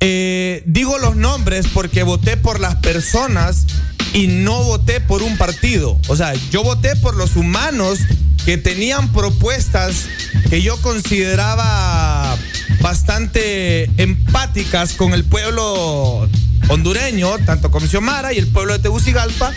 Eh, 0.00 0.62
digo 0.66 0.98
los 0.98 1.16
nombres 1.16 1.66
porque 1.74 2.04
voté 2.04 2.36
por 2.36 2.60
las 2.60 2.76
personas 2.76 3.66
y 4.12 4.28
no 4.28 4.62
voté 4.62 5.00
por 5.00 5.22
un 5.22 5.36
partido. 5.36 5.98
O 6.08 6.16
sea, 6.16 6.34
yo 6.50 6.62
voté 6.62 6.96
por 6.96 7.16
los 7.16 7.36
humanos 7.36 7.98
que 8.44 8.56
tenían 8.58 9.12
propuestas 9.12 10.06
que 10.48 10.62
yo 10.62 10.80
consideraba 10.80 12.36
bastante 12.80 13.90
empáticas 14.00 14.94
con 14.94 15.12
el 15.12 15.24
pueblo 15.24 16.28
hondureño, 16.68 17.38
tanto 17.44 17.70
como 17.70 17.86
Xiomara 17.86 18.32
y 18.32 18.38
el 18.38 18.46
pueblo 18.46 18.72
de 18.74 18.78
Tegucigalpa, 18.78 19.52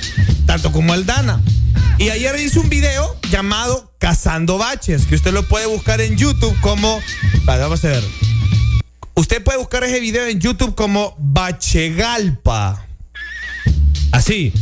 tanto 0.45 0.71
como 0.71 0.93
Aldana. 0.93 1.41
Y 1.97 2.09
ayer 2.09 2.35
hice 2.39 2.59
un 2.59 2.69
video 2.69 3.15
llamado 3.29 3.91
Cazando 3.99 4.57
Baches, 4.57 5.05
que 5.05 5.15
usted 5.15 5.31
lo 5.31 5.47
puede 5.47 5.67
buscar 5.67 6.01
en 6.01 6.17
YouTube 6.17 6.59
como. 6.61 6.99
Vale, 7.45 7.61
vamos 7.61 7.85
a 7.85 7.89
ver. 7.89 8.03
Usted 9.13 9.43
puede 9.43 9.57
buscar 9.57 9.83
ese 9.83 9.99
video 9.99 10.25
en 10.27 10.39
YouTube 10.39 10.75
como 10.75 11.15
Bachegalpa. 11.19 12.85
Así. 14.11 14.53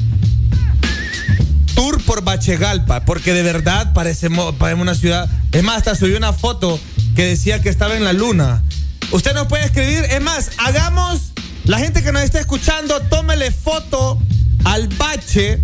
Tour 1.76 2.02
por 2.04 2.24
Bachegalpa, 2.24 3.06
porque 3.06 3.34
de 3.34 3.44
verdad 3.44 3.94
parece, 3.94 4.30
parece 4.58 4.82
una 4.82 4.96
ciudad. 4.96 5.30
Es 5.52 5.64
más, 5.64 5.78
hasta 5.78 5.96
subí 5.96 6.14
una 6.14 6.34
foto 6.34 6.80
que 7.16 7.26
decía 7.26 7.62
que 7.62 7.70
estaba 7.70 7.96
en 7.96 8.04
la 8.04 8.14
luna. 8.14 8.64
Usted 9.12 9.34
nos 9.34 9.48
puede 9.48 9.66
escribir, 9.66 10.06
es 10.06 10.22
más, 10.22 10.52
hagamos, 10.58 11.32
la 11.66 11.80
gente 11.80 12.04
que 12.04 12.12
nos 12.12 12.24
está 12.24 12.40
escuchando, 12.40 13.02
tómele 13.04 13.52
foto 13.52 14.20
al 14.66 14.88
bache 14.90 15.60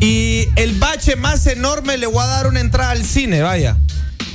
y 0.00 0.48
el 0.56 0.78
bache 0.78 1.16
más 1.16 1.46
enorme 1.46 1.96
le 1.96 2.06
voy 2.06 2.22
a 2.22 2.26
dar 2.26 2.46
una 2.46 2.60
entrada 2.60 2.90
al 2.90 3.04
cine, 3.04 3.42
vaya. 3.42 3.76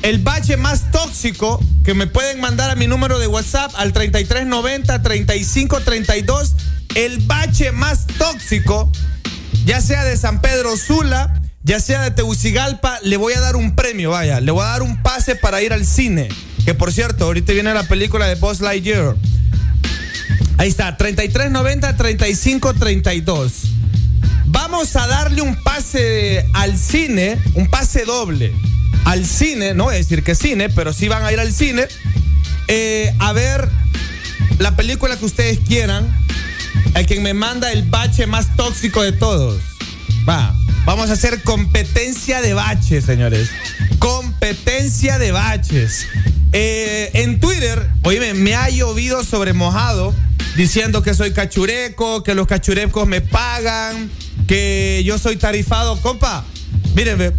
El 0.02 0.20
bache 0.20 0.58
más 0.58 0.92
tóxico 0.92 1.60
que 1.84 1.94
me 1.94 2.08
pueden 2.08 2.40
mandar 2.40 2.70
a 2.70 2.76
mi 2.76 2.88
número 2.88 3.20
de 3.20 3.28
WhatsApp 3.28 3.72
al 3.76 3.94
3390 3.94 5.02
3532. 5.02 6.56
El 6.96 7.20
bache 7.20 7.72
más 7.72 8.08
tóxico, 8.08 8.92
ya 9.66 9.82
sea 9.82 10.04
de 10.04 10.18
San 10.18 10.42
Pedro 10.42 10.78
Sula, 10.78 11.42
ya 11.64 11.80
sea 11.80 12.02
de 12.02 12.12
Tegucigalpa, 12.12 13.00
le 13.04 13.18
voy 13.18 13.34
a 13.34 13.42
dar 13.42 13.56
un 13.56 13.76
premio, 13.76 14.12
vaya. 14.12 14.40
Le 14.40 14.52
voy 14.52 14.64
a 14.64 14.68
dar 14.68 14.82
un 14.82 15.02
pase 15.02 15.36
para 15.36 15.62
ir 15.62 15.74
al 15.74 15.86
cine. 15.86 16.30
Que 16.66 16.74
por 16.74 16.92
cierto, 16.92 17.26
ahorita 17.26 17.54
viene 17.54 17.74
la 17.74 17.84
película 17.84 18.28
de 18.28 18.36
Buzz 18.36 18.62
Lightyear. 18.62 19.16
Ahí 20.58 20.70
está, 20.70 20.98
3390 20.98 21.96
3532. 21.96 23.52
Vamos 24.46 24.96
a 24.96 25.08
darle 25.08 25.42
un 25.42 25.62
pase 25.62 26.46
al 26.54 26.78
cine, 26.78 27.38
un 27.56 27.70
pase 27.70 28.06
doble. 28.06 28.54
Al 29.08 29.26
cine, 29.26 29.74
no 29.74 29.86
voy 29.86 29.96
a 29.96 29.98
decir 30.00 30.22
que 30.22 30.36
cine, 30.36 30.68
pero 30.70 30.92
sí 30.92 31.08
van 31.08 31.24
a 31.24 31.32
ir 31.32 31.40
al 31.40 31.54
cine. 31.54 31.88
eh, 32.68 33.16
a 33.20 33.32
ver 33.32 33.70
la 34.60 34.76
película 34.76 35.16
que 35.16 35.24
ustedes 35.24 35.60
quieran. 35.66 36.06
El 36.94 37.06
quien 37.06 37.24
me 37.24 37.34
manda 37.34 37.72
el 37.72 37.84
bache 37.84 38.28
más 38.28 38.54
tóxico 38.58 39.02
de 39.02 39.14
todos. 39.14 39.62
Va, 40.28 40.54
vamos 40.84 41.10
a 41.10 41.14
hacer 41.14 41.42
competencia 41.44 42.42
de 42.42 42.54
baches, 42.54 43.06
señores. 43.06 43.50
Competencia 43.98 45.18
de 45.18 45.32
baches. 45.32 46.06
Eh, 46.52 47.12
en 47.14 47.40
Twitter, 47.40 47.90
oye, 48.04 48.34
me 48.34 48.56
ha 48.56 48.70
llovido 48.70 49.24
sobre 49.24 49.54
mojado 49.54 50.14
diciendo 50.58 51.02
que 51.02 51.14
soy 51.14 51.32
cachureco, 51.32 52.24
que 52.24 52.36
los 52.36 52.46
cachurecos 52.46 53.08
me 53.08 53.22
pagan, 53.22 54.12
que 54.50 55.02
yo 55.06 55.18
soy 55.18 55.38
tarifado. 55.38 55.98
Compa, 56.02 56.44
mírenme, 56.94 57.32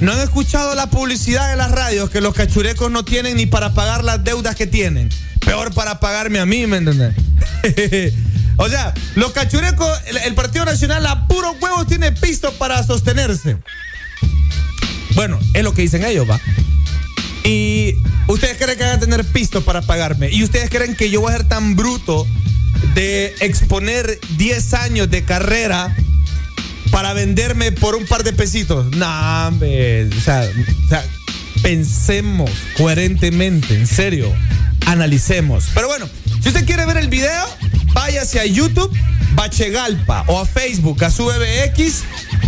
no 0.00 0.12
han 0.12 0.20
escuchado 0.20 0.74
la 0.74 0.90
publicidad 0.90 1.50
de 1.50 1.56
las 1.56 1.70
radios 1.70 2.10
que 2.10 2.20
los 2.20 2.34
cachurecos 2.34 2.90
no 2.90 3.04
tienen 3.04 3.36
ni 3.36 3.46
para 3.46 3.74
pagar 3.74 4.04
las 4.04 4.22
deudas 4.22 4.54
que 4.54 4.66
tienen. 4.66 5.10
Peor 5.44 5.72
para 5.74 6.00
pagarme 6.00 6.38
a 6.38 6.46
mí, 6.46 6.66
¿me 6.66 6.78
entiendes? 6.78 7.14
o 8.56 8.68
sea, 8.68 8.94
los 9.16 9.32
cachurecos, 9.32 9.88
el, 10.06 10.18
el 10.18 10.34
Partido 10.34 10.64
Nacional 10.64 11.04
a 11.06 11.26
puros 11.26 11.56
huevos 11.60 11.86
tiene 11.86 12.12
pisto 12.12 12.52
para 12.54 12.82
sostenerse. 12.84 13.56
Bueno, 15.14 15.38
es 15.54 15.64
lo 15.64 15.74
que 15.74 15.82
dicen 15.82 16.04
ellos, 16.04 16.28
va. 16.28 16.40
Y 17.44 17.96
ustedes 18.28 18.56
creen 18.56 18.78
que 18.78 18.84
van 18.84 18.96
a 18.96 19.00
tener 19.00 19.24
pisto 19.24 19.64
para 19.64 19.82
pagarme. 19.82 20.30
Y 20.30 20.44
ustedes 20.44 20.70
creen 20.70 20.94
que 20.94 21.10
yo 21.10 21.22
voy 21.22 21.32
a 21.32 21.38
ser 21.38 21.48
tan 21.48 21.76
bruto 21.76 22.26
de 22.94 23.34
exponer 23.40 24.20
10 24.36 24.74
años 24.74 25.10
de 25.10 25.24
carrera 25.24 25.96
para 26.90 27.12
venderme 27.12 27.72
por 27.72 27.94
un 27.94 28.06
par 28.06 28.24
de 28.24 28.32
pesitos. 28.32 28.86
No, 28.96 29.46
hombre. 29.48 30.06
O 30.08 30.20
sea, 30.20 30.48
pensemos 31.62 32.50
coherentemente, 32.76 33.74
en 33.74 33.86
serio. 33.86 34.32
Analicemos. 34.86 35.66
Pero 35.74 35.88
bueno, 35.88 36.08
si 36.42 36.48
usted 36.48 36.64
quiere 36.64 36.86
ver 36.86 36.96
el 36.96 37.08
video, 37.08 37.44
váyase 37.92 38.40
a 38.40 38.46
YouTube, 38.46 38.90
Bachegalpa, 39.34 40.24
o 40.28 40.40
a 40.40 40.46
Facebook, 40.46 41.04
a 41.04 41.10
su 41.10 41.24
BBX. 41.26 42.04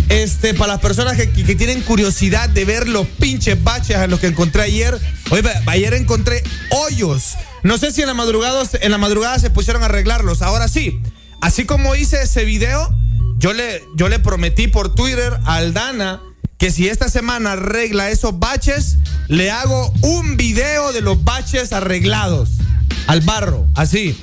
Este, 0.09 0.53
para 0.53 0.73
las 0.73 0.81
personas 0.81 1.15
que, 1.15 1.29
que- 1.29 1.55
tienen 1.55 1.81
curiosidad 1.81 2.49
de 2.49 2.65
ver 2.65 2.87
los 2.87 3.07
pinches 3.07 3.61
baches 3.63 3.95
a 3.97 4.07
los 4.07 4.19
que 4.19 4.27
encontré 4.27 4.63
ayer. 4.63 4.99
Oye, 5.29 5.43
ayer 5.67 5.93
encontré 5.93 6.43
hoyos. 6.71 7.35
No 7.63 7.77
sé 7.77 7.91
si 7.91 8.01
en 8.01 8.07
la 8.07 8.13
madrugada, 8.13 8.63
en 8.81 8.91
la 8.91 8.97
madrugada 8.97 9.37
se 9.39 9.49
pusieron 9.51 9.83
a 9.83 9.85
arreglarlos. 9.85 10.41
Ahora 10.41 10.67
sí, 10.67 10.99
así 11.41 11.63
como 11.65 11.95
hice 11.95 12.23
ese 12.23 12.43
video, 12.43 12.93
yo 13.41 13.53
le, 13.53 13.83
yo 13.95 14.07
le 14.07 14.19
prometí 14.19 14.67
por 14.67 14.93
Twitter 14.93 15.33
a 15.45 15.55
Aldana 15.55 16.21
que 16.59 16.71
si 16.71 16.87
esta 16.87 17.09
semana 17.09 17.53
arregla 17.53 18.11
esos 18.11 18.37
baches, 18.37 18.99
le 19.27 19.49
hago 19.49 19.91
un 20.01 20.37
video 20.37 20.93
de 20.93 21.01
los 21.01 21.23
baches 21.23 21.73
arreglados 21.73 22.51
al 23.07 23.21
barro, 23.21 23.65
así. 23.73 24.15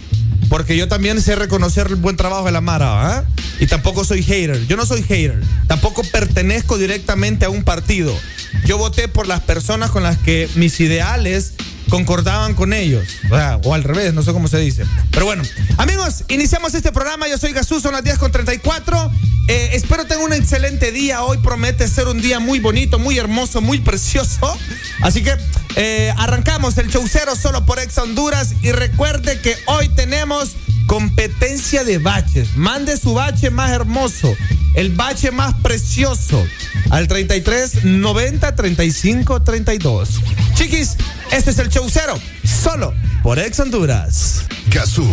Porque 0.49 0.77
yo 0.77 0.87
también 0.87 1.21
sé 1.21 1.35
reconocer 1.35 1.89
el 1.89 1.97
buen 1.97 2.17
trabajo 2.17 2.45
de 2.45 2.53
la 2.53 2.61
Mara, 2.61 3.19
¿ah? 3.19 3.25
Y 3.59 3.67
tampoco 3.67 4.05
soy 4.05 4.23
hater. 4.23 4.67
Yo 4.69 4.77
no 4.77 4.87
soy 4.87 5.03
hater. 5.03 5.43
Tampoco 5.67 6.05
pertenezco 6.05 6.79
directamente 6.79 7.45
a 7.45 7.51
un 7.51 7.65
partido. 7.65 8.17
Yo 8.65 8.79
voté 8.79 9.09
por 9.09 9.27
las 9.27 9.41
personas 9.41 9.91
con 9.91 10.05
las 10.05 10.17
que 10.17 10.49
mis 10.55 10.79
ideales 10.79 11.55
concordaban 11.89 12.55
con 12.55 12.73
ellos. 12.73 13.07
O, 13.31 13.69
o 13.69 13.75
al 13.75 13.85
revés, 13.85 14.15
no 14.15 14.23
sé 14.23 14.33
cómo 14.33 14.49
se 14.49 14.59
dice. 14.59 14.85
Pero 15.11 15.27
bueno, 15.27 15.43
amigos, 15.77 16.25
iniciamos 16.29 16.75
este 16.75 16.93
programa. 16.93 17.29
Yo 17.29 17.39
soy 17.39 17.53
Gasú, 17.53 17.81
son 17.81 17.93
las 17.93 18.05
10 18.05 18.19
con 18.19 18.33
34. 18.33 19.11
Eh, 19.49 19.71
espero 19.73 20.05
tengan 20.05 20.27
un 20.27 20.33
excelente 20.35 20.93
día. 20.93 21.23
Hoy 21.23 21.39
promete 21.39 21.89
ser 21.89 22.07
un 22.07 22.21
día 22.21 22.39
muy 22.39 22.61
bonito, 22.61 22.99
muy 22.99 23.19
hermoso, 23.19 23.61
muy 23.61 23.79
precioso. 23.81 24.57
Así 25.01 25.23
que 25.23 25.35
eh, 25.77 26.13
arrancamos 26.19 26.77
el 26.79 26.89
showcero 26.89 27.35
solo 27.35 27.65
por 27.65 27.79
Ex 27.79 27.97
Honduras. 27.97 28.55
Y 28.63 28.73
recuerde 28.73 29.41
que 29.41 29.57
hoy 29.67 29.89
tenemos 29.89 30.57
competencia 30.89 31.85
de 31.85 31.99
baches. 31.99 32.57
Mande 32.57 32.97
su 32.97 33.15
bache 33.15 33.51
más 33.51 33.71
hermoso, 33.71 34.35
el 34.75 34.91
bache 34.91 35.31
más 35.31 35.55
precioso 35.63 36.45
al 36.91 37.07
33 37.07 37.85
90 37.85 38.57
35 38.57 39.43
32. 39.43 40.09
Chiquis, 40.55 40.97
este 41.31 41.51
es 41.51 41.59
el 41.61 41.69
show 41.69 41.87
cero, 41.89 42.19
solo 42.43 42.93
por 43.23 43.39
Ex 43.39 43.61
Honduras. 43.61 44.47
Gazú, 44.71 45.07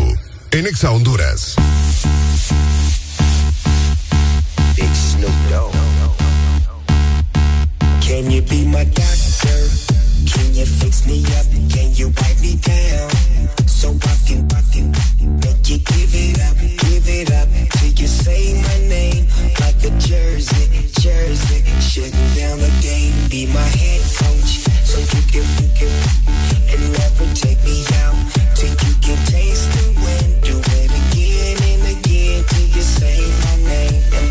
en 0.51 0.65
Exa 0.65 0.89
Honduras. 0.91 1.55
Big 4.75 4.89
Snoop 4.95 5.31
Dogg. 5.51 5.73
Can 8.01 8.31
you 8.31 8.41
be 8.43 8.65
my 8.65 8.85
doctor? 8.85 9.59
Can 10.25 10.53
you 10.53 10.65
fix 10.65 11.05
me 11.05 11.21
up? 11.37 11.45
Can 11.69 11.93
you 11.95 12.07
wipe 12.07 12.39
me 12.41 12.55
down? 12.55 13.09
So 13.67 13.89
I 13.89 14.15
can, 14.25 14.47
I 14.51 14.61
can 14.71 15.14
make 15.45 15.69
you 15.69 15.77
give 15.77 16.13
it 16.13 16.39
up, 16.41 16.57
give 16.57 17.07
it 17.07 17.31
up 17.31 17.47
till 17.77 17.93
you 17.93 18.07
say 18.07 18.53
my 18.61 18.77
name 18.87 19.25
like 19.61 19.77
a 19.85 19.91
jersey, 19.99 20.65
jersey. 20.99 21.61
Down 22.35 22.59
the 22.59 22.71
game, 22.81 23.13
be 23.29 23.45
my 23.47 23.69
head 23.79 24.01
coach, 24.19 24.67
so 24.83 24.99
you 24.99 25.21
can, 25.31 25.45
you 25.61 25.69
can, 25.77 25.93
and 26.71 26.81
never 26.91 27.25
take 27.33 27.63
me 27.63 27.85
out 28.03 28.17
till 28.55 28.69
you 28.69 28.93
can 28.99 29.19
taste 29.25 29.71
the 29.71 29.85
wind. 30.03 30.43
Do 30.43 30.59
it 30.59 30.91
again 31.01 31.55
and 31.71 31.83
again 31.97 32.43
till 32.49 32.67
you 32.75 32.81
say 32.81 33.17
my 33.45 33.55
name. 33.69 34.03
And 34.17 34.27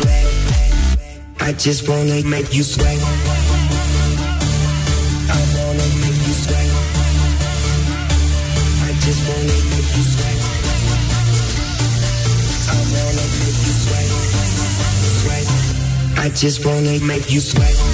glad. 0.00 0.98
I 1.40 1.52
just 1.52 1.88
wanna 1.88 2.22
make 2.24 2.54
you 2.54 2.62
sweat. 2.62 3.53
I 16.24 16.30
just 16.30 16.64
wanna 16.64 16.98
make 17.00 17.30
you 17.30 17.38
sweat. 17.38 17.93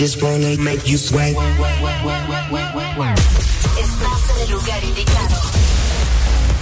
just 0.00 0.22
wanna 0.22 0.56
make 0.56 0.88
you 0.88 0.96
sweat. 0.96 1.36
Estás 3.78 4.30
en 4.30 4.42
el 4.42 4.50
lugar 4.50 4.82
indicado. 4.82 5.36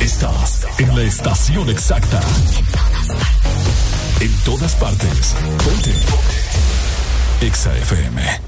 Estás 0.00 0.66
en 0.78 0.96
la 0.96 1.02
estación 1.02 1.70
exacta. 1.70 2.20
En 2.58 2.66
todas 2.66 3.06
partes. 3.14 4.20
En 4.20 4.32
todas 4.44 4.74
partes. 4.74 5.34
Ponte. 5.64 5.92
Ponte. 6.10 7.46
Exa 7.46 7.78
FM. 7.78 8.47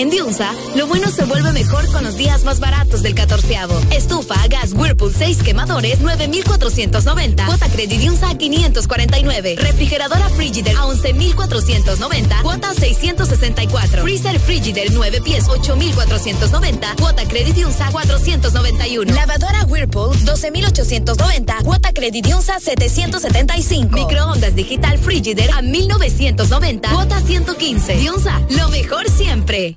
En 0.00 0.08
Diunsa, 0.08 0.54
lo 0.76 0.86
bueno 0.86 1.10
se 1.10 1.26
vuelve 1.26 1.52
mejor 1.52 1.86
con 1.92 2.02
los 2.02 2.16
días 2.16 2.42
más 2.42 2.58
baratos 2.58 3.02
del 3.02 3.14
catorceavo. 3.14 3.78
Estufa, 3.90 4.34
gas 4.48 4.72
Whirlpool 4.72 5.12
6 5.12 5.42
quemadores, 5.42 6.00
9,490. 6.00 7.44
Cuota 7.44 7.68
Credit 7.68 8.00
Diunsa, 8.00 8.34
549. 8.34 9.56
Refrigeradora 9.58 10.30
Frigider 10.30 10.74
a 10.74 10.86
11,490. 10.86 12.40
Cuota 12.40 12.72
664. 12.72 14.00
Freezer 14.00 14.40
Frigider 14.40 14.90
9 14.90 15.20
pies, 15.20 15.46
8,490. 15.46 16.94
Cuota 16.96 17.28
Credit 17.28 17.54
Diunsa, 17.54 17.90
491. 17.90 19.12
Lavadora 19.12 19.64
Whirlpool, 19.64 20.16
12,890. 20.24 21.58
Cuota 21.62 21.92
Credit 21.92 22.24
Diunsa, 22.24 22.58
775. 22.58 23.98
Microondas 23.98 24.54
Digital 24.54 24.96
Frigider 24.96 25.50
a 25.50 25.60
1,990. 25.60 26.88
Cuota 26.88 27.20
115. 27.20 27.96
Diunsa, 27.96 28.40
lo 28.48 28.70
mejor 28.70 29.06
siempre. 29.10 29.76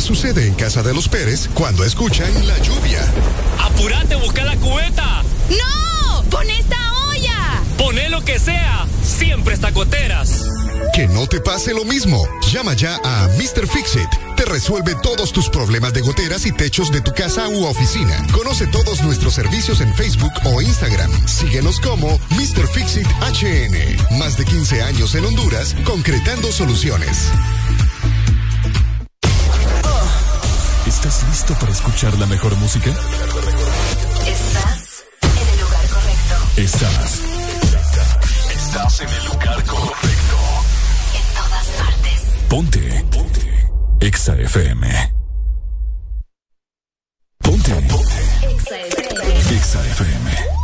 Que 0.00 0.06
sucede 0.06 0.46
en 0.46 0.54
casa 0.54 0.82
de 0.82 0.94
los 0.94 1.08
Pérez 1.08 1.46
cuando 1.52 1.84
escuchan 1.84 2.32
la 2.46 2.56
lluvia. 2.60 3.06
¡Apurate, 3.58 4.16
busca 4.16 4.42
la 4.44 4.56
cubeta! 4.56 5.22
¡No! 5.50 6.22
¡Pon 6.30 6.48
esta 6.48 6.78
olla! 7.10 7.62
Poné 7.76 8.08
lo 8.08 8.24
que 8.24 8.38
sea, 8.38 8.86
siempre 9.02 9.52
está 9.52 9.72
goteras. 9.72 10.42
Que 10.94 11.06
no 11.06 11.26
te 11.26 11.40
pase 11.40 11.74
lo 11.74 11.84
mismo. 11.84 12.26
Llama 12.50 12.72
ya 12.72 12.98
a 13.04 13.28
Mr. 13.36 13.66
Fixit. 13.66 14.08
Te 14.36 14.46
resuelve 14.46 14.94
todos 15.02 15.34
tus 15.34 15.50
problemas 15.50 15.92
de 15.92 16.00
goteras 16.00 16.46
y 16.46 16.52
techos 16.52 16.90
de 16.90 17.02
tu 17.02 17.12
casa 17.12 17.48
u 17.48 17.66
oficina. 17.66 18.26
Conoce 18.32 18.66
todos 18.68 19.02
nuestros 19.02 19.34
servicios 19.34 19.82
en 19.82 19.94
Facebook 19.94 20.32
o 20.44 20.62
Instagram. 20.62 21.10
Síguenos 21.28 21.78
como 21.78 22.18
Mr. 22.30 22.66
Fixit 22.72 23.06
HN. 23.06 24.16
Más 24.18 24.38
de 24.38 24.46
15 24.46 24.80
años 24.82 25.14
en 25.14 25.26
Honduras, 25.26 25.76
concretando 25.84 26.50
soluciones. 26.52 27.30
¿Estás 31.00 31.24
listo 31.28 31.54
para 31.54 31.72
escuchar 31.72 32.12
la 32.18 32.26
mejor 32.26 32.54
música? 32.56 32.90
Estás 32.90 33.06
en 35.22 35.48
el 35.48 35.60
lugar 35.60 35.88
correcto. 35.88 36.34
Estás. 36.58 37.22
Estás 38.54 39.00
en 39.00 39.08
el 39.08 39.24
lugar 39.24 39.64
correcto. 39.64 40.36
En 41.14 41.22
todas 41.34 41.66
partes. 41.78 42.20
Ponte. 42.50 43.02
Ponte. 43.10 43.70
Exa 44.00 44.36
FM. 44.36 45.14
Ponte. 47.38 47.72
Exa 49.54 49.86
FM. 49.86 50.30
Ese 50.30 50.59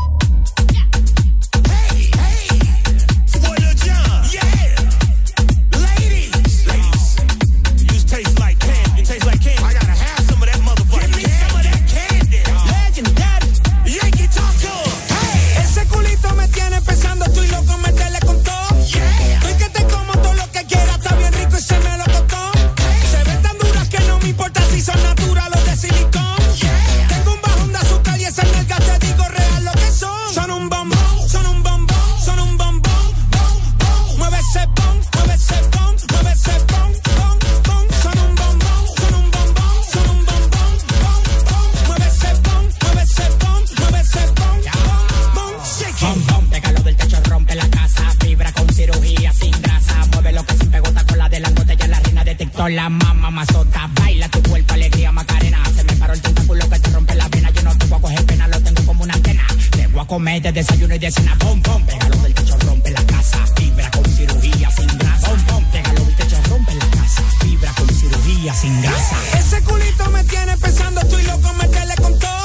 TikTok. 52.57 52.71
La 52.71 52.89
mamá 52.89 53.31
mazota. 53.31 53.91
Baila 53.95 54.29
tu 54.29 54.43
cuerpo, 54.43 54.75
alegría, 54.75 55.13
macarena. 55.13 55.63
Se 55.75 55.85
me 55.85 55.93
paró 55.95 56.15
el 56.15 56.21
tentáculo 56.21 56.69
que 56.69 56.79
te 56.79 56.91
rompe 56.91 57.15
la 57.15 57.29
vena. 57.29 57.51
Yo 57.51 57.63
no 57.63 57.77
te 57.77 57.87
voy 57.87 57.99
a 57.99 58.03
coger 58.03 58.27
pena, 58.27 58.49
lo 58.49 58.61
tengo 58.61 58.83
como 58.85 59.05
una 59.05 59.15
antena. 59.15 59.47
Te 59.71 59.87
voy 59.89 60.01
a 60.01 60.07
comer 60.07 60.43
de 60.43 60.53
desayuno 60.53 60.95
y 60.95 60.99
de 60.99 61.11
cena. 61.11 61.37
Bom, 61.39 61.63
bom, 61.63 61.85
pégalo 61.85 62.17
del 62.17 62.35
techo, 62.35 62.57
rompe 62.67 62.91
la 62.91 63.05
casa. 63.07 63.39
Vibra 63.57 63.91
con 63.91 64.05
cirugía 64.05 64.71
sin 64.71 64.99
grasa. 64.99 65.29
Bom, 65.29 65.47
bom, 65.47 65.65
pégalo 65.71 66.05
del 66.05 66.15
techo, 66.17 66.37
rompe 66.49 66.75
la 66.75 66.87
casa. 66.91 67.23
Vibra 67.45 67.73
con 67.73 67.89
cirugía 67.89 68.55
sin 68.55 68.83
grasa. 68.83 69.17
Ese 69.39 69.63
culito 69.63 70.11
me 70.11 70.25
tiene 70.25 70.57
pensando, 70.57 71.01
estoy 71.01 71.23
loco 71.25 71.53
meterle 71.55 71.95
con 71.97 72.19
todo. 72.19 72.36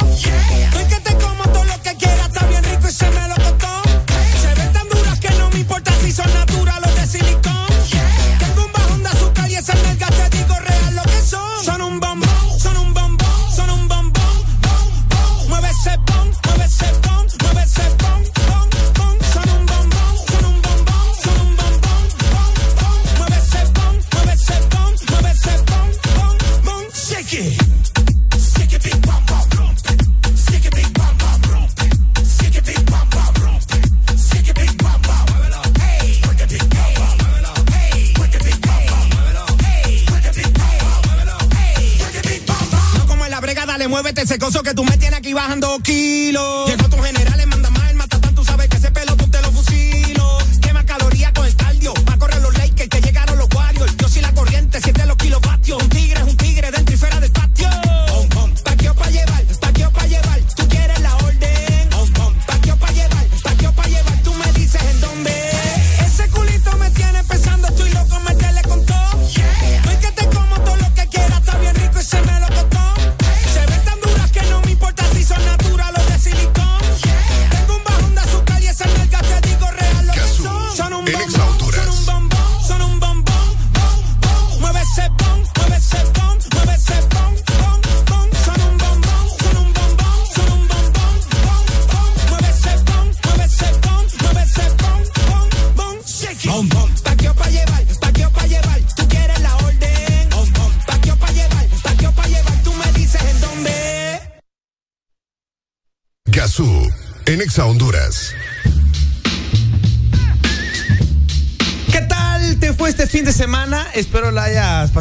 Ese 44.21 44.37
coso 44.37 44.61
que 44.61 44.75
tú 44.75 44.83
me 44.83 44.97
tienes 44.97 45.17
aquí 45.17 45.33
bajando 45.33 45.79
kilos. 45.79 46.69
Llegó 46.69 46.87
tu 46.89 46.97
general, 46.97 47.20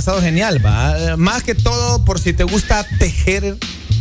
pasado 0.01 0.23
genial, 0.23 0.65
va. 0.65 0.99
Eh, 0.99 1.17
Más 1.19 1.43
que 1.43 1.55
todo 1.55 2.07
por 2.07 2.19
si 2.19 2.33
te 2.33 2.45
gusta 2.45 2.87
tejer 2.99 3.59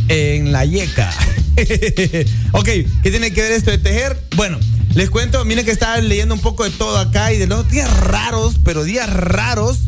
en 0.08 0.50
la 0.50 0.64
yeca. 0.64 1.12
ok, 2.52 2.64
¿qué 3.02 3.10
tiene 3.10 3.34
que 3.34 3.42
ver 3.42 3.52
esto 3.52 3.70
de 3.70 3.76
tejer? 3.76 4.18
Bueno, 4.34 4.58
les 4.94 5.10
cuento, 5.10 5.44
miren 5.44 5.66
que 5.66 5.72
estaba 5.72 5.98
leyendo 5.98 6.34
un 6.34 6.40
poco 6.40 6.64
de 6.64 6.70
todo 6.70 6.96
acá 6.96 7.34
y 7.34 7.36
de 7.36 7.46
los 7.46 7.68
días 7.68 7.94
raros, 8.00 8.54
pero 8.64 8.82
días 8.82 9.12
raros, 9.12 9.80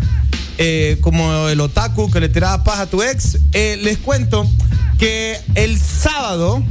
eh, 0.58 0.98
como 1.00 1.48
el 1.48 1.58
otaku 1.62 2.10
que 2.10 2.20
le 2.20 2.28
tiraba 2.28 2.62
paja 2.62 2.82
a 2.82 2.86
tu 2.86 3.02
ex, 3.02 3.38
eh, 3.54 3.78
les 3.80 3.96
cuento 3.96 4.46
que 4.98 5.40
el 5.54 5.80
sábado, 5.80 6.62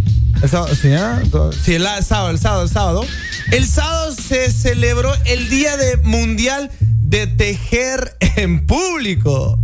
el 0.43 0.49
sábado, 0.51 0.75
sí, 0.79 0.93
¿ah? 0.93 1.19
Sí, 1.65 1.73
el 1.73 1.83
sábado, 2.03 2.29
el 2.29 2.37
sábado, 2.37 2.61
el 2.61 2.69
sábado. 2.69 3.05
El 3.49 3.65
sábado 3.65 4.13
se 4.13 4.51
celebró 4.51 5.11
el 5.25 5.49
Día 5.49 5.77
de 5.77 5.97
Mundial 5.97 6.69
de 6.79 7.25
Tejer 7.25 8.15
en 8.41 8.65
Público. 8.65 9.59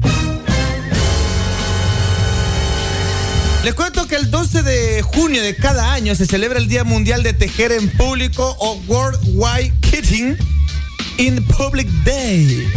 Les 3.64 3.74
cuento 3.74 4.08
que 4.08 4.16
el 4.16 4.30
12 4.30 4.62
de 4.62 5.02
junio 5.02 5.42
de 5.42 5.56
cada 5.56 5.94
año 5.94 6.14
se 6.14 6.28
celebra 6.28 6.60
el 6.60 6.68
Día 6.68 6.84
Mundial 6.84 7.24
de 7.24 7.34
Tejer 7.34 7.72
en 7.72 7.90
Público 7.90 8.56
o 8.60 8.76
World 8.88 9.20
Wide 9.34 9.74
Kitting 9.82 10.38
in 11.18 11.44
Public 11.46 11.88
Day. 12.04 12.68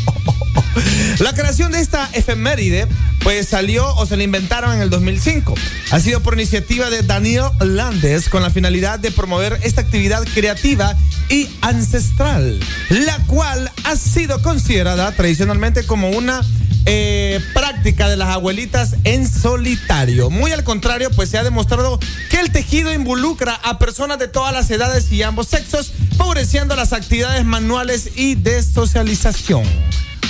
La 1.18 1.34
creación 1.34 1.72
de 1.72 1.80
esta 1.80 2.08
efeméride 2.12 2.86
pues 3.24 3.48
salió 3.48 3.92
o 3.96 4.06
se 4.06 4.16
la 4.16 4.22
inventaron 4.22 4.74
en 4.74 4.80
el 4.80 4.90
2005. 4.90 5.54
Ha 5.90 6.00
sido 6.00 6.20
por 6.20 6.34
iniciativa 6.34 6.88
de 6.88 7.02
Daniel 7.02 7.46
Landes 7.60 8.28
con 8.28 8.42
la 8.42 8.50
finalidad 8.50 9.00
de 9.00 9.10
promover 9.10 9.58
esta 9.62 9.80
actividad 9.80 10.22
creativa 10.34 10.96
y 11.30 11.48
ancestral, 11.62 12.60
la 12.90 13.16
cual 13.26 13.70
ha 13.84 13.96
sido 13.96 14.42
considerada 14.42 15.12
tradicionalmente 15.12 15.86
como 15.86 16.10
una 16.10 16.40
eh, 16.86 17.40
práctica 17.54 18.08
de 18.08 18.16
las 18.16 18.28
abuelitas 18.30 18.96
en 19.04 19.28
solitario. 19.30 20.28
Muy 20.30 20.52
al 20.52 20.64
contrario, 20.64 21.10
pues 21.14 21.30
se 21.30 21.38
ha 21.38 21.44
demostrado 21.44 21.98
que 22.30 22.40
el 22.40 22.50
tejido 22.50 22.92
involucra 22.92 23.54
a 23.54 23.78
personas 23.78 24.18
de 24.18 24.28
todas 24.28 24.52
las 24.52 24.70
edades 24.70 25.10
y 25.12 25.22
ambos 25.22 25.48
sexos, 25.48 25.92
favoreciendo 26.16 26.74
las 26.76 26.92
actividades 26.92 27.44
manuales 27.44 28.10
y 28.16 28.34
de 28.34 28.62
socialización. 28.62 29.62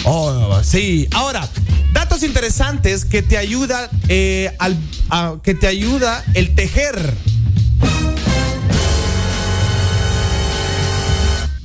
Oh, 0.05 0.61
sí. 0.63 1.09
Ahora, 1.13 1.49
datos 1.93 2.23
interesantes 2.23 3.05
que 3.05 3.23
te 3.23 3.37
ayuda 3.39 3.89
eh, 4.09 4.55
al, 4.59 4.77
a- 5.11 5.37
que 5.43 5.55
te 5.55 5.67
ayuda 5.67 6.25
el 6.35 6.55
tejer. 6.55 7.15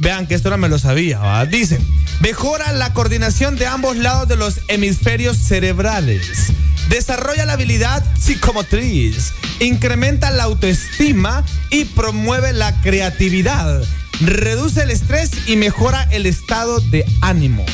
Vean 0.05 0.27
que 0.27 0.35
esto 0.35 0.51
no 0.51 0.59
me 0.59 0.69
lo 0.69 0.77
sabía. 0.77 1.17
¿va? 1.17 1.47
Dice, 1.47 1.79
mejora 2.19 2.71
la 2.73 2.93
coordinación 2.93 3.55
de 3.55 3.65
ambos 3.65 3.97
lados 3.97 4.27
de 4.27 4.35
los 4.35 4.59
hemisferios 4.67 5.35
cerebrales. 5.35 6.51
Desarrolla 6.89 7.43
la 7.47 7.53
habilidad 7.53 8.03
psicomotriz. 8.15 9.33
Incrementa 9.59 10.29
la 10.29 10.43
autoestima 10.43 11.43
y 11.71 11.85
promueve 11.85 12.53
la 12.53 12.79
creatividad. 12.81 13.81
Reduce 14.21 14.83
el 14.83 14.91
estrés 14.91 15.31
y 15.47 15.55
mejora 15.55 16.07
el 16.11 16.27
estado 16.27 16.81
de 16.81 17.03
ánimo. 17.21 17.65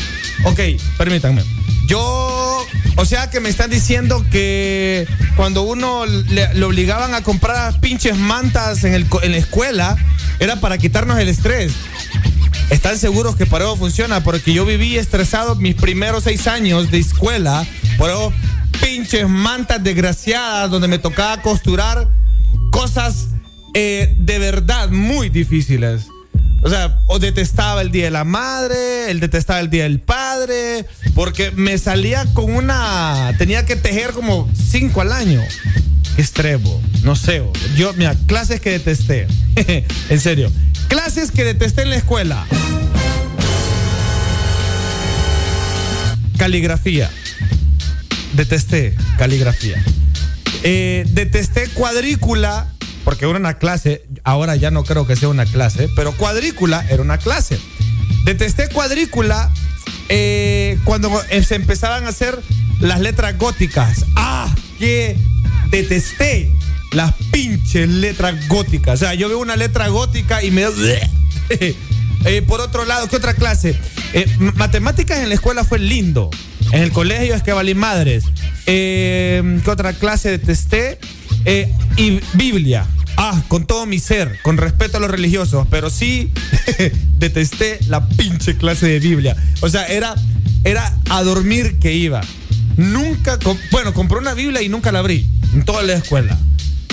Ok, 0.45 0.61
permítanme. 0.97 1.43
Yo, 1.85 2.65
o 2.95 3.05
sea 3.05 3.29
que 3.29 3.41
me 3.41 3.49
están 3.49 3.69
diciendo 3.69 4.25
que 4.31 5.05
cuando 5.35 5.63
uno 5.63 6.05
le, 6.05 6.63
obligaban 6.63 7.13
a 7.13 7.23
comprar 7.23 7.77
pinches 7.81 8.15
mantas 8.15 8.85
en, 8.85 8.93
el, 8.93 9.05
en 9.21 9.31
la 9.33 9.37
escuela, 9.37 9.97
era 10.39 10.61
para 10.61 10.77
quitarnos 10.77 11.19
el 11.19 11.27
estrés. 11.27 11.73
¿Están 12.71 12.97
seguros 12.97 13.35
que 13.35 13.45
para 13.45 13.65
eso 13.65 13.75
funciona? 13.75 14.23
Porque 14.23 14.53
yo 14.53 14.65
viví 14.65 14.97
estresado 14.97 15.55
mis 15.55 15.75
primeros 15.75 16.23
seis 16.23 16.47
años 16.47 16.89
de 16.89 16.99
escuela 16.99 17.67
por 17.97 18.09
pinches 18.81 19.27
mantas 19.27 19.83
desgraciadas 19.83 20.71
donde 20.71 20.87
me 20.87 20.97
tocaba 20.97 21.41
costurar 21.41 22.07
cosas 22.71 23.27
eh, 23.73 24.15
de 24.17 24.39
verdad 24.39 24.89
muy 24.89 25.27
difíciles. 25.27 26.07
O 26.63 26.69
sea, 26.69 26.99
o 27.07 27.19
detestaba 27.19 27.81
el 27.81 27.91
Día 27.91 28.05
de 28.05 28.11
la 28.11 28.23
Madre, 28.23 29.09
el 29.09 29.19
detestaba 29.19 29.59
el 29.59 29.69
Día 29.69 29.83
del 29.83 29.99
Padre, 29.99 30.85
porque 31.15 31.51
me 31.51 31.77
salía 31.77 32.25
con 32.33 32.53
una... 32.53 33.33
Tenía 33.37 33.65
que 33.65 33.75
tejer 33.75 34.11
como 34.11 34.49
cinco 34.53 35.01
al 35.01 35.11
año. 35.11 35.41
Qué 36.15 36.59
no 37.03 37.15
sé. 37.15 37.41
Yo, 37.75 37.93
mira, 37.93 38.15
clases 38.27 38.61
que 38.61 38.71
detesté. 38.71 39.27
en 40.09 40.19
serio. 40.19 40.51
Clases 40.87 41.31
que 41.31 41.43
detesté 41.43 41.81
en 41.81 41.89
la 41.89 41.95
escuela. 41.95 42.45
Caligrafía. 46.37 47.09
Detesté 48.33 48.95
caligrafía. 49.17 49.83
Eh, 50.63 51.05
detesté 51.09 51.67
cuadrícula, 51.69 52.71
porque 53.03 53.25
era 53.25 53.37
una 53.37 53.57
clase, 53.57 54.05
ahora 54.23 54.55
ya 54.55 54.71
no 54.71 54.83
creo 54.83 55.07
que 55.07 55.15
sea 55.15 55.29
una 55.29 55.45
clase, 55.45 55.89
pero 55.95 56.11
cuadrícula 56.13 56.85
era 56.89 57.01
una 57.01 57.17
clase. 57.17 57.59
Detesté 58.23 58.69
cuadrícula 58.69 59.51
eh, 60.09 60.77
cuando 60.83 61.11
eh, 61.29 61.43
se 61.43 61.55
empezaban 61.55 62.05
a 62.05 62.09
hacer 62.09 62.39
las 62.79 62.99
letras 62.99 63.37
góticas. 63.37 64.05
¡Ah! 64.15 64.53
Que 64.79 65.15
detesté 65.69 66.51
las 66.91 67.13
pinches 67.31 67.87
letras 67.89 68.47
góticas. 68.47 68.95
O 69.01 69.05
sea, 69.05 69.13
yo 69.13 69.29
veo 69.29 69.39
una 69.39 69.55
letra 69.55 69.87
gótica 69.87 70.43
y 70.43 70.51
me. 70.51 70.65
Eh, 72.23 72.43
por 72.43 72.61
otro 72.61 72.85
lado, 72.85 73.07
¿qué 73.07 73.15
otra 73.15 73.33
clase? 73.33 73.75
Eh, 74.13 74.27
matemáticas 74.53 75.17
en 75.21 75.29
la 75.29 75.33
escuela 75.33 75.63
fue 75.63 75.79
lindo. 75.79 76.29
En 76.71 76.83
el 76.83 76.91
colegio 76.91 77.33
es 77.33 77.41
que 77.41 77.51
valí 77.51 77.73
madres. 77.73 78.25
Eh, 78.67 79.59
¿Qué 79.63 79.71
otra 79.71 79.93
clase 79.93 80.29
detesté? 80.29 80.99
Y 81.97 82.19
Biblia. 82.33 82.85
Ah, 83.17 83.41
con 83.47 83.65
todo 83.65 83.85
mi 83.85 83.99
ser, 83.99 84.39
con 84.41 84.57
respeto 84.57 84.97
a 84.97 84.99
los 84.99 85.11
religiosos, 85.11 85.67
pero 85.69 85.89
sí 85.89 86.31
detesté 87.17 87.79
la 87.87 88.07
pinche 88.07 88.57
clase 88.57 88.87
de 88.87 88.99
Biblia. 88.99 89.35
O 89.61 89.69
sea, 89.69 89.85
era, 89.85 90.15
era 90.63 90.97
a 91.09 91.23
dormir 91.23 91.79
que 91.79 91.93
iba. 91.93 92.21
Nunca, 92.77 93.37
bueno, 93.71 93.93
compré 93.93 94.17
una 94.17 94.33
Biblia 94.33 94.61
y 94.61 94.69
nunca 94.69 94.91
la 94.91 94.99
abrí 94.99 95.27
en 95.53 95.63
toda 95.63 95.83
la 95.83 95.93
escuela. 95.93 96.37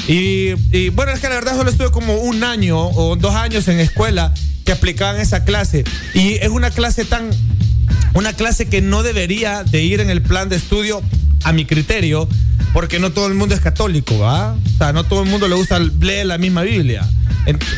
Y, 0.06 0.54
y, 0.72 0.88
bueno, 0.90 1.12
es 1.12 1.20
que 1.20 1.28
la 1.28 1.34
verdad 1.34 1.56
solo 1.56 1.70
estuve 1.70 1.90
como 1.90 2.15
un 2.17 2.42
año 2.42 2.78
o 2.78 3.17
dos 3.17 3.34
años 3.34 3.68
en 3.68 3.78
escuela 3.78 4.33
que 4.65 4.72
aplicaban 4.72 5.20
esa 5.20 5.44
clase. 5.44 5.84
Y 6.15 6.34
es 6.34 6.49
una 6.49 6.70
clase 6.70 7.04
tan, 7.04 7.31
una 8.15 8.33
clase 8.33 8.67
que 8.67 8.81
no 8.81 9.02
debería 9.02 9.65
de 9.65 9.83
ir 9.83 10.01
en 10.01 10.10
el 10.10 10.22
plan 10.22 10.49
de 10.49 10.56
estudio 10.56 11.02
a 11.44 11.52
mi 11.52 11.65
criterio, 11.65 12.28
porque 12.72 12.99
no 12.99 13.12
todo 13.12 13.26
el 13.26 13.34
mundo 13.34 13.54
es 13.54 13.60
católico, 13.60 14.18
¿va? 14.18 14.52
O 14.52 14.78
sea, 14.78 14.92
no 14.92 15.04
todo 15.04 15.22
el 15.22 15.28
mundo 15.28 15.49
le 15.49 15.54
gusta 15.54 15.78
leer 15.78 16.26
la 16.26 16.38
misma 16.38 16.62
Biblia. 16.62 17.08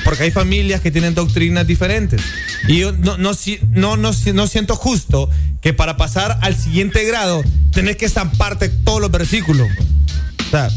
Porque 0.05 0.25
hay 0.25 0.31
familias 0.31 0.81
que 0.81 0.91
tienen 0.91 1.15
doctrinas 1.15 1.67
diferentes. 1.67 2.21
Y 2.67 2.81
yo 2.81 2.93
no, 2.93 3.17
no, 3.19 3.33
no, 3.73 3.97
no, 3.97 4.13
no 4.13 4.47
siento 4.47 4.77
justo 4.77 5.31
que 5.61 5.73
para 5.73 5.97
pasar 5.97 6.39
al 6.43 6.57
siguiente 6.57 7.05
grado 7.05 7.43
tenés 7.73 7.97
que 7.97 8.09
zamparte 8.09 8.69
todos 8.69 9.01
los 9.01 9.11
versículos. 9.11 9.69
O 10.47 10.51
sea, 10.51 10.69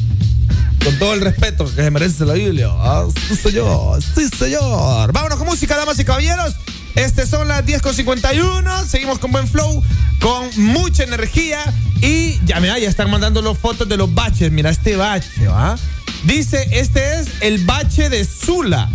con 0.83 0.99
todo 0.99 1.13
el 1.13 1.21
respeto 1.21 1.65
que 1.65 1.81
se 1.81 1.91
merece 1.91 2.25
la 2.25 2.33
Biblia. 2.33 2.67
Ah, 2.71 3.05
sí, 3.27 3.35
señor. 3.35 4.01
Sí, 4.01 4.27
señor. 4.37 5.11
Vámonos 5.11 5.37
con 5.37 5.47
música, 5.47 5.77
damas 5.77 5.99
y 5.99 6.05
caballeros. 6.05 6.55
Este 6.95 7.25
son 7.25 7.47
las 7.47 7.65
10.51. 7.65 8.85
Seguimos 8.85 9.17
con 9.17 9.31
buen 9.31 9.47
flow, 9.47 9.83
con 10.23 10.49
mucha 10.55 11.03
energía. 11.03 11.61
Y 12.01 12.39
ya, 12.45 12.59
mira, 12.61 12.79
ya 12.79 12.89
están 12.89 13.11
mandando 13.11 13.41
las 13.41 13.57
fotos 13.57 13.87
de 13.89 13.97
los 13.97 14.13
baches. 14.13 14.51
Mira 14.51 14.69
este 14.69 14.95
bache, 14.95 15.47
¿va? 15.47 15.75
Dice, 16.23 16.65
este 16.71 17.19
es 17.19 17.27
el 17.41 17.65
bache 17.65 18.09
de 18.09 18.23
Zula. 18.23 18.89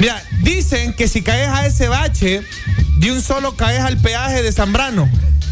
Mira, 0.00 0.22
dicen 0.42 0.94
que 0.94 1.06
si 1.06 1.22
caes 1.22 1.48
a 1.48 1.66
ese 1.66 1.88
bache, 1.88 2.42
de 2.96 3.12
un 3.12 3.20
solo 3.20 3.56
caes 3.56 3.80
al 3.80 3.98
peaje 3.98 4.42
de 4.42 4.50
Zambrano. 4.50 5.08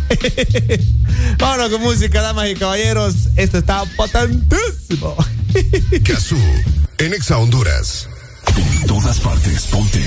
Vámonos 1.38 1.70
con 1.70 1.82
música, 1.82 2.22
damas 2.22 2.48
y 2.48 2.54
caballeros. 2.54 3.28
Esto 3.36 3.58
está 3.58 3.84
potentísimo. 3.96 5.14
Kazoo, 6.04 6.38
en 6.98 7.12
Exa 7.12 7.36
Honduras. 7.36 8.08
En 8.56 8.86
todas 8.86 9.20
partes, 9.20 9.62
ponte. 9.66 10.02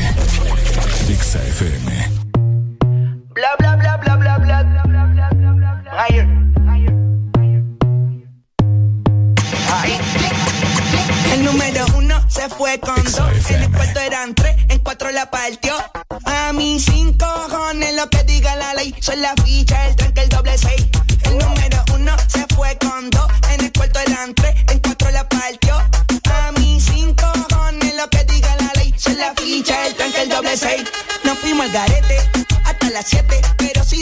Exa 1.09 1.43
FM. 1.45 2.09
Bla 3.35 3.49
bla 3.59 3.75
bla 3.75 3.97
bla 3.97 4.15
bla 4.15 4.37
bla. 4.37 4.48
Higher. 5.99 6.25
El 11.33 11.43
número 11.43 11.85
uno 11.97 12.23
se 12.29 12.47
fue 12.47 12.79
con 12.79 13.03
dos. 13.03 13.49
En 13.49 13.63
el 13.63 13.69
cuarto 13.69 13.99
eran 13.99 14.33
tres, 14.33 14.55
en 14.69 14.79
cuatro 14.79 15.11
la 15.11 15.29
partió. 15.29 15.75
A 16.23 16.53
mí 16.53 16.79
cinco 16.79 17.25
cojones 17.49 17.95
lo 17.95 18.09
que 18.09 18.23
diga 18.23 18.55
la 18.55 18.75
ley. 18.75 18.95
Son 19.01 19.21
la 19.21 19.33
ficha, 19.43 19.87
el 19.87 19.97
tranque, 19.97 20.21
el 20.21 20.29
doble 20.29 20.57
seis. 20.57 20.87
El 21.23 21.37
número 21.37 21.83
uno 21.93 22.15
se 22.27 22.45
fue 22.55 22.77
con 22.77 23.09
dos. 23.09 23.27
En 23.51 23.65
el 23.65 23.73
cuarto 23.73 23.99
eran 23.99 24.33
tres, 24.35 24.55
en 24.69 24.79
cuatro 24.79 25.11
la 25.11 25.27
partió. 25.27 25.75
A 25.75 26.51
mí 26.53 26.79
cinco 26.79 27.25
cojones 27.49 27.93
lo 27.95 28.09
que 28.09 28.23
diga 28.23 28.55
la 28.55 28.71
ley. 28.75 28.93
Son 28.95 29.17
la 29.17 29.33
ficha, 29.35 29.85
el 29.85 29.95
tranque, 29.95 30.21
el 30.21 30.29
doble 30.29 30.55
seis. 30.55 30.83
Nos 31.25 31.37
fuimos 31.39 31.65
al 31.65 31.73
garete 31.73 32.19
hasta 32.63 32.89
las 32.89 33.05
siete. 33.05 33.41
Pero 33.57 33.83
si 33.83 34.01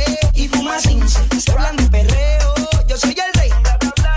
15. 0.81 1.39
Se 1.39 1.51
hablan 1.51 1.75
de 1.77 1.83
perreo, 1.87 2.53
yo 2.87 2.97
soy 2.97 3.11
el 3.11 3.33
rey. 3.39 3.49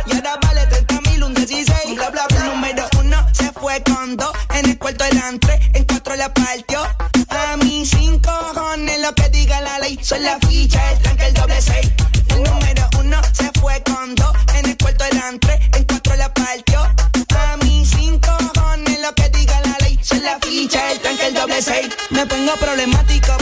Y 0.06 0.14
ahora 0.14 0.38
vale 0.42 0.66
30 0.66 1.00
mil, 1.10 1.24
un 1.24 1.34
16. 1.34 1.96
Bla, 1.96 2.10
bla, 2.10 2.26
bla. 2.28 2.44
Número 2.44 2.86
uno 3.00 3.26
se 3.32 3.52
fue 3.52 3.82
con 3.82 4.16
dos. 4.16 4.32
En 4.54 4.66
el 4.70 4.78
cuarto 4.78 5.04
eran 5.04 5.38
tres, 5.38 5.60
en 5.74 5.84
cuatro 5.84 6.16
la 6.16 6.32
partió. 6.32 6.80
A 7.28 7.56
mí 7.58 7.84
cinco 7.84 8.30
cojones 8.54 9.00
lo 9.00 9.14
que 9.14 9.28
diga 9.30 9.60
la 9.60 9.78
ley. 9.80 9.98
Son 10.02 10.22
la 10.22 10.38
ficha, 10.48 10.92
el 10.92 10.98
tranque, 11.00 11.26
el 11.26 11.34
doble 11.34 11.60
seis. 11.60 11.92
El 12.28 12.42
número 12.42 12.88
uno 13.00 13.20
se 13.32 13.50
fue 13.60 13.82
con 13.82 14.14
dos. 14.14 14.32
En 14.56 14.66
el 14.66 14.76
cuarto 14.78 15.04
eran 15.04 15.38
tres, 15.40 15.60
en 15.74 15.84
cuatro 15.84 16.16
la 16.16 16.32
partió. 16.32 16.80
A 16.80 17.56
mí 17.64 17.84
cinco 17.84 18.30
cojones 18.54 19.00
lo 19.00 19.14
que 19.14 19.28
diga 19.30 19.60
la 19.62 19.76
ley. 19.80 19.98
Son 20.02 20.22
la 20.22 20.38
ficha, 20.40 20.92
el 20.92 21.00
tranque, 21.00 21.26
el 21.26 21.34
doble 21.34 21.60
seis. 21.62 21.88
Me 22.10 22.26
pongo 22.26 22.54
problemático 22.56 23.36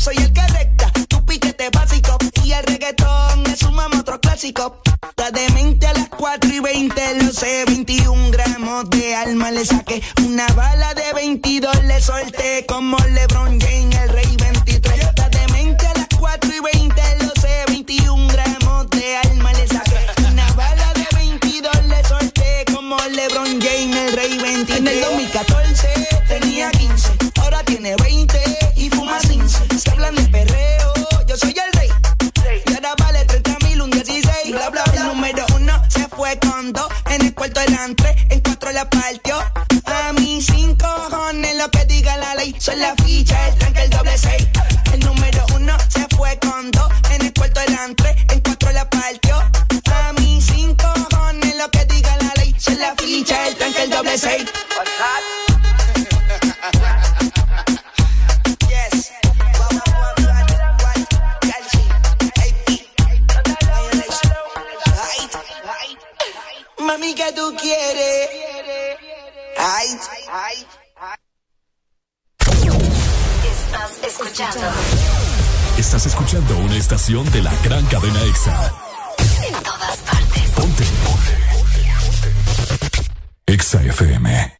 soy 0.00 0.16
el 0.16 0.32
que 0.32 0.46
recta, 0.48 0.90
tu 1.08 1.24
piquete 1.26 1.68
básico. 1.70 2.16
Y 2.42 2.52
el 2.52 2.64
reggaetón 2.64 3.46
es 3.46 3.62
un 3.62 3.78
otro 3.78 4.18
clásico. 4.20 4.80
Está 5.08 5.30
demente 5.30 5.86
a 5.86 5.92
las 5.92 6.08
4 6.08 6.50
y 6.50 6.60
20, 6.60 7.22
lo 7.22 7.32
sé. 7.32 7.64
21 7.66 8.30
gramos 8.30 8.88
de 8.90 9.14
alma 9.14 9.50
le 9.50 9.64
saqué. 9.64 10.02
Una 10.24 10.46
bala 10.48 10.94
de 10.94 11.12
22 11.12 11.84
le 11.84 12.00
solté. 12.00 12.64
Como 12.66 12.96
LeBron 12.98 13.60
James, 13.60 13.96
el 13.96 14.08
rey 14.08 14.36
23. 14.38 15.00
Está 15.00 15.28
demente 15.28 15.86
a 15.86 15.94
las 15.94 16.08
4 16.18 16.50
y 16.50 16.60
20, 16.60 17.02
lo 17.24 17.40
sé. 17.40 17.64
21 17.68 18.28
gramos 18.28 18.90
de 18.90 19.16
alma 19.18 19.52
le 19.52 19.68
saqué. 19.68 19.98
Una 20.30 20.50
bala 20.54 20.92
de 20.94 21.06
22 21.14 21.84
le 21.88 22.04
solté. 22.04 22.64
Como 22.72 22.96
LeBron 22.96 23.60
James, 23.60 23.96
el 23.96 24.12
rey 24.14 24.38
23. 24.38 24.78
En 24.78 24.88
el 24.88 25.00
2014 25.02 25.88
tenía 26.28 26.70
15, 26.70 27.12
En 36.60 37.24
el 37.24 37.34
cuarto 37.34 37.58
eran 37.62 37.96
en 38.28 38.40
cuatro 38.40 38.70
la 38.72 38.88
partió. 38.90 39.38
A 39.86 40.12
mí 40.12 40.42
cinco 40.42 40.86
cojones 41.08 41.56
lo 41.56 41.70
que 41.70 41.86
diga 41.86 42.18
la 42.18 42.34
ley. 42.34 42.54
Son 42.58 42.78
la 42.78 42.94
ficha, 42.96 43.48
el 43.48 43.54
tranque, 43.54 43.82
el 43.84 43.88
doble 43.88 44.18
seis. 44.18 44.46
El 44.92 45.00
número 45.00 45.46
uno 45.54 45.74
se 45.88 46.06
fue 46.14 46.38
con 46.38 46.70
dos. 46.70 46.92
En 47.12 47.22
el 47.22 47.32
cuarto 47.32 47.60
eran 47.62 47.96
en 48.28 48.40
cuatro 48.40 48.72
la 48.72 48.90
partió. 48.90 49.36
A 49.38 50.12
mí 50.18 50.38
cinco 50.42 50.84
cojones 51.08 51.56
lo 51.56 51.70
que 51.70 51.86
diga 51.86 52.14
la 52.18 52.34
ley. 52.36 52.54
Son 52.58 52.78
la 52.78 52.94
ficha, 52.94 53.48
el 53.48 53.56
tranque, 53.56 53.82
el 53.84 53.90
doble 53.90 54.18
seis. 54.18 54.44
Mami, 67.00 67.14
¿qué 67.14 67.32
tú 67.32 67.54
quieres? 67.58 68.28
Ay, 69.56 69.86
ay. 70.30 70.66
Estás 73.42 74.04
escuchando 74.06 74.60
Estás 75.78 76.06
escuchando 76.06 76.58
una 76.58 76.76
estación 76.76 77.30
de 77.32 77.42
la 77.42 77.54
gran 77.64 77.86
cadena 77.86 78.22
EXA. 78.24 78.72
en 79.46 79.62
todas 79.62 79.96
partes. 79.98 80.50
Ponte. 80.50 80.84
EXA 83.46 83.82
FM. 83.82 84.58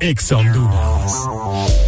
EXA 0.00 0.36
Honduras. 0.36 1.87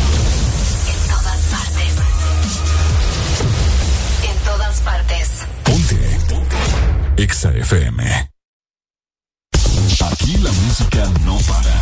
Exa 7.31 7.49
FM. 7.55 8.03
Aquí 10.11 10.37
la 10.39 10.51
música 10.51 11.09
no 11.23 11.37
para. 11.47 11.77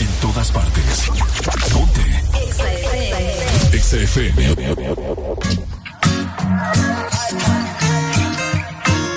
En 0.00 0.08
todas 0.20 0.50
partes. 0.50 1.04
Ponte. 1.72 2.02
Exa 2.44 2.72
FM. 2.72 3.76
Exa 3.76 3.96
FM. 3.96 4.38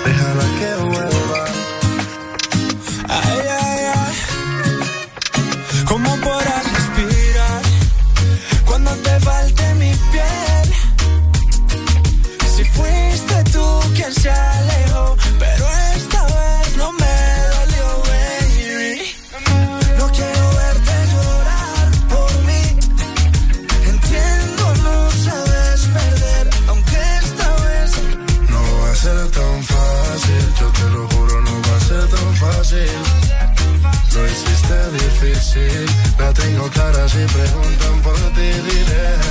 Déjala 0.04 0.46
que 0.58 0.70
vuelva. 0.84 1.44
Ay, 3.08 3.40
ay, 3.60 3.80
ay. 3.96 4.14
¿Cómo 5.84 6.16
podrás 6.20 6.64
respirar 6.76 7.62
cuando 8.64 8.92
te 8.98 9.18
falte 9.18 9.74
mi 9.74 9.92
piel? 10.12 10.68
Si 12.54 12.64
fuiste 12.64 13.44
tú 13.52 13.66
quien 13.96 14.14
se 14.14 14.30
la 36.18 36.32
tengo 36.32 36.68
clara 36.70 37.08
si 37.08 37.24
preguntan 37.26 38.02
por 38.02 38.16
ti, 38.34 38.48
diré. 38.68 39.25